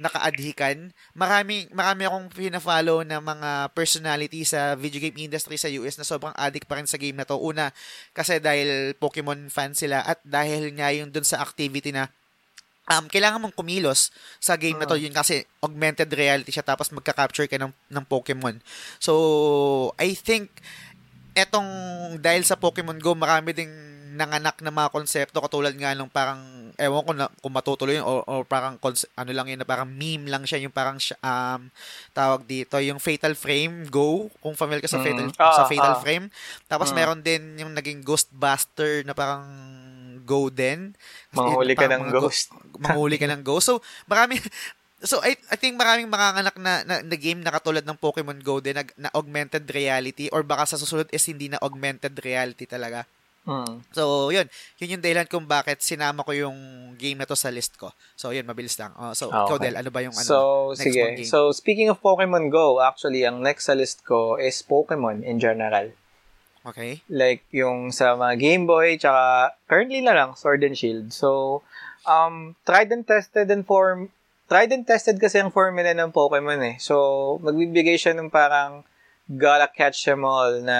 nakaadhikan. 0.00 0.96
Marami, 1.12 1.68
marami 1.74 2.08
akong 2.08 2.32
pina-follow 2.32 3.04
na 3.04 3.20
mga 3.20 3.74
personality 3.76 4.46
sa 4.48 4.72
video 4.78 5.02
game 5.02 5.28
industry 5.28 5.60
sa 5.60 5.68
US 5.76 6.00
na 6.00 6.08
sobrang 6.08 6.32
addict 6.38 6.64
pa 6.64 6.80
rin 6.80 6.88
sa 6.88 6.96
game 6.96 7.18
na 7.18 7.28
to. 7.28 7.36
Una, 7.36 7.68
kasi 8.16 8.40
dahil 8.40 8.96
Pokemon 8.96 9.52
fan 9.52 9.76
sila 9.76 10.00
at 10.00 10.22
dahil 10.24 10.72
nga 10.72 10.88
yung 10.94 11.12
dun 11.12 11.26
sa 11.26 11.44
activity 11.44 11.92
na 11.92 12.08
um, 12.90 13.06
kailangan 13.06 13.44
mong 13.44 13.54
kumilos 13.54 14.10
sa 14.42 14.56
game 14.56 14.80
na 14.80 14.88
to 14.88 14.98
yun 14.98 15.12
kasi 15.12 15.44
augmented 15.60 16.10
reality 16.10 16.50
siya 16.50 16.64
tapos 16.66 16.90
magka-capture 16.90 17.46
ka 17.46 17.60
ng, 17.60 17.70
ng 17.70 18.04
Pokemon. 18.08 18.58
So, 18.98 19.92
I 20.00 20.16
think 20.16 20.50
etong 21.36 21.68
dahil 22.18 22.42
sa 22.42 22.58
Pokemon 22.58 22.98
Go, 22.98 23.14
marami 23.14 23.54
ding 23.54 23.70
nanganak 24.20 24.60
na 24.60 24.68
mga 24.68 24.92
konsepto 24.92 25.40
katulad 25.40 25.72
nga 25.72 25.96
nung 25.96 26.12
parang 26.12 26.40
ewan 26.76 27.04
ko 27.08 27.12
na 27.16 27.26
kung 27.40 27.54
matutuloy 27.56 27.96
yun 27.96 28.04
or, 28.04 28.20
or 28.28 28.44
parang 28.44 28.76
ano 28.76 29.30
lang 29.32 29.48
yun 29.48 29.56
na 29.56 29.64
parang 29.64 29.88
meme 29.88 30.28
lang 30.28 30.44
siya 30.44 30.60
yung 30.60 30.74
parang 30.74 31.00
um 31.00 31.60
tawag 32.12 32.44
dito 32.44 32.76
yung 32.76 33.00
Fatal 33.00 33.32
Frame 33.32 33.88
Go 33.88 34.28
kung 34.44 34.52
familiar 34.52 34.84
ka 34.84 34.92
sa 34.92 35.00
Mm. 35.00 35.06
Fatal 35.08 35.28
Ah, 35.40 35.54
sa 35.56 35.62
Fatal 35.64 35.94
ah. 35.96 36.00
Frame 36.04 36.26
tapos 36.68 36.92
Mm. 36.92 36.96
meron 36.96 37.20
din 37.24 37.42
yung 37.64 37.72
naging 37.72 38.04
Ghostbuster 38.04 39.02
na 39.08 39.16
parang 39.16 39.48
Go 40.28 40.52
din 40.52 40.92
Manghuli 41.32 41.72
ka 41.74 41.88
ng 41.88 42.12
go- 42.12 42.28
ghost. 42.28 42.52
manghuli 42.78 43.16
ka 43.16 43.26
ng 43.26 43.42
ghost 43.42 43.72
so 43.72 43.80
marami 44.06 44.36
So 45.00 45.16
I, 45.24 45.32
I 45.48 45.56
think 45.56 45.80
maraming 45.80 46.12
manganganak 46.12 46.60
na, 46.60 46.84
na, 46.84 47.00
na 47.00 47.16
game 47.16 47.40
na 47.40 47.48
katulad 47.48 47.80
ng 47.88 47.96
Pokemon 47.96 48.44
Go 48.44 48.60
din 48.60 48.76
na, 48.76 48.84
na 49.00 49.08
augmented 49.16 49.64
reality 49.72 50.28
or 50.28 50.44
baka 50.44 50.68
sa 50.68 50.76
susunod 50.76 51.08
is 51.08 51.24
hindi 51.24 51.48
na 51.48 51.56
augmented 51.64 52.12
reality 52.20 52.68
talaga. 52.68 53.08
Hmm. 53.48 53.80
So, 53.96 54.28
yun. 54.28 54.44
Yun 54.78 54.98
yung 54.98 55.04
dahilan 55.04 55.24
kung 55.24 55.48
bakit 55.48 55.80
sinama 55.80 56.20
ko 56.20 56.36
yung 56.36 56.56
game 57.00 57.16
na 57.16 57.24
to 57.24 57.32
sa 57.32 57.48
list 57.48 57.80
ko. 57.80 57.88
So, 58.12 58.36
yun, 58.36 58.44
mabilis 58.44 58.76
lang. 58.76 58.92
Oh, 59.00 59.16
so, 59.16 59.32
Ah, 59.32 59.48
ikaw, 59.48 59.56
okay. 59.56 59.72
Del, 59.72 59.80
ano 59.80 59.90
ba 59.90 60.04
yung 60.04 60.12
ano? 60.12 60.28
So, 60.28 60.38
next 60.76 60.84
sige. 60.84 61.00
game? 61.16 61.24
So, 61.24 61.50
speaking 61.56 61.88
of 61.88 62.04
Pokemon 62.04 62.52
Go, 62.52 62.84
actually, 62.84 63.24
ang 63.24 63.40
next 63.40 63.66
sa 63.66 63.74
list 63.74 64.04
ko 64.04 64.36
is 64.36 64.60
Pokemon 64.60 65.24
in 65.24 65.40
general. 65.40 65.88
Okay. 66.60 67.00
Like, 67.08 67.48
yung 67.56 67.88
sa 67.88 68.12
mga 68.20 68.36
Game 68.36 68.64
Boy, 68.68 69.00
tsaka 69.00 69.56
currently 69.64 70.04
na 70.04 70.12
lang, 70.12 70.36
Sword 70.36 70.60
and 70.60 70.76
Shield. 70.76 71.08
So, 71.16 71.60
um, 72.04 72.60
tried 72.68 72.92
and 72.92 73.08
tested 73.08 73.48
and 73.48 73.64
form, 73.64 74.12
tried 74.52 74.68
and 74.68 74.84
tested 74.84 75.16
kasi 75.16 75.40
ang 75.40 75.48
formula 75.48 75.96
ng 75.96 76.12
Pokemon 76.12 76.60
eh. 76.60 76.76
So, 76.76 77.40
magbibigay 77.40 77.96
siya 77.96 78.12
ng 78.12 78.28
parang 78.28 78.84
gotta 79.32 79.72
catch 79.72 80.04
them 80.04 80.28
all 80.28 80.60
na 80.60 80.78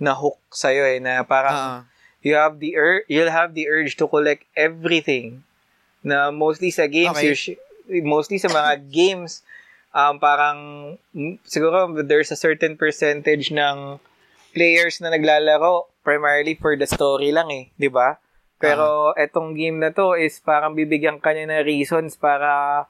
na 0.00 0.12
hook 0.14 0.38
sa'yo 0.50 0.84
eh, 0.86 0.98
na 0.98 1.22
parang 1.22 1.54
Ah, 1.54 1.78
you 2.24 2.34
have 2.34 2.58
the 2.58 2.74
ur- 2.74 3.04
you'll 3.06 3.30
have 3.32 3.52
the 3.54 3.68
urge 3.68 3.94
to 3.94 4.08
collect 4.08 4.42
everything 4.56 5.44
na 6.02 6.28
mostly 6.28 6.68
sa 6.68 6.88
games 6.88 7.16
Okay. 7.16 7.34
sh- 7.36 7.60
mostly 8.02 8.36
sa 8.36 8.48
mga 8.48 8.80
games 8.92 9.44
um 9.94 10.18
parang 10.18 10.58
siguro 11.46 11.86
there's 12.02 12.32
a 12.34 12.38
certain 12.38 12.74
percentage 12.74 13.54
ng 13.54 14.00
players 14.50 14.98
na 14.98 15.10
naglalaro 15.10 15.86
primarily 16.02 16.54
for 16.54 16.74
the 16.74 16.86
story 16.86 17.30
lang 17.30 17.48
eh, 17.50 17.70
'di 17.78 17.88
ba? 17.88 18.18
Pero 18.58 19.12
etong 19.18 19.52
game 19.52 19.76
na 19.76 19.90
to 19.92 20.16
is 20.16 20.40
parang 20.40 20.72
bibigyan 20.72 21.20
ka 21.20 21.34
niya 21.36 21.50
ng 21.50 21.66
reasons 21.66 22.16
para 22.16 22.84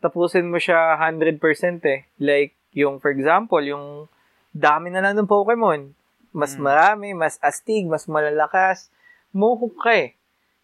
tapusin 0.00 0.48
mo 0.48 0.56
siya 0.56 0.96
100% 0.96 1.40
eh. 1.84 2.06
Like 2.16 2.54
yung 2.72 3.02
for 3.02 3.10
example, 3.10 3.60
yung 3.60 4.06
dami 4.54 4.88
na 4.88 5.02
lang 5.02 5.18
ng 5.18 5.28
Pokemon. 5.28 5.92
Mas 6.30 6.54
Mm. 6.54 6.62
marami, 6.62 7.08
mas 7.14 7.36
astig, 7.42 7.86
mas 7.90 8.06
malalakas. 8.06 8.90
Muhok 9.34 9.74
ka 9.82 9.92
eh. 9.94 10.14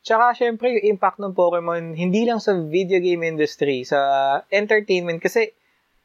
Tsaka, 0.06 0.38
syempre, 0.38 0.70
yung 0.78 0.94
impact 0.94 1.18
ng 1.18 1.34
Pokemon, 1.34 1.98
hindi 1.98 2.22
lang 2.22 2.38
sa 2.38 2.54
video 2.54 3.02
game 3.02 3.26
industry, 3.26 3.82
sa 3.82 3.98
entertainment. 4.54 5.18
Kasi, 5.18 5.50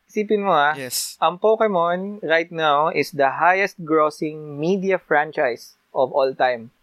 isipin 0.09 0.41
mo 0.41 0.51
ah, 0.51 0.73
yes. 0.73 1.15
ang 1.21 1.37
Pokemon 1.37 2.19
right 2.25 2.49
now 2.49 2.89
is 2.89 3.13
the 3.13 3.29
highest 3.29 3.77
grossing 3.85 4.57
media 4.57 4.97
franchise 4.97 5.77
of 5.93 6.09
all 6.11 6.33
time. 6.33 6.73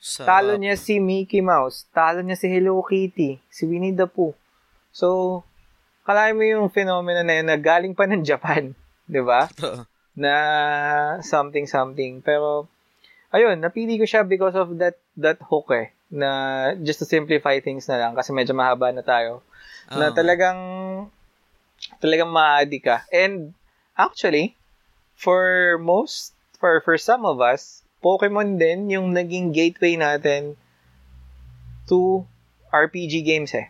Sa, 0.00 0.24
Talo 0.24 0.56
niya 0.56 0.76
si 0.76 0.96
Mickey 1.00 1.40
Mouse. 1.40 1.84
Talo 1.92 2.20
niya 2.20 2.36
si 2.36 2.48
Hello 2.48 2.80
Kitty. 2.80 3.40
Si 3.52 3.64
Winnie 3.64 3.92
the 3.92 4.08
Pooh. 4.08 4.32
So, 4.92 5.40
kalahin 6.04 6.36
mo 6.36 6.44
yung 6.44 6.68
phenomena 6.72 7.20
na 7.20 7.40
yun 7.40 7.48
na 7.48 7.56
galing 7.60 7.92
pa 7.92 8.04
ng 8.04 8.24
Japan. 8.24 8.72
Di 9.10 9.20
ba? 9.20 9.48
Na 10.16 10.34
something 11.22 11.66
something. 11.66 12.22
Pero, 12.22 12.66
ayun, 13.30 13.58
napili 13.62 13.98
ko 13.98 14.04
siya 14.06 14.26
because 14.26 14.54
of 14.58 14.78
that 14.78 14.98
that 15.18 15.38
hook 15.46 15.70
eh. 15.74 15.94
Na 16.10 16.72
just 16.82 16.98
to 17.02 17.06
simplify 17.06 17.62
things 17.62 17.86
na 17.86 17.98
lang 17.98 18.12
kasi 18.18 18.34
medyo 18.34 18.54
mahaba 18.54 18.90
na 18.90 19.02
tayo. 19.02 19.42
Na 19.90 20.10
Oo. 20.10 20.16
talagang 20.16 20.60
talagang 22.00 22.30
maadi 22.30 22.82
ka. 22.82 23.06
And 23.10 23.54
actually, 23.96 24.56
for 25.16 25.76
most, 25.80 26.32
for, 26.56 26.80
for 26.80 26.96
some 26.96 27.24
of 27.24 27.40
us, 27.40 27.82
Pokemon 28.00 28.56
din 28.56 28.88
yung 28.88 29.12
naging 29.12 29.52
gateway 29.52 29.92
natin 29.92 30.56
to 31.84 32.24
RPG 32.72 33.20
games 33.28 33.52
eh. 33.52 33.68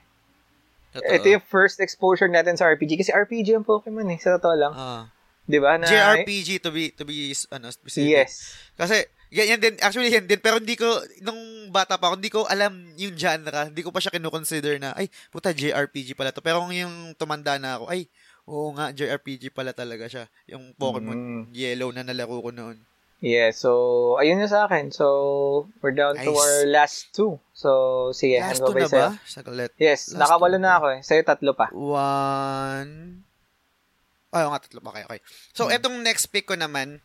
Totoo. 0.94 1.06
Ito 1.06 1.26
yung 1.38 1.44
first 1.46 1.82
exposure 1.82 2.30
natin 2.30 2.54
sa 2.54 2.70
RPG 2.70 2.98
kasi 2.98 3.10
RPG 3.10 3.58
ang 3.58 3.66
Pokemon 3.66 4.10
eh, 4.14 4.18
sa 4.22 4.38
totoo 4.38 4.54
lang. 4.54 4.74
Ah. 4.74 5.10
'Di 5.50 5.58
ba? 5.58 5.76
Na 5.76 5.84
JRPG 5.84 6.62
to 6.62 6.70
be 6.70 6.94
to 6.94 7.02
be 7.02 7.34
ano 7.50 7.66
specific. 7.68 8.06
Yes. 8.08 8.54
Kasi 8.74 9.02
yan, 9.30 9.46
yan 9.48 9.60
din 9.60 9.74
actually 9.78 10.08
yan 10.08 10.24
din 10.24 10.38
pero 10.38 10.58
hindi 10.58 10.74
ko 10.74 10.86
nung 11.20 11.38
bata 11.68 11.94
pa 11.94 12.08
ako 12.08 12.14
hindi 12.16 12.30
ko 12.30 12.46
alam 12.46 12.72
yung 12.94 13.14
genre. 13.14 13.66
Hindi 13.66 13.82
ko 13.82 13.90
pa 13.90 13.98
siya 13.98 14.10
kino-consider 14.10 14.78
na 14.78 14.94
ay 14.94 15.06
puta 15.28 15.50
JRPG 15.50 16.14
pala 16.14 16.30
to. 16.30 16.38
Pero 16.38 16.62
yung 16.66 17.14
tumanda 17.14 17.54
na 17.56 17.78
ako 17.78 17.90
ay 17.90 18.06
oo 18.46 18.70
nga 18.72 18.90
JRPG 18.90 19.50
pala 19.50 19.70
talaga 19.70 20.06
siya. 20.06 20.24
Yung 20.48 20.74
Pokemon 20.74 21.14
Mm. 21.14 21.42
Yellow 21.50 21.90
na 21.90 22.02
nalaro 22.02 22.38
ko 22.40 22.50
noon. 22.50 22.78
Yeah, 23.20 23.52
so 23.52 23.70
ayun 24.16 24.40
na 24.40 24.48
sa 24.48 24.64
akin. 24.64 24.88
So 24.90 25.04
we're 25.78 25.92
down 25.92 26.16
to 26.16 26.24
Nice. 26.24 26.40
our 26.40 26.54
last 26.66 26.98
two. 27.12 27.36
So 27.52 27.70
sige, 28.10 28.40
Last 28.40 28.64
na 28.64 28.72
sa'yo. 28.82 28.88
ba? 28.88 29.08
Saglit. 29.22 29.70
Yes, 29.76 30.08
Last 30.10 30.24
nakawalo 30.24 30.56
two. 30.56 30.64
na 30.64 30.70
ako 30.74 30.86
eh. 30.88 31.00
Sa'yo 31.04 31.22
tatlo 31.22 31.52
pa. 31.52 31.68
One. 31.70 33.20
Ay, 34.30 34.46
nga, 34.46 34.62
tatlo. 34.62 34.78
Okay, 34.82 35.04
okay. 35.06 35.20
So, 35.50 35.66
Hmm. 35.66 35.74
etong 35.74 35.96
next 36.06 36.30
pick 36.30 36.46
ko 36.46 36.54
naman, 36.54 37.02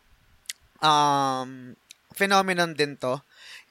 um, 0.78 1.74
phenomenon 2.14 2.72
din 2.72 2.94
to. 2.96 3.18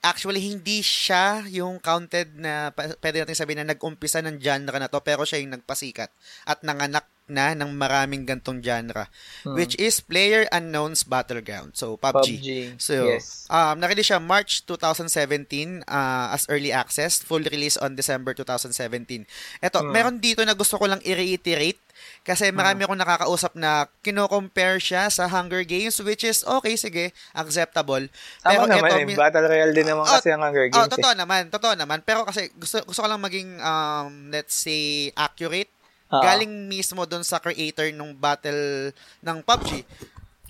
Actually, 0.06 0.44
hindi 0.44 0.86
siya 0.86 1.42
yung 1.50 1.82
counted 1.82 2.38
na 2.38 2.70
pwede 2.76 3.26
natin 3.26 3.34
sabihin 3.34 3.66
na 3.66 3.74
nag-umpisa 3.74 4.22
ng 4.22 4.38
genre 4.38 4.78
na 4.78 4.92
to, 4.92 5.02
pero 5.02 5.26
siya 5.26 5.42
yung 5.42 5.58
nagpasikat 5.58 6.12
at 6.46 6.62
nanganak 6.62 7.10
na 7.26 7.52
ng 7.52 7.72
maraming 7.72 8.22
gantong 8.22 8.60
genre, 8.60 9.10
Hmm. 9.42 9.54
which 9.54 9.74
is 9.76 9.98
Player 9.98 10.46
Unknown's 10.50 11.02
Battleground. 11.02 11.74
So, 11.74 11.98
PUBG. 11.98 12.28
PUBG. 12.38 12.50
So, 12.78 13.10
yes. 13.10 13.46
um, 13.48 13.78
na-release 13.78 14.10
siya 14.10 14.22
March 14.22 14.62
2017 14.64 15.82
uh, 15.84 16.30
as 16.30 16.46
early 16.48 16.70
access, 16.70 17.20
full 17.20 17.42
release 17.42 17.76
on 17.76 17.94
December 17.94 18.34
2017. 18.34 19.26
Eto, 19.60 19.82
Hmm. 19.82 19.90
meron 19.90 20.18
dito 20.18 20.42
na 20.42 20.54
gusto 20.54 20.78
ko 20.78 20.86
lang 20.86 21.02
i-reiterate 21.02 21.82
kasi 22.22 22.50
marami 22.52 22.84
akong 22.84 22.98
nakakausap 22.98 23.54
na 23.56 23.86
kino-compare 24.02 24.78
siya 24.78 25.08
sa 25.08 25.26
Hunger 25.26 25.62
Games 25.62 25.98
which 26.02 26.22
is 26.22 26.42
okay, 26.44 26.74
sige, 26.76 27.10
acceptable. 27.32 28.06
Tama 28.42 28.66
naman 28.68 28.90
eto, 28.92 28.98
eh. 29.02 29.16
Battle 29.16 29.46
Royale 29.48 29.74
din 29.74 29.88
naman 29.88 30.04
Oh, 30.04 30.12
kasi 30.12 30.30
ang 30.30 30.42
Hunger 30.42 30.66
Oh, 30.68 30.72
Games. 30.76 30.86
eh. 30.86 30.94
totoo 30.94 31.14
naman, 31.16 31.44
totoo 31.50 31.74
naman. 31.74 32.02
Pero 32.02 32.22
kasi 32.22 32.50
gusto 32.54 32.82
gusto 32.84 33.00
ko 33.00 33.08
lang 33.08 33.22
maging 33.22 33.58
um 33.58 34.30
let's 34.30 34.54
say 34.54 35.10
accurate 35.14 35.72
Oo. 36.16 36.24
galing 36.24 36.68
mismo 36.68 37.04
doon 37.04 37.22
sa 37.22 37.38
creator 37.38 37.92
ng 37.92 38.16
battle 38.16 38.92
ng 39.20 39.38
PUBG. 39.44 39.84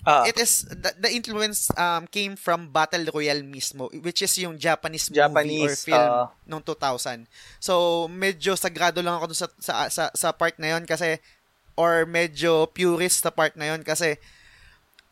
Ah, 0.06 0.22
It 0.22 0.38
is 0.38 0.62
the, 0.70 0.94
the 1.02 1.10
influence 1.10 1.66
um 1.74 2.06
came 2.06 2.38
from 2.38 2.70
Battle 2.70 3.10
Royale 3.10 3.42
mismo 3.42 3.90
which 4.06 4.22
is 4.22 4.30
yung 4.38 4.54
Japanese, 4.54 5.10
movie 5.10 5.18
or 5.18 5.26
Japanese, 5.26 5.82
film 5.82 5.98
ah. 5.98 6.30
nung 6.46 6.62
2000. 6.62 7.26
So 7.58 8.06
medyo 8.06 8.54
sagrado 8.54 9.02
lang 9.02 9.18
ako 9.18 9.34
sa 9.34 9.50
sa 9.58 9.74
sa, 9.90 10.04
sa 10.14 10.28
part 10.30 10.54
na 10.62 10.78
yon 10.78 10.86
kasi 10.86 11.18
or 11.74 12.06
medyo 12.06 12.70
purist 12.70 13.26
sa 13.26 13.34
part 13.34 13.58
na 13.58 13.74
yon 13.74 13.82
kasi 13.82 14.14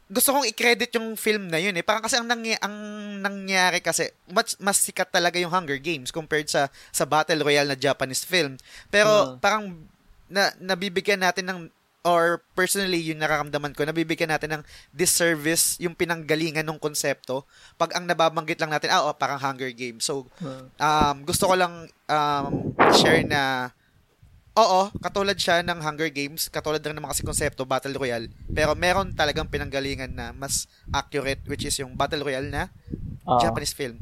gusto 0.06 0.30
kong 0.30 0.46
i-credit 0.46 0.94
yung 0.94 1.16
film 1.16 1.48
na 1.48 1.56
yun 1.56 1.72
eh. 1.74 1.82
Parang 1.82 2.04
kasi 2.04 2.20
ang, 2.20 2.28
nangya, 2.28 2.60
ang 2.60 2.76
nangyari 3.18 3.80
kasi 3.80 4.12
mas, 4.28 4.52
mas 4.60 4.76
sikat 4.78 5.08
talaga 5.08 5.40
yung 5.40 5.50
Hunger 5.50 5.80
Games 5.80 6.12
compared 6.12 6.46
sa 6.46 6.68
sa 6.92 7.02
Battle 7.02 7.40
Royale 7.40 7.72
na 7.72 7.74
Japanese 7.74 8.22
film. 8.22 8.60
Pero 8.92 9.10
Hmm. 9.10 9.42
parang 9.42 9.64
na 10.26 10.52
nabibigyan 10.58 11.20
natin 11.20 11.46
ng 11.46 11.60
or 12.04 12.44
personally 12.52 13.00
yung 13.00 13.16
nararamdaman 13.16 13.72
ko 13.72 13.80
nabibigyan 13.82 14.28
natin 14.28 14.60
ng 14.60 14.62
disservice 14.92 15.80
yung 15.80 15.96
pinanggalingan 15.96 16.60
ng 16.62 16.76
konsepto 16.76 17.48
pag 17.74 17.96
ang 17.96 18.04
nababanggit 18.04 18.60
lang 18.60 18.68
natin 18.68 18.92
ah 18.92 19.08
oh, 19.08 19.16
parang 19.16 19.40
Hunger 19.40 19.72
Games 19.72 20.04
so 20.04 20.28
Hmm. 20.36 20.68
um, 20.76 21.16
gusto 21.24 21.48
ko 21.48 21.56
lang 21.56 21.72
um, 22.06 22.46
share 22.92 23.24
na 23.24 23.72
oo 24.52 24.92
katulad 25.00 25.34
siya 25.34 25.64
ng 25.64 25.80
Hunger 25.80 26.12
Games 26.12 26.46
katulad 26.46 26.78
rin 26.78 26.92
ng 26.92 27.02
mga 27.02 27.16
kasi 27.16 27.24
konsepto 27.24 27.64
Battle 27.64 27.96
Royale 27.96 28.28
pero 28.46 28.76
meron 28.76 29.10
talagang 29.10 29.48
pinanggalingan 29.48 30.12
na 30.12 30.30
mas 30.30 30.68
accurate 30.92 31.40
which 31.48 31.64
is 31.64 31.74
yung 31.76 31.96
Battle 31.96 32.20
Royale 32.20 32.46
na 32.46 32.68
Ah. 33.24 33.40
Japanese 33.40 33.72
film 33.72 33.96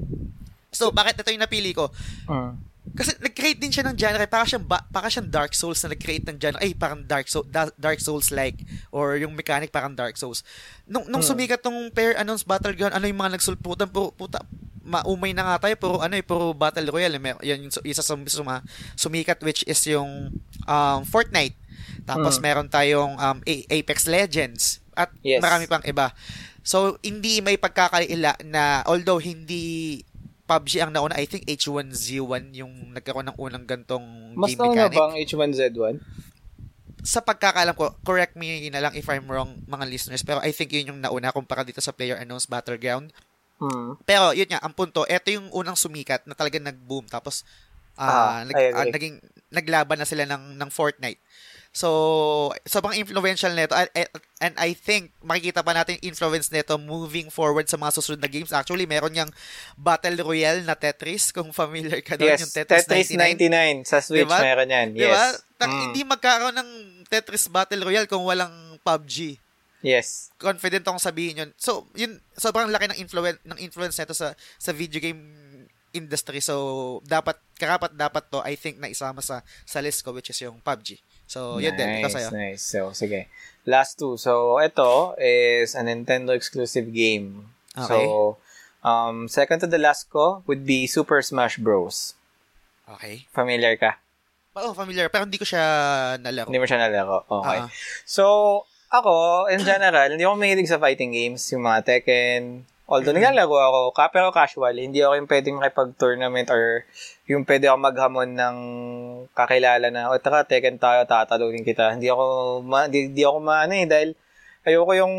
so 0.68 0.90
bakit 0.90 1.14
ito 1.14 1.30
yung 1.30 1.40
napili 1.40 1.70
ko 1.70 1.86
Mm. 2.26 2.71
Kasi 2.92 3.14
nag-create 3.22 3.62
din 3.62 3.70
siya 3.70 3.86
ng 3.86 3.94
genre, 3.94 4.26
para 4.26 4.42
siyang, 4.42 4.66
ba, 4.66 4.82
para 4.90 5.06
siyang 5.06 5.30
Dark 5.30 5.54
Souls 5.54 5.78
na 5.86 5.94
nag-create 5.94 6.26
ng 6.26 6.36
genre, 6.36 6.58
ay 6.58 6.74
parang 6.74 7.00
Dark, 7.06 7.30
Soul, 7.30 7.46
Da- 7.46 7.72
Dark 7.78 8.02
Souls-like, 8.02 8.58
or 8.90 9.14
yung 9.16 9.38
mechanic 9.38 9.70
parang 9.70 9.94
Dark 9.94 10.18
Souls. 10.18 10.42
Nung, 10.84 11.06
nung 11.06 11.22
Hmm. 11.22 11.30
sumikat 11.30 11.62
tong 11.62 11.88
pair 11.94 12.18
announce 12.18 12.42
Battleground, 12.42 12.92
ano 12.92 13.06
yung 13.06 13.22
mga 13.22 13.38
nagsulputan, 13.38 13.86
puro, 13.86 14.10
puta, 14.10 14.42
maumay 14.82 15.30
na 15.30 15.46
nga 15.46 15.70
tayo, 15.70 15.78
puro 15.78 16.02
ano 16.02 16.18
eh, 16.18 16.26
puro 16.26 16.50
Battle 16.52 16.90
Royale. 16.90 17.22
Mer- 17.22 17.38
yan 17.40 17.70
yung 17.70 17.74
isa 17.86 18.02
sa 18.02 18.18
suma, 18.18 18.66
sumikat, 18.98 19.38
which 19.46 19.62
is 19.64 19.78
yung 19.86 20.34
um, 20.66 21.00
Fortnite. 21.06 21.54
Tapos 22.02 22.36
Hmm. 22.38 22.42
meron 22.42 22.66
tayong 22.66 23.14
um, 23.14 23.38
Apex 23.46 24.10
Legends, 24.10 24.82
at 24.92 25.08
Yes. 25.22 25.38
marami 25.38 25.70
pang 25.70 25.86
iba. 25.86 26.10
So, 26.62 26.98
hindi 27.02 27.42
may 27.42 27.58
pagkakaila 27.58 28.42
na, 28.46 28.82
although 28.86 29.18
hindi 29.18 29.98
PUBG 30.58 30.82
ang 30.82 30.92
nauna, 30.92 31.16
I 31.16 31.24
think 31.24 31.48
H1Z1 31.48 32.52
yung 32.52 32.92
nagkaroon 32.92 33.32
ng 33.32 33.38
unang 33.38 33.64
gantong 33.64 34.36
Mas 34.36 34.52
game 34.52 34.60
nauna 34.60 34.88
mechanic. 34.88 34.98
ba 34.98 35.04
ang 35.08 35.16
H1Z1? 35.16 35.94
Sa 37.02 37.18
pagkakalam 37.18 37.74
ko, 37.74 37.96
correct 38.06 38.38
me 38.38 38.70
na 38.70 38.78
lang 38.78 38.94
if 38.94 39.08
I'm 39.10 39.26
wrong 39.26 39.64
mga 39.66 39.84
listeners, 39.90 40.22
pero 40.22 40.38
I 40.38 40.54
think 40.54 40.70
yun 40.70 40.94
yung 40.94 41.00
nauna 41.02 41.34
kumpara 41.34 41.66
dito 41.66 41.82
sa 41.82 41.90
Player 41.90 42.20
Unknown's 42.20 42.46
Battleground. 42.46 43.10
Hmm. 43.58 43.98
Pero 44.02 44.30
yun 44.30 44.46
nga, 44.46 44.62
ang 44.62 44.74
punto, 44.74 45.02
eto 45.06 45.30
yung 45.30 45.50
unang 45.50 45.74
sumikat 45.74 46.26
na 46.26 46.34
talagang 46.34 46.62
nag-boom. 46.62 47.06
Tapos, 47.06 47.42
Ah, 47.92 48.40
ah, 48.40 48.48
nag, 48.48 48.56
agree. 48.56 48.88
naging, 48.88 49.16
naglaban 49.52 50.00
na 50.00 50.08
sila 50.08 50.24
ng, 50.24 50.56
ng 50.56 50.70
Fortnite. 50.72 51.20
So, 51.72 51.88
sobrang 52.62 52.92
influential 52.94 53.50
nito. 53.50 53.72
And, 53.72 53.88
and- 54.38 54.58
I 54.60 54.76
think, 54.76 55.16
makikita 55.18 55.64
pa 55.64 55.72
natin 55.72 55.96
influence 56.00 56.52
nito 56.52 56.76
moving 56.76 57.32
forward 57.32 57.64
sa 57.64 57.80
mga 57.80 57.96
susunod 57.96 58.20
na 58.20 58.28
games. 58.28 58.52
Actually, 58.52 58.84
meron 58.84 59.16
yung 59.16 59.32
Battle 59.74 60.20
Royale 60.20 60.60
na 60.60 60.76
Tetris, 60.76 61.32
kung 61.32 61.48
familiar 61.50 62.04
ka 62.04 62.20
doon, 62.20 62.36
Yes, 62.36 62.44
yung 62.44 62.52
Tetris, 62.52 62.84
Tetris 62.84 63.08
99. 63.16 63.80
99. 63.80 63.88
Sa 63.88 64.04
Switch 64.04 64.28
Diba? 64.28 64.38
meron 64.38 64.68
yan. 64.68 64.88
Di 64.92 65.08
ba? 65.08 65.32
Yes. 65.32 65.40
Tak- 65.56 65.64
Mm. 65.64 65.80
Hindi 65.88 66.00
magkakaroon 66.04 66.56
ng 66.58 66.70
Tetris 67.06 67.48
Battle 67.48 67.82
Royale 67.82 68.04
kung 68.04 68.26
walang 68.26 68.52
PUBG 68.82 69.38
Yes. 69.80 70.28
confident 70.36 70.82
akong 70.82 71.00
sabihin 71.00 71.38
yun. 71.38 71.50
So, 71.56 71.86
yun, 71.94 72.18
sobrang 72.34 72.66
laki 72.66 72.86
ng 72.88 72.98
influence 72.98 73.38
ng 73.42 73.58
influence 73.58 73.96
nito 73.96 74.12
sa 74.12 74.30
sa 74.56 74.70
video 74.70 74.98
game 74.98 75.18
industry. 75.90 76.38
So, 76.38 76.54
dapat 77.04 77.38
karapat 77.54 77.92
dapat 77.92 78.26
to 78.26 78.40
I 78.40 78.54
think 78.54 78.78
na 78.78 78.86
isama 78.86 79.20
sa 79.20 79.40
sa 79.62 79.78
list 79.78 80.02
ko 80.02 80.10
which 80.10 80.28
is 80.28 80.38
yung 80.38 80.58
PUBG. 80.58 80.98
So, 81.32 81.56
yun 81.56 81.72
din. 81.80 82.04
Ito 82.04 82.12
sa'yo. 82.12 82.28
Nice. 82.28 82.60
So, 82.60 82.92
sige. 82.92 83.32
Last 83.64 83.96
two. 83.96 84.20
So, 84.20 84.60
ito 84.60 85.16
is 85.16 85.72
a 85.72 85.80
Nintendo 85.80 86.36
exclusive 86.36 86.92
game. 86.92 87.48
Okay. 87.72 87.88
So, 87.88 88.36
um, 88.84 89.32
second 89.32 89.64
to 89.64 89.68
the 89.70 89.80
last 89.80 90.12
ko 90.12 90.44
would 90.44 90.68
be 90.68 90.84
Super 90.84 91.24
Smash 91.24 91.56
Bros. 91.56 92.12
Okay. 92.84 93.24
Familiar 93.32 93.80
ka? 93.80 93.96
Oh, 94.52 94.76
familiar. 94.76 95.08
Pero 95.08 95.24
hindi 95.24 95.40
ko 95.40 95.48
siya 95.48 95.64
nalaro. 96.20 96.52
Hindi 96.52 96.60
mo 96.60 96.68
siya 96.68 96.84
nalaro. 96.84 97.24
Okay. 97.24 97.64
Ah. 97.64 97.68
So, 98.04 98.24
ako, 98.92 99.48
in 99.48 99.64
general, 99.64 100.12
hindi 100.12 100.28
ako 100.28 100.36
mahilig 100.36 100.68
sa 100.68 100.76
fighting 100.76 101.16
games, 101.16 101.40
yung 101.48 101.64
mga 101.64 101.80
Tekken. 101.88 102.68
Although, 102.92 103.16
Mm-hmm. 103.16 103.32
naglalaro 103.32 103.56
ako, 103.56 103.80
ka, 103.96 104.12
pero 104.12 104.28
casual. 104.28 104.76
Hindi 104.76 105.00
ako 105.00 105.16
yung 105.16 105.30
pwedeng 105.32 105.56
makipag-tournament 105.56 106.52
or 106.52 106.84
yung 107.24 107.48
pwede 107.48 107.72
ako 107.72 107.78
maghamon 107.80 108.36
ng 108.36 108.56
kakilala 109.32 109.88
na, 109.88 110.12
o 110.12 110.20
tara, 110.20 110.44
Tekken 110.44 110.76
tayo, 110.76 111.08
tatalunin 111.08 111.64
kita. 111.64 111.96
Hindi 111.96 112.12
ako, 112.12 112.24
ma, 112.60 112.92
di, 112.92 113.08
di 113.08 113.24
ako 113.24 113.40
maano 113.40 113.72
eh, 113.72 113.88
dahil 113.88 114.12
ayoko 114.62 114.92
yung 114.92 115.14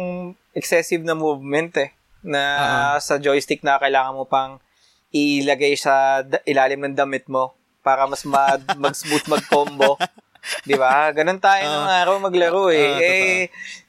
excessive 0.53 1.01
na 1.01 1.17
movement 1.17 1.73
eh. 1.81 1.89
Na 2.21 2.41
Ah, 2.55 2.97
sa 3.01 3.17
joystick 3.17 3.65
na 3.65 3.81
kailangan 3.81 4.13
mo 4.13 4.23
pang 4.23 4.61
ilagay 5.09 5.73
sa 5.73 6.21
ilalim 6.45 6.85
ng 6.85 6.95
damit 6.95 7.25
mo 7.25 7.51
para 7.81 8.05
mas 8.05 8.21
ma- 8.23 8.61
mag-smooth 8.77 9.25
mag-combo. 9.27 9.97
'Di 10.67 10.75
ba? 10.75 11.07
Ganun 11.15 11.39
tayo 11.39 11.63
nung 11.67 11.87
araw 11.87 12.19
maglaro 12.19 12.67
eh. 12.69 12.83
Ah, 12.83 12.99
totoo. 12.99 13.07
eh 13.07 13.41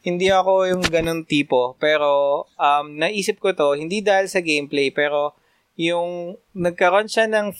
hindi 0.05 0.27
ako 0.31 0.53
yung 0.71 0.83
ganun 0.87 1.23
tipo, 1.27 1.75
pero 1.81 2.45
um 2.55 2.87
naisip 2.95 3.43
ko 3.43 3.51
'to 3.51 3.75
hindi 3.75 4.05
dahil 4.05 4.31
sa 4.31 4.39
gameplay 4.39 4.95
pero 4.95 5.35
yung 5.75 6.39
nagkaroon 6.55 7.11
siya 7.11 7.27
ng, 7.27 7.51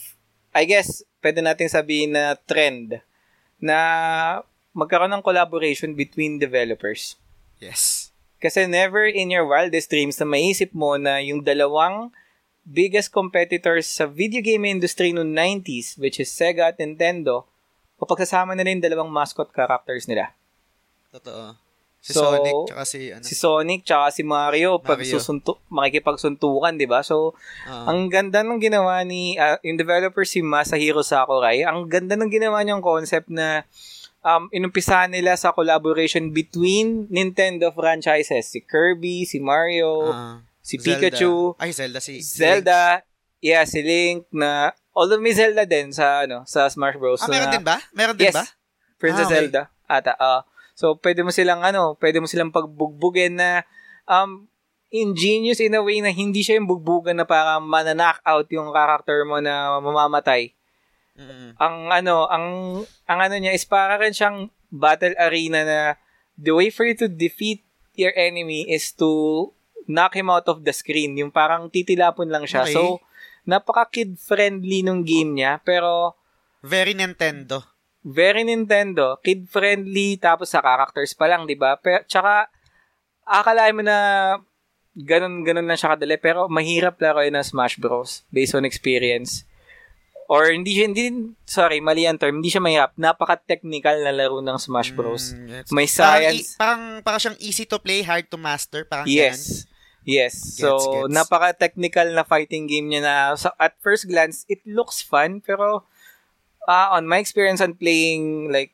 I 0.55 0.63
guess, 0.63 1.03
pwede 1.19 1.43
nating 1.43 1.67
sabihin 1.67 2.15
na 2.15 2.39
trend 2.47 3.03
na 3.59 3.79
magkaroon 4.71 5.11
ng 5.11 5.23
collaboration 5.23 5.95
between 5.95 6.39
developers. 6.39 7.19
Yes. 7.59 8.11
Kasi 8.39 8.67
never 8.67 9.07
in 9.07 9.31
your 9.31 9.47
wildest 9.47 9.91
dreams 9.91 10.19
na 10.19 10.27
maisip 10.27 10.71
mo 10.75 10.95
na 10.99 11.19
yung 11.23 11.43
dalawang 11.43 12.11
biggest 12.65 13.11
competitors 13.11 13.87
sa 13.87 14.07
video 14.07 14.41
game 14.43 14.65
industry 14.65 15.11
noong 15.15 15.31
90s, 15.31 15.95
which 16.01 16.19
is 16.19 16.31
Sega 16.31 16.73
at 16.73 16.79
Nintendo, 16.81 17.47
papagsasama 17.99 18.53
nila 18.55 18.71
yung 18.71 18.83
dalawang 18.83 19.11
mascot 19.11 19.49
characters 19.51 20.07
nila. 20.07 20.31
Totoo. 21.11 21.55
Si 22.05 22.13
So, 22.13 22.21
Sonic 22.21 22.53
tsaka 22.69 22.83
si 22.85 22.99
ano. 23.09 23.23
Si 23.25 23.33
Sonic 23.33 23.81
tsaka 23.81 24.07
si 24.13 24.21
Mario, 24.21 24.77
pag 24.77 25.01
Mario. 25.01 25.17
susunto, 25.17 25.57
makikipagsuntukan, 25.73 26.77
di 26.77 26.85
ba? 26.85 27.01
So, 27.01 27.33
ah, 27.65 27.89
ang 27.89 28.13
ganda 28.13 28.45
ng 28.45 28.61
ginawa 28.61 29.01
ni, 29.01 29.41
ah, 29.41 29.57
yung 29.65 29.73
developer 29.73 30.21
si 30.21 30.45
Masahiro 30.45 31.01
Sakurai, 31.01 31.65
ang 31.65 31.89
ganda 31.89 32.13
ng 32.13 32.29
ginawa 32.29 32.61
niyang 32.61 32.85
concept 32.85 33.25
na 33.25 33.65
um, 34.21 34.45
inumpisahan 34.53 35.09
nila 35.09 35.33
sa 35.33 35.49
collaboration 35.49 36.29
between 36.29 37.09
Nintendo 37.09 37.73
franchises. 37.73 38.53
Si 38.53 38.61
Kirby, 38.61 39.25
si 39.25 39.41
Mario, 39.41 40.13
ah, 40.13 40.45
si 40.61 40.77
Zelda. 40.77 41.09
Pikachu, 41.09 41.57
Ay, 41.57 41.73
Zelda 41.73 41.97
si 41.97 42.21
Zelda, 42.21 43.01
yeah, 43.41 43.65
si 43.65 43.81
Link 43.81 44.29
na 44.29 44.77
although 44.95 45.19
may 45.19 45.35
Zelda 45.35 45.67
din 45.67 45.91
sa 45.91 46.23
ano 46.23 46.47
sa 46.47 46.71
Smash 46.71 46.95
Bros. 46.95 47.21
Ah, 47.21 47.29
meron 47.29 47.51
na- 47.51 47.55
din 47.59 47.65
ba? 47.67 47.77
Meron 47.91 48.15
din 48.15 48.31
yes, 48.31 48.35
ba? 48.35 48.45
Princess 48.95 49.27
Ah, 49.27 49.29
okay. 49.29 49.37
Zelda 49.45 49.61
ata. 49.85 50.13
ah. 50.17 50.41
so 50.73 50.97
pwede 50.97 51.21
mo 51.21 51.29
silang 51.29 51.61
ano, 51.61 51.93
pwede 52.01 52.17
mo 52.17 52.25
silang 52.25 52.49
pagbugbugin 52.49 53.37
na 53.37 53.61
um 54.09 54.47
ingenious 54.95 55.59
in 55.59 55.75
a 55.75 55.83
way 55.83 55.99
na 55.99 56.09
hindi 56.09 56.39
siya 56.39 56.55
yung 56.55 56.71
bugbugan 56.71 57.19
na 57.19 57.27
para 57.27 57.59
mana-knock 57.59 58.23
out 58.23 58.47
yung 58.47 58.71
character 58.71 59.27
mo 59.27 59.43
na 59.43 59.75
mamamatay. 59.83 60.55
Mm-mm. 61.19 61.55
Ang 61.59 61.75
ano, 61.91 62.27
ang 62.31 62.45
ang 63.07 63.19
ano 63.19 63.35
niya 63.35 63.51
is 63.51 63.67
para 63.67 63.99
rin 63.99 64.15
siyang 64.15 64.47
battle 64.71 65.15
arena 65.19 65.63
na 65.67 65.79
the 66.39 66.51
way 66.51 66.71
for 66.71 66.87
you 66.87 66.95
to 66.95 67.07
defeat 67.07 67.63
your 67.95 68.11
enemy 68.15 68.67
is 68.67 68.91
to 68.95 69.51
knock 69.87 70.15
him 70.15 70.27
out 70.27 70.47
of 70.51 70.63
the 70.63 70.73
screen. 70.75 71.15
Yung 71.15 71.31
parang 71.31 71.71
titilapon 71.71 72.27
lang 72.27 72.43
siya. 72.43 72.67
Okay. 72.67 72.75
So, 72.75 72.99
napaka-kid-friendly 73.45 74.81
nung 74.81 75.01
game 75.01 75.33
niya, 75.33 75.61
pero 75.61 76.13
Very 76.61 76.93
Nintendo. 76.93 77.61
very 78.01 78.41
Nintendo, 78.41 79.17
kid-friendly, 79.17 80.17
tapos 80.17 80.49
sa 80.49 80.61
characters 80.61 81.13
pa 81.13 81.25
lang, 81.25 81.45
di 81.45 81.53
ba? 81.53 81.73
Pero, 81.75 82.05
tsaka, 82.05 82.49
akalain 83.23 83.73
mo 83.73 83.81
na 83.81 83.97
ganun, 84.93 85.41
ganun 85.41 85.65
lang 85.65 85.73
siya 85.73 85.93
kadali, 85.93 86.15
pero 86.15 86.45
mahirap 86.45 86.97
laruin 86.97 87.33
ng 87.33 87.41
Smash 87.43 87.75
Bros. 87.75 88.21
based 88.29 88.53
on 88.53 88.61
experience. 88.63 89.41
Or 90.25 90.49
hindi 90.49 90.73
siya, 90.73 90.85
hindi, 90.85 91.05
sorry, 91.43 91.81
mali 91.81 92.05
ang 92.05 92.17
term, 92.17 92.41
hindi 92.41 92.49
siya 92.49 92.57
mahirap. 92.57 92.93
Napaka-technical 92.95 94.01
na 94.01 94.09
laro 94.09 94.41
ng 94.41 94.57
Smash 94.57 94.89
Bros. 94.89 95.33
Mm. 95.33 95.69
May 95.69 95.85
Parang, 95.85 95.89
science. 95.91 96.33
i- 96.33 96.57
parang, 96.57 96.81
parang 97.01 97.21
siyang 97.21 97.39
easy 97.39 97.61
to 97.63 97.77
play, 97.77 98.01
hard 98.01 98.25
to 98.25 98.37
master. 98.37 98.85
Parang 98.85 99.05
Yes. 99.05 99.69
Yes. 100.05 100.37
So, 100.61 100.77
Gets, 100.77 100.85
gets. 100.85 101.13
napaka-technical 101.17 102.07
na 102.13 102.21
fighting 102.21 102.69
game 102.69 102.87
niya 102.87 103.01
na 103.01 103.15
so, 103.33 103.49
at 103.57 103.73
first 103.81 104.05
glance, 104.05 104.45
it 104.45 104.61
looks 104.63 105.01
fun, 105.01 105.41
pero 105.41 105.83
ah 106.65 106.93
on 106.93 107.09
my 107.09 107.17
experience 107.17 107.57
on 107.59 107.73
playing 107.73 108.53
like 108.53 108.73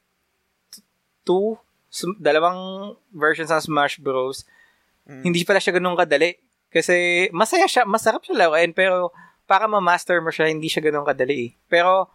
two, 1.23 1.55
sum- 1.87 2.19
dalawang 2.19 2.93
versions 3.11 3.47
ng 3.49 3.63
Smash 3.63 3.97
Bros, 3.97 4.43
Mm. 5.01 5.25
hindi 5.25 5.41
pala 5.41 5.57
siya 5.57 5.75
ganun 5.75 5.97
kadali. 5.97 6.37
Kasi 6.69 7.27
masaya 7.33 7.65
siya, 7.65 7.83
masarap 7.83 8.21
siya 8.21 8.47
laruin, 8.47 8.71
pero 8.71 9.09
para 9.43 9.67
ma-master 9.67 10.21
mo 10.23 10.31
siya, 10.31 10.47
hindi 10.47 10.69
siya 10.69 10.79
ganun 10.87 11.03
kadali 11.03 11.35
eh. 11.35 11.51
Pero, 11.67 12.07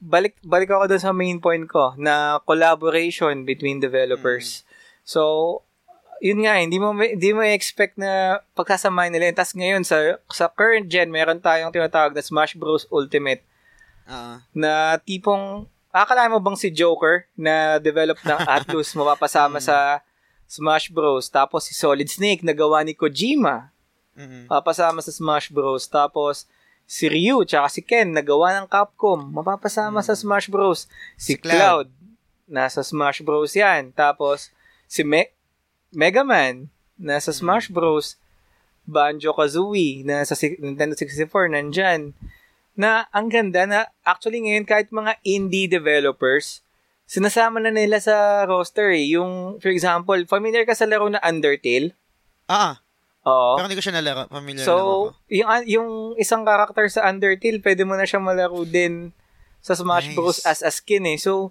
balik 0.00 0.36
balik 0.40 0.70
ako 0.72 0.84
dun 0.88 1.02
sa 1.02 1.12
main 1.12 1.40
point 1.40 1.66
ko 1.66 1.92
na 1.96 2.38
collaboration 2.44 3.44
between 3.44 3.80
developers. 3.82 4.62
So, 5.02 5.62
yun 6.20 6.44
nga, 6.44 6.60
hindi 6.60 6.76
mo 6.76 6.92
hindi 6.92 7.32
mo 7.32 7.40
expect 7.42 7.96
na 7.96 8.38
pagkasamahin 8.52 9.10
nila. 9.10 9.32
Tapos 9.32 9.56
ngayon 9.56 9.82
sa 9.82 9.96
sa 10.28 10.46
current 10.46 10.86
gen, 10.86 11.08
meron 11.08 11.40
tayong 11.40 11.72
tinatawag 11.72 12.12
na 12.12 12.20
Smash 12.20 12.54
Bros 12.54 12.84
Ultimate 12.88 13.40
Ah, 14.04 14.42
na 14.50 14.98
tipong 14.98 15.64
akalain 15.88 16.28
mo 16.28 16.42
bang 16.42 16.58
si 16.58 16.66
Joker 16.68 17.30
na 17.32 17.78
develop 17.78 18.18
ng 18.20 18.40
Atlus 18.58 18.90
mapapasama 18.92 19.58
sa 19.58 20.02
Smash 20.44 20.90
Bros. 20.90 21.26
Tapos 21.26 21.64
si 21.64 21.72
Solid 21.72 22.06
Snake 22.06 22.42
na 22.42 22.52
gawa 22.52 22.82
ni 22.82 22.92
Kojima 22.92 23.70
mm 24.12 24.50
mapapasama 24.50 24.98
sa 25.00 25.14
Smash 25.14 25.48
Bros. 25.48 25.86
Tapos 25.86 26.44
si 26.84 27.06
Ryu 27.06 27.46
tsaka 27.46 27.70
si 27.70 27.80
Ken 27.80 28.10
nagawa 28.10 28.58
ng 28.58 28.66
Capcom 28.66 29.30
mapapasama 29.30 30.02
sa 30.02 30.12
Smash 30.12 30.50
Bros. 30.50 30.90
Si, 31.14 31.32
Si 31.32 31.32
Cloud. 31.38 31.86
Cloud. 31.86 31.88
nasa 32.44 32.82
Smash 32.82 33.22
Bros. 33.22 33.54
yan. 33.54 33.94
Tapos 33.94 34.50
si 34.84 35.06
Me- 35.06 35.30
Mega 35.90 36.22
Man 36.22 36.68
nasa 36.96 37.30
Smash 37.30 37.68
Bros. 37.68 38.16
Banjo-Kazooie 38.84 40.02
nasa 40.02 40.34
si- 40.34 40.58
Nintendo 40.58 40.92
64 40.92 41.26
nandyan. 41.48 42.12
Na 42.74 43.06
ang 43.10 43.28
ganda 43.28 43.62
na 43.64 43.78
actually 44.02 44.40
ngayon 44.40 44.64
kahit 44.64 44.88
mga 44.88 45.14
indie 45.22 45.66
developers 45.66 46.64
sinasama 47.04 47.58
na 47.58 47.70
nila 47.70 47.98
sa 47.98 48.42
roster 48.44 48.90
eh. 48.90 49.10
Yung, 49.10 49.58
for 49.58 49.68
example, 49.68 50.18
familiar 50.24 50.62
ka 50.62 50.72
sa 50.72 50.86
laro 50.86 51.06
na 51.06 51.18
Undertale? 51.20 51.94
ah, 52.46 52.78
Oo. 53.20 53.58
pero 53.58 53.66
hindi 53.66 53.74
ko 53.74 53.84
siya 53.84 53.94
nalaro. 53.94 54.26
Familiar 54.26 54.62
So, 54.62 54.74
ako. 54.74 54.94
yung, 55.28 55.48
yung 55.66 55.88
isang 56.16 56.42
character 56.42 56.86
sa 56.88 57.04
Undertale, 57.04 57.58
pwede 57.58 57.82
mo 57.82 57.94
na 57.94 58.02
siya 58.02 58.18
malaro 58.18 58.62
din 58.62 59.10
sa 59.58 59.74
Smash 59.74 60.08
Nice. 60.08 60.16
Bros. 60.16 60.38
as 60.42 60.62
a 60.62 60.70
skin 60.70 61.04
eh. 61.04 61.18
So, 61.18 61.50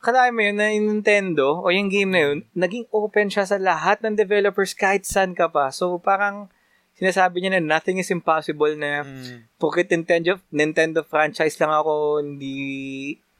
kalahin 0.00 0.34
mo 0.34 0.40
yun 0.40 0.56
na 0.56 0.72
yung 0.72 0.88
Nintendo 0.88 1.60
o 1.60 1.68
yung 1.68 1.92
game 1.92 2.10
na 2.10 2.20
yun, 2.24 2.38
naging 2.56 2.88
open 2.90 3.28
siya 3.28 3.44
sa 3.44 3.60
lahat 3.60 4.00
ng 4.00 4.16
developers 4.16 4.72
kahit 4.72 5.04
saan 5.04 5.36
ka 5.36 5.52
pa. 5.52 5.68
So, 5.68 6.00
parang 6.00 6.48
sinasabi 6.96 7.40
niya 7.44 7.60
na 7.60 7.76
nothing 7.76 8.00
is 8.00 8.08
impossible 8.08 8.72
na 8.76 9.04
Mm. 9.04 9.44
Pukit 9.60 9.92
Nintendo, 9.92 10.40
Nintendo 10.48 11.04
franchise 11.04 11.56
lang 11.60 11.72
ako, 11.72 12.24
hindi, 12.24 12.56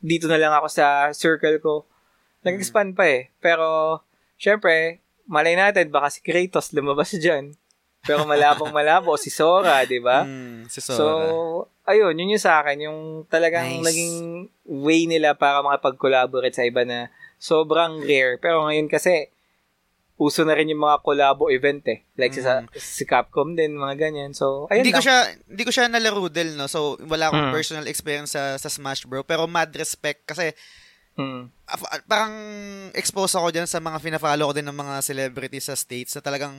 dito 0.00 0.28
na 0.28 0.36
lang 0.36 0.52
ako 0.52 0.68
sa 0.68 1.10
circle 1.16 1.58
ko. 1.60 1.88
Nag-expand 2.44 2.96
pa 2.96 3.04
eh. 3.08 3.32
Pero, 3.40 4.00
syempre, 4.36 5.00
malay 5.28 5.56
natin, 5.56 5.92
baka 5.92 6.08
si 6.08 6.20
Kratos 6.24 6.72
lumabas 6.72 7.12
dyan. 7.16 7.56
Pero 8.00 8.24
malabong 8.24 8.72
malabo, 8.72 9.16
si 9.20 9.28
Sora, 9.28 9.84
di 9.84 10.00
ba? 10.00 10.24
Mm, 10.24 10.72
si 10.72 10.80
So, 10.80 10.96
Sora. 10.96 11.68
Ayun, 11.90 12.14
yun 12.14 12.34
yung 12.34 12.42
sa 12.42 12.62
akin, 12.62 12.78
yung 12.80 12.98
talagang 13.26 13.82
Nice. 13.82 13.86
naging 13.90 14.14
way 14.64 15.04
nila 15.04 15.34
para 15.34 15.60
makapag-collaborate 15.60 16.54
sa 16.54 16.62
iba 16.62 16.86
na 16.86 17.10
sobrang 17.36 17.98
rare. 18.00 18.38
Pero 18.38 18.62
ngayon 18.64 18.86
kasi, 18.86 19.28
uso 20.14 20.44
na 20.44 20.52
rin 20.52 20.68
yung 20.68 20.84
mga 20.84 21.00
collabo 21.00 21.48
event 21.48 21.80
eh. 21.88 22.04
Like 22.14 22.36
si, 22.36 22.44
sa, 22.44 22.60
si 22.76 23.08
Capcom 23.08 23.56
din, 23.56 23.72
mga 23.72 23.96
ganyan. 23.96 24.36
So, 24.36 24.68
ayun 24.68 24.84
hindi 24.84 24.92
ko 24.92 25.00
lang. 25.00 25.06
siya 25.08 25.18
hindi 25.48 25.64
ko 25.64 25.72
siya 25.72 25.88
nalaro 25.88 26.28
del 26.28 26.54
no. 26.54 26.68
So 26.68 27.00
wala 27.02 27.32
akong 27.32 27.48
Mm. 27.48 27.54
personal 27.56 27.86
experience 27.88 28.36
sa 28.36 28.60
sa 28.60 28.68
Smash 28.68 29.08
Bro 29.08 29.24
pero 29.24 29.48
mad 29.48 29.72
respect 29.72 30.28
kasi 30.28 30.52
Ah, 31.68 31.76
parang 32.02 32.32
expose 32.94 33.36
ako 33.36 33.52
dyan 33.52 33.68
sa 33.68 33.76
mga 33.76 34.00
fina-follow 34.00 34.50
ko 34.50 34.54
din 34.56 34.64
ng 34.64 34.74
mga 34.74 34.94
celebrities 35.00 35.68
sa 35.68 35.76
States 35.76 36.16
na 36.16 36.22
talagang 36.24 36.54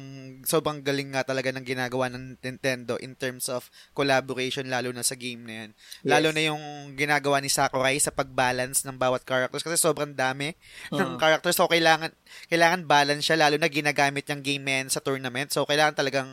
sobrang 0.45 0.79
galing 0.79 1.11
nga 1.11 1.25
talaga 1.25 1.49
ng 1.49 1.65
ginagawa 1.65 2.07
ng 2.07 2.37
Nintendo 2.37 2.95
in 2.95 3.17
terms 3.17 3.47
of 3.47 3.67
collaboration 3.91 4.69
lalo 4.69 4.93
na 4.93 5.01
sa 5.01 5.15
game 5.15 5.43
na 5.43 5.53
yan. 5.65 5.69
Lalo 6.05 6.29
Yes. 6.29 6.35
na 6.35 6.41
yung 6.45 6.63
ginagawa 6.93 7.41
ni 7.41 7.49
Sakurai 7.49 7.97
sa 7.97 8.11
pag-balance 8.11 8.85
ng 8.85 8.95
bawat 8.95 9.25
characters 9.25 9.63
kasi 9.63 9.75
sobrang 9.75 10.13
dami 10.13 10.53
ng 10.89 11.15
Mm. 11.15 11.19
characters 11.19 11.57
so 11.57 11.65
kailangan 11.65 12.13
kailangan 12.47 12.85
balance 12.85 13.25
siya 13.25 13.41
lalo 13.41 13.57
na 13.57 13.67
ginagamit 13.67 14.29
yung 14.29 14.39
game 14.39 14.63
yan 14.63 14.87
sa 14.87 15.01
tournament 15.01 15.49
so 15.49 15.65
kailangan 15.65 15.95
talagang 15.95 16.29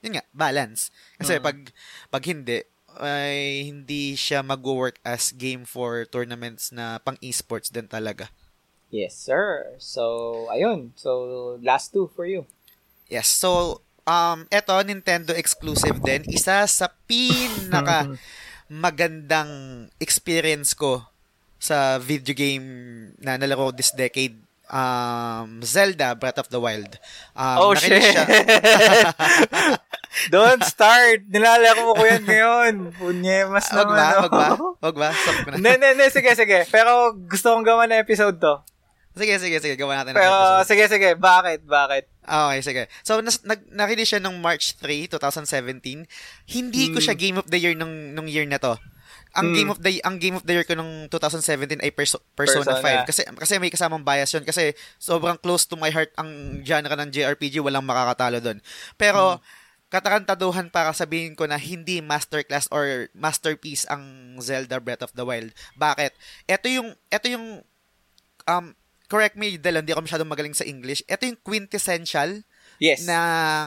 yun 0.00 0.14
nga 0.14 0.24
balance 0.30 0.92
kasi 1.16 1.36
Mm. 1.36 1.42
pag 1.42 1.56
pag 2.08 2.24
hindi 2.24 2.60
ay 2.98 3.68
hindi 3.70 4.18
siya 4.18 4.42
mag-work 4.42 4.98
as 5.06 5.30
game 5.30 5.62
for 5.62 6.08
tournaments 6.08 6.74
na 6.74 6.98
pang 6.98 7.20
esports 7.22 7.70
din 7.70 7.86
talaga. 7.86 8.32
Yes, 8.90 9.14
sir. 9.14 9.78
So, 9.78 10.46
ayun. 10.50 10.90
So, 10.98 11.56
last 11.62 11.94
two 11.94 12.10
for 12.10 12.26
you. 12.26 12.42
Yes. 13.06 13.30
So, 13.30 13.82
um, 14.02 14.50
eto, 14.50 14.74
Nintendo 14.82 15.30
exclusive 15.30 16.02
din. 16.02 16.26
Isa 16.26 16.66
sa 16.66 16.90
pinaka 17.06 18.10
magandang 18.70 19.86
experience 20.02 20.74
ko 20.74 21.06
sa 21.60 22.02
video 22.02 22.34
game 22.34 22.66
na 23.22 23.38
nalaro 23.38 23.70
this 23.70 23.94
decade. 23.94 24.34
Um, 24.70 25.58
Zelda 25.60 26.14
Breath 26.14 26.38
of 26.38 26.46
the 26.46 26.58
Wild. 26.58 26.94
Um, 27.34 27.56
oh, 27.58 27.74
shit. 27.74 27.98
siya- 27.98 28.22
Don't 30.30 30.62
start. 30.62 31.26
Nilalaro 31.26 31.86
mo 31.86 31.92
ko 31.94 32.02
yan 32.02 32.22
ngayon. 32.22 32.72
Punyemas 32.94 33.66
Wag 33.70 33.86
naman. 33.86 33.98
ba? 33.98 34.06
oh. 34.10 34.22
Wag 34.22 34.32
ba? 34.32 34.48
Wag 34.86 34.96
ba? 34.96 35.08
Stop 35.10 35.36
ko 35.42 35.48
na. 35.50 35.56
Hindi, 35.58 35.70
hindi, 35.74 35.88
hindi. 35.94 36.06
Sige, 36.08 36.30
sige. 36.34 36.58
Pero 36.66 36.90
gusto 37.16 37.50
kong 37.50 37.66
gawa 37.66 37.86
na 37.86 37.98
episode 37.98 38.38
to. 38.38 38.62
Sige, 39.10 39.34
sige, 39.38 39.58
sige. 39.58 39.74
Gawa 39.74 39.98
natin. 39.98 40.14
Pero, 40.14 40.30
episode. 40.30 40.66
sige, 40.66 40.84
sige. 40.86 41.08
Bakit? 41.14 41.66
Bakit? 41.66 42.04
Okay, 42.22 42.60
sige. 42.62 42.82
So, 43.02 43.18
nas, 43.18 43.42
nag, 43.42 43.66
na-release 43.66 44.14
siya 44.14 44.22
nung 44.22 44.38
March 44.38 44.78
3, 44.78 45.10
2017. 45.10 46.06
Hindi 46.46 46.82
ko 46.90 46.98
Hmm. 46.98 47.04
siya 47.04 47.16
Game 47.16 47.38
of 47.38 47.50
the 47.50 47.58
Year 47.58 47.74
nung, 47.74 48.14
nung 48.14 48.30
year 48.30 48.46
na 48.46 48.58
to. 48.58 48.78
Ang 49.32 49.46
Hmm. 49.46 49.54
game 49.54 49.70
of 49.70 49.78
the 49.78 49.92
ang 50.02 50.16
game 50.16 50.34
of 50.34 50.42
the 50.42 50.52
year 50.52 50.66
ko 50.66 50.74
nung 50.74 51.06
2017 51.06 51.78
ay 51.78 51.90
Perso- 51.90 52.22
Persona, 52.32 52.66
Persona. 52.74 53.04
5 53.04 53.06
kasi 53.06 53.22
kasi 53.38 53.52
may 53.56 53.70
kasamang 53.70 54.02
bias 54.02 54.30
yun 54.30 54.42
kasi 54.42 54.70
sobrang 54.96 55.36
close 55.36 55.64
to 55.64 55.74
my 55.74 55.88
heart 55.88 56.10
ang 56.14 56.26
genre 56.60 56.94
ng 56.96 57.08
JRPG 57.08 57.58
walang 57.58 57.82
makakatalo 57.82 58.38
doon. 58.38 58.58
Pero 58.96 59.36
Hmm. 59.36 59.42
katakantaduhan 59.88 60.66
para 60.66 60.90
sabihin 60.90 61.34
ko 61.34 61.44
na 61.44 61.56
hindi 61.56 61.98
masterclass 62.00 62.66
or 62.68 63.06
masterpiece 63.12 63.86
ang 63.86 64.02
Zelda 64.38 64.78
Breath 64.78 65.02
of 65.02 65.14
the 65.14 65.22
Wild. 65.22 65.50
Bakit? 65.74 66.10
Ito 66.46 66.66
yung 66.66 66.88
ito 67.06 67.26
yung 67.26 67.62
um 68.46 68.66
correct 69.06 69.34
me 69.34 69.54
Del, 69.54 69.74
hindi 69.76 69.90
ako 69.90 70.06
masyadong 70.06 70.26
magaling 70.28 70.54
sa 70.54 70.62
English. 70.62 71.02
Ito 71.04 71.22
yung 71.24 71.38
quintessential 71.40 72.46
Yes. 72.78 73.04
na 73.04 73.18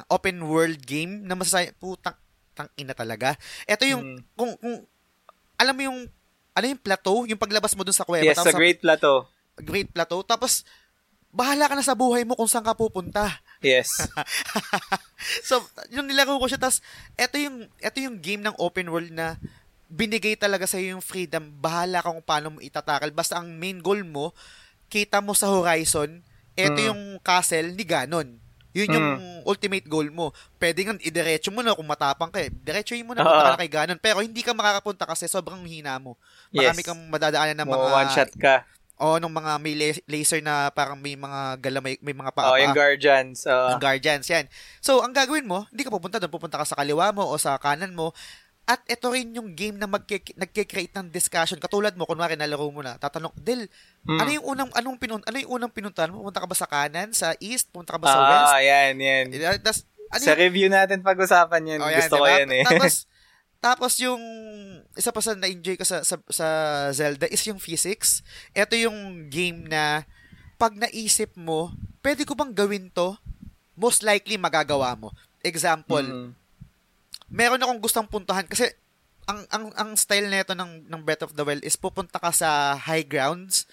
open 0.08 0.44
world 0.44 0.82
game 0.82 1.22
na 1.22 1.36
masasay 1.36 1.72
putang 1.74 2.16
tang 2.52 2.70
ina 2.76 2.94
talaga. 2.94 3.34
Ito 3.66 3.84
yung 3.84 4.02
Mm. 4.02 4.20
kung 4.34 4.52
kung 4.58 4.78
alam 5.64 5.76
mo 5.76 5.84
yung 5.88 6.00
ano 6.54 6.66
yung 6.70 6.82
plateau, 6.84 7.26
yung 7.26 7.40
paglabas 7.40 7.74
mo 7.74 7.82
dun 7.88 7.96
sa 7.96 8.06
kuweba 8.06 8.36
yes, 8.36 8.44
sa 8.44 8.54
Great 8.54 8.84
Plateau. 8.84 9.26
Great 9.58 9.90
Plateau 9.90 10.22
tapos 10.22 10.68
bahala 11.34 11.66
ka 11.66 11.74
na 11.74 11.82
sa 11.82 11.98
buhay 11.98 12.28
mo 12.28 12.38
kung 12.38 12.52
saan 12.52 12.68
ka 12.68 12.78
pupunta. 12.78 13.26
Yes. 13.64 13.90
so, 15.50 15.64
yung 15.90 16.06
nilaro 16.06 16.38
ko 16.38 16.46
siya 16.46 16.62
tapos 16.62 16.84
ito 17.18 17.36
yung 17.42 17.66
ito 17.82 17.98
yung 18.04 18.20
game 18.22 18.44
ng 18.44 18.54
open 18.60 18.92
world 18.92 19.10
na 19.10 19.40
binigay 19.90 20.36
talaga 20.38 20.68
sa 20.68 20.78
yung 20.78 21.02
freedom. 21.02 21.50
Bahala 21.58 22.04
ka 22.04 22.12
kung 22.12 22.26
paano 22.26 22.48
mo 22.54 22.60
itatakal. 22.60 23.10
Basta 23.16 23.40
ang 23.40 23.50
main 23.56 23.80
goal 23.82 24.06
mo, 24.06 24.36
kita 24.92 25.24
mo 25.24 25.34
sa 25.34 25.50
horizon, 25.50 26.22
ito 26.54 26.80
Mm. 26.82 26.88
yung 26.92 27.02
castle 27.24 27.74
ni 27.74 27.86
Ganon. 27.88 28.43
Yun 28.74 28.90
yung 28.90 29.08
ultimate 29.46 29.86
goal 29.86 30.10
mo. 30.10 30.30
Pwede 30.58 30.82
nga 30.82 30.98
idiretso 30.98 31.50
mo 31.50 31.62
na 31.62 31.72
kung 31.72 31.86
matapang 31.86 32.28
ka 32.28 32.42
eh. 32.42 32.50
Diretsoin 32.50 33.06
mo 33.06 33.14
na 33.14 33.22
punta 33.22 33.46
ka 33.46 33.54
Ah. 33.54 33.60
kay 33.60 33.70
Ganon. 33.70 33.98
Pero 33.98 34.20
hindi 34.20 34.42
ka 34.42 34.52
makakapunta 34.52 35.06
kasi 35.06 35.26
sobrang 35.26 35.62
hina 35.64 35.98
mo. 35.98 36.18
Marami 36.50 36.82
Yes. 36.82 36.88
kang 36.88 37.02
madadaanan 37.08 37.54
ng 37.56 37.70
mga... 37.70 37.86
one 37.94 38.10
shot 38.10 38.32
ka. 38.36 38.66
Oo, 38.96 39.18
nung 39.18 39.32
mga 39.32 39.58
may 39.58 39.74
la- 39.74 40.04
laser 40.08 40.40
na 40.40 40.70
parang 40.70 40.96
may 40.96 41.14
mga 41.14 41.58
gala, 41.60 41.80
may, 41.82 41.98
mga 41.98 42.32
paa 42.32 42.50
Oh, 42.50 42.58
yung 42.58 42.74
Guardians. 42.74 43.44
Uh, 43.44 43.74
ang 43.74 43.82
guardians, 43.82 44.26
yan. 44.26 44.46
So, 44.80 45.02
ang 45.02 45.12
gagawin 45.12 45.44
mo, 45.44 45.66
hindi 45.68 45.82
ka 45.82 45.90
pupunta 45.90 46.18
doon. 46.18 46.30
Pupunta 46.30 46.58
ka 46.58 46.66
sa 46.66 46.78
kaliwa 46.78 47.10
mo 47.10 47.26
o 47.26 47.36
sa 47.36 47.58
kanan 47.58 47.92
mo. 47.92 48.14
At 48.64 48.80
ito 48.88 49.12
rin 49.12 49.34
yung 49.34 49.52
game 49.52 49.76
na 49.76 49.86
magke- 49.86 50.32
nagke-create 50.34 50.96
ng 50.96 51.12
discussion. 51.12 51.60
Katulad 51.60 51.92
mo, 51.94 52.08
kunwari 52.08 52.34
nalaro 52.34 52.70
mo 52.70 52.80
na, 52.80 52.96
tatanong, 52.96 53.36
Del, 53.36 53.68
mm. 54.06 54.20
ano 54.20 54.30
yung 54.32 54.46
unang 54.46 54.72
anong 54.76 54.98
pinun 55.00 55.24
ano 55.24 55.38
yung 55.40 55.52
unang 55.60 55.74
pinuntahan 55.74 56.12
mo? 56.12 56.24
Pupunta 56.24 56.44
ka 56.44 56.50
ba 56.50 56.58
sa 56.58 56.68
kanan, 56.70 57.10
sa 57.12 57.34
east, 57.40 57.72
pupunta 57.72 57.96
ka 57.96 58.00
ba 58.00 58.08
sa 58.08 58.20
west? 58.22 58.54
Ah, 58.56 58.62
yan, 58.62 58.96
yan. 59.00 59.26
Eh, 59.32 59.60
Tas, 59.60 59.88
ano 60.12 60.22
Sa 60.22 60.36
yung- 60.36 60.42
review 60.44 60.68
natin 60.70 61.02
pag-usapan 61.02 61.62
yan. 61.66 61.80
Oh, 61.82 61.90
yan, 61.90 62.06
Gusto 62.06 62.22
ko 62.22 62.26
diba? 62.28 62.38
yan 62.44 62.50
eh. 62.54 62.64
Tapos, 62.64 62.94
tapos 63.66 63.94
yung 64.04 64.24
isa 64.94 65.10
pa 65.10 65.22
sa 65.24 65.34
na-enjoy 65.34 65.80
ko 65.80 65.86
sa, 65.88 66.04
sa, 66.06 66.20
sa 66.30 66.48
Zelda 66.94 67.26
is 67.26 67.42
yung 67.48 67.58
physics. 67.58 68.22
Ito 68.54 68.76
yung 68.78 69.32
game 69.32 69.66
na 69.66 70.06
pag 70.60 70.78
naisip 70.78 71.34
mo, 71.34 71.74
pwede 72.06 72.24
ko 72.24 72.38
bang 72.38 72.54
gawin 72.54 72.94
to? 72.94 73.18
Most 73.74 74.06
likely 74.06 74.38
magagawa 74.38 74.94
mo. 74.94 75.10
Example, 75.42 76.06
Mm. 76.06 76.30
meron 77.28 77.64
akong 77.64 77.82
gustong 77.82 78.06
puntahan 78.06 78.46
kasi 78.46 78.70
ang 79.24 79.42
ang 79.50 79.66
ang 79.74 79.90
style 79.96 80.28
nito 80.28 80.54
ng 80.54 80.86
ng 80.86 81.02
Breath 81.02 81.24
of 81.24 81.34
the 81.34 81.42
Wild 81.42 81.64
is 81.64 81.80
pupunta 81.80 82.20
ka 82.20 82.30
sa 82.30 82.76
high 82.76 83.08
grounds 83.08 83.64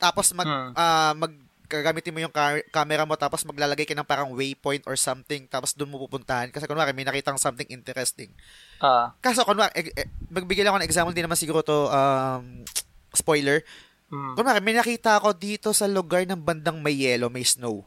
tapos 0.00 0.32
mag 0.32 0.48
Hmm. 0.48 0.72
ah, 0.72 1.12
mag 1.14 1.30
gagamitin 1.70 2.10
mo 2.10 2.18
yung 2.18 2.34
ca- 2.34 2.66
camera 2.66 3.06
mo 3.06 3.14
tapos 3.14 3.46
maglalagay 3.46 3.86
ka 3.86 3.94
ng 3.94 4.02
parang 4.02 4.34
waypoint 4.34 4.82
or 4.84 4.98
something 4.98 5.46
tapos 5.46 5.70
doon 5.70 5.86
mo 5.86 6.02
pupuntahan 6.02 6.50
kasi 6.50 6.66
kunwari 6.66 6.90
may 6.90 7.06
nakitang 7.06 7.38
something 7.38 7.68
interesting. 7.68 8.34
Ah. 8.80 9.14
Kaso 9.20 9.46
kunwari 9.46 9.70
eh, 9.76 9.94
eh, 9.94 10.08
magbigay 10.26 10.66
lang 10.66 10.74
ako 10.74 10.80
ng 10.80 10.88
example 10.88 11.14
di 11.14 11.22
naman 11.22 11.38
siguro 11.38 11.62
to 11.62 11.86
um, 11.86 12.66
spoiler. 13.12 13.62
Mm. 14.10 14.34
Kunwari 14.34 14.58
may 14.58 14.74
nakita 14.74 15.14
ako 15.14 15.30
dito 15.30 15.70
sa 15.70 15.86
lugar 15.86 16.26
ng 16.26 16.42
bandang 16.42 16.82
may 16.82 16.98
yellow, 16.98 17.30
may 17.30 17.46
snow. 17.46 17.86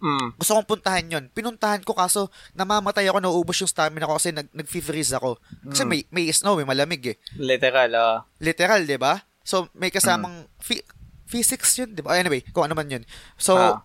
Mm. 0.00 0.38
Gusto 0.40 0.56
kong 0.56 0.70
puntahan 0.70 1.04
yon. 1.04 1.24
Pinuntahan 1.28 1.84
ko 1.84 1.92
kaso 1.92 2.32
namamatay 2.54 3.04
ako, 3.04 3.20
nauubos 3.20 3.60
yung 3.60 3.68
stamina 3.68 4.06
ko 4.06 4.16
kasi 4.16 4.32
nag, 4.32 4.48
nag-freeze 4.48 5.12
ako. 5.12 5.36
Kasi 5.66 5.84
Mm. 5.84 5.90
may, 5.90 6.00
may 6.08 6.24
snow, 6.30 6.56
may 6.56 6.64
malamig 6.64 7.04
eh. 7.04 7.16
Literal, 7.36 7.92
ah. 7.92 8.16
Literal, 8.38 8.86
di 8.86 8.96
ba? 8.96 9.20
So, 9.42 9.68
may 9.74 9.90
kasamang 9.90 10.48
phy- 10.56 10.86
physics 11.28 11.76
yun, 11.76 11.92
di 11.92 12.00
ba? 12.00 12.16
Anyway, 12.16 12.40
kung 12.50 12.64
ano 12.64 12.72
man 12.72 12.88
yun. 12.88 13.04
So, 13.36 13.54
Ah. 13.54 13.84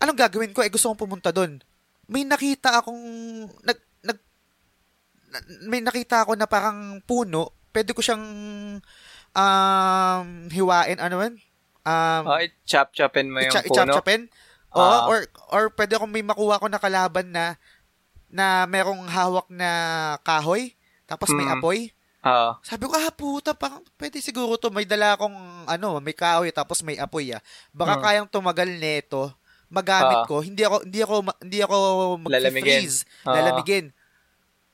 anong 0.00 0.16
gagawin 0.18 0.50
ko? 0.50 0.64
Eh, 0.64 0.72
gusto 0.72 0.88
kong 0.88 1.04
pumunta 1.04 1.28
doon. 1.28 1.60
May 2.08 2.24
nakita 2.24 2.80
akong, 2.80 2.98
nag, 3.60 3.78
nag, 4.02 4.18
na- 5.28 5.46
may 5.68 5.78
nakita 5.78 6.24
ako 6.24 6.34
na 6.34 6.48
parang 6.48 6.98
puno. 7.04 7.52
Pwede 7.68 7.92
ko 7.92 8.00
siyang, 8.00 8.24
um, 9.32 10.26
hiwain, 10.48 10.98
ano 10.98 11.16
man? 11.18 11.34
Um, 11.82 12.22
Oh, 12.26 12.38
chop-chopin 12.62 13.26
mo 13.26 13.42
yung 13.42 13.50
Icha- 13.50 13.64
puno. 13.64 13.74
ichap-chapin. 13.74 14.30
Oo, 14.72 14.80
Ah. 14.80 15.04
or 15.04 15.18
or 15.52 15.62
pwede 15.76 15.98
akong 15.98 16.08
may 16.08 16.24
makuha 16.24 16.56
ko 16.56 16.64
na 16.64 16.80
kalaban 16.80 17.28
na 17.28 17.60
na 18.32 18.64
merong 18.64 19.04
hawak 19.04 19.44
na 19.52 19.68
kahoy 20.24 20.72
tapos 21.04 21.28
may 21.28 21.44
Mm. 21.44 21.54
apoy. 21.60 21.78
Ah. 22.22 22.54
Sabi 22.62 22.86
ko, 22.86 22.94
ah, 22.94 23.10
puta, 23.10 23.50
parang 23.50 23.82
pwede 23.98 24.22
siguro 24.22 24.54
to. 24.54 24.70
May 24.70 24.86
dala 24.86 25.18
akong, 25.18 25.34
ano, 25.66 25.98
may 25.98 26.14
kahoy 26.14 26.48
tapos 26.48 26.78
may 26.80 26.94
apoy, 26.94 27.34
ah. 27.34 27.42
Baka 27.70 27.98
Mm. 27.98 28.02
kayang 28.02 28.28
tumagal 28.30 28.70
neto, 28.70 29.34
magamit 29.66 30.22
Ah. 30.22 30.26
ko. 30.26 30.38
Hindi 30.38 30.62
ako, 30.62 30.86
hindi 30.86 31.00
ako, 31.00 31.14
hindi 31.42 31.58
ako 31.60 31.76
Lalamigin. 32.24 32.54
mag-freeze. 32.54 32.98
Ah. 33.24 33.34
Lalamigin. 33.36 33.90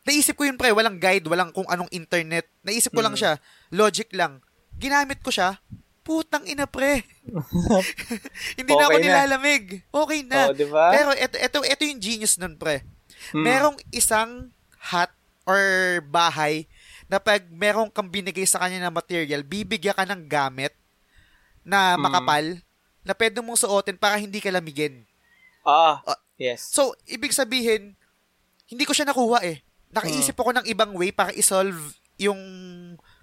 Naisip 0.04 0.36
ko 0.36 0.44
yun, 0.44 0.56
pre. 0.56 0.72
Walang 0.72 0.96
guide, 0.96 1.24
walang 1.24 1.48
kung 1.50 1.64
anong 1.66 1.88
internet. 1.88 2.44
Naisip 2.60 2.92
ko 2.92 3.00
lang 3.00 3.16
Mm. 3.16 3.20
siya. 3.20 3.32
Logic 3.70 4.08
lang. 4.12 4.44
Ginamit 4.76 5.20
ko 5.20 5.28
siya. 5.28 5.56
Putang 6.00 6.44
ina, 6.44 6.64
pre. 6.64 7.04
Hindi 8.58 8.72
na 8.72 8.82
ako 8.82 8.88
Okay 8.90 9.00
na. 9.00 9.04
nilalamig. 9.04 9.64
Okay 9.86 10.20
na. 10.22 10.40
Oh, 10.48 10.54
di 10.54 10.64
ba? 10.64 10.92
Pero 10.92 11.10
ito, 11.12 11.36
ito, 11.36 11.58
ito 11.62 11.82
yung 11.82 12.00
genius 12.00 12.36
nun, 12.36 12.56
pre. 12.56 12.84
Mm. 13.32 13.44
Merong 13.44 13.76
isang 13.90 14.52
hut 14.90 15.12
or 15.44 15.64
bahay 16.04 16.68
na 17.08 17.16
pag 17.16 17.40
merong 17.48 17.88
kang 17.88 18.08
binigay 18.08 18.44
sa 18.44 18.60
kanya 18.60 18.84
na 18.84 18.92
material, 18.92 19.40
bibigyan 19.42 19.96
ka 19.96 20.04
ng 20.04 20.28
gamit 20.28 20.76
na 21.64 21.96
Mm. 21.96 22.00
makapal 22.04 22.44
na 23.02 23.12
pwede 23.16 23.40
mong 23.40 23.58
suotin 23.58 23.96
para 23.96 24.20
hindi 24.20 24.38
ka 24.38 24.52
lamigin. 24.52 25.08
Ah. 25.64 26.04
Ah. 26.04 26.20
Yes. 26.36 26.68
So, 26.70 26.92
ibig 27.04 27.32
sabihin, 27.32 27.96
hindi 28.68 28.84
ko 28.84 28.92
siya 28.92 29.08
nakuha 29.08 29.42
eh. 29.42 29.64
Nakaisip 29.90 30.36
Mm. 30.36 30.42
ako 30.44 30.50
ng 30.52 30.66
ibang 30.68 30.92
way 30.94 31.10
para 31.10 31.32
isolve 31.32 31.80
yung 32.20 32.38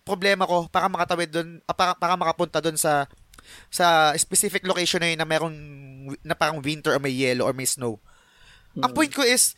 problema 0.01 0.45
ko 0.45 0.65
para 0.67 0.89
makatawid 0.89 1.29
doon, 1.29 1.49
ah, 1.63 1.75
para, 1.77 1.93
para 1.93 2.17
makapunta 2.17 2.59
doon 2.59 2.75
sa 2.75 3.05
sa 3.69 4.09
specific 4.17 4.65
location 4.65 4.97
na 4.97 5.13
yun 5.13 5.21
na 5.21 5.27
merong 5.29 5.55
na 6.25 6.33
parang 6.33 6.57
winter 6.59 6.97
or 6.97 7.01
may 7.01 7.13
yellow 7.13 7.45
or 7.45 7.53
may 7.53 7.69
snow. 7.69 8.01
Ang 8.75 8.89
Mm. 8.91 8.97
point 8.97 9.13
ko 9.13 9.21
is, 9.21 9.53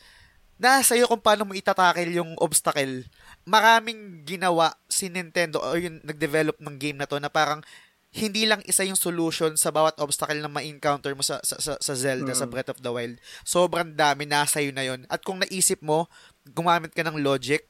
nasa 0.60 0.94
iyo 0.94 1.08
kung 1.08 1.24
paano 1.24 1.48
mo 1.48 1.56
itatakil 1.56 2.12
yung 2.12 2.36
obstacle. 2.38 3.08
Maraming 3.48 4.28
ginawa 4.28 4.76
si 4.86 5.08
Nintendo 5.08 5.64
or 5.64 5.80
yung 5.80 6.04
nag-develop 6.04 6.60
ng 6.60 6.76
game 6.76 7.00
na 7.00 7.08
to 7.08 7.16
na 7.16 7.32
parang 7.32 7.64
hindi 8.12 8.44
lang 8.44 8.60
isa 8.64 8.84
yung 8.84 8.98
solution 8.98 9.56
sa 9.56 9.70
bawat 9.70 9.96
obstacle 9.98 10.40
na 10.40 10.50
ma-encounter 10.50 11.12
mo 11.14 11.24
sa, 11.24 11.40
sa, 11.44 11.56
sa, 11.56 11.74
sa 11.78 11.94
Zelda, 11.94 12.34
Mm. 12.34 12.40
sa 12.40 12.48
Breath 12.48 12.72
of 12.72 12.82
the 12.82 12.90
Wild. 12.90 13.16
Sobrang 13.44 13.94
dami, 13.94 14.26
nasa 14.26 14.60
iyo 14.60 14.72
na 14.72 14.84
yon 14.84 15.08
At 15.08 15.24
kung 15.24 15.40
naisip 15.40 15.80
mo, 15.80 16.12
gumamit 16.46 16.92
ka 16.92 17.04
ng 17.04 17.20
logic, 17.20 17.68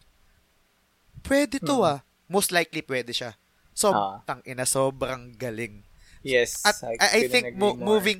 pwede 1.25 1.59
to 1.59 1.77
Mm. 1.77 1.89
ah. 1.89 1.99
Most 2.27 2.51
likely 2.51 2.81
pwede 2.81 3.11
siya. 3.11 3.35
So, 3.71 3.93
Ah. 3.93 4.19
tang 4.25 4.41
ina, 4.43 4.65
sobrang 4.65 5.35
galing. 5.35 5.83
Yes. 6.25 6.59
At 6.63 6.81
I, 6.81 6.97
I 6.97 7.29
think 7.29 7.55
mo- 7.55 7.77
more. 7.77 7.97
moving 7.97 8.19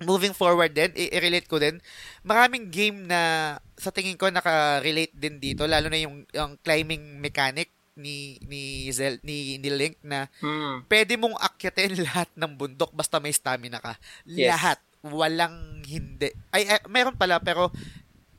moving 0.00 0.32
forward 0.32 0.72
din, 0.72 0.90
i-relate 0.96 1.44
ko 1.44 1.60
din, 1.60 1.76
maraming 2.24 2.72
game 2.72 3.04
na 3.04 3.54
sa 3.76 3.92
tingin 3.92 4.16
ko 4.16 4.32
naka-relate 4.32 5.12
din 5.12 5.36
dito, 5.36 5.68
lalo 5.68 5.92
na 5.92 6.00
yung, 6.00 6.24
yung 6.32 6.56
climbing 6.64 7.20
mechanic 7.20 7.68
ni 8.00 8.40
ni 8.48 8.88
Zel 8.94 9.20
ni, 9.20 9.60
ni 9.60 9.68
Link 9.68 10.00
na 10.00 10.30
Mm. 10.40 10.88
pwede 10.88 11.20
mong 11.20 11.36
akyatin 11.36 12.00
lahat 12.08 12.32
ng 12.32 12.52
bundok 12.56 12.96
basta 12.96 13.20
may 13.20 13.34
stamina 13.34 13.76
ka. 13.76 14.00
Yes. 14.24 14.56
Lahat. 14.56 14.78
Walang 15.04 15.84
hindi. 15.84 16.32
Ay, 16.52 16.64
ay 16.68 16.80
meron 16.88 17.16
pala 17.16 17.36
pero 17.40 17.68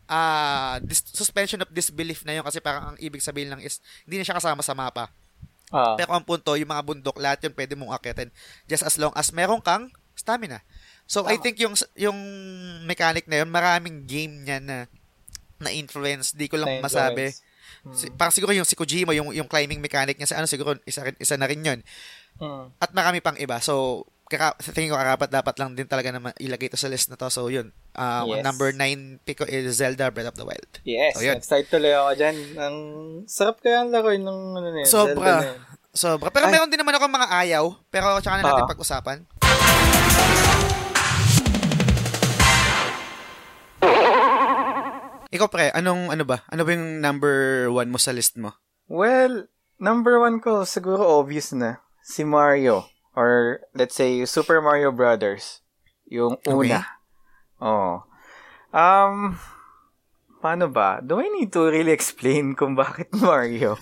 ah 0.09 0.81
dis- 0.81 1.13
suspension 1.13 1.61
of 1.61 1.69
disbelief 1.69 2.25
na 2.25 2.35
yun 2.37 2.45
kasi 2.45 2.57
parang 2.57 2.93
ang 2.93 2.97
ibig 2.97 3.21
sabihin 3.21 3.53
lang 3.53 3.61
is 3.61 3.79
hindi 4.05 4.21
na 4.21 4.25
siya 4.25 4.37
kasama 4.41 4.65
sa 4.65 4.73
mapa. 4.73 5.13
Ah. 5.71 5.95
Pero 5.95 6.11
ang 6.11 6.25
punto, 6.27 6.51
yung 6.59 6.67
mga 6.67 6.83
bundok, 6.83 7.15
lahat 7.15 7.47
yun 7.47 7.55
pwede 7.55 7.79
mong 7.79 7.95
akitin. 7.95 8.27
Just 8.67 8.83
as 8.83 8.99
long 8.99 9.15
as 9.15 9.31
meron 9.31 9.63
kang 9.63 9.87
stamina. 10.19 10.59
So, 11.11 11.27
I 11.27 11.35
Tama. 11.35 11.43
think 11.43 11.57
yung 11.59 11.75
yung 11.99 12.19
mechanic 12.87 13.27
na 13.27 13.43
yun, 13.43 13.51
maraming 13.51 14.07
game 14.07 14.47
niya 14.47 14.63
na 14.63 14.87
na-influence. 15.59 16.31
Di 16.31 16.47
ko 16.47 16.55
lang 16.55 16.79
Na-influence. 16.79 16.87
masabi. 16.87 17.25
Mm. 17.83 17.93
Si, 17.93 18.05
parang 18.11 18.31
siguro 18.31 18.51
yung 18.53 18.63
si 18.63 18.73
Kojima, 18.73 19.11
yung, 19.11 19.29
yung 19.31 19.45
climbing 19.45 19.81
mechanic 19.81 20.15
niya, 20.15 20.29
sa 20.29 20.37
ano, 20.39 20.47
siguro 20.47 20.79
isa, 20.83 21.03
isa 21.17 21.35
na 21.35 21.45
rin 21.45 21.59
yun. 21.59 21.79
Mm. 22.39 22.65
At 22.77 22.91
marami 22.91 23.19
pang 23.19 23.35
iba. 23.35 23.59
So, 23.59 24.05
kaka, 24.25 24.55
tingin 24.71 24.89
ko 24.89 24.97
karapat 24.97 25.27
dapat 25.27 25.59
lang 25.59 25.75
din 25.75 25.83
talaga 25.83 26.07
naman 26.09 26.31
ilagay 26.39 26.71
ito 26.71 26.79
sa 26.79 26.87
list 26.87 27.11
na 27.11 27.19
to. 27.19 27.27
So 27.27 27.51
yun, 27.51 27.75
uh, 27.93 28.23
Yes. 28.23 28.39
number 28.41 28.71
9 28.71 29.19
pick 29.21 29.35
ko 29.35 29.45
is 29.45 29.75
Zelda 29.75 30.07
Breath 30.07 30.31
of 30.31 30.39
the 30.39 30.47
Wild. 30.47 30.71
Yes, 30.87 31.19
Oh, 31.19 31.21
yun. 31.21 31.35
excited 31.35 31.67
tuloy 31.67 31.91
ako 31.91 32.15
dyan. 32.15 32.35
Ang 32.55 32.75
sarap 33.27 33.59
kaya 33.59 33.83
ang 33.83 33.91
laro 33.91 34.07
ng 34.09 34.23
ano 34.55 34.67
na 34.71 34.79
yun, 34.79 34.87
Sobra. 34.87 35.11
Zelda 35.11 35.35
na 35.35 35.47
yun. 35.51 35.59
Sobra. 35.91 36.31
Pero 36.31 36.45
Ay. 36.47 36.51
meron 36.55 36.71
din 36.71 36.79
naman 36.79 36.95
ako 36.95 37.05
mga 37.11 37.27
ayaw, 37.43 37.63
pero 37.91 38.07
tsaka 38.23 38.39
na 38.39 38.43
natin 38.47 38.63
Ah. 38.63 38.71
pag-usapan. 38.71 39.17
Ikaw 45.31 45.47
pre, 45.47 45.71
anong 45.71 46.11
ano 46.11 46.27
ba? 46.27 46.43
Ano 46.51 46.67
ba 46.67 46.71
yung 46.75 46.99
number 46.99 47.67
one 47.71 47.87
mo 47.87 47.95
sa 47.95 48.11
list 48.11 48.35
mo? 48.35 48.51
Well, 48.91 49.47
number 49.79 50.19
one 50.19 50.43
ko 50.43 50.67
siguro 50.67 50.99
obvious 51.19 51.55
na. 51.55 51.79
Si 52.03 52.27
Mario. 52.27 52.91
Or 53.15 53.59
let's 53.71 53.95
say 53.95 54.23
Super 54.27 54.59
Mario 54.59 54.91
Brothers. 54.91 55.63
Yung 56.07 56.35
una. 56.43 56.83
Oo. 57.63 58.03
Um, 58.71 59.39
paano 60.39 60.67
ba? 60.67 60.99
Do 60.99 61.23
I 61.23 61.31
need 61.31 61.55
to 61.55 61.67
really 61.67 61.95
explain 61.95 62.51
kung 62.51 62.75
bakit 62.75 63.07
Mario? 63.23 63.79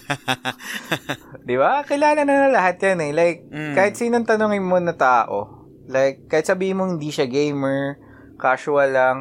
Di 1.49 1.57
ba? 1.57 1.81
Kilala 1.81 2.21
na 2.21 2.45
na 2.45 2.53
lahat 2.53 2.77
yan 2.77 3.09
eh. 3.09 3.11
Like, 3.13 3.39
Mm. 3.49 3.73
kahit 3.73 3.97
sinong 3.97 4.29
tanongin 4.29 4.61
mo 4.61 4.77
na 4.77 4.93
tao, 4.93 5.65
like, 5.89 6.29
kahit 6.29 6.45
sabihin 6.45 6.77
mong 6.77 6.97
hindi 6.97 7.09
siya 7.09 7.25
gamer, 7.25 7.97
casual 8.37 8.93
lang, 8.93 9.17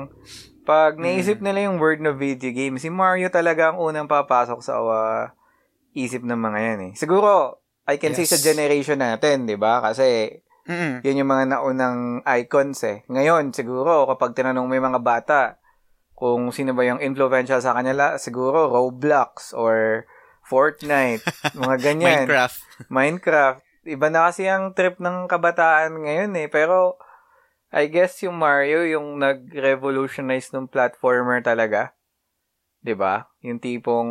pag 0.69 1.01
naisip 1.01 1.41
nila 1.41 1.65
yung 1.65 1.81
word 1.81 2.05
na 2.05 2.13
video 2.13 2.53
game, 2.53 2.77
si 2.77 2.93
Mario 2.93 3.33
talaga 3.33 3.73
ang 3.73 3.81
unang 3.81 4.05
papasok 4.05 4.61
sa 4.61 4.77
uh, 4.77 5.33
isip 5.97 6.21
ng 6.21 6.37
mga 6.37 6.59
yan 6.61 6.81
eh. 6.85 6.93
Siguro, 6.93 7.57
I 7.89 7.97
can 7.97 8.13
say 8.13 8.29
Yes. 8.29 8.37
sa 8.37 8.45
generation 8.45 9.01
natin, 9.01 9.49
di 9.49 9.57
ba? 9.57 9.81
Kasi, 9.81 10.37
Mm. 10.69 11.01
yun 11.01 11.25
yung 11.25 11.31
mga 11.33 11.45
naunang 11.49 12.21
icons 12.29 12.85
eh. 12.85 13.01
Ngayon, 13.09 13.57
siguro, 13.57 14.05
kapag 14.05 14.37
tinanong 14.37 14.69
mo 14.69 14.77
yung 14.77 14.93
mga 14.93 15.01
bata, 15.01 15.41
kung 16.13 16.53
sino 16.53 16.77
ba 16.77 16.85
yung 16.85 17.01
influential 17.01 17.65
sa 17.65 17.73
kanila, 17.73 18.21
siguro 18.21 18.69
Roblox 18.69 19.57
or 19.57 20.05
Fortnite, 20.45 21.25
mga 21.57 21.77
ganyan. 21.81 22.29
Minecraft. 22.29 22.59
Minecraft. 22.93 23.61
Iba 23.89 24.13
na 24.13 24.29
kasi 24.29 24.45
ang 24.45 24.77
trip 24.77 25.01
ng 25.01 25.25
kabataan 25.25 25.97
ngayon 25.97 26.37
eh. 26.37 26.53
Pero, 26.53 27.01
I 27.69 27.85
guess 27.93 28.17
yung 28.25 28.41
Mario, 28.41 28.81
yung 28.89 29.21
nag-revolutionize 29.21 30.49
ng 30.57 30.69
platformer 30.73 31.45
talaga. 31.45 31.93
'Di 32.81 32.95
ba? 32.97 33.29
Yung 33.45 33.61
tipong, 33.61 34.11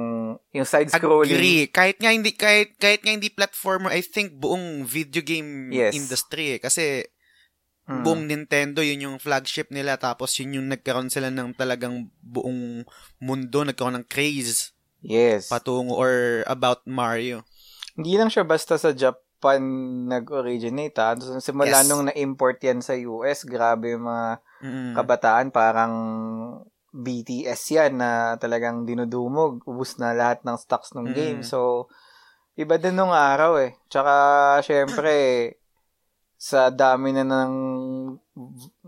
yung 0.53 0.67
side-scrolling. 0.67 1.33
Agree. 1.33 1.63
Kahit 1.71 1.97
nga 1.97 2.11
hindi 2.13 2.35
kahit 2.35 2.77
kahit 2.77 3.01
nga 3.01 3.13
hindi 3.15 3.33
platformer, 3.33 3.89
I 3.89 4.05
think 4.05 4.37
buong 4.37 4.85
video 4.85 5.23
game 5.25 5.73
Yes. 5.73 5.97
industry 5.97 6.57
eh. 6.57 6.61
kasi 6.61 7.07
Mm. 7.87 8.03
buong 8.03 8.23
Nintendo 8.27 8.83
yun 8.83 8.99
yung 9.07 9.17
flagship 9.17 9.71
nila 9.71 9.95
tapos 9.95 10.35
yun 10.43 10.59
yung 10.59 10.67
nagkaroon 10.67 11.07
sila 11.07 11.31
ng 11.31 11.55
talagang 11.55 12.11
buong 12.19 12.83
mundo 13.23 13.63
nagkaroon 13.63 14.03
ng 14.03 14.07
craze 14.11 14.75
Yes. 14.99 15.47
patungo 15.47 15.95
or 15.95 16.43
about 16.51 16.83
Mario. 16.83 17.47
Hindi 17.95 18.19
lang 18.19 18.27
siya 18.27 18.43
basta 18.43 18.75
sa 18.75 18.91
Japan 19.37 19.61
nag-originate 20.09 20.97
ha. 20.97 21.13
So, 21.13 21.37
simula 21.37 21.85
Yes. 21.85 21.85
nung 21.85 22.09
na-import 22.09 22.57
yan 22.57 22.81
sa 22.81 22.97
US, 22.97 23.45
grabe 23.45 23.93
yung 23.93 24.09
mga 24.09 24.41
Mm. 24.65 24.93
kabataan, 24.97 25.47
parang 25.53 25.93
BTS 26.89 27.61
yan 27.69 28.01
na 28.01 28.33
talagang 28.41 28.89
dinudumog. 28.89 29.61
Ubus 29.69 30.01
na 30.01 30.17
lahat 30.17 30.41
ng 30.41 30.57
stocks 30.57 30.97
ng 30.97 31.13
Mm. 31.13 31.13
game. 31.13 31.41
So, 31.45 31.85
iba 32.57 32.81
din 32.81 32.97
nung 32.97 33.13
araw 33.13 33.61
eh. 33.61 33.77
Tsaka, 33.93 34.57
syempre, 34.65 35.13
sa 36.41 36.73
dami 36.73 37.13
na 37.13 37.21
ng 37.21 37.53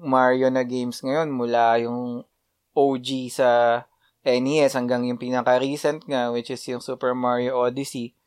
Mario 0.02 0.50
na 0.50 0.66
games 0.66 1.06
ngayon, 1.06 1.30
mula 1.30 1.78
yung 1.78 2.26
OG 2.74 3.30
sa 3.30 3.50
NES 4.26 4.74
hanggang 4.74 5.06
yung 5.06 5.22
pinaka-recent 5.22 6.10
nga, 6.10 6.34
which 6.34 6.50
is 6.50 6.66
yung 6.66 6.82
Super 6.82 7.14
Mario 7.14 7.54
Odyssey, 7.62 8.18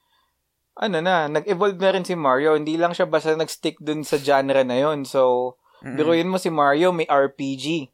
ano 0.74 0.98
na, 1.00 1.28
nag-evolve 1.28 1.76
na 1.76 1.92
rin 1.92 2.04
si 2.04 2.16
Mario. 2.16 2.56
Hindi 2.56 2.80
lang 2.80 2.92
siya 2.92 3.04
basta 3.04 3.36
nag-stick 3.36 3.76
dun 3.78 4.02
sa 4.02 4.16
genre 4.16 4.64
na 4.64 4.76
yon 4.76 5.04
So, 5.04 5.54
Mm. 5.82 5.96
biruin 5.98 6.30
mo 6.30 6.38
si 6.38 6.46
Mario, 6.46 6.94
may 6.94 7.04
RPG 7.04 7.90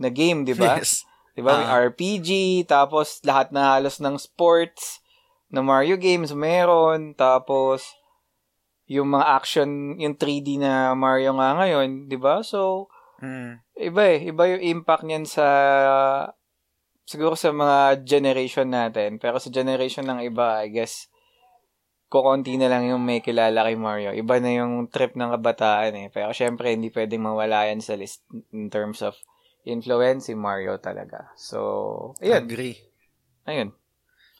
na 0.00 0.08
game, 0.08 0.48
di 0.48 0.56
ba? 0.56 0.80
Yes. 0.80 1.04
Di 1.36 1.44
ba? 1.44 1.60
May 1.60 1.68
Ah. 1.68 1.84
RPG, 1.86 2.30
tapos 2.64 3.20
lahat 3.20 3.52
na 3.52 3.76
halos 3.76 4.00
ng 4.00 4.16
sports 4.16 5.04
na 5.52 5.60
Mario 5.60 6.00
games 6.00 6.32
meron, 6.32 7.12
tapos 7.12 7.94
yung 8.88 9.12
mga 9.12 9.26
action, 9.28 9.68
yung 10.00 10.16
3D 10.16 10.56
na 10.56 10.96
Mario 10.96 11.36
nga 11.36 11.52
ngayon, 11.60 12.08
di 12.08 12.16
ba? 12.16 12.40
So, 12.40 12.88
Mm. 13.20 13.60
iba 13.76 14.02
eh. 14.08 14.18
Iba 14.32 14.42
yung 14.48 14.62
impact 14.80 15.04
niyan 15.04 15.28
sa 15.28 15.46
siguro 17.04 17.36
sa 17.36 17.52
mga 17.52 18.04
generation 18.04 18.68
natin. 18.68 19.20
Pero 19.20 19.36
sa 19.36 19.48
generation 19.48 20.04
ng 20.04 20.24
iba, 20.24 20.64
I 20.64 20.72
guess, 20.72 21.07
kukunti 22.08 22.56
na 22.56 22.72
lang 22.72 22.88
yung 22.88 23.04
may 23.04 23.20
kilala 23.20 23.68
kay 23.68 23.76
Mario. 23.76 24.16
Iba 24.16 24.40
na 24.40 24.52
yung 24.52 24.88
trip 24.88 25.12
ng 25.12 25.32
kabataan 25.36 25.92
eh. 25.96 26.06
Pero 26.08 26.32
syempre, 26.32 26.72
hindi 26.72 26.88
pwedeng 26.88 27.24
mawala 27.24 27.68
yan 27.68 27.84
sa 27.84 27.94
list 27.96 28.24
in 28.52 28.72
terms 28.72 29.04
of 29.04 29.12
influence 29.68 30.32
si 30.32 30.34
Mario 30.34 30.80
talaga. 30.80 31.28
So, 31.36 32.16
ayun. 32.24 32.48
Agree. 32.48 32.76
Ayun. 33.44 33.76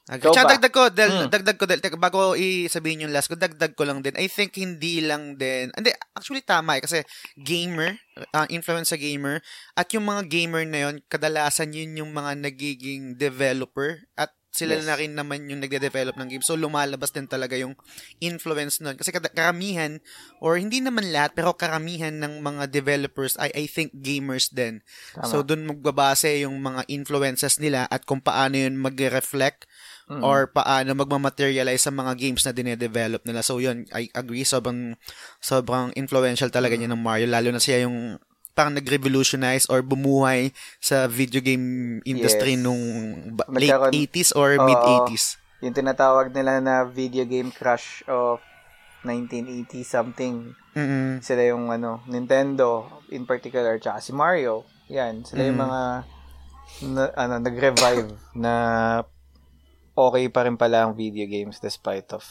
Agree. 0.09 0.33
Tsaka 0.33 0.57
dagdag 0.57 0.73
ko, 0.73 0.83
dahil, 0.89 1.13
Mm. 1.13 1.29
dagdag 1.29 1.57
ko, 1.61 1.65
dahil, 1.69 1.83
teka, 1.85 2.01
bago 2.01 2.33
i-sabihin 2.33 3.05
yung 3.05 3.13
last 3.13 3.29
ko, 3.29 3.37
dagdag 3.37 3.77
ko 3.77 3.85
lang 3.85 4.01
din. 4.01 4.17
I 4.17 4.25
think 4.25 4.57
hindi 4.57 5.05
lang 5.05 5.37
din, 5.37 5.69
hindi, 5.77 5.93
actually 6.17 6.41
tama 6.41 6.81
eh, 6.81 6.83
kasi 6.89 7.05
gamer, 7.37 7.93
uh, 8.33 8.49
influence 8.49 8.89
sa 8.89 8.97
gamer, 8.97 9.45
at 9.77 9.93
yung 9.93 10.09
mga 10.09 10.25
gamer 10.33 10.65
na 10.65 10.89
yun, 10.89 11.05
kadalasan 11.13 11.77
yun 11.77 11.93
yung 11.93 12.17
mga 12.17 12.41
nagiging 12.41 13.21
developer, 13.21 14.01
at 14.17 14.33
sila 14.59 14.75
Yes. 14.75 14.87
na 14.91 14.99
rin 14.99 15.15
naman 15.15 15.47
yung 15.47 15.63
nagde-develop 15.63 16.19
ng 16.19 16.29
game. 16.35 16.43
So, 16.43 16.59
lumalabas 16.59 17.15
din 17.15 17.31
talaga 17.31 17.55
yung 17.55 17.79
influence 18.19 18.83
nun. 18.83 18.99
Kasi 18.99 19.15
karamihan, 19.15 20.03
or 20.43 20.59
hindi 20.59 20.83
naman 20.83 21.15
lahat, 21.15 21.39
pero 21.39 21.55
karamihan 21.55 22.11
ng 22.19 22.43
mga 22.43 22.67
developers 22.67 23.39
ay, 23.39 23.55
I 23.55 23.71
think, 23.71 23.95
gamers 23.95 24.51
din. 24.51 24.83
Tama. 25.15 25.31
So, 25.31 25.47
dun 25.47 25.71
magbabase 25.71 26.43
yung 26.43 26.59
mga 26.59 26.83
influences 26.91 27.63
nila 27.63 27.87
at 27.87 28.03
kung 28.03 28.19
paano 28.19 28.59
yun 28.59 28.75
mag-reflect 28.75 29.71
Mm. 30.09 30.25
or 30.25 30.49
paano 30.49 30.97
magmamaterialize 30.97 31.85
sa 31.85 31.93
mga 31.93 32.17
games 32.17 32.41
na 32.41 32.57
dinedevelop 32.57 33.21
nila. 33.29 33.45
So, 33.45 33.61
yun, 33.61 33.85
I 33.93 34.09
agree. 34.17 34.41
Sobrang, 34.41 34.97
sobrang 35.39 35.93
influential 35.95 36.49
talaga 36.49 36.81
niya 36.81 36.89
ng 36.89 36.97
Mario. 36.97 37.29
Lalo 37.29 37.53
na 37.53 37.61
siya 37.61 37.85
yung 37.85 38.17
parang 38.59 38.75
nag-revolutionize 38.75 39.71
or 39.71 39.79
bumuhay 39.81 40.51
sa 40.79 41.07
video 41.07 41.39
game 41.39 41.63
industry 42.03 42.59
Yes. 42.59 42.61
nung 42.61 42.83
ba- 43.33 43.47
late 43.49 43.71
Nagkaroon- 43.71 43.95
80s 43.95 44.31
or 44.35 44.59
Oo. 44.59 44.67
mid-80s. 44.67 45.39
yung 45.59 45.75
tinatawag 45.75 46.31
nila 46.31 46.59
na 46.59 46.83
video 46.83 47.23
game 47.23 47.51
crush 47.51 48.03
of 48.07 48.39
1980 49.01 49.83
something. 49.83 50.55
Mm-mm. 50.73 51.19
Sila 51.19 51.43
yung 51.45 51.67
ano, 51.69 52.03
Nintendo 52.05 52.83
in 53.09 53.23
particular, 53.25 53.75
tsaka 53.77 53.99
si 53.99 54.11
Mario. 54.11 54.63
Yan, 54.87 55.23
sila 55.23 55.43
yung 55.45 55.59
Mm. 55.59 55.65
mga 55.65 55.81
na, 56.85 57.03
ano, 57.17 57.35
nag-revive 57.41 58.07
na 58.37 58.55
okay 59.97 60.29
pa 60.29 60.45
rin 60.45 60.55
pala 60.55 60.85
ang 60.85 60.95
video 60.95 61.27
games 61.27 61.59
despite 61.59 62.07
of 62.13 62.23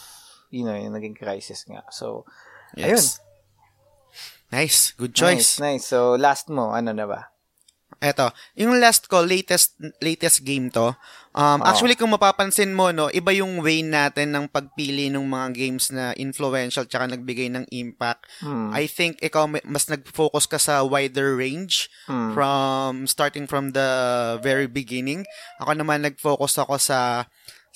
you 0.47 0.63
know, 0.63 0.71
yung 0.71 0.95
naging 0.95 1.11
crisis 1.11 1.67
nga. 1.67 1.83
So, 1.89 2.23
Yes. 2.73 3.19
Nice. 4.47 4.95
Good 4.95 5.11
choice. 5.13 5.59
nice, 5.59 5.83
nice. 5.83 5.85
So, 5.85 6.15
last 6.15 6.47
mo, 6.47 6.71
ano 6.71 6.95
na 6.95 7.03
ba? 7.03 7.21
Eto, 7.97 8.29
yung 8.53 8.77
last 8.77 9.09
ko, 9.09 9.25
latest 9.25 9.73
latest 10.05 10.45
game 10.45 10.69
to. 10.69 10.93
Um, 11.33 11.59
Oo. 11.61 11.65
Actually, 11.65 11.97
kung 11.97 12.13
mapapansin 12.13 12.69
mo, 12.69 12.93
no, 12.93 13.09
iba 13.09 13.33
yung 13.33 13.57
way 13.57 13.81
natin 13.81 14.37
ng 14.37 14.45
pagpili 14.53 15.09
ng 15.09 15.25
mga 15.25 15.47
games 15.57 15.89
na 15.89 16.13
influential 16.13 16.85
tsaka 16.85 17.09
nagbigay 17.09 17.49
ng 17.49 17.65
impact. 17.73 18.29
Hmm. 18.37 18.69
I 18.69 18.85
think 18.85 19.17
ikaw 19.17 19.49
mas 19.49 19.89
nag-focus 19.89 20.45
ka 20.45 20.61
sa 20.61 20.85
wider 20.85 21.33
range 21.33 21.89
Hmm. 22.05 22.37
from 22.37 23.09
starting 23.09 23.49
from 23.49 23.73
the 23.73 23.89
very 24.45 24.69
beginning. 24.69 25.25
Ako 25.57 25.73
naman 25.73 26.05
nag-focus 26.05 26.61
ako 26.61 26.77
sa 26.77 27.25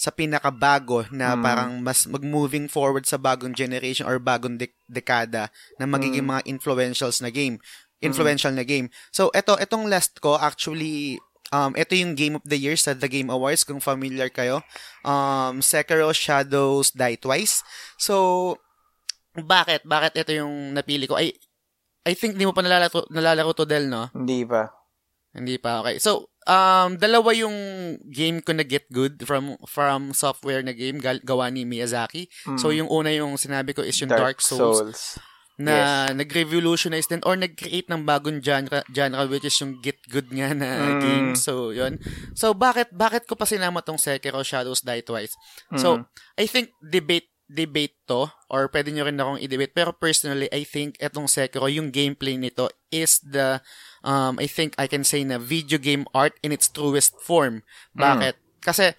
sa 0.01 0.09
pinakabago 0.09 1.05
na 1.13 1.37
Mm. 1.37 1.41
parang 1.45 1.71
mas 1.77 2.09
mag-moving 2.09 2.65
forward 2.65 3.05
sa 3.05 3.21
bagong 3.21 3.53
generation 3.53 4.09
or 4.09 4.17
bagong 4.17 4.57
dek- 4.57 4.73
dekada 4.89 5.53
na 5.77 5.85
magiging 5.85 6.25
Mm. 6.25 6.31
mga 6.33 6.43
influentials 6.49 7.21
na 7.21 7.29
game. 7.29 7.61
Influential 8.01 8.49
na 8.49 8.65
game. 8.65 8.89
So, 9.13 9.29
eto, 9.29 9.61
etong 9.61 9.85
last 9.85 10.17
ko, 10.17 10.33
actually, 10.33 11.21
um, 11.53 11.77
ito 11.77 11.93
yung 11.93 12.17
Game 12.17 12.33
of 12.33 12.41
the 12.41 12.57
Year 12.57 12.73
sa 12.73 12.97
The 12.97 13.05
Game 13.05 13.29
Awards, 13.29 13.61
kung 13.61 13.77
familiar 13.77 14.33
kayo. 14.33 14.65
Um, 15.05 15.61
Sekiro 15.61 16.09
Shadows 16.09 16.97
Die 16.97 17.21
Twice. 17.21 17.61
So, 18.01 18.57
bakit? 19.37 19.85
Bakit 19.85 20.17
ito 20.17 20.33
yung 20.33 20.73
napili 20.73 21.05
ko? 21.05 21.13
I, 21.21 21.29
I 22.01 22.17
think 22.17 22.41
di 22.41 22.49
mo 22.49 22.57
pa 22.57 22.65
nalalaro, 22.65 23.05
nalalaro 23.13 23.53
to, 23.53 23.69
Del, 23.69 23.85
no? 23.85 24.09
Hindi 24.17 24.49
pa. 24.49 24.65
Hindi 25.37 25.61
pa, 25.61 25.85
okay. 25.85 26.01
So, 26.01 26.30
um, 26.43 26.97
dalawa 26.97 27.31
yung 27.31 27.55
game 28.05 28.39
ko 28.39 28.53
na 28.53 28.63
Get 28.63 28.89
Good 28.89 29.21
from 29.23 29.57
from 29.65 30.11
software 30.11 30.61
na 30.61 30.71
game 30.71 30.97
gal- 30.97 31.21
gawa 31.21 31.49
ni 31.49 31.63
Miyazaki. 31.63 32.25
Hmm. 32.43 32.57
So, 32.57 32.69
yung 32.69 32.87
una 32.87 33.09
yung 33.09 33.35
sinabi 33.35 33.73
ko 33.73 33.81
is 33.81 33.97
yung 33.97 34.09
Dark, 34.09 34.41
Souls, 34.41 35.17
na 35.61 36.09
nag-revolutionize 36.11 37.05
din 37.05 37.21
or 37.21 37.37
nag-create 37.37 37.85
ng 37.85 38.01
bagong 38.01 38.41
genre, 38.41 38.81
genre 38.89 39.29
which 39.29 39.45
is 39.45 39.53
yung 39.57 39.77
Get 39.77 40.01
Good 40.09 40.33
nga 40.33 40.57
na 40.57 40.97
Mm. 40.97 40.99
game. 40.99 41.29
So, 41.37 41.69
yun. 41.69 42.01
So, 42.33 42.57
bakit 42.57 42.89
bakit 42.89 43.29
ko 43.29 43.37
pa 43.37 43.45
sinama 43.45 43.85
tong 43.85 44.01
Sekiro 44.01 44.41
Shadows 44.41 44.81
Die 44.81 45.05
Twice? 45.05 45.37
So, 45.77 46.01
Mm. 46.01 46.03
I 46.35 46.45
think 46.45 46.67
debate 46.81 47.30
debate 47.51 47.99
to 48.07 48.31
or 48.47 48.71
pwede 48.71 48.95
nyo 48.95 49.03
rin 49.03 49.19
akong 49.19 49.43
i-debate 49.43 49.75
pero 49.75 49.91
personally 49.91 50.47
I 50.55 50.63
think 50.63 50.95
etong 51.03 51.27
Sekiro 51.27 51.67
yung 51.67 51.91
gameplay 51.91 52.39
nito 52.39 52.71
is 52.87 53.19
the 53.19 53.59
um 54.07 54.39
I 54.39 54.47
think 54.47 54.79
I 54.79 54.87
can 54.87 55.03
say 55.03 55.27
na 55.27 55.35
video 55.35 55.75
game 55.75 56.07
art 56.15 56.39
in 56.39 56.55
its 56.55 56.71
truest 56.71 57.19
form. 57.19 57.67
Bakit? 57.91 58.39
Kasi 58.63 58.95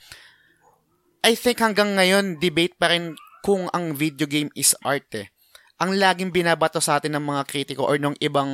I 1.25 1.33
think 1.33 1.65
hanggang 1.65 1.97
ngayon 1.97 2.37
debate 2.37 2.77
pa 2.77 2.93
rin 2.93 3.17
kung 3.41 3.73
ang 3.73 3.97
video 3.97 4.29
game 4.29 4.53
is 4.55 4.77
art 4.85 5.09
eh. 5.17 5.33
Ang 5.83 5.99
laging 5.99 6.31
binabato 6.31 6.79
sa 6.79 7.03
atin 7.03 7.19
ng 7.19 7.27
mga 7.27 7.43
kritiko 7.51 7.83
or 7.83 7.99
ng 7.99 8.15
ibang 8.23 8.51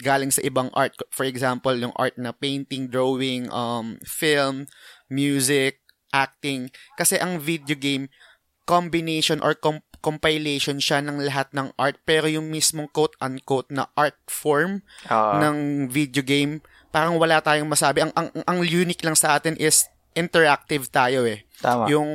galing 0.00 0.32
sa 0.32 0.40
ibang 0.40 0.72
art. 0.72 0.96
For 1.12 1.28
example, 1.28 1.76
yung 1.76 1.92
art 1.92 2.16
na 2.16 2.32
painting, 2.32 2.88
drawing, 2.88 3.52
um, 3.52 4.00
film, 4.00 4.64
music, 5.12 5.84
acting. 6.08 6.72
Kasi 6.96 7.20
ang 7.20 7.36
video 7.36 7.76
game, 7.76 8.08
combination 8.64 9.40
or 9.44 9.56
com- 9.56 9.84
compilation 10.04 10.76
siya 10.76 11.00
ng 11.00 11.24
lahat 11.24 11.48
ng 11.56 11.72
art 11.80 11.96
pero 12.04 12.28
yung 12.28 12.52
mismong 12.52 12.92
quote-unquote 12.92 13.72
na 13.72 13.88
art 13.96 14.20
form 14.28 14.84
Oo. 15.08 15.32
ng 15.40 15.88
video 15.88 16.20
game, 16.20 16.60
parang 16.92 17.16
wala 17.16 17.40
tayong 17.40 17.68
masabi. 17.68 18.04
Ang, 18.04 18.12
ang, 18.12 18.28
ang 18.44 18.58
unique 18.60 19.00
lang 19.00 19.16
sa 19.16 19.40
atin 19.40 19.56
is 19.56 19.88
interactive 20.14 20.86
tayo 20.94 21.26
eh. 21.26 21.42
Tama. 21.58 21.90
Yung, 21.90 22.10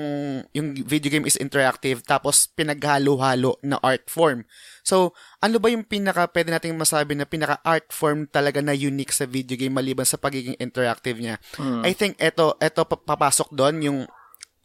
yung 0.55 0.71
video 0.87 1.11
game 1.11 1.27
is 1.27 1.35
interactive 1.35 1.99
tapos 2.05 2.47
pinaghalo-halo 2.55 3.59
na 3.59 3.75
art 3.83 4.07
form. 4.07 4.47
So, 4.85 5.11
ano 5.43 5.59
ba 5.59 5.67
yung 5.67 5.83
pinaka, 5.83 6.31
pwede 6.31 6.55
nating 6.55 6.79
masabi 6.79 7.13
na 7.17 7.27
pinaka 7.27 7.59
art 7.67 7.91
form 7.91 8.25
talaga 8.25 8.63
na 8.63 8.71
unique 8.71 9.11
sa 9.11 9.27
video 9.27 9.59
game 9.59 9.75
maliban 9.75 10.07
sa 10.07 10.15
pagiging 10.15 10.55
interactive 10.63 11.19
niya? 11.19 11.41
Mm. 11.59 11.83
I 11.83 11.91
think 11.91 12.15
eto, 12.17 12.55
eto 12.63 12.87
pa- 12.87 13.03
papasok 13.03 13.51
doon 13.51 13.75
yung 13.83 13.99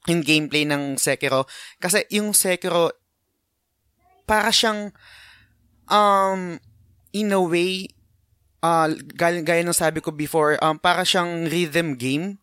yung 0.08 0.20
gameplay 0.20 0.68
ng 0.68 1.00
Sekiro. 1.00 1.48
Kasi 1.80 2.04
yung 2.12 2.36
Sekiro, 2.36 2.92
para 4.28 4.52
siyang, 4.52 4.92
um, 5.88 6.56
in 7.12 7.32
a 7.32 7.40
way, 7.40 7.88
uh, 8.64 8.88
gaya, 9.16 9.40
gaya 9.44 9.62
ng 9.64 9.76
sabi 9.76 10.00
ko 10.00 10.12
before, 10.12 10.56
um, 10.60 10.76
para 10.76 11.04
siyang 11.04 11.48
rhythm 11.48 11.96
game. 11.96 12.40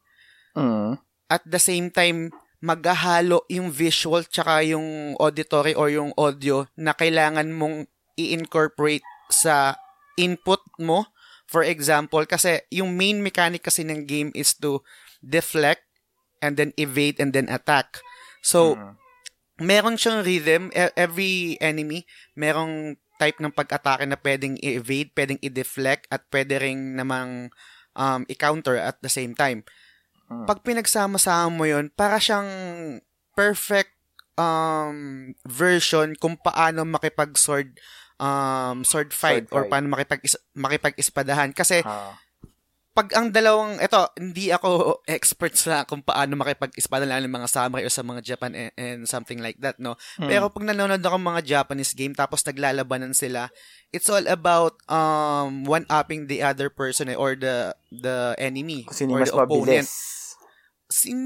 Mm. 0.58 0.98
At 1.30 1.44
the 1.46 1.62
same 1.62 1.90
time, 1.90 2.34
maghahalo 2.62 3.42
yung 3.50 3.74
visual 3.74 4.22
tsaka 4.22 4.62
yung 4.62 5.18
auditory 5.18 5.74
or 5.74 5.90
yung 5.90 6.14
audio 6.14 6.70
na 6.78 6.94
kailangan 6.94 7.50
mong 7.50 7.90
i-incorporate 8.16 9.06
sa 9.34 9.74
input 10.16 10.62
mo. 10.78 11.10
For 11.50 11.66
example, 11.66 12.24
kasi 12.30 12.62
yung 12.70 12.96
main 12.96 13.20
mechanic 13.20 13.66
kasi 13.66 13.82
ng 13.84 14.06
game 14.06 14.30
is 14.38 14.56
to 14.62 14.86
deflect 15.20 15.91
and 16.42 16.58
then 16.58 16.74
evade 16.76 17.18
and 17.18 17.32
then 17.32 17.48
attack. 17.48 18.02
So, 18.42 18.76
Mm. 18.76 18.94
meron 19.62 19.96
siyang 19.96 20.26
rhythm. 20.26 20.74
E- 20.74 20.96
Every 20.96 21.56
enemy, 21.58 22.04
merong 22.34 22.98
type 23.16 23.38
ng 23.38 23.54
pag-atake 23.54 24.10
na 24.10 24.18
pwedeng 24.18 24.58
i-evade, 24.58 25.14
pwedeng 25.14 25.38
i-deflect, 25.40 26.10
at 26.10 26.26
pwede 26.28 26.58
rin 26.58 26.98
namang 26.98 27.54
um, 27.94 28.26
i-counter 28.26 28.74
at 28.76 28.98
the 29.00 29.12
same 29.12 29.38
time. 29.38 29.62
Mm. 30.26 30.50
Pag 30.50 30.66
pinagsama-sama 30.66 31.54
mo 31.54 31.64
yun, 31.64 31.94
para 31.94 32.18
siyang 32.18 32.50
perfect 33.32 33.94
um, 34.36 35.32
version 35.46 36.18
kung 36.18 36.34
paano 36.36 36.82
makipag-sword 36.82 37.78
um, 38.18 38.82
sword 38.82 39.12
fight 39.12 39.46
Sword 39.46 39.54
or 39.54 39.62
fight. 39.66 39.72
paano 39.72 39.86
makipag 39.90 40.22
makipag-ispadahan. 40.56 41.52
Kasi 41.52 41.82
Ah. 41.84 42.18
Pag 42.92 43.08
ang 43.16 43.32
dalawang, 43.32 43.80
eto, 43.80 44.12
hindi 44.20 44.52
ako 44.52 45.00
expert 45.08 45.56
sa 45.56 45.88
kung 45.88 46.04
paano 46.04 46.36
makipag-espada 46.36 47.08
lalo 47.08 47.24
ng 47.24 47.38
mga 47.40 47.48
samurai 47.48 47.88
o 47.88 47.92
sa 47.92 48.04
mga 48.04 48.20
Japan 48.20 48.52
and, 48.52 48.72
and 48.76 49.00
something 49.08 49.40
like 49.40 49.56
that, 49.64 49.80
no? 49.80 49.96
Mm. 50.20 50.28
Pero 50.28 50.44
pag 50.52 50.68
nanonood 50.68 51.00
ako 51.00 51.16
mga 51.16 51.42
Japanese 51.48 51.96
game 51.96 52.12
tapos 52.12 52.44
naglalabanan 52.44 53.16
sila, 53.16 53.48
it's 53.96 54.12
all 54.12 54.28
about 54.28 54.76
um 54.92 55.64
one-upping 55.64 56.28
the 56.28 56.44
other 56.44 56.68
person 56.68 57.08
eh, 57.08 57.16
or 57.16 57.40
the 57.40 57.72
the 57.96 58.36
enemy 58.36 58.84
Kung 58.84 59.08
sino 59.08 59.16
or 59.16 59.24
mas 59.24 59.32
the 59.32 59.40
opponent. 59.40 59.88
mabilis. 59.88 59.92
Sin, 60.92 61.20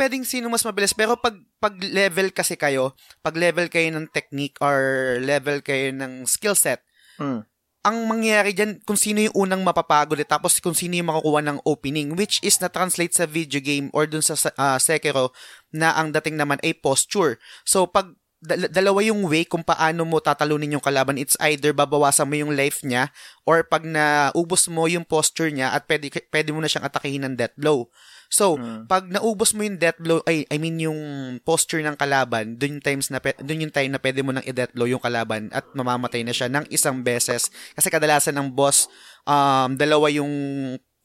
pwedeng 0.00 0.24
sino 0.24 0.48
mas 0.48 0.64
mabilis. 0.64 0.96
Pero 0.96 1.20
pag, 1.20 1.36
pag 1.60 1.76
level 1.84 2.32
kasi 2.32 2.56
kayo, 2.56 2.96
pag 3.20 3.36
level 3.36 3.68
kayo 3.68 3.92
ng 3.92 4.08
technique 4.08 4.56
or 4.64 5.20
level 5.20 5.60
kayo 5.60 5.92
ng 5.92 6.24
skill 6.24 6.56
set, 6.56 6.80
Mm. 7.18 7.42
Ang 7.86 8.10
mangyayari 8.10 8.52
dyan, 8.52 8.82
kung 8.82 8.98
sino 8.98 9.22
yung 9.22 9.48
unang 9.48 9.62
mapapagod 9.62 10.18
eh, 10.18 10.26
tapos 10.26 10.58
kung 10.58 10.74
sino 10.74 10.98
yung 10.98 11.08
makakuha 11.14 11.40
ng 11.46 11.58
opening, 11.62 12.18
which 12.18 12.42
is 12.42 12.58
na-translate 12.58 13.14
sa 13.14 13.24
video 13.24 13.62
game 13.62 13.88
or 13.94 14.04
dun 14.04 14.22
sa 14.22 14.34
uh, 14.34 14.78
Sekiro 14.82 15.30
na 15.70 15.94
ang 15.94 16.10
dating 16.10 16.34
naman 16.34 16.58
ay 16.66 16.74
posture. 16.74 17.38
So, 17.62 17.86
pag 17.86 18.18
dal- 18.38 18.70
dalawa 18.70 19.02
yung 19.02 19.26
way 19.26 19.42
kung 19.42 19.66
paano 19.66 20.06
mo 20.06 20.22
tatalunin 20.22 20.78
yung 20.78 20.84
kalaban. 20.84 21.18
It's 21.18 21.38
either 21.42 21.74
babawasan 21.74 22.30
mo 22.30 22.34
yung 22.38 22.54
life 22.54 22.86
niya 22.86 23.10
or 23.42 23.66
pag 23.66 23.82
naubos 23.82 24.70
mo 24.70 24.86
yung 24.86 25.02
posture 25.02 25.50
niya 25.50 25.74
at 25.74 25.90
pwede, 25.90 26.10
pwede 26.30 26.50
mo 26.54 26.62
na 26.62 26.70
siyang 26.70 26.86
atakihin 26.86 27.26
ng 27.26 27.34
death 27.34 27.54
blow. 27.58 27.90
So, 28.28 28.60
Mm. 28.60 28.84
pag 28.84 29.08
naubos 29.08 29.56
mo 29.56 29.64
yung 29.64 29.80
death 29.80 29.96
blow, 29.96 30.20
ay, 30.28 30.44
I 30.52 30.60
mean 30.60 30.76
yung 30.76 31.00
posture 31.48 31.80
ng 31.80 31.96
kalaban, 31.96 32.60
dun 32.60 32.76
yung 32.76 32.84
times 32.84 33.08
na, 33.08 33.24
pe- 33.24 33.40
dun 33.40 33.64
yung 33.64 33.72
time 33.72 33.88
na 33.88 33.96
pwede 33.96 34.20
mo 34.20 34.36
nang 34.36 34.44
i-death 34.44 34.76
blow 34.76 34.84
yung 34.84 35.00
kalaban 35.00 35.48
at 35.48 35.64
mamamatay 35.72 36.20
na 36.20 36.36
siya 36.36 36.52
ng 36.52 36.68
isang 36.68 37.00
beses. 37.00 37.48
Kasi 37.72 37.88
kadalasan 37.88 38.36
ng 38.36 38.52
boss, 38.52 38.84
um, 39.24 39.72
dalawa 39.80 40.12
yung 40.12 40.28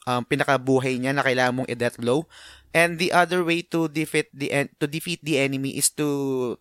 um, 0.03 0.21
pinakabuhay 0.27 0.99
niya 0.99 1.15
na 1.15 1.23
kailangan 1.23 1.63
mong 1.63 1.71
i-death 1.71 1.95
blow. 1.95 2.27
And 2.73 2.97
the 2.97 3.13
other 3.13 3.45
way 3.45 3.61
to 3.71 3.87
defeat 3.87 4.33
the 4.33 4.49
en- 4.51 4.73
to 4.81 4.89
defeat 4.89 5.21
the 5.21 5.37
enemy 5.37 5.77
is 5.77 5.93
to 5.95 6.07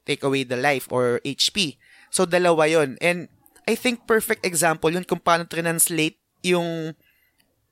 take 0.04 0.22
away 0.22 0.44
the 0.44 0.60
life 0.60 0.86
or 0.92 1.18
HP. 1.24 1.80
So 2.12 2.28
dalawa 2.28 2.68
'yon. 2.68 3.00
And 3.00 3.32
I 3.64 3.74
think 3.74 4.04
perfect 4.04 4.44
example 4.44 4.92
'yun 4.92 5.08
kung 5.08 5.24
paano 5.24 5.48
translate 5.48 6.20
yung 6.44 6.92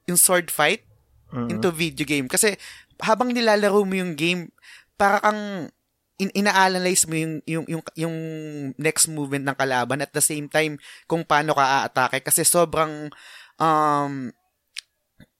yung 0.08 0.16
sword 0.18 0.48
fight 0.48 0.88
Mm. 1.30 1.48
into 1.58 1.70
video 1.70 2.06
game. 2.06 2.26
Kasi 2.26 2.58
habang 3.00 3.30
nilalaro 3.30 3.86
mo 3.86 3.94
yung 3.94 4.18
game, 4.18 4.50
para 5.00 5.16
kang 5.24 5.72
in 6.20 6.28
ina-analyze 6.36 7.08
mo 7.08 7.16
yung, 7.16 7.34
yung, 7.48 7.64
yung, 7.64 7.82
yung 7.96 8.16
next 8.76 9.08
movement 9.08 9.48
ng 9.48 9.56
kalaban 9.56 10.04
at 10.04 10.12
the 10.12 10.20
same 10.20 10.52
time 10.52 10.76
kung 11.08 11.24
paano 11.24 11.56
ka 11.56 11.88
aatake 11.88 12.20
kasi 12.20 12.44
sobrang 12.44 13.08
um, 13.56 14.28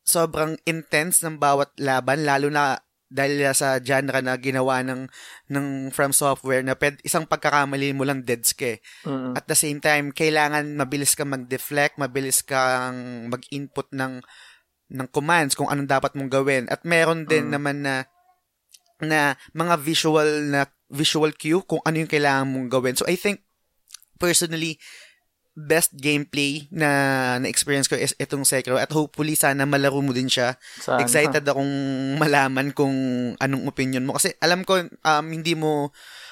sobrang 0.01 0.57
intense 0.65 1.21
ng 1.21 1.37
bawat 1.37 1.69
laban 1.77 2.25
lalo 2.25 2.49
na 2.49 2.81
dahil 3.11 3.43
sa 3.53 3.83
genre 3.83 4.23
na 4.23 4.39
ginawa 4.39 4.87
ng 4.87 5.11
ng 5.51 5.67
From 5.91 6.15
Software 6.15 6.63
na 6.63 6.79
ped, 6.79 7.03
isang 7.03 7.27
pagkakamali 7.27 7.91
mo 7.91 8.07
lang 8.07 8.23
deads 8.23 8.55
ka 8.55 8.79
eh. 8.79 8.81
Mm. 9.03 9.35
At 9.35 9.51
the 9.51 9.59
same 9.59 9.83
time, 9.83 10.15
kailangan 10.15 10.79
mabilis 10.79 11.19
kang 11.19 11.35
mag-deflect, 11.35 11.99
mabilis 11.99 12.47
kang 12.47 13.27
mag-input 13.27 13.91
ng 13.91 14.23
ng 14.91 15.09
commands 15.09 15.55
kung 15.55 15.71
anong 15.71 15.87
dapat 15.87 16.13
mong 16.15 16.29
gawin. 16.29 16.65
At 16.67 16.83
meron 16.83 17.25
din 17.25 17.49
Mm. 17.49 17.53
naman 17.55 17.77
na 17.81 17.95
na 19.01 19.21
mga 19.57 19.81
visual 19.81 20.29
na 20.45 20.69
visual 20.91 21.33
cue 21.33 21.65
kung 21.65 21.81
ano 21.83 21.97
yung 21.97 22.11
kailangan 22.11 22.45
mong 22.45 22.69
gawin. 22.69 22.95
So 22.99 23.09
I 23.09 23.17
think 23.17 23.41
personally 24.19 24.77
best 25.51 25.93
gameplay 25.93 26.71
na 26.71 26.89
na-experience 27.37 27.85
ko 27.85 27.99
is 27.99 28.15
itong 28.17 28.47
Sekiro 28.47 28.79
at 28.79 28.89
hopefully 28.93 29.35
sana 29.35 29.67
malaro 29.67 29.99
mo 30.01 30.15
din 30.15 30.31
siya. 30.31 30.55
Sana. 30.79 31.03
Excited 31.03 31.43
akong 31.43 31.75
malaman 32.17 32.71
kung 32.71 32.95
anong 33.37 33.67
opinion 33.67 34.07
mo. 34.07 34.15
Kasi 34.17 34.33
alam 34.39 34.63
ko, 34.63 34.79
um, 34.85 35.27
hindi 35.27 35.53
mo 35.59 35.91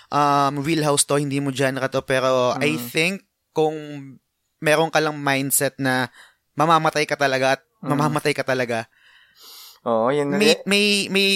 um, 0.09 0.55
wheelhouse 0.63 1.05
to, 1.05 1.19
hindi 1.19 1.43
mo 1.43 1.51
genre 1.53 1.89
to, 1.89 2.01
pero 2.05 2.57
I 2.57 2.79
Mm. 2.79 2.85
think 2.89 3.15
kung 3.53 3.77
meron 4.61 4.89
ka 4.89 5.03
lang 5.03 5.19
mindset 5.19 5.77
na 5.77 6.09
mamamatay 6.55 7.05
ka 7.05 7.19
talaga 7.19 7.59
at. 7.59 7.63
Mamamatay 7.83 8.35
ka 8.35 8.43
talaga, 8.43 8.87
Oo, 9.87 10.11
yun. 10.11 10.35
may, 10.35 10.59
may, 10.67 11.07
may, 11.09 11.29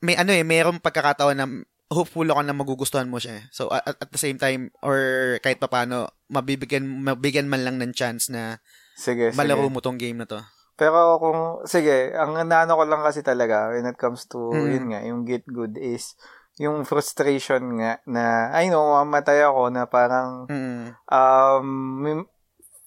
may 0.00 0.14
ano 0.14 0.30
eh, 0.30 0.46
mayroong 0.46 0.78
pagkakataon 0.78 1.36
na 1.36 1.46
hopeful 1.88 2.28
ako 2.28 2.40
na 2.44 2.54
magugustuhan 2.54 3.08
mo 3.10 3.16
siya. 3.18 3.48
So, 3.50 3.72
at, 3.72 3.96
at 3.98 4.10
the 4.12 4.20
same 4.20 4.36
time, 4.36 4.70
or 4.84 4.96
kahit 5.40 5.58
papano, 5.58 6.12
mabibigyan, 6.28 6.84
mabigyan 6.84 7.48
man 7.48 7.64
lang 7.64 7.76
ng 7.80 7.96
chance 7.96 8.28
na 8.28 8.60
sige, 8.94 9.32
malaro 9.32 9.66
sige. 9.66 9.72
mo 9.74 9.80
tong 9.80 9.98
game 9.98 10.20
na 10.20 10.28
to. 10.28 10.38
Pero 10.78 11.18
kung, 11.18 11.66
sige, 11.66 12.14
ang 12.14 12.38
naano 12.46 12.78
ko 12.78 12.84
lang 12.86 13.02
kasi 13.02 13.24
talaga 13.26 13.74
when 13.74 13.88
it 13.88 13.98
comes 13.98 14.30
to, 14.30 14.38
Mm. 14.38 14.68
yun 14.70 14.84
nga, 14.94 15.00
yung 15.02 15.20
get 15.26 15.42
good 15.50 15.74
is, 15.74 16.14
yung 16.62 16.86
frustration 16.86 17.82
nga 17.82 17.98
na, 18.06 18.54
I 18.54 18.70
know, 18.70 18.94
mamatay 19.02 19.42
ako 19.42 19.74
na 19.74 19.90
parang, 19.90 20.46
Mm. 20.46 20.94
um, 21.10 22.22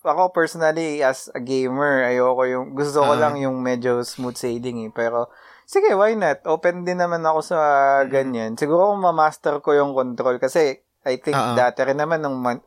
ako 0.04 0.32
personally, 0.32 1.02
as 1.02 1.30
a 1.32 1.40
gamer, 1.40 2.04
ayoko 2.04 2.44
yung, 2.46 2.66
gusto 2.74 3.02
ko 3.02 3.14
Ah. 3.14 3.20
lang 3.20 3.38
yung 3.38 3.62
medyo 3.62 4.02
smooth 4.02 4.36
sailing 4.36 4.86
eh. 4.86 4.92
Pero, 4.92 5.30
sige, 5.64 5.94
why 5.94 6.14
not? 6.14 6.42
Open 6.44 6.84
din 6.84 6.98
naman 6.98 7.22
ako 7.22 7.40
sa 7.42 7.58
Mm. 8.02 8.10
ganyan. 8.10 8.52
Siguro 8.58 8.90
kung 8.90 9.02
ma-master 9.02 9.62
ko 9.62 9.72
yung 9.72 9.94
control 9.94 10.38
kasi, 10.38 10.82
I 11.02 11.18
think 11.18 11.34
Ah. 11.34 11.54
dati 11.54 11.82
rin 11.82 11.98
naman 11.98 12.22
nung 12.22 12.38
man- 12.38 12.66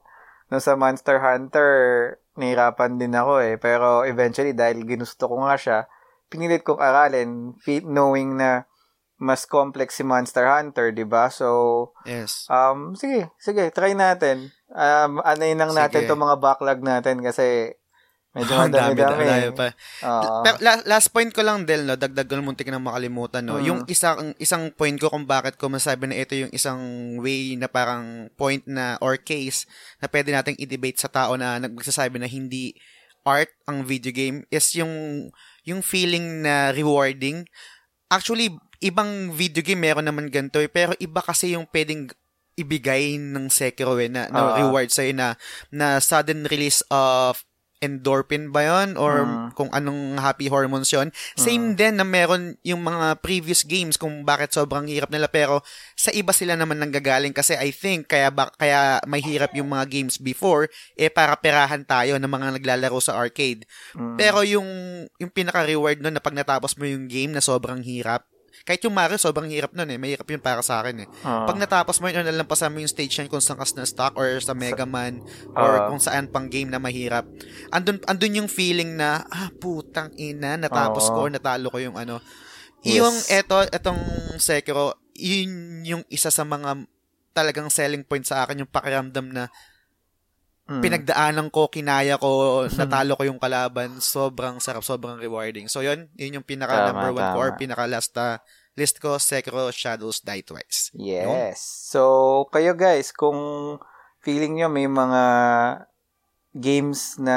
no 0.49 0.59
sa 0.59 0.75
Monster 0.75 1.19
Hunter, 1.19 1.71
nahirapan 2.35 2.99
din 2.99 3.15
ako 3.15 3.41
eh. 3.41 3.57
Pero 3.57 4.03
eventually, 4.03 4.53
dahil 4.53 4.83
ginusto 4.85 5.27
ko 5.27 5.41
nga 5.41 5.57
siya, 5.57 5.79
pinilit 6.29 6.63
kong 6.63 6.83
aralin, 6.83 7.55
knowing 7.87 8.37
na 8.37 8.67
mas 9.15 9.47
complex 9.47 9.95
si 9.95 10.05
Monster 10.05 10.45
Hunter, 10.45 10.91
'di 10.91 11.07
ba? 11.07 11.31
So 11.31 11.95
Yes. 12.03 12.51
um 12.51 12.99
sige, 12.99 13.31
sige, 13.39 13.71
try 13.71 13.95
natin. 13.95 14.51
Um 14.75 15.23
anayin 15.23 15.63
lang 15.63 15.71
natin 15.71 16.03
Sige. 16.03 16.09
'tong 16.11 16.19
mga 16.19 16.37
backlog 16.43 16.83
natin 16.83 17.23
kasi 17.23 17.71
medyo 18.35 18.59
Ang 18.59 18.75
dami, 18.75 18.99
madami-dami. 18.99 19.25
dami 19.25 19.49
pa. 19.55 19.67
Oo. 20.03 20.43
Pero 20.43 20.57
la- 20.59 20.83
last 20.91 21.15
point 21.15 21.31
ko 21.31 21.47
lang 21.47 21.63
Del, 21.63 21.87
no, 21.87 21.95
dagdag 21.95 22.27
ko 22.27 22.43
muntik 22.43 22.67
na 22.67 22.83
makalimutan, 22.83 23.47
no. 23.47 23.63
Mm. 23.63 23.65
Yung 23.71 23.81
isang 23.87 24.35
isang 24.43 24.75
point 24.75 24.99
ko 24.99 25.07
kung 25.07 25.23
bakit 25.23 25.55
ko 25.55 25.71
masabi 25.71 26.11
na 26.11 26.19
ito 26.19 26.35
yung 26.35 26.51
isang 26.51 26.83
way 27.23 27.55
na 27.55 27.71
parang 27.71 28.27
point 28.35 28.67
na 28.67 28.99
or 28.99 29.15
case 29.15 29.71
na 30.03 30.11
pwede 30.11 30.35
nating 30.35 30.59
i-debate 30.59 30.99
sa 30.99 31.07
tao 31.07 31.39
na 31.39 31.63
nagsasabi 31.63 32.19
na 32.19 32.27
hindi 32.27 32.75
art 33.25 33.49
ang 33.71 33.87
video 33.87 34.11
game 34.13 34.43
is 34.51 34.75
yung 34.75 35.31
yung 35.65 35.81
feeling 35.81 36.43
na 36.43 36.75
rewarding. 36.75 37.47
Actually, 38.11 38.53
ibang 38.85 39.33
video 39.33 39.65
game 39.65 39.81
meron 39.81 40.05
naman 40.05 40.29
ganito 40.29 40.61
eh, 40.61 40.69
pero 40.69 40.93
iba 41.01 41.23
kasi 41.25 41.55
yung 41.57 41.65
pwedeng 41.71 42.11
ibigay 42.55 43.19
ng 43.19 43.47
Sekiro 43.49 43.99
eh, 43.99 44.07
na, 44.07 44.27
na 44.29 44.41
Ah. 44.41 44.57
reward 44.61 44.89
sa'yo 44.89 45.11
na, 45.11 45.35
na 45.69 45.99
sudden 45.99 46.47
release 46.47 46.81
of 46.89 47.43
endorphin 47.83 48.49
ba 48.49 48.65
yon 48.65 48.97
or 48.97 49.29
Mm. 49.29 49.53
kung 49.53 49.69
anong 49.69 50.17
happy 50.17 50.49
hormones 50.49 50.89
yon 50.89 51.13
same 51.37 51.77
din 51.77 52.01
na 52.01 52.07
meron 52.07 52.57
yung 52.65 52.81
mga 52.81 53.21
previous 53.21 53.61
games 53.61 54.01
kung 54.01 54.25
bakit 54.25 54.57
sobrang 54.57 54.89
hirap 54.89 55.13
nila 55.13 55.29
pero 55.29 55.61
sa 55.93 56.09
iba 56.09 56.33
sila 56.33 56.57
naman 56.57 56.81
nanggagaling 56.81 57.37
kasi 57.37 57.53
I 57.53 57.69
think 57.71 58.09
kaya 58.09 58.33
ba, 58.33 58.49
kaya 58.55 59.05
may 59.05 59.21
hirap 59.21 59.53
yung 59.53 59.69
mga 59.69 59.85
games 59.91 60.17
before 60.17 60.65
eh 60.97 61.13
para 61.13 61.37
perahan 61.37 61.85
tayo 61.85 62.17
ng 62.17 62.31
mga 62.31 62.57
naglalaro 62.57 62.97
sa 62.99 63.21
arcade 63.21 63.69
Mm. 63.93 64.17
pero 64.17 64.41
yung 64.41 64.69
yung 65.21 65.29
pinaka-reward 65.29 66.01
nun 66.01 66.17
na 66.17 66.25
pag 66.25 66.33
natapos 66.33 66.81
mo 66.81 66.89
yung 66.89 67.05
game 67.05 67.37
na 67.37 67.45
sobrang 67.45 67.85
hirap 67.85 68.25
kahit 68.65 68.81
yung 68.81 68.97
Mario, 68.97 69.21
sobrang 69.21 69.45
hirap 69.53 69.77
nun 69.77 69.93
eh. 69.93 70.01
Mahirap 70.01 70.25
yun 70.25 70.41
para 70.41 70.65
sa 70.65 70.81
akin 70.81 71.05
eh. 71.05 71.09
Oo. 71.09 71.45
Pag 71.45 71.61
natapos 71.61 72.01
mo 72.01 72.09
yun, 72.09 72.25
nalampasan 72.25 72.73
mo 72.73 72.81
yung 72.81 72.89
stage 72.89 73.13
yan 73.21 73.29
kung 73.29 73.45
saan 73.45 73.61
ka 73.61 73.69
na 73.77 73.85
stock 73.85 74.17
or 74.17 74.41
sa 74.41 74.57
Mega 74.57 74.89
Man 74.89 75.21
or 75.53 75.73
Ah. 75.77 75.87
kung 75.93 76.01
saan 76.01 76.33
pang 76.33 76.49
game 76.49 76.73
na 76.73 76.81
mahirap. 76.81 77.29
Andun, 77.69 78.01
andun 78.09 78.41
yung 78.41 78.49
feeling 78.49 78.97
na, 78.97 79.21
ah, 79.29 79.53
putang 79.61 80.17
ina, 80.17 80.57
natapos 80.57 81.13
Oo. 81.13 81.13
ko 81.13 81.19
or 81.29 81.31
natalo 81.31 81.69
ko 81.69 81.77
yung 81.77 82.01
ano. 82.01 82.25
Yes. 82.81 83.01
Yung 83.05 83.17
eto, 83.29 83.69
etong 83.69 84.01
Sekiro, 84.41 84.97
yun 85.13 85.85
yung 85.85 86.03
isa 86.09 86.33
sa 86.33 86.49
mga 86.49 86.89
talagang 87.37 87.69
selling 87.69 88.01
point 88.01 88.25
sa 88.25 88.49
akin, 88.49 88.65
yung 88.65 88.71
pakiramdam 88.73 89.29
na 89.29 89.53
Mm. 90.65 90.81
pinagdaanan 90.81 91.53
ko, 91.53 91.69
kinaya 91.69 92.17
ko, 92.17 92.29
natalo 92.81 93.21
ko 93.21 93.29
yung 93.29 93.37
kalaban, 93.37 94.01
sobrang 94.01 94.57
sarap, 94.65 94.81
sobrang 94.81 95.21
rewarding. 95.21 95.69
So 95.69 95.85
yun, 95.85 96.09
yun 96.17 96.41
yung 96.41 96.47
pinaka 96.47 96.73
Tama, 96.73 96.89
number 96.89 97.11
one 97.13 97.29
ko 97.29 97.37
or 97.37 97.49
tama. 97.53 97.61
pinaka 97.61 97.85
last 97.85 98.17
na 98.17 98.41
list 98.73 98.97
ko, 98.97 99.21
Sekiro 99.21 99.69
Shadows 99.69 100.25
Die 100.25 100.41
Twice. 100.41 100.89
Yes. 100.97 101.61
So, 101.61 102.49
kayo 102.49 102.73
guys, 102.73 103.13
kung 103.13 103.37
feeling 104.25 104.57
nyo 104.57 104.73
may 104.73 104.89
mga 104.89 105.23
games 106.55 107.19
na 107.19 107.37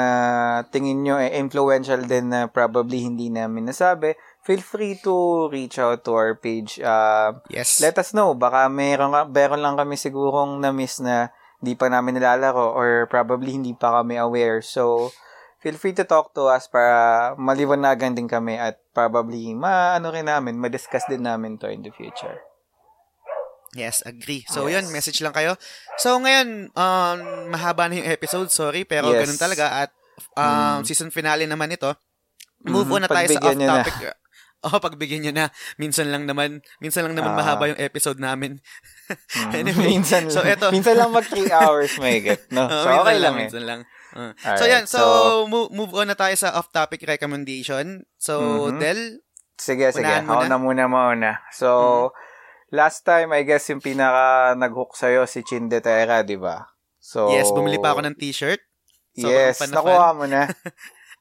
tingin 0.70 1.02
nyo 1.02 1.18
eh, 1.18 1.34
influential 1.36 2.06
din 2.06 2.30
na 2.30 2.46
probably 2.46 3.02
hindi 3.02 3.28
namin 3.28 3.66
nasabi, 3.66 4.14
feel 4.40 4.62
free 4.62 4.94
to 5.02 5.12
reach 5.50 5.76
out 5.76 6.00
to 6.00 6.14
our 6.14 6.38
page. 6.38 6.78
Uh, 6.78 7.34
Yes. 7.50 7.82
let 7.82 7.98
us 7.98 8.14
know. 8.14 8.32
Baka 8.32 8.70
meron, 8.70 9.10
meron 9.28 9.60
lang 9.60 9.74
kami 9.74 9.98
sigurong 9.98 10.62
na-miss 10.62 11.02
na 11.02 11.34
di 11.58 11.74
pa 11.74 11.90
namin 11.90 12.16
nilalaro 12.16 12.70
or 12.72 13.06
probably 13.10 13.54
hindi 13.54 13.74
pa 13.74 14.00
kami 14.00 14.14
aware. 14.14 14.62
So, 14.62 15.10
feel 15.58 15.74
free 15.74 15.94
to 15.98 16.06
talk 16.06 16.30
to 16.38 16.46
us 16.46 16.70
para 16.70 17.34
maliwanagan 17.34 18.14
din 18.14 18.30
kami 18.30 18.54
at 18.54 18.78
probably 18.94 19.50
ma-ano 19.54 20.14
rin 20.14 20.30
namin, 20.30 20.54
ma-discuss 20.58 21.06
din 21.10 21.26
namin 21.26 21.58
to 21.58 21.66
in 21.66 21.82
the 21.82 21.90
future. 21.90 22.38
Yes, 23.76 24.00
agree. 24.06 24.48
So 24.48 24.64
Yes. 24.64 24.80
yun, 24.80 24.84
message 24.96 25.20
lang 25.20 25.36
kayo. 25.36 25.60
So 26.00 26.16
ngayon, 26.16 26.72
um, 26.72 27.18
mahaba 27.52 27.84
na 27.90 28.00
yung 28.00 28.08
episode, 28.08 28.48
sorry, 28.48 28.88
pero 28.88 29.12
Yes. 29.12 29.28
ganun 29.28 29.36
talaga 29.36 29.66
at 29.84 29.90
um, 30.40 30.80
Mm. 30.80 30.88
season 30.88 31.10
finale 31.12 31.44
naman 31.44 31.74
ito. 31.76 31.92
Move 32.64 32.88
Mhm, 32.88 32.94
on 32.96 33.02
na 33.04 33.10
tayo 33.12 33.28
sa 33.28 33.38
pagbigyan 33.38 33.56
nyo 33.60 33.68
na. 33.68 33.82
Oh, 34.66 34.74
pagbigyan 34.76 35.22
nyo 35.22 35.32
na. 35.32 35.46
Minsan 35.76 36.10
lang 36.10 36.26
naman, 36.26 36.58
minsan 36.78 37.06
lang 37.06 37.14
naman 37.14 37.30
Ah. 37.30 37.38
mahaba 37.38 37.70
yung 37.70 37.78
episode 37.78 38.18
namin. 38.18 38.58
Mm. 39.06 39.52
Anyway, 39.62 39.86
minsan, 39.94 40.26
so 40.26 40.42
eto. 40.42 40.74
minsan 40.74 40.98
lang 40.98 41.14
mag 41.14 41.22
3 41.22 41.46
hours 41.62 41.94
may 41.96 42.18
get, 42.18 42.42
no? 42.50 42.66
Oh, 42.66 42.68
So, 42.68 42.88
minsan 42.88 42.98
okay 43.00 43.16
lang, 43.18 43.34
eh. 43.34 43.40
minsan 43.46 43.64
lang. 43.64 43.80
Uh, 44.10 44.32
Alright, 44.34 44.58
so 44.58 44.64
yan, 44.66 44.84
so, 44.84 44.98
so- 44.98 45.46
move, 45.46 45.70
move 45.70 45.92
on 45.94 46.10
na 46.10 46.16
tayo 46.16 46.34
sa 46.34 46.58
off-topic 46.58 47.06
recommendation. 47.06 48.02
So, 48.18 48.66
Mhm. 48.68 48.78
Del, 48.78 49.00
Sige, 49.54 49.90
sige. 49.90 50.06
Ako 50.06 50.46
na? 50.46 50.50
na 50.50 50.58
muna 50.58 50.86
mauna. 50.86 51.32
So, 51.50 52.10
last 52.70 53.02
time, 53.02 53.30
I 53.30 53.42
guess, 53.42 53.66
yung 53.66 53.78
pinaka 53.78 54.54
nag-hook 54.54 54.94
sa'yo, 54.94 55.22
si 55.24 55.42
Chindetera, 55.42 56.22
di 56.22 56.34
ba? 56.34 56.62
So, 56.98 57.30
yes, 57.30 57.50
bumili 57.50 57.78
pa 57.78 57.90
ako 57.90 58.06
ng 58.06 58.14
t-shirt. 58.14 58.58
Sobrang 59.14 59.34
Yes, 59.34 59.58
nakuha 59.66 60.14
mo 60.14 60.26
na. 60.26 60.46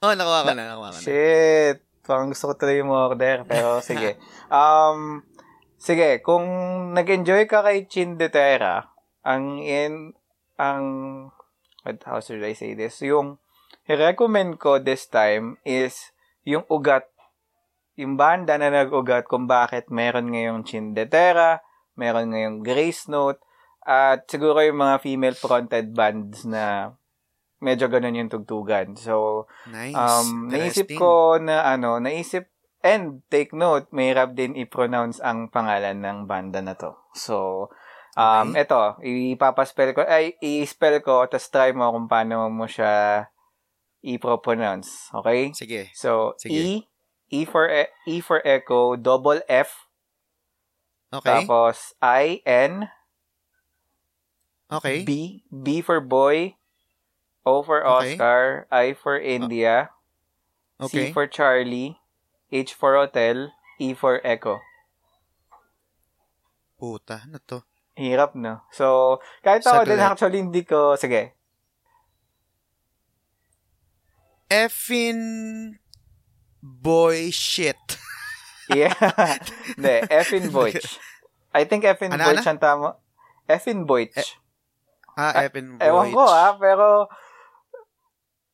Oh, 0.02 0.14
nakuha 0.14 0.46
ko 0.46 0.52
na, 0.54 0.64
nakuha 0.70 0.90
ko 0.90 0.98
na. 0.98 1.06
Shit. 1.06 1.78
Parang 2.08 2.32
gusto 2.32 2.50
ko 2.50 2.54
tuloy 2.56 2.80
yung 2.80 2.90
order, 2.90 3.44
pero 3.44 3.78
sige. 3.88 4.16
Um, 4.48 5.28
sige, 5.76 6.24
kung 6.24 6.48
nag-enjoy 6.96 7.46
ka 7.52 7.62
kay 7.68 7.84
Chindetera, 7.86 8.96
ang 9.28 9.60
in, 9.60 10.16
ang, 10.56 10.86
what, 11.84 12.00
how 12.08 12.24
should 12.24 12.42
I 12.42 12.56
say 12.56 12.74
this? 12.74 13.04
Yung, 13.04 13.44
i-recommend 13.92 14.58
ko 14.58 14.80
this 14.80 15.12
time 15.12 15.60
is 15.68 16.16
yung 16.48 16.64
ugat. 16.72 17.12
Yung 18.00 18.16
banda 18.16 18.56
na 18.56 18.72
nag-ugat 18.72 19.28
kung 19.28 19.46
bakit 19.46 19.92
meron 19.92 20.32
ngayong 20.32 20.64
Chindetera, 20.64 21.60
meron 22.00 22.32
ngayong 22.32 22.64
Grace 22.64 23.12
Note, 23.12 23.44
at 23.88 24.28
siguro 24.28 24.60
yung 24.64 24.84
mga 24.84 25.00
female-fronted 25.00 25.96
bands 25.96 26.44
na 26.44 26.96
medyo 27.62 27.90
ganun 27.90 28.18
yung 28.18 28.32
tugtugan. 28.32 28.96
So, 28.98 29.46
Nice. 29.68 29.96
Um, 29.98 30.48
naisip 30.48 30.88
ko 30.96 31.38
na 31.42 31.64
ano, 31.68 32.00
naisip 32.00 32.48
and 32.86 33.26
take 33.28 33.52
note, 33.52 33.90
mahirap 33.92 34.38
din 34.38 34.56
i-pronounce 34.56 35.20
ang 35.20 35.50
pangalan 35.52 36.00
ng 36.00 36.30
banda 36.30 36.62
na 36.64 36.78
to. 36.78 36.96
So, 37.18 37.68
um, 38.16 38.54
Okay. 38.54 38.64
eto, 38.64 38.82
ipapaspell 39.04 39.92
ko, 39.98 40.06
ay, 40.06 40.38
i-spell 40.40 41.02
ko, 41.04 41.26
tapos 41.26 41.50
try 41.50 41.74
mo 41.74 41.90
kung 41.92 42.08
paano 42.08 42.48
mo 42.48 42.70
siya 42.70 43.26
i-pronounce. 44.06 45.12
Okay? 45.12 45.52
Sige. 45.54 45.90
So, 45.94 46.38
Sige. 46.38 46.54
E, 46.54 46.88
E 47.28 47.44
for, 47.44 47.68
e, 47.68 47.92
e 48.08 48.24
for 48.24 48.40
echo, 48.48 48.96
double 48.96 49.44
F, 49.52 49.92
Okay. 51.12 51.44
tapos 51.44 51.92
I, 52.00 52.40
N, 52.48 52.88
Okay. 54.68 55.04
B, 55.08 55.44
B 55.48 55.80
for 55.80 56.04
boy, 56.04 56.57
O 57.48 57.64
for 57.64 57.80
Okay. 57.80 58.20
Oscar, 58.20 58.68
I 58.68 58.92
for 58.92 59.16
India, 59.16 59.96
Okay. 60.84 61.10
C 61.10 61.16
for 61.16 61.26
Charlie, 61.32 61.96
H 62.52 62.76
for 62.76 63.00
Hotel, 63.00 63.56
E 63.80 63.96
for 63.96 64.20
Echo. 64.28 64.60
Puta, 66.76 67.24
ano 67.24 67.40
to? 67.48 67.64
Hirap, 67.98 68.36
no? 68.38 68.62
So, 68.70 69.18
kahit 69.42 69.66
ako 69.66 69.88
din 69.88 69.98
actually 69.98 70.40
hindi 70.44 70.62
ko, 70.62 70.94
sige. 70.94 71.34
Effin 74.52 75.20
boy 76.62 77.32
shit. 77.32 77.80
Yeah. 78.68 78.92
Hindi, 79.80 80.04
Effin 80.12 80.52
Voich. 80.52 81.00
I 81.56 81.64
think 81.64 81.88
Effin 81.88 82.12
Ano, 82.12 82.28
Voich 82.28 82.44
ang 82.44 82.60
tama. 82.60 83.00
Effin 83.48 83.88
Voich. 83.88 84.12
Ah, 85.16 85.48
Effin 85.48 85.80
boy. 85.80 85.88
Ewan 85.88 86.12
ko 86.12 86.28
ah, 86.28 86.52
pero 86.60 87.08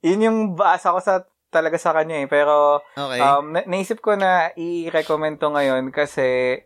yun 0.04 0.26
yung 0.28 0.40
basa 0.54 0.92
ko 0.92 1.00
sa 1.00 1.24
talaga 1.48 1.80
sa 1.80 1.96
kanya 1.96 2.22
eh. 2.22 2.28
Pero 2.28 2.84
Okay. 2.94 3.22
um, 3.24 3.56
na- 3.56 3.66
naisip 3.66 4.04
ko 4.04 4.20
na 4.20 4.52
i-recommend 4.54 5.40
to 5.40 5.48
ngayon 5.48 5.90
kasi 5.90 6.60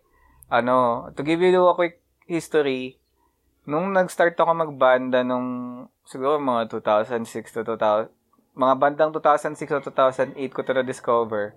ano, 0.48 1.07
to 1.14 1.22
give 1.22 1.43
you 1.43 1.51
a 1.53 1.75
quick 1.75 2.01
history, 2.25 2.98
nung 3.67 3.91
nag-start 3.91 4.40
ako 4.40 4.51
magbanda 4.56 5.22
nung 5.22 5.48
siguro 6.07 6.40
mga 6.40 6.72
2006 6.72 7.51
to 7.51 7.61
2000, 7.67 8.09
mga 8.57 8.75
bandang 8.80 9.11
2006 9.11 9.69
to 9.69 9.91
2008 9.91 10.33
ko 10.56 10.64
to 10.64 10.74
na-discover 10.74 11.53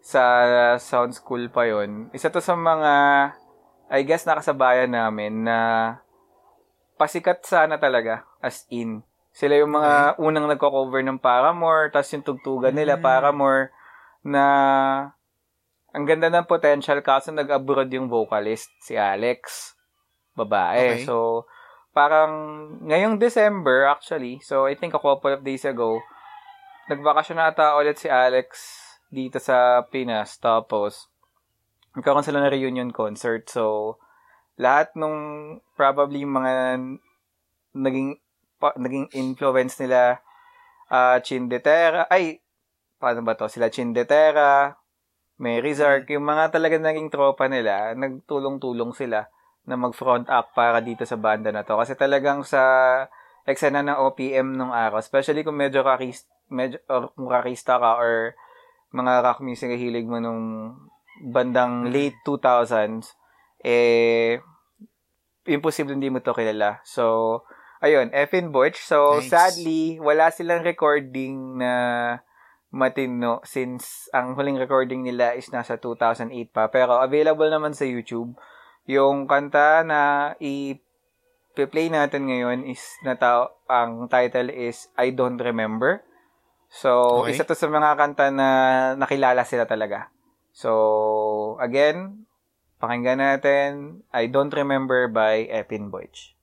sa 0.00 0.22
sound 0.80 1.12
school 1.12 1.48
pa 1.48 1.64
yon 1.68 2.08
Isa 2.12 2.32
to 2.32 2.40
sa 2.40 2.56
mga, 2.56 2.92
I 3.88 4.00
guess, 4.04 4.24
nakasabayan 4.24 4.92
namin 4.92 5.44
na 5.44 5.58
pasikat 6.96 7.40
sana 7.44 7.80
talaga, 7.80 8.28
as 8.44 8.68
in. 8.68 9.00
Sila 9.30 9.54
yung 9.56 9.72
mga 9.74 10.18
unang 10.18 10.50
nagko-cover 10.50 11.02
ng 11.06 11.22
Paramore, 11.22 11.94
tapos 11.94 12.10
yung 12.12 12.26
tugtugan 12.26 12.74
nila, 12.74 12.98
Mm. 12.98 13.02
Paramore, 13.02 13.70
na 14.26 14.44
ang 15.90 16.04
ganda 16.06 16.30
ng 16.30 16.46
potential 16.46 16.98
kaso 17.02 17.30
nag-abroad 17.30 17.90
yung 17.90 18.10
vocalist, 18.10 18.70
si 18.82 18.94
Alex, 18.94 19.74
babae. 20.34 21.02
Okay. 21.02 21.06
So, 21.06 21.46
parang 21.90 22.30
ngayong 22.86 23.18
December 23.18 23.90
actually, 23.90 24.38
so 24.42 24.66
I 24.70 24.78
think 24.78 24.94
a 24.94 25.02
couple 25.02 25.34
of 25.34 25.42
days 25.42 25.66
ago, 25.66 25.98
nagbakasyon 26.86 27.38
na 27.38 27.50
ata 27.50 27.74
ulit 27.78 27.98
si 27.98 28.06
Alex 28.06 28.78
dito 29.10 29.42
sa 29.42 29.82
Pinas. 29.90 30.38
Tapos, 30.38 31.10
nagkaroon 31.98 32.22
sila 32.22 32.42
na 32.42 32.50
reunion 32.50 32.94
concert. 32.94 33.50
So, 33.50 33.98
lahat 34.58 34.94
nung 34.94 35.58
probably 35.74 36.22
mga 36.22 36.78
naging 37.74 38.18
pa, 38.60 38.76
naging 38.76 39.08
influence 39.16 39.80
nila 39.80 40.20
uh, 40.92 41.16
Chindetera, 41.24 42.04
ay, 42.12 42.44
paano 43.00 43.24
ba 43.24 43.32
to? 43.34 43.48
Sila 43.48 43.72
Chindetera, 43.72 44.76
Mary 45.40 45.72
Zark, 45.72 46.12
yung 46.12 46.28
mga 46.28 46.52
talaga 46.52 46.76
naging 46.76 47.08
tropa 47.08 47.48
nila, 47.48 47.96
nagtulong-tulong 47.96 48.92
sila 48.92 49.24
na 49.64 49.74
mag-front 49.80 50.28
act 50.28 50.52
para 50.52 50.84
dito 50.84 51.08
sa 51.08 51.16
banda 51.16 51.48
na 51.48 51.64
to. 51.64 51.80
Kasi 51.80 51.96
talagang 51.96 52.44
sa 52.44 52.60
eksena 53.48 53.80
ng 53.80 53.96
OPM 53.96 54.52
nung 54.52 54.74
araw, 54.74 55.00
especially 55.00 55.40
kung 55.40 55.56
medyo 55.56 55.80
kakis, 55.80 56.28
medyo, 56.52 56.76
or 56.92 57.08
kung 57.16 57.32
kakista 57.32 57.80
ka 57.80 57.96
or 57.96 58.36
mga 58.92 59.24
rock 59.24 59.40
music 59.40 59.72
na 59.72 59.80
hilig 59.80 60.04
mo 60.04 60.20
nung 60.20 60.76
bandang 61.24 61.88
late 61.88 62.20
2000s, 62.26 63.16
eh, 63.64 64.40
imposible 65.48 65.96
hindi 65.96 66.12
mo 66.12 66.20
to 66.20 66.36
kilala. 66.36 66.84
So, 66.84 67.44
ayun, 67.80 68.12
Effin 68.12 68.52
Butch. 68.52 68.80
So, 68.80 69.18
nice. 69.18 69.32
sadly, 69.32 69.98
wala 69.98 70.28
silang 70.30 70.62
recording 70.64 71.60
na 71.60 71.72
matino 72.70 73.42
since 73.42 74.06
ang 74.14 74.38
huling 74.38 74.54
recording 74.54 75.02
nila 75.02 75.34
is 75.34 75.50
nasa 75.50 75.74
2008 75.76 76.30
pa. 76.54 76.70
Pero 76.70 77.02
available 77.02 77.50
naman 77.50 77.74
sa 77.74 77.82
YouTube. 77.82 78.38
Yung 78.86 79.26
kanta 79.26 79.82
na 79.82 80.32
i-play 80.38 81.90
natin 81.90 82.30
ngayon 82.30 82.62
is 82.70 82.82
na 83.02 83.18
ta- 83.18 83.50
ang 83.66 84.06
title 84.06 84.54
is 84.54 84.86
I 84.94 85.10
Don't 85.10 85.38
Remember. 85.42 86.06
So, 86.70 87.22
okay. 87.26 87.34
isa 87.34 87.42
to 87.42 87.58
sa 87.58 87.66
mga 87.66 87.98
kanta 87.98 88.30
na 88.30 88.48
nakilala 88.94 89.42
sila 89.42 89.66
talaga. 89.66 90.14
So, 90.54 91.58
again, 91.58 92.30
pakinggan 92.78 93.18
natin 93.18 93.70
I 94.14 94.30
Don't 94.30 94.54
Remember 94.54 95.10
by 95.10 95.50
Epin 95.50 95.90
Boych. 95.90 96.38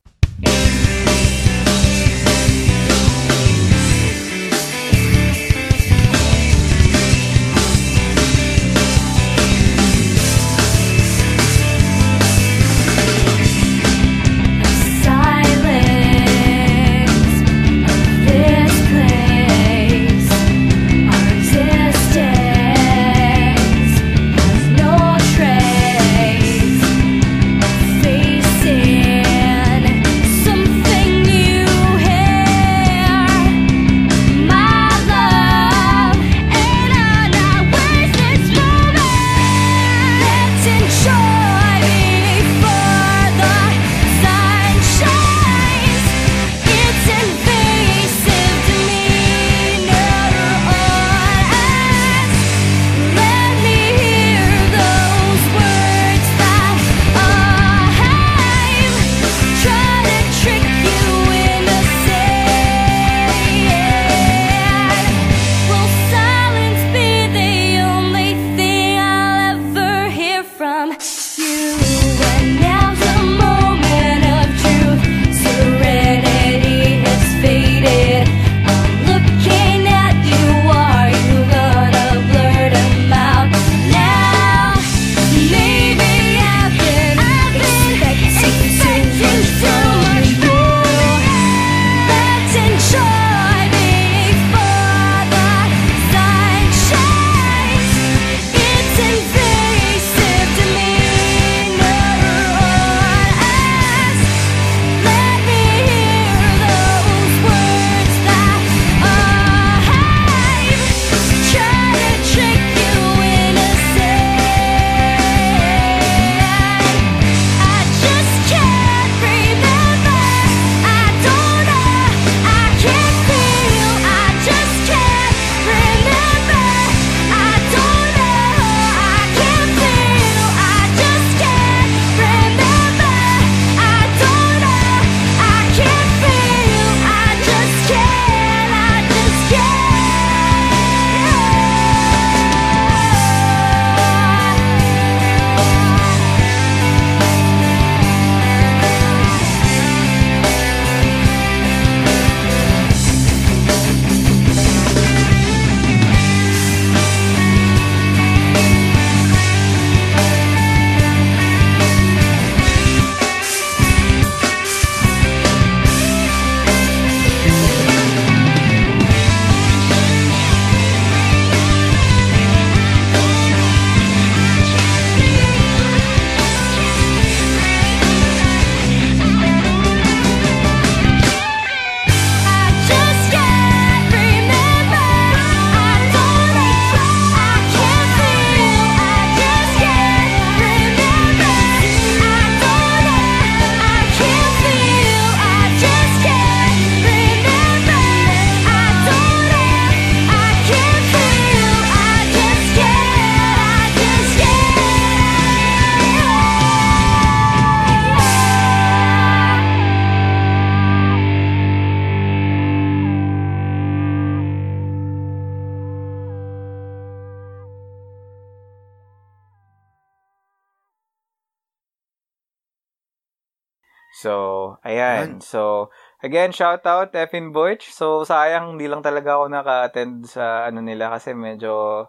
Again, 226.27 226.51
shout 226.51 226.83
out 226.83 227.15
Efin 227.15 227.55
Butch. 227.55 227.87
So, 227.89 228.27
sayang, 228.27 228.75
hindi 228.75 228.91
lang 228.91 228.99
talaga 228.99 229.39
ako 229.39 229.47
naka-attend 229.47 230.27
sa 230.27 230.67
ano 230.67 230.83
nila 230.83 231.07
kasi 231.07 231.31
medyo, 231.31 232.03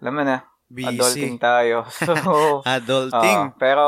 alam 0.00 0.12
mo 0.16 0.22
na, 0.24 0.48
Busy. 0.72 0.88
adulting 0.88 1.36
tayo. 1.36 1.84
So, 2.00 2.64
Adulting. 2.64 3.52
Oo, 3.52 3.60
pero, 3.60 3.86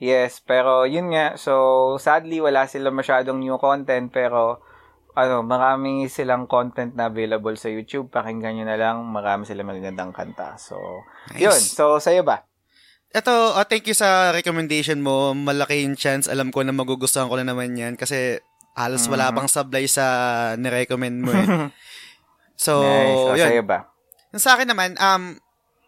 yes, 0.00 0.40
pero 0.40 0.88
yun 0.88 1.12
nga. 1.12 1.36
So, 1.36 1.94
sadly, 2.00 2.40
wala 2.40 2.64
sila 2.64 2.88
masyadong 2.88 3.44
new 3.44 3.60
content, 3.60 4.08
pero, 4.08 4.64
ano, 5.16 5.40
marami 5.40 6.12
silang 6.12 6.44
content 6.44 6.92
na 6.92 7.08
available 7.08 7.56
sa 7.56 7.72
YouTube. 7.72 8.12
Pakinggan 8.12 8.52
nyo 8.52 8.66
na 8.68 8.76
lang. 8.76 9.00
Marami 9.00 9.48
silang 9.48 9.72
magagandang 9.72 10.12
kanta. 10.12 10.60
So, 10.60 10.76
Nice. 11.32 11.40
yun. 11.40 11.56
So, 11.60 11.96
sa'yo 11.96 12.20
ba? 12.20 12.44
Ito, 13.16 13.56
uh, 13.56 13.64
thank 13.64 13.88
you 13.88 13.96
sa 13.96 14.28
recommendation 14.28 15.00
mo. 15.00 15.32
Malaki 15.32 15.88
yung 15.88 15.96
chance. 15.96 16.28
Alam 16.28 16.52
ko 16.52 16.60
na 16.60 16.76
magugustuhan 16.76 17.32
ko 17.32 17.40
na 17.40 17.48
naman 17.48 17.72
yan 17.72 17.96
kasi 17.96 18.44
halos 18.76 19.08
wala 19.08 19.32
Mhm. 19.32 19.34
pang 19.34 19.48
sablay 19.48 19.88
sa 19.88 20.04
nirecommend 20.54 21.24
mo 21.24 21.32
eh. 21.32 21.46
So, 22.56 22.80
nice. 22.80 23.20
O, 23.20 23.36
yun. 23.36 23.46
sa'yo 23.48 23.62
ba? 23.64 23.78
Yung 24.32 24.40
Sa 24.40 24.56
akin 24.56 24.68
naman, 24.68 24.96
um, 24.96 25.36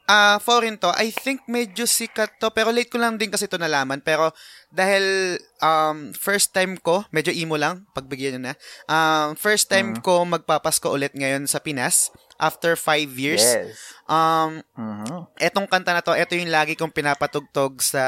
ah 0.04 0.36
foreign 0.38 0.76
to, 0.76 0.88
I 0.96 1.08
think 1.08 1.44
medyo 1.44 1.84
sikat 1.84 2.36
to, 2.36 2.48
pero 2.48 2.68
late 2.68 2.88
ko 2.88 2.96
lang 2.96 3.16
din 3.16 3.28
kasi 3.28 3.44
to 3.44 3.56
nalaman. 3.56 4.00
Pero 4.00 4.32
dahil 4.68 5.36
um, 5.60 6.12
first 6.12 6.52
time 6.52 6.76
ko, 6.76 7.04
medyo 7.08 7.28
emo 7.28 7.56
lang, 7.56 7.84
pagbigyan 7.92 8.36
nyo 8.36 8.52
na, 8.52 8.54
um, 8.84 9.32
first 9.32 9.68
time 9.68 9.96
Mhm. 9.96 10.00
ko 10.00 10.24
magpapasko 10.24 10.88
ulit 10.88 11.12
ngayon 11.12 11.44
sa 11.44 11.60
Pinas 11.60 12.08
after 12.36 12.72
five 12.72 13.12
years. 13.16 13.44
Yes. 13.44 13.76
Um, 14.04 14.60
Mhm. 14.76 15.28
etong 15.40 15.68
kanta 15.68 15.92
na 15.92 16.00
to, 16.00 16.12
eto 16.12 16.36
yung 16.36 16.48
lagi 16.48 16.72
kong 16.72 16.92
pinapatugtog 16.92 17.80
sa 17.80 18.04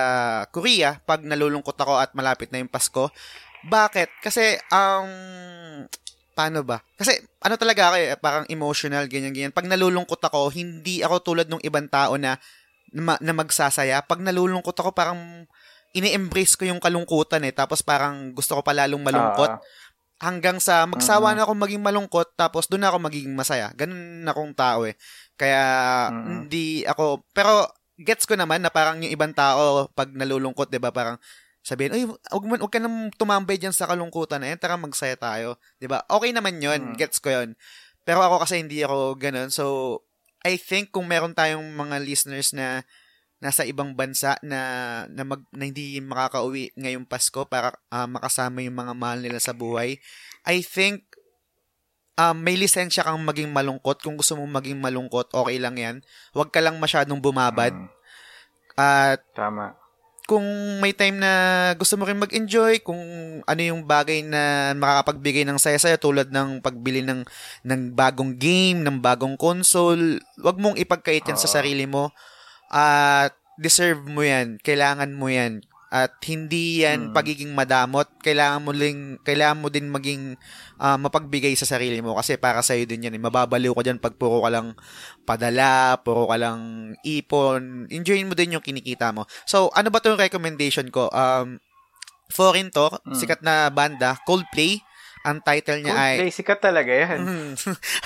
Korea 0.49 1.00
pag 1.02 1.20
nalulungkot 1.20 1.76
ako 1.76 1.97
at 1.97 2.12
malapit 2.12 2.49
na 2.49 2.60
yung 2.60 2.68
Pasko. 2.68 3.09
Bakit? 3.63 4.09
Kasi, 4.25 4.57
um, 4.73 5.09
paano 6.33 6.65
ba? 6.65 6.81
Kasi, 6.97 7.21
ano 7.45 7.55
talaga 7.61 7.93
ako 7.93 7.97
eh, 8.01 8.09
parang 8.17 8.47
emotional, 8.49 9.05
ganyan-ganyan. 9.11 9.53
Pag 9.53 9.69
nalulungkot 9.69 10.21
ako, 10.21 10.49
hindi 10.55 11.05
ako 11.05 11.17
tulad 11.21 11.47
ng 11.51 11.61
ibang 11.65 11.89
tao 11.91 12.17
na, 12.17 12.41
na, 12.95 13.17
na 13.21 13.33
magsasaya. 13.37 14.01
Pag 14.05 14.25
nalulungkot 14.25 14.75
ako, 14.77 14.91
parang 14.97 15.45
ini-embrace 15.93 16.55
ko 16.57 16.65
yung 16.71 16.81
kalungkutan 16.81 17.43
eh. 17.45 17.53
Tapos 17.55 17.83
parang 17.83 18.31
gusto 18.33 18.57
ko 18.57 18.63
pa 18.63 18.73
lalong 18.73 19.03
malungkot 19.03 19.51
Ah, 19.51 19.59
hanggang 20.23 20.61
sa 20.61 20.85
magsawa 20.87 21.33
Mhm. 21.33 21.37
na 21.37 21.43
ako 21.49 21.53
maging 21.57 21.83
malungkot 21.83 22.29
tapos 22.37 22.69
doon 22.69 22.85
na 22.85 22.93
ako 22.93 22.99
magiging 23.03 23.33
masaya. 23.35 23.73
Ganun 23.75 24.23
akong 24.29 24.53
tao 24.55 24.85
eh. 24.87 24.95
Kaya 25.35 25.63
Mhm. 26.13 26.29
hindi 26.29 26.85
ako 26.85 27.25
pero 27.33 27.67
gets 27.97 28.29
ko 28.29 28.37
naman 28.37 28.61
na 28.63 28.69
parang 28.71 29.01
yung 29.01 29.11
ibang 29.13 29.33
tao 29.33 29.89
pag 29.93 30.13
nalulungkot, 30.13 30.69
'di 30.69 30.77
ba, 30.77 30.93
parang 30.93 31.17
sabihin, 31.61 31.93
"Uy, 31.93 32.05
wag 32.09 32.45
wag 32.61 32.73
ka 32.73 32.81
nang 32.81 33.13
tumambay 33.15 33.61
diyan 33.61 33.73
sa 33.77 33.89
kalungkutan 33.89 34.41
na 34.41 34.53
yan, 34.55 34.61
tara 34.61 34.81
magsaya 34.81 35.17
tayo." 35.17 35.61
ba? 35.85 36.05
Okay 36.09 36.33
naman 36.33 36.61
'yun, 36.61 36.93
Mhm. 36.93 36.97
gets 36.97 37.21
ko 37.21 37.31
'yun. 37.33 37.57
Pero 38.05 38.25
ako 38.25 38.43
kasi 38.45 38.61
hindi 38.61 38.81
ako 38.81 39.17
ganun. 39.21 39.53
So 39.53 40.01
I 40.41 40.57
think 40.57 40.89
kung 40.93 41.05
meron 41.05 41.37
tayong 41.37 41.77
mga 41.77 42.01
listeners 42.01 42.57
na 42.57 42.83
nasa 43.41 43.65
ibang 43.65 43.97
bansa 43.97 44.37
na 44.45 44.61
na, 45.09 45.25
mag, 45.25 45.41
na 45.53 45.65
hindi 45.65 45.97
makakauwi 46.01 46.77
ngayong 46.77 47.09
Pasko 47.09 47.49
para 47.49 47.73
ah, 47.89 48.05
makasama 48.05 48.61
yung 48.61 48.77
mga 48.77 48.93
mahal 48.93 49.21
nila 49.25 49.41
sa 49.41 49.57
buhay. 49.57 49.97
I 50.45 50.61
think 50.61 51.09
um, 52.21 52.37
may 52.37 52.57
lisensya 52.61 53.01
kang 53.01 53.21
maging 53.25 53.49
malungkot. 53.49 54.05
Kung 54.05 54.21
gusto 54.21 54.37
mong 54.37 54.61
maging 54.61 54.77
malungkot, 54.77 55.33
okay 55.33 55.57
lang 55.57 55.81
yan. 55.81 55.97
Huwag 56.37 56.53
ka 56.53 56.61
lang 56.61 56.77
masyadong 56.77 57.21
bumabad. 57.21 57.73
mhm. 57.73 57.89
At 58.77 59.25
Tama. 59.33 59.80
Kung 60.31 60.47
may 60.78 60.94
time 60.94 61.18
na 61.18 61.33
gusto 61.75 61.99
mo 61.99 62.07
rin 62.07 62.23
mag-enjoy, 62.23 62.78
kung 62.86 63.02
ano 63.42 63.60
yung 63.67 63.83
bagay 63.83 64.23
na 64.23 64.70
makakapagbigay 64.78 65.42
ng 65.42 65.59
saya 65.59 65.75
sa'yo 65.75 65.99
tulad 65.99 66.31
ng 66.31 66.62
pagbili 66.62 67.02
ng, 67.02 67.26
ng 67.67 67.83
bagong 67.99 68.39
game, 68.39 68.78
ng 68.86 69.02
bagong 69.02 69.34
console, 69.34 70.23
wag 70.39 70.55
mong 70.62 70.78
ipagkait 70.78 71.26
yan 71.26 71.34
sa 71.34 71.50
Oo. 71.50 71.55
sarili 71.59 71.83
mo. 71.91 72.15
At 72.70 73.34
deserve 73.59 74.07
mo 74.07 74.23
yan, 74.23 74.62
kailangan 74.62 75.10
mo 75.10 75.26
yan. 75.26 75.67
At 75.91 76.23
hindi 76.31 76.86
yan 76.86 77.10
Mm. 77.10 77.15
pagiging 77.19 77.52
madamot, 77.52 78.07
kailangan 78.23 78.62
mo 78.62 78.70
din 78.70 79.19
kailangan 79.27 79.59
mo 79.59 79.69
din 79.75 79.91
maging 79.91 80.39
ah, 80.78 80.94
mapagbigay 80.97 81.52
sa 81.59 81.67
sarili 81.67 81.99
mo 82.01 82.15
kasi 82.15 82.39
para 82.39 82.62
sa 82.62 82.78
din 82.78 83.05
yan. 83.10 83.19
Eh. 83.19 83.23
Mababaliw 83.23 83.75
ka 83.75 83.83
diyan 83.83 83.99
pag 83.99 84.15
puro 84.15 84.41
ka 84.47 84.51
lang 84.55 84.78
padala, 85.27 85.99
puro 86.01 86.31
ka 86.31 86.39
lang 86.39 86.94
ipon. 87.02 87.91
Enjoyin 87.91 88.31
mo 88.31 88.39
din 88.39 88.55
yung 88.55 88.65
kinikita 88.65 89.10
mo. 89.10 89.27
So, 89.44 89.69
ano 89.75 89.91
ba 89.91 89.99
'tong 89.99 90.17
recommendation 90.19 90.89
ko? 90.94 91.10
Um 91.10 91.59
foreign 92.31 92.70
to, 92.70 92.86
Mm. 93.05 93.15
sikat 93.19 93.43
na 93.43 93.67
banda, 93.75 94.15
Coldplay. 94.23 94.78
Ang 95.21 95.45
title 95.45 95.85
niya 95.85 95.93
ay 95.93 96.17
Coldplay, 96.17 96.33
sikat 96.33 96.61
talaga 96.61 96.89
yan. 96.89 97.21
Mm. 97.21 97.53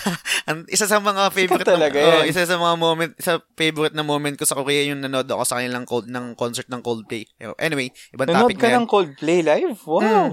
Ang- 0.51 0.67
isa 0.67 0.85
sa 0.85 0.99
mga 0.99 1.31
favorite 1.31 1.63
talaga 1.63 1.95
na, 1.95 2.05
oh, 2.05 2.15
yan. 2.21 2.27
isa 2.27 2.43
sa 2.43 2.59
mga 2.59 2.75
moment 2.75 3.13
isa 3.15 3.39
favorite 3.55 3.95
na 3.95 4.03
moment 4.03 4.35
ko 4.35 4.43
sa 4.43 4.59
Korea 4.59 4.83
yung 4.85 4.99
nanood 4.99 5.31
ako 5.31 5.47
sa 5.47 5.63
kanilang 5.63 5.87
cold 5.87 6.11
ng 6.11 6.35
concert 6.35 6.67
ng 6.67 6.83
Coldplay. 6.83 7.23
Anyway, 7.57 7.95
ibang 8.11 8.27
Nanood 8.27 8.51
topic 8.51 8.59
ka 8.59 8.67
na 8.67 8.71
yan. 8.71 8.79
ng 8.83 8.89
Coldplay 8.91 9.41
live? 9.41 9.79
Wow. 9.87 10.03
Mm. 10.03 10.31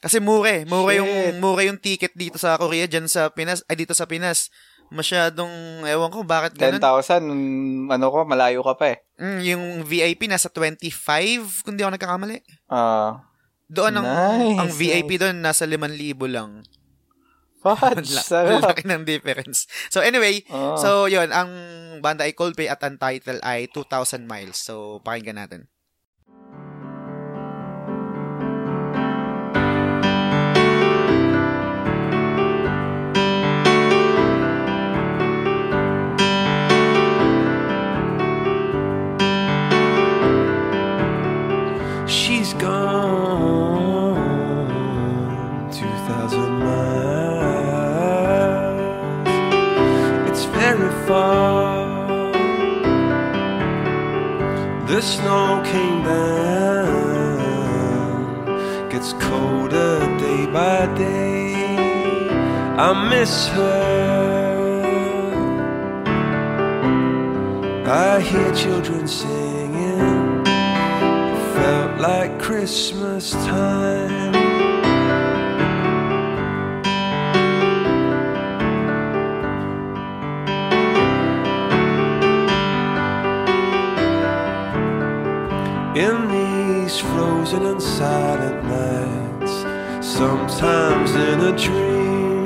Kasi 0.00 0.16
mura 0.16 0.48
eh. 0.48 0.62
Mura 0.64 0.96
yung 0.96 1.10
Shit. 1.10 1.36
mura 1.36 1.60
yung 1.60 1.76
ticket 1.76 2.14
dito 2.14 2.38
sa 2.38 2.56
Korea 2.56 2.86
diyan 2.86 3.04
sa 3.04 3.28
Pinas 3.28 3.60
ay 3.66 3.76
dito 3.76 3.92
sa 3.92 4.06
Pinas. 4.06 4.48
Masyadong 4.90 5.86
ewan 5.86 6.10
ko 6.10 6.26
bakit 6.26 6.58
ganun. 6.58 6.82
10,000, 6.82 7.22
mm, 7.22 7.94
ano 7.94 8.06
ko, 8.10 8.26
malayo 8.26 8.58
ka 8.64 8.74
pa 8.74 8.86
eh. 8.90 8.98
Mm, 9.22 9.38
yung 9.44 9.64
VIP 9.84 10.26
nasa 10.26 10.50
25 10.50 11.62
kung 11.62 11.78
di 11.78 11.84
ako 11.84 11.94
nagkakamali. 11.94 12.42
Ah, 12.66 13.22
Doon 13.70 14.02
ang 14.02 14.06
Nice, 14.06 14.58
ang 14.58 14.70
VIP 14.74 15.10
nice. 15.14 15.20
doon 15.22 15.36
nasa 15.38 15.64
5,000 15.64 16.26
lang. 16.26 16.50
fudge, 17.62 18.10
sarap. 18.18 18.58
Laki 18.66 18.82
ng 18.84 19.06
difference. 19.06 19.70
So 19.94 20.02
anyway, 20.02 20.42
Ah. 20.50 20.74
So, 20.74 21.06
yun, 21.06 21.30
ang 21.30 21.50
banda 22.00 22.24
ay 22.26 22.32
Coldplay 22.34 22.66
at 22.66 22.82
ang 22.82 22.96
title 22.96 23.38
ay 23.44 23.68
2,000 23.70 24.24
Miles. 24.24 24.58
So, 24.58 24.98
pakinggan 25.00 25.38
natin. 25.38 25.68
Snow 55.10 55.60
came 55.64 56.04
down, 56.04 57.38
gets 58.90 59.12
colder 59.14 59.98
day 60.18 60.46
by 60.46 60.86
day. 60.94 61.54
I 62.86 63.08
miss 63.10 63.48
her. 63.48 63.80
I 67.86 68.20
hear 68.20 68.54
children 68.54 69.08
singing 69.08 70.44
felt 71.54 72.00
like 72.00 72.38
Christmas 72.38 73.32
time. 73.32 74.39
In 85.96 86.28
these 86.28 87.00
frozen 87.00 87.66
and 87.66 87.82
silent 87.82 88.64
nights, 88.64 89.52
sometimes 90.06 91.16
in 91.16 91.40
a 91.40 91.52
dream, 91.58 92.44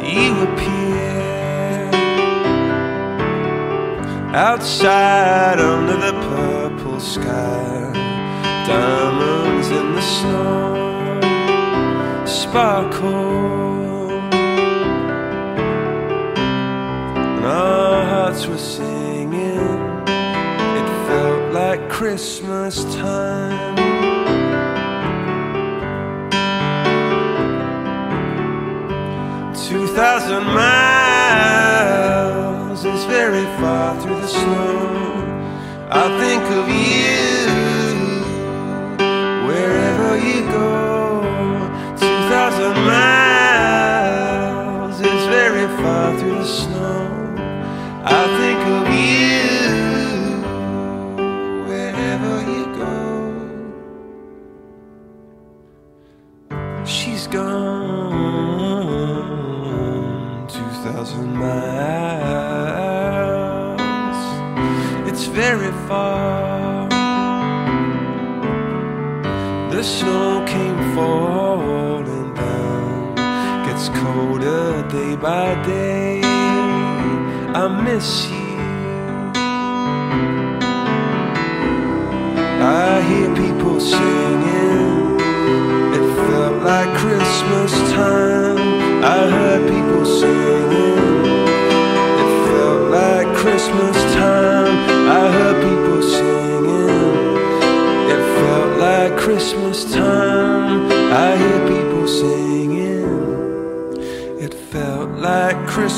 you 0.00 0.42
appear 0.44 1.90
outside 4.32 5.58
under 5.58 5.96
the 5.96 6.12
purple 6.12 7.00
sky. 7.00 7.90
Diamonds 8.64 9.70
in 9.70 9.94
the 9.96 10.00
snow 10.00 11.20
sparkle, 12.24 14.10
and 17.26 17.44
our 17.44 18.04
hearts 18.06 18.46
were 18.46 18.56
singing. 18.56 19.03
Christmas 21.94 22.84
time. 22.96 23.76
Two 29.54 29.86
thousand 29.94 30.44
miles 30.44 31.54
is 32.84 33.04
very 33.04 33.44
far 33.60 33.94
through 34.02 34.20
the 34.20 34.26
snow. 34.26 35.22
I 35.88 36.18
think 36.18 36.42
of 36.58 36.68
you 36.68 37.23
by 75.24 75.54
day. 75.64 76.20
I 76.22 77.66
miss 77.82 78.28
you. 78.28 78.44
I 82.60 83.00
hear 83.08 83.34
people 83.34 83.80
singing. 83.80 84.13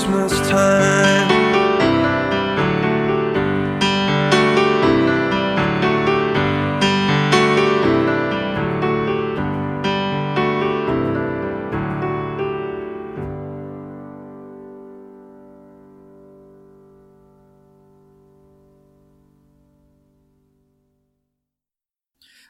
Christmas 0.06 0.38
time. 0.48 1.26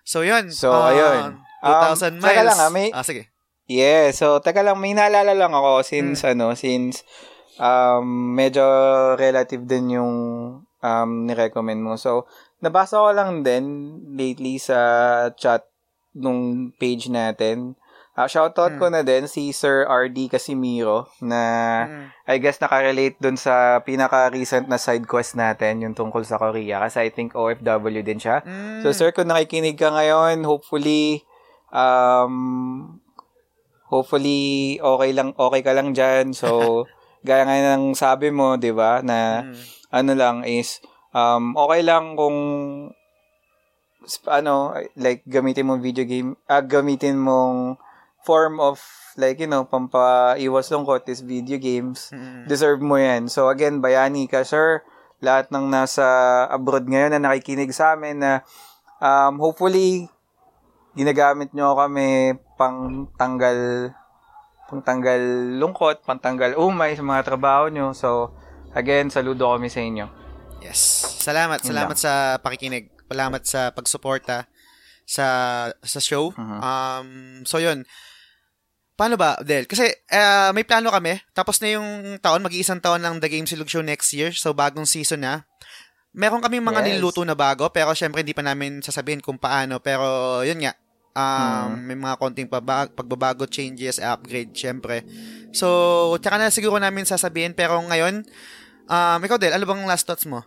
So, 0.05 0.23
yun. 0.23 0.52
So, 0.55 0.70
Ah, 0.70 0.93
ayun. 0.94 1.43
Um, 1.65 1.67
2,000 1.67 2.20
miles. 2.23 2.31
teka 2.31 2.43
lang, 2.47 2.59
ah, 2.60 2.70
may- 2.70 2.94
Ah, 2.94 3.02
sige. 3.02 3.33
Yeah, 3.67 4.15
so 4.15 4.39
teka 4.39 4.62
lang, 4.62 4.78
may 4.78 4.94
naalala 4.94 5.35
lang 5.35 5.51
ako 5.51 5.83
since 5.83 6.23
ano, 6.23 6.55
since 6.55 7.02
um 7.57 8.36
medyo 8.36 8.65
relative 9.17 9.65
din 9.65 9.97
yung 10.01 10.15
um 10.81 11.10
ni-recommend 11.26 11.81
mo. 11.81 11.97
So, 11.97 12.28
nabasa 12.60 13.01
ko 13.01 13.10
lang 13.12 13.43
din 13.44 13.99
lately 14.17 14.60
sa 14.60 14.78
chat 15.36 15.65
nung 16.17 16.73
page 16.81 17.12
natin. 17.12 17.76
Uh, 18.17 18.25
shoutout 18.25 18.81
ko 18.81 18.89
na 18.89 19.05
din 19.05 19.28
si 19.28 19.52
Sir 19.52 19.85
RD 19.85 20.33
Casimiro 20.33 21.05
na 21.20 21.43
Mm. 21.85 22.07
I 22.25 22.36
guess 22.41 22.57
nakarelate 22.57 23.20
dun 23.20 23.36
sa 23.36 23.85
pinaka-recent 23.85 24.73
na 24.73 24.81
side 24.81 25.05
quest 25.05 25.36
natin, 25.36 25.85
yung 25.85 25.93
tungkol 25.93 26.25
sa 26.25 26.41
Korea. 26.41 26.81
Kasi 26.81 27.05
I 27.05 27.10
think 27.12 27.36
OFW 27.36 28.01
din 28.01 28.17
siya. 28.17 28.41
Mm. 28.41 28.81
So, 28.81 28.97
sir, 28.97 29.12
kung 29.12 29.28
nakikinig 29.28 29.76
ka 29.76 29.93
ngayon, 29.93 30.49
hopefully, 30.49 31.28
um, 31.68 32.97
hopefully, 33.93 34.81
okay 34.81 35.10
lang, 35.12 35.36
okay 35.36 35.60
ka 35.60 35.76
lang 35.76 35.93
dyan. 35.93 36.33
So, 36.33 36.49
gaya 37.22 37.46
nga 37.46 37.76
ng 37.76 37.94
sabi 37.94 38.28
mo, 38.28 38.56
di 38.56 38.72
ba, 38.72 39.00
na 39.00 39.46
Mm. 39.46 39.56
ano 39.92 40.12
lang 40.12 40.36
is, 40.44 40.82
um, 41.14 41.54
okay 41.54 41.80
lang 41.80 42.16
kung, 42.18 42.38
ano, 44.28 44.74
like, 44.94 45.22
gamitin 45.26 45.66
mong 45.66 45.82
video 45.82 46.04
game, 46.04 46.36
ah, 46.46 46.62
gamitin 46.62 47.18
mong 47.18 47.80
form 48.22 48.58
of, 48.58 48.82
like, 49.14 49.38
you 49.38 49.46
know, 49.46 49.64
pampaiwas 49.64 50.68
lungkot 50.68 51.06
is 51.06 51.22
video 51.22 51.56
games 51.56 52.10
Mm. 52.10 52.46
deserve 52.46 52.82
mo 52.82 52.98
yan. 52.98 53.30
So 53.30 53.48
again, 53.48 53.78
bayani 53.80 54.26
ka, 54.26 54.42
sir. 54.42 54.82
Lahat 55.24 55.48
ng 55.48 55.72
nasa 55.72 56.04
abroad 56.52 56.84
ngayon 56.84 57.16
na 57.16 57.22
nakikinig 57.22 57.72
sa 57.72 57.96
amin 57.96 58.20
na 58.20 58.44
um, 59.00 59.40
hopefully 59.40 60.12
ginagamit 60.92 61.56
nyo 61.56 61.72
kami 61.72 62.36
pang 62.60 63.08
tanggal 63.16 63.56
pang 64.66 64.82
tanggal 64.82 65.20
lungkot, 65.56 66.02
pang 66.02 66.18
tanggal 66.18 66.58
umay 66.58 66.98
sa 66.98 67.02
mga 67.02 67.22
trabaho 67.22 67.70
nyo. 67.70 67.94
So 67.94 68.34
again, 68.74 69.08
saludo 69.08 69.46
kami 69.50 69.70
sa 69.70 69.80
inyo. 69.80 70.06
Yes. 70.58 70.78
Salamat, 71.22 71.62
Yun 71.62 71.68
salamat 71.70 71.96
sa 71.96 72.12
pakikinig. 72.42 72.90
Salamat 73.06 73.42
sa 73.46 73.70
pagsuporta 73.70 74.50
sa 75.06 75.26
sa 75.78 76.00
show. 76.02 76.34
Mhm. 76.34 76.58
Um 76.58 77.08
so 77.46 77.62
yun. 77.62 77.86
Paano 78.96 79.20
ba, 79.20 79.36
Del? 79.44 79.68
Kasi 79.68 79.92
ah, 80.08 80.50
may 80.56 80.64
plano 80.64 80.88
kami. 80.88 81.20
Tapos 81.36 81.60
na 81.60 81.68
yung 81.76 82.16
taon, 82.18 82.40
mag-iisang 82.40 82.80
taon 82.80 83.04
ng 83.04 83.20
The 83.20 83.28
Game 83.28 83.44
Silog 83.44 83.68
Show 83.68 83.84
next 83.84 84.10
year. 84.16 84.32
So 84.32 84.56
bagong 84.56 84.88
season 84.88 85.22
na. 85.22 85.44
Meron 86.16 86.40
kami 86.40 86.64
mga 86.64 86.80
Yes. 86.80 86.88
niluto 86.96 87.20
na 87.28 87.36
bago, 87.36 87.68
pero 87.68 87.92
syempre 87.92 88.24
hindi 88.24 88.32
pa 88.32 88.40
namin 88.40 88.80
sasabihin 88.80 89.20
kung 89.20 89.36
paano. 89.36 89.84
Pero 89.84 90.40
yun 90.42 90.64
nga, 90.64 90.72
um, 91.16 91.72
Mhm. 91.72 91.88
may 91.88 91.96
mga 91.96 92.16
konting 92.20 92.50
pabag- 92.52 92.92
pagbabago, 92.92 93.48
changes, 93.48 93.96
upgrade, 93.96 94.52
syempre. 94.52 95.02
So, 95.56 96.12
tsaka 96.20 96.36
na 96.36 96.52
siguro 96.52 96.76
namin 96.76 97.08
sasabihin. 97.08 97.56
Pero 97.56 97.80
ngayon, 97.80 98.28
um, 98.86 99.18
ikaw, 99.24 99.40
Del, 99.40 99.56
ano 99.56 99.64
bang 99.64 99.88
last 99.88 100.04
thoughts 100.04 100.28
mo? 100.28 100.44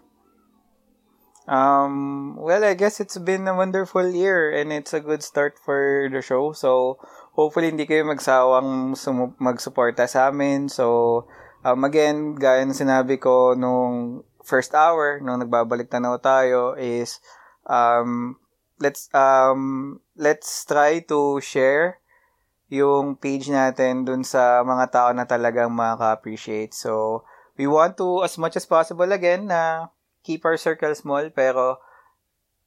Um, 1.49 2.37
well, 2.37 2.61
I 2.61 2.77
guess 2.77 3.01
it's 3.01 3.17
been 3.17 3.49
a 3.49 3.57
wonderful 3.57 4.05
year 4.13 4.53
and 4.53 4.69
it's 4.69 4.93
a 4.93 5.01
good 5.01 5.25
start 5.25 5.57
for 5.57 6.05
the 6.13 6.21
show. 6.21 6.53
So, 6.53 7.01
hopefully 7.33 7.73
hindi 7.73 7.89
kayo 7.89 8.05
magsawang 8.05 8.93
sumu- 8.93 9.33
magsuporta 9.41 10.05
sa 10.05 10.29
amin. 10.29 10.69
So, 10.69 11.25
um, 11.65 11.81
again, 11.81 12.37
gaya 12.37 12.61
ng 12.61 12.77
sinabi 12.77 13.17
ko 13.17 13.57
nung 13.57 14.21
first 14.45 14.77
hour, 14.77 15.17
nung 15.25 15.41
nagbabalik 15.41 15.89
tanaw 15.89 16.21
tayo, 16.21 16.77
is 16.77 17.17
um, 17.65 18.37
let's 18.79 19.11
um, 19.13 19.99
let's 20.15 20.63
try 20.65 21.03
to 21.11 21.39
share 21.43 21.99
yung 22.69 23.17
page 23.17 23.49
natin 23.49 24.05
dun 24.05 24.21
sa 24.21 24.61
mga 24.61 24.85
tao 24.93 25.09
na 25.11 25.25
talagang 25.25 25.73
makaka-appreciate. 25.73 26.71
So, 26.71 27.25
we 27.57 27.65
want 27.65 27.97
to, 27.97 28.21
as 28.21 28.37
much 28.37 28.55
as 28.55 28.69
possible 28.69 29.09
again, 29.09 29.49
na 29.49 29.89
keep 30.21 30.45
our 30.45 30.55
circle 30.55 30.93
small, 30.93 31.33
pero 31.33 31.81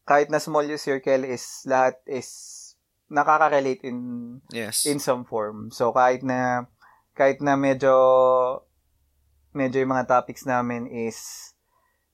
kahit 0.03 0.27
na 0.27 0.43
small 0.43 0.67
yung 0.67 0.83
circle 0.83 1.23
is, 1.23 1.63
lahat 1.71 2.03
is 2.11 2.29
nakaka-relate 3.07 3.87
in 3.87 3.99
Yes. 4.51 4.85
in 4.91 4.99
some 4.99 5.23
form. 5.23 5.71
So, 5.71 5.95
kahit 5.95 6.27
na, 6.27 6.67
kahit 7.15 7.39
na 7.39 7.55
medyo, 7.55 7.95
medyo 9.55 9.87
yung 9.87 9.95
mga 9.95 10.11
topics 10.11 10.43
namin 10.43 10.91
is, 10.91 11.52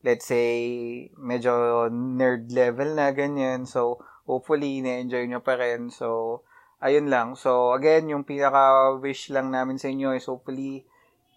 let's 0.07 0.27
say, 0.31 1.11
medyo 1.19 1.87
nerd 1.91 2.51
level 2.55 2.95
na 2.95 3.11
ganyan. 3.11 3.67
So, 3.67 3.99
hopefully, 4.29 4.79
na-enjoy 4.83 5.27
nyo 5.27 5.41
pa 5.43 5.59
rin. 5.59 5.91
So, 5.91 6.41
ayun 6.79 7.11
lang. 7.11 7.35
So, 7.35 7.75
again, 7.75 8.07
yung 8.07 8.23
pinaka-wish 8.23 9.35
lang 9.35 9.51
namin 9.51 9.81
sa 9.81 9.91
inyo 9.91 10.15
is 10.15 10.27
hopefully, 10.31 10.87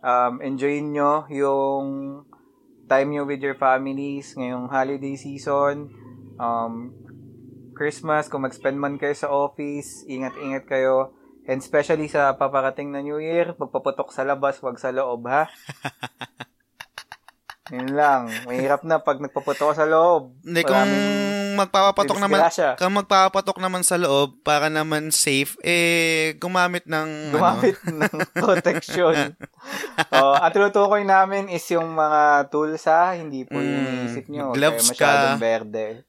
um, 0.06 0.42
enjoy 0.46 0.82
nyo 0.86 1.26
yung 1.30 1.86
time 2.86 3.10
nyo 3.10 3.24
with 3.24 3.42
your 3.42 3.56
families 3.56 4.36
ngayong 4.38 4.70
holiday 4.70 5.16
season. 5.16 5.90
Um, 6.38 6.94
Christmas, 7.72 8.30
kung 8.30 8.46
mag-spend 8.46 8.78
man 8.78 9.02
kayo 9.02 9.16
sa 9.16 9.32
office, 9.32 10.06
ingat-ingat 10.06 10.70
kayo. 10.70 11.16
And 11.50 11.66
especially 11.66 12.06
sa 12.06 12.38
paparating 12.38 12.94
na 12.94 13.02
New 13.02 13.18
Year, 13.18 13.58
magpaputok 13.58 14.14
sa 14.14 14.22
labas, 14.22 14.62
wag 14.62 14.78
sa 14.78 14.94
loob, 14.94 15.26
ha? 15.26 15.50
Yun 17.72 17.96
lang. 17.96 18.22
Mahirap 18.44 18.84
na 18.84 19.00
pag 19.00 19.18
nagpaputok 19.18 19.72
sa 19.72 19.88
loob. 19.88 20.36
Hindi, 20.44 20.62
kung 20.62 20.76
Maraming 20.76 21.08
magpapapatok 21.56 22.18
naman, 22.20 22.40
kung 22.76 22.94
magpapapatok 22.94 23.58
naman 23.60 23.82
sa 23.82 23.96
loob, 23.96 24.40
para 24.44 24.68
naman 24.68 25.08
safe, 25.10 25.56
eh, 25.62 26.36
gumamit 26.36 26.84
ng, 26.84 27.32
Gumamit 27.32 27.80
ng 27.88 28.12
protection. 28.36 29.36
oh, 30.10 30.36
ang 30.36 30.52
tinutukoy 30.52 31.04
namin 31.04 31.48
is 31.48 31.64
yung 31.70 31.92
mga 31.92 32.52
tools 32.52 32.84
ha, 32.88 33.16
hindi 33.16 33.44
po 33.44 33.60
yung 33.60 33.88
Mm, 33.88 33.88
iniisip 34.04 34.26
nyo. 34.28 34.52
gloves 34.52 34.92
ka. 34.92 35.38
berde. 35.38 36.04
ano, 36.04 36.08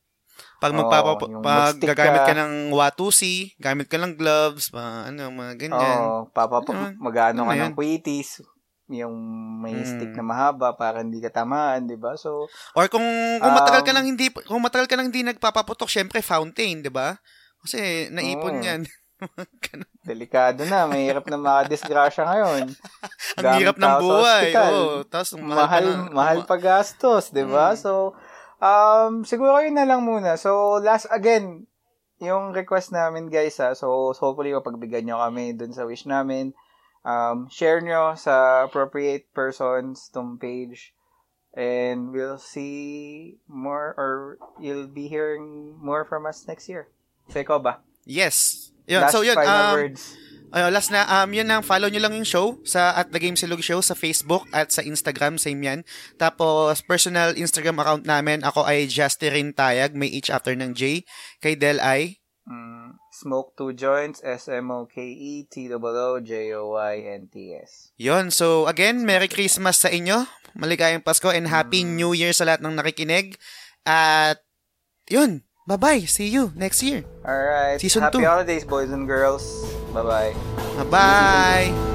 pag 0.63 0.73
Oo, 0.73 0.79
magpapa, 0.79 1.27
yung 1.27 1.43
pag 1.43 1.75
gagamit 1.75 2.23
ka. 2.23 2.29
ka 2.31 2.35
ng 2.39 2.55
Watusi, 2.71 3.51
gamit 3.59 3.91
ka 3.91 3.99
ng 3.99 4.15
gloves, 4.15 4.71
pa, 4.71 5.11
ano, 5.11 5.27
mga 5.31 5.53
ganyan. 5.59 5.99
Oo, 6.07 6.31
papapa, 6.31 6.71
Ano, 6.71 6.95
mag-ano 7.03 7.41
ka 7.47 7.51
ano 7.51 7.67
ng 7.67 7.75
yun? 7.75 7.79
Yung 8.95 9.17
may 9.59 9.73
Mm. 9.75 9.87
stick 9.87 10.13
na 10.13 10.23
mahaba 10.23 10.73
para 10.73 11.01
hindi 11.01 11.19
ka 11.19 11.33
tamaan, 11.33 11.85
di 11.85 11.97
ba? 11.97 12.15
So, 12.15 12.47
Or 12.73 12.87
kung, 12.87 13.05
kung 13.39 13.53
matagal 13.53 13.83
ka 13.83 13.91
Um, 13.91 13.97
nang 13.97 14.07
hindi, 14.07 14.27
kung 14.29 14.61
matagal 14.61 14.87
ka 14.87 14.95
nang 14.95 15.09
hindi 15.09 15.23
nagpapaputok, 15.23 15.89
syempre 15.89 16.21
fountain, 16.21 16.81
di 16.81 16.89
ba? 16.89 17.17
Kasi 17.59 18.09
naipon 18.09 18.59
Oo. 18.59 18.65
yan. 18.65 18.83
Delikado 20.03 20.67
na. 20.67 20.85
Mahirap 20.85 21.23
na 21.27 21.39
makadisgrasya 21.39 22.27
ngayon. 22.27 22.65
Ang 23.39 23.45
Gamit 23.45 23.59
hirap 23.63 23.77
ng 23.79 23.95
buhay. 24.03 24.51
Oo. 24.51 25.07
Tapos, 25.07 25.31
mahal, 25.39 25.85
pa 25.85 25.95
na- 25.95 26.11
mahal 26.11 26.39
pa 26.43 26.57
gastos, 26.59 27.31
'di 27.31 27.47
ba? 27.47 27.71
Mm. 27.71 27.79
So 27.79 27.93
um 28.59 29.23
siguro 29.23 29.63
yun 29.63 29.79
na 29.79 29.87
lang 29.87 30.03
muna. 30.03 30.35
So 30.35 30.79
last 30.79 31.07
again, 31.07 31.71
yung 32.19 32.51
request 32.51 32.91
namin 32.91 33.31
guys 33.31 33.59
ha. 33.59 33.75
So 33.75 34.11
hopefully 34.11 34.51
mapagbigyan 34.51 35.07
nyo 35.07 35.23
kami 35.23 35.55
dun 35.55 35.71
sa 35.71 35.87
wish 35.87 36.03
namin. 36.05 36.51
Um 37.03 37.51
share 37.51 37.83
nyo 37.83 38.15
sa 38.15 38.67
appropriate 38.67 39.27
persons 39.35 40.11
tong 40.11 40.39
page. 40.39 40.95
And 41.53 42.17
we'll 42.17 42.41
see 42.41 43.37
more 43.45 43.93
or 44.01 44.41
you'll 44.57 44.89
be 44.89 45.05
hearing 45.11 45.77
more 45.77 46.09
from 46.09 46.25
us 46.25 46.49
next 46.49 46.65
year. 46.71 46.89
So 47.29 47.45
ikaw 47.45 47.61
ba? 47.61 47.85
Yes. 48.09 48.71
Yun, 48.89 49.05
Last 49.05 49.13
so 49.13 49.21
yun, 49.21 49.37
final 49.37 49.69
um, 49.69 49.75
words. 49.77 50.17
Ayun, 50.53 50.69
last 50.69 50.93
na, 50.93 51.09
um, 51.09 51.33
yun 51.33 51.49
lang, 51.49 51.65
follow 51.65 51.89
nyo 51.89 51.97
lang 51.97 52.13
yung 52.13 52.29
show 52.29 52.61
sa 52.61 52.93
at 52.93 53.09
The 53.09 53.17
Game 53.17 53.41
Silog 53.41 53.65
Show 53.65 53.81
sa 53.81 53.97
Facebook 53.97 54.45
at 54.53 54.69
sa 54.69 54.85
Instagram, 54.85 55.41
same 55.41 55.65
yan. 55.65 55.81
Tapos, 56.21 56.85
personal 56.85 57.33
Instagram 57.33 57.81
account 57.81 58.05
namin, 58.05 58.45
ako 58.45 58.69
ay 58.69 58.85
Justirin 58.85 59.57
Tayag, 59.57 59.97
may 59.97 60.13
H 60.13 60.29
after 60.29 60.53
ng 60.53 60.77
J. 60.77 61.09
Kay 61.41 61.57
Del 61.57 61.81
ay, 61.81 62.21
Mm, 62.43 62.72
smoke 63.23 63.55
two 63.55 63.71
joints, 63.73 64.19
S-M-O-K-E, 64.21 65.47
T-O-O-J-O-Y-N-T-S. 66.53 67.71
yun. 67.97 68.31
So, 68.31 68.67
again, 68.67 69.07
Merry 69.07 69.31
Christmas 69.31 69.79
sa 69.79 69.89
inyo. 69.89 70.27
Maligayang 70.53 71.01
Pasko 71.01 71.31
and 71.31 71.47
Happy 71.47 71.81
Mm. 71.81 71.95
New 71.97 72.13
Year 72.13 72.35
sa 72.35 72.45
lahat 72.45 72.61
ng 72.61 72.75
nakikinig. 72.75 73.39
At, 73.87 74.43
yun. 75.09 75.47
Bye-bye. 75.63 76.11
See 76.11 76.27
you 76.27 76.51
next 76.59 76.83
year. 76.83 77.07
Alright. 77.23 77.79
Season 77.79 78.03
Happy 78.03 78.19
two. 78.19 78.27
holidays, 78.27 78.67
boys 78.67 78.91
and 78.91 79.07
girls. 79.07 79.47
Bye-bye. 79.95 80.35
Bye-bye. 80.83 81.92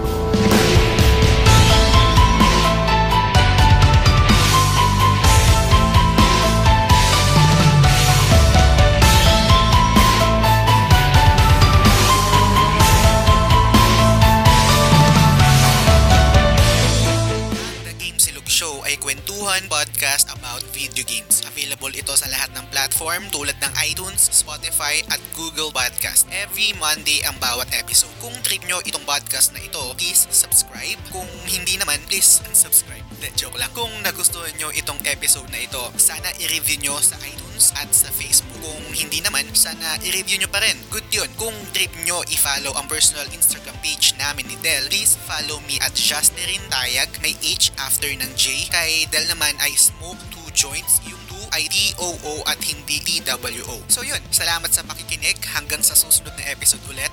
Platform 22.88 23.28
tulad 23.36 23.60
ng 23.60 23.74
iTunes, 23.84 24.32
Spotify 24.32 25.04
at 25.12 25.20
Google 25.36 25.76
Podcast. 25.76 26.24
Every 26.32 26.72
Monday 26.80 27.20
ang 27.28 27.36
bawat 27.36 27.68
episode. 27.76 28.16
Kung 28.24 28.32
trip 28.48 28.64
nyo 28.64 28.80
itong 28.88 29.04
podcast 29.04 29.52
na 29.52 29.60
ito, 29.60 29.92
please 30.00 30.24
subscribe. 30.32 30.96
Kung 31.12 31.28
hindi 31.52 31.76
naman, 31.76 32.00
please 32.08 32.40
unsubscribe. 32.48 33.04
De, 33.20 33.28
joke 33.36 33.60
lang. 33.60 33.68
Kung 33.76 33.92
nagustuhan 34.08 34.56
nyo 34.56 34.72
itong 34.72 35.04
episode 35.04 35.52
na 35.52 35.68
ito, 35.68 35.84
sana 36.00 36.32
i-review 36.40 36.80
nyo 36.80 36.96
sa 37.04 37.20
iTunes 37.28 37.76
at 37.76 37.92
sa 37.92 38.08
Facebook. 38.08 38.56
Kung 38.64 38.88
hindi 38.96 39.20
naman, 39.20 39.52
sana 39.52 40.00
i-review 40.08 40.40
nyo 40.40 40.48
pa 40.48 40.64
rin. 40.64 40.80
Good 40.88 41.12
yun. 41.12 41.28
Kung 41.36 41.60
trip 41.76 41.92
nyo 42.08 42.24
i-follow 42.32 42.72
ang 42.80 42.88
personal 42.88 43.28
Instagram 43.36 43.76
page 43.84 44.16
namin 44.16 44.48
ni 44.48 44.56
Del, 44.64 44.88
please 44.88 45.20
follow 45.28 45.60
me 45.68 45.76
at 45.84 45.92
Justerin 45.92 46.64
Tayag. 46.72 47.12
May 47.20 47.36
H 47.44 47.68
after 47.84 48.08
ng 48.08 48.32
J. 48.40 48.72
Kay 48.72 49.12
Del 49.12 49.28
naman 49.28 49.60
ay 49.60 49.76
Smoke 49.76 50.24
2 50.32 50.56
Joints. 50.56 51.04
2 51.04 51.17
ay 51.53 51.67
T-O-O 51.69 52.43
at 52.48 52.59
hindi 52.64 53.00
T-W-O. 53.03 53.76
So 53.88 54.01
yun, 54.03 54.19
salamat 54.32 54.72
sa 54.72 54.84
pakikinig. 54.84 55.40
Hanggang 55.53 55.84
sa 55.84 55.93
susunod 55.93 56.34
na 56.35 56.43
episode 56.51 56.84
ulit. 56.90 57.11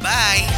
Bye! 0.00 0.48